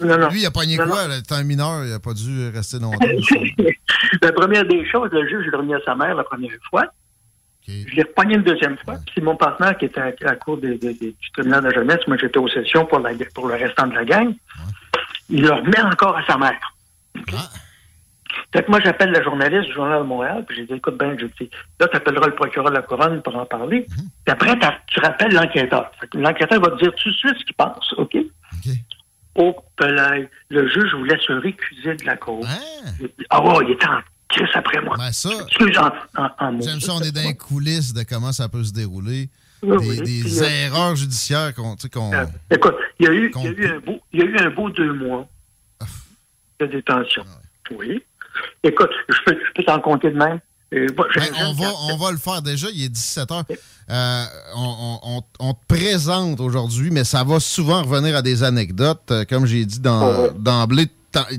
Non, 0.02 0.18
non. 0.18 0.30
Lui, 0.30 0.42
il 0.42 0.46
a 0.46 0.52
pogné 0.52 0.78
Non, 0.78 0.86
quoi? 0.88 1.08
là? 1.08 1.16
C'était 1.18 1.34
un 1.36 1.44
mineur, 1.44 1.84
il 1.86 1.92
a 1.92 2.00
pas 2.00 2.14
dû 2.14 2.50
rester 2.50 2.78
longtemps. 2.80 3.00
la 4.22 4.32
première 4.32 4.66
des 4.66 4.88
choses, 4.90 5.10
le 5.12 5.28
juge 5.28 5.48
l'a 5.52 5.58
remis 5.58 5.74
à 5.74 5.80
sa 5.84 5.96
mère 5.96 6.14
la 6.16 6.24
première 6.24 6.52
fois. 6.70 6.86
Je 7.68 7.96
l'ai 7.96 8.04
repogné 8.04 8.36
une 8.36 8.44
deuxième 8.44 8.78
fois. 8.80 8.96
Puis 9.06 9.14
C'est 9.16 9.22
mon 9.22 9.36
partenaire 9.36 9.78
qui 9.78 9.86
était 9.86 10.02
à, 10.02 10.12
la 10.22 10.36
cour 10.36 10.58
des- 10.58 10.78
des- 10.78 10.94
des- 10.94 11.12
du 11.20 11.32
tribunal 11.34 11.62
de 11.64 11.70
la 11.70 11.74
jeunesse. 11.74 12.00
Moi, 12.08 12.18
j'étais 12.20 12.38
aux 12.38 12.48
sessions 12.50 12.86
pour, 12.86 13.00
la, 13.00 13.12
pour 13.34 13.48
le 13.48 13.56
restant 13.56 13.88
de 13.88 13.94
la 13.96 14.04
gang. 14.06 14.34
Il 15.30 15.42
le 15.44 15.52
remet 15.54 15.82
encore 15.82 16.18
à 16.18 16.26
sa 16.26 16.38
mère. 16.38 16.60
Fait 18.54 18.64
que 18.64 18.70
moi, 18.70 18.80
j'appelle 18.84 19.12
la 19.12 19.24
journaliste 19.24 19.68
du 19.70 19.74
Journal 19.74 20.00
de 20.00 20.06
Montréal, 20.08 20.44
puis 20.46 20.58
j'ai 20.58 20.66
dit, 20.66 20.74
écoute 20.74 20.98
bien, 21.00 21.16
je 21.18 21.26
dis, 21.26 21.50
là, 21.80 21.88
tu 21.88 21.96
appelleras 21.96 22.28
le 22.28 22.36
procureur 22.36 22.70
de 22.70 22.76
la 22.76 22.82
couronne 22.82 23.22
pour 23.22 23.36
en 23.38 23.46
parler. 23.46 23.86
Puis 23.88 24.06
après, 24.34 24.58
tu 24.88 25.00
rappelles 25.00 25.34
l'enquêteur. 25.34 25.90
L'enquêteur 26.14 26.60
va 26.60 26.72
te 26.72 26.84
dire 26.84 26.94
tout 26.96 27.10
de 27.10 27.16
suite 27.16 27.36
ce 27.40 27.46
qu'il 27.46 27.56
pense, 27.56 27.94
OK? 27.98 28.18
Oh, 29.36 29.56
Pelay, 29.78 30.30
le 30.50 30.68
juge 30.68 30.94
voulait 30.94 31.18
se 31.26 31.32
récuser 31.32 31.96
de 31.96 32.06
la 32.06 32.18
cause. 32.18 32.46
Ah 33.30 33.42
ouais, 33.42 33.66
il 33.66 33.72
était 33.72 33.88
en 33.88 34.02
crise 34.28 34.50
après 34.54 34.82
moi. 34.82 34.98
Ben 34.98 35.12
ça, 35.14 35.30
en, 35.30 36.22
en, 36.22 36.30
en 36.38 36.62
j'aime 36.62 36.82
ça, 36.82 36.94
on 36.96 37.00
est 37.02 37.14
dans 37.14 37.22
les 37.22 37.38
coulisses 37.38 37.94
de 37.94 38.04
comment 38.04 38.34
ça 38.34 38.50
peut 38.50 38.64
se 38.66 38.74
dérouler. 38.74 39.30
Oui, 39.64 39.78
des 39.78 39.88
oui. 39.90 39.98
des 40.02 40.22
Puis, 40.28 40.40
euh, 40.42 40.66
erreurs 40.66 40.96
judiciaires 40.98 41.54
qu'on. 41.56 41.76
tu 41.76 41.84
sais, 41.84 41.90
qu'on- 41.90 42.12
Écoute, 42.50 42.76
il 43.00 43.06
y, 43.06 43.10
a 43.10 43.14
eu, 43.14 43.32
il, 43.36 43.42
y 43.44 43.48
a 43.48 43.52
eu 43.52 43.68
un 43.76 43.80
beau, 43.80 44.02
il 44.12 44.20
y 44.20 44.24
a 44.24 44.26
eu 44.26 44.38
un 44.40 44.50
beau 44.50 44.70
deux 44.70 44.92
mois. 44.94 45.26
de 46.60 46.66
détention. 46.66 47.24
Oui. 47.72 48.04
Écoute, 48.64 48.90
je 49.10 49.16
peux, 49.26 49.34
je 49.38 49.54
peux 49.56 49.64
t'en 49.64 49.80
compter 49.80 50.12
de 50.12 50.18
même. 50.18 50.40
Euh, 50.74 50.88
moi, 50.96 51.06
Ben, 51.16 51.24
on, 51.48 51.54
va, 51.54 51.68
on 51.92 51.98
va 51.98 52.12
le 52.12 52.18
faire 52.18 52.42
déjà. 52.42 52.68
Il 52.74 52.84
est 52.86 52.90
17 52.90 53.30
h. 53.30 53.44
on, 54.56 54.98
on- 55.04 55.22
on 55.40 55.54
te 55.54 55.60
présente 55.68 56.40
aujourd'hui, 56.40 56.92
mais 56.92 57.04
ça 57.04 57.24
va 57.24 57.40
souvent 57.40 57.82
revenir 57.84 58.16
à 58.16 58.22
des 58.22 58.44
anecdotes. 58.44 59.02
Euh, 59.12 59.26
Comme 59.30 59.46
j'ai 59.46 59.66
dit 59.66 59.80
dans- 59.80 60.30
d'emblée, 60.34 60.88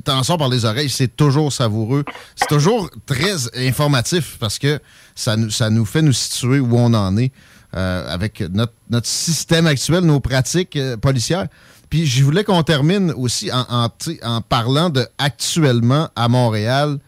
t'en- 0.05 0.23
sort 0.23 0.37
par 0.39 0.49
les 0.51 0.65
oreilles. 0.67 0.91
C'est 0.91 1.17
toujours 1.17 1.51
savoureux. 1.53 2.05
C'est 2.37 2.49
toujours 2.49 2.91
très 3.07 3.35
informatif 3.67 4.37
parce 4.39 4.59
que 4.59 4.79
ça 5.15 5.37
nous, 5.37 5.51
ça 5.51 5.71
nous 5.71 5.87
fait 5.87 6.03
nous 6.03 6.13
situer 6.13 6.61
où 6.61 6.77
on 6.77 6.93
en 6.93 7.17
est 7.17 7.33
euh, 7.75 8.07
avec 8.13 8.41
notre, 8.53 8.75
notre 8.91 9.07
système 9.07 9.67
actuel, 9.67 10.01
nos 10.05 10.21
pratiques 10.21 10.77
euh, 10.77 10.99
policières. 10.99 11.47
Puis 11.93 12.07
je 12.07 12.25
voulais 12.25 12.43
qu'on 12.43 12.63
termine 12.63 13.13
aussi 13.19 13.53
en, 13.53 13.67
en, 13.69 13.89
en 14.23 14.41
parlant 14.41 14.89
de 14.89 15.07
actuellement 15.19 16.09
à 16.17 16.27
Montréal 16.27 16.99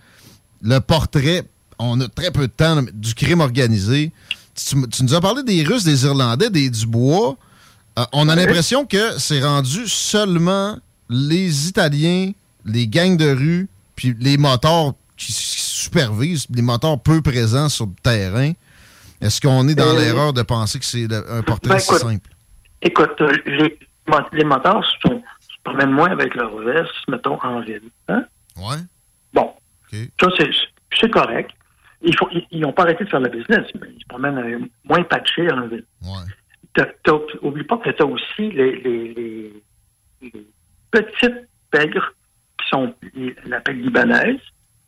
le 0.61 0.79
portrait, 0.79 1.45
on 1.79 1.99
a 2.03 2.09
très 2.09 2.31
peu 2.31 2.43
de 2.49 2.53
temps, 2.53 2.83
du 2.93 3.15
crime 3.15 3.41
organisé. 3.41 4.13
Tu, 4.55 4.75
tu 4.91 5.03
nous 5.05 5.15
as 5.15 5.23
parlé 5.23 5.43
des 5.43 5.63
Russes, 5.65 5.85
des 5.85 6.05
Irlandais, 6.05 6.51
des 6.51 6.69
Dubois. 6.69 7.39
Euh, 7.99 8.05
on 8.13 8.29
a 8.29 8.37
l'impression 8.37 8.85
que 8.85 9.19
c'est 9.19 9.43
rendu 9.43 9.89
seulement 9.89 10.79
les 11.09 11.67
Italiens, 11.67 12.33
les 12.67 12.87
gangs 12.87 13.17
de 13.17 13.31
rue, 13.31 13.69
puis 13.97 14.15
les 14.21 14.37
motards 14.37 14.93
qui 15.17 15.33
supervisent, 15.33 16.45
les 16.55 16.61
motards 16.61 17.01
peu 17.01 17.23
présents 17.23 17.71
sur 17.71 17.87
le 17.87 17.93
terrain. 18.03 18.53
Est-ce 19.23 19.41
qu'on 19.41 19.67
est 19.67 19.75
dans 19.75 19.97
Euh, 19.97 19.99
l'erreur 19.99 20.35
de 20.35 20.43
penser 20.43 20.79
que 20.79 20.85
c'est 20.85 21.09
un 21.11 21.43
portrait 21.43 21.71
Ben, 21.77 21.79
si 21.79 21.95
simple? 21.97 22.29
Écoute, 22.83 23.13
euh, 23.23 23.33
les, 23.47 23.63
mo- 23.63 23.69
les 24.33 24.45
motards 24.45 24.85
sont, 25.05 25.23
se 25.41 25.57
promènent 25.65 25.91
moins 25.93 26.11
avec 26.11 26.35
leur 26.35 26.57
veste, 26.59 26.93
mettons, 27.09 27.39
en 27.43 27.61
ville. 27.61 27.91
Hein? 28.09 28.25
Ouais. 28.57 28.77
Bon. 29.33 29.53
Ça, 30.21 30.29
c'est, 30.39 30.51
correct. 31.11 31.51
Ils 32.51 32.61
n'ont 32.61 32.73
pas 32.73 32.83
arrêté 32.83 33.05
de 33.05 33.09
faire 33.09 33.21
le 33.21 33.31
business, 33.31 33.67
mais 33.81 33.89
ils 33.95 34.01
se 34.01 34.07
promènent 34.09 34.39
euh, 34.39 34.59
moins 34.85 35.03
patchés 35.05 35.51
en 35.51 35.67
ville. 35.69 35.85
T'as- 36.75 36.87
t'as- 37.03 37.13
oublie 37.43 37.65
pas 37.65 37.79
que 37.79 37.91
tu 37.91 38.03
as 38.03 38.07
aussi 38.07 38.51
les, 38.51 38.77
les- 38.81 39.15
les- 39.15 39.63
les 40.23 40.47
petites 40.91 41.49
pègres 41.71 42.13
qui 42.59 42.69
sont 42.69 42.95
la 43.47 43.61
pègre 43.61 43.81
libanaise. 43.83 44.41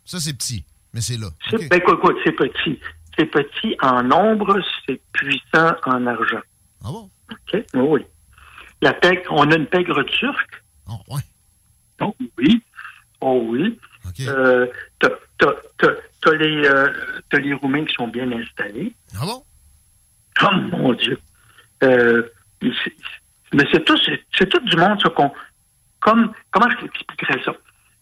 Ça, 0.05 0.18
c'est 0.20 0.34
petit, 0.36 0.64
mais 0.93 1.01
c'est 1.01 1.16
là. 1.16 1.28
C'est, 1.51 1.68
ben, 1.68 1.78
écoute, 1.78 1.98
écoute, 1.98 2.16
c'est 2.24 2.32
petit. 2.32 2.80
C'est 3.18 3.26
petit 3.26 3.76
en 3.80 4.02
nombre, 4.02 4.60
c'est 4.86 5.01
puissant 5.12 5.72
en 5.84 6.06
argent. 6.06 6.43
Ah 6.84 6.88
bon? 6.90 7.10
OK? 7.30 7.64
Oui. 7.74 8.02
La 8.82 8.92
pègre, 8.92 9.22
on 9.30 9.50
a 9.50 9.56
une 9.56 9.66
pègre 9.66 10.02
turque. 10.04 10.62
Oh, 10.88 11.00
ouais. 11.14 11.22
Oh, 12.00 12.14
oui. 12.38 12.62
Oh, 13.20 13.42
oui. 13.48 13.78
Euh, 14.28 14.66
t'as, 14.98 15.08
t'as, 15.38 15.52
t'as, 15.78 15.88
t'as 16.22 16.32
les, 16.34 16.64
euh, 16.66 17.20
t'as 17.30 17.38
les 17.38 17.54
Roumains 17.54 17.84
qui 17.84 17.94
sont 17.94 18.08
bien 18.08 18.30
installés. 18.32 18.94
Ah 19.16 19.24
bon? 19.24 19.42
Oh, 20.42 20.54
mon 20.76 20.92
Dieu. 20.92 21.18
Euh, 21.82 22.22
c'est- 22.60 22.94
mais 23.54 23.64
c'est 23.72 23.84
tout, 23.84 23.96
c'est, 24.04 24.22
c'est 24.36 24.48
tout 24.48 24.60
du 24.60 24.76
monde, 24.76 25.00
ça, 25.02 25.08
qu'on, 25.10 25.32
comme, 26.00 26.32
comment 26.50 26.70
je 26.70 26.76
t'expliquerais 26.86 27.42
ça? 27.44 27.52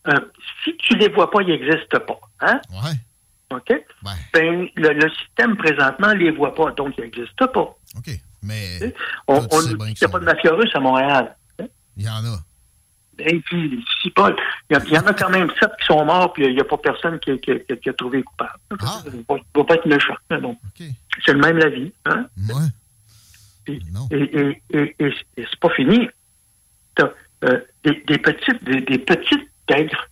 Euh, 0.09 0.21
si 0.65 0.77
tu 0.79 0.97
les 0.97 1.09
vois 1.09 1.31
pas, 1.31 1.41
ils 1.43 1.49
n'existent 1.49 2.01
pas. 2.01 2.21
Hein? 2.41 2.61
Ouais. 2.71 3.57
OK? 3.57 3.85
Ben, 4.33 4.69
le, 4.77 4.93
le 4.93 5.11
système, 5.11 5.57
présentement, 5.57 6.13
les 6.15 6.31
voit 6.33 6.55
pas, 6.55 6.73
donc 6.73 6.95
ils 6.99 7.05
n'existent 7.05 7.47
pas. 7.49 7.77
OK. 7.97 8.11
Mais 8.45 8.79
tu 8.81 8.95
on- 9.29 9.35
n'y 10.01 10.05
a 10.05 10.09
pas 10.09 10.19
de 10.21 10.25
mafia 10.25 10.53
russe 10.53 10.71
à 10.75 10.81
Montréal. 10.81 11.37
il 11.97 12.05
y 12.05 12.09
en 12.09 12.25
a. 12.25 12.39
Et 13.19 13.39
puis, 13.41 13.85
si 14.03 14.11
Paul, 14.11 14.35
il 14.69 14.75
y, 14.93 14.99
en 14.99 15.07
a 15.07 15.15
quand 15.15 15.31
même 15.31 15.49
sept 15.61 15.71
qui 15.79 15.87
sont 15.87 16.05
morts, 16.05 16.33
puis 16.33 16.47
il 16.47 16.55
n'y 16.55 16.61
a 16.61 16.65
pas 16.65 16.77
personne 16.79 17.21
qui, 17.21 17.39
qui- 17.39 17.61
qui- 17.61 17.77
qui 17.79 17.89
a 17.89 17.93
trouvé 17.93 18.23
coupable. 18.25 18.59
Ah. 18.81 19.03
Il 19.07 19.19
ne 19.21 19.25
va 19.55 19.65
pas 19.65 19.75
être 19.77 19.87
méchant. 19.87 20.17
C'est 21.25 21.33
le 21.33 21.39
même 21.39 21.59
la 21.59 21.69
vie. 21.69 21.93
Hein? 22.07 22.27
Et, 24.11 24.17
et, 24.17 24.63
et, 24.71 24.97
et, 24.99 25.15
et 25.37 25.47
c'est 25.49 25.61
pas 25.61 25.71
fini. 25.71 26.09
T'as 26.97 27.11
euh, 27.45 27.61
des, 27.85 28.03
des 28.07 28.19
petites 28.19 28.63
des, 28.65 28.81
des 28.81 28.99
petites 28.99 29.49
pègres. 29.67 30.09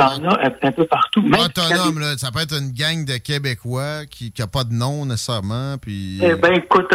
Euh, 0.00 0.04
T'en 0.04 0.24
as 0.28 0.46
un, 0.62 0.72
peu 0.72 0.86
partout. 0.86 1.22
Même 1.22 1.40
Autonome, 1.40 1.98
là, 1.98 2.16
ça 2.18 2.30
peut 2.30 2.40
être 2.40 2.54
une 2.56 2.70
gang 2.72 3.04
de 3.04 3.16
Québécois 3.16 4.06
qui 4.06 4.32
n'a 4.38 4.46
pas 4.46 4.64
de 4.64 4.72
nom 4.72 5.04
nécessairement. 5.06 5.76
Puis... 5.78 6.20
Eh 6.22 6.34
ben, 6.34 6.52
écoute, 6.54 6.86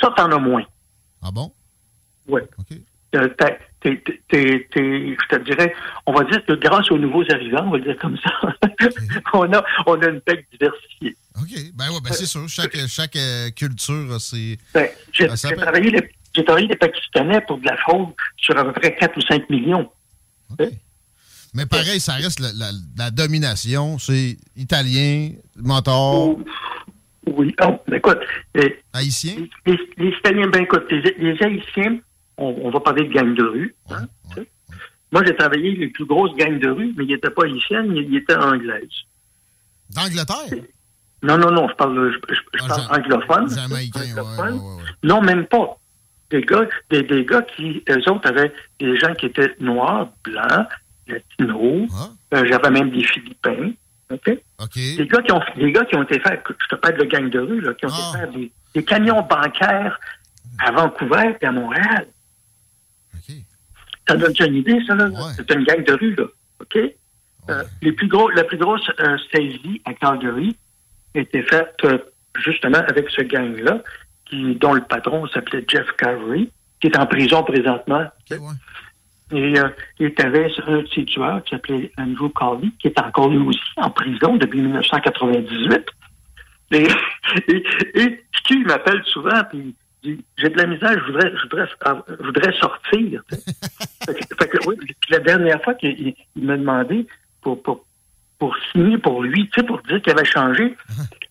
ça, 0.00 0.12
t'en 0.16 0.30
as 0.30 0.38
moins. 0.38 0.64
Ah 1.22 1.30
bon? 1.32 1.52
Oui. 2.28 2.40
Euh, 3.16 3.28
t'as- 3.38 3.56
t'es- 3.80 3.96
t'es- 4.04 4.20
t'es- 4.28 4.68
t'es- 4.72 5.16
je 5.20 5.36
te 5.36 5.42
dirais, 5.44 5.72
on 6.06 6.12
va 6.12 6.24
dire 6.24 6.44
que 6.44 6.52
grâce 6.54 6.90
aux 6.90 6.98
nouveaux 6.98 7.22
arrivants, 7.30 7.64
on 7.66 7.70
va 7.70 7.78
le 7.78 7.84
dire 7.84 7.98
comme 8.00 8.16
ça, 8.18 8.30
on, 9.34 9.52
a, 9.52 9.64
on 9.86 10.00
a 10.00 10.08
une 10.08 10.20
pègre 10.20 10.42
diversifiée. 10.50 11.16
OK. 11.40 11.50
Ben 11.74 11.90
ouais, 11.90 12.00
ben 12.02 12.12
c'est 12.12 12.26
sûr. 12.26 12.48
Chaque, 12.48 12.76
chaque 12.88 13.14
euh, 13.16 13.50
culture 13.50 14.12
a 14.14 14.18
ses. 14.18 14.58
Ben, 14.72 14.88
j'ai 15.12 15.28
travaillé, 15.28 15.90
les- 15.90 16.10
j'ai 16.34 16.44
travaillé 16.44 16.66
les 16.66 16.76
Pakistanais 16.76 17.40
pour 17.46 17.58
de 17.58 17.66
la 17.66 17.76
fraude 17.78 18.08
sur 18.36 18.56
à 18.58 18.64
peu 18.64 18.72
près 18.72 18.94
4 18.96 19.16
ou 19.16 19.22
5 19.22 19.48
millions. 19.50 19.88
Mais 21.54 21.66
pareil, 21.66 22.00
ça 22.00 22.14
reste 22.14 22.40
la, 22.40 22.52
la- 22.52 22.72
la 22.98 23.10
domination. 23.10 23.98
C'est 23.98 24.36
italien, 24.56 25.30
mentor. 25.56 26.38
Oui. 27.26 27.54
Oh, 27.62 27.78
ben, 27.88 27.96
écoute. 27.96 28.18
euh, 28.58 28.68
Haïtien? 28.92 29.46
Les, 29.66 29.78
les 29.96 30.08
Italiens, 30.08 30.48
ben 30.48 30.62
écoute, 30.62 30.84
les, 30.90 31.00
les 31.18 31.42
Haïtiens, 31.42 31.98
on, 32.36 32.46
on 32.64 32.70
va 32.70 32.80
parler 32.80 33.06
de 33.08 33.12
gangs 33.14 33.34
de 33.34 33.44
rue. 33.44 33.74
hein. 33.90 34.06
Moi, 35.12 35.22
j'ai 35.24 35.36
travaillé 35.36 35.76
les 35.76 35.88
plus 35.88 36.04
grosses 36.06 36.34
gangs 36.36 36.58
de 36.58 36.68
rue, 36.68 36.92
mais 36.96 37.04
ils 37.04 37.12
n'étaient 37.12 37.30
pas 37.30 37.44
haïtiennes, 37.44 37.94
ils 37.96 38.16
étaient 38.16 38.34
anglaises. 38.34 38.88
D'Angleterre? 39.90 40.58
Non, 41.22 41.38
non, 41.38 41.50
non, 41.52 41.68
je 41.68 41.74
parle, 41.74 42.12
je, 42.12 42.34
je- 42.34 42.58
je 42.58 42.66
parle 42.66 43.00
anglophone. 43.00 43.48
Jamaïcain, 43.54 44.00
Anglophone. 44.10 44.60
Non, 45.04 45.22
même 45.22 45.46
pas. 45.46 45.78
Des 46.30 46.42
gars, 46.42 46.66
des, 46.90 47.04
des 47.04 47.24
gars 47.24 47.42
qui, 47.42 47.82
eux 47.88 48.10
autres, 48.10 48.28
avaient 48.28 48.52
des 48.80 48.98
gens 48.98 49.14
qui 49.14 49.26
étaient 49.26 49.54
noirs, 49.60 50.08
blancs, 50.24 50.66
latinos. 51.06 51.90
Euh, 52.32 52.44
J'avais 52.46 52.70
même 52.70 52.90
des 52.90 53.04
Philippins. 53.04 53.72
OK? 54.10 54.24
Des, 54.26 55.06
gars 55.06 55.22
qui 55.22 55.32
ont, 55.32 55.40
des 55.56 55.72
gars 55.72 55.84
qui 55.84 55.96
ont 55.96 56.02
été 56.02 56.20
faire, 56.20 56.42
je 56.46 56.68
te 56.68 56.74
parle 56.76 56.98
de 56.98 57.04
gang 57.04 57.28
de 57.28 57.40
rue, 57.40 57.60
là, 57.60 57.74
qui 57.74 57.86
ont 57.86 57.88
été 57.88 58.18
faire 58.18 58.30
des, 58.30 58.52
des 58.74 58.84
camions 58.84 59.22
bancaires 59.22 59.98
à 60.58 60.70
Vancouver 60.70 61.36
et 61.40 61.46
à 61.46 61.52
Montréal. 61.52 62.06
Ça 64.06 64.16
donne 64.16 64.34
une 64.38 64.56
idée, 64.56 64.78
ça, 64.86 64.94
là? 64.94 65.08
C'est 65.34 65.50
une 65.54 65.64
gang 65.64 65.82
de 65.82 65.92
rue, 65.94 66.14
là. 66.14 66.24
OK? 66.60 66.78
Euh, 67.50 67.62
les 67.82 67.92
plus 67.92 68.08
gros, 68.08 68.28
la 68.30 68.44
plus 68.44 68.56
grosse 68.56 68.88
euh, 69.00 69.18
saisie 69.32 69.82
à 69.84 69.92
Calgary 69.94 70.56
était 71.14 71.42
faite 71.42 71.74
euh, 71.84 71.98
justement 72.38 72.78
avec 72.78 73.10
ce 73.10 73.22
gang-là, 73.22 73.82
qui, 74.24 74.54
dont 74.56 74.72
le 74.72 74.82
patron 74.82 75.26
s'appelait 75.28 75.64
Jeff 75.68 75.86
Carey, 75.98 76.48
qui 76.80 76.86
est 76.86 76.98
en 76.98 77.06
prison 77.06 77.42
présentement. 77.42 78.04
Et 79.32 79.58
euh, 79.58 79.68
il 79.98 80.12
y 80.16 80.22
avait 80.22 80.50
un 80.66 80.82
de 80.82 80.86
ses 80.94 81.04
tueurs 81.06 81.42
qui 81.44 81.50
s'appelait 81.54 81.90
Andrew 81.98 82.28
Carley, 82.30 82.68
qui 82.78 82.88
est 82.88 83.00
encore 83.00 83.30
lui 83.30 83.38
aussi 83.38 83.58
en 83.76 83.90
prison 83.90 84.36
depuis 84.36 84.60
1998. 84.60 85.86
Et, 86.72 86.88
et, 87.48 87.62
et 87.94 88.24
Stu 88.38 88.64
m'appelle 88.64 89.00
souvent, 89.04 89.44
puis 89.48 89.76
il 90.02 90.16
dit 90.16 90.24
J'ai 90.38 90.48
de 90.48 90.56
la 90.56 90.66
misère, 90.66 90.92
je 90.98 91.04
voudrais, 91.12 91.30
je 91.36 91.42
voudrais, 91.42 91.68
je 92.18 92.24
voudrais 92.24 92.52
sortir. 92.58 93.22
fait 93.30 94.14
que, 94.14 94.34
fait 94.36 94.48
que, 94.48 94.68
oui, 94.68 94.76
la 95.10 95.18
dernière 95.20 95.62
fois 95.62 95.74
qu'il 95.74 95.90
il- 96.00 96.14
il 96.34 96.44
m'a 96.44 96.56
demandé 96.56 97.06
pour, 97.42 97.62
pour, 97.62 97.84
pour 98.38 98.56
signer 98.72 98.98
pour 98.98 99.22
lui, 99.22 99.48
tu 99.50 99.60
sais, 99.60 99.66
pour 99.66 99.80
dire 99.82 100.00
qu'il 100.02 100.12
avait 100.14 100.24
changé, 100.24 100.74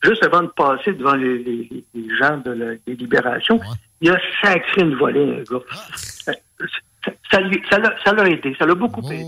juste 0.04 0.24
avant 0.24 0.44
de 0.44 0.48
passer 0.50 0.94
devant 0.94 1.16
les, 1.16 1.40
les- 1.40 1.84
les 1.94 2.16
gens 2.16 2.38
de 2.38 2.52
la 2.52 2.76
des 2.88 2.96
libérations, 2.96 3.60
il 4.02 4.12
a 4.12 4.20
sacré 4.42 4.82
une 4.84 4.96
volée, 4.96 5.40
un 5.40 5.44
gars. 5.52 6.34
Ça- 7.06 7.12
Ça 7.32 7.40
lui- 7.42 7.62
ça 7.70 7.78
l'a 7.80 7.94
ça 8.04 8.14
l'a 8.14 8.30
aidé, 8.30 8.56
ça 8.58 8.66
l'a 8.66 8.76
beaucoup 8.76 9.02
aidé. 9.16 9.24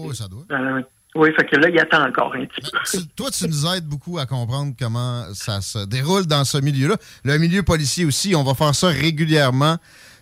Euh, 0.52 0.82
oui, 1.16 1.30
fait 1.36 1.46
que 1.46 1.56
là, 1.58 1.70
il 1.70 1.80
attend 1.80 2.06
encore 2.08 2.34
un 2.36 2.46
petit 2.46 2.62
peu. 2.62 2.78
Tu- 2.92 3.08
toi, 3.16 3.32
tu 3.32 3.48
nous 3.48 3.66
aides 3.68 3.86
beaucoup 3.86 4.18
à 4.20 4.26
comprendre 4.26 4.74
comment 4.80 5.24
ça 5.34 5.62
se 5.62 5.86
déroule 5.86 6.26
dans 6.26 6.44
ce 6.46 6.58
milieu-là. 6.58 6.96
Le 7.24 7.38
milieu 7.38 7.64
policier 7.64 8.06
aussi, 8.06 8.36
on 8.36 8.44
va 8.44 8.54
faire 8.54 8.76
ça 8.76 8.88
régulièrement. 8.88 9.78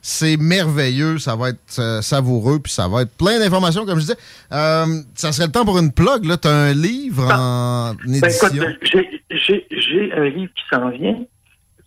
C'est 0.05 0.35
merveilleux, 0.37 1.17
ça 1.17 1.35
va 1.35 1.49
être 1.49 1.79
euh, 1.79 2.01
savoureux, 2.01 2.59
puis 2.59 2.71
ça 2.73 2.87
va 2.89 3.03
être 3.03 3.15
plein 3.17 3.39
d'informations, 3.39 3.85
comme 3.85 3.95
je 3.99 4.01
disais. 4.05 4.17
Euh, 4.51 4.85
ça 5.15 5.31
serait 5.31 5.45
le 5.47 5.51
temps 5.53 5.63
pour 5.65 5.79
une 5.79 5.93
plug, 5.93 6.25
là. 6.25 6.37
Tu 6.37 6.47
as 6.47 6.51
un 6.51 6.73
livre 6.73 7.23
en 7.33 7.93
Ben, 8.05 8.15
édition. 8.15 8.47
écoute, 8.49 8.77
j'ai- 8.83 9.23
j'ai 9.31 9.65
j'ai 9.71 10.11
un 10.13 10.25
livre 10.29 10.51
qui 10.55 10.63
s'en 10.75 10.89
vient. 10.89 11.23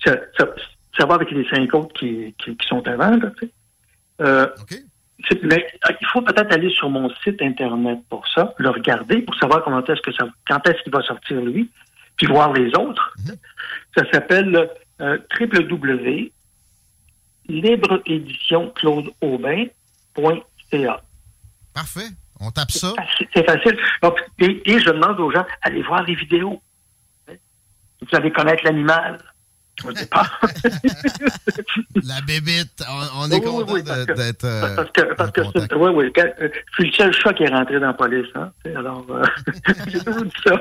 Ça, 0.04 0.16
ça- 0.38 0.46
ça 0.98 1.04
va 1.06 1.14
avec 1.16 1.30
les 1.30 1.46
cinq 1.48 1.74
autres 1.74 1.92
qui, 1.98 2.34
qui, 2.42 2.56
qui 2.56 2.66
sont 2.68 2.82
à 2.86 2.96
vendre. 2.96 3.30
tu 3.38 3.46
sais. 3.46 3.52
Euh, 4.22 4.46
mais, 5.42 5.66
euh, 5.88 5.92
il 6.00 6.06
faut 6.08 6.22
peut-être 6.22 6.52
aller 6.52 6.70
sur 6.70 6.90
mon 6.90 7.10
site 7.24 7.40
internet 7.42 8.00
pour 8.08 8.26
ça, 8.28 8.54
le 8.58 8.70
regarder 8.70 9.22
pour 9.22 9.34
savoir 9.36 9.62
comment 9.64 9.84
est-ce 9.84 10.02
que 10.02 10.12
ça, 10.12 10.26
quand 10.46 10.66
est-ce 10.68 10.82
qu'il 10.82 10.92
va 10.92 11.02
sortir 11.02 11.40
lui, 11.40 11.70
puis 12.16 12.26
voir 12.26 12.52
les 12.52 12.68
autres. 12.76 13.14
Ça 13.96 14.04
s'appelle 14.12 14.70
euh, 15.00 15.18
www 15.40 16.32
libreédition 17.48 18.70
Claude 18.70 19.10
Aubin.ca. 19.20 21.02
Parfait. 21.74 22.08
On 22.40 22.50
tape 22.50 22.70
ça. 22.70 22.92
C'est 23.34 23.46
facile. 23.46 23.78
Donc, 24.02 24.18
et, 24.38 24.70
et 24.70 24.78
je 24.78 24.90
demande 24.90 25.18
aux 25.20 25.30
gens, 25.30 25.46
allez 25.62 25.82
voir 25.82 26.02
les 26.04 26.14
vidéos. 26.14 26.60
Vous 27.28 28.08
allez 28.16 28.30
connaître 28.30 28.62
l'animal. 28.64 29.18
Au 29.84 29.92
départ. 29.92 30.40
La 32.04 32.20
bébite. 32.22 32.82
On, 32.88 33.22
on 33.24 33.30
est 33.30 33.34
Oui, 33.34 33.40
content 33.42 33.72
oui, 33.74 33.82
de- 33.82 33.88
parce 33.88 34.04
que- 34.06 34.12
d'être. 34.12 34.44
euh, 34.44 34.74
Parce 34.76 34.90
que, 34.90 35.14
parce 35.14 35.30
que 35.32 35.40
c'est- 35.54 35.74
oui, 35.74 35.90
oui. 35.94 36.12
quand- 36.14 36.22
euh, 36.40 36.48
Je 36.78 36.82
suis 36.82 36.90
le 36.90 36.92
seul 36.92 37.12
chat 37.12 37.34
qui 37.34 37.42
est 37.44 37.48
rentré 37.54 37.78
dans 37.80 37.88
la 37.88 37.94
police. 37.94 38.26
Hein? 38.34 38.50
Alors, 38.74 39.04
euh, 39.10 39.22
j'ai 39.88 39.98
toujours 40.02 40.24
dit 40.24 40.30
ça. 40.46 40.60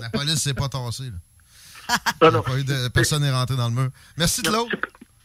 La 0.00 0.10
police 0.10 0.36
s'est 0.42 0.54
pas 0.54 0.68
tassée. 0.68 1.10
là. 2.20 2.30
Non, 2.30 2.42
pas 2.42 2.58
eu 2.58 2.64
de- 2.64 2.88
personne 2.88 3.22
n'est 3.22 3.30
rentré 3.32 3.56
dans 3.56 3.68
le 3.68 3.74
mur. 3.74 3.88
Merci 4.16 4.42
de 4.42 4.50
l'autre. 4.50 4.76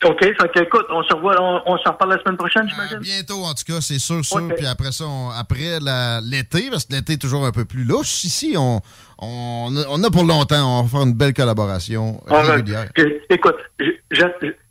OK, 0.06 0.20
fait 0.20 0.62
écoute, 0.62 0.86
on 0.92 1.02
se 1.02 1.12
revoit, 1.12 1.36
on, 1.42 1.74
on 1.74 1.78
s'en 1.80 1.92
reparle 1.94 2.12
la 2.14 2.22
semaine 2.22 2.38
prochaine, 2.38 2.70
j'imagine? 2.70 3.00
Bientôt, 3.00 3.44
en 3.44 3.54
tout 3.56 3.64
cas, 3.66 3.82
c'est 3.82 3.98
sûr, 3.98 4.24
sûr. 4.24 4.38
Ok. 4.44 4.56
Puis 4.56 4.68
après 4.68 4.92
ça, 4.92 5.06
on- 5.06 5.32
après 5.32 5.80
l'été, 6.22 6.70
parce 6.70 6.86
que 6.86 6.94
l'été 6.94 7.14
est 7.14 7.18
toujours 7.18 7.46
un 7.48 7.52
peu 7.52 7.66
plus 7.66 7.84
louche, 7.84 8.24
ici, 8.24 8.54
on, 8.58 8.80
on, 9.20 9.76
a- 9.78 9.86
on 9.90 10.04
a 10.04 10.10
pour 10.12 10.24
longtemps. 10.24 10.80
On 10.80 10.84
va 10.84 10.90
faire 10.90 11.02
une 11.04 11.14
belle 11.14 11.34
collaboration 11.34 12.22
Ah, 12.28 12.42
ouais. 12.46 12.56
régulière. 12.56 12.90
Écoute, 13.30 13.56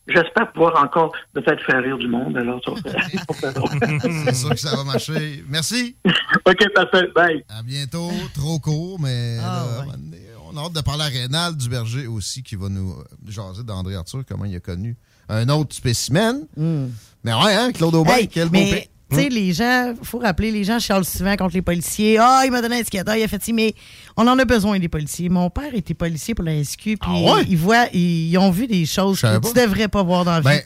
j'espère 0.08 0.52
pouvoir 0.52 0.82
encore 0.82 1.12
peut-être 1.32 1.62
faire 1.64 1.82
rire 1.82 1.98
du 1.98 2.08
monde. 2.08 2.36
Alors, 2.36 2.60
c'est 4.24 4.34
sûr 4.34 4.50
que 4.50 4.56
ça 4.56 4.76
va 4.76 4.84
marcher. 4.84 5.44
Merci. 5.48 5.96
OK, 6.46 6.72
parfait. 6.74 7.08
Bye. 7.14 7.44
À 7.48 7.62
bientôt. 7.62 8.10
Trop 8.34 8.58
court, 8.58 8.98
mais 9.00 9.36
là, 9.36 9.42
à 9.52 9.60
un 9.62 9.80
moment 9.84 9.92
donné, 9.92 10.18
on 10.52 10.56
a 10.56 10.60
hâte 10.66 10.72
de 10.72 10.80
parler 10.80 11.02
à 11.04 11.08
Rénal 11.08 11.56
Duberger 11.56 12.06
aussi, 12.06 12.42
qui 12.42 12.54
va 12.56 12.68
nous 12.68 12.92
euh, 12.92 13.04
jaser 13.28 13.64
d'André 13.64 13.96
Arthur, 13.96 14.22
comment 14.28 14.44
il 14.44 14.54
a 14.56 14.60
connu 14.60 14.96
un 15.28 15.48
autre 15.48 15.74
spécimen. 15.74 16.46
Mais 16.56 17.32
ouais, 17.34 17.54
hein, 17.54 17.72
Claude 17.72 17.96
Aubin, 17.96 18.12
Hey, 18.14 18.28
quel 18.28 18.46
beau 18.48 18.52
mais, 18.60 18.80
pic. 18.82 18.90
Tu 19.10 19.16
sais, 19.16 19.28
les 19.28 19.52
gens, 19.52 19.94
faut 20.02 20.18
rappeler, 20.18 20.50
les 20.50 20.64
gens 20.64 20.78
chialent 20.78 21.04
souvent 21.04 21.36
contre 21.36 21.54
les 21.54 21.62
policiers. 21.62 22.18
Ah, 22.18 22.42
il 22.44 22.50
m'a 22.50 22.60
donné 22.60 22.76
un 22.76 22.80
éducateur, 22.80 23.14
il 23.16 23.22
a 23.22 23.28
fait 23.28 23.42
ci, 23.42 23.52
mais 23.52 23.74
on 24.16 24.26
en 24.26 24.38
a 24.38 24.44
besoin 24.44 24.78
des 24.78 24.88
policiers. 24.88 25.28
Mon 25.28 25.48
père 25.50 25.74
était 25.74 25.94
policier 25.94 26.34
pour 26.34 26.44
la 26.44 26.62
SQ, 26.64 26.82
puis 26.82 26.96
Ah 27.04 27.34
ouais? 27.34 27.44
ils 27.48 27.56
voient, 27.56 27.86
ils, 27.92 28.30
ils 28.30 28.38
ont 28.38 28.50
vu 28.50 28.66
des 28.66 28.84
choses 28.84 29.20
que 29.20 29.46
tu 29.46 29.54
devrais 29.54 29.88
pas 29.88 30.02
voir 30.02 30.24
dans 30.24 30.32
la 30.32 30.40
vie. 30.40 30.44
Ben, 30.46 30.56
euh, 30.58 30.60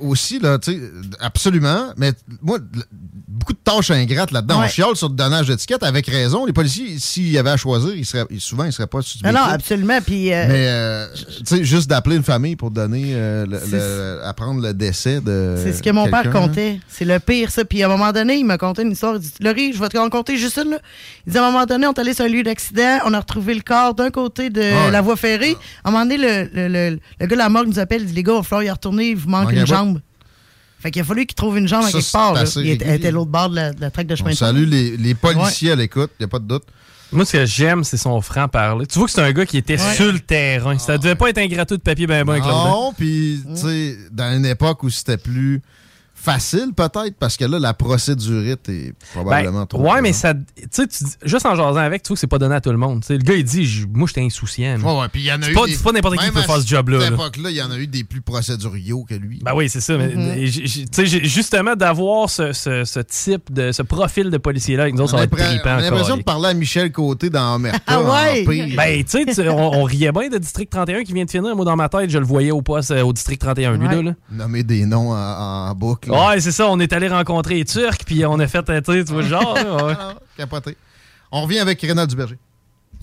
aussi, 0.00 0.38
là, 0.38 0.58
tu 0.58 0.72
sais, 0.72 0.80
absolument, 1.20 1.92
mais 1.96 2.12
moi, 2.42 2.58
beaucoup 3.28 3.52
de 3.52 3.58
tâches 3.62 3.90
ingrates 3.90 4.30
là-dedans. 4.30 4.60
Ouais. 4.60 4.66
On 4.66 4.68
chiale 4.68 4.96
sur 4.96 5.08
le 5.08 5.14
donnage 5.14 5.46
d'étiquette 5.48 5.82
avec 5.82 6.06
raison. 6.06 6.44
Les 6.46 6.52
policiers, 6.52 6.98
s'il 6.98 7.30
y 7.30 7.38
avait 7.38 7.50
à 7.50 7.56
choisir, 7.56 7.94
ils 7.94 8.04
seraient, 8.04 8.26
souvent, 8.38 8.64
ils 8.64 8.68
ne 8.68 8.72
seraient 8.72 8.86
pas 8.86 9.02
sur 9.02 9.20
non, 9.24 9.32
non, 9.32 9.40
absolument. 9.40 9.98
Puis, 10.04 10.32
euh, 10.32 10.44
Mais, 10.48 10.66
euh, 10.68 11.06
tu 11.38 11.44
sais, 11.56 11.64
juste 11.64 11.88
d'appeler 11.88 12.16
une 12.16 12.22
famille 12.22 12.56
pour 12.56 12.70
donner, 12.70 13.12
euh, 13.14 13.46
le- 13.46 14.24
apprendre 14.24 14.60
le 14.60 14.74
décès 14.74 15.20
de. 15.20 15.54
C'est 15.62 15.72
ce 15.72 15.82
que 15.82 15.90
mon 15.90 16.08
père 16.08 16.30
comptait. 16.30 16.80
C'est 16.88 17.04
le 17.04 17.18
pire, 17.20 17.50
ça. 17.50 17.64
Puis 17.64 17.82
à 17.82 17.86
un 17.86 17.88
moment 17.88 18.12
donné, 18.12 18.36
il 18.36 18.44
m'a 18.44 18.58
conté 18.58 18.82
une 18.82 18.92
histoire. 18.92 19.14
Il 19.16 19.20
dit 19.20 19.32
Laurie, 19.40 19.72
je 19.72 19.78
vais 19.80 19.88
te 19.88 19.98
raconter 19.98 20.36
juste 20.36 20.58
une. 20.62 20.70
Là. 20.72 20.78
Il 21.26 21.32
dit 21.32 21.38
à 21.38 21.46
un 21.46 21.50
moment 21.50 21.64
donné, 21.66 21.86
on 21.86 21.92
est 21.92 21.98
allé 21.98 22.14
sur 22.14 22.24
un 22.24 22.28
lieu 22.28 22.42
d'accident. 22.42 22.98
On 23.06 23.12
a 23.14 23.20
retrouvé 23.20 23.54
le 23.54 23.62
corps 23.62 23.94
d'un 23.94 24.10
côté 24.10 24.50
de 24.50 24.60
Ah 24.62 24.86
ouais. 24.86 24.90
la 24.90 25.00
voie 25.00 25.16
ferrée. 25.16 25.56
À 25.84 25.88
un 25.88 25.92
moment 25.92 26.04
donné, 26.04 26.18
le, 26.18 26.50
le, 26.52 26.68
le- 26.68 26.98
le 27.20 27.26
gars 27.26 27.36
de 27.36 27.38
la 27.40 27.48
morgue 27.48 27.68
nous 27.68 27.78
appelle. 27.78 28.02
Il 28.02 28.08
dit 28.08 28.14
Les 28.14 28.22
gars, 28.22 28.32
il 28.32 28.36
va 28.36 28.42
falloir 28.42 28.62
y 28.64 28.70
retourner. 28.70 29.10
Il 29.10 29.16
vous 29.16 29.28
Manque 29.28 29.51
une 29.56 29.60
bout. 29.62 29.66
jambe. 29.66 30.00
Fait 30.80 30.90
qu'il 30.90 31.02
a 31.02 31.04
fallu 31.04 31.26
qu'il 31.26 31.36
trouve 31.36 31.58
une 31.58 31.68
jambe 31.68 31.84
à 31.84 31.86
Ça, 31.86 31.92
quelque 31.92 32.04
c'est 32.04 32.12
part. 32.12 32.32
là. 32.34 32.44
Il 32.56 32.68
était, 32.70 33.06
à 33.06 33.10
l'autre 33.12 33.30
bord 33.30 33.50
de 33.50 33.54
la, 33.56 33.72
de 33.72 33.80
la 33.80 33.90
traque 33.90 34.08
de 34.08 34.16
chemin 34.16 34.30
On 34.30 34.32
de 34.32 34.36
fer. 34.38 34.48
salue 34.48 34.64
les, 34.68 34.96
les 34.96 35.14
policiers 35.14 35.72
à 35.72 35.76
l'écoute, 35.76 36.10
il 36.18 36.22
n'y 36.22 36.24
a 36.24 36.28
pas 36.28 36.40
de 36.40 36.46
doute. 36.46 36.64
Moi, 37.12 37.24
ce 37.26 37.32
que 37.34 37.44
j'aime, 37.44 37.84
c'est 37.84 37.98
son 37.98 38.20
franc-parler. 38.22 38.86
Tu 38.86 38.98
vois 38.98 39.06
que 39.06 39.12
c'est 39.12 39.20
un 39.20 39.32
gars 39.32 39.44
qui 39.46 39.58
était 39.58 39.78
Ouais. 39.80 39.94
sur 39.94 40.10
le 40.12 40.18
terrain. 40.18 40.78
Ça 40.78 40.96
devait 40.98 41.14
pas 41.14 41.28
être 41.28 41.38
un 41.38 41.46
gratteux 41.46 41.76
de 41.76 41.82
papier 41.82 42.06
ben 42.06 42.24
ben 42.24 42.32
avec 42.32 42.44
Non, 42.44 42.92
puis, 42.96 43.42
tu 43.54 43.56
sais, 43.60 43.96
dans 44.10 44.34
une 44.34 44.46
époque 44.46 44.82
où 44.82 44.88
c'était 44.90 45.18
plus 45.18 45.60
facile, 46.22 46.72
peut-être, 46.76 47.16
parce 47.18 47.36
que 47.36 47.44
là, 47.44 47.58
la 47.58 47.74
procédurite 47.74 48.68
est 48.68 48.94
probablement 49.12 49.60
Ben, 49.60 49.66
trop. 49.66 49.80
ouais, 49.92 50.00
mais 50.00 50.12
ça. 50.12 50.34
Tu 50.34 50.42
sais, 50.70 50.86
dis- 50.86 51.16
juste 51.24 51.44
en 51.46 51.54
jasant 51.56 51.76
avec, 51.76 52.02
tu 52.02 52.08
vois 52.08 52.14
que 52.14 52.20
c'est 52.20 52.26
pas 52.26 52.38
donné 52.38 52.54
à 52.54 52.60
tout 52.60 52.70
le 52.70 52.76
monde. 52.78 53.00
Tu 53.00 53.08
sais, 53.08 53.14
le 53.14 53.22
gars, 53.24 53.34
il 53.34 53.44
dit, 53.44 53.64
je- 53.66 53.86
moi, 53.92 54.06
j'étais 54.06 54.22
insouciant. 54.22 54.78
Ouais, 54.80 55.00
ouais, 55.00 55.08
puis 55.10 55.22
il 55.22 55.26
y 55.26 55.32
en 55.32 55.40
a 55.40 55.44
C'est 55.46 55.50
eu. 55.50 55.54
pas, 55.54 55.66
des- 55.66 55.76
pas 55.76 55.92
n'importe 55.92 56.18
qui 56.18 56.24
qui 56.26 56.30
peut 56.30 56.38
à 56.38 56.42
faire 56.42 56.60
ce 56.60 56.66
job-là. 56.66 57.00
cette 57.00 57.10
là. 57.10 57.14
époque-là, 57.16 57.50
il 57.50 57.56
y 57.56 57.62
en 57.62 57.70
a 57.70 57.78
eu 57.78 57.86
des 57.86 58.04
plus 58.04 58.20
procéduriaux 58.20 59.04
que 59.08 59.14
lui. 59.14 59.40
Ben 59.44 59.52
oui, 59.54 59.68
c'est 59.68 59.80
ça. 59.80 59.96
mais, 59.98 60.14
Mhm. 60.14 60.46
j- 60.46 60.86
tu 60.90 61.06
sais, 61.08 61.24
justement, 61.24 61.74
d'avoir 61.74 62.30
ce, 62.30 62.52
ce- 62.52 62.84
ce 62.84 63.00
type 63.00 63.52
de 63.52 63.72
ce 63.72 63.82
profil 63.82 64.30
de 64.30 64.38
policier-là 64.38 64.84
avec 64.84 64.94
nous 64.94 65.00
autres, 65.02 65.10
ça 65.12 65.16
va 65.16 65.24
être 65.24 65.66
a 65.66 65.80
l'impression 65.80 66.16
de 66.16 66.22
parler 66.22 66.48
à 66.50 66.54
Michel 66.54 66.92
Côté 66.92 67.30
dans 67.30 67.56
Omerta. 67.56 67.80
Ah 67.86 68.00
ouais? 68.00 68.44
en 68.46 68.50
pire. 68.50 68.76
Ben, 68.76 69.04
tu 69.04 69.24
sais, 69.34 69.48
on, 69.48 69.80
on 69.80 69.82
riait 69.84 70.12
bien 70.12 70.28
de 70.28 70.38
District 70.38 70.70
31 70.70 71.02
qui 71.02 71.12
vient 71.12 71.24
de 71.24 71.30
finir. 71.30 71.54
Moi, 71.56 71.64
dans 71.64 71.76
ma 71.76 71.88
tête, 71.88 72.10
je 72.10 72.18
le 72.18 72.24
voyais 72.24 72.50
au 72.52 72.62
poste 72.62 72.90
euh, 72.92 73.02
au 73.02 73.12
District 73.12 73.38
31, 73.40 73.76
lui, 73.76 73.88
là. 73.88 74.02
là. 74.02 74.12
Nommer 74.30 74.62
des 74.62 74.86
noms 74.86 75.10
en, 75.12 75.16
en 75.70 75.74
boucle. 75.74 76.11
Ouais, 76.12 76.40
c'est 76.40 76.52
ça. 76.52 76.68
On 76.68 76.78
est 76.80 76.92
allé 76.92 77.08
rencontrer 77.08 77.54
les 77.56 77.64
Turcs, 77.64 78.04
puis 78.06 78.24
on 78.26 78.38
a 78.38 78.46
fait, 78.46 78.68
euh, 78.68 78.80
tu 78.80 79.02
vois, 79.12 79.22
le 79.22 79.28
genre. 79.28 79.54
ouais. 79.54 79.94
Capoté. 80.36 80.76
On 81.30 81.42
revient 81.42 81.60
avec 81.60 81.80
Rénal 81.80 82.06
Duberger. 82.06 82.38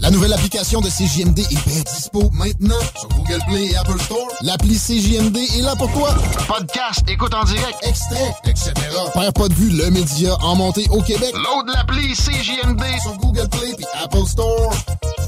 La 0.01 0.09
nouvelle 0.11 0.31
application 0.31 0.79
de 0.79 0.87
CJMD 0.87 1.39
est 1.39 1.67
bien 1.67 1.81
dispo 1.81 2.29
maintenant 2.31 2.79
sur 2.97 3.09
Google 3.09 3.39
Play 3.49 3.65
et 3.65 3.75
Apple 3.75 3.99
Store. 3.99 4.27
L'appli 4.43 4.77
CJMD 4.77 5.35
est 5.35 5.61
là 5.61 5.75
pour 5.75 5.91
toi. 5.91 6.15
Podcast, 6.47 7.03
écoute 7.09 7.33
en 7.33 7.43
direct, 7.43 7.75
extrait, 7.81 8.33
etc. 8.45 8.71
Père 9.13 9.33
pas 9.33 9.49
de 9.49 9.53
vue, 9.53 9.71
le 9.71 9.89
média 9.91 10.35
en 10.41 10.55
montée 10.55 10.85
au 10.91 11.01
Québec. 11.01 11.33
Load 11.33 11.67
l'appli 11.73 12.13
CJMD 12.13 12.81
sur 13.01 13.17
Google 13.17 13.49
Play 13.49 13.71
et 13.77 14.03
Apple 14.03 14.25
Store. 14.25 14.73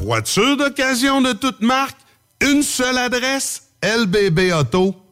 Voiture 0.04 0.56
d'occasion 0.56 1.22
de 1.22 1.34
toute 1.34 1.60
marque, 1.62 1.98
une 2.40 2.64
seule 2.64 2.98
adresse, 2.98 3.64
lbbauto.com. 3.84 4.94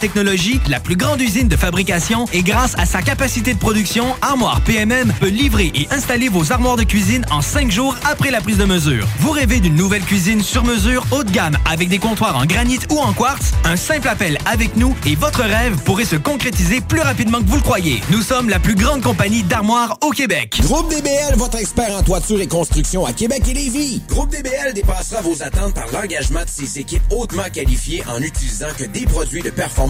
technologie, 0.00 0.60
la 0.68 0.80
plus 0.80 0.96
grande 0.96 1.20
usine 1.20 1.46
de 1.46 1.56
fabrication 1.56 2.24
et 2.32 2.42
grâce 2.42 2.74
à 2.78 2.86
sa 2.86 3.02
capacité 3.02 3.54
de 3.54 3.58
production, 3.58 4.06
Armoire 4.22 4.60
PMM 4.62 5.12
peut 5.20 5.28
livrer 5.28 5.70
et 5.74 5.86
installer 5.90 6.28
vos 6.28 6.52
armoires 6.52 6.76
de 6.76 6.82
cuisine 6.82 7.24
en 7.30 7.42
cinq 7.42 7.70
jours 7.70 7.94
après 8.10 8.30
la 8.30 8.40
prise 8.40 8.56
de 8.56 8.64
mesure. 8.64 9.06
Vous 9.18 9.30
rêvez 9.30 9.60
d'une 9.60 9.76
nouvelle 9.76 10.02
cuisine 10.02 10.42
sur 10.42 10.64
mesure 10.64 11.06
haut 11.12 11.22
de 11.22 11.30
gamme 11.30 11.56
avec 11.70 11.88
des 11.88 11.98
comptoirs 11.98 12.36
en 12.36 12.46
granit 12.46 12.80
ou 12.90 12.98
en 12.98 13.12
quartz? 13.12 13.52
Un 13.64 13.76
simple 13.76 14.08
appel 14.08 14.38
avec 14.46 14.74
nous 14.76 14.96
et 15.06 15.14
votre 15.14 15.42
rêve 15.42 15.76
pourrait 15.84 16.06
se 16.06 16.16
concrétiser 16.16 16.80
plus 16.80 17.00
rapidement 17.00 17.38
que 17.40 17.46
vous 17.46 17.56
le 17.56 17.62
croyez. 17.62 18.00
Nous 18.10 18.22
sommes 18.22 18.48
la 18.48 18.58
plus 18.58 18.74
grande 18.74 19.02
compagnie 19.02 19.42
d'armoires 19.42 19.98
au 20.02 20.10
Québec. 20.10 20.60
Groupe 20.62 20.88
DBL, 20.88 21.36
votre 21.36 21.58
expert 21.58 21.94
en 21.94 22.02
toiture 22.02 22.40
et 22.40 22.48
construction 22.48 23.04
à 23.04 23.12
Québec 23.12 23.42
et 23.48 23.54
Lévis. 23.54 24.02
Groupe 24.08 24.30
DBL 24.30 24.72
dépassera 24.74 25.20
vos 25.20 25.42
attentes 25.42 25.74
par 25.74 25.86
l'engagement 25.92 26.42
de 26.42 26.48
ses 26.48 26.78
équipes 26.78 27.02
hautement 27.10 27.50
qualifiées 27.52 28.02
en 28.08 28.22
utilisant 28.22 28.68
que 28.78 28.84
des 28.84 29.04
produits 29.04 29.42
de 29.42 29.50
performance 29.50 29.89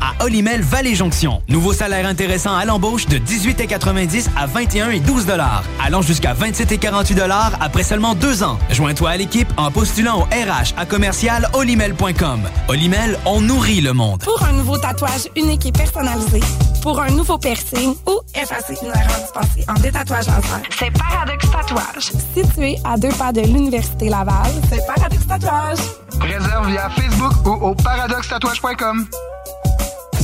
à 0.00 0.24
Olimel 0.24 0.62
Valley 0.62 0.94
Jonction. 0.94 1.42
Nouveau 1.48 1.72
salaire 1.72 2.06
intéressant 2.06 2.54
à 2.54 2.64
l'embauche 2.64 3.06
de 3.06 3.18
18,90 3.18 4.28
à 4.36 4.46
21 4.46 4.90
et 4.90 5.00
12 5.00 5.26
dollars, 5.26 5.64
allant 5.84 6.02
jusqu'à 6.02 6.34
27 6.34 6.72
et 6.72 6.78
48 6.78 7.14
dollars 7.14 7.52
après 7.60 7.82
seulement 7.82 8.14
deux 8.14 8.42
ans. 8.42 8.58
Joins-toi 8.70 9.10
à 9.10 9.16
l'équipe 9.16 9.48
en 9.56 9.70
postulant 9.70 10.20
au 10.20 10.22
RH 10.22 10.74
à 10.76 10.86
commercial 10.86 11.48
olimel.com. 11.52 12.40
Olimel, 12.68 13.18
on 13.26 13.40
nourrit 13.40 13.80
le 13.80 13.92
monde. 13.92 14.22
Pour 14.22 14.42
un 14.44 14.52
nouveau 14.52 14.78
tatouage 14.78 15.28
unique 15.36 15.66
et 15.66 15.72
personnalisé, 15.72 16.40
pour 16.82 17.00
un 17.00 17.10
nouveau 17.10 17.38
piercing 17.38 17.94
ou 18.06 18.20
effacer 18.34 18.76
une 18.82 18.88
erreur 18.88 19.20
dispensée 19.20 19.64
en 19.68 19.74
détatouage 19.74 20.26
laser, 20.26 20.60
c'est 20.78 20.90
Paradox 20.92 21.50
Tatouage. 21.50 22.12
Situé 22.34 22.76
à 22.84 22.96
deux 22.96 23.12
pas 23.12 23.32
de 23.32 23.40
l'Université 23.40 24.08
Laval, 24.08 24.52
c'est 24.70 24.84
Paradox 24.86 25.26
Tatouage. 25.26 25.78
Réserve 26.20 26.68
via 26.68 26.90
Facebook 26.90 27.46
ou 27.46 27.50
au 27.50 27.74
paradoxtatouage.com. 27.74 29.06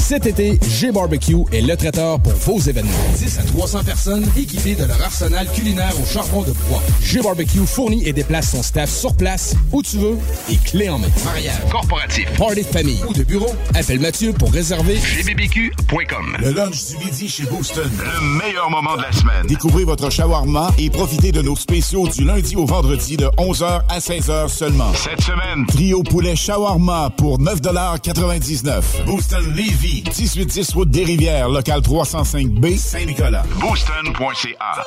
Cet 0.09 0.25
été, 0.25 0.59
G-Barbecue 0.67 1.45
est 1.53 1.61
le 1.61 1.77
traiteur 1.77 2.19
pour 2.21 2.33
vos 2.33 2.59
événements. 2.59 2.93
10 3.19 3.41
à 3.41 3.43
300 3.43 3.85
personnes 3.85 4.25
équipées 4.39 4.75
de 4.75 4.87
leur 4.87 5.03
arsenal 5.03 5.47
culinaire 5.53 5.93
au 6.03 6.07
charbon 6.07 6.41
de 6.41 6.53
bois. 6.67 6.83
G-Barbecue 7.03 7.67
fournit 7.67 8.09
et 8.09 8.15
déplace 8.15 8.53
son 8.53 8.63
staff 8.63 8.89
sur 8.89 9.15
place, 9.15 9.55
où 9.71 9.83
tu 9.83 9.99
veux, 9.99 10.17
et 10.51 10.57
clé 10.57 10.89
en 10.89 10.99
main. 10.99 11.09
Mariage, 11.27 11.61
corporatif, 11.71 12.27
party 12.39 12.63
de 12.63 12.67
famille 12.67 13.03
ou 13.07 13.13
de 13.13 13.23
bureau, 13.23 13.51
appelle 13.75 14.01
Mathieu 14.01 14.33
pour 14.33 14.51
réserver. 14.51 14.97
GBBQ.com. 14.97 16.39
Le 16.39 16.53
lunch 16.53 16.87
du 16.87 17.05
midi 17.05 17.29
chez 17.29 17.43
Booston. 17.43 17.91
Le 17.99 18.39
meilleur 18.39 18.71
moment 18.71 18.97
de 18.97 19.03
la 19.03 19.13
semaine. 19.13 19.47
Découvrez 19.47 19.85
votre 19.85 20.09
shawarma 20.09 20.71
et 20.79 20.89
profitez 20.89 21.33
de 21.33 21.43
nos 21.43 21.55
spéciaux 21.55 22.09
du 22.09 22.25
lundi 22.25 22.57
au 22.57 22.65
vendredi 22.65 23.19
de 23.19 23.27
11h 23.37 23.83
à 23.91 23.99
16h 23.99 24.49
seulement. 24.49 24.91
Cette 24.95 25.21
semaine, 25.21 25.67
Trio 25.67 26.03
poulet 26.03 26.35
shawarma 26.35 27.11
pour 27.19 27.39
9,99 27.39 29.05
Booston 29.05 29.45
Levy, 29.55 29.98
1810 30.03 30.75
route 30.75 30.91
des 30.91 31.05
Rivières, 31.05 31.49
local 31.49 31.81
305B, 31.81 32.77
Saint-Nicolas. 32.79 33.45
booston.ca. 33.61 34.85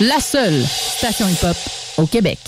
La 0.00 0.20
seule 0.20 0.64
station 0.64 1.28
hip-hop 1.28 1.56
au 1.98 2.06
Québec. 2.06 2.38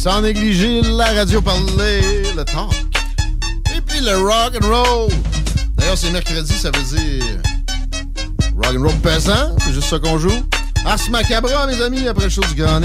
Sans 0.00 0.20
négliger 0.20 0.82
la 0.82 1.06
radio 1.06 1.40
parler, 1.40 2.00
le 2.36 2.44
talk. 2.44 2.72
Et 3.76 3.80
puis 3.80 4.00
le 4.00 4.18
rock 4.18 4.54
and 4.62 4.66
roll. 4.66 5.10
D'ailleurs, 5.76 5.98
c'est 5.98 6.10
mercredi, 6.10 6.52
ça 6.52 6.70
veut 6.70 6.96
dire 6.96 7.40
rock 8.56 8.76
and 8.76 8.82
roll 8.82 8.94
pesant. 9.02 9.56
C'est 9.64 9.72
juste 9.72 9.88
ça 9.88 9.98
qu'on 9.98 10.18
joue. 10.18 10.44
Ars 10.84 10.98
Macabra, 11.10 11.66
mes 11.66 11.80
amis, 11.80 12.06
après 12.06 12.24
le 12.24 12.30
show 12.30 12.42
du 12.42 12.54
Grand. 12.54 12.80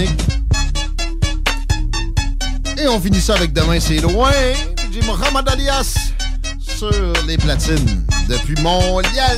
Et 2.82 2.88
on 2.88 3.00
finit 3.00 3.20
ça 3.20 3.36
avec 3.36 3.52
Demain, 3.52 3.80
c'est 3.80 3.98
loin. 3.98 4.32
DJ 4.78 5.06
Mohamed 5.06 5.50
Alias 5.50 6.14
sur 6.60 7.14
les 7.28 7.38
platines 7.38 8.06
depuis 8.30 8.56
Montréal, 8.62 9.38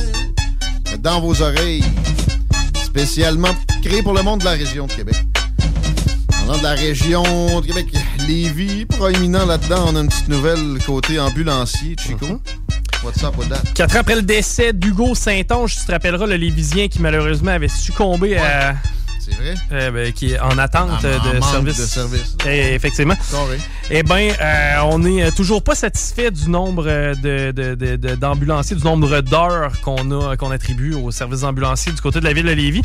dans 1.00 1.20
vos 1.20 1.42
oreilles. 1.42 1.82
Spécialement 2.84 3.48
créé 3.82 4.00
pour 4.02 4.12
le 4.12 4.22
monde 4.22 4.40
de 4.40 4.44
la 4.44 4.52
région 4.52 4.86
de 4.86 4.92
Québec. 4.92 5.16
Parlant 6.28 6.58
de 6.58 6.62
la 6.62 6.74
région 6.74 7.60
de 7.60 7.66
Québec, 7.66 7.86
Lévis, 8.28 8.86
proéminent 8.86 9.44
là-dedans, 9.44 9.86
on 9.88 9.96
a 9.96 10.00
une 10.00 10.08
petite 10.08 10.28
nouvelle 10.28 10.78
côté 10.86 11.18
ambulancier, 11.18 11.96
Chico. 11.98 12.40
What's 13.02 13.24
up 13.24 13.36
with 13.36 13.48
that? 13.48 13.62
Quatre 13.74 13.96
ans 13.96 14.00
après 14.00 14.14
le 14.14 14.22
décès 14.22 14.72
d'Hugo 14.72 15.16
Saint-Onge, 15.16 15.74
tu 15.74 15.84
te 15.84 15.90
rappelleras 15.90 16.26
le 16.26 16.36
Lévisien 16.36 16.86
qui 16.86 17.00
malheureusement 17.00 17.50
avait 17.50 17.66
succombé 17.66 18.36
à. 18.36 18.76
C'est 19.24 19.34
vrai? 19.36 19.54
Euh, 19.72 19.90
ben, 19.92 20.12
qui 20.12 20.32
est 20.32 20.40
en 20.40 20.58
attente 20.58 20.90
En- 20.90 21.04
euh, 21.04 21.18
en 21.18 21.32
de, 21.34 21.38
manque 21.38 21.50
service. 21.50 21.78
de 21.78 21.82
service. 21.84 22.36
Eh, 22.46 22.74
effectivement. 22.74 23.14
Sorry. 23.22 23.58
Eh 23.90 24.02
bien, 24.02 24.32
on 24.84 24.98
n'est 24.98 25.30
toujours 25.32 25.62
pas 25.62 25.74
satisfait 25.74 26.30
du 26.30 26.48
nombre 26.50 26.84
euh, 26.88 27.14
de- 27.14 28.14
d'ambulanciers, 28.16 28.76
du 28.76 28.84
nombre 28.84 29.20
d'heures 29.20 29.80
qu'on 29.82 29.96
qu'on 30.38 30.50
attribue 30.50 30.94
aux 30.94 31.10
services 31.10 31.42
ambulanciers 31.44 31.92
du 31.92 32.00
côté 32.00 32.18
de 32.20 32.24
la 32.24 32.32
ville 32.32 32.46
de 32.46 32.52
Lévis. 32.52 32.82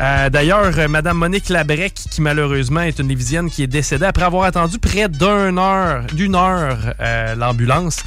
Euh, 0.00 0.28
D'ailleurs, 0.30 0.72
euh, 0.78 0.88
Madame 0.88 1.18
Monique 1.18 1.48
Labrec, 1.50 1.94
qui 1.94 2.20
malheureusement 2.20 2.80
est 2.82 2.98
une 2.98 3.08
Lévisienne 3.08 3.48
qui 3.50 3.62
est 3.62 3.66
décédée 3.68 4.06
après 4.06 4.24
avoir 4.24 4.44
attendu 4.44 4.78
près 4.78 5.08
d'une 5.08 5.58
heure, 5.58 6.04
d'une 6.12 6.34
heure 6.34 6.94
euh, 7.00 7.34
l'ambulance. 7.36 7.98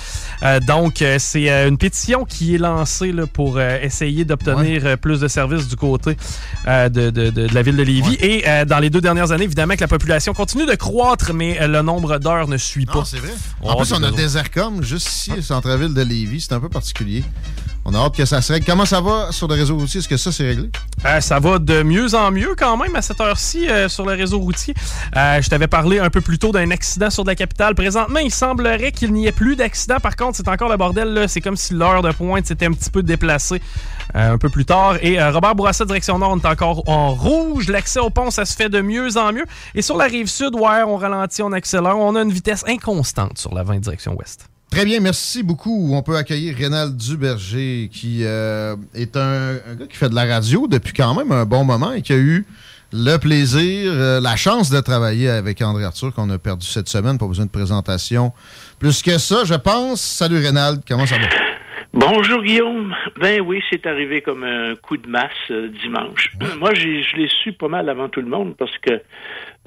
Euh, 0.44 0.60
donc, 0.60 1.02
euh, 1.02 1.18
c'est 1.20 1.50
euh, 1.50 1.68
une 1.70 1.78
pétition 1.78 2.26
qui 2.26 2.56
est 2.56 2.58
lancée 2.58 3.12
là, 3.12 3.26
pour 3.28 3.58
euh, 3.58 3.78
essayer 3.82 4.26
d'obtenir 4.26 4.86
euh, 4.86 4.96
plus 4.98 5.20
de 5.20 5.28
services 5.28 5.68
du 5.68 5.76
côté 5.76 6.18
euh, 6.68 6.90
de, 6.90 7.10
de- 7.10 7.30
de- 7.30 7.48
de 7.48 7.54
la 7.54 7.62
ville 7.62 7.69
de 7.78 7.84
Lévis. 7.84 8.18
Et 8.20 8.48
euh, 8.48 8.66
dans 8.66 8.80
les 8.80 8.90
deux 8.90 9.02
dernières 9.02 9.32
années, 9.32 9.46
évidemment 9.46 9.76
que 9.76 9.82
la 9.82 9.88
population 9.88 10.34
continue 10.34 10.66
de 10.66 10.76
croître, 10.76 11.34
mais 11.34 11.62
euh, 11.62 11.68
le 11.68 11.82
nombre 11.82 12.18
d'heures 12.18 12.48
ne 12.48 12.58
suit 12.58 12.86
pas. 12.86 12.96
Non, 13.00 13.06
c'est 13.06 13.18
vrai. 13.18 13.34
On 13.62 13.70
En 13.72 13.78
plus, 13.78 13.92
on 13.94 14.04
a 14.04 14.12
des 14.12 14.24
Desercom 14.24 14.84
juste 14.84 15.08
ici, 15.08 15.32
au 15.38 15.42
centre-ville 15.42 15.94
de 15.94 16.02
Lévis. 16.02 16.42
C'est 16.42 16.54
un 16.54 16.60
peu 16.60 16.70
particulier. 16.70 17.24
On 17.92 17.96
a 17.96 17.98
hâte 17.98 18.16
que 18.16 18.26
ça 18.26 18.40
se 18.40 18.54
règle. 18.54 18.68
Comment 18.68 18.86
ça 18.86 19.02
va 19.02 19.32
sur 19.32 19.48
le 19.48 19.56
réseau 19.56 19.76
routier? 19.76 19.98
Est-ce 19.98 20.08
que 20.08 20.16
ça, 20.16 20.32
c'est 20.32 20.46
réglé? 20.46 20.70
Euh, 21.06 21.20
ça 21.22 21.40
va 21.40 21.58
de 21.58 21.82
mieux 21.82 22.14
en 22.14 22.30
mieux 22.30 22.54
quand 22.56 22.78
même 22.78 22.96
à 22.96 23.02
cette 23.02 23.20
heure-ci 23.20 23.68
euh, 23.68 23.90
sur 23.90 24.06
le 24.06 24.14
réseau 24.14 24.38
routier. 24.38 24.76
Euh, 25.18 25.42
je 25.42 25.50
t'avais 25.50 25.66
parlé 25.66 25.98
un 25.98 26.12
peu 26.12 26.22
plus 26.22 26.38
tôt 26.38 26.52
d'un 26.52 26.70
accident 26.70 27.10
sur 27.10 27.24
la 27.24 27.34
capitale. 27.34 27.74
Présentement, 27.74 28.20
il 28.20 28.32
semblerait 28.32 28.92
qu'il 28.92 29.12
n'y 29.12 29.26
ait 29.26 29.32
plus 29.32 29.56
d'accident. 29.56 30.00
Par 30.00 30.16
contre, 30.16 30.38
c'est 30.38 30.48
encore 30.48 30.70
le 30.70 30.78
bordel. 30.78 31.26
C'est 31.28 31.42
comme 31.42 31.56
si 31.56 31.74
l'heure 31.74 32.04
de 32.04 32.12
pointe 32.12 32.46
s'était 32.46 32.68
un 32.68 32.74
petit 32.74 32.92
peu 32.92 33.02
déplacée 33.02 33.60
un 34.14 34.38
peu 34.38 34.50
plus 34.50 34.66
tard. 34.66 34.98
Et 35.02 35.20
Robert 35.24 35.56
Bourassa, 35.56 35.84
direction 35.84 36.20
nord, 36.20 36.34
on 36.34 36.40
est 36.40 36.46
encore 36.46 36.88
en 36.88 37.16
rouge. 37.16 37.70
L'accès 37.70 38.00
au 38.00 38.12
pont, 38.12 38.30
ça 38.30 38.46
se 38.46 38.56
fait 38.56 38.70
de 38.70 38.82
mieux 38.82 39.18
en 39.18 39.34
mieux. 39.34 39.46
Et 39.74 39.82
sur 39.82 39.98
la 39.98 40.06
rive 40.06 40.28
sud, 40.28 40.54
ouais, 40.54 40.84
on 40.86 40.96
ralentit, 40.96 41.42
on 41.42 41.54
accélère. 41.54 41.98
On 41.98 42.16
a 42.16 42.22
une 42.22 42.32
vitesse 42.32 42.64
inconstante 42.68 43.40
sur 43.40 43.52
la 43.56 43.64
20 43.64 43.80
direction 43.80 44.16
ouest. 44.16 44.48
Très 44.72 44.86
bien, 44.86 45.00
merci 45.00 45.42
beaucoup. 45.44 45.90
On 45.94 46.02
peut 46.04 46.16
accueillir 46.16 46.56
Rénal 46.56 46.96
Duberger, 46.96 47.90
qui 47.92 48.24
euh, 48.24 48.76
est 48.94 49.18
un, 49.18 49.58
un 49.68 49.76
gars 49.76 49.88
qui 49.90 49.98
fait 49.98 50.10
de 50.10 50.16
la 50.16 50.26
radio 50.26 50.68
depuis 50.68 50.94
quand 50.94 51.16
même 51.16 51.32
un 51.32 51.46
bon 51.46 51.64
moment 51.64 51.92
et 51.92 52.02
qui 52.02 52.14
a 52.14 52.18
eu 52.18 52.46
le 52.92 53.18
plaisir, 53.18 53.92
euh, 53.94 54.20
la 54.20 54.36
chance 54.36 54.70
de 54.70 54.80
travailler 54.80 55.30
avec 55.30 55.62
André 55.62 55.84
Arthur, 55.84 56.14
qu'on 56.14 56.30
a 56.30 56.38
perdu 56.38 56.66
cette 56.66 56.90
semaine. 56.90 57.18
Pas 57.18 57.28
besoin 57.28 57.46
de 57.46 57.52
présentation. 57.52 58.32
Plus 58.80 59.02
que 59.02 59.18
ça, 59.18 59.44
je 59.44 59.56
pense. 59.56 60.02
Salut 60.02 60.38
Rénal, 60.38 60.78
comment 60.88 61.06
ça 61.06 61.18
va? 61.18 61.28
Bonjour 61.92 62.44
Guillaume. 62.44 62.94
Ben 63.20 63.42
oui, 63.42 63.64
c'est 63.70 63.88
arrivé 63.88 64.22
comme 64.22 64.44
un 64.44 64.76
coup 64.76 64.98
de 64.98 65.08
masse 65.08 65.32
euh, 65.50 65.70
dimanche. 65.82 66.32
Moi, 66.60 66.76
je 66.76 67.16
l'ai 67.18 67.30
su 67.44 67.52
pas 67.54 67.68
mal 67.68 67.90
avant 67.90 68.10
tout 68.10 68.22
le 68.22 68.28
monde 68.28 68.56
parce 68.58 68.78
que 68.78 69.02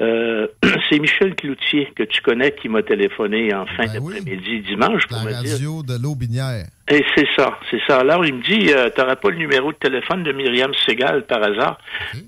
euh, 0.01 0.47
c'est 0.91 0.99
Michel 0.99 1.35
Cloutier 1.35 1.89
que 1.95 2.03
tu 2.03 2.21
connais 2.23 2.55
qui 2.55 2.69
m'a 2.69 2.83
téléphoné 2.83 3.55
en 3.55 3.67
fin 3.67 3.87
d'après-midi 3.87 4.61
dimanche 4.63 5.07
pour 5.07 5.19
La 5.19 5.25
me 5.25 5.43
dire. 5.43 5.53
radio 5.53 5.83
de 5.83 6.03
l'Aubinière. 6.03 6.67
Et 6.91 7.05
c'est 7.15 7.29
ça, 7.37 7.57
c'est 7.71 7.81
ça. 7.87 8.01
Alors, 8.01 8.27
il 8.27 8.35
me 8.35 8.43
dit, 8.43 8.73
euh, 8.73 8.91
t'aurais 8.91 9.15
pas 9.17 9.31
le 9.31 9.37
numéro 9.37 9.71
de 9.73 9.77
téléphone 9.77 10.25
de 10.25 10.33
Myriam 10.33 10.73
Segal 10.85 11.25
par 11.27 11.41
hasard? 11.43 11.79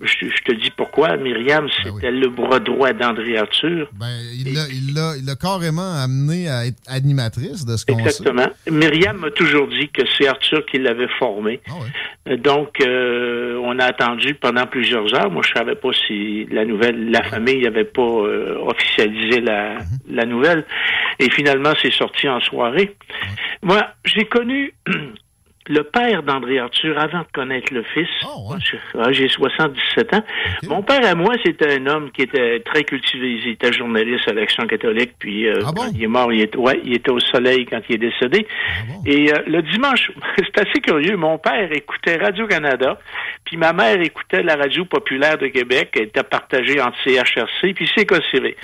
Je, 0.00 0.26
je 0.28 0.42
te 0.44 0.52
dis 0.52 0.70
pourquoi. 0.70 1.16
Myriam, 1.16 1.66
c'était 1.82 2.12
le 2.12 2.28
bras 2.28 2.60
droit 2.60 2.92
d'André 2.92 3.36
Arthur. 3.36 3.88
Ben, 3.92 4.06
il 4.32 4.54
l'a- 4.54 4.68
il 4.70 5.24
il 5.28 5.36
carrément 5.40 5.92
amené 6.00 6.48
à 6.48 6.66
être 6.66 6.78
animatrice 6.86 7.66
de 7.66 7.76
ce 7.76 7.84
qu'on. 7.84 7.98
Exactement. 7.98 8.46
Myriam 8.70 9.16
m'a 9.18 9.30
toujours 9.32 9.66
dit 9.66 9.88
que 9.88 10.02
c'est 10.16 10.28
Arthur 10.28 10.64
qui 10.66 10.78
l'avait 10.78 11.08
formé. 11.18 11.60
Euh, 12.28 12.36
Donc, 12.36 12.80
euh, 12.80 13.58
on 13.62 13.76
a 13.80 13.84
attendu 13.86 14.34
pendant 14.34 14.66
plusieurs 14.66 15.12
heures. 15.14 15.30
Moi, 15.32 15.42
je 15.46 15.52
savais 15.52 15.74
pas 15.74 15.90
si 16.06 16.46
la 16.52 16.64
nouvelle, 16.64 17.10
la 17.10 17.24
famille 17.24 17.62
n'avait 17.62 17.84
pas 17.84 18.02
euh, 18.02 18.56
officialisé 18.66 19.40
la, 19.40 19.78
la 20.08 20.24
nouvelle. 20.26 20.64
Et 21.18 21.28
finalement, 21.30 21.72
c'est 21.82 21.92
sorti 21.92 22.28
en 22.28 22.40
soirée. 22.40 22.94
Moi, 23.62 23.82
j'ai 24.04 24.24
connu 24.26 24.43
le 25.68 25.82
père 25.82 26.22
d'André 26.22 26.58
Arthur, 26.58 26.98
avant 26.98 27.20
de 27.20 27.26
connaître 27.32 27.72
le 27.72 27.82
fils, 27.82 28.08
Oh, 28.26 28.48
moi, 28.94 29.12
j'ai 29.12 29.28
77 29.28 30.14
ans, 30.14 30.22
mon 30.64 30.82
père 30.82 31.04
à 31.06 31.14
moi, 31.14 31.34
c'était 31.44 31.78
un 31.78 31.86
homme 31.86 32.10
qui 32.10 32.22
était 32.22 32.60
très 32.60 32.84
cultivé. 32.84 33.40
Il 33.42 33.48
était 33.48 33.72
journaliste 33.72 34.28
à 34.28 34.32
l'Action 34.32 34.66
catholique, 34.66 35.12
puis 35.18 35.48
euh, 35.48 35.62
quand 35.62 35.88
il 35.94 36.02
est 36.02 36.08
mort, 36.08 36.32
il 36.32 36.42
était, 36.42 36.58
ouais, 36.58 36.80
il 36.84 36.94
était 36.94 37.10
au 37.10 37.20
soleil 37.20 37.66
quand 37.66 37.80
il 37.88 37.94
est 37.96 37.98
décédé. 37.98 38.46
Et 39.06 39.32
euh, 39.32 39.38
le 39.46 39.62
dimanche, 39.62 40.10
c'est 40.36 40.58
assez 40.58 40.80
curieux, 40.80 41.16
mon 41.16 41.38
père 41.38 41.72
écoutait 41.72 42.16
Radio-Canada, 42.16 42.98
puis 43.44 43.56
ma 43.56 43.72
mère 43.72 44.00
écoutait 44.00 44.42
la 44.42 44.56
radio 44.56 44.84
populaire 44.84 45.38
de 45.38 45.46
Québec, 45.48 45.92
elle 45.96 46.04
était 46.04 46.22
partagée 46.22 46.80
entre 46.80 46.96
CHRC, 47.04 47.72
puis 47.74 47.86
CKCV. 47.86 48.56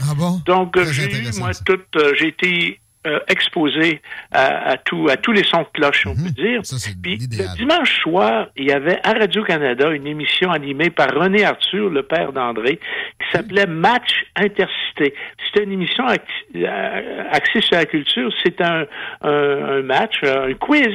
Donc, 0.44 0.77
euh, 0.77 0.85
j'ai 0.85 1.11
eu, 1.11 1.39
moi, 1.39 1.51
toute, 1.65 1.97
euh, 1.97 2.12
j'ai 2.15 2.28
été 2.28 2.81
euh, 3.06 3.18
exposé 3.28 4.02
à, 4.31 4.72
à, 4.72 4.77
tout, 4.77 5.09
à 5.09 5.16
tous 5.16 5.32
les 5.32 5.43
sons 5.43 5.62
de 5.62 5.68
cloche, 5.72 6.05
on 6.06 6.14
peut 6.14 6.31
dire. 6.36 6.60
Puis 7.02 7.16
le 7.16 7.56
dimanche 7.56 8.02
soir, 8.02 8.48
il 8.56 8.66
y 8.66 8.72
avait 8.72 8.98
à 9.02 9.14
Radio-Canada 9.14 9.89
une 9.89 10.06
émission 10.06 10.51
animée 10.51 10.90
par 10.90 11.09
René 11.14 11.43
Arthur, 11.44 11.89
le 11.89 12.02
père 12.02 12.32
d'André, 12.35 12.77
qui 12.77 13.31
s'appelait 13.32 13.66
Match 13.66 14.27
Intercité. 14.36 15.14
C'était 15.47 15.64
une 15.64 15.72
émission 15.72 16.05
euh, 16.09 17.24
axée 17.32 17.62
sur 17.62 17.77
la 17.77 17.86
culture. 17.86 18.31
C'était 18.44 18.64
un, 18.64 18.85
un, 19.22 19.31
un 19.31 19.82
match, 19.82 20.22
un 20.22 20.52
quiz 20.52 20.94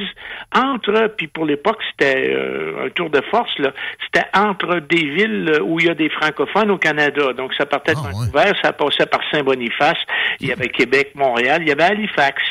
entre, 0.54 1.12
puis 1.16 1.26
pour 1.26 1.44
l'époque, 1.44 1.78
c'était 1.90 2.30
euh, 2.30 2.86
un 2.86 2.90
tour 2.90 3.10
de 3.10 3.20
force, 3.32 3.58
là. 3.58 3.72
C'était 4.04 4.26
entre 4.32 4.78
des 4.78 5.10
villes 5.10 5.58
où 5.64 5.80
il 5.80 5.86
y 5.86 5.90
a 5.90 5.94
des 5.94 6.08
francophones 6.08 6.70
au 6.70 6.78
Canada. 6.78 7.32
Donc, 7.32 7.52
ça 7.54 7.66
partait 7.66 7.94
de 7.94 7.98
Vancouver, 7.98 8.52
ça 8.62 8.72
passait 8.72 9.06
par 9.06 9.20
Saint-Boniface, 9.32 9.98
il 10.38 10.48
y 10.48 10.52
avait 10.52 10.68
Québec, 10.76 11.10
Montréal, 11.16 11.62
il 11.62 11.68
y 11.68 11.72
avait 11.72 11.95
Halifax. 11.96 12.42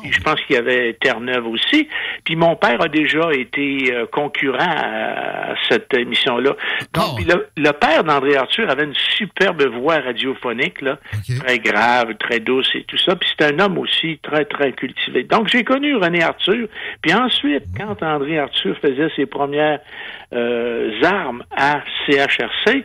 Puis 0.00 0.12
je 0.12 0.20
pense 0.20 0.40
qu'il 0.42 0.56
y 0.56 0.58
avait 0.58 0.94
Terre-Neuve 1.00 1.46
aussi. 1.46 1.88
Puis 2.24 2.36
mon 2.36 2.56
père 2.56 2.80
a 2.80 2.88
déjà 2.88 3.32
été 3.32 3.92
euh, 3.92 4.06
concurrent 4.06 4.58
à, 4.58 5.52
à 5.52 5.54
cette 5.68 5.92
émission-là. 5.94 6.56
Donc, 6.94 7.16
puis 7.16 7.24
le, 7.24 7.46
le 7.56 7.70
père 7.72 8.04
d'André 8.04 8.36
Arthur 8.36 8.70
avait 8.70 8.84
une 8.84 8.94
superbe 9.16 9.62
voix 9.74 9.98
radiophonique, 10.00 10.80
là, 10.80 10.98
très 11.40 11.58
grave, 11.58 12.14
très 12.18 12.40
douce 12.40 12.70
et 12.74 12.84
tout 12.84 12.98
ça. 12.98 13.16
Puis 13.16 13.28
c'est 13.36 13.52
un 13.52 13.58
homme 13.58 13.78
aussi 13.78 14.18
très, 14.22 14.44
très 14.44 14.72
cultivé. 14.72 15.24
Donc, 15.24 15.48
j'ai 15.48 15.64
connu 15.64 15.96
René 15.96 16.22
Arthur. 16.22 16.68
Puis 17.02 17.12
ensuite, 17.12 17.64
quand 17.76 18.02
André 18.02 18.38
Arthur 18.38 18.76
faisait 18.80 19.08
ses 19.16 19.26
premières 19.26 19.80
euh, 20.32 20.90
armes 21.02 21.44
à 21.56 21.82
CHRC, 22.06 22.84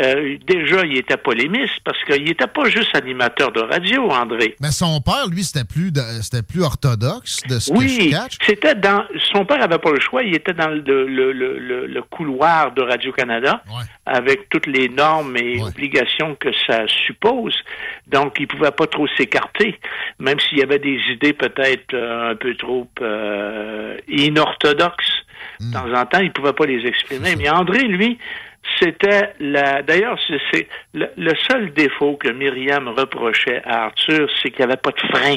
euh, 0.00 0.36
déjà, 0.46 0.84
il 0.84 0.98
était 0.98 1.16
polémiste 1.16 1.80
parce 1.84 2.02
qu'il 2.04 2.24
n'était 2.24 2.46
pas 2.46 2.68
juste 2.68 2.94
animateur 2.94 3.52
de 3.52 3.60
radio, 3.60 4.10
André. 4.10 4.56
Mais 4.60 4.70
son 4.70 5.00
père, 5.00 5.26
lui, 5.30 5.42
c'était 5.42 5.57
plus, 5.64 5.92
c'était 6.22 6.42
plus 6.42 6.62
orthodoxe 6.62 7.42
de 7.48 7.58
ce 7.58 7.70
que 7.72 7.76
je 7.80 7.98
Oui, 8.00 8.10
catch. 8.10 8.36
c'était 8.46 8.74
dans. 8.74 9.04
Son 9.32 9.44
père 9.44 9.62
avait 9.62 9.78
pas 9.78 9.90
le 9.92 10.00
choix. 10.00 10.22
Il 10.22 10.34
était 10.34 10.52
dans 10.54 10.68
le, 10.68 10.80
le, 11.06 11.32
le, 11.32 11.58
le- 11.58 11.86
le 11.86 12.02
couloir 12.02 12.72
de 12.72 12.82
Radio 12.82 13.12
Canada 13.12 13.62
avec 14.06 14.48
toutes 14.48 14.66
les 14.66 14.88
normes 14.88 15.36
et 15.36 15.60
obligations 15.62 16.34
que 16.36 16.48
ça 16.66 16.86
suppose. 17.06 17.54
Donc, 18.06 18.36
il 18.40 18.46
pouvait 18.46 18.70
pas 18.70 18.86
trop 18.86 19.06
s'écarter, 19.16 19.78
même 20.18 20.38
s'il 20.40 20.58
y 20.58 20.62
avait 20.62 20.78
des 20.78 20.98
idées 21.10 21.32
peut-être 21.34 21.94
euh, 21.94 22.30
un 22.32 22.36
peu 22.36 22.54
trop 22.54 22.88
euh, 23.02 23.96
inorthodoxes. 24.08 25.12
De 25.60 25.72
temps 25.72 25.92
en 25.92 26.06
temps, 26.06 26.20
il 26.20 26.32
pouvait 26.32 26.52
pas 26.52 26.66
les 26.66 26.86
exprimer. 26.86 27.34
Mais 27.36 27.48
André, 27.50 27.80
lui, 27.82 28.18
c'était 28.80 29.32
la. 29.40 29.82
D'ailleurs, 29.82 30.18
c'est- 30.52 30.66
le, 30.94 31.06
le 31.16 31.32
seul 31.48 31.72
défaut 31.72 32.16
que 32.16 32.28
Myriam 32.30 32.88
reprochait 32.88 33.62
à 33.64 33.84
Arthur, 33.86 34.28
c'est 34.42 34.50
qu'il 34.50 34.64
n'y 34.64 34.70
avait 34.72 34.80
pas 34.80 34.90
de 34.90 35.00
frein. 35.16 35.36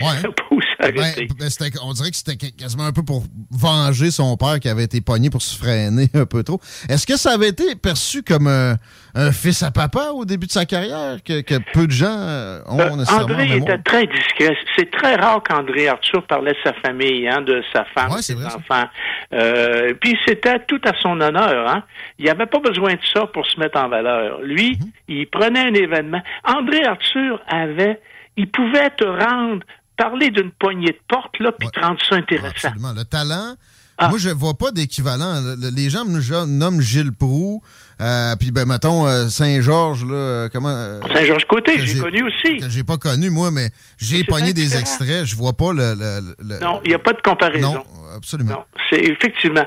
Pour 0.48 0.58
s'arrêter. 0.80 1.26
Ben, 1.38 1.48
ben, 1.60 1.70
on 1.84 1.92
dirait 1.92 2.10
que 2.10 2.16
c'était 2.16 2.36
quasiment 2.36 2.84
un 2.86 2.92
peu 2.92 3.02
pour 3.02 3.22
venger 3.50 4.10
son 4.10 4.36
père 4.36 4.58
qui 4.60 4.68
avait 4.68 4.84
été 4.84 5.00
pogné 5.00 5.30
pour 5.30 5.42
se 5.42 5.56
freiner 5.58 6.08
un 6.14 6.24
peu 6.26 6.42
trop. 6.42 6.60
Est-ce 6.88 7.06
que 7.06 7.16
ça 7.16 7.32
avait 7.32 7.48
été 7.48 7.74
perçu 7.76 8.22
comme 8.22 8.46
un, 8.46 8.76
un 9.14 9.32
fils 9.32 9.62
à 9.62 9.70
papa 9.70 10.10
au 10.14 10.24
début 10.24 10.46
de 10.46 10.52
sa 10.52 10.64
carrière 10.64 11.18
que, 11.24 11.40
que 11.42 11.54
peu 11.72 11.86
de 11.86 11.92
gens 11.92 12.06
euh, 12.18 12.60
ont 12.66 12.80
Euh, 12.80 12.96
nécessairement 12.96 13.34
André 13.34 13.56
était 13.56 13.78
très 13.78 14.06
discret. 14.06 14.56
C'est 14.76 14.90
très 14.90 15.16
rare 15.16 15.42
qu'André 15.42 15.88
Arthur 15.88 16.26
parlait 16.26 16.52
de 16.52 16.58
sa 16.64 16.72
famille, 16.74 17.28
hein, 17.28 17.42
de 17.42 17.62
sa 17.72 17.84
femme, 17.94 18.16
de 18.16 18.22
ses 18.22 18.36
enfants. 18.46 18.88
Euh, 19.32 19.94
puis 20.00 20.16
c'était 20.26 20.60
tout 20.66 20.80
à 20.84 20.92
son 21.00 21.20
honneur. 21.20 21.68
Hein. 21.70 21.84
Il 22.18 22.24
n'y 22.24 22.30
avait 22.30 22.46
pas 22.46 22.58
besoin 22.60 22.94
de 22.94 23.00
ça 23.12 23.26
pour 23.26 23.46
se 23.46 23.58
mettre 23.60 23.78
en 23.78 23.88
valeur. 23.88 24.40
Lui, 24.42 24.78
Mhm. 24.80 24.90
il 25.08 25.26
prenait 25.28 25.60
un 25.60 25.74
événement. 25.74 26.22
André 26.44 26.82
Arthur 26.84 27.40
avait, 27.48 28.00
il 28.36 28.48
pouvait 28.50 28.90
te 28.90 29.04
rendre, 29.04 29.64
parler 30.02 30.30
d'une 30.30 30.50
poignée 30.52 30.92
de 30.92 31.00
porte 31.08 31.38
là, 31.40 31.52
puis 31.52 31.68
te 31.68 31.80
rendre 31.80 31.98
ça 32.08 32.16
intéressant. 32.16 32.68
Absolument. 32.68 32.92
Le 32.96 33.04
talent, 33.04 33.54
Ah. 34.02 34.08
moi, 34.08 34.18
je 34.18 34.30
vois 34.30 34.54
pas 34.54 34.70
d'équivalent. 34.70 35.40
Le- 35.42 35.56
le- 35.60 35.74
Les 35.76 35.90
gens 35.90 36.06
me 36.06 36.46
nomment 36.46 36.80
Gilles 36.80 37.12
Proux, 37.12 37.60
euh, 38.00 38.34
puis, 38.40 38.50
ben, 38.50 38.64
mettons, 38.66 39.06
euh, 39.06 39.28
Saint-Georges, 39.28 40.06
là, 40.06 40.14
euh, 40.14 40.48
comment... 40.50 40.70
euh, 40.70 41.00
Saint-Georges 41.12 41.44
Côté, 41.46 41.78
j'ai 41.80 41.98
connu 41.98 42.22
aussi. 42.22 42.60
J'ai 42.70 42.82
pas 42.82 42.96
connu, 42.96 43.28
moi, 43.28 43.50
mais 43.50 43.68
j'ai 43.98 44.24
pogné 44.24 44.54
des 44.54 44.74
extraits, 44.78 45.26
je 45.26 45.36
vois 45.36 45.52
pas 45.52 45.72
le... 45.74 45.94
le- 45.94 46.34
le- 46.48 46.60
Non, 46.60 46.80
il 46.84 46.88
n'y 46.88 46.94
a 46.94 46.98
pas 46.98 47.12
de 47.12 47.20
comparaison. 47.20 47.74
Non, 47.74 47.84
absolument. 48.16 48.52
Non, 48.52 48.64
c'est 48.88 49.00
effectivement. 49.04 49.66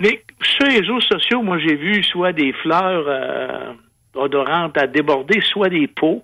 Mais 0.00 0.24
sur 0.56 0.66
les 0.66 0.80
réseaux 0.80 1.00
sociaux, 1.02 1.42
moi, 1.42 1.58
j'ai 1.60 1.76
vu 1.76 2.02
soit 2.02 2.32
des 2.32 2.52
fleurs 2.62 3.04
euh, 4.16 4.20
odorantes 4.20 4.76
à 4.76 4.86
déborder, 4.86 5.40
soit 5.40 5.68
des 5.68 5.86
pots, 5.86 6.22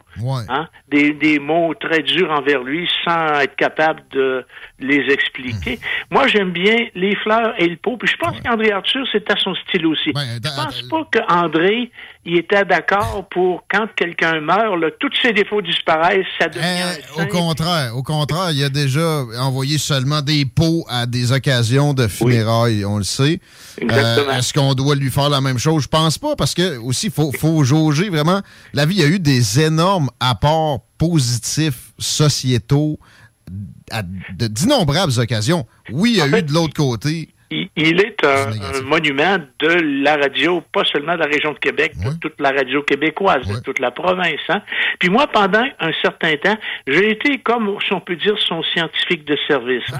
hein, 0.48 0.68
des, 0.88 1.12
des 1.12 1.38
mots 1.38 1.74
très 1.74 2.02
durs 2.02 2.30
envers 2.30 2.62
lui 2.62 2.88
sans 3.04 3.40
être 3.40 3.56
capable 3.56 4.02
de 4.10 4.44
les 4.78 5.12
expliquer. 5.12 5.78
Moi, 6.10 6.26
j'aime 6.26 6.50
bien 6.50 6.86
les 6.94 7.14
fleurs 7.16 7.54
et 7.58 7.68
le 7.68 7.76
pot. 7.76 7.96
Puis 7.96 8.08
je 8.08 8.16
pense 8.16 8.40
qu'André 8.40 8.72
Arthur, 8.72 9.06
c'était 9.12 9.38
son 9.38 9.54
style 9.54 9.86
aussi. 9.86 10.12
je 10.14 10.56
pense 10.56 10.82
pas 10.82 11.08
qu'André, 11.12 11.90
il 12.24 12.36
était 12.36 12.66
d'accord 12.66 13.26
pour 13.30 13.64
quand 13.70 13.86
quelqu'un 13.96 14.40
meurt, 14.40 14.78
là, 14.78 14.88
tous 15.00 15.10
ses 15.22 15.32
défauts 15.32 15.62
disparaissent, 15.62 16.26
ça 16.38 16.48
devient 16.48 16.66
un 17.16 17.24
Au 17.24 17.26
contraire, 17.26 17.96
au 17.96 18.02
contraire, 18.02 18.50
il 18.50 18.62
a 18.62 18.68
déjà 18.68 19.24
envoyé 19.38 19.78
seulement 19.78 20.20
des 20.20 20.44
pots 20.44 20.84
à 20.88 21.06
des 21.06 21.32
occasions 21.32 21.94
de 21.94 22.08
funérailles, 22.08 22.84
on 22.84 22.98
le 22.98 23.04
sait. 23.04 23.40
Exactement. 23.80 24.32
Euh, 24.32 24.38
Est-ce 24.38 24.52
qu'on 24.52 24.74
doit 24.74 24.96
lui 24.96 25.10
faire 25.10 25.30
la 25.30 25.40
même 25.40 25.58
chose? 25.58 25.84
Je 25.84 25.88
pense 25.88 26.18
pas, 26.18 26.36
parce 26.36 26.52
que 26.54 26.76
aussi, 26.76 27.06
il 27.06 27.12
faut, 27.12 27.32
faut 27.32 27.64
jauger 27.64 28.10
vraiment. 28.10 28.42
La 28.74 28.84
vie, 28.84 28.96
il 28.96 29.00
y 29.00 29.04
a 29.04 29.08
eu 29.08 29.18
des 29.18 29.60
énormes 29.60 30.10
apports 30.20 30.80
positifs 30.98 31.92
sociétaux 31.98 32.98
à 33.90 34.02
d'innombrables 34.02 35.18
occasions. 35.18 35.66
Oui, 35.90 36.12
il 36.12 36.16
y 36.18 36.20
a 36.20 36.38
eu 36.38 36.42
de 36.42 36.52
l'autre 36.52 36.74
côté. 36.74 37.30
Il, 37.50 38.00
est 38.00 38.24
un, 38.24 38.52
un 38.52 38.82
monument 38.82 39.38
de 39.58 40.02
la 40.04 40.16
radio, 40.16 40.60
pas 40.72 40.84
seulement 40.84 41.14
de 41.14 41.18
la 41.20 41.26
région 41.26 41.52
de 41.52 41.58
Québec, 41.58 41.92
de 41.98 42.18
toute 42.20 42.40
la 42.40 42.50
radio 42.52 42.82
québécoise, 42.82 43.44
de 43.46 43.58
toute 43.60 43.80
la 43.80 43.90
province. 43.90 44.38
hein. 44.48 44.62
Puis 45.00 45.08
moi, 45.08 45.26
pendant 45.26 45.64
un 45.80 45.90
certain 46.00 46.36
temps, 46.36 46.56
j'ai 46.86 47.10
été 47.10 47.38
comme, 47.38 47.76
si 47.84 47.92
on 47.92 48.00
peut 48.00 48.14
dire, 48.14 48.38
son 48.38 48.62
scientifique 48.62 49.24
de 49.24 49.36
service. 49.48 49.82
hein. 49.92 49.98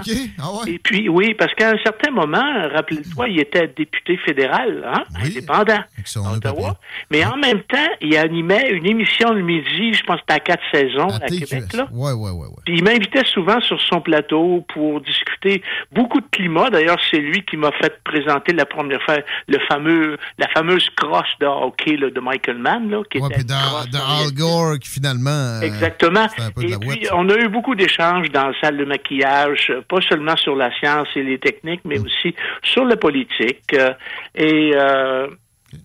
Et 0.67 0.79
puis, 0.79 1.09
oui, 1.09 1.33
parce 1.33 1.53
qu'à 1.55 1.71
un 1.71 1.77
certain 1.83 2.11
moment, 2.11 2.69
rappelle-toi, 2.73 3.27
il 3.27 3.39
était 3.41 3.67
député 3.67 4.15
fédéral, 4.17 4.83
hein, 4.87 5.03
indépendant, 5.21 5.81
à 6.25 6.33
Ottawa. 6.37 6.77
Mais 7.11 7.25
en 7.25 7.35
même 7.37 7.61
temps, 7.63 7.89
il 7.99 8.15
animait 8.15 8.69
une 8.71 8.85
émission 8.85 9.33
le 9.33 9.41
midi, 9.41 9.93
je 9.93 10.03
pense 10.03 10.19
que 10.21 10.33
à 10.33 10.39
quatre 10.39 10.63
saisons 10.71 11.09
à, 11.09 11.19
Québec, 11.27 11.73
là. 11.73 11.87
Ouais, 11.91 12.13
ouais, 12.13 12.29
ouais, 12.31 12.47
ouais. 12.47 12.61
Puis 12.65 12.75
il 12.77 12.83
m'invitait 12.83 13.25
souvent 13.25 13.59
sur 13.61 13.79
son 13.81 13.99
plateau 13.99 14.65
pour 14.73 15.01
discuter 15.01 15.61
beaucoup 15.91 16.21
de 16.21 16.27
climat. 16.31 16.69
D'ailleurs, 16.69 16.99
c'est 17.09 17.17
lui 17.17 17.40
qui 17.43 17.57
m'a 17.57 17.71
fait 17.73 18.01
présenter 18.03 18.53
la 18.53 18.65
première 18.65 19.01
fois 19.03 19.17
le 19.47 19.57
fameux, 19.67 20.17
la 20.37 20.47
fameuse 20.49 20.89
crosse 20.95 21.25
de 21.39 21.45
hockey 21.45 21.97
là, 21.97 22.09
de 22.09 22.19
Michael 22.19 22.57
Mann, 22.57 22.89
là, 22.89 23.01
qui 23.09 23.19
Ouais, 23.19 23.27
était 23.27 23.37
puis 23.37 23.45
dans, 23.45 23.85
dans 23.91 24.05
Al 24.25 24.31
Gore, 24.33 24.79
qui 24.79 24.89
finalement. 24.89 25.29
euh, 25.29 25.61
Exactement. 25.61 26.25
de 26.57 26.63
Et 26.63 26.77
puis, 26.77 27.07
on 27.13 27.29
a 27.29 27.35
eu 27.37 27.47
beaucoup 27.49 27.75
d'échanges 27.75 28.29
dans 28.31 28.47
la 28.49 28.59
salle 28.61 28.77
de 28.77 28.85
maquillage, 28.85 29.71
pas 29.87 30.01
seulement 30.01 30.37
sur 30.37 30.55
la 30.55 30.71
science 30.79 31.07
et 31.15 31.23
les 31.23 31.39
techniques, 31.39 31.81
Mm. 31.85 31.89
mais 31.89 31.99
aussi 31.99 32.35
sur 32.63 32.85
la 32.85 32.95
politique. 32.97 33.73
Euh, 33.73 33.91
Et 34.35 34.71
euh, 34.75 35.27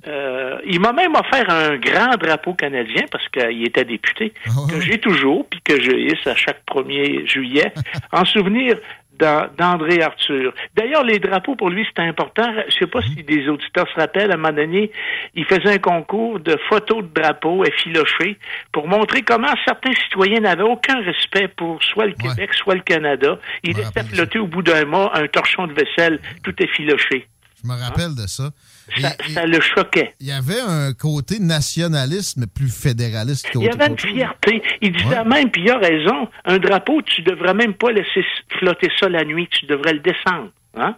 euh, 0.09 0.59
il 0.67 0.81
m'a 0.81 0.93
même 0.93 1.15
offert 1.15 1.49
un 1.49 1.77
grand 1.77 2.17
drapeau 2.17 2.55
canadien 2.55 3.05
parce 3.11 3.29
qu'il 3.29 3.65
était 3.65 3.85
député, 3.85 4.33
Ah 4.49 4.51
que 4.69 4.81
j'ai 4.81 4.99
toujours, 4.99 5.47
puis 5.49 5.61
que 5.63 5.81
je 5.81 5.93
hisse 5.93 6.27
à 6.27 6.35
chaque 6.35 6.63
1er 6.67 7.25
juillet, 7.27 7.73
en 8.13 8.25
souvenir 8.25 8.77
d'André 9.19 10.03
Arthur. 10.03 10.53
D'ailleurs, 10.75 11.05
les 11.05 11.19
drapeaux, 11.19 11.57
pour 11.57 11.71
lui, 11.71 11.85
c'était 11.89 12.03
important. 12.03 12.45
Je 12.69 12.75
sais 12.75 12.87
pas 12.87 13.01
si 13.03 13.23
des 13.23 13.49
auditeurs 13.49 13.89
se 13.89 14.01
rappellent, 14.01 14.31
à 14.31 14.35
un 14.35 14.37
moment 14.37 14.53
donné, 14.53 14.91
il 15.35 15.45
faisait 15.45 15.75
un 15.75 15.79
concours 15.79 16.41
de 16.41 16.57
photos 16.69 17.03
de 17.05 17.21
drapeaux 17.21 17.65
effilochés 17.65 18.39
pour 18.73 18.89
montrer 18.89 19.23
comment 19.23 19.53
certains 19.65 19.95
citoyens 20.05 20.41
n'avaient 20.41 20.63
aucun 20.63 21.01
respect 21.03 21.49
pour 21.49 21.83
soit 21.83 22.07
le 22.07 22.15
Québec, 22.15 22.55
soit 22.55 22.75
le 22.75 22.83
Canada. 22.83 23.39
Il 23.63 23.77
laissait 23.77 24.05
flotter 24.05 24.39
au 24.39 24.47
bout 24.47 24.63
d'un 24.63 24.85
mois 24.85 25.17
un 25.17 25.27
torchon 25.29 25.67
de 25.67 25.73
vaisselle 25.73 26.21
tout 26.43 26.55
effiloché. 26.63 27.27
Je 27.63 27.69
me 27.69 27.75
rappelle 27.75 28.15
de 28.15 28.27
ça. 28.27 28.51
Ça, 29.01 29.11
ça 29.35 29.47
le 29.47 29.61
choquait. 29.61 30.15
Il 30.21 30.29
y 30.29 30.33
avait 30.33 30.61
un 30.61 30.93
côté 30.93 31.39
nationaliste, 31.41 32.37
mais 32.39 32.47
plus 32.47 32.71
fédéraliste 32.71 33.49
Il 33.55 33.63
y 33.63 33.69
avait 33.69 33.89
une 33.89 33.99
fierté. 33.99 34.63
Il 34.81 34.93
disait 34.93 35.25
même, 35.25 35.51
puis 35.51 35.63
il 35.63 35.71
a 35.71 35.79
raison, 35.79 36.29
un 36.45 36.59
drapeau, 36.59 37.03
tu 37.03 37.23
devrais 37.23 37.55
même 37.55 37.75
pas 37.75 37.91
laisser 37.91 38.25
flotter 38.59 38.91
ça 39.01 39.09
la 39.09 39.25
nuit, 39.25 39.49
tu 39.51 39.67
devrais 39.67 39.93
le 39.93 40.01
descendre. 40.01 40.51
Hein? 40.79 40.95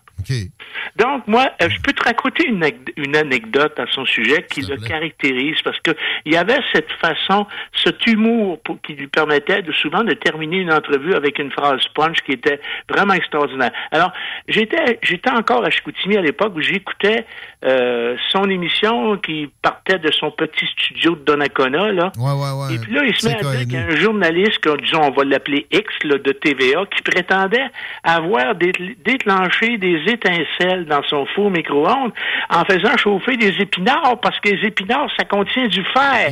Donc, 0.97 1.27
moi, 1.29 1.53
euh, 1.63 1.69
je 1.69 1.81
peux 1.81 1.93
te 1.93 2.03
raconter 2.03 2.49
une, 2.49 2.65
une 2.97 3.17
anecdote 3.17 3.79
à 3.79 3.87
son 3.93 4.05
sujet 4.05 4.45
qui 4.51 4.63
le 4.63 4.77
caractérise 4.77 5.57
parce 5.63 5.79
que 5.81 5.93
il 6.25 6.33
y 6.33 6.37
avait 6.37 6.59
cette 6.73 6.91
façon, 7.01 7.47
cet 7.85 8.05
humour 8.07 8.61
pour, 8.63 8.81
qui 8.83 8.95
lui 8.95 9.07
permettait 9.07 9.63
de 9.63 9.73
souvent 9.73 10.03
de 10.03 10.15
terminer 10.15 10.59
une 10.59 10.73
entrevue 10.73 11.15
avec 11.15 11.39
une 11.39 11.53
phrase 11.53 11.81
punch 11.95 12.19
qui 12.27 12.33
était 12.33 12.61
vraiment 12.89 13.15
extraordinaire. 13.15 13.71
Alors, 13.93 14.13
j'étais 14.49 14.99
j'étais 15.03 15.31
encore 15.31 15.65
à 15.65 15.71
Chicoutimi 15.71 16.17
à 16.17 16.23
l'époque 16.23 16.53
où 16.57 16.61
j'écoutais 16.61 17.25
euh, 17.65 18.17
son 18.31 18.45
émission 18.45 19.17
qui 19.17 19.51
partait 19.63 19.99
de 19.99 20.13
son 20.13 20.31
petit 20.31 20.65
studio 20.67 21.17
de 21.17 21.25
Donnacona, 21.25 21.91
là. 21.91 22.13
Ouais, 22.17 22.31
ouais, 22.31 22.53
ouais. 22.53 22.75
Et 22.75 22.79
puis 22.79 22.93
là, 22.93 23.03
il 23.05 23.17
se 23.17 23.27
met 23.27 23.35
à 23.35 23.41
dire 23.41 23.61
qu'il 23.61 23.73
y 23.73 23.77
a 23.77 23.87
un 23.87 23.97
journaliste, 23.97 24.59
que, 24.61 24.81
disons, 24.81 25.03
on 25.03 25.11
va 25.11 25.25
l'appeler 25.25 25.67
X, 25.73 25.87
là, 26.05 26.19
de 26.19 26.33
TVA, 26.33 26.85
qui 26.95 27.03
prétendait 27.03 27.67
avoir 28.05 28.55
déclenché 28.55 29.77
des 29.79 30.03
étincelles 30.07 30.87
dans 30.87 31.03
son 31.09 31.27
four 31.35 31.51
micro-ondes 31.51 32.13
en 32.49 32.65
faisant 32.65 32.97
chauffer 32.97 33.37
des 33.37 33.61
épinards 33.61 34.21
parce 34.23 34.39
que 34.39 34.51
les 34.51 34.69
épinards, 34.69 35.11
ça 35.19 35.25
contient 35.25 35.67
du 35.67 35.83
fer. 35.93 36.31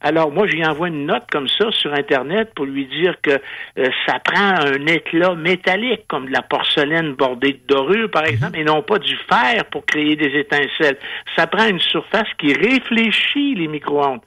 Alors 0.00 0.30
moi, 0.30 0.46
je 0.46 0.52
lui 0.52 0.64
envoie 0.64 0.88
une 0.88 1.06
note 1.06 1.24
comme 1.30 1.48
ça 1.48 1.72
sur 1.72 1.92
Internet 1.92 2.52
pour 2.54 2.66
lui 2.66 2.86
dire 2.86 3.16
que 3.20 3.30
euh, 3.30 3.88
ça 4.06 4.20
prend 4.20 4.54
un 4.60 4.86
éclat 4.86 5.34
métallique, 5.34 6.06
comme 6.06 6.26
de 6.26 6.32
la 6.32 6.42
porcelaine 6.42 7.14
bordée 7.14 7.54
de 7.54 7.60
dorure, 7.66 8.08
par 8.08 8.24
exemple, 8.24 8.58
et 8.58 8.64
non 8.64 8.82
pas 8.82 8.98
du 8.98 9.16
fer 9.28 9.64
pour 9.72 9.84
créer 9.84 10.14
des 10.14 10.38
étincelles. 10.38 10.98
Ça 11.36 11.48
prend 11.48 11.66
une 11.66 11.80
surface 11.80 12.28
qui 12.38 12.52
réfléchit 12.52 13.56
les 13.56 13.66
micro-ondes. 13.66 14.20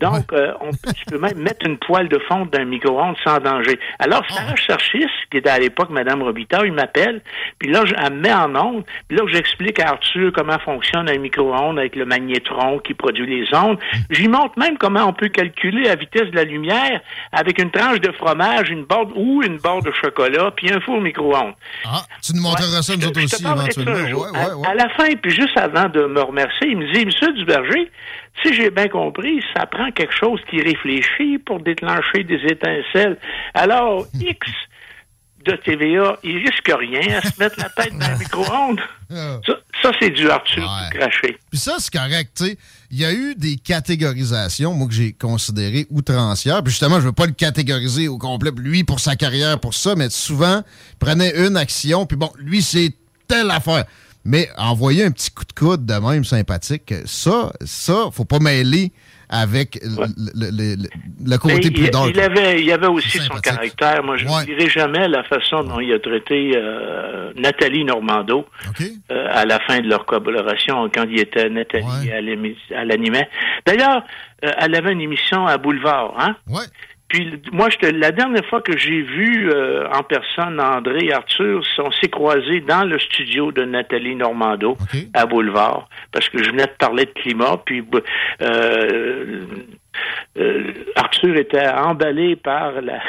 Donc, 0.00 0.32
euh, 0.32 0.52
on 0.60 0.70
peut, 0.70 0.92
tu 0.96 1.04
peux 1.04 1.18
même 1.18 1.38
mettre 1.38 1.66
une 1.66 1.76
poêle 1.76 2.08
de 2.08 2.18
fonte 2.26 2.50
d'un 2.52 2.64
micro-ondes 2.64 3.16
sans 3.22 3.38
danger. 3.38 3.78
Alors, 3.98 4.24
Sarah 4.30 4.56
Charchis, 4.56 5.06
qui 5.30 5.36
était 5.36 5.50
à 5.50 5.58
l'époque 5.58 5.90
Madame 5.90 6.22
Robitaille, 6.22 6.68
il 6.68 6.72
m'appelle, 6.72 7.20
puis 7.58 7.70
là, 7.70 7.84
je, 7.84 7.94
elle 7.94 8.14
me 8.14 8.20
met 8.20 8.32
en 8.32 8.54
onde, 8.56 8.84
puis 9.08 9.18
là, 9.18 9.24
j'explique 9.28 9.78
à 9.78 9.90
Arthur 9.90 10.32
comment 10.34 10.58
fonctionne 10.58 11.08
un 11.08 11.18
micro-ondes 11.18 11.78
avec 11.78 11.96
le 11.96 12.06
magnétron 12.06 12.78
qui 12.78 12.94
produit 12.94 13.26
les 13.26 13.54
ondes. 13.54 13.78
J'y 14.08 14.28
montre 14.28 14.58
même 14.58 14.78
comment 14.78 15.04
on 15.04 15.12
peut 15.12 15.28
calculer 15.28 15.84
la 15.84 15.96
vitesse 15.96 16.30
de 16.30 16.36
la 16.36 16.44
lumière 16.44 17.00
avec 17.32 17.60
une 17.60 17.70
tranche 17.70 18.00
de 18.00 18.12
fromage, 18.12 18.70
une 18.70 18.84
borde 18.84 19.12
ou 19.14 19.42
une 19.42 19.58
borde 19.58 19.84
de 19.84 19.92
chocolat, 19.92 20.50
puis 20.56 20.72
un 20.72 20.80
four 20.80 21.00
micro-ondes. 21.00 21.54
Ah, 21.84 22.02
tu 22.22 22.34
nous 22.34 22.42
montreras 22.42 22.80
ça 22.80 22.96
nous 22.96 23.06
autres 23.06 23.22
aussi, 23.22 23.44
éventuellement. 23.44 23.92
Ouais, 23.92 24.12
ouais, 24.14 24.66
à, 24.66 24.70
à, 24.70 24.74
la 24.74 24.88
fin, 24.90 25.14
puis 25.20 25.30
juste 25.30 25.58
avant 25.58 25.88
de 25.88 26.06
me 26.06 26.22
remercier, 26.22 26.68
il 26.68 26.78
me 26.78 26.92
dit, 26.92 27.04
Monsieur 27.04 27.32
Duberger, 27.34 27.90
si 28.42 28.54
j'ai 28.54 28.70
bien 28.70 28.88
compris, 28.88 29.42
ça 29.54 29.66
prend 29.66 29.90
quelque 29.90 30.14
chose 30.14 30.40
qui 30.48 30.60
réfléchit 30.60 31.38
pour 31.38 31.60
déclencher 31.60 32.24
des 32.24 32.40
étincelles. 32.46 33.18
Alors, 33.54 34.06
X 34.20 34.48
de 35.44 35.52
TVA, 35.56 36.18
il 36.22 36.36
risque 36.36 36.70
rien 36.70 37.18
à 37.18 37.22
se 37.22 37.38
mettre 37.40 37.56
la 37.58 37.70
tête 37.70 37.96
dans 37.96 38.10
le 38.10 38.18
micro-ondes. 38.18 38.80
Ça, 39.82 39.90
c'est 39.98 40.10
du 40.10 40.28
Arthur 40.28 40.62
ouais. 40.62 40.98
craché. 40.98 41.38
Puis 41.50 41.58
ça, 41.58 41.76
c'est 41.78 41.92
correct, 41.92 42.32
tu 42.36 42.44
sais. 42.44 42.58
Il 42.90 42.98
y 42.98 43.04
a 43.04 43.12
eu 43.12 43.34
des 43.34 43.56
catégorisations, 43.56 44.74
moi, 44.74 44.86
que 44.86 44.92
j'ai 44.92 45.12
considérées 45.12 45.86
outrancières. 45.90 46.62
Puis 46.62 46.72
justement, 46.72 47.00
je 47.00 47.06
veux 47.06 47.12
pas 47.12 47.26
le 47.26 47.32
catégoriser 47.32 48.08
au 48.08 48.18
complet, 48.18 48.50
lui, 48.56 48.84
pour 48.84 49.00
sa 49.00 49.16
carrière, 49.16 49.58
pour 49.58 49.74
ça, 49.74 49.94
mais 49.96 50.10
souvent, 50.10 50.62
il 50.92 50.98
prenait 50.98 51.46
une 51.46 51.56
action, 51.56 52.04
puis 52.04 52.16
bon, 52.16 52.30
lui, 52.36 52.60
c'est 52.60 52.92
telle 53.26 53.50
affaire. 53.50 53.84
Mais 54.24 54.48
envoyer 54.58 55.04
un 55.04 55.10
petit 55.10 55.30
coup 55.30 55.44
de 55.44 55.52
coude 55.52 55.86
de 55.86 55.94
même 55.94 56.24
sympathique, 56.24 56.92
ça, 57.06 57.52
ça, 57.64 58.10
faut 58.12 58.24
pas 58.24 58.38
mêler 58.38 58.92
avec 59.30 59.78
le, 59.82 61.36
côté 61.36 61.70
plus 61.70 61.88
dark. 61.88 62.10
Il 62.12 62.20
avait, 62.20 62.60
il 62.62 62.72
avait 62.72 62.88
aussi 62.88 63.18
son 63.18 63.34
caractère. 63.36 64.02
Moi, 64.02 64.16
je 64.16 64.26
ne 64.26 64.44
dirai 64.44 64.68
jamais 64.68 65.06
la 65.06 65.22
façon 65.22 65.62
dont 65.62 65.78
il 65.78 65.92
a 65.92 66.00
traité 66.00 66.52
euh, 66.56 67.32
Nathalie 67.36 67.84
Normando 67.84 68.44
euh, 68.80 69.26
à 69.30 69.44
la 69.44 69.60
fin 69.60 69.78
de 69.78 69.88
leur 69.88 70.04
collaboration, 70.04 70.90
quand 70.92 71.04
il 71.08 71.20
était 71.20 71.48
Nathalie 71.48 72.10
à 72.12 72.84
l'animé. 72.84 73.28
D'ailleurs, 73.64 74.02
euh, 74.44 74.50
elle 74.58 74.74
avait 74.74 74.92
une 74.92 75.00
émission 75.00 75.46
à 75.46 75.58
Boulevard, 75.58 76.14
hein? 76.18 76.34
Puis 77.10 77.42
moi, 77.52 77.68
je 77.70 77.90
la 77.90 78.12
dernière 78.12 78.46
fois 78.46 78.62
que 78.62 78.78
j'ai 78.78 79.02
vu 79.02 79.50
euh, 79.50 79.84
en 79.92 80.04
personne 80.04 80.60
André 80.60 81.06
et 81.06 81.12
Arthur, 81.12 81.60
on 81.78 81.90
s'est 81.90 82.08
croisés 82.08 82.60
dans 82.60 82.84
le 82.84 83.00
studio 83.00 83.50
de 83.50 83.64
Nathalie 83.64 84.14
Normando 84.14 84.76
à 85.12 85.26
Boulevard, 85.26 85.88
parce 86.12 86.28
que 86.28 86.42
je 86.42 86.50
venais 86.50 86.66
de 86.66 86.76
parler 86.78 87.06
de 87.06 87.10
climat, 87.10 87.60
puis 87.66 87.84
euh, 88.42 89.40
euh, 90.38 90.72
Arthur 90.96 91.36
était 91.36 91.68
emballé 91.68 92.36
par 92.36 92.80
la, 92.80 93.00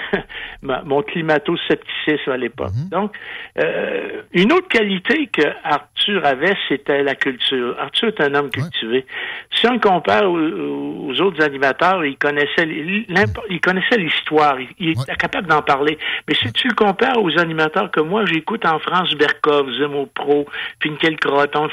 mon 0.83 1.01
climato-scepticisme 1.01 2.31
à 2.31 2.37
l'époque. 2.37 2.73
Mhm. 2.75 2.89
Donc, 2.89 3.13
euh, 3.59 4.21
une 4.33 4.51
autre 4.53 4.67
qualité 4.67 5.27
que 5.27 5.47
Arthur 5.63 6.25
avait, 6.25 6.55
c'était 6.67 7.03
la 7.03 7.15
culture. 7.15 7.75
Arthur 7.79 8.09
est 8.09 8.21
un 8.21 8.33
homme 8.35 8.49
cultivé. 8.49 9.05
Si 9.53 9.67
on 9.67 9.73
le 9.73 9.79
compare 9.79 10.29
aux, 10.31 11.19
autres 11.21 11.43
animateurs, 11.43 12.05
il 12.05 12.17
connaissait 12.17 12.67
il 12.67 13.61
connaissait 13.61 13.97
l'histoire, 13.97 14.57
il, 14.79 14.91
était 14.91 15.15
capable 15.15 15.47
d'en 15.47 15.61
parler. 15.61 15.97
Mais 16.27 16.35
si 16.35 16.51
tu 16.53 16.67
le 16.67 16.75
compares 16.75 17.21
aux 17.21 17.37
animateurs 17.39 17.91
que 17.91 17.99
moi 17.99 18.25
j'écoute 18.25 18.65
en 18.65 18.79
France, 18.79 19.13
Berkov, 19.15 19.69
Zemo 19.77 20.07
Pro, 20.07 20.45
Pinkel 20.79 21.17
Croton, 21.17 21.67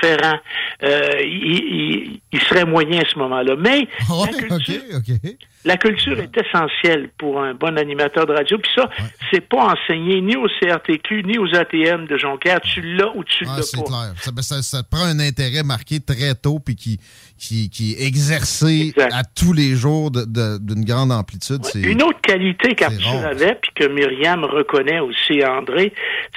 Ferrand, 0.00 0.38
euh, 0.82 1.20
il, 1.22 2.20
serait 2.40 2.64
moyen 2.64 3.00
à 3.00 3.04
ce 3.08 3.18
moment-là. 3.18 3.54
Mais 3.58 3.88
ah 4.54 5.53
la 5.64 5.76
culture 5.76 6.18
est 6.18 6.36
essentielle 6.36 7.10
pour 7.18 7.40
un 7.42 7.54
bon 7.54 7.78
animateur 7.78 8.26
de 8.26 8.32
radio. 8.32 8.58
Puis 8.58 8.70
ça, 8.74 8.90
c'est 9.32 9.40
pas 9.40 9.72
enseigné 9.72 10.20
ni 10.20 10.36
au 10.36 10.46
CRTQ 10.60 11.22
ni 11.24 11.38
aux 11.38 11.54
ATM 11.54 12.06
de 12.06 12.18
Jonquière. 12.18 12.60
Tu 12.60 12.82
l'as 12.82 13.10
ou 13.14 13.24
tu 13.24 13.46
ah, 13.48 13.56
l'as 13.56 13.72
pas. 13.72 13.82
Clair. 13.82 14.32
Ben, 14.34 14.42
ça, 14.42 14.62
ça, 14.62 14.82
prend 14.82 15.04
un 15.04 15.20
intérêt 15.20 15.62
marqué 15.62 16.00
très 16.00 16.34
tôt 16.34 16.58
puis 16.58 16.76
qui, 16.76 17.00
qui, 17.38 17.70
qui 17.70 17.92
est 17.92 18.06
exercé 18.06 18.92
à 19.12 19.24
tous 19.24 19.52
les 19.52 19.74
jours 19.74 20.10
d'une 20.10 20.84
grande 20.84 21.12
amplitude. 21.12 21.62
Une 21.74 22.02
autre 22.02 22.20
qualité 22.20 22.74
qu'Arthur 22.74 23.24
avait, 23.24 23.58
puis 23.60 23.70
que 23.74 23.86
Myriam 23.86 24.44
reconnaît 24.44 25.00
aussi 25.00 25.44
André, 25.44 25.92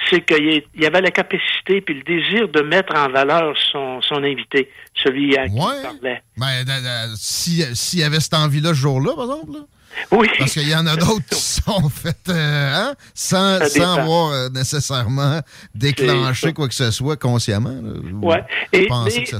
c'est 0.08 0.24
qu'il 0.24 0.62
y 0.76 0.86
avait 0.86 1.00
la 1.00 1.10
capacité 1.10 1.80
puis 1.80 1.94
le 1.94 2.02
désir 2.02 2.48
de 2.48 2.62
mettre 2.62 2.94
en 2.96 3.10
valeur 3.10 3.54
son, 3.72 4.00
son 4.00 4.22
invité, 4.22 4.70
celui 4.94 5.36
à 5.36 5.48
qui 5.48 5.54
il 5.54 5.82
parlait. 5.82 6.22
Ben, 6.36 6.64
s'il 7.16 7.64
si 7.76 7.98
y 7.98 8.04
avait 8.04 8.20
cette 8.20 8.34
envie-là 8.34 8.70
ce 8.70 8.74
jour-là, 8.74 9.12
par 9.18 9.30
exemple, 9.30 9.52
là. 9.52 9.66
Oui. 10.10 10.28
Parce 10.38 10.52
qu'il 10.52 10.68
y 10.68 10.74
en 10.74 10.86
a 10.86 10.96
d'autres 10.96 11.26
qui 11.30 11.40
sont 11.40 11.88
faites 11.88 12.28
euh, 12.28 12.72
hein, 12.74 12.94
sans, 13.14 13.64
sans 13.68 13.98
avoir 13.98 14.32
euh, 14.32 14.48
nécessairement 14.48 15.40
déclenché 15.74 16.52
quoi 16.52 16.68
que 16.68 16.74
ce 16.74 16.90
soit 16.90 17.16
consciemment. 17.16 17.76
Oui. 18.22 18.36
Et 18.72 18.88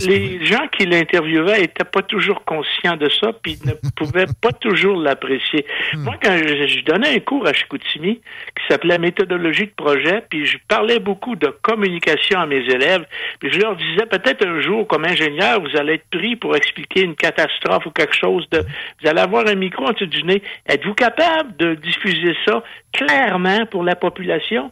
les, 0.06 0.44
gens 0.46 0.66
qui 0.76 0.86
l'interviewaient 0.86 1.60
n'étaient 1.60 1.84
pas 1.84 2.02
toujours 2.02 2.44
conscients 2.44 2.96
de 2.96 3.08
ça, 3.20 3.32
puis 3.42 3.58
ne 3.64 3.72
pouvaient 3.96 4.26
pas 4.40 4.52
toujours 4.52 4.96
l'apprécier. 5.00 5.66
Hmm. 5.94 6.04
Moi, 6.04 6.14
quand 6.22 6.36
je, 6.36 6.84
donnais 6.84 7.16
un 7.16 7.20
cours 7.20 7.46
à 7.46 7.52
Chicoutimi 7.52 8.16
qui 8.16 8.62
s'appelait 8.68 8.98
Méthodologie 8.98 9.66
de 9.66 9.72
projet, 9.76 10.22
puis 10.28 10.46
je 10.46 10.58
parlais 10.68 10.98
beaucoup 10.98 11.36
de 11.36 11.48
communication 11.62 12.40
à 12.40 12.46
mes 12.46 12.64
élèves, 12.64 13.04
puis 13.40 13.50
je 13.52 13.58
leur 13.58 13.76
disais 13.76 14.06
peut-être 14.06 14.46
un 14.46 14.60
jour, 14.60 14.86
comme 14.86 15.04
ingénieur, 15.04 15.60
vous 15.60 15.76
allez 15.78 15.94
être 15.94 16.08
pris 16.10 16.36
pour 16.36 16.56
expliquer 16.56 17.02
une 17.02 17.14
catastrophe 17.14 17.86
ou 17.86 17.90
quelque 17.90 18.14
chose 18.14 18.48
de... 18.50 18.64
Vous 19.00 19.08
allez 19.08 19.20
avoir 19.20 19.46
un 19.46 19.54
micro 19.54 19.86
en 19.86 19.92
dessous 19.92 20.06
du 20.06 20.22
nez 20.24 20.42
Êtes-vous 20.66 20.94
capable 20.94 21.56
de 21.56 21.74
diffuser 21.74 22.34
ça 22.46 22.62
clairement 22.92 23.66
pour 23.66 23.84
la 23.84 23.96
population? 23.96 24.70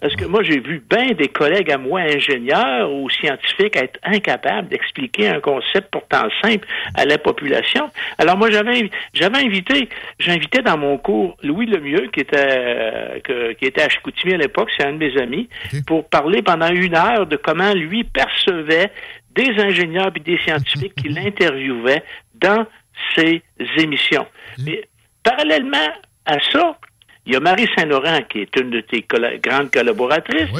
Parce 0.00 0.14
que 0.14 0.26
moi, 0.26 0.42
j'ai 0.42 0.60
vu 0.60 0.82
bien 0.90 1.12
des 1.12 1.28
collègues 1.28 1.70
à 1.70 1.78
moi, 1.78 2.00
ingénieurs 2.00 2.92
ou 2.92 3.08
scientifiques, 3.08 3.76
être 3.76 3.98
incapables 4.02 4.68
d'expliquer 4.68 5.28
un 5.28 5.40
concept 5.40 5.90
pourtant 5.90 6.28
simple 6.42 6.68
à 6.94 7.06
la 7.06 7.16
population. 7.16 7.90
Alors 8.18 8.36
moi, 8.36 8.50
j'avais 8.50 8.90
j'avais 9.14 9.38
invité, 9.38 9.88
j'invitais 10.18 10.60
dans 10.60 10.76
mon 10.76 10.98
cours 10.98 11.38
Louis 11.42 11.64
Lemieux, 11.64 12.10
qui 12.12 12.20
était 12.20 13.22
qui 13.58 13.64
était 13.64 13.82
à 13.82 13.88
Chicoutimi 13.88 14.34
à 14.34 14.36
l'époque, 14.36 14.68
c'est 14.76 14.84
un 14.84 14.92
de 14.92 14.98
mes 14.98 15.16
amis, 15.18 15.48
pour 15.86 16.06
parler 16.08 16.42
pendant 16.42 16.68
une 16.68 16.94
heure 16.94 17.26
de 17.26 17.36
comment 17.36 17.72
lui 17.72 18.04
percevait 18.04 18.90
des 19.34 19.50
ingénieurs 19.58 20.10
et 20.14 20.20
des 20.20 20.38
scientifiques 20.38 20.94
qui 20.94 21.08
l'interviewaient 21.08 22.02
dans 22.34 22.66
ses 23.14 23.42
émissions. 23.78 24.26
Mais 24.58 24.82
Parallèlement 25.26 25.92
à 26.24 26.36
ça, 26.52 26.78
il 27.26 27.32
y 27.32 27.36
a 27.36 27.40
Marie 27.40 27.68
Saint-Laurent, 27.76 28.20
qui 28.28 28.42
est 28.42 28.56
une 28.60 28.70
de 28.70 28.80
tes 28.80 29.04
grandes 29.42 29.72
collaboratrices, 29.72 30.50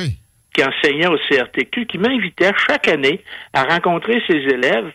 qui 0.52 0.64
enseignait 0.64 1.06
au 1.06 1.16
CRTQ, 1.28 1.86
qui 1.86 1.98
m'invitait 1.98 2.50
chaque 2.66 2.88
année 2.88 3.22
à 3.52 3.62
rencontrer 3.62 4.20
ses 4.26 4.34
élèves 4.34 4.92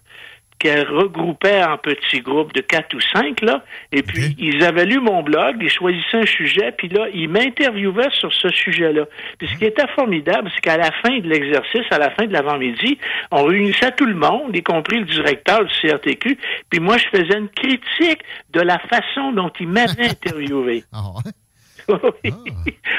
qu'elle 0.62 0.88
regroupait 0.88 1.64
en 1.64 1.78
petits 1.80 2.22
groupes 2.22 2.54
de 2.54 2.62
quatre 2.62 2.94
ou 2.94 3.02
cinq, 3.02 3.42
là. 3.42 3.64
Et 3.92 4.04
puis, 4.04 4.36
ils 4.38 4.64
avaient 4.64 4.86
lu 4.86 5.00
mon 5.00 5.24
blog, 5.24 5.58
ils 5.60 5.72
choisissaient 5.72 6.20
un 6.20 6.26
sujet, 6.26 6.72
puis 6.78 6.88
là, 6.88 7.08
ils 7.14 7.28
m'interviewaient 7.28 8.12
sur 8.12 8.32
ce 8.32 8.50
sujet-là. 8.50 9.06
Puis 9.40 9.48
ce 9.48 9.58
qui 9.58 9.66
était 9.66 9.88
formidable, 9.96 10.52
c'est 10.54 10.62
qu'à 10.62 10.78
la 10.78 10.92
fin 11.02 11.18
de 11.18 11.28
l'exercice, 11.28 11.86
à 11.90 11.98
la 11.98 12.12
fin 12.12 12.28
de 12.28 12.34
l'avant-midi, 12.34 13.00
on 13.32 13.46
réunissait 13.46 13.92
tout 13.94 14.06
le 14.06 14.14
monde, 14.14 14.56
y 14.56 14.62
compris 14.62 15.00
le 15.00 15.06
directeur 15.06 15.66
du 15.66 15.74
CRTQ, 15.82 16.38
puis 16.70 16.80
moi, 16.80 16.98
je 16.98 17.18
faisais 17.18 17.38
une 17.40 17.50
critique 17.50 18.22
de 18.54 18.62
la 18.62 18.78
façon 18.78 19.32
dont 19.32 19.52
il 19.60 19.68
m'avait 19.68 20.10
interviewé. 20.10 20.84
Ah 20.94 21.98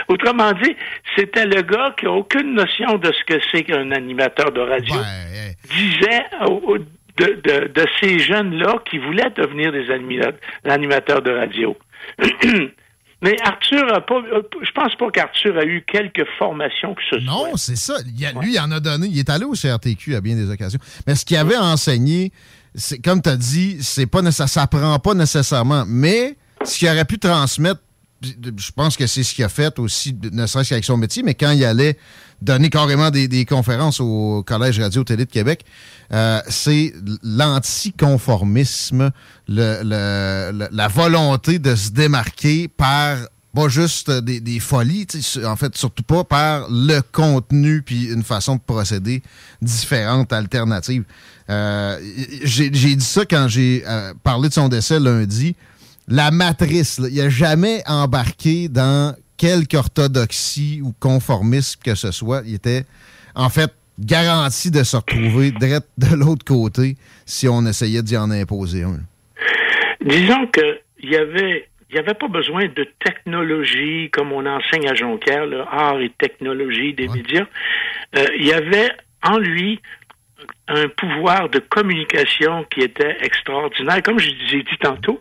Autrement 0.08 0.52
dit, 0.52 0.74
c'était 1.16 1.46
le 1.46 1.62
gars 1.62 1.94
qui 1.96 2.04
n'a 2.04 2.10
aucune 2.10 2.54
notion 2.54 2.98
de 2.98 3.12
ce 3.12 3.24
que 3.24 3.40
c'est 3.50 3.62
qu'un 3.62 3.92
animateur 3.92 4.50
de 4.50 4.60
radio. 4.60 4.96
Disait 5.70 6.24
de, 7.18 7.68
de, 7.68 7.86
ces 8.00 8.18
jeunes-là 8.18 8.82
qui 8.90 8.98
voulaient 8.98 9.30
devenir 9.36 9.72
des 9.72 9.86
animateurs 10.64 11.22
de 11.22 11.30
radio. 11.30 11.76
Mais 13.22 13.36
Arthur 13.44 13.94
a 13.94 14.00
pas. 14.00 14.20
Je 14.62 14.70
pense 14.72 14.96
pas 14.96 15.10
qu'Arthur 15.12 15.56
a 15.56 15.64
eu 15.64 15.84
quelques 15.86 16.26
formations 16.38 16.94
que 16.94 17.02
ce 17.08 17.20
soit. 17.20 17.32
Non, 17.32 17.56
c'est 17.56 17.76
ça. 17.76 17.94
Lui, 18.40 18.54
il 18.54 18.60
en 18.60 18.72
a 18.72 18.80
donné. 18.80 19.06
Il 19.06 19.18
est 19.18 19.30
allé 19.30 19.44
au 19.44 19.52
CRTQ 19.52 20.16
à 20.16 20.20
bien 20.20 20.34
des 20.34 20.50
occasions. 20.50 20.80
Mais 21.06 21.14
ce 21.14 21.24
qu'il 21.24 21.36
avait 21.36 21.56
enseigné, 21.56 22.32
c'est 22.74 22.98
comme 22.98 23.22
tu 23.22 23.28
as 23.28 23.36
dit, 23.36 23.78
c'est 23.80 24.06
pas 24.06 24.28
ça 24.32 24.48
s'apprend 24.48 24.98
pas 24.98 25.14
nécessairement. 25.14 25.84
Mais 25.86 26.36
ce 26.64 26.78
qu'il 26.78 26.88
aurait 26.88 27.04
pu 27.04 27.20
transmettre 27.20 27.80
je 28.22 28.72
pense 28.72 28.96
que 28.96 29.06
c'est 29.06 29.22
ce 29.22 29.34
qu'il 29.34 29.44
a 29.44 29.48
fait 29.48 29.78
aussi, 29.78 30.16
ne 30.32 30.46
serait-ce 30.46 30.70
qu'avec 30.70 30.84
son 30.84 30.96
métier, 30.96 31.22
mais 31.22 31.34
quand 31.34 31.50
il 31.50 31.64
allait 31.64 31.98
donner 32.40 32.70
carrément 32.70 33.10
des, 33.10 33.44
conférences 33.44 34.00
au 34.00 34.42
Collège 34.46 34.80
Radio-Télé 34.80 35.24
de 35.26 35.30
Québec, 35.30 35.64
euh, 36.12 36.40
c'est 36.48 36.92
l'anticonformisme, 37.22 39.10
la 39.48 40.88
volonté 40.88 41.58
de 41.58 41.74
se 41.74 41.90
démarquer 41.90 42.68
par 42.68 43.18
pas 43.54 43.68
juste 43.68 44.10
des, 44.10 44.60
folies, 44.60 45.06
en 45.44 45.56
fait, 45.56 45.76
surtout 45.76 46.02
pas 46.02 46.24
par 46.24 46.68
le 46.70 47.00
contenu 47.00 47.82
puis 47.82 48.06
une 48.06 48.22
façon 48.22 48.56
de 48.56 48.60
procéder 48.60 49.22
différente, 49.60 50.32
alternative. 50.32 51.04
Euh, 51.50 51.98
j'ai 52.44 52.70
dit 52.70 53.04
ça 53.04 53.26
quand 53.26 53.48
j'ai 53.48 53.84
euh, 53.86 54.14
parlé 54.22 54.48
de 54.48 54.54
son 54.54 54.68
décès 54.68 54.98
lundi 54.98 55.54
la 56.08 56.30
matrice. 56.30 57.00
Il 57.10 57.16
n'a 57.16 57.28
jamais 57.28 57.82
embarqué 57.86 58.68
dans 58.68 59.14
quelque 59.36 59.76
orthodoxie 59.76 60.80
ou 60.82 60.94
conformisme 60.98 61.80
que 61.84 61.94
ce 61.94 62.10
soit. 62.10 62.42
Il 62.46 62.54
était, 62.54 62.84
en 63.34 63.48
fait, 63.48 63.72
garanti 63.98 64.70
de 64.70 64.82
se 64.82 64.96
retrouver 64.96 65.52
de 65.52 66.16
l'autre 66.16 66.44
côté 66.44 66.96
si 67.26 67.48
on 67.48 67.64
essayait 67.66 68.02
d'y 68.02 68.16
en 68.16 68.30
imposer 68.30 68.84
un. 68.84 69.00
Disons 70.04 70.46
qu'il 70.48 71.10
y 71.10 71.16
avait 71.16 71.68
il 71.92 71.96
n'y 71.96 72.00
avait 72.00 72.14
pas 72.14 72.28
besoin 72.28 72.64
de 72.68 72.88
technologie 73.04 74.08
comme 74.12 74.32
on 74.32 74.46
enseigne 74.46 74.88
à 74.88 74.94
Jonquière, 74.94 75.44
le 75.44 75.60
art 75.60 76.00
et 76.00 76.08
technologie 76.08 76.94
des 76.94 77.06
médias. 77.06 77.44
Euh, 78.16 78.24
il 78.38 78.46
y 78.46 78.52
avait 78.54 78.90
en 79.22 79.36
lui 79.36 79.78
un 80.68 80.88
pouvoir 80.88 81.50
de 81.50 81.58
communication 81.58 82.64
qui 82.70 82.80
était 82.80 83.18
extraordinaire. 83.20 84.02
Comme 84.02 84.18
je 84.18 84.30
disais 84.30 84.62
dit 84.62 84.78
tantôt, 84.80 85.20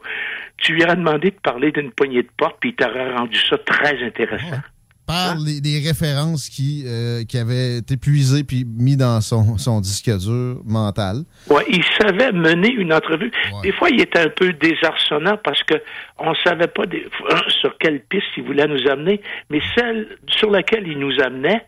tu 0.61 0.73
lui 0.73 0.83
as 0.83 0.95
demandé 0.95 1.31
de 1.31 1.39
parler 1.41 1.71
d'une 1.71 1.91
poignée 1.91 2.23
de 2.23 2.29
porte, 2.37 2.57
puis 2.59 2.69
il 2.69 2.75
t'aurait 2.75 3.13
rendu 3.13 3.37
ça 3.49 3.57
très 3.57 4.03
intéressant. 4.03 4.61
Par 5.07 5.31
hein? 5.31 5.37
les, 5.45 5.79
références 5.79 6.47
qui, 6.47 6.83
euh, 6.85 7.23
qui 7.25 7.37
avaient 7.37 7.77
été 7.77 7.97
puisées 7.97 8.43
puis 8.43 8.65
mis 8.65 8.95
dans 8.95 9.19
son, 9.19 9.57
son 9.57 9.81
disque 9.81 10.09
dur 10.17 10.61
mental. 10.63 11.23
Oui, 11.49 11.63
il 11.69 11.83
savait 11.99 12.31
mener 12.31 12.71
une 12.71 12.93
entrevue. 12.93 13.31
Des 13.63 13.71
fois, 13.73 13.89
il 13.89 13.99
était 13.99 14.19
un 14.19 14.29
peu 14.29 14.53
désarçonnant 14.53 15.37
parce 15.43 15.63
que 15.63 15.75
on 16.19 16.33
savait 16.35 16.67
pas 16.67 16.83
sur 17.47 17.77
quelle 17.79 18.01
piste 18.01 18.27
il 18.37 18.43
voulait 18.43 18.67
nous 18.67 18.87
amener, 18.87 19.21
mais 19.49 19.59
celle 19.75 20.17
sur 20.27 20.51
laquelle 20.51 20.87
il 20.87 20.99
nous 20.99 21.19
amenait, 21.19 21.65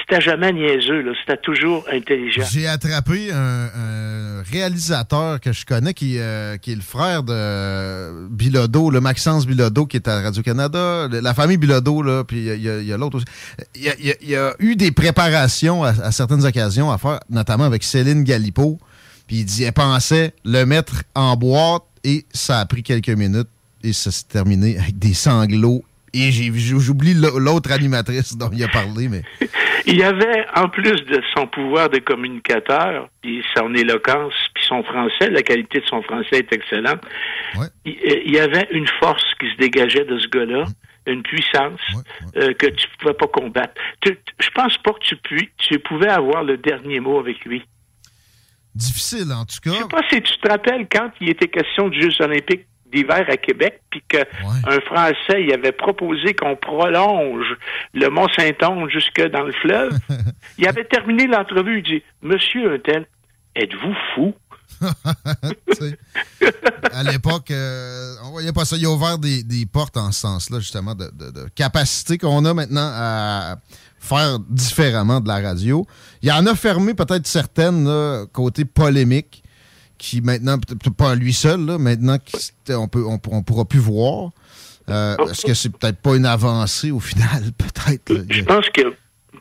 c'était 0.00 0.20
jamais 0.20 0.52
niaiseux, 0.52 1.04
c'était 1.20 1.40
toujours 1.40 1.84
intelligent. 1.92 2.42
J'ai 2.50 2.66
attrapé 2.66 3.30
un, 3.32 4.42
réalisateur 4.50 5.40
que 5.40 5.52
je 5.52 5.66
connais 5.66 5.92
qui, 5.92 6.18
euh, 6.18 6.56
qui 6.56 6.72
est 6.72 6.76
le 6.76 6.80
frère 6.80 7.22
de 7.22 8.28
Bilodeau, 8.28 8.90
le 8.90 9.00
Maxence 9.00 9.46
Bilodeau 9.46 9.86
qui 9.86 9.96
est 9.96 10.08
à 10.08 10.22
Radio-Canada, 10.22 11.08
la 11.10 11.34
famille 11.34 11.56
Bilodeau, 11.56 12.02
là, 12.02 12.24
puis 12.24 12.46
il 12.46 12.62
y 12.62 12.92
a, 12.92 12.96
l'autre 12.96 13.16
aussi. 13.16 13.26
Il 13.74 14.28
y, 14.28 14.36
a, 14.36 14.54
eu 14.58 14.76
des 14.76 14.90
préparations 14.90 15.84
à, 15.84 16.12
certaines 16.12 16.44
occasions 16.44 16.90
à 16.90 16.98
faire, 16.98 17.20
notamment 17.28 17.64
avec 17.64 17.82
Céline 17.82 18.24
Galipo, 18.24 18.78
puis 19.26 19.38
il 19.38 19.44
dit, 19.44 19.64
elle 19.64 19.72
pensait 19.72 20.32
le 20.44 20.64
mettre 20.64 21.02
en 21.14 21.36
boîte 21.36 21.82
et 22.04 22.24
ça 22.32 22.60
a 22.60 22.66
pris 22.66 22.82
quelques 22.82 23.08
minutes 23.10 23.48
et 23.82 23.92
ça 23.92 24.10
s'est 24.10 24.24
terminé 24.28 24.78
avec 24.78 24.98
des 24.98 25.14
sanglots 25.14 25.84
et 26.14 26.30
j'oublie 26.32 27.14
l'autre 27.14 27.72
animatrice 27.72 28.36
dont 28.36 28.50
il 28.52 28.62
a 28.64 28.68
parlé, 28.68 29.08
mais. 29.08 29.22
il 29.86 29.96
y 29.96 30.02
avait, 30.02 30.46
en 30.54 30.68
plus 30.68 31.04
de 31.04 31.22
son 31.34 31.46
pouvoir 31.46 31.88
de 31.88 31.98
communicateur, 31.98 33.08
puis 33.22 33.44
son 33.56 33.74
éloquence, 33.74 34.34
puis 34.54 34.64
son 34.64 34.82
français, 34.82 35.30
la 35.30 35.42
qualité 35.42 35.80
de 35.80 35.86
son 35.86 36.02
français 36.02 36.38
est 36.38 36.52
excellente. 36.52 37.00
Il, 37.84 38.30
y 38.30 38.38
avait 38.38 38.68
une 38.70 38.88
force 39.00 39.24
qui 39.40 39.50
se 39.50 39.56
dégageait 39.56 40.04
de 40.04 40.18
ce 40.18 40.28
gars-là. 40.28 40.64
une 41.06 41.22
puissance 41.22 41.80
euh, 42.36 42.52
que 42.52 42.66
tu 42.66 42.86
ne 42.86 42.96
pouvais 42.98 43.14
pas 43.14 43.26
combattre. 43.28 43.72
je 44.04 44.50
pense 44.54 44.76
pas 44.78 44.92
que 44.92 44.98
tu, 45.00 45.50
tu 45.56 45.78
pouvais 45.78 46.10
avoir 46.10 46.44
le 46.44 46.58
dernier 46.58 47.00
mot 47.00 47.18
avec 47.18 47.44
lui. 47.44 47.62
Difficile, 48.74 49.32
en 49.32 49.44
tout 49.44 49.56
cas. 49.62 49.70
Je 49.70 49.82
sais 49.82 49.88
pas 49.88 50.02
si 50.10 50.22
tu 50.22 50.38
te 50.38 50.48
rappelles 50.48 50.86
quand 50.90 51.10
il 51.20 51.30
était 51.30 51.48
question 51.48 51.88
du 51.88 52.00
Jeux 52.00 52.20
olympiques 52.20 52.66
d'hiver 52.92 53.24
à 53.28 53.36
Québec, 53.36 53.80
puis 53.90 54.02
qu'un 54.08 54.24
Français 54.86 55.42
il 55.42 55.52
avait 55.52 55.72
proposé 55.72 56.34
qu'on 56.34 56.56
prolonge 56.56 57.46
le 57.94 58.08
Mont-Saint-Onge 58.08 58.90
jusque 58.92 59.22
dans 59.30 59.42
le 59.42 59.52
fleuve. 59.52 59.98
il 60.58 60.66
avait 60.66 60.84
terminé 60.84 61.26
l'entrevue, 61.26 61.78
il 61.78 61.84
dit 61.84 62.02
Monsieur 62.22 62.74
Untel, 62.74 63.06
êtes-vous 63.54 63.94
fou? 64.14 64.34
à 66.92 67.02
l'époque, 67.02 67.50
euh, 67.50 68.14
on 68.24 68.30
voyait 68.30 68.52
pas 68.52 68.64
ça. 68.64 68.76
Il 68.76 68.86
a 68.86 68.90
ouvert 68.90 69.18
des, 69.18 69.66
portes 69.72 69.96
en 69.96 70.12
ce 70.12 70.20
sens-là, 70.20 70.60
justement, 70.60 70.94
de, 70.94 71.10
capacité 71.54 72.16
qu'on 72.16 72.44
a 72.44 72.54
maintenant 72.54 72.88
à 72.94 73.56
faire 73.98 74.38
différemment 74.48 75.20
de 75.20 75.26
la 75.26 75.40
radio. 75.40 75.84
Il 76.22 76.30
en 76.30 76.46
a 76.46 76.54
fermé 76.54 76.94
peut-être 76.94 77.26
certaines, 77.26 77.88
côté 78.32 78.64
polémique 78.64 79.42
qui 79.98 80.20
maintenant, 80.20 80.58
peut-être 80.58 80.90
pas 80.90 81.14
lui 81.14 81.32
seul, 81.32 81.66
là, 81.66 81.78
maintenant 81.78 82.18
on 82.70 82.88
peut 82.88 83.04
on, 83.04 83.18
pourra 83.18 83.64
plus 83.64 83.80
voir. 83.80 84.30
Euh, 84.88 85.16
est-ce 85.30 85.44
que 85.44 85.54
c'est 85.54 85.68
peut-être 85.68 85.98
pas 85.98 86.16
une 86.16 86.24
avancée 86.24 86.90
au 86.90 87.00
final, 87.00 87.52
peut-être? 87.58 88.24
Je 88.30 88.42
pense 88.42 88.68
que 88.70 88.94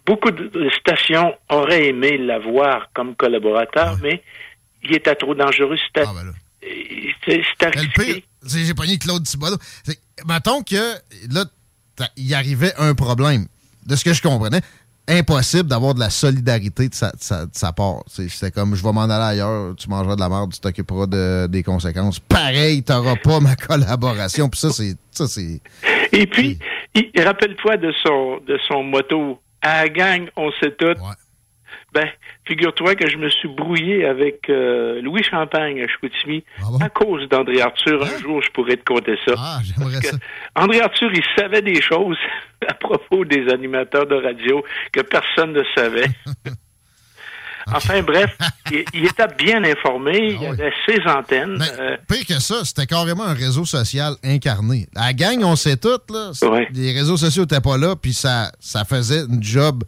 beaucoup 0.05 0.31
de 0.31 0.69
stations 0.79 1.33
auraient 1.49 1.87
aimé 1.87 2.17
l'avoir 2.17 2.89
comme 2.93 3.15
collaborateur, 3.15 3.97
mais 4.01 4.23
il 4.83 4.95
était 4.95 5.15
trop 5.15 5.35
dangereux. 5.35 5.77
C'était 5.87 6.07
ah, 6.07 6.13
ben 6.13 6.33
J'ai 8.45 8.73
pogné 8.73 8.97
Claude 8.97 9.23
Thibodeau. 9.23 9.57
Mettons 10.25 10.63
que 10.63 10.95
là, 11.31 11.45
il 12.15 12.33
arrivait 12.33 12.73
un 12.77 12.93
problème. 12.93 13.47
De 13.85 13.95
ce 13.95 14.03
que 14.03 14.13
je 14.13 14.21
comprenais, 14.21 14.61
impossible 15.07 15.69
d'avoir 15.69 15.93
de 15.93 15.99
la 15.99 16.09
solidarité 16.09 16.89
de 16.89 16.93
sa, 16.93 17.73
part. 17.73 18.03
C'était 18.07 18.51
comme 18.51 18.75
je 18.75 18.83
vais 18.83 18.91
m'en 18.91 19.03
aller 19.03 19.39
ailleurs, 19.39 19.75
tu 19.75 19.89
mangeras 19.89 20.15
de 20.15 20.21
la 20.21 20.29
merde, 20.29 20.53
tu 20.53 20.59
t'occuperas 20.59 21.47
des 21.47 21.63
conséquences. 21.63 22.19
Pareil, 22.19 22.83
tu 22.83 22.91
n'auras 22.91 23.15
pas 23.15 23.39
ma 23.39 23.55
collaboration. 23.55 24.49
Puis 24.49 24.59
ça, 24.59 24.71
c'est. 24.71 24.95
Ça, 25.11 25.27
c'est 25.27 25.61
Et 26.11 26.27
puis, 26.27 26.59
rappelle-toi 27.17 27.77
de 27.77 27.91
son 28.03 28.39
de 28.47 28.57
son 28.67 28.83
motto. 28.83 29.39
À 29.61 29.83
la 29.83 29.89
gang, 29.89 30.29
on 30.35 30.51
sait 30.61 30.71
tout. 30.77 30.93
Ben, 31.97 32.09
figure-toi 32.45 32.93
que 32.93 33.09
je 33.09 33.17
me 33.17 33.27
suis 33.27 33.47
brouillé 33.47 34.05
avec 34.05 34.51
euh, 34.51 35.01
Louis 35.01 35.23
Champagne 35.23 35.81
à 35.81 35.87
Chicoutimi 35.87 36.43
ah 36.61 36.85
à 36.85 36.89
cause 36.89 37.27
d'André 37.27 37.59
Arthur. 37.59 38.03
Un 38.03 38.05
hein? 38.05 38.19
jour, 38.21 38.39
je 38.43 38.51
pourrais 38.51 38.75
te 38.75 38.83
compter 38.85 39.15
ça. 39.25 39.33
Ah, 39.35 39.59
j'aimerais 39.63 39.99
ça. 40.03 40.15
André 40.55 40.79
Arthur, 40.79 41.09
il 41.11 41.23
savait 41.35 41.63
des 41.63 41.81
choses 41.81 42.17
à 42.69 42.75
propos 42.75 43.25
des 43.25 43.51
animateurs 43.51 44.05
de 44.05 44.13
radio 44.13 44.63
que 44.91 45.01
personne 45.01 45.53
ne 45.53 45.63
savait. 45.75 46.05
Enfin, 47.69 48.01
bref, 48.01 48.29
il, 48.93 49.05
était 49.05 49.27
bien 49.37 49.61
informé, 49.61 50.37
il 50.39 50.47
ah 50.47 50.51
avait 50.51 50.71
ses 50.85 51.01
antennes. 51.05 51.57
Mais, 51.59 51.65
euh, 51.77 51.97
pire 52.07 52.25
que 52.25 52.39
ça, 52.41 52.63
c'était 52.63 52.85
carrément 52.85 53.25
un 53.25 53.33
réseau 53.33 53.65
social 53.65 54.13
incarné. 54.23 54.87
La 54.95 55.11
gang, 55.11 55.43
on 55.43 55.57
sait 55.57 55.75
tout, 55.75 55.99
là. 56.09 56.31
Les 56.71 56.93
réseaux 56.93 57.17
sociaux 57.17 57.43
n'étaient 57.43 57.59
pas 57.59 57.77
là, 57.77 57.97
puis 58.01 58.13
ça, 58.13 58.53
ça 58.61 58.85
faisait 58.85 59.25
une 59.25 59.43
job 59.43 59.83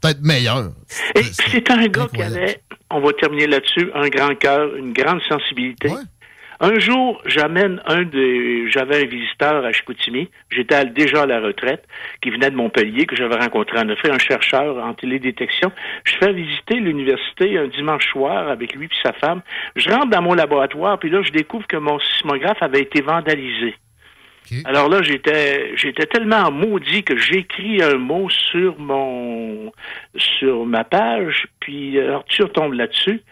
peut-être 0.00 0.22
meilleur. 0.22 0.70
c'est 0.86 1.70
un 1.70 1.86
gars 1.86 2.06
qui 2.12 2.22
avait, 2.22 2.60
on 2.90 3.00
va 3.00 3.12
terminer 3.12 3.46
là-dessus, 3.46 3.90
un 3.94 4.08
grand 4.08 4.34
cœur, 4.34 4.74
une 4.76 4.92
grande 4.92 5.20
sensibilité. 5.28 5.90
Un 6.58 6.78
jour, 6.78 7.20
j'amène 7.26 7.82
un 7.86 8.04
des, 8.04 8.70
j'avais 8.70 9.02
un 9.02 9.06
visiteur 9.06 9.62
à 9.62 9.72
Chicoutimi, 9.72 10.30
j'étais 10.50 10.86
déjà 10.86 11.22
à 11.22 11.26
la 11.26 11.40
retraite, 11.40 11.84
qui 12.22 12.30
venait 12.30 12.50
de 12.50 12.56
Montpellier, 12.56 13.04
que 13.04 13.14
j'avais 13.14 13.36
rencontré 13.36 13.78
en 13.78 13.88
effet, 13.90 14.10
un 14.10 14.18
chercheur 14.18 14.82
en 14.82 14.94
télédétection. 14.94 15.70
Je 16.04 16.14
fais 16.16 16.32
visiter 16.32 16.76
l'université 16.76 17.58
un 17.58 17.68
dimanche 17.68 18.08
soir 18.10 18.48
avec 18.48 18.74
lui 18.74 18.86
et 18.86 19.02
sa 19.02 19.12
femme. 19.12 19.42
Je 19.74 19.90
rentre 19.90 20.08
dans 20.08 20.22
mon 20.22 20.32
laboratoire, 20.32 20.98
puis 20.98 21.10
là, 21.10 21.20
je 21.22 21.30
découvre 21.30 21.66
que 21.66 21.76
mon 21.76 21.98
sismographe 21.98 22.62
avait 22.62 22.80
été 22.80 23.02
vandalisé. 23.02 23.74
Alors 24.64 24.88
là, 24.88 25.02
j'étais 25.02 25.76
j'étais 25.76 26.06
tellement 26.06 26.50
maudit 26.50 27.02
que 27.02 27.16
j'écris 27.16 27.82
un 27.82 27.96
mot 27.96 28.28
sur 28.30 28.78
mon 28.78 29.72
sur 30.16 30.64
ma 30.66 30.84
page, 30.84 31.46
puis 31.60 32.00
Arthur 32.00 32.52
tombe 32.52 32.74
là-dessus. 32.74 33.22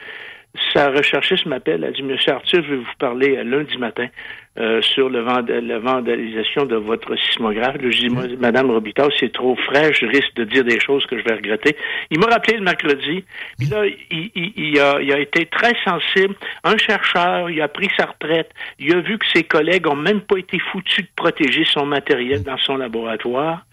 sa 0.73 0.91
recherchiste 0.91 1.47
m'appelle, 1.47 1.85
elle 1.85 1.93
dit, 1.95 2.03
Monsieur 2.03 2.33
Arthur, 2.33 2.63
je 2.65 2.71
vais 2.71 2.77
vous 2.77 2.97
parler 2.99 3.37
euh, 3.37 3.45
lundi 3.45 3.77
matin 3.79 4.09
euh, 4.57 4.81
sur 4.83 5.09
le 5.09 5.25
la 5.25 5.79
vandalisation 5.81 6.65
de 6.65 6.77
votre 6.77 7.17
sismographe. 7.17 7.77
Je 7.83 8.07
dis, 8.07 8.37
Madame 8.39 8.71
Robitaille, 8.71 9.11
c'est 9.19 9.33
trop 9.33 9.57
frais, 9.57 9.93
je 9.93 10.07
risque 10.07 10.33
de 10.37 10.45
dire 10.45 10.63
des 10.63 10.79
choses 10.79 11.05
que 11.07 11.19
je 11.19 11.25
vais 11.25 11.35
regretter. 11.35 11.77
Il 12.13 12.21
m'a 12.21 12.27
rappelé 12.27 12.59
le 12.59 12.63
mercredi, 12.63 13.25
puis 13.59 13.69
là, 13.69 13.83
il, 14.13 14.79
a, 14.79 15.19
été 15.19 15.47
très 15.47 15.73
sensible. 15.85 16.37
Un 16.63 16.77
chercheur, 16.77 17.51
il 17.51 17.61
a 17.61 17.67
pris 17.67 17.89
sa 17.97 18.07
retraite, 18.07 18.51
il 18.79 18.95
a 18.95 19.01
vu 19.01 19.19
que 19.19 19.27
ses 19.35 19.43
collègues 19.43 19.89
ont 19.89 19.97
même 19.97 20.21
pas 20.21 20.37
été 20.37 20.61
foutus 20.71 21.05
de 21.05 21.11
protéger 21.17 21.65
son 21.65 21.85
matériel 21.85 22.45
dans 22.45 22.59
son 22.59 22.77
laboratoire. 22.77 23.67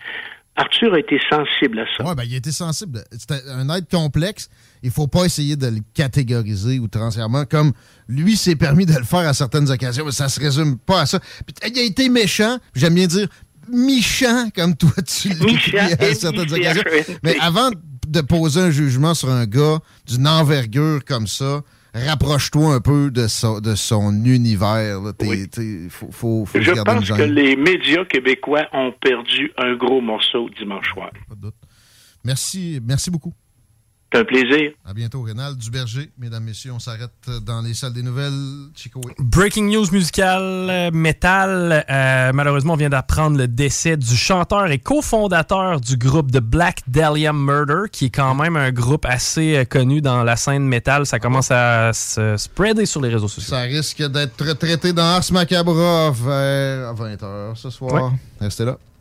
Arthur 0.55 0.95
a 0.95 0.99
été 0.99 1.19
sensible 1.29 1.79
à 1.79 1.85
ça. 1.95 2.03
Oui, 2.03 2.15
ben, 2.15 2.23
il 2.25 2.33
a 2.33 2.37
été 2.37 2.51
sensible. 2.51 2.99
C'est 3.11 3.31
un 3.49 3.69
être 3.69 3.89
complexe. 3.89 4.49
Il 4.83 4.91
faut 4.91 5.07
pas 5.07 5.25
essayer 5.25 5.55
de 5.55 5.67
le 5.67 5.79
catégoriser 5.93 6.79
outrancièrement 6.79 7.45
comme 7.45 7.71
lui 8.07 8.35
s'est 8.35 8.55
permis 8.55 8.85
de 8.85 8.93
le 8.93 9.03
faire 9.03 9.27
à 9.27 9.33
certaines 9.33 9.69
occasions, 9.69 10.05
mais 10.05 10.11
ça 10.11 10.27
se 10.29 10.39
résume 10.39 10.77
pas 10.77 11.01
à 11.01 11.05
ça. 11.05 11.19
il 11.67 11.79
a 11.79 11.83
été 11.83 12.09
méchant, 12.09 12.57
j'aime 12.75 12.95
bien 12.95 13.07
dire 13.07 13.27
méchant 13.69 14.49
comme 14.55 14.75
toi 14.75 14.91
tu 15.05 15.29
l'as 15.29 15.85
à 15.99 16.13
certaines 16.15 16.51
occasions. 16.51 16.83
Mais 17.23 17.37
avant 17.39 17.69
de 18.07 18.21
poser 18.21 18.61
un 18.61 18.71
jugement 18.71 19.13
sur 19.13 19.29
un 19.29 19.45
gars 19.45 19.79
d'une 20.07 20.27
envergure 20.27 21.05
comme 21.05 21.27
ça, 21.27 21.61
rapproche-toi 21.93 22.75
un 22.75 22.81
peu 22.81 23.11
de, 23.11 23.59
de 23.61 23.75
son 23.75 24.25
univers. 24.25 25.01
Je 25.21 26.81
pense 26.83 27.09
que 27.09 27.21
les 27.21 27.55
médias 27.55 28.05
québécois 28.05 28.67
ont 28.73 28.93
perdu 28.99 29.51
un 29.57 29.75
gros 29.75 30.01
morceau 30.01 30.49
dimanche 30.57 30.91
soir. 30.91 31.11
Pas 31.29 31.35
de 31.35 31.41
doute. 31.41 31.55
Merci, 32.23 32.79
merci 32.85 33.09
beaucoup. 33.09 33.33
C'est 34.11 34.19
un 34.19 34.25
plaisir. 34.25 34.71
À 34.85 34.93
bientôt, 34.93 35.21
Rénal 35.21 35.55
Duberger. 35.55 36.09
Mesdames, 36.17 36.43
Messieurs, 36.43 36.73
on 36.73 36.79
s'arrête 36.79 37.11
dans 37.45 37.61
les 37.61 37.73
salles 37.73 37.93
des 37.93 38.03
nouvelles. 38.03 38.67
Chico. 38.75 38.99
Breaking 39.19 39.69
news 39.69 39.85
musical 39.93 40.41
euh, 40.41 40.91
metal. 40.91 41.85
Euh, 41.89 42.31
malheureusement, 42.33 42.73
on 42.73 42.77
vient 42.77 42.89
d'apprendre 42.89 43.37
le 43.37 43.47
décès 43.47 43.95
du 43.95 44.17
chanteur 44.17 44.69
et 44.69 44.79
cofondateur 44.79 45.79
du 45.79 45.95
groupe 45.95 46.29
The 46.29 46.41
Black 46.41 46.81
Dahlia 46.87 47.31
Murder, 47.31 47.83
qui 47.89 48.05
est 48.05 48.09
quand 48.09 48.35
même 48.35 48.57
un 48.57 48.71
groupe 48.71 49.05
assez 49.05 49.55
euh, 49.55 49.63
connu 49.63 50.01
dans 50.01 50.23
la 50.23 50.35
scène 50.35 50.63
metal. 50.63 51.05
Ça 51.05 51.19
commence 51.19 51.49
à 51.49 51.93
se 51.93 52.35
spreader 52.35 52.85
sur 52.85 52.99
les 52.99 53.09
réseaux 53.09 53.29
sociaux. 53.29 53.55
Ça 53.55 53.61
risque 53.61 54.03
d'être 54.09 54.53
traité 54.55 54.91
dans 54.91 55.03
Ars 55.03 55.31
Macabra 55.31 56.11
vers 56.11 56.93
20h 56.95 57.55
ce 57.55 57.69
soir. 57.69 58.11
Restez 58.41 58.65
là. 58.65 58.77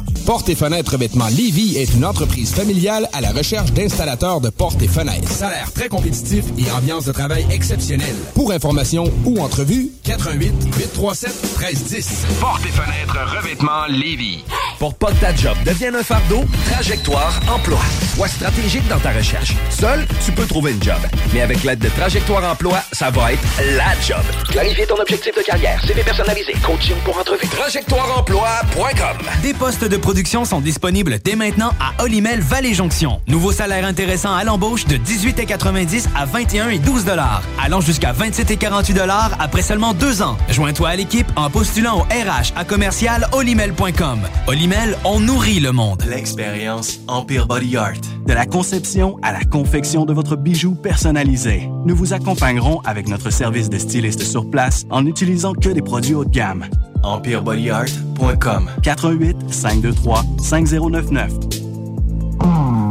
about 0.00 0.14
you. 0.14 0.19
Porte 0.26 0.48
et 0.48 0.54
fenêtres 0.54 0.92
revêtement 0.92 1.28
Lévis 1.28 1.76
est 1.76 1.94
une 1.94 2.04
entreprise 2.04 2.52
familiale 2.52 3.08
à 3.12 3.20
la 3.20 3.32
recherche 3.32 3.72
d'installateurs 3.72 4.40
de 4.40 4.50
portes 4.50 4.80
et 4.82 4.88
fenêtres. 4.88 5.30
Salaire 5.30 5.72
très 5.72 5.88
compétitif 5.88 6.44
et 6.58 6.70
ambiance 6.70 7.04
de 7.04 7.12
travail 7.12 7.46
exceptionnelle. 7.50 8.14
Pour 8.34 8.52
information 8.52 9.10
ou 9.24 9.40
entrevue, 9.40 9.90
88 10.04 10.52
837 10.76 11.30
1310. 11.58 12.26
Porte 12.40 12.62
et 12.64 12.68
fenêtres 12.68 13.36
revêtement 13.36 13.86
Lévis. 13.88 14.44
Pour 14.78 14.94
pas 14.94 15.12
que 15.12 15.20
ta 15.20 15.34
job 15.34 15.56
devienne 15.64 15.94
un 15.96 16.02
fardeau, 16.02 16.42
Trajectoire 16.70 17.38
Emploi. 17.52 17.78
Sois 18.14 18.28
stratégique 18.28 18.86
dans 18.88 18.98
ta 18.98 19.10
recherche. 19.12 19.54
Seul, 19.70 20.06
tu 20.24 20.32
peux 20.32 20.46
trouver 20.46 20.72
une 20.72 20.82
job. 20.82 20.96
Mais 21.34 21.42
avec 21.42 21.62
l'aide 21.64 21.80
de 21.80 21.88
Trajectoire 21.88 22.44
Emploi, 22.50 22.78
ça 22.92 23.10
va 23.10 23.32
être 23.32 23.42
la 23.76 23.92
job. 24.00 24.22
Clarifier 24.48 24.86
ton 24.86 24.96
objectif 24.96 25.34
de 25.36 25.42
carrière, 25.42 25.82
CV 25.84 26.02
personnalisé, 26.02 26.54
coaching 26.64 26.96
pour 27.04 27.18
entrevue. 27.18 27.46
TrajectoireEmploi.com 27.48 29.18
Des 29.42 29.54
postes 29.54 29.84
de 29.84 29.96
production 30.10 30.44
sont 30.44 30.60
disponibles 30.60 31.20
dès 31.22 31.36
maintenant 31.36 31.70
à 31.78 32.02
Olimel 32.02 32.40
Valley 32.40 32.74
Jonction. 32.74 33.20
Nouveau 33.28 33.52
salaire 33.52 33.86
intéressant 33.86 34.34
à 34.34 34.42
l'embauche 34.42 34.84
de 34.86 34.96
18,90 34.96 36.06
à 36.16 36.24
21 36.24 36.70
et 36.70 36.80
12 36.80 37.04
dollars, 37.04 37.44
allant 37.62 37.80
jusqu'à 37.80 38.10
27 38.10 38.50
et 38.50 38.56
48 38.56 38.92
dollars 38.92 39.30
après 39.38 39.62
seulement 39.62 39.94
deux 39.94 40.20
ans. 40.20 40.36
Joins-toi 40.48 40.88
à 40.88 40.96
l'équipe 40.96 41.28
en 41.36 41.48
postulant 41.48 42.00
au 42.00 42.02
RH 42.02 42.54
à 42.56 42.64
commercial 42.64 43.28
olimel.com. 43.30 44.18
Olimel, 44.48 44.96
on 45.04 45.20
nourrit 45.20 45.60
le 45.60 45.70
monde. 45.70 46.02
L'expérience 46.08 46.98
Empire 47.06 47.46
Body 47.46 47.76
Art. 47.76 48.00
De 48.26 48.32
la 48.32 48.46
conception 48.46 49.16
à 49.22 49.30
la 49.30 49.44
confection 49.44 50.06
de 50.06 50.12
votre 50.12 50.34
bijou 50.34 50.74
personnalisé. 50.74 51.70
Nous 51.86 51.94
vous 51.94 52.14
accompagnerons 52.14 52.80
avec 52.80 53.06
notre 53.06 53.30
service 53.30 53.70
de 53.70 53.78
styliste 53.78 54.24
sur 54.24 54.50
place 54.50 54.86
en 54.90 55.02
n'utilisant 55.02 55.54
que 55.54 55.68
des 55.68 55.82
produits 55.82 56.14
haut 56.14 56.24
de 56.24 56.30
gamme. 56.30 56.66
EmpireBodyArt.com 57.04 58.70
418 58.82 59.52
523 59.52 60.24
5099 60.42 61.32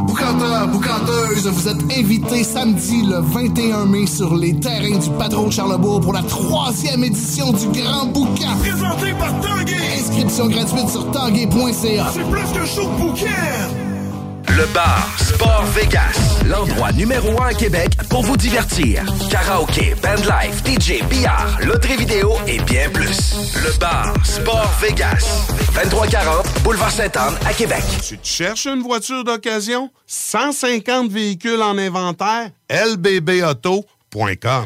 Boucanteur, 0.06 0.68
boucanteuse, 0.68 1.48
vous 1.48 1.68
êtes 1.68 1.98
invités 1.98 2.44
samedi 2.44 3.04
le 3.04 3.20
21 3.22 3.86
mai 3.86 4.06
sur 4.06 4.36
les 4.36 4.60
terrains 4.60 4.98
du 4.98 5.10
Patron 5.18 5.50
Charlebourg 5.50 6.02
pour 6.02 6.14
la 6.14 6.24
troisième 6.24 7.04
édition 7.04 7.52
du 7.54 7.68
Grand 7.80 8.08
Boucan. 8.08 8.58
Présenté 8.60 9.14
par 9.14 9.40
Tanguay. 9.40 9.76
Inscription 10.00 10.48
gratuite 10.48 10.90
sur 10.90 11.10
tanguay.ca. 11.12 12.08
C'est 12.14 12.30
plus 12.30 12.60
que 12.60 12.66
chaud 12.66 12.90
de 12.90 13.02
bouquin. 13.02 13.89
Le 14.60 14.66
bar 14.74 15.08
Sport 15.18 15.64
Vegas, 15.68 16.44
l'endroit 16.46 16.92
numéro 16.92 17.42
un 17.42 17.46
à 17.46 17.54
Québec 17.54 17.92
pour 18.10 18.24
vous 18.24 18.36
divertir. 18.36 19.06
Karaoke, 19.32 19.96
bandlife, 20.04 20.62
DJ, 20.66 21.02
billard, 21.08 21.60
loterie 21.66 21.96
vidéo 21.96 22.34
et 22.46 22.60
bien 22.60 22.90
plus. 22.90 23.54
Le 23.56 23.80
bar 23.80 24.14
Sport 24.26 24.70
Vegas, 24.82 25.48
2340 25.76 26.46
Boulevard 26.62 26.92
Sainte-Anne 26.92 27.36
à 27.46 27.54
Québec. 27.54 27.84
Tu 28.06 28.18
te 28.18 28.28
cherches 28.28 28.66
une 28.66 28.82
voiture 28.82 29.24
d'occasion? 29.24 29.90
150 30.08 31.10
véhicules 31.10 31.62
en 31.62 31.78
inventaire? 31.78 32.50
lbbauto.com 32.70 34.66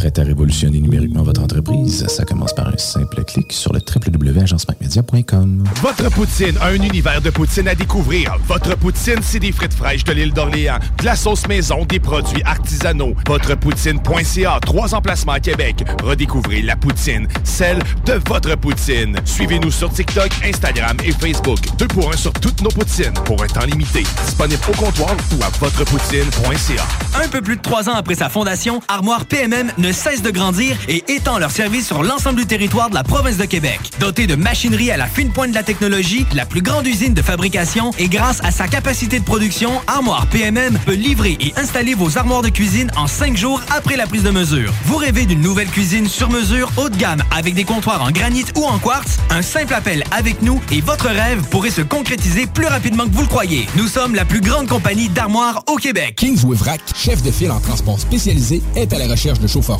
Prêt 0.00 0.18
à 0.18 0.22
révolutionner 0.22 0.80
numériquement 0.80 1.22
votre 1.22 1.42
entreprise? 1.42 2.06
Ça 2.06 2.24
commence 2.24 2.54
par 2.54 2.68
un 2.68 2.78
simple 2.78 3.22
clic 3.22 3.52
sur 3.52 3.70
le 3.74 3.80
www.agencemacmedia.com. 3.80 5.64
Votre 5.82 6.10
poutine, 6.10 6.54
un 6.62 6.72
univers 6.72 7.20
de 7.20 7.28
poutine 7.28 7.68
à 7.68 7.74
découvrir. 7.74 8.34
Votre 8.48 8.78
poutine, 8.78 9.18
c'est 9.20 9.40
des 9.40 9.52
frites 9.52 9.74
fraîches 9.74 10.04
de 10.04 10.12
l'île 10.12 10.32
d'Orléans, 10.32 10.78
de 10.98 11.04
la 11.04 11.16
sauce 11.16 11.46
maison, 11.48 11.84
des 11.84 12.00
produits 12.00 12.42
artisanaux. 12.44 13.12
Votrepoutine.ca, 13.28 14.58
trois 14.62 14.94
emplacements 14.94 15.32
à 15.32 15.40
Québec. 15.40 15.84
Redécouvrez 16.02 16.62
la 16.62 16.76
poutine, 16.76 17.28
celle 17.44 17.80
de 18.06 18.14
votre 18.26 18.56
poutine. 18.56 19.16
Suivez-nous 19.26 19.70
sur 19.70 19.92
TikTok, 19.92 20.30
Instagram 20.46 20.96
et 21.04 21.12
Facebook. 21.12 21.58
Deux 21.76 21.88
pour 21.88 22.10
un 22.10 22.16
sur 22.16 22.32
toutes 22.32 22.62
nos 22.62 22.70
poutines, 22.70 23.12
pour 23.26 23.42
un 23.42 23.48
temps 23.48 23.66
limité. 23.66 24.04
Disponible 24.24 24.62
au 24.66 24.82
comptoir 24.82 25.14
ou 25.38 25.44
à 25.44 25.50
votrepoutine.ca. 25.58 27.22
Un 27.22 27.28
peu 27.28 27.42
plus 27.42 27.56
de 27.56 27.62
trois 27.62 27.90
ans 27.90 27.96
après 27.96 28.14
sa 28.14 28.30
fondation, 28.30 28.80
Armoire 28.88 29.26
PMM 29.26 29.70
ne 29.76 29.89
cesse 29.92 30.22
de 30.22 30.30
grandir 30.30 30.76
et 30.88 31.04
étend 31.08 31.38
leur 31.38 31.50
service 31.50 31.86
sur 31.86 32.02
l'ensemble 32.02 32.40
du 32.40 32.46
territoire 32.46 32.90
de 32.90 32.94
la 32.94 33.04
province 33.04 33.36
de 33.36 33.44
Québec. 33.44 33.80
Dotée 33.98 34.26
de 34.26 34.34
machinerie 34.34 34.90
à 34.90 34.96
la 34.96 35.06
fine 35.06 35.30
pointe 35.32 35.50
de 35.50 35.54
la 35.54 35.62
technologie, 35.62 36.26
la 36.34 36.46
plus 36.46 36.62
grande 36.62 36.86
usine 36.86 37.14
de 37.14 37.22
fabrication 37.22 37.90
et 37.98 38.08
grâce 38.08 38.40
à 38.42 38.50
sa 38.50 38.68
capacité 38.68 39.18
de 39.18 39.24
production, 39.24 39.72
Armoire 39.86 40.26
PMM 40.28 40.78
peut 40.86 40.94
livrer 40.94 41.36
et 41.40 41.52
installer 41.56 41.94
vos 41.94 42.18
armoires 42.18 42.42
de 42.42 42.48
cuisine 42.48 42.90
en 42.96 43.06
cinq 43.06 43.36
jours 43.36 43.60
après 43.70 43.96
la 43.96 44.06
prise 44.06 44.22
de 44.22 44.30
mesure. 44.30 44.72
Vous 44.84 44.96
rêvez 44.96 45.26
d'une 45.26 45.40
nouvelle 45.40 45.68
cuisine 45.68 46.08
sur 46.08 46.30
mesure 46.30 46.70
haut 46.76 46.88
de 46.88 46.96
gamme 46.96 47.22
avec 47.30 47.54
des 47.54 47.64
comptoirs 47.64 48.02
en 48.02 48.10
granit 48.10 48.44
ou 48.56 48.64
en 48.64 48.78
quartz? 48.78 49.18
Un 49.30 49.42
simple 49.42 49.74
appel 49.74 50.04
avec 50.10 50.42
nous 50.42 50.60
et 50.70 50.80
votre 50.80 51.08
rêve 51.08 51.42
pourrait 51.50 51.70
se 51.70 51.82
concrétiser 51.82 52.46
plus 52.46 52.66
rapidement 52.66 53.04
que 53.04 53.12
vous 53.12 53.22
le 53.22 53.28
croyez. 53.28 53.66
Nous 53.76 53.88
sommes 53.88 54.14
la 54.14 54.24
plus 54.24 54.40
grande 54.40 54.68
compagnie 54.68 55.08
d'armoires 55.08 55.62
au 55.66 55.76
Québec. 55.76 56.16
Kingsway 56.16 56.56
Vrac, 56.56 56.80
chef 56.94 57.22
de 57.22 57.30
file 57.30 57.50
en 57.50 57.60
transport 57.60 57.98
spécialisé, 57.98 58.62
est 58.76 58.92
à 58.92 58.98
la 58.98 59.08
recherche 59.08 59.38
de 59.38 59.46
chauffeurs 59.46 59.79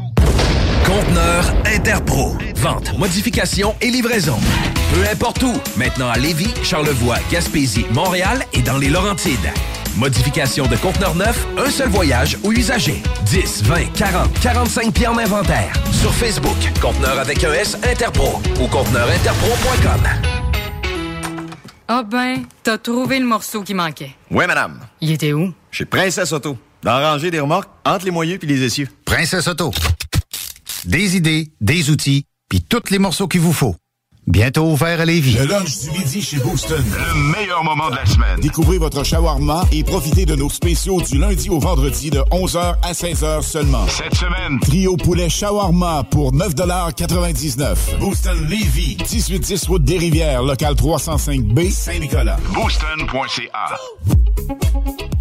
Conteneur 0.85 1.53
Interpro. 1.65 2.35
Vente, 2.55 2.97
modification 2.97 3.75
et 3.81 3.89
livraison. 3.89 4.37
Peu 4.93 5.07
importe 5.09 5.41
où. 5.43 5.53
Maintenant 5.77 6.09
à 6.09 6.17
Lévis, 6.17 6.53
Charlevoix, 6.63 7.17
Gaspésie, 7.31 7.85
Montréal 7.91 8.45
et 8.53 8.61
dans 8.61 8.77
les 8.77 8.89
Laurentides. 8.89 9.51
Modification 9.97 10.67
de 10.67 10.75
conteneur 10.77 11.15
neuf, 11.15 11.45
un 11.57 11.69
seul 11.69 11.89
voyage 11.89 12.37
ou 12.43 12.51
usager. 12.51 13.01
10, 13.25 13.63
20, 13.63 13.93
40, 13.93 14.39
45 14.41 14.93
pieds 14.93 15.07
en 15.07 15.17
inventaire. 15.17 15.73
Sur 15.91 16.13
Facebook, 16.13 16.57
Conteneur 16.81 17.19
avec 17.19 17.43
un 17.43 17.53
S 17.53 17.77
Interpro 17.83 18.41
ou 18.61 18.67
conteneurinterpro.com. 18.67 20.01
Ah 21.87 22.03
ben, 22.03 22.43
t'as 22.63 22.77
trouvé 22.77 23.19
le 23.19 23.25
morceau 23.25 23.63
qui 23.63 23.73
manquait. 23.73 24.11
Oui, 24.29 24.45
madame. 24.47 24.79
Il 25.01 25.11
était 25.11 25.33
où? 25.33 25.53
Chez 25.71 25.85
Princesse 25.85 26.31
Auto. 26.31 26.57
Dans 26.83 26.97
la 26.97 27.11
rangée 27.11 27.29
des 27.31 27.39
remorques, 27.39 27.69
entre 27.85 28.05
les 28.05 28.11
moyeux 28.11 28.37
puis 28.37 28.47
les 28.47 28.63
essieux. 28.63 28.87
Princesse 29.05 29.47
Auto. 29.47 29.71
Des 30.85 31.15
idées, 31.15 31.51
des 31.61 31.91
outils, 31.91 32.25
puis 32.49 32.61
tous 32.61 32.89
les 32.89 32.97
morceaux 32.97 33.27
qu'il 33.27 33.41
vous 33.41 33.53
faut. 33.53 33.75
Bientôt 34.31 34.63
ouvert 34.63 35.01
à 35.01 35.03
Lévis. 35.03 35.33
Le 35.33 35.45
lunch 35.45 35.79
du 35.79 35.91
midi 35.91 36.21
chez 36.21 36.37
Booston. 36.37 36.81
Le 36.97 37.37
meilleur 37.37 37.65
moment 37.65 37.89
de 37.89 37.97
la 37.97 38.05
semaine. 38.05 38.39
Découvrez 38.39 38.77
votre 38.77 39.03
shawarma 39.03 39.65
et 39.73 39.83
profitez 39.83 40.25
de 40.25 40.35
nos 40.35 40.49
spéciaux 40.49 41.01
du 41.01 41.17
lundi 41.17 41.49
au 41.49 41.59
vendredi 41.59 42.09
de 42.11 42.19
11h 42.31 42.75
à 42.81 42.93
16h 42.93 43.41
seulement. 43.41 43.85
Cette 43.89 44.15
semaine, 44.15 44.57
Trio 44.61 44.95
poulet 44.95 45.27
shawarma 45.27 46.05
pour 46.09 46.33
9,99 46.33 47.99
Booston 47.99 48.47
Lévis. 48.47 48.95
1810 48.99 49.67
route 49.67 49.83
des 49.83 49.97
Rivières, 49.97 50.43
local 50.43 50.75
305B, 50.75 51.69
Saint-Nicolas. 51.69 52.37
booston.ca. 52.53 53.77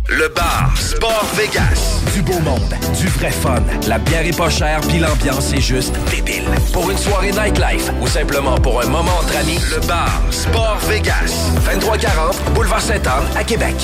Le 0.08 0.28
bar 0.34 0.72
Sport 0.76 1.24
Vegas. 1.36 2.00
Du 2.14 2.22
beau 2.22 2.38
monde, 2.40 2.74
du 2.98 3.06
vrai 3.06 3.30
fun. 3.30 3.62
La 3.86 3.98
bière 3.98 4.26
est 4.26 4.36
pas 4.36 4.50
chère, 4.50 4.80
puis 4.80 4.98
l'ambiance 4.98 5.52
est 5.52 5.60
juste 5.60 5.94
débile. 6.10 6.42
Pour 6.72 6.90
une 6.90 6.98
soirée 6.98 7.30
nightlife 7.30 7.92
ou 8.02 8.08
simplement 8.08 8.56
pour 8.56 8.82
un 8.82 8.86
moment 8.86 8.99
entre 9.08 9.36
amis, 9.36 9.58
le 9.70 9.86
bar 9.86 10.20
Sport 10.30 10.78
Vegas. 10.88 11.50
2340 11.64 12.52
Boulevard 12.54 12.80
Sainte-Anne 12.80 13.24
à 13.36 13.44
Québec. 13.44 13.74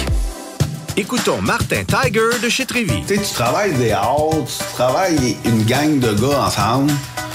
Écoutons 0.97 1.41
Martin 1.41 1.83
Tiger 1.85 2.39
de 2.43 2.49
chez 2.49 2.67
Trévy. 2.67 3.03
Tu 3.07 3.17
sais, 3.17 3.23
tu 3.23 3.35
travailles 3.35 3.73
des 3.75 3.93
heures, 3.93 4.31
tu 4.47 4.75
travailles 4.75 5.37
une 5.45 5.65
gang 5.65 5.99
de 5.99 6.13
gars 6.15 6.47
ensemble, 6.47 6.93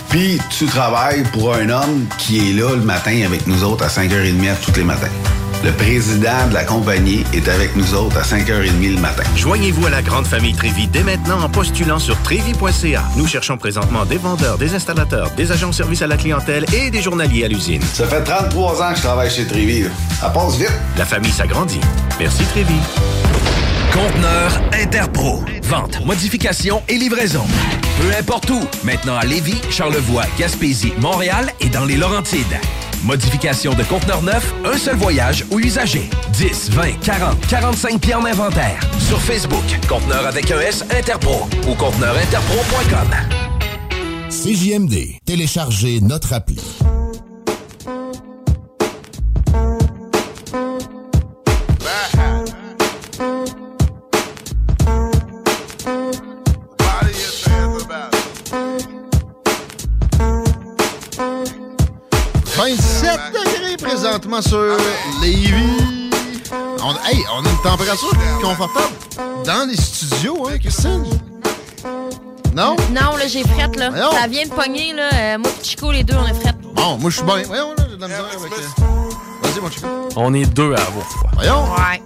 puis 0.09 0.39
tu 0.49 0.65
travailles 0.65 1.23
pour 1.33 1.53
un 1.53 1.69
homme 1.69 2.07
qui 2.17 2.49
est 2.49 2.53
là 2.53 2.71
le 2.75 2.81
matin 2.81 3.21
avec 3.25 3.47
nous 3.47 3.63
autres 3.63 3.83
à 3.83 3.87
5h30 3.87 4.55
tous 4.63 4.75
les 4.75 4.83
matins. 4.83 5.07
Le 5.63 5.71
président 5.73 6.47
de 6.49 6.55
la 6.55 6.63
compagnie 6.63 7.23
est 7.33 7.47
avec 7.47 7.75
nous 7.75 7.93
autres 7.93 8.17
à 8.17 8.23
5h30 8.23 8.95
le 8.95 8.99
matin. 8.99 9.21
Joignez-vous 9.35 9.85
à 9.85 9.89
la 9.91 10.01
grande 10.01 10.25
famille 10.25 10.55
Trévi 10.55 10.87
dès 10.87 11.03
maintenant 11.03 11.39
en 11.39 11.49
postulant 11.49 11.99
sur 11.99 12.19
trévi.ca. 12.23 13.03
Nous 13.15 13.27
cherchons 13.27 13.57
présentement 13.57 14.05
des 14.05 14.17
vendeurs, 14.17 14.57
des 14.57 14.73
installateurs, 14.73 15.29
des 15.37 15.51
agents 15.51 15.69
de 15.69 15.75
service 15.75 16.01
à 16.01 16.07
la 16.07 16.17
clientèle 16.17 16.65
et 16.73 16.89
des 16.89 17.01
journaliers 17.03 17.45
à 17.45 17.47
l'usine. 17.47 17.81
Ça 17.93 18.07
fait 18.07 18.23
33 18.23 18.81
ans 18.81 18.89
que 18.89 18.97
je 18.97 19.01
travaille 19.03 19.29
chez 19.29 19.45
Trévi. 19.45 19.85
Ça 20.19 20.29
passe 20.29 20.55
vite. 20.55 20.73
La 20.97 21.05
famille 21.05 21.31
s'agrandit. 21.31 21.81
Merci 22.19 22.43
Trévi. 22.45 22.79
Conteneur 23.93 24.51
Interpro. 24.73 25.43
Vente, 25.63 26.03
modification 26.03 26.81
et 26.87 26.95
livraison. 26.95 27.45
Peu 27.99 28.17
importe 28.17 28.49
où. 28.49 28.61
Maintenant 28.83 29.15
à 29.15 29.25
Lévis, 29.25 29.61
Charlevoix, 29.69 30.23
Gaspésie, 30.39 30.93
Montréal 30.97 31.53
et 31.59 31.69
dans 31.69 31.85
les 31.85 31.97
Laurentides. 31.97 32.57
Modification 33.03 33.73
de 33.73 33.83
conteneur 33.83 34.21
neuf, 34.21 34.53
un 34.63 34.77
seul 34.77 34.95
voyage 34.95 35.45
ou 35.51 35.59
usager. 35.59 36.09
10, 36.33 36.71
20, 36.71 36.99
40, 37.03 37.47
45 37.47 37.99
pieds 37.99 38.13
en 38.13 38.25
inventaire. 38.25 38.79
Sur 38.99 39.19
Facebook, 39.19 39.63
Conteneur 39.87 40.25
avec 40.27 40.51
un 40.51 40.59
S 40.59 40.83
Interpro 40.95 41.47
ou 41.67 41.75
conteneurinterpro.com. 41.75 43.09
CJMD. 44.29 45.17
Téléchargez 45.25 45.99
notre 45.99 46.33
appli. 46.33 46.59
Présentement 64.31 64.41
sur 64.41 64.77
Lévis. 65.21 66.09
On, 66.83 66.93
hey, 67.05 67.23
on 67.35 67.45
a 67.45 67.49
une 67.49 67.61
température 67.63 68.11
confortable 68.41 68.93
dans 69.45 69.67
les 69.69 69.75
studios, 69.75 70.47
hein, 70.47 70.57
Christine? 70.57 71.03
Non? 72.55 72.75
Non, 72.91 73.15
là, 73.17 73.27
j'ai 73.27 73.43
frette, 73.43 73.75
là. 73.77 73.89
Voyons. 73.89 74.11
Ça 74.11 74.27
vient 74.27 74.45
de 74.45 74.49
pogner, 74.49 74.93
là. 74.93 75.09
Euh, 75.13 75.37
moi 75.37 75.49
et 75.49 75.65
Chico, 75.65 75.91
les 75.91 76.03
deux, 76.03 76.15
on 76.15 76.27
est 76.27 76.33
frette. 76.33 76.55
Bon, 76.73 76.97
moi, 76.97 77.09
je 77.09 77.17
suis 77.17 77.25
bien. 77.25 77.43
Voyons, 77.45 77.73
là, 77.77 77.85
j'ai 77.89 77.95
de 77.95 78.01
la 78.01 78.07
misère 78.07 78.25
avec... 78.25 78.51
euh, 78.53 79.43
Vas-y, 79.43 79.61
mon 79.61 79.69
Chico. 79.69 79.87
On 80.15 80.33
est 80.33 80.45
deux 80.45 80.73
à 80.73 80.81
avoir 80.81 81.05
froid. 81.05 81.29
Voyons. 81.33 81.63
Ouais. 81.63 82.01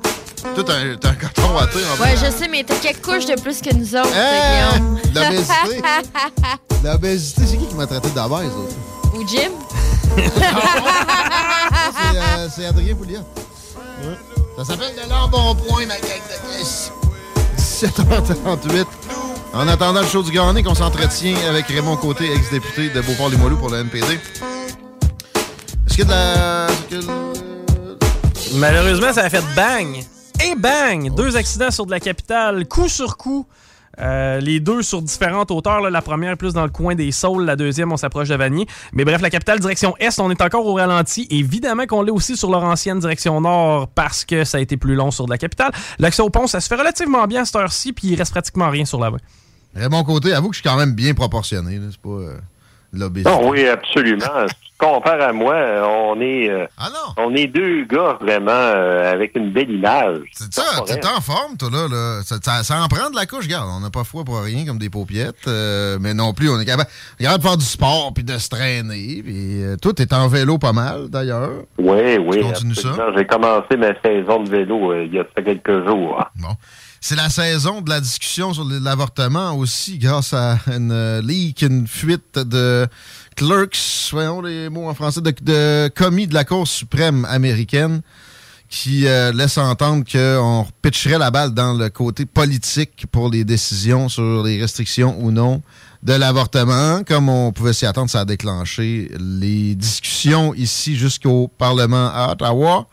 Toi, 0.53 0.63
t'as 0.65 0.73
un, 0.75 0.95
t'as 0.99 1.09
un 1.09 1.15
carton 1.15 1.57
à 1.57 1.63
en 1.63 2.03
Ouais, 2.03 2.15
je 2.15 2.31
sais, 2.31 2.47
mais 2.47 2.63
t'as 2.63 2.75
quelques 2.75 3.03
couches 3.03 3.25
de 3.25 3.39
plus 3.39 3.61
que 3.61 3.73
nous 3.73 3.95
autres? 3.95 4.09
Guillaume. 4.09 4.99
L'obésité. 5.15 5.81
L'obésité, 6.83 7.41
c'est 7.47 7.57
qui 7.57 7.65
qui 7.67 7.75
m'a 7.75 7.87
traité 7.87 8.09
d'obèse, 8.09 8.51
l'autre? 8.55 8.75
Ou 9.15 9.27
Jim. 9.27 9.51
C'est 12.15 12.21
euh, 12.21 12.47
c'est 12.49 12.65
Adrien 12.65 12.95
Pouliot. 12.95 13.19
Ça 14.57 14.63
s'appelle 14.63 14.95
de 14.95 15.09
l'embonpoint, 15.09 15.85
ma 15.85 15.97
gang 15.99 16.21
de 16.29 16.53
Chris. 16.53 16.89
17h38. 17.57 18.85
En 19.53 19.67
attendant 19.67 19.99
le 19.99 20.07
show 20.07 20.23
du 20.23 20.31
Garnic, 20.31 20.65
on 20.69 20.75
s'entretient 20.75 21.35
avec 21.49 21.67
Raymond 21.67 21.97
Côté, 21.97 22.31
ex-député 22.31 22.89
de 22.89 23.01
Beauport-les-Moilous 23.01 23.57
pour 23.57 23.69
le 23.69 23.79
NPD. 23.79 24.19
Est-ce 25.87 26.01
a 26.01 26.05
de 26.05 26.09
la... 26.09 26.67
que 26.89 28.55
Malheureusement, 28.55 29.11
ça 29.11 29.23
a 29.23 29.29
fait 29.29 29.43
bang 29.53 30.01
et 30.41 30.55
bang. 30.55 31.13
Deux 31.13 31.35
accidents 31.35 31.71
sur 31.71 31.85
de 31.85 31.91
la 31.91 31.99
capitale, 31.99 32.65
coup 32.65 32.87
sur 32.87 33.17
coup. 33.17 33.45
Euh, 33.99 34.39
les 34.39 34.59
deux 34.59 34.81
sur 34.81 35.01
différentes 35.01 35.51
hauteurs. 35.51 35.81
là. 35.81 35.89
La 35.89 36.01
première 36.01 36.37
plus 36.37 36.53
dans 36.53 36.63
le 36.63 36.69
coin 36.69 36.95
des 36.95 37.11
Saules, 37.11 37.45
la 37.45 37.55
deuxième, 37.55 37.91
on 37.91 37.97
s'approche 37.97 38.29
de 38.29 38.35
Vanier. 38.35 38.65
Mais 38.93 39.05
bref, 39.05 39.21
la 39.21 39.29
capitale 39.29 39.59
direction 39.59 39.95
Est, 39.99 40.19
on 40.19 40.29
est 40.31 40.41
encore 40.41 40.65
au 40.65 40.73
ralenti. 40.73 41.27
Évidemment 41.29 41.85
qu'on 41.85 42.01
l'est 42.01 42.11
aussi 42.11 42.37
sur 42.37 42.51
leur 42.51 42.63
ancienne 42.63 42.99
direction 42.99 43.39
Nord 43.41 43.87
parce 43.89 44.25
que 44.25 44.43
ça 44.43 44.57
a 44.57 44.61
été 44.61 44.77
plus 44.77 44.95
long 44.95 45.11
sur 45.11 45.25
de 45.25 45.31
la 45.31 45.37
capitale. 45.37 45.71
L'accès 45.99 46.21
au 46.21 46.29
pont, 46.29 46.47
ça 46.47 46.59
se 46.59 46.67
fait 46.67 46.75
relativement 46.75 47.25
bien 47.27 47.41
à 47.41 47.45
cette 47.45 47.55
heure-ci, 47.55 47.93
puis 47.93 48.09
il 48.09 48.15
reste 48.15 48.31
pratiquement 48.31 48.69
rien 48.69 48.85
sur 48.85 48.99
la 48.99 49.09
voie. 49.09 49.19
Raymond 49.75 50.03
Côté, 50.03 50.33
avoue 50.33 50.49
que 50.49 50.55
je 50.55 50.61
suis 50.61 50.69
quand 50.69 50.77
même 50.77 50.93
bien 50.93 51.13
proportionné. 51.13 51.79
C'est 51.89 51.99
pas 51.99 52.09
euh, 52.09 52.37
l'obésité. 52.93 53.29
Non, 53.29 53.49
oui, 53.49 53.67
absolument. 53.67 54.25
Compares 54.77 55.21
à 55.21 55.33
moi, 55.33 55.55
on 55.87 56.19
est, 56.21 56.49
euh, 56.49 56.65
on 57.17 57.33
est 57.35 57.47
deux 57.47 57.85
gars 57.85 58.17
vraiment 58.21 58.51
euh, 58.51 59.11
avec 59.11 59.35
une 59.35 59.51
belle 59.51 59.71
image. 59.71 60.19
C'est 60.33 60.53
ça, 60.53 60.63
t'es 60.85 61.05
en 61.05 61.21
forme, 61.21 61.57
toi, 61.57 61.69
là. 61.71 61.87
là. 61.89 62.21
Ça, 62.23 62.37
ça- 62.43 62.63
ça 62.63 62.81
en 62.83 62.87
prend 62.87 63.09
de 63.09 63.15
la 63.15 63.25
couche, 63.25 63.45
regarde. 63.45 63.69
On 63.71 63.79
n'a 63.79 63.89
pas 63.89 64.03
froid 64.03 64.23
pour 64.23 64.41
rien, 64.41 64.65
comme 64.65 64.77
des 64.79 64.89
paupiettes. 64.89 65.47
euh, 65.47 65.97
mais 66.01 66.13
non 66.13 66.33
plus, 66.33 66.49
on 66.49 66.59
est 66.59 66.65
capable, 66.65 66.89
capable 67.19 67.43
de 67.43 67.47
faire 67.47 67.57
du 67.57 67.65
sport 67.65 68.11
puis 68.13 68.23
de 68.23 68.37
se 68.37 68.49
traîner. 68.49 69.21
Puis, 69.23 69.63
euh, 69.63 69.75
toi, 69.77 69.93
t'es 69.93 70.13
en 70.13 70.27
vélo 70.27 70.57
pas 70.57 70.73
mal, 70.73 71.09
d'ailleurs. 71.09 71.51
Oui, 71.77 72.17
oui. 72.17 72.41
J'ai 73.17 73.25
commencé 73.25 73.77
ma 73.77 73.99
saison 74.01 74.43
de 74.43 74.49
vélo 74.49 74.91
euh, 74.91 75.05
il 75.05 75.13
y 75.13 75.19
a 75.19 75.23
quelques 75.41 75.85
jours. 75.87 76.23
Bon. 76.35 76.49
C'est 77.01 77.15
la 77.15 77.29
saison 77.29 77.81
de 77.81 77.89
la 77.91 77.99
discussion 78.01 78.51
sur 78.51 78.65
l'avortement 78.65 79.55
aussi, 79.55 79.99
grâce 79.99 80.33
à 80.33 80.57
une 80.75 80.91
euh, 80.91 81.21
leak, 81.21 81.61
une 81.61 81.87
fuite 81.87 82.39
de 82.39 82.87
clerks, 83.35 84.09
voyons 84.11 84.41
les 84.41 84.69
mots 84.69 84.89
en 84.89 84.93
français, 84.93 85.21
de, 85.21 85.87
commis 85.89 86.27
de 86.27 86.33
la 86.33 86.43
Cour 86.43 86.67
suprême 86.67 87.25
américaine 87.25 88.01
qui 88.69 89.07
euh, 89.07 89.31
laisse 89.31 89.57
entendre 89.57 90.03
qu'on 90.11 90.65
pitcherait 90.81 91.19
la 91.19 91.31
balle 91.31 91.53
dans 91.53 91.73
le 91.73 91.89
côté 91.89 92.25
politique 92.25 93.05
pour 93.11 93.29
les 93.29 93.43
décisions 93.43 94.09
sur 94.09 94.43
les 94.43 94.59
restrictions 94.59 95.17
ou 95.19 95.31
non 95.31 95.61
de 96.03 96.13
l'avortement. 96.13 97.03
Comme 97.03 97.29
on 97.29 97.51
pouvait 97.51 97.73
s'y 97.73 97.85
attendre, 97.85 98.09
ça 98.09 98.21
a 98.21 98.25
déclenché 98.25 99.11
les 99.19 99.75
discussions 99.75 100.53
ici 100.53 100.95
jusqu'au 100.95 101.47
Parlement 101.47 102.09
à 102.13 102.31
Ottawa. 102.31 102.87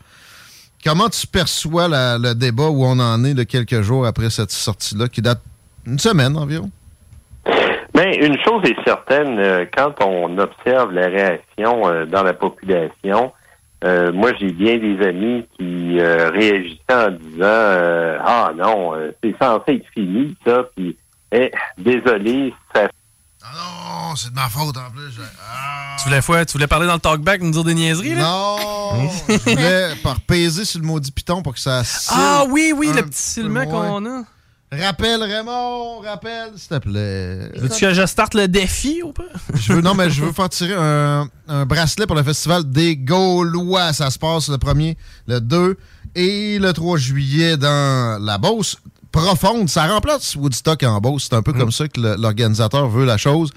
Comment 0.84 1.08
tu 1.08 1.26
perçois 1.26 1.88
le 1.88 2.34
débat 2.34 2.68
où 2.68 2.84
on 2.84 2.98
en 2.98 3.24
est 3.24 3.34
de 3.34 3.44
quelques 3.44 3.82
jours 3.82 4.06
après 4.06 4.30
cette 4.30 4.50
sortie-là, 4.50 5.08
qui 5.08 5.22
date 5.22 5.40
une 5.86 5.98
semaine 5.98 6.36
environ? 6.36 6.70
Mais 8.04 8.16
une 8.16 8.36
chose 8.42 8.62
est 8.64 8.76
certaine, 8.84 9.38
euh, 9.38 9.64
quand 9.76 9.94
on 10.04 10.36
observe 10.38 10.90
la 10.92 11.06
réaction 11.06 11.86
euh, 11.88 12.04
dans 12.04 12.24
la 12.24 12.32
population, 12.32 13.32
euh, 13.84 14.12
moi 14.12 14.30
j'ai 14.40 14.50
bien 14.52 14.76
des 14.78 15.06
amis 15.06 15.46
qui 15.56 16.00
euh, 16.00 16.30
réagissaient 16.30 16.80
en 16.90 17.10
disant 17.10 17.42
euh, 17.44 18.18
Ah 18.24 18.50
non, 18.56 18.94
euh, 18.94 19.12
c'est 19.22 19.36
censé 19.40 19.74
être 19.74 19.86
fini, 19.94 20.36
ça, 20.44 20.64
puis 20.74 20.96
eh, 21.30 21.50
désolé, 21.78 22.52
ça 22.74 22.82
Non, 23.54 24.16
c'est 24.16 24.30
de 24.30 24.34
ma 24.34 24.48
faute 24.48 24.76
en 24.76 24.90
plus. 24.90 25.14
Tu 25.98 26.04
voulais, 26.08 26.22
fois- 26.22 26.44
tu 26.44 26.52
voulais 26.54 26.66
parler 26.66 26.86
dans 26.88 26.94
le 26.94 26.98
talkback, 27.00 27.40
nous 27.40 27.52
dire 27.52 27.64
des 27.64 27.74
niaiseries, 27.74 28.14
là? 28.16 28.22
Non! 28.22 29.08
Je 29.28 29.50
voulais 29.50 29.94
par 30.02 30.20
peser 30.22 30.64
sur 30.64 30.80
le 30.80 30.86
maudit 30.86 31.12
piton 31.12 31.40
pour 31.42 31.54
que 31.54 31.60
ça 31.60 31.82
Ah 32.10 32.44
oui, 32.48 32.72
oui, 32.76 32.90
le 32.94 33.02
petit 33.02 33.42
moins. 33.42 33.66
qu'on 33.66 34.06
a. 34.06 34.22
Rappelle, 34.72 35.22
Raymond, 35.22 36.00
rappelle, 36.00 36.52
s'il 36.56 36.68
te 36.68 36.78
plaît. 36.78 37.50
Veux-tu 37.56 37.80
que 37.84 37.92
je 37.92 38.06
starte 38.06 38.32
le 38.32 38.48
défi 38.48 39.02
ou 39.02 39.12
pas? 39.12 39.24
Je 39.54 39.74
veux, 39.74 39.82
non, 39.82 39.94
mais 39.94 40.08
je 40.08 40.24
veux 40.24 40.32
faire 40.32 40.48
tirer 40.48 40.72
un, 40.74 41.28
un 41.46 41.66
bracelet 41.66 42.06
pour 42.06 42.16
le 42.16 42.22
festival 42.22 42.64
des 42.64 42.96
Gaulois. 42.96 43.92
Ça 43.92 44.10
se 44.10 44.18
passe 44.18 44.48
le 44.48 44.56
1er, 44.56 44.96
le 45.26 45.40
2 45.42 45.76
et 46.14 46.58
le 46.58 46.72
3 46.72 46.96
juillet 46.96 47.58
dans 47.58 48.18
la 48.24 48.38
Beauce. 48.38 48.78
Profonde, 49.10 49.68
ça 49.68 49.86
remplace 49.86 50.36
Woodstock 50.36 50.82
en 50.84 50.98
Beauce. 51.00 51.26
C'est 51.28 51.36
un 51.36 51.42
peu 51.42 51.52
comme 51.52 51.70
ça 51.70 51.86
que 51.86 52.00
l'organisateur 52.00 52.88
veut 52.88 53.04
la 53.04 53.18
chose. 53.18 53.50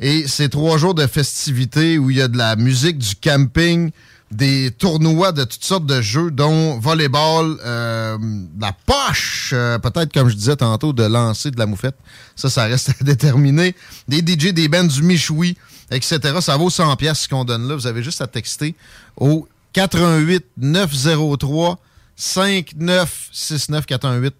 Et 0.00 0.28
c'est 0.28 0.50
trois 0.50 0.76
jours 0.76 0.94
de 0.94 1.06
festivités 1.06 1.96
où 1.96 2.10
il 2.10 2.18
y 2.18 2.20
a 2.20 2.28
de 2.28 2.36
la 2.36 2.56
musique, 2.56 2.98
du 2.98 3.14
camping, 3.16 3.90
des 4.30 4.70
tournois 4.72 5.32
de 5.32 5.44
toutes 5.44 5.64
sortes 5.64 5.86
de 5.86 6.02
jeux, 6.02 6.30
dont 6.30 6.78
volleyball, 6.78 7.56
euh, 7.64 8.18
la 8.60 8.72
poche, 8.84 9.50
euh, 9.54 9.78
peut-être, 9.78 10.12
comme 10.12 10.28
je 10.28 10.34
disais 10.34 10.56
tantôt, 10.56 10.92
de 10.92 11.02
lancer 11.04 11.50
de 11.50 11.58
la 11.58 11.64
moufette. 11.66 11.96
Ça, 12.36 12.50
ça 12.50 12.64
reste 12.64 12.90
à 13.00 13.04
déterminer. 13.04 13.74
Des 14.06 14.18
DJ, 14.18 14.52
des 14.52 14.68
bands, 14.68 14.84
du 14.84 15.02
Michoui, 15.02 15.56
etc. 15.90 16.18
Ça 16.40 16.56
vaut 16.58 16.68
100 16.70 16.94
pièces 16.96 17.20
ce 17.20 17.28
qu'on 17.28 17.44
donne 17.44 17.66
là. 17.68 17.74
Vous 17.74 17.86
avez 17.86 18.02
juste 18.02 18.20
à 18.20 18.26
texter 18.26 18.74
au 19.16 19.48
88 19.72 20.44
903 20.58 21.78
5969 22.16 23.86
418 23.86 24.34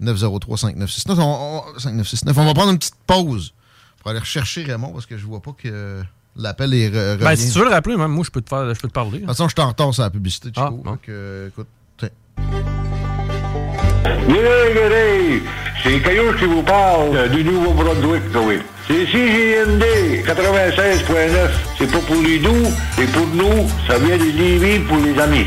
903 0.00 0.58
5969. 0.58 1.18
On, 1.18 1.62
on- 1.74 1.78
5969. 1.78 2.38
On 2.38 2.44
va 2.44 2.54
prendre 2.54 2.70
une 2.72 2.78
petite 2.78 2.94
pause 3.06 3.52
pour 4.00 4.10
aller 4.10 4.20
rechercher 4.20 4.62
Raymond 4.64 4.92
parce 4.92 5.06
que 5.06 5.16
je 5.18 5.24
vois 5.26 5.40
pas 5.40 5.52
que 5.52 6.02
l'appel 6.36 6.74
est 6.74 6.90
re- 6.90 7.16
Ben, 7.18 7.36
si 7.36 7.50
tu 7.52 7.58
veux 7.58 7.64
le 7.66 7.70
rappeler, 7.70 7.96
même 7.96 8.10
moi, 8.10 8.24
je 8.24 8.30
peux 8.30 8.40
te, 8.40 8.48
faire, 8.48 8.74
je 8.74 8.80
peux 8.80 8.88
te 8.88 8.92
parler. 8.92 9.12
De 9.12 9.18
toute 9.18 9.26
façon, 9.28 9.48
je 9.48 9.54
suis 9.54 9.62
en 9.62 9.68
retard 9.68 9.92
sur 9.94 10.02
la 10.02 10.10
publicité, 10.10 10.48
Chico. 10.48 10.60
Ah, 10.64 10.70
bon. 10.70 10.92
Fait 10.92 10.98
que, 11.06 11.48
écoute, 11.48 11.68
tiens. 11.98 12.08
Grégory, 14.28 15.42
c'est 15.82 16.00
Caillou 16.00 16.32
qui 16.38 16.44
vous 16.46 16.62
parle 16.62 17.16
euh, 17.16 17.28
du 17.28 17.44
Nouveau-Brunswick, 17.44 18.22
oui. 18.46 18.58
C'est 18.88 19.04
CJND 19.06 19.84
96.9. 20.26 21.50
C'est 21.78 21.90
pas 21.90 21.98
pour 22.00 22.22
les 22.22 22.38
doux, 22.38 22.66
c'est 22.96 23.10
pour 23.12 23.26
nous. 23.28 23.68
Ça 23.86 23.98
vient 23.98 24.16
de 24.16 24.24
Lévis 24.24 24.80
pour 24.80 24.98
les 24.98 25.18
amis. 25.18 25.46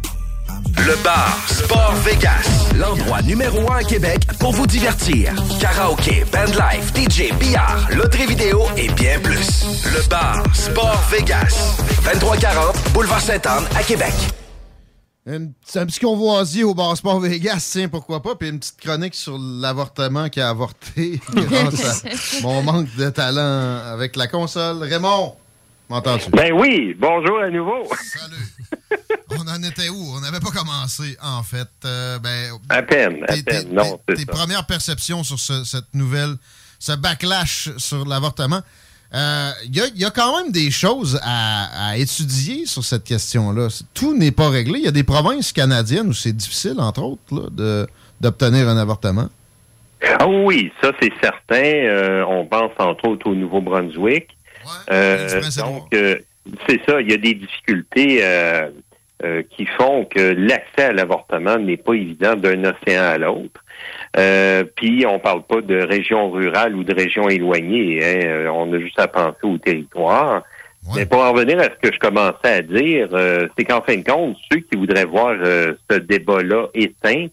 Le 0.77 0.95
bar 1.03 1.37
Sport 1.47 1.93
Vegas, 2.05 2.47
l'endroit 2.75 3.21
numéro 3.21 3.71
un 3.71 3.77
à 3.77 3.83
Québec 3.83 4.21
pour 4.39 4.51
vous 4.51 4.67
divertir. 4.67 5.33
Karaoke, 5.59 6.23
bandlife, 6.31 6.91
DJ, 6.95 7.33
billard, 7.39 7.87
loterie 7.91 8.27
vidéo 8.27 8.63
et 8.77 8.89
bien 8.89 9.19
plus. 9.19 9.63
Le 9.93 10.07
bar 10.09 10.43
Sport 10.53 11.01
Vegas, 11.11 11.75
2340 12.03 12.75
Boulevard 12.93 13.21
Sainte-Anne 13.21 13.65
à 13.75 13.83
Québec. 13.83 14.13
Une- 15.27 15.53
C'est 15.65 15.79
un 15.79 15.85
petit 15.85 15.99
convoisier 15.99 16.63
au 16.63 16.73
bar 16.73 16.95
Sport 16.97 17.19
Vegas, 17.19 17.69
tiens, 17.71 17.87
pourquoi 17.87 18.21
pas. 18.23 18.35
Puis 18.35 18.49
une 18.49 18.59
petite 18.59 18.79
chronique 18.79 19.15
sur 19.15 19.37
l'avortement 19.39 20.29
qui 20.29 20.41
a 20.41 20.49
avorté 20.49 21.19
grâce 21.33 22.03
à 22.05 22.09
mon 22.43 22.63
manque 22.63 22.93
de 22.95 23.09
talent 23.09 23.77
avec 23.93 24.15
la 24.15 24.27
console. 24.27 24.81
Raymond, 24.83 25.35
m'entends-tu? 25.91 26.29
Ben 26.31 26.51
oui, 26.53 26.95
bonjour 26.97 27.39
à 27.39 27.49
nouveau. 27.49 27.83
On 29.31 29.47
en 29.47 29.61
était 29.63 29.89
où? 29.89 30.13
On 30.15 30.21
n'avait 30.21 30.39
pas 30.39 30.51
commencé, 30.51 31.17
en 31.21 31.43
fait. 31.43 31.67
Euh, 31.85 32.19
ben, 32.19 32.51
À 32.69 32.81
peine, 32.81 33.23
à 33.27 33.33
peine, 33.33 33.43
tes- 33.43 33.65
non, 33.65 33.99
tes- 34.07 34.25
premières 34.25 34.65
perceptions 34.65 35.23
sur 35.23 35.39
ce- 35.39 35.63
cette 35.63 35.93
nouvelle, 35.93 36.35
ce 36.79 36.93
backlash 36.93 37.69
sur 37.77 38.05
l'avortement. 38.05 38.61
Euh, 39.13 39.51
Il 39.65 39.75
y, 39.75 39.81
a, 39.81 39.87
il 39.87 39.99
y 39.99 40.05
a 40.05 40.09
quand 40.09 40.41
même 40.41 40.51
des 40.51 40.71
choses 40.71 41.19
à, 41.21 41.89
à 41.89 41.97
étudier 41.97 42.65
sur 42.65 42.83
cette 42.83 43.03
question-là. 43.03 43.67
Tout 43.93 44.17
n'est 44.17 44.31
pas 44.31 44.49
réglé. 44.49 44.79
Il 44.79 44.85
y 44.85 44.87
a 44.87 44.91
des 44.91 45.03
provinces 45.03 45.51
canadiennes 45.51 46.07
où 46.07 46.13
c'est 46.13 46.31
difficile, 46.31 46.75
entre 46.79 47.01
autres, 47.03 47.49
d'obtenir 48.21 48.69
un 48.69 48.77
avortement. 48.77 49.27
Ah 50.19 50.27
oui, 50.27 50.71
ça 50.81 50.91
c'est 51.01 51.11
certain. 51.21 51.63
Euh, 51.63 52.23
on 52.27 52.45
pense 52.45 52.71
entre 52.79 53.07
autres 53.09 53.29
au 53.29 53.35
Nouveau-Brunswick. 53.35 54.29
Euh, 54.91 55.41
donc, 55.57 55.93
euh, 55.93 56.15
c'est 56.67 56.81
ça, 56.87 57.01
il 57.01 57.09
y 57.09 57.13
a 57.13 57.17
des 57.17 57.33
difficultés 57.35 58.19
euh, 58.21 59.43
qui 59.51 59.65
font 59.65 60.05
que 60.05 60.19
l'accès 60.19 60.85
à 60.85 60.91
l'avortement 60.93 61.57
n'est 61.57 61.77
pas 61.77 61.93
évident 61.93 62.35
d'un 62.35 62.63
océan 62.63 63.03
à 63.03 63.17
l'autre. 63.17 63.63
Euh, 64.17 64.63
puis 64.75 65.05
on 65.05 65.19
parle 65.19 65.43
pas 65.43 65.61
de 65.61 65.79
régions 65.81 66.29
rurales 66.31 66.75
ou 66.75 66.83
de 66.83 66.93
régions 66.93 67.29
éloignées. 67.29 68.03
hein. 68.03 68.51
On 68.53 68.71
a 68.73 68.79
juste 68.79 68.99
à 68.99 69.07
penser 69.07 69.37
au 69.43 69.57
territoire. 69.57 70.43
Mais 70.95 71.05
pour 71.05 71.19
en 71.19 71.31
revenir 71.31 71.59
à 71.59 71.65
ce 71.65 71.87
que 71.87 71.93
je 71.93 71.99
commençais 71.99 72.37
à 72.43 72.61
dire, 72.63 73.09
euh, 73.13 73.47
c'est 73.55 73.65
qu'en 73.65 73.81
fin 73.81 73.97
de 73.97 74.03
compte, 74.03 74.35
ceux 74.51 74.59
qui 74.61 74.75
voudraient 74.75 75.05
voir 75.05 75.35
euh, 75.39 75.73
ce 75.89 75.97
débat-là 75.97 76.67
éteint 76.73 77.27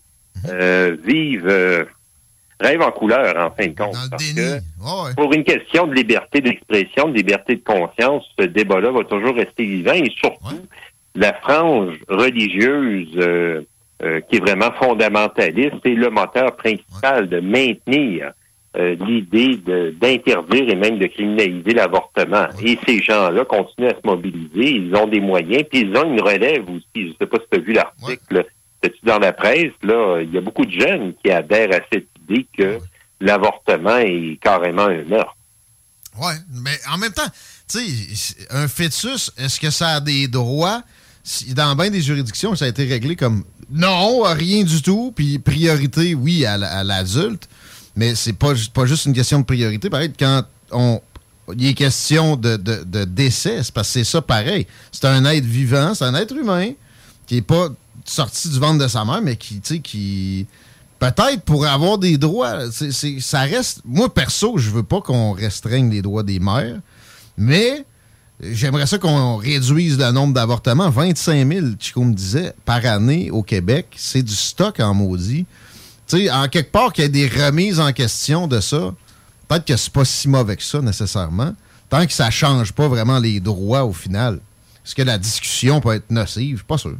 euh, 0.50 0.96
vivent 1.02 1.86
rêvent 2.60 2.82
en 2.82 2.90
couleur 2.90 3.36
en 3.36 3.50
fin 3.50 3.68
de 3.68 3.76
compte. 3.76 3.96
Parce 4.10 4.32
que 4.32 5.14
pour 5.14 5.32
une 5.32 5.44
question 5.44 5.86
de 5.86 5.94
liberté 5.94 6.40
d'expression, 6.40 7.08
de 7.08 7.14
liberté 7.14 7.56
de 7.56 7.64
conscience, 7.64 8.24
ce 8.38 8.44
débat-là 8.44 8.90
va 8.90 9.04
toujours 9.04 9.34
rester 9.34 9.64
vivant 9.64 9.94
et 9.94 10.10
surtout 10.18 10.60
la 11.14 11.32
frange 11.34 11.96
religieuse 12.08 13.08
euh, 13.16 13.62
euh, 14.02 14.20
qui 14.28 14.36
est 14.36 14.40
vraiment 14.40 14.70
fondamentaliste 14.72 15.84
est 15.84 15.94
le 15.94 16.10
moteur 16.10 16.54
principal 16.56 17.28
de 17.28 17.40
maintenir 17.40 18.32
euh, 18.76 18.94
l'idée 19.04 19.56
d'interdire 20.00 20.68
et 20.68 20.76
même 20.76 20.98
de 20.98 21.06
criminaliser 21.06 21.72
l'avortement. 21.72 22.46
Et 22.62 22.78
ces 22.86 23.02
gens-là 23.02 23.44
continuent 23.44 23.88
à 23.88 23.94
se 23.94 24.06
mobiliser, 24.06 24.76
ils 24.76 24.94
ont 24.94 25.08
des 25.08 25.20
moyens, 25.20 25.64
puis 25.68 25.80
ils 25.80 25.96
ont 25.96 26.04
une 26.04 26.20
relève 26.20 26.68
aussi. 26.70 26.84
Je 26.94 27.06
ne 27.08 27.14
sais 27.20 27.26
pas 27.26 27.38
si 27.38 27.46
tu 27.50 27.58
as 27.58 27.62
vu 27.62 27.72
l'article, 27.72 28.46
c'est 28.82 28.92
dans 29.02 29.18
la 29.18 29.32
presse, 29.32 29.72
là, 29.82 30.20
il 30.20 30.32
y 30.32 30.38
a 30.38 30.40
beaucoup 30.40 30.64
de 30.64 30.70
jeunes 30.70 31.14
qui 31.24 31.32
adhèrent 31.32 31.74
à 31.74 31.80
cette 31.92 32.06
idée 32.28 32.46
que 32.56 32.78
l'avortement 33.20 33.96
est 33.98 34.38
carrément 34.42 34.86
un 34.86 35.02
meurtre. 35.04 35.34
Ouais, 36.20 36.34
mais 36.50 36.78
en 36.92 36.98
même 36.98 37.12
temps, 37.12 37.28
tu 37.70 37.78
sais, 37.78 38.46
un 38.50 38.66
fœtus, 38.68 39.30
est-ce 39.36 39.60
que 39.60 39.70
ça 39.70 39.90
a 39.96 40.00
des 40.00 40.28
droits? 40.28 40.82
dans 41.50 41.76
bien 41.76 41.90
des 41.90 42.00
juridictions, 42.00 42.56
ça 42.56 42.64
a 42.64 42.68
été 42.68 42.86
réglé 42.86 43.14
comme 43.14 43.44
non, 43.70 44.22
rien 44.22 44.64
du 44.64 44.80
tout, 44.80 45.12
puis 45.14 45.38
priorité, 45.38 46.14
oui, 46.14 46.46
à, 46.46 46.56
la- 46.56 46.78
à 46.78 46.82
l'adulte, 46.84 47.46
mais 47.94 48.14
c'est 48.14 48.32
pas, 48.32 48.54
pas 48.72 48.86
juste 48.86 49.04
une 49.04 49.12
question 49.12 49.38
de 49.40 49.44
priorité. 49.44 49.90
Pareil, 49.90 50.10
quand 50.18 50.42
on. 50.70 51.02
Il 51.54 51.66
est 51.66 51.74
question 51.74 52.36
de, 52.36 52.56
de- 52.56 53.04
décès, 53.04 53.62
c'est 53.62 53.74
parce 53.74 53.88
que 53.88 53.92
c'est 53.94 54.04
ça 54.04 54.22
pareil. 54.22 54.66
C'est 54.90 55.04
un 55.04 55.22
être 55.26 55.44
vivant, 55.44 55.94
c'est 55.94 56.04
un 56.04 56.14
être 56.14 56.34
humain 56.34 56.70
qui 57.26 57.36
est 57.38 57.42
pas 57.42 57.68
sorti 58.06 58.48
du 58.48 58.58
ventre 58.58 58.82
de 58.82 58.88
sa 58.88 59.04
mère, 59.04 59.20
mais 59.22 59.36
qui, 59.36 59.60
qui 59.60 60.46
peut-être 60.98 61.42
pourrait 61.44 61.68
avoir 61.70 61.98
des 61.98 62.18
droits. 62.18 62.70
C'est- 62.70 63.20
ça 63.20 63.40
reste. 63.40 63.82
Moi, 63.84 64.12
perso, 64.12 64.58
je 64.58 64.70
veux 64.70 64.82
pas 64.82 65.00
qu'on 65.00 65.32
restreigne 65.32 65.90
les 65.90 66.02
droits 66.02 66.22
des 66.22 66.40
mères, 66.40 66.76
mais 67.36 67.84
j'aimerais 68.40 68.86
ça 68.86 68.98
qu'on 68.98 69.36
réduise 69.36 69.98
le 69.98 70.10
nombre 70.12 70.34
d'avortements. 70.34 70.90
25 70.90 71.46
000, 71.52 71.66
Chico 71.78 72.02
me 72.04 72.14
disait, 72.14 72.52
par 72.64 72.84
année 72.86 73.30
au 73.30 73.42
Québec. 73.42 73.86
C'est 73.96 74.22
du 74.22 74.34
stock 74.34 74.80
en 74.80 74.94
maudit. 74.94 75.46
Tu 76.06 76.18
sais, 76.18 76.30
en 76.30 76.48
quelque 76.48 76.72
part, 76.72 76.92
qu'il 76.92 77.04
y 77.04 77.06
ait 77.06 77.10
des 77.10 77.28
remises 77.28 77.80
en 77.80 77.92
question 77.92 78.46
de 78.46 78.60
ça, 78.60 78.94
peut-être 79.46 79.64
que 79.66 79.76
c'est 79.76 79.92
pas 79.92 80.04
si 80.04 80.28
mauvais 80.28 80.56
que 80.56 80.62
ça, 80.62 80.80
nécessairement, 80.80 81.52
tant 81.90 82.06
que 82.06 82.12
ça 82.12 82.30
change 82.30 82.72
pas 82.72 82.88
vraiment 82.88 83.18
les 83.18 83.40
droits 83.40 83.84
au 83.84 83.92
final. 83.92 84.40
Est-ce 84.84 84.94
que 84.94 85.02
la 85.02 85.18
discussion 85.18 85.80
peut 85.80 85.94
être 85.94 86.10
nocive? 86.10 86.64
Pas 86.64 86.78
sûr. 86.78 86.96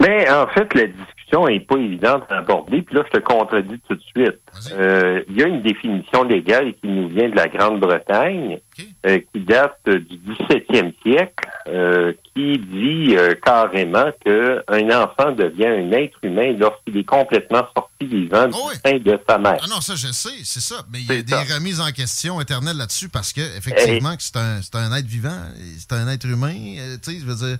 Mais 0.00 0.30
en 0.30 0.46
fait, 0.48 0.72
la 0.74 0.86
discussion 0.86 1.15
est 1.32 1.60
pas 1.60 1.76
évidente 1.76 2.24
à 2.30 2.38
aborder. 2.38 2.82
Puis 2.82 2.94
là, 2.94 3.02
je 3.12 3.18
te 3.18 3.22
contredis 3.22 3.80
tout 3.88 3.94
de 3.94 4.02
suite. 4.02 4.40
Euh, 4.72 5.22
Il 5.28 5.36
y 5.36 5.42
a 5.42 5.48
une 5.48 5.62
définition 5.62 6.22
légale 6.24 6.72
qui 6.80 6.88
nous 6.88 7.08
vient 7.08 7.28
de 7.28 7.36
la 7.36 7.48
Grande-Bretagne, 7.48 8.58
euh, 9.06 9.18
qui 9.32 9.40
date 9.40 9.78
du 9.86 10.18
17e 10.18 10.92
siècle, 11.02 11.48
euh, 11.68 12.12
qui 12.34 12.58
dit 12.58 13.16
carrément 13.44 14.10
que 14.24 14.62
un 14.68 14.90
enfant 14.90 15.32
devient 15.32 15.66
un 15.66 15.92
être 15.92 16.16
humain 16.22 16.54
lorsqu'il 16.58 16.96
est 16.98 17.04
complètement 17.04 17.66
sorti 17.74 18.06
vivant 18.06 18.46
du 18.46 18.54
sein 18.84 18.98
de 18.98 19.18
sa 19.28 19.38
mère. 19.38 19.58
Ah 19.62 19.66
non, 19.68 19.80
ça, 19.80 19.94
je 19.96 20.08
sais, 20.08 20.30
c'est 20.44 20.60
ça. 20.60 20.76
Mais 20.92 21.00
il 21.00 21.06
y 21.06 21.18
a 21.18 21.22
des 21.22 21.32
ça. 21.32 21.54
remises 21.54 21.80
en 21.80 21.90
question 21.90 22.40
éternelles 22.40 22.76
là-dessus 22.76 23.08
parce 23.08 23.32
que, 23.32 23.40
effectivement, 23.56 24.16
que 24.16 24.22
c'est 24.22 24.36
un, 24.36 24.60
un 24.74 24.96
être 24.96 25.06
vivant, 25.06 25.40
c'est 25.78 25.92
un 25.92 26.08
être 26.08 26.26
humain. 26.26 26.54
tu 27.02 27.12
sais, 27.12 27.18
je 27.20 27.24
veux 27.26 27.34
dire. 27.34 27.58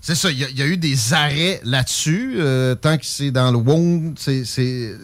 C'est 0.00 0.14
ça, 0.14 0.30
il 0.30 0.38
y, 0.40 0.44
a- 0.44 0.48
il 0.50 0.58
y 0.58 0.62
a 0.62 0.66
eu 0.66 0.76
des 0.76 1.12
arrêts 1.14 1.60
là-dessus. 1.64 2.34
euh, 2.38 2.74
tant 2.74 2.96
que 2.96 3.04
c'est 3.04 3.30
dans 3.30 3.50
le 3.50 3.58
womb, 3.58 4.14
c'est 4.16 4.94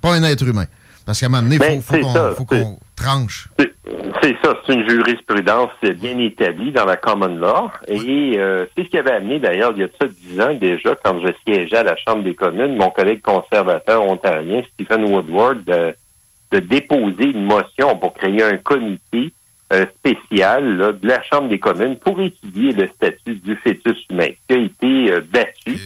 pas 0.00 0.14
un 0.14 0.22
être 0.22 0.46
humain. 0.46 0.66
Parce 1.04 1.18
qu'à 1.18 1.26
un 1.26 1.30
moment 1.30 1.42
donné, 1.42 1.56
il 1.56 1.58
Ben, 1.58 1.82
faut, 1.82 2.44
qu'on 2.44 2.78
tranche. 2.94 3.48
C'est 3.58 4.36
ça, 4.44 4.54
c'est 4.64 4.74
une 4.74 4.88
jurisprudence 4.88 5.70
bien 6.00 6.16
établie 6.20 6.70
dans 6.70 6.84
la 6.84 6.96
common 6.96 7.26
law. 7.34 7.70
Et 7.88 8.34
euh, 8.38 8.66
c'est 8.76 8.84
ce 8.84 8.88
qui 8.88 8.98
avait 8.98 9.10
amené, 9.10 9.40
d'ailleurs, 9.40 9.72
il 9.74 9.80
y 9.80 9.82
a 9.82 9.88
de 9.88 9.92
ça 10.00 10.06
dix 10.06 10.40
ans 10.40 10.54
déjà, 10.54 10.94
quand 11.02 11.18
je 11.20 11.32
siégeais 11.44 11.78
à 11.78 11.82
la 11.82 11.96
Chambre 11.96 12.22
des 12.22 12.36
communes, 12.36 12.76
mon 12.76 12.90
collègue 12.90 13.20
conservateur 13.20 14.04
ontarien, 14.06 14.62
Stephen 14.74 15.02
Woodward, 15.06 15.64
de, 15.64 15.94
de 16.52 16.58
déposer 16.60 17.24
une 17.34 17.46
motion 17.46 17.98
pour 17.98 18.14
créer 18.14 18.44
un 18.44 18.58
comité 18.58 19.32
euh, 19.72 19.86
spécial 19.98 20.76
là, 20.76 20.92
de 20.92 21.06
la 21.06 21.22
Chambre 21.22 21.48
des 21.48 21.58
communes 21.58 21.96
pour 21.96 22.20
étudier 22.20 22.72
le 22.72 22.88
statut 22.88 23.36
du 23.36 23.56
fœtus 23.56 23.96
humain, 24.10 24.28
qui 24.48 24.54
a 24.54 24.58
été 24.58 25.10
euh, 25.12 25.20
battu. 25.32 25.78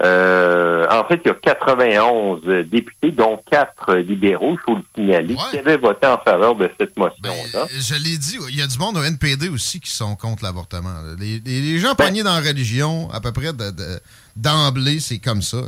Euh, 0.00 0.86
en 0.90 1.04
fait, 1.04 1.20
il 1.24 1.28
y 1.28 1.30
a 1.30 1.34
91 1.34 2.42
députés, 2.66 3.12
dont 3.12 3.40
quatre 3.48 3.94
libéraux, 3.94 4.54
il 4.54 4.58
faut 4.58 4.74
le 4.74 4.82
signaler, 4.94 5.36
qui 5.50 5.58
avaient 5.58 5.76
voté 5.76 6.06
en 6.08 6.18
faveur 6.18 6.56
de 6.56 6.68
cette 6.78 6.96
motion-là. 6.96 7.66
Je 7.70 7.94
l'ai 7.94 8.18
dit, 8.18 8.38
il 8.50 8.58
y 8.58 8.62
a 8.62 8.66
du 8.66 8.76
monde 8.78 8.96
au 8.96 9.02
NPD 9.04 9.48
aussi 9.48 9.78
qui 9.78 9.90
sont 9.92 10.16
contre 10.16 10.42
l'avortement. 10.42 10.94
Les, 11.20 11.40
les- 11.44 11.60
les 11.60 11.78
gens 11.78 11.94
pognés 11.94 12.24
dans 12.24 12.34
la 12.34 12.40
religion, 12.40 13.08
à 13.12 13.20
peu 13.20 13.30
près 13.30 13.52
de- 13.52 13.70
de- 13.70 14.00
d'emblée, 14.34 14.98
c'est 14.98 15.18
comme 15.20 15.42
ça. 15.42 15.58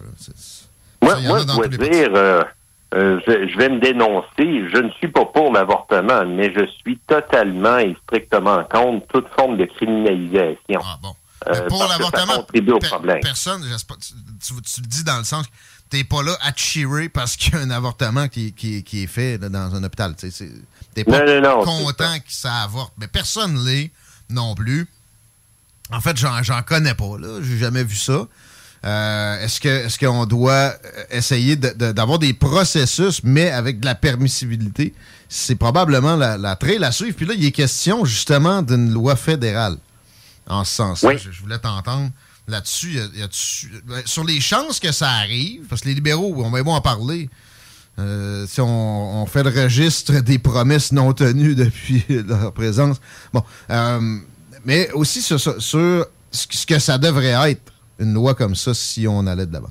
Moi, 1.03 1.15
ça, 1.15 1.21
moi 1.29 1.39
je 1.39 1.45
dois 1.57 1.69
dire, 1.89 2.11
euh, 2.95 3.21
je, 3.27 3.49
je 3.49 3.59
vais 3.59 3.69
me 3.69 3.81
dénoncer. 3.81 4.27
Je 4.73 4.79
ne 4.81 4.91
suis 4.93 5.09
pas 5.09 5.25
pour 5.27 5.53
l'avortement, 5.53 6.25
mais 6.27 6.53
je 6.55 6.67
suis 6.81 6.99
totalement 7.07 7.79
et 7.79 7.97
strictement 8.05 8.65
contre 8.65 9.07
toute 9.09 9.29
forme 9.35 9.57
de 9.57 9.65
criminalisation. 9.65 10.81
Ah 10.83 10.99
bon. 11.03 11.15
Euh, 11.49 11.69
pour 11.69 11.85
l'avortement, 11.87 12.43
per- 12.45 13.21
personne, 13.21 13.63
tu, 13.63 14.55
le 14.55 14.87
dis 14.87 15.05
dans 15.05 15.19
le 15.19 15.25
sens 15.25 15.47
que 15.47 15.53
t'es 15.91 16.03
pas 16.03 16.23
là 16.23 16.37
à 16.43 16.51
te 16.53 16.59
cheerer 16.59 17.09
parce 17.09 17.37
qu'il 17.37 17.55
y 17.55 17.57
a 17.57 17.61
un 17.61 17.71
avortement 17.71 18.27
qui, 18.29 18.53
qui- 18.53 18.83
qui 18.83 19.03
est 19.05 19.07
fait 19.07 19.39
là, 19.39 19.49
dans 19.49 19.75
un 19.75 19.85
hôpital. 19.85 20.15
T'es 20.95 21.05
pas 21.05 21.25
Non, 21.25 21.27
non, 21.27 21.41
non, 21.43 21.61
c'est 21.65 21.85
content 21.85 22.19
que 22.21 22.33
ça 22.33 22.63
avorte. 22.63 22.95
Mais 22.99 23.07
personne 23.07 23.63
l'est 23.65 23.91
non 24.31 24.55
plus. 24.55 24.89
En 25.93 26.01
fait, 26.01 26.17
j'en, 26.17 26.63
connais 26.63 26.95
pas. 26.95 27.05
J'ai 27.43 27.59
jamais 27.59 27.85
vu 27.85 27.97
ça. 27.97 28.27
Euh, 28.87 29.45
est-ce 29.45 29.61
que 29.61 29.69
est-ce 29.69 29.99
qu'on 29.99 30.27
doit 30.27 30.53
euh, 30.53 31.05
essayer 31.11 31.57
de- 31.57 31.71
de- 31.77 31.91
d'avoir 31.93 32.19
des 32.21 32.33
processus, 32.33 33.21
mais 33.25 33.51
avec 33.51 33.81
de 33.81 33.85
la 33.87 33.97
permissibilité? 33.97 34.95
C'est 35.29 35.57
probablement 35.57 36.15
la, 36.15 36.39
la 36.39 36.55
trail 36.55 36.83
à 36.85 36.93
suivre. 36.93 37.17
Puis 37.17 37.27
là, 37.27 37.35
il 37.37 37.45
est 37.45 37.51
question 37.53 38.05
justement 38.05 38.63
d'une 38.63 38.93
loi 38.93 39.17
fédérale 39.17 39.77
en 40.49 40.63
ce 40.65 40.75
sens-là. 40.77 41.17
Je, 41.17 41.33
je 41.33 41.41
voulais 41.41 41.59
t'entendre 41.59 42.11
là-dessus. 42.47 42.93
Y 42.93 43.01
a- 43.01 43.25
y 43.27 43.69
ben, 43.87 44.03
sur 44.05 44.23
les 44.25 44.41
chances 44.41 44.79
que 44.79 44.93
ça 44.93 45.11
arrive, 45.11 45.63
parce 45.69 45.81
que 45.83 45.89
les 45.89 45.95
libéraux, 45.95 46.33
on 46.37 46.51
va 46.51 46.71
en 46.71 46.81
parler. 46.81 47.29
Euh, 47.99 48.47
si 48.47 48.61
on, 48.61 49.23
on 49.23 49.27
fait 49.27 49.43
le 49.43 49.51
registre 49.63 50.21
des 50.21 50.39
promesses 50.39 50.93
non 50.93 51.13
tenues 51.13 51.55
depuis 51.65 52.05
leur 52.09 52.53
présence. 52.53 52.99
Bon, 53.33 53.43
euh, 53.71 54.19
mais 54.65 54.91
aussi 54.93 55.23
sur, 55.23 55.41
sur- 55.41 55.61
sur 55.61 56.07
ce 56.31 56.47
ce 56.53 56.67
que 56.67 56.79
ça 56.79 56.99
devrait 56.99 57.51
être, 57.51 57.73
une 57.99 58.15
loi 58.15 58.35
comme 58.35 58.55
ça, 58.55 58.75
si 58.75 59.07
on 59.09 59.27
allait 59.27 59.47
de 59.47 59.53
l'avant? 59.53 59.71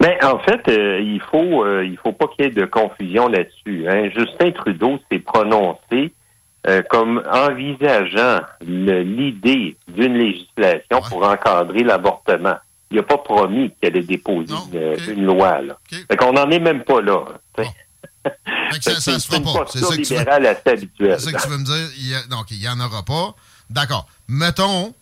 Ben, 0.00 0.16
en 0.22 0.38
fait, 0.40 0.60
euh, 0.68 1.00
il 1.00 1.20
faut 1.30 1.64
euh, 1.64 1.84
il 1.84 1.96
faut 1.98 2.12
pas 2.12 2.26
qu'il 2.28 2.44
y 2.44 2.48
ait 2.48 2.50
de 2.50 2.64
confusion 2.66 3.28
là-dessus. 3.28 3.86
hein. 3.88 4.08
Justin 4.14 4.50
Trudeau 4.52 4.98
s'est 5.10 5.18
prononcé 5.18 6.12
euh, 6.66 6.82
comme 6.90 7.22
envisageant 7.32 8.40
l'idée 8.66 9.76
d'une 9.88 10.14
législation 10.14 11.00
pour 11.08 11.24
encadrer 11.24 11.82
l'avortement. 11.82 12.56
Il 12.90 12.98
n'a 12.98 13.02
pas 13.02 13.18
promis 13.18 13.72
qu'il 13.80 13.88
allait 13.90 14.02
déposer 14.02 14.54
une, 14.72 15.12
une 15.18 15.24
loi. 15.24 15.60
Là. 15.62 15.78
Fait 15.90 16.16
qu'on 16.16 16.32
n'en 16.32 16.48
est 16.50 16.60
même 16.60 16.84
pas 16.84 17.00
là. 17.00 17.24
hein. 17.58 17.62
ça, 18.80 18.94
ça 19.00 19.18
se 19.18 19.26
fera 19.26 19.40
pas. 19.40 19.64
C'est 19.68 19.78
ça 19.80 19.96
que 19.96 20.02
tu 20.02 20.14
veux-. 20.14 21.18
C'est 21.18 21.30
ça 21.30 21.32
que 21.32 21.42
tu 21.42 21.48
veux 21.48 21.58
me 21.58 21.64
dire. 21.64 21.88
Il 21.98 22.08
y 22.10 22.14
a- 22.14 22.26
donc, 22.28 22.50
il 22.50 22.58
n'y 22.58 22.68
en 22.68 22.78
aura 22.80 23.02
pas. 23.02 23.34
D'accord. 23.70 24.06
Mettons 24.28 24.94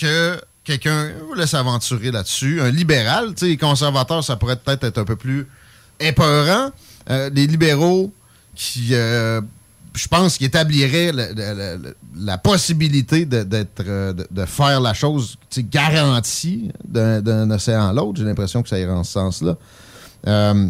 que 0.00 0.40
quelqu'un 0.66 1.12
voulait 1.28 1.46
s'aventurer 1.46 2.10
là-dessus. 2.10 2.60
Un 2.60 2.70
libéral, 2.70 3.28
tu 3.28 3.40
sais, 3.40 3.46
les 3.46 3.56
conservateurs, 3.56 4.22
ça 4.22 4.36
pourrait 4.36 4.56
peut-être 4.56 4.84
être 4.84 4.98
un 4.98 5.04
peu 5.04 5.16
plus 5.16 5.46
épeurant. 6.00 6.70
Euh, 7.08 7.30
les 7.32 7.46
libéraux 7.46 8.12
qui, 8.54 8.88
euh, 8.92 9.40
je 9.94 10.08
pense, 10.08 10.36
qui 10.36 10.44
établiraient 10.44 11.12
la 12.16 12.38
possibilité 12.38 13.24
de, 13.24 13.44
d'être, 13.44 13.84
euh, 13.86 14.12
de, 14.12 14.44
faire 14.44 14.80
la 14.80 14.92
chose 14.92 15.36
garantie 15.56 16.70
d'un, 16.84 17.22
d'un 17.22 17.50
océan 17.50 17.88
à 17.88 17.92
l'autre. 17.92 18.18
J'ai 18.18 18.24
l'impression 18.24 18.62
que 18.62 18.68
ça 18.68 18.78
ira 18.78 18.94
en 18.94 19.04
ce 19.04 19.12
sens-là. 19.12 19.56
Euh, 20.26 20.68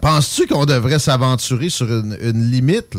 Penses-tu 0.00 0.46
qu'on 0.46 0.64
devrait 0.64 0.98
s'aventurer 0.98 1.70
sur 1.70 1.86
une, 1.86 2.50
limite 2.50 2.96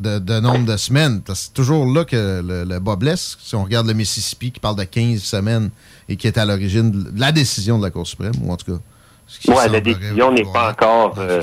de, 0.00 0.18
de 0.18 0.40
nombre 0.40 0.64
de 0.66 0.76
semaines? 0.76 1.22
C'est 1.34 1.52
toujours 1.54 1.86
là 1.86 2.04
que 2.04 2.42
le, 2.42 2.64
le 2.64 2.78
bas 2.80 2.96
blesse. 2.96 3.36
Si 3.40 3.54
on 3.54 3.64
regarde 3.64 3.86
le 3.86 3.94
Mississippi 3.94 4.50
qui 4.52 4.60
parle 4.60 4.76
de 4.76 4.84
15 4.84 5.20
semaines 5.22 5.70
et 6.08 6.16
qui 6.16 6.26
est 6.26 6.38
à 6.38 6.44
l'origine 6.44 6.90
de 6.90 7.20
la 7.20 7.30
décision 7.32 7.78
de 7.78 7.84
la 7.84 7.90
Cour 7.90 8.06
suprême, 8.06 8.32
ou 8.42 8.50
en 8.52 8.56
tout 8.56 8.72
cas. 8.72 8.78
Ouais, 9.52 9.68
la 9.68 9.80
décision 9.80 10.32
n'est 10.32 10.42
pas 10.52 10.70
encore 10.72 11.14
euh, 11.18 11.42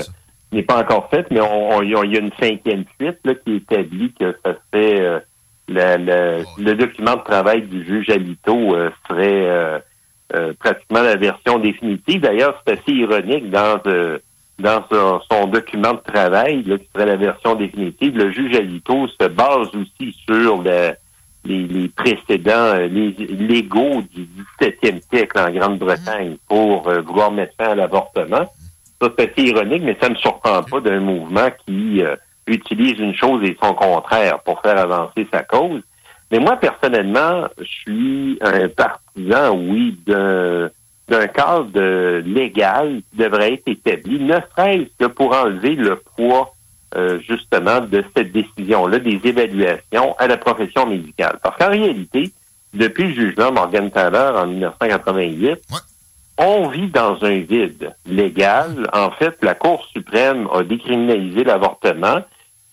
n'est 0.52 0.62
pas 0.62 0.80
encore 0.82 1.08
faite, 1.10 1.26
mais 1.30 1.40
on, 1.40 1.82
il 1.82 1.90
y 1.90 1.94
a 1.94 2.20
une 2.20 2.30
cinquième 2.38 2.84
suite 3.00 3.18
là, 3.24 3.34
qui 3.34 3.54
établit 3.56 4.12
que 4.18 4.34
ça 4.44 4.52
serait 4.72 5.00
euh, 5.00 5.18
la- 5.68 5.96
la- 5.98 6.38
le 6.58 6.74
document 6.74 7.16
de 7.16 7.22
travail 7.22 7.62
du 7.62 7.84
juge 7.86 8.08
Alito 8.10 8.74
euh, 8.74 8.90
serait 9.08 9.82
pratiquement 10.58 11.00
la 11.02 11.16
version 11.16 11.58
définitive. 11.58 12.20
D'ailleurs, 12.20 12.62
c'est 12.66 12.74
assez 12.74 12.92
ironique 12.92 13.48
dans 13.50 13.80
dans 14.58 14.82
son, 14.90 15.20
son 15.30 15.46
document 15.46 15.94
de 15.94 16.00
travail, 16.12 16.62
là, 16.64 16.78
qui 16.78 16.88
serait 16.94 17.06
la 17.06 17.16
version 17.16 17.54
définitive, 17.54 18.16
le 18.16 18.30
juge 18.32 18.56
Alito 18.56 19.06
se 19.08 19.28
base 19.28 19.68
aussi 19.74 20.12
sur 20.26 20.62
le- 20.62 20.92
les, 21.44 21.62
les 21.66 21.88
précédents 21.88 22.50
euh, 22.74 22.88
les, 22.88 23.10
légaux 23.12 24.02
du 24.12 24.26
17e 24.60 25.00
siècle 25.08 25.38
en 25.38 25.50
Grande-Bretagne 25.50 26.36
pour 26.48 26.88
euh, 26.88 27.00
vouloir 27.00 27.30
mettre 27.30 27.54
fin 27.56 27.70
à 27.70 27.74
l'avortement. 27.76 28.52
Ça, 29.00 29.08
c'est 29.16 29.30
assez 29.30 29.48
ironique, 29.48 29.82
mais 29.84 29.96
ça 30.00 30.08
ne 30.08 30.14
me 30.14 30.18
surprend 30.18 30.62
pas 30.64 30.80
d'un 30.80 30.98
mouvement 31.00 31.48
qui 31.64 32.02
euh, 32.02 32.16
utilise 32.48 32.98
une 32.98 33.14
chose 33.14 33.42
et 33.44 33.56
son 33.62 33.72
contraire 33.74 34.40
pour 34.40 34.60
faire 34.60 34.76
avancer 34.78 35.26
sa 35.32 35.44
cause. 35.44 35.80
Mais 36.32 36.40
moi, 36.40 36.56
personnellement, 36.56 37.46
je 37.58 37.64
suis 37.64 38.38
un 38.42 38.68
partisan, 38.68 39.56
oui, 39.56 39.96
d'un 40.06 40.68
d'un 41.08 41.26
cadre 41.26 41.70
euh, 41.76 42.22
légal 42.22 43.00
qui 43.10 43.18
devrait 43.18 43.54
être 43.54 43.68
établi, 43.68 44.20
ne 44.20 44.38
serait-ce 44.56 44.90
que 44.98 45.10
pour 45.10 45.34
enlever 45.34 45.74
le 45.74 45.96
poids 45.96 46.52
euh, 46.96 47.18
justement 47.20 47.80
de 47.80 48.04
cette 48.16 48.32
décision-là, 48.32 48.98
des 48.98 49.20
évaluations 49.24 50.14
à 50.18 50.26
la 50.26 50.36
profession 50.36 50.86
médicale. 50.86 51.38
Parce 51.42 51.56
qu'en 51.56 51.70
réalité, 51.70 52.32
depuis 52.74 53.08
le 53.08 53.14
jugement 53.14 53.52
Morgan 53.52 53.90
Taylor 53.90 54.36
en 54.36 54.46
1988, 54.46 55.58
on 56.38 56.68
vit 56.68 56.88
dans 56.88 57.22
un 57.24 57.38
vide 57.40 57.94
légal. 58.06 58.88
En 58.92 59.10
fait, 59.10 59.36
la 59.42 59.54
Cour 59.54 59.84
suprême 59.92 60.48
a 60.52 60.62
décriminalisé 60.62 61.44
l'avortement. 61.44 62.20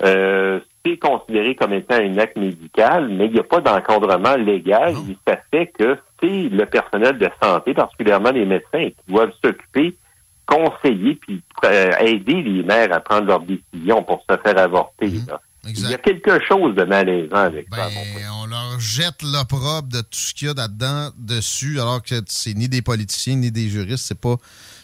Euh, 0.03 0.59
c'est 0.85 0.97
considéré 0.97 1.55
comme 1.55 1.73
étant 1.73 1.95
un 1.95 2.17
acte 2.17 2.37
médical, 2.37 3.09
mais 3.09 3.25
il 3.25 3.33
n'y 3.33 3.39
a 3.39 3.43
pas 3.43 3.59
d'encadrement 3.59 4.35
légal. 4.35 4.93
Et 5.09 5.17
ça 5.27 5.37
fait 5.51 5.67
que 5.67 5.97
le 6.23 6.65
personnel 6.65 7.17
de 7.17 7.29
santé, 7.41 7.73
particulièrement 7.73 8.31
les 8.31 8.45
médecins, 8.45 8.89
qui 8.89 9.11
doivent 9.11 9.31
s'occuper, 9.43 9.97
conseiller, 10.45 11.15
puis 11.15 11.41
euh, 11.65 11.91
aider 11.99 12.41
les 12.41 12.63
mères 12.63 12.93
à 12.93 12.99
prendre 12.99 13.27
leurs 13.27 13.41
décisions 13.41 14.03
pour 14.03 14.23
se 14.29 14.37
faire 14.37 14.57
avorter. 14.57 15.09
là. 15.27 15.41
Il 15.67 15.89
y 15.89 15.93
a 15.95 15.97
quelque 15.97 16.39
chose 16.47 16.75
de 16.75 16.83
malaisant 16.83 17.37
avec 17.37 17.67
ça. 17.73 17.87
On 18.43 18.45
leur 18.45 18.79
jette 18.79 19.23
l'opprobre 19.23 19.87
de 19.87 20.01
tout 20.01 20.07
ce 20.11 20.33
qu'il 20.35 20.47
y 20.47 20.51
a 20.51 20.53
là-dedans 20.53 21.09
dessus, 21.17 21.79
alors 21.79 22.03
que 22.03 22.13
c'est 22.27 22.53
ni 22.53 22.69
des 22.69 22.83
politiciens 22.83 23.35
ni 23.35 23.51
des 23.51 23.67
juristes. 23.67 24.05
C'est 24.07 24.19
pas, 24.19 24.35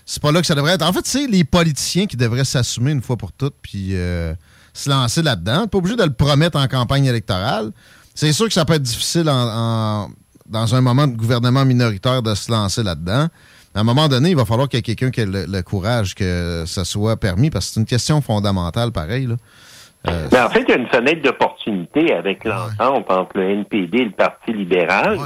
c'est 0.07 0.19
pas 0.21 0.31
là 0.31 0.41
que 0.41 0.47
ça 0.47 0.55
devrait 0.55 0.71
être. 0.73 0.81
En 0.81 0.91
fait, 0.91 1.05
c'est 1.05 1.27
les 1.27 1.43
politiciens 1.43 2.07
qui 2.07 2.17
devraient 2.17 2.45
s'assumer 2.45 2.91
une 2.91 3.03
fois 3.03 3.15
pour 3.15 3.31
toutes, 3.31 3.53
puis 3.61 3.89
euh, 3.91 4.33
se 4.73 4.89
lancer 4.89 5.21
là-dedans. 5.21 5.67
Pas 5.67 5.77
obligé 5.77 5.95
de 5.95 6.03
le 6.03 6.13
promettre 6.13 6.57
en 6.57 6.67
campagne 6.67 7.05
électorale. 7.05 7.71
C'est 8.15 8.33
sûr 8.33 8.47
que 8.47 8.53
ça 8.53 8.65
peut 8.65 8.73
être 8.73 8.81
difficile 8.81 9.29
en- 9.29 10.05
en- 10.05 10.09
dans 10.51 10.75
un 10.75 10.81
moment 10.81 11.07
de 11.07 11.15
gouvernement 11.15 11.65
minoritaire 11.65 12.21
de 12.21 12.35
se 12.35 12.51
lancer 12.51 12.83
là-dedans. 12.83 13.27
À 13.73 13.79
un 13.79 13.83
moment 13.83 14.07
donné, 14.07 14.31
il 14.31 14.35
va 14.35 14.45
falloir 14.45 14.67
qu'il 14.67 14.77
y 14.77 14.81
ait 14.81 14.83
quelqu'un 14.83 15.11
qui 15.11 15.21
ait 15.21 15.25
le, 15.25 15.45
le 15.47 15.61
courage 15.61 16.13
que 16.13 16.65
ça 16.67 16.83
soit 16.83 17.17
permis, 17.17 17.49
parce 17.49 17.67
que 17.67 17.73
c'est 17.73 17.79
une 17.79 17.85
question 17.85 18.21
fondamentale, 18.21 18.91
pareil. 18.91 19.27
Là. 19.27 19.35
Euh, 20.07 20.27
Mais 20.31 20.41
en 20.41 20.49
fait, 20.49 20.63
il 20.67 20.69
y 20.69 20.73
a 20.73 20.77
une 20.77 20.87
fenêtre 20.87 21.21
d'opportunité 21.21 22.13
avec 22.13 22.43
l'entente 22.43 23.09
entre 23.09 23.37
le 23.37 23.49
NPD 23.49 23.97
et 23.99 24.05
le 24.05 24.11
Parti 24.11 24.51
libéral. 24.51 25.17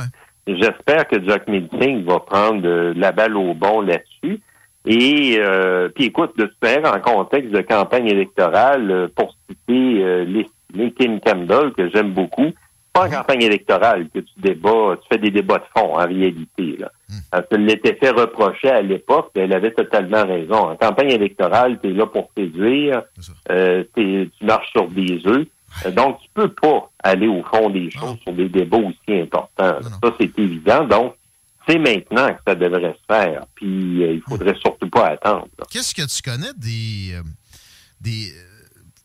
J'espère 0.47 1.07
que 1.07 1.23
Jack 1.27 1.47
Meeting 1.47 2.05
va 2.05 2.19
prendre 2.19 2.93
la 2.95 3.11
balle 3.11 3.35
au 3.35 3.53
bon 3.55 3.81
là-dessus. 3.81 4.41
Et 4.85 5.37
euh, 5.39 5.89
puis 5.89 6.05
écoute, 6.05 6.37
de 6.37 6.45
se 6.45 6.67
faire 6.67 6.85
en 6.85 6.99
contexte 6.99 7.51
de 7.51 7.61
campagne 7.61 8.07
électorale, 8.07 8.91
euh, 8.91 9.07
pour 9.15 9.35
citer 9.49 10.03
euh, 10.03 10.25
l'estimé 10.25 10.91
Kim 10.91 11.19
Campbell, 11.19 11.71
que 11.75 11.89
j'aime 11.89 12.11
beaucoup, 12.11 12.51
pas 12.95 13.07
en 13.07 13.09
campagne 13.09 13.43
électorale 13.43 14.07
que 14.13 14.19
tu 14.19 14.33
débats, 14.37 14.97
tu 15.01 15.07
fais 15.11 15.19
des 15.19 15.31
débats 15.31 15.59
de 15.59 15.65
fond 15.75 15.93
en 15.97 16.05
réalité. 16.07 16.77
Là. 16.79 16.91
Elle 17.33 17.45
se 17.51 17.57
l'était 17.57 17.95
fait 17.95 18.09
reprocher 18.11 18.69
à 18.69 18.81
l'époque, 18.81 19.31
elle 19.35 19.53
avait 19.53 19.71
totalement 19.71 20.25
raison. 20.25 20.55
En 20.71 20.75
campagne 20.75 21.11
électorale, 21.11 21.77
tu 21.81 21.89
es 21.89 21.93
là 21.93 22.05
pour 22.07 22.29
séduire, 22.37 23.03
euh, 23.51 23.83
tu 23.95 24.31
marches 24.41 24.71
sur 24.71 24.87
des 24.89 25.21
œufs. 25.27 25.45
Euh, 25.85 25.91
Donc, 25.91 26.19
tu 26.21 26.29
peux 26.33 26.49
pas 26.49 26.89
aller 27.03 27.27
au 27.27 27.43
fond 27.43 27.69
des 27.69 27.91
choses 27.91 28.17
sur 28.23 28.31
des 28.33 28.47
débats 28.47 28.77
aussi 28.77 29.19
importants. 29.21 29.79
Ça, 29.81 30.13
c'est 30.17 30.39
évident. 30.39 30.85
Donc, 30.85 31.15
c'est 31.67 31.79
maintenant 31.79 32.29
que 32.33 32.39
ça 32.47 32.55
devrait 32.55 32.93
se 32.93 33.13
faire. 33.13 33.45
Puis, 33.55 34.03
euh, 34.03 34.13
il 34.13 34.21
faudrait 34.21 34.55
surtout 34.63 34.89
pas 34.89 35.07
attendre. 35.07 35.47
Qu'est-ce 35.69 35.93
que 35.93 36.05
tu 36.07 36.21
connais 36.21 36.53
des, 36.55 37.15
euh, 37.15 37.21
des 37.99 38.31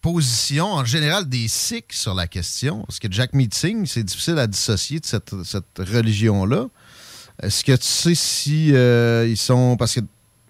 positions, 0.01 0.73
en 0.73 0.85
général, 0.85 1.29
des 1.29 1.49
Sikhs 1.49 1.93
sur 1.93 2.15
la 2.15 2.27
question? 2.27 2.83
Parce 2.87 2.99
que 2.99 3.09
Jack 3.11 3.33
Meeting, 3.35 3.87
c'est 3.87 4.03
difficile 4.03 4.39
à 4.39 4.47
dissocier 4.47 5.01
de 5.01 5.07
cette, 5.07 5.35
cette 5.45 5.79
religion-là. 5.79 6.67
Est-ce 7.43 7.65
que 7.65 7.73
tu 7.73 7.83
sais 7.87 8.15
si 8.15 8.75
euh, 8.75 9.27
ils 9.29 9.37
sont... 9.37 9.77
Parce 9.79 9.95
que 9.95 10.01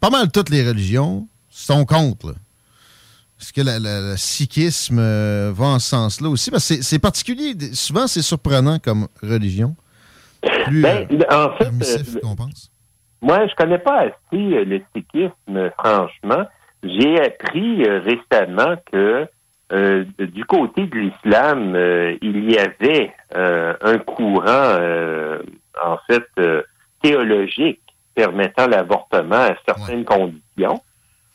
pas 0.00 0.10
mal 0.10 0.30
toutes 0.32 0.50
les 0.50 0.66
religions 0.66 1.28
sont 1.50 1.84
contre. 1.84 2.28
là. 2.28 2.34
Est-ce 3.40 3.52
que 3.52 3.60
le 3.64 4.16
sikhisme 4.16 4.98
euh, 4.98 5.52
va 5.54 5.66
en 5.66 5.78
ce 5.78 5.88
sens-là 5.90 6.28
aussi? 6.28 6.50
Parce 6.50 6.68
que 6.68 6.74
c'est- 6.76 6.82
c'est 6.82 6.98
particulier. 6.98 7.54
Souvent, 7.74 8.06
c'est 8.06 8.22
surprenant 8.22 8.78
comme 8.78 9.08
religion. 9.22 9.76
Plus 10.66 10.82
Ben, 10.82 11.06
euh, 11.10 11.24
en 11.30 11.56
fait, 11.56 12.20
qu'on 12.20 12.34
pense. 12.36 12.70
Moi, 13.22 13.46
je 13.46 13.54
connais 13.54 13.78
pas 13.78 14.00
assez 14.06 14.14
le 14.32 14.82
sikhisme, 14.94 15.70
franchement. 15.78 16.44
J'ai 16.82 17.20
appris 17.20 17.82
récemment 17.84 18.74
que 18.90 19.26
euh, 19.72 20.04
du 20.18 20.44
côté 20.44 20.86
de 20.86 20.98
l'islam, 20.98 21.74
euh, 21.74 22.16
il 22.22 22.50
y 22.50 22.58
avait 22.58 23.12
euh, 23.36 23.74
un 23.80 23.98
courant, 23.98 24.44
euh, 24.46 25.38
en 25.82 25.96
fait, 26.08 26.26
euh, 26.38 26.62
théologique 27.02 27.80
permettant 28.14 28.66
l'avortement 28.66 29.36
à 29.36 29.54
certaines 29.66 30.04
conditions. 30.04 30.80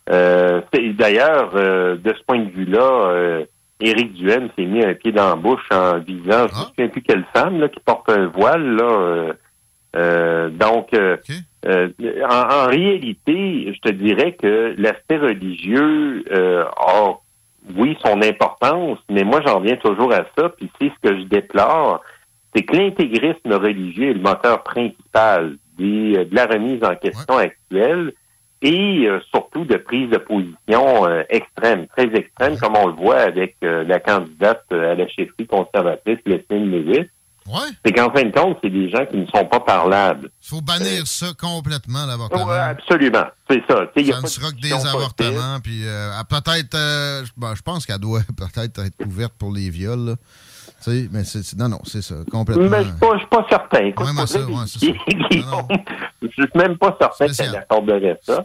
Euh, 0.10 0.62
D'ailleurs, 0.98 1.52
euh, 1.56 1.96
de 1.96 2.14
ce 2.14 2.24
point 2.24 2.40
de 2.40 2.50
vue-là, 2.50 3.10
euh, 3.10 3.46
Éric 3.80 4.14
Duhem 4.14 4.50
s'est 4.56 4.66
mis 4.66 4.84
un 4.84 4.94
pied 4.94 5.12
dans 5.12 5.30
la 5.30 5.36
bouche 5.36 5.68
en 5.72 6.00
visant, 6.00 6.48
je 6.48 6.54
ne 6.54 6.60
me 6.60 6.66
souviens 6.68 6.88
plus 6.90 7.02
quelle 7.02 7.26
femme 7.34 7.60
là, 7.60 7.70
qui 7.70 7.80
porte 7.80 8.10
un 8.10 8.28
voile. 8.28 8.76
Là, 8.76 8.84
euh, 8.84 9.34
euh, 9.96 10.50
donc, 10.50 10.94
euh, 10.94 11.18
euh, 11.66 11.90
en, 12.30 12.66
en 12.66 12.68
réalité, 12.68 13.74
je 13.74 13.80
te 13.80 13.92
dirais 13.94 14.34
que 14.34 14.76
l'aspect 14.78 15.18
religieux 15.18 16.24
euh, 16.32 16.66
a, 16.78 17.18
oui, 17.76 17.98
son 18.04 18.22
importance, 18.22 19.00
mais 19.10 19.24
moi, 19.24 19.42
j'en 19.46 19.60
viens 19.60 19.78
toujours 19.78 20.14
à 20.14 20.26
ça, 20.38 20.50
puis 20.50 20.70
c'est 20.80 20.90
ce 20.90 21.10
que 21.10 21.18
je 21.20 21.24
déplore, 21.24 22.02
c'est 22.56 22.64
que 22.64 22.76
l'intégrisme 22.76 23.54
religieux 23.54 24.12
est 24.12 24.14
le 24.14 24.22
moteur 24.22 24.64
principal 24.64 25.58
des, 25.78 26.18
euh, 26.18 26.26
de 26.26 26.36
la 26.36 26.46
remise 26.46 26.84
en 26.84 26.96
question 26.96 27.38
actuelle 27.38 28.14
et 28.62 29.08
euh, 29.08 29.20
surtout 29.32 29.66
de 29.66 29.78
prise 29.78 30.10
de 30.10 30.18
position 30.18 31.06
euh, 31.08 31.24
extrême, 31.30 31.88
très 31.88 32.08
extrême, 32.16 32.58
comme 32.58 32.76
on 32.76 32.88
le 32.88 32.94
voit 32.94 33.20
avec 33.20 33.58
euh, 33.64 33.84
la 33.84 34.00
candidate 34.00 34.64
à 34.72 34.96
la 34.96 35.08
chefferie 35.08 35.46
conservatrice, 35.48 36.20
Leslie 36.26 36.66
Lewis. 36.66 37.08
C'est 37.86 37.92
qu'en 37.92 38.12
fin 38.12 38.24
de 38.24 38.32
compte, 38.32 38.58
c'est 38.64 38.70
des 38.70 38.90
gens 38.90 39.06
qui 39.06 39.18
ne 39.18 39.26
sont 39.28 39.46
pas 39.46 39.60
parlables. 39.60 40.30
Il 40.42 40.48
faut 40.48 40.62
bannir 40.62 41.06
ça 41.06 41.28
complètement, 41.40 42.06
l'avortement. 42.06 42.48
Ouais, 42.48 42.58
absolument. 42.58 43.26
C'est 43.50 43.64
ça. 43.70 43.86
Il 43.96 44.08
y 44.08 44.12
a 44.12 44.16
Ça 44.16 44.22
ne 44.22 44.28
sera 44.28 44.52
que 44.52 44.60
des 44.60 44.74
avortements, 44.74 45.60
puis 45.64 45.86
euh, 45.86 46.12
peut-être, 46.28 46.76
euh, 46.76 47.24
bon, 47.38 47.54
je 47.54 47.62
pense 47.62 47.86
qu'elle 47.86 48.00
doit 48.00 48.22
peut-être 48.38 48.86
être 48.86 49.06
ouverte 49.06 49.34
pour 49.38 49.54
les 49.54 49.70
viols, 49.70 50.06
là. 50.06 50.16
Mais 50.88 51.24
non, 51.58 51.70
non, 51.70 51.80
c'est 51.84 52.02
ça, 52.02 52.16
complètement. 52.32 52.70
Mais 52.70 52.84
je 52.84 52.90
suis 52.90 53.00
pas, 53.00 53.14
je 53.14 53.20
suis 53.20 53.28
pas 53.28 53.46
certain. 53.50 53.86
Écoute, 53.86 54.06
Même 54.06 54.28
ça. 54.28 54.40
Je 56.22 56.30
suis 56.30 56.50
même 56.56 56.78
pas 56.78 56.98
certain 57.00 57.28
qu'elle 57.28 57.56
accorderait 57.56 58.20
ça. 58.22 58.44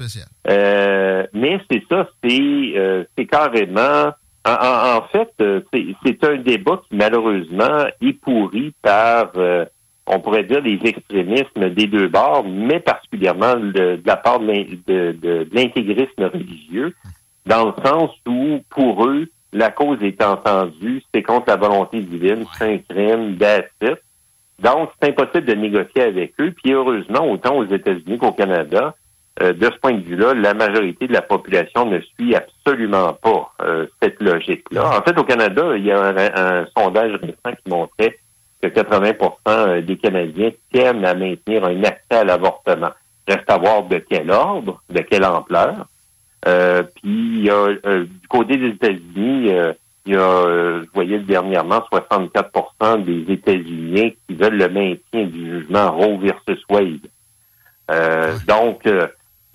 Euh, 0.49 1.27
mais 1.33 1.61
c'est 1.71 1.83
ça, 1.89 2.09
c'est 2.23 2.73
euh, 2.77 3.05
c'est 3.17 3.27
carrément. 3.27 4.13
En, 4.45 4.53
en- 4.53 4.97
en 4.99 5.03
fait, 5.09 5.31
euh, 5.43 5.61
c'est 6.05 6.25
un 6.25 6.37
débat 6.37 6.81
qui 6.89 6.97
malheureusement 6.97 7.85
est 8.01 8.13
pourri 8.15 8.73
par, 8.83 9.33
euh, 9.37 9.65
on 10.07 10.19
pourrait 10.21 10.45
dire, 10.45 10.63
les 10.63 10.79
extrémismes 10.83 11.71
des 11.71 11.87
deux 11.87 12.09
bords, 12.09 12.45
mais 12.49 12.81
particulièrement 12.81 13.57
de, 13.57 13.71
de 13.97 14.03
la 14.05 14.17
part 14.17 14.41
de 14.41 14.47
l'in- 14.47 14.65
de- 14.87 15.13
de- 15.13 15.45
de 15.45 15.49
l'intégrisme 15.53 16.25
religieux, 16.25 16.95
dans 17.47 17.67
le 17.67 17.73
sens 17.85 18.11
où, 18.27 18.61
pour 18.71 19.07
eux, 19.07 19.27
la 19.53 19.71
cause 19.71 20.03
est 20.03 20.23
entendue, 20.23 21.03
c'est 21.13 21.23
contre 21.23 21.49
la 21.49 21.57
volonté 21.57 22.01
divine, 22.01 22.45
c'est 22.57 22.65
un 22.75 22.79
crime, 22.79 23.37
that's 23.37 23.69
it. 23.83 23.99
Donc, 24.63 24.91
c'est 25.01 25.09
impossible 25.11 25.47
de 25.47 25.55
négocier 25.55 26.03
avec 26.03 26.33
eux. 26.41 26.53
Puis 26.53 26.73
heureusement, 26.73 27.31
autant 27.31 27.57
aux 27.57 27.65
États-Unis 27.67 28.19
qu'au 28.19 28.33
Canada, 28.33 28.95
euh, 29.43 29.53
de 29.53 29.65
ce 29.65 29.79
point 29.79 29.93
de 29.95 30.03
vue-là, 30.03 30.35
la 30.35 30.55
majorité 30.55 31.07
de 31.07 31.13
la 31.13 31.23
population 31.23 31.87
ne 31.87 32.01
suit 32.01 32.35
absolument 32.35 33.15
pas 33.15 33.53
euh, 33.63 33.87
cette 34.03 34.21
logique-là. 34.23 34.99
En 34.99 35.03
fait, 35.03 35.19
au 35.19 35.25
Canada, 35.25 35.77
il 35.77 35.85
y 35.85 35.93
a 35.93 36.01
un, 36.01 36.17
un 36.17 36.67
sondage 36.77 37.13
récent 37.15 37.57
qui 37.63 37.71
montrait 37.71 38.19
que 38.63 38.69
80% 38.69 39.81
des 39.83 39.97
Canadiens 39.97 40.51
tiennent 40.73 41.05
à 41.05 41.15
maintenir 41.15 41.65
un 41.65 41.83
accès 41.85 42.17
à 42.17 42.25
l'avortement. 42.25 42.91
Reste 43.27 43.49
à 43.49 43.57
voir 43.57 43.85
de 43.85 43.99
quel 43.99 44.31
ordre, 44.31 44.83
de 44.91 45.01
quelle 45.01 45.25
ampleur. 45.25 45.87
Euh, 46.47 46.83
puis 46.83 47.39
il 47.39 47.45
y 47.45 47.51
a 47.51 47.69
euh, 47.87 48.05
du 48.05 48.29
côté 48.29 48.57
des 48.57 48.69
États-Unis, 48.69 49.53
euh, 49.53 49.73
il 50.07 50.15
y 50.15 50.17
a, 50.17 50.21
euh, 50.21 50.83
je 50.85 50.89
voyais 50.95 51.19
dernièrement, 51.19 51.83
64% 51.93 53.05
des 53.05 53.33
États-Unis 53.33 54.17
qui 54.27 54.35
veulent 54.35 54.57
le 54.57 54.69
maintien 54.69 55.27
du 55.27 55.51
jugement 55.61 55.93
Roe 55.93 56.19
versus 56.19 56.63
Wade. 56.71 57.07
Euh, 57.91 58.37
Donc, 58.47 58.87
euh, 58.87 59.07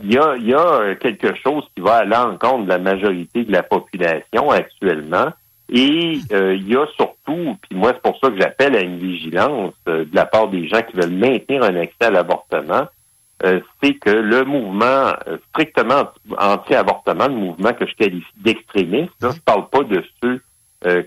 il 0.03 0.13
y 0.13 0.17
a, 0.17 0.35
y 0.37 0.53
a 0.53 0.81
euh, 0.81 0.95
quelque 0.95 1.35
chose 1.35 1.63
qui 1.75 1.81
va 1.81 1.97
à 1.97 2.05
l'encontre 2.05 2.65
de 2.65 2.69
la 2.69 2.79
majorité 2.79 3.43
de 3.43 3.51
la 3.51 3.63
population 3.63 4.51
actuellement. 4.51 5.29
Et 5.67 6.19
euh, 6.31 6.53
il 6.53 6.67
y 6.69 6.75
a 6.75 6.85
surtout, 6.95 7.57
puis 7.61 7.75
moi 7.75 7.91
c'est 7.93 8.01
pour 8.01 8.19
ça 8.19 8.29
que 8.29 8.39
j'appelle 8.39 8.75
à 8.75 8.81
une 8.81 8.99
vigilance 8.99 9.73
euh, 9.87 10.05
de 10.05 10.15
la 10.15 10.25
part 10.25 10.49
des 10.49 10.67
gens 10.67 10.81
qui 10.83 10.95
veulent 10.95 11.09
maintenir 11.09 11.63
un 11.63 11.75
accès 11.75 12.05
à 12.05 12.11
l'avortement, 12.11 12.87
euh, 13.43 13.59
c'est 13.81 13.95
que 13.95 14.11
le 14.11 14.43
mouvement 14.43 15.13
euh, 15.27 15.37
strictement 15.49 16.01
anti- 16.01 16.35
anti-avortement, 16.37 17.27
le 17.27 17.33
mouvement 17.33 17.73
que 17.73 17.87
je 17.87 17.95
qualifie 17.95 18.27
d'extrémiste, 18.37 19.13
là, 19.21 19.31
je 19.35 19.41
parle 19.41 19.67
pas 19.69 19.83
de 19.83 20.03
ceux 20.21 20.41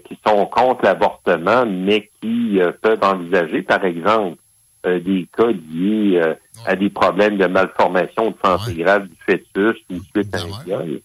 qui 0.08 0.18
sont 0.26 0.44
contre 0.47 0.84
l'avortement, 0.84 1.65
mais 1.65 2.10
qui 2.20 2.58
peuvent 2.83 3.05
envisager, 3.05 3.62
par 3.62 3.84
exemple, 3.84 4.39
des 4.83 5.28
cas 5.36 5.52
liés 5.52 6.20
à 6.67 6.77
des 6.77 6.91
problèmes 6.91 7.37
de 7.37 7.47
malformation 7.47 8.31
de 8.31 8.37
santé 8.45 8.75
grave 8.75 9.09
du 9.09 9.17
fœtus 9.27 9.77
ou 9.91 9.97
suite 10.15 10.35
à 10.35 10.39
un 10.39 10.65
viol. 10.65 11.01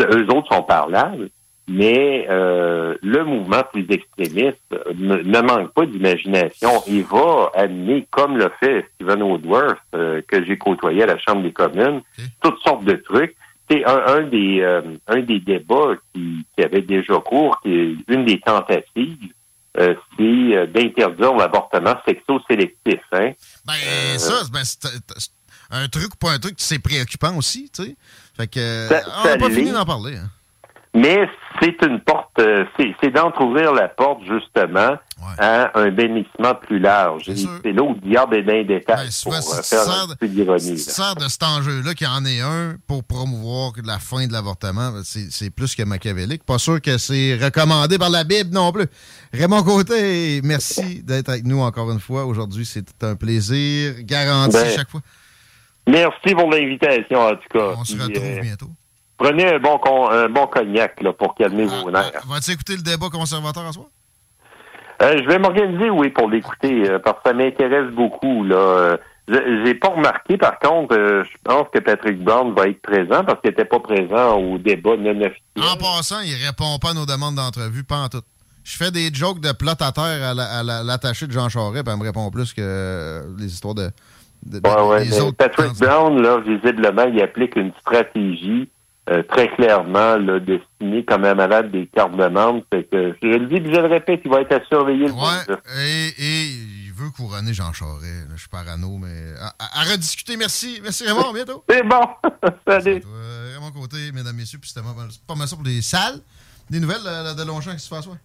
Eux 0.00 0.26
autres 0.34 0.54
sont 0.54 0.62
parlables. 0.62 1.28
Mais 1.70 2.26
euh, 2.30 2.94
le 3.02 3.24
mouvement 3.26 3.62
plus 3.70 3.84
extrémiste 3.90 4.56
ne, 4.98 5.16
ne 5.16 5.40
manque 5.42 5.74
pas 5.74 5.84
d'imagination 5.84 6.70
et 6.86 7.02
va 7.02 7.50
amener, 7.54 8.06
comme 8.10 8.38
le 8.38 8.50
fait 8.58 8.86
Stephen 8.94 9.22
Woodworth, 9.22 9.76
euh, 9.94 10.22
que 10.26 10.42
j'ai 10.46 10.56
côtoyé 10.56 11.02
à 11.02 11.06
la 11.06 11.18
Chambre 11.18 11.42
des 11.42 11.52
communes, 11.52 12.00
toutes 12.42 12.58
sortes 12.60 12.84
de 12.84 12.94
trucs. 12.94 13.36
C'est 13.70 13.84
un, 13.84 14.00
un 14.06 14.22
des 14.22 14.62
euh, 14.62 14.80
un 15.08 15.20
des 15.20 15.40
débats 15.40 15.92
qui, 16.14 16.46
qui 16.56 16.64
avait 16.64 16.80
déjà 16.80 17.18
cours, 17.18 17.60
qui 17.60 17.74
est 17.74 17.94
une 18.08 18.24
des 18.24 18.40
tentatives, 18.40 19.18
euh, 19.78 19.94
c'est 20.16 20.22
euh, 20.24 20.66
d'interdire 20.66 21.34
l'avortement 21.34 21.94
sexo-sélectif. 22.06 23.00
Hein? 23.12 23.32
Ben, 23.66 24.18
ça, 24.18 24.42
ben, 24.52 24.64
c'est 24.64 24.80
c'est 25.16 25.30
un 25.70 25.86
truc 25.88 26.14
ou 26.14 26.16
pas 26.16 26.32
un 26.32 26.38
truc, 26.38 26.54
c'est 26.58 26.78
préoccupant 26.78 27.36
aussi, 27.36 27.70
tu 27.74 27.82
sais. 27.84 27.96
Fait 28.36 28.46
que, 28.46 28.58
euh, 28.60 28.88
Ça- 28.88 29.02
on 29.20 29.24
n'a 29.28 29.36
pas 29.36 29.50
fini 29.50 29.70
d'en 29.70 29.84
parler. 29.84 30.16
hein. 30.16 30.30
Mais 30.98 31.28
c'est 31.60 31.76
une 31.86 32.00
porte, 32.00 32.38
euh, 32.38 32.64
c'est 33.00 33.10
d'entrouvrir 33.10 33.72
la 33.72 33.88
porte 33.88 34.20
justement 34.24 34.96
à 35.38 35.78
un 35.78 35.90
bénissement 35.90 36.54
plus 36.54 36.78
large. 36.78 37.24
C'est 37.62 37.72
là 37.72 37.82
où 37.82 37.94
le 37.94 38.00
diable 38.00 38.36
est 38.36 38.42
dans 38.42 38.52
les 38.52 38.64
détails 38.64 39.08
pour 39.24 39.34
euh, 39.34 39.40
faire 39.62 39.88
un 39.90 40.06
de- 40.06 40.14
peu 40.14 40.28
d'ironie. 40.28 40.70
là. 40.72 40.76
sert 40.78 41.14
de 41.16 41.28
cet 41.28 41.42
enjeu-là 41.42 41.94
qu'il 41.94 42.06
y 42.06 42.10
en 42.10 42.24
ait 42.24 42.40
un 42.40 42.76
pour 42.86 43.04
promouvoir 43.04 43.72
la 43.84 43.98
fin 43.98 44.26
de 44.26 44.32
l'avortement. 44.32 44.92
C'est 45.04 45.30
c'est 45.30 45.50
plus 45.50 45.74
que 45.74 45.82
machiavélique. 45.82 46.44
Pas 46.44 46.58
sûr 46.58 46.80
que 46.80 46.96
c'est 46.98 47.36
recommandé 47.42 47.98
par 47.98 48.10
la 48.10 48.24
Bible 48.24 48.50
non 48.52 48.72
plus. 48.72 48.86
Raymond 49.32 49.62
Côté, 49.62 50.40
merci 50.42 51.02
d'être 51.02 51.28
avec 51.28 51.44
nous 51.44 51.60
encore 51.60 51.90
une 51.90 52.00
fois. 52.00 52.24
Aujourd'hui, 52.24 52.64
c'est 52.64 52.86
un 53.02 53.14
plaisir 53.16 53.94
garanti 54.02 54.56
Ben, 54.56 54.70
chaque 54.74 54.90
fois. 54.90 55.00
Merci 55.88 56.34
pour 56.34 56.50
l'invitation, 56.50 57.20
en 57.20 57.30
tout 57.30 57.48
cas. 57.58 57.74
On 57.78 57.84
se 57.84 57.94
Puis, 57.94 58.02
retrouve 58.02 58.24
euh, 58.24 58.40
bientôt. 58.40 58.70
Prenez 59.18 59.54
un 59.54 59.58
bon, 59.58 59.78
con- 59.78 60.08
un 60.10 60.28
bon 60.28 60.46
cognac 60.46 61.02
là, 61.02 61.12
pour 61.12 61.34
calmer 61.34 61.66
Ah, 61.70 61.80
vos 61.82 61.90
nerfs. 61.90 62.22
Vas-tu 62.28 62.52
écouter 62.52 62.76
le 62.76 62.82
débat 62.82 63.08
conservateur 63.10 63.64
en 63.64 63.72
soi? 63.72 63.88
Euh, 65.02 65.16
je 65.22 65.28
vais 65.28 65.38
m'organiser, 65.38 65.90
oui, 65.90 66.08
pour 66.10 66.28
l'écouter, 66.30 66.88
euh, 66.88 66.98
parce 66.98 67.18
que 67.22 67.28
ça 67.28 67.34
m'intéresse 67.34 67.90
beaucoup. 67.92 68.44
Là. 68.44 68.56
Euh, 68.56 68.96
je- 69.28 69.64
J'ai 69.64 69.74
pas 69.74 69.88
remarqué, 69.88 70.36
par 70.36 70.58
contre, 70.58 70.96
euh, 70.96 71.24
je 71.24 71.36
pense 71.44 71.66
que 71.72 71.78
Patrick 71.80 72.22
Brown 72.22 72.52
va 72.54 72.68
être 72.68 72.80
présent 72.82 73.24
parce 73.24 73.40
qu'il 73.40 73.50
n'était 73.50 73.64
pas 73.64 73.80
présent 73.80 74.36
au 74.38 74.58
débat 74.58 74.96
non 74.96 75.10
officiel. 75.20 75.32
En 75.56 75.76
passant, 75.76 76.20
il 76.24 76.34
répond 76.46 76.78
pas 76.80 76.90
à 76.90 76.94
nos 76.94 77.06
demandes 77.06 77.34
d'entrevue, 77.36 77.84
pas 77.84 77.98
en 77.98 78.08
tout. 78.08 78.22
Je 78.64 78.76
fais 78.76 78.90
des 78.90 79.12
jokes 79.12 79.40
de 79.40 79.52
plot 79.52 79.70
à 79.80 79.92
terre 79.92 80.22
à 80.30 80.34
la- 80.34 80.58
à 80.58 80.62
la- 80.62 80.82
l'attaché 80.82 81.26
de 81.26 81.32
Jean 81.32 81.48
Charest, 81.48 81.84
puis 81.84 81.92
elle 81.92 81.98
me 82.00 82.04
répond 82.04 82.30
plus 82.30 82.52
que 82.52 83.22
les 83.38 83.46
histoires 83.46 83.74
de, 83.74 83.90
de- 84.44 84.58
de- 84.60 84.68
Ouais, 84.68 84.82
ouais, 84.82 85.04
des 85.04 85.10
mais 85.10 85.20
autres. 85.20 85.36
Patrick 85.36 85.72
Brown, 85.78 86.20
là, 86.20 86.38
visiblement, 86.38 87.04
il 87.04 87.20
applique 87.22 87.56
une 87.56 87.72
stratégie 87.80 88.68
euh, 89.10 89.22
très 89.22 89.48
clairement 89.54 90.16
là, 90.16 90.38
destinée 90.40 91.04
comme 91.04 91.24
un 91.24 91.34
malade 91.34 91.70
des 91.70 91.86
cartes 91.86 92.16
de 92.16 92.26
membres. 92.28 92.62
Fait 92.72 92.84
que 92.84 93.14
je 93.22 93.26
le 93.28 93.46
dis, 93.46 93.56
je 93.56 93.80
le 93.80 93.86
répète, 93.86 94.20
il 94.24 94.30
va 94.30 94.40
être 94.42 94.52
à 94.52 94.64
surveiller 94.66 95.06
le 95.06 95.12
Ouais, 95.12 95.56
et, 95.78 96.08
et 96.18 96.44
il 96.86 96.92
veut 96.94 97.10
couronner 97.10 97.52
Jean 97.54 97.72
Charest. 97.72 98.02
là. 98.02 98.34
Je 98.34 98.40
suis 98.40 98.48
parano, 98.48 98.98
mais 98.98 99.34
à, 99.40 99.48
à- 99.58 99.80
à 99.80 99.84
rediscuter. 99.90 100.36
Merci. 100.36 100.80
Merci 100.82 101.04
Raymond, 101.06 101.30
à 101.30 101.32
bientôt. 101.32 101.64
C'est 101.68 101.82
bon. 101.82 102.00
Salut. 102.68 103.02
Euh, 103.06 103.52
Raymond 103.54 103.70
Côté, 103.72 104.10
mesdames, 104.12 104.36
messieurs, 104.36 104.58
puis 104.60 104.68
c'était 104.70 104.86
pas 104.86 104.94
mal- 104.94 105.08
pas 105.26 105.34
mal 105.34 105.48
ça 105.48 105.56
pour 105.56 105.64
les 105.64 105.80
salles. 105.82 106.20
Des 106.70 106.80
nouvelles 106.80 106.98
euh, 107.06 107.34
de 107.34 107.42
Longchamp 107.44 107.72
qui 107.74 107.78
se 107.84 107.88
passe, 107.88 108.06
ouais? 108.06 108.16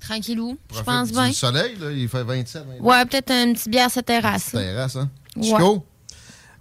Tranquillou, 0.00 0.58
je 0.74 0.82
pense 0.82 1.08
du 1.08 1.14
bien. 1.14 1.32
soleil, 1.32 1.76
là, 1.80 1.90
il 1.90 2.08
fait 2.10 2.22
27, 2.22 2.64
28. 2.66 2.80
Ouais, 2.82 3.04
peut-être 3.06 3.30
une 3.30 3.54
petite 3.54 3.68
bière 3.70 3.90
sur 3.90 4.02
terrasse. 4.02 4.50
Terrasse, 4.50 4.96
hein? 4.96 5.08
Ouais. 5.36 5.44
Chico? 5.44 5.86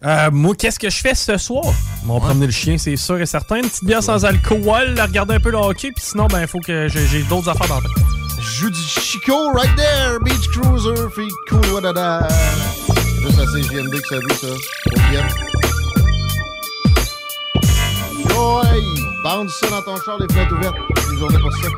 Euh, 0.06 0.30
moi, 0.32 0.54
qu'est-ce 0.56 0.80
que 0.80 0.90
je 0.90 0.98
fais 0.98 1.16
ce 1.16 1.38
soir? 1.38 1.64
On 2.08 2.16
va 2.16 2.20
promener 2.20 2.48
le 2.48 2.52
chien, 2.52 2.78
c'est 2.78 2.98
sûr 2.98 3.22
et 3.22 3.26
certain. 3.26 3.58
Une 3.58 3.70
petite 3.70 3.86
bière 3.86 4.04
sans 4.04 4.26
alcool, 4.26 5.00
regarder 5.00 5.36
un 5.36 5.40
peu 5.40 5.50
le 5.50 5.58
hockey, 5.58 5.92
puis 5.96 6.04
sinon, 6.04 6.28
ben, 6.28 6.42
il 6.42 6.48
faut 6.48 6.60
que 6.60 6.90
j'ai 6.90 7.24
d'autres 7.24 7.50
affaires 7.50 7.70
dans 7.70 7.78
le 7.78 7.84
tête. 7.84 8.04
Joue 8.42 8.70
du 8.70 8.82
Chico 8.82 9.52
right 9.54 9.74
there, 9.78 10.20
Beach 10.26 10.50
Cruiser, 10.50 11.10
feed 11.16 11.32
cool, 11.50 11.74
wadada. 11.74 12.28
Juste 13.22 13.40
assez 13.40 13.64
JMD 13.64 14.02
que 14.02 14.08
ça 14.10 14.16
veut, 14.16 14.36
ça. 14.36 14.48
Au 14.88 15.10
bien. 15.10 15.28
Joy! 18.30 18.84
Bounce 19.24 19.54
ça 19.58 19.70
dans 19.70 19.82
ton 19.84 19.96
char, 20.02 20.18
les 20.20 20.28
fenêtres 20.34 20.54
ouvertes. 20.54 20.76
Une 21.12 21.18
journée 21.18 21.40
pour 21.40 21.54
ça. 21.54 21.70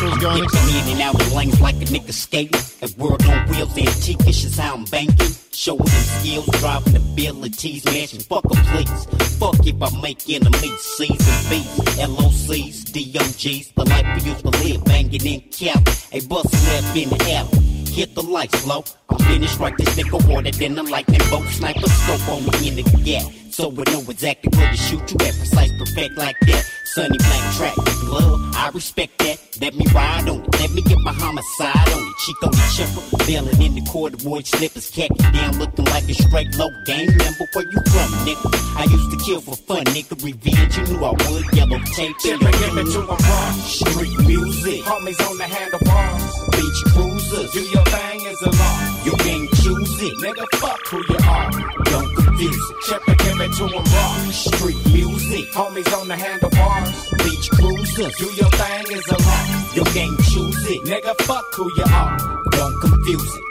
Chose 0.00 0.18
gagnée, 0.18 0.48
ça. 0.48 0.58
In 0.88 0.94
and 0.94 1.02
out 1.02 1.20
of 1.20 1.32
lanes 1.34 1.60
like 1.60 1.76
a 1.76 1.84
nigga 1.84 2.12
skating. 2.12 2.58
That 2.80 2.96
world 2.96 3.22
on 3.26 3.46
wheels, 3.48 3.76
antique-ish 3.76 4.44
is 4.46 4.58
how 4.58 4.74
I'm 4.74 4.84
banking. 4.84 5.34
Showing 5.52 5.84
them 5.84 6.04
skills, 6.20 6.46
driving 6.58 6.96
abilities, 6.96 7.84
matching 7.84 8.20
fuck 8.20 8.44
'em, 8.46 8.64
please. 8.72 9.06
Fuck 9.38 9.66
if 9.66 9.82
I 9.82 9.90
make 10.00 10.24
enemies, 10.30 10.80
C's 10.96 11.28
and 11.28 11.50
B's, 11.50 11.98
LOC's, 11.98 12.84
DOG's. 12.84 13.72
The 13.76 13.84
life 13.84 14.06
we 14.16 14.30
used 14.30 14.40
to 14.40 14.50
live, 14.64 14.84
banging 14.84 15.26
in 15.26 15.40
cap. 15.52 15.86
A 16.12 16.20
bus 16.20 16.46
left 16.68 16.96
in 16.96 17.10
the 17.10 17.32
alley. 17.34 17.58
Hit 17.92 18.14
the 18.14 18.22
lights 18.22 18.64
low. 18.64 18.84
I'm 19.10 19.18
finished 19.18 19.58
right 19.58 19.76
this 19.76 19.90
nigga 19.96 20.18
water 20.26 20.50
than 20.50 20.78
a 20.78 20.82
lightning 20.82 21.20
bolt. 21.28 21.46
Sniper 21.50 21.88
scope 21.88 22.26
on 22.28 22.46
me 22.46 22.68
in 22.68 22.76
the 22.76 22.84
gap. 23.04 23.30
So 23.50 23.68
we 23.68 23.82
know 23.92 24.00
exactly 24.08 24.48
where 24.56 24.70
to 24.70 24.76
shoot 24.78 25.10
you 25.10 25.26
at. 25.26 25.36
Precise, 25.36 25.72
perfect 25.78 26.16
like 26.16 26.36
that. 26.46 26.64
Sunny 26.94 27.18
black 27.18 27.54
track, 27.54 27.76
love, 28.08 28.56
I 28.56 28.68
respect 28.74 29.16
that. 29.18 29.38
Let 29.60 29.76
me 29.76 29.86
ride 29.94 30.28
on 30.28 30.42
it. 30.42 30.60
Let 30.60 30.72
me 30.72 30.82
get 30.82 30.98
my 30.98 31.12
homicide 31.12 31.88
on 31.88 32.02
it. 32.02 32.16
Chico 32.18 32.50
the 32.50 32.66
chipper, 32.74 33.26
bailing 33.26 33.62
in 33.62 33.74
the 33.76 33.88
corduroy 33.88 34.42
slippers, 34.42 34.90
khaki 34.90 35.14
down, 35.32 35.56
looking 35.60 35.84
like 35.84 36.08
a 36.08 36.14
straight 36.14 36.52
low 36.56 36.70
game 36.86 37.06
member. 37.16 37.46
Where 37.52 37.64
you 37.64 37.78
from, 37.92 38.10
nigga? 38.26 38.76
I 38.76 38.84
used 38.90 39.10
to 39.12 39.24
kill 39.24 39.40
for 39.40 39.54
fun, 39.54 39.84
nigga. 39.94 40.20
Revenge, 40.24 40.78
you 40.78 40.96
knew 40.96 41.04
I 41.04 41.10
would. 41.10 41.54
Yellow 41.54 41.78
tape, 41.94 42.18
Chipper, 42.18 42.50
give 42.50 42.78
it 42.78 42.90
to 42.90 43.00
'em 43.02 43.06
raw. 43.06 43.52
Street 43.62 44.18
music, 44.26 44.82
Homies 44.82 45.30
on 45.30 45.38
the 45.38 45.44
handlebars. 45.44 46.49
Beach 46.60 46.80
cruisers. 46.92 47.50
Do 47.52 47.60
your 47.60 47.84
thing 47.84 48.20
is 48.26 48.42
a 48.42 48.50
law. 48.50 48.78
You 49.04 49.14
choose 49.62 50.02
it. 50.02 50.14
Nigga, 50.24 50.44
fuck 50.58 50.80
who 50.88 50.98
you 51.08 51.18
are. 51.26 51.50
Don't 51.84 52.10
confuse 52.16 52.70
it. 52.70 52.76
Chipper, 52.86 53.14
give 53.24 53.40
it 53.40 53.52
to 53.58 53.64
'em 53.64 53.84
raw. 53.94 54.14
Street 54.30 54.82
music, 54.92 55.46
Homies 55.52 55.90
on 55.98 56.08
the 56.08 56.16
handlebars. 56.16 56.90
beach 57.24 57.46
cruisers. 57.50 58.14
Do 58.20 58.26
your 58.40 58.50
thing 58.60 58.84
is 58.98 59.06
a 59.16 59.18
law. 59.28 59.44
You 59.76 59.84
choose 60.30 60.62
it. 60.74 60.80
Nigga, 60.90 61.14
fuck 61.22 61.46
who 61.54 61.64
you 61.78 61.84
are. 62.02 62.16
Don't 62.56 62.76
confuse 62.80 63.32
it. 63.38 63.44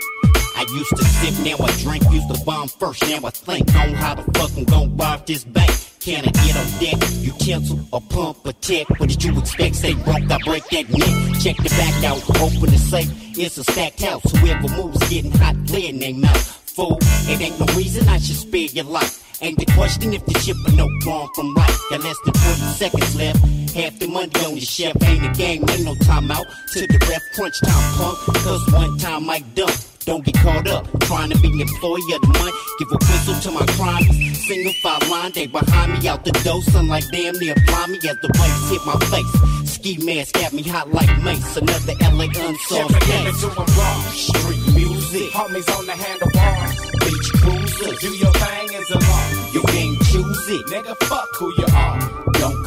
I 0.56 0.64
used 0.80 0.96
to 1.00 1.04
sip, 1.18 1.36
now 1.46 1.66
I 1.66 1.72
drink. 1.84 2.04
Used 2.12 2.30
to 2.34 2.40
bomb 2.46 2.68
first, 2.68 3.02
now 3.10 3.28
I 3.30 3.32
think 3.32 3.76
on 3.76 3.94
how 3.94 4.14
the 4.16 4.24
fuck 4.38 4.52
I'm 4.58 4.66
gon' 4.66 4.98
rob 4.98 5.26
this 5.26 5.44
bank. 5.44 5.72
Can 6.00 6.24
I 6.24 6.32
get 6.32 6.56
on 6.56 6.80
deck? 6.80 7.10
Utensil 7.20 7.80
or 7.92 8.00
pump 8.00 8.46
or 8.46 8.54
tech? 8.54 8.90
What 8.92 9.10
did 9.10 9.22
you 9.22 9.38
expect? 9.38 9.76
Say 9.76 9.94
broke, 9.96 10.32
I 10.32 10.38
break 10.46 10.64
that 10.70 10.90
neck. 10.90 11.42
Check 11.42 11.58
the 11.58 11.70
back 11.70 12.04
out, 12.06 12.24
open 12.40 12.72
the 12.72 12.78
safe. 12.78 13.12
It's 13.38 13.58
a 13.58 13.64
stacked 13.66 14.02
house. 14.02 14.24
Whoever 14.32 14.70
moves 14.70 14.98
getting 15.10 15.32
hot, 15.32 15.56
lead 15.72 15.90
in 15.90 16.00
their 16.00 16.14
mouth. 16.14 16.48
Fool, 16.76 16.98
it 17.02 17.42
ain't 17.42 17.60
no 17.60 17.66
reason 17.76 18.08
I 18.08 18.18
should 18.18 18.38
spare 18.38 18.62
your 18.62 18.86
life. 18.86 19.42
Ain't 19.42 19.60
the 19.60 19.66
question 19.74 20.14
if 20.14 20.26
the 20.26 20.40
ship 20.40 20.56
or 20.68 20.72
no 20.72 20.88
wrong 21.06 21.30
from 21.36 21.54
right. 21.54 21.78
Got 21.90 22.04
less 22.04 22.18
than 22.24 22.34
40 22.34 22.62
seconds 22.80 23.16
left. 23.18 23.40
Half 23.76 24.00
the 24.00 24.08
money 24.08 24.32
on 24.46 24.56
the 24.56 24.62
chef. 24.62 24.96
Ain't 25.04 25.26
a 25.26 25.38
game, 25.38 25.66
ain't 25.70 25.84
no 25.84 25.96
timeout. 25.96 26.46
To 26.74 26.88
the 26.88 27.08
ref, 27.10 27.22
crunch 27.36 27.60
time 27.60 27.98
punk. 27.98 28.18
Cause 28.44 28.72
one 28.72 28.98
time 29.00 29.30
I 29.30 29.40
dump. 29.54 29.89
Don't 30.06 30.24
get 30.26 30.36
caught 30.40 30.68
up 30.68 30.86
trying 31.02 31.30
to 31.30 31.38
be 31.40 31.50
employee 31.62 32.02
of 32.16 32.22
the 32.22 32.28
month. 32.40 32.56
Give 32.80 32.88
a 32.92 32.98
whistle 32.98 33.36
to 33.46 33.52
my 33.52 33.66
crimes. 33.78 34.46
Single 34.48 34.74
file 34.82 35.00
line, 35.10 35.32
they 35.34 35.46
behind 35.48 35.94
me 36.02 36.08
out 36.08 36.26
the 36.26 36.32
door. 36.44 36.62
Sunlight 36.64 37.06
damn 37.12 37.38
near 37.40 37.56
blind 37.68 37.92
me 37.92 37.98
as 38.10 38.18
the 38.22 38.30
rays 38.40 38.70
hit 38.72 38.82
my 38.86 38.98
face. 39.12 39.70
Ski 39.72 39.98
mask 40.04 40.34
got 40.34 40.54
me 40.54 40.64
hot 40.64 40.92
like 40.92 41.12
mace. 41.22 41.58
Another 41.58 41.94
LA 42.02 42.26
unsolved 42.26 42.94
Chipper, 42.94 43.06
give 43.06 43.28
it 43.28 43.32
case. 43.32 43.42
to 43.42 43.48
'em 43.50 43.68
raw. 43.78 44.02
Street 44.12 44.66
music, 44.76 45.32
Homies 45.34 45.70
on 45.78 45.86
the 45.86 45.94
handlebars. 45.94 46.76
beach 47.06 47.30
cruisers. 47.42 48.00
Do 48.00 48.10
your 48.18 48.34
thing 48.34 48.74
is 48.74 48.90
a 48.92 49.00
law. 49.00 49.26
You 49.54 49.62
can't 49.64 49.98
choose 50.10 50.50
it. 50.50 50.66
Nigga, 50.68 50.96
fuck 51.06 51.30
who 51.38 51.54
you 51.58 51.66
are. 51.76 52.00
Don't. 52.40 52.59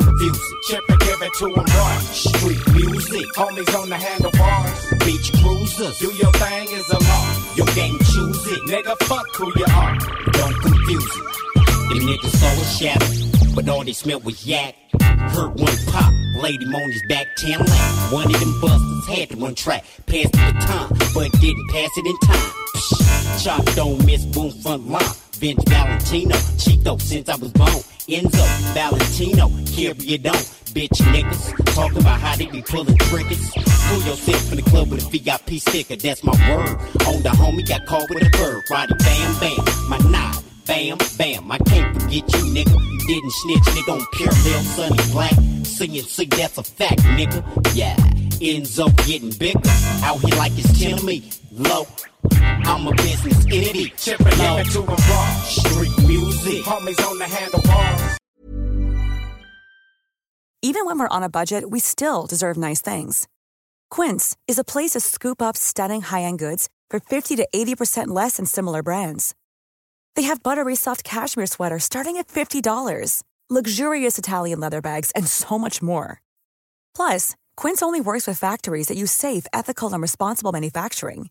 Chipper, 0.69 0.97
give 0.99 1.23
it 1.23 1.33
to 1.39 1.49
to 1.49 1.55
'em 1.61 1.65
raw. 1.77 1.99
Street 2.13 2.73
music, 2.73 3.27
Homies 3.35 3.75
on 3.81 3.89
the 3.89 3.97
handlebars. 3.97 4.71
beach 5.05 5.33
cruisers. 5.43 5.99
Do 5.99 6.13
your 6.15 6.33
thing 6.33 6.69
is 6.71 6.89
a 6.91 6.99
law. 6.99 7.27
You 7.57 7.65
can't 7.65 7.99
choose 8.07 8.47
it. 8.47 8.61
Nigga, 8.69 8.97
fuck 9.05 9.27
who 9.35 9.47
you 9.57 9.65
are. 9.65 9.99
Don't 10.33 10.61
confuse 10.63 11.17
it. 11.17 11.25
Them 11.89 12.07
niggas 12.07 12.37
saw 12.41 12.53
a 12.63 12.65
shadow, 12.79 13.55
but 13.57 13.69
all 13.69 13.83
they 13.85 13.93
smelled 13.93 14.25
was 14.25 14.47
yak. 14.47 14.77
Heard 15.35 15.59
one 15.59 15.79
pop, 15.87 16.13
on 16.45 16.91
his 16.93 17.03
back, 17.09 17.27
ten 17.39 17.59
lap. 17.59 18.13
One 18.13 18.33
of 18.33 18.41
them 18.41 18.61
busters 18.61 19.07
had 19.09 19.31
to 19.31 19.37
run 19.37 19.55
track, 19.55 19.85
passed 20.07 20.33
the 20.33 20.39
baton, 20.39 20.89
but 21.15 21.33
didn't 21.41 21.69
pass 21.71 21.91
it 21.97 22.07
in 22.07 22.19
time. 22.29 22.53
Psh, 22.77 23.45
Chop 23.45 23.65
don't 23.75 24.05
miss, 24.07 24.25
boom 24.27 24.51
front 24.63 24.89
line. 24.89 25.03
Vince 25.33 25.65
Valentino, 25.67 26.37
Chico 26.59 26.97
since 26.99 27.29
I 27.29 27.37
was 27.37 27.51
born. 27.53 27.83
Enzo, 28.09 28.45
Valentino, 28.75 29.49
carry 29.75 30.19
on. 30.27 30.35
Bitch 30.73 30.99
niggas, 31.13 31.75
talking 31.75 31.99
about 31.99 32.21
how 32.21 32.35
they 32.35 32.47
be 32.47 32.63
pulling 32.63 32.97
triggers. 32.97 33.51
Pull 33.53 34.03
yourself 34.03 34.49
from 34.49 34.57
the 34.57 34.63
club 34.63 34.91
with 34.91 35.07
a 35.07 35.11
VIP 35.11 35.61
sticker, 35.61 35.97
that's 35.97 36.25
my 36.25 36.33
word. 36.49 36.79
On 37.07 37.23
the 37.23 37.29
homie, 37.29 37.67
got 37.69 37.87
caught 37.87 38.09
with 38.11 38.27
a 38.27 38.31
bird. 38.31 38.65
Roddy 38.71 38.95
Bam 38.95 39.39
Bam, 39.39 39.89
my 39.89 39.99
knob. 40.11 40.43
Bam, 40.67 40.99
bam, 41.19 41.53
I 41.53 41.59
can't 41.59 41.95
forget 41.95 42.15
you, 42.15 42.45
nigga. 42.55 42.75
You 42.75 42.99
didn't 43.07 43.33
snitch, 43.33 43.63
nigga, 43.75 43.93
on 43.93 44.07
parallel, 44.15 44.63
sunny 44.63 45.13
black. 45.13 45.35
CNC, 45.63 46.31
that's 46.35 46.59
a 46.59 46.63
fact, 46.65 47.01
nigga. 47.03 47.43
Yeah, 47.75 47.97
up 48.85 48.97
getting 49.07 49.31
bigger. 49.39 49.61
Out 50.03 50.19
here 50.21 50.37
like 50.37 50.53
it's 50.57 50.81
10 50.81 50.95
of 50.95 51.05
me. 51.05 51.31
Low. 51.53 51.87
I'm 52.65 52.87
a 52.87 52.93
business 52.95 53.45
entity. 53.47 53.93
Chipping 53.97 54.27
to 54.27 54.81
raw. 54.81 55.35
Street 55.45 56.07
music. 56.07 56.65
Homies 56.65 57.09
on 57.09 57.19
the 57.19 57.25
handlebars. 57.25 58.19
Even 60.65 60.87
when 60.87 60.99
we're 60.99 61.09
on 61.09 61.25
a 61.25 61.29
budget, 61.29 61.71
we 61.71 61.81
still 61.81 62.27
deserve 62.27 62.57
nice 62.57 62.81
things. 62.81 63.27
Quince 63.91 64.37
is 64.47 64.59
a 64.59 64.65
place 64.65 64.93
to 64.93 65.01
scoop 65.01 65.43
up 65.43 65.57
stunning 65.57 66.03
high-end 66.03 66.39
goods 66.39 66.69
for 66.89 67.01
50 67.01 67.37
to 67.37 67.49
80% 67.55 68.09
less 68.09 68.37
than 68.37 68.47
similar 68.47 68.83
brands. 68.83 69.35
They 70.15 70.23
have 70.23 70.43
buttery 70.43 70.77
soft 70.77 71.03
cashmere 71.03 71.47
sweaters 71.47 71.85
starting 71.85 72.17
at 72.17 72.29
$50, 72.29 73.23
luxurious 73.51 74.19
Italian 74.19 74.61
leather 74.61 74.81
bags, 74.81 75.11
and 75.17 75.27
so 75.27 75.59
much 75.59 75.83
more. 75.83 76.23
Plus, 76.95 77.35
Quince 77.57 77.83
only 77.83 78.01
works 78.01 78.27
with 78.29 78.39
factories 78.39 78.87
that 78.87 78.97
use 78.97 79.11
safe, 79.11 79.47
ethical, 79.53 79.93
and 79.93 80.01
responsible 80.01 80.53
manufacturing. 80.53 81.31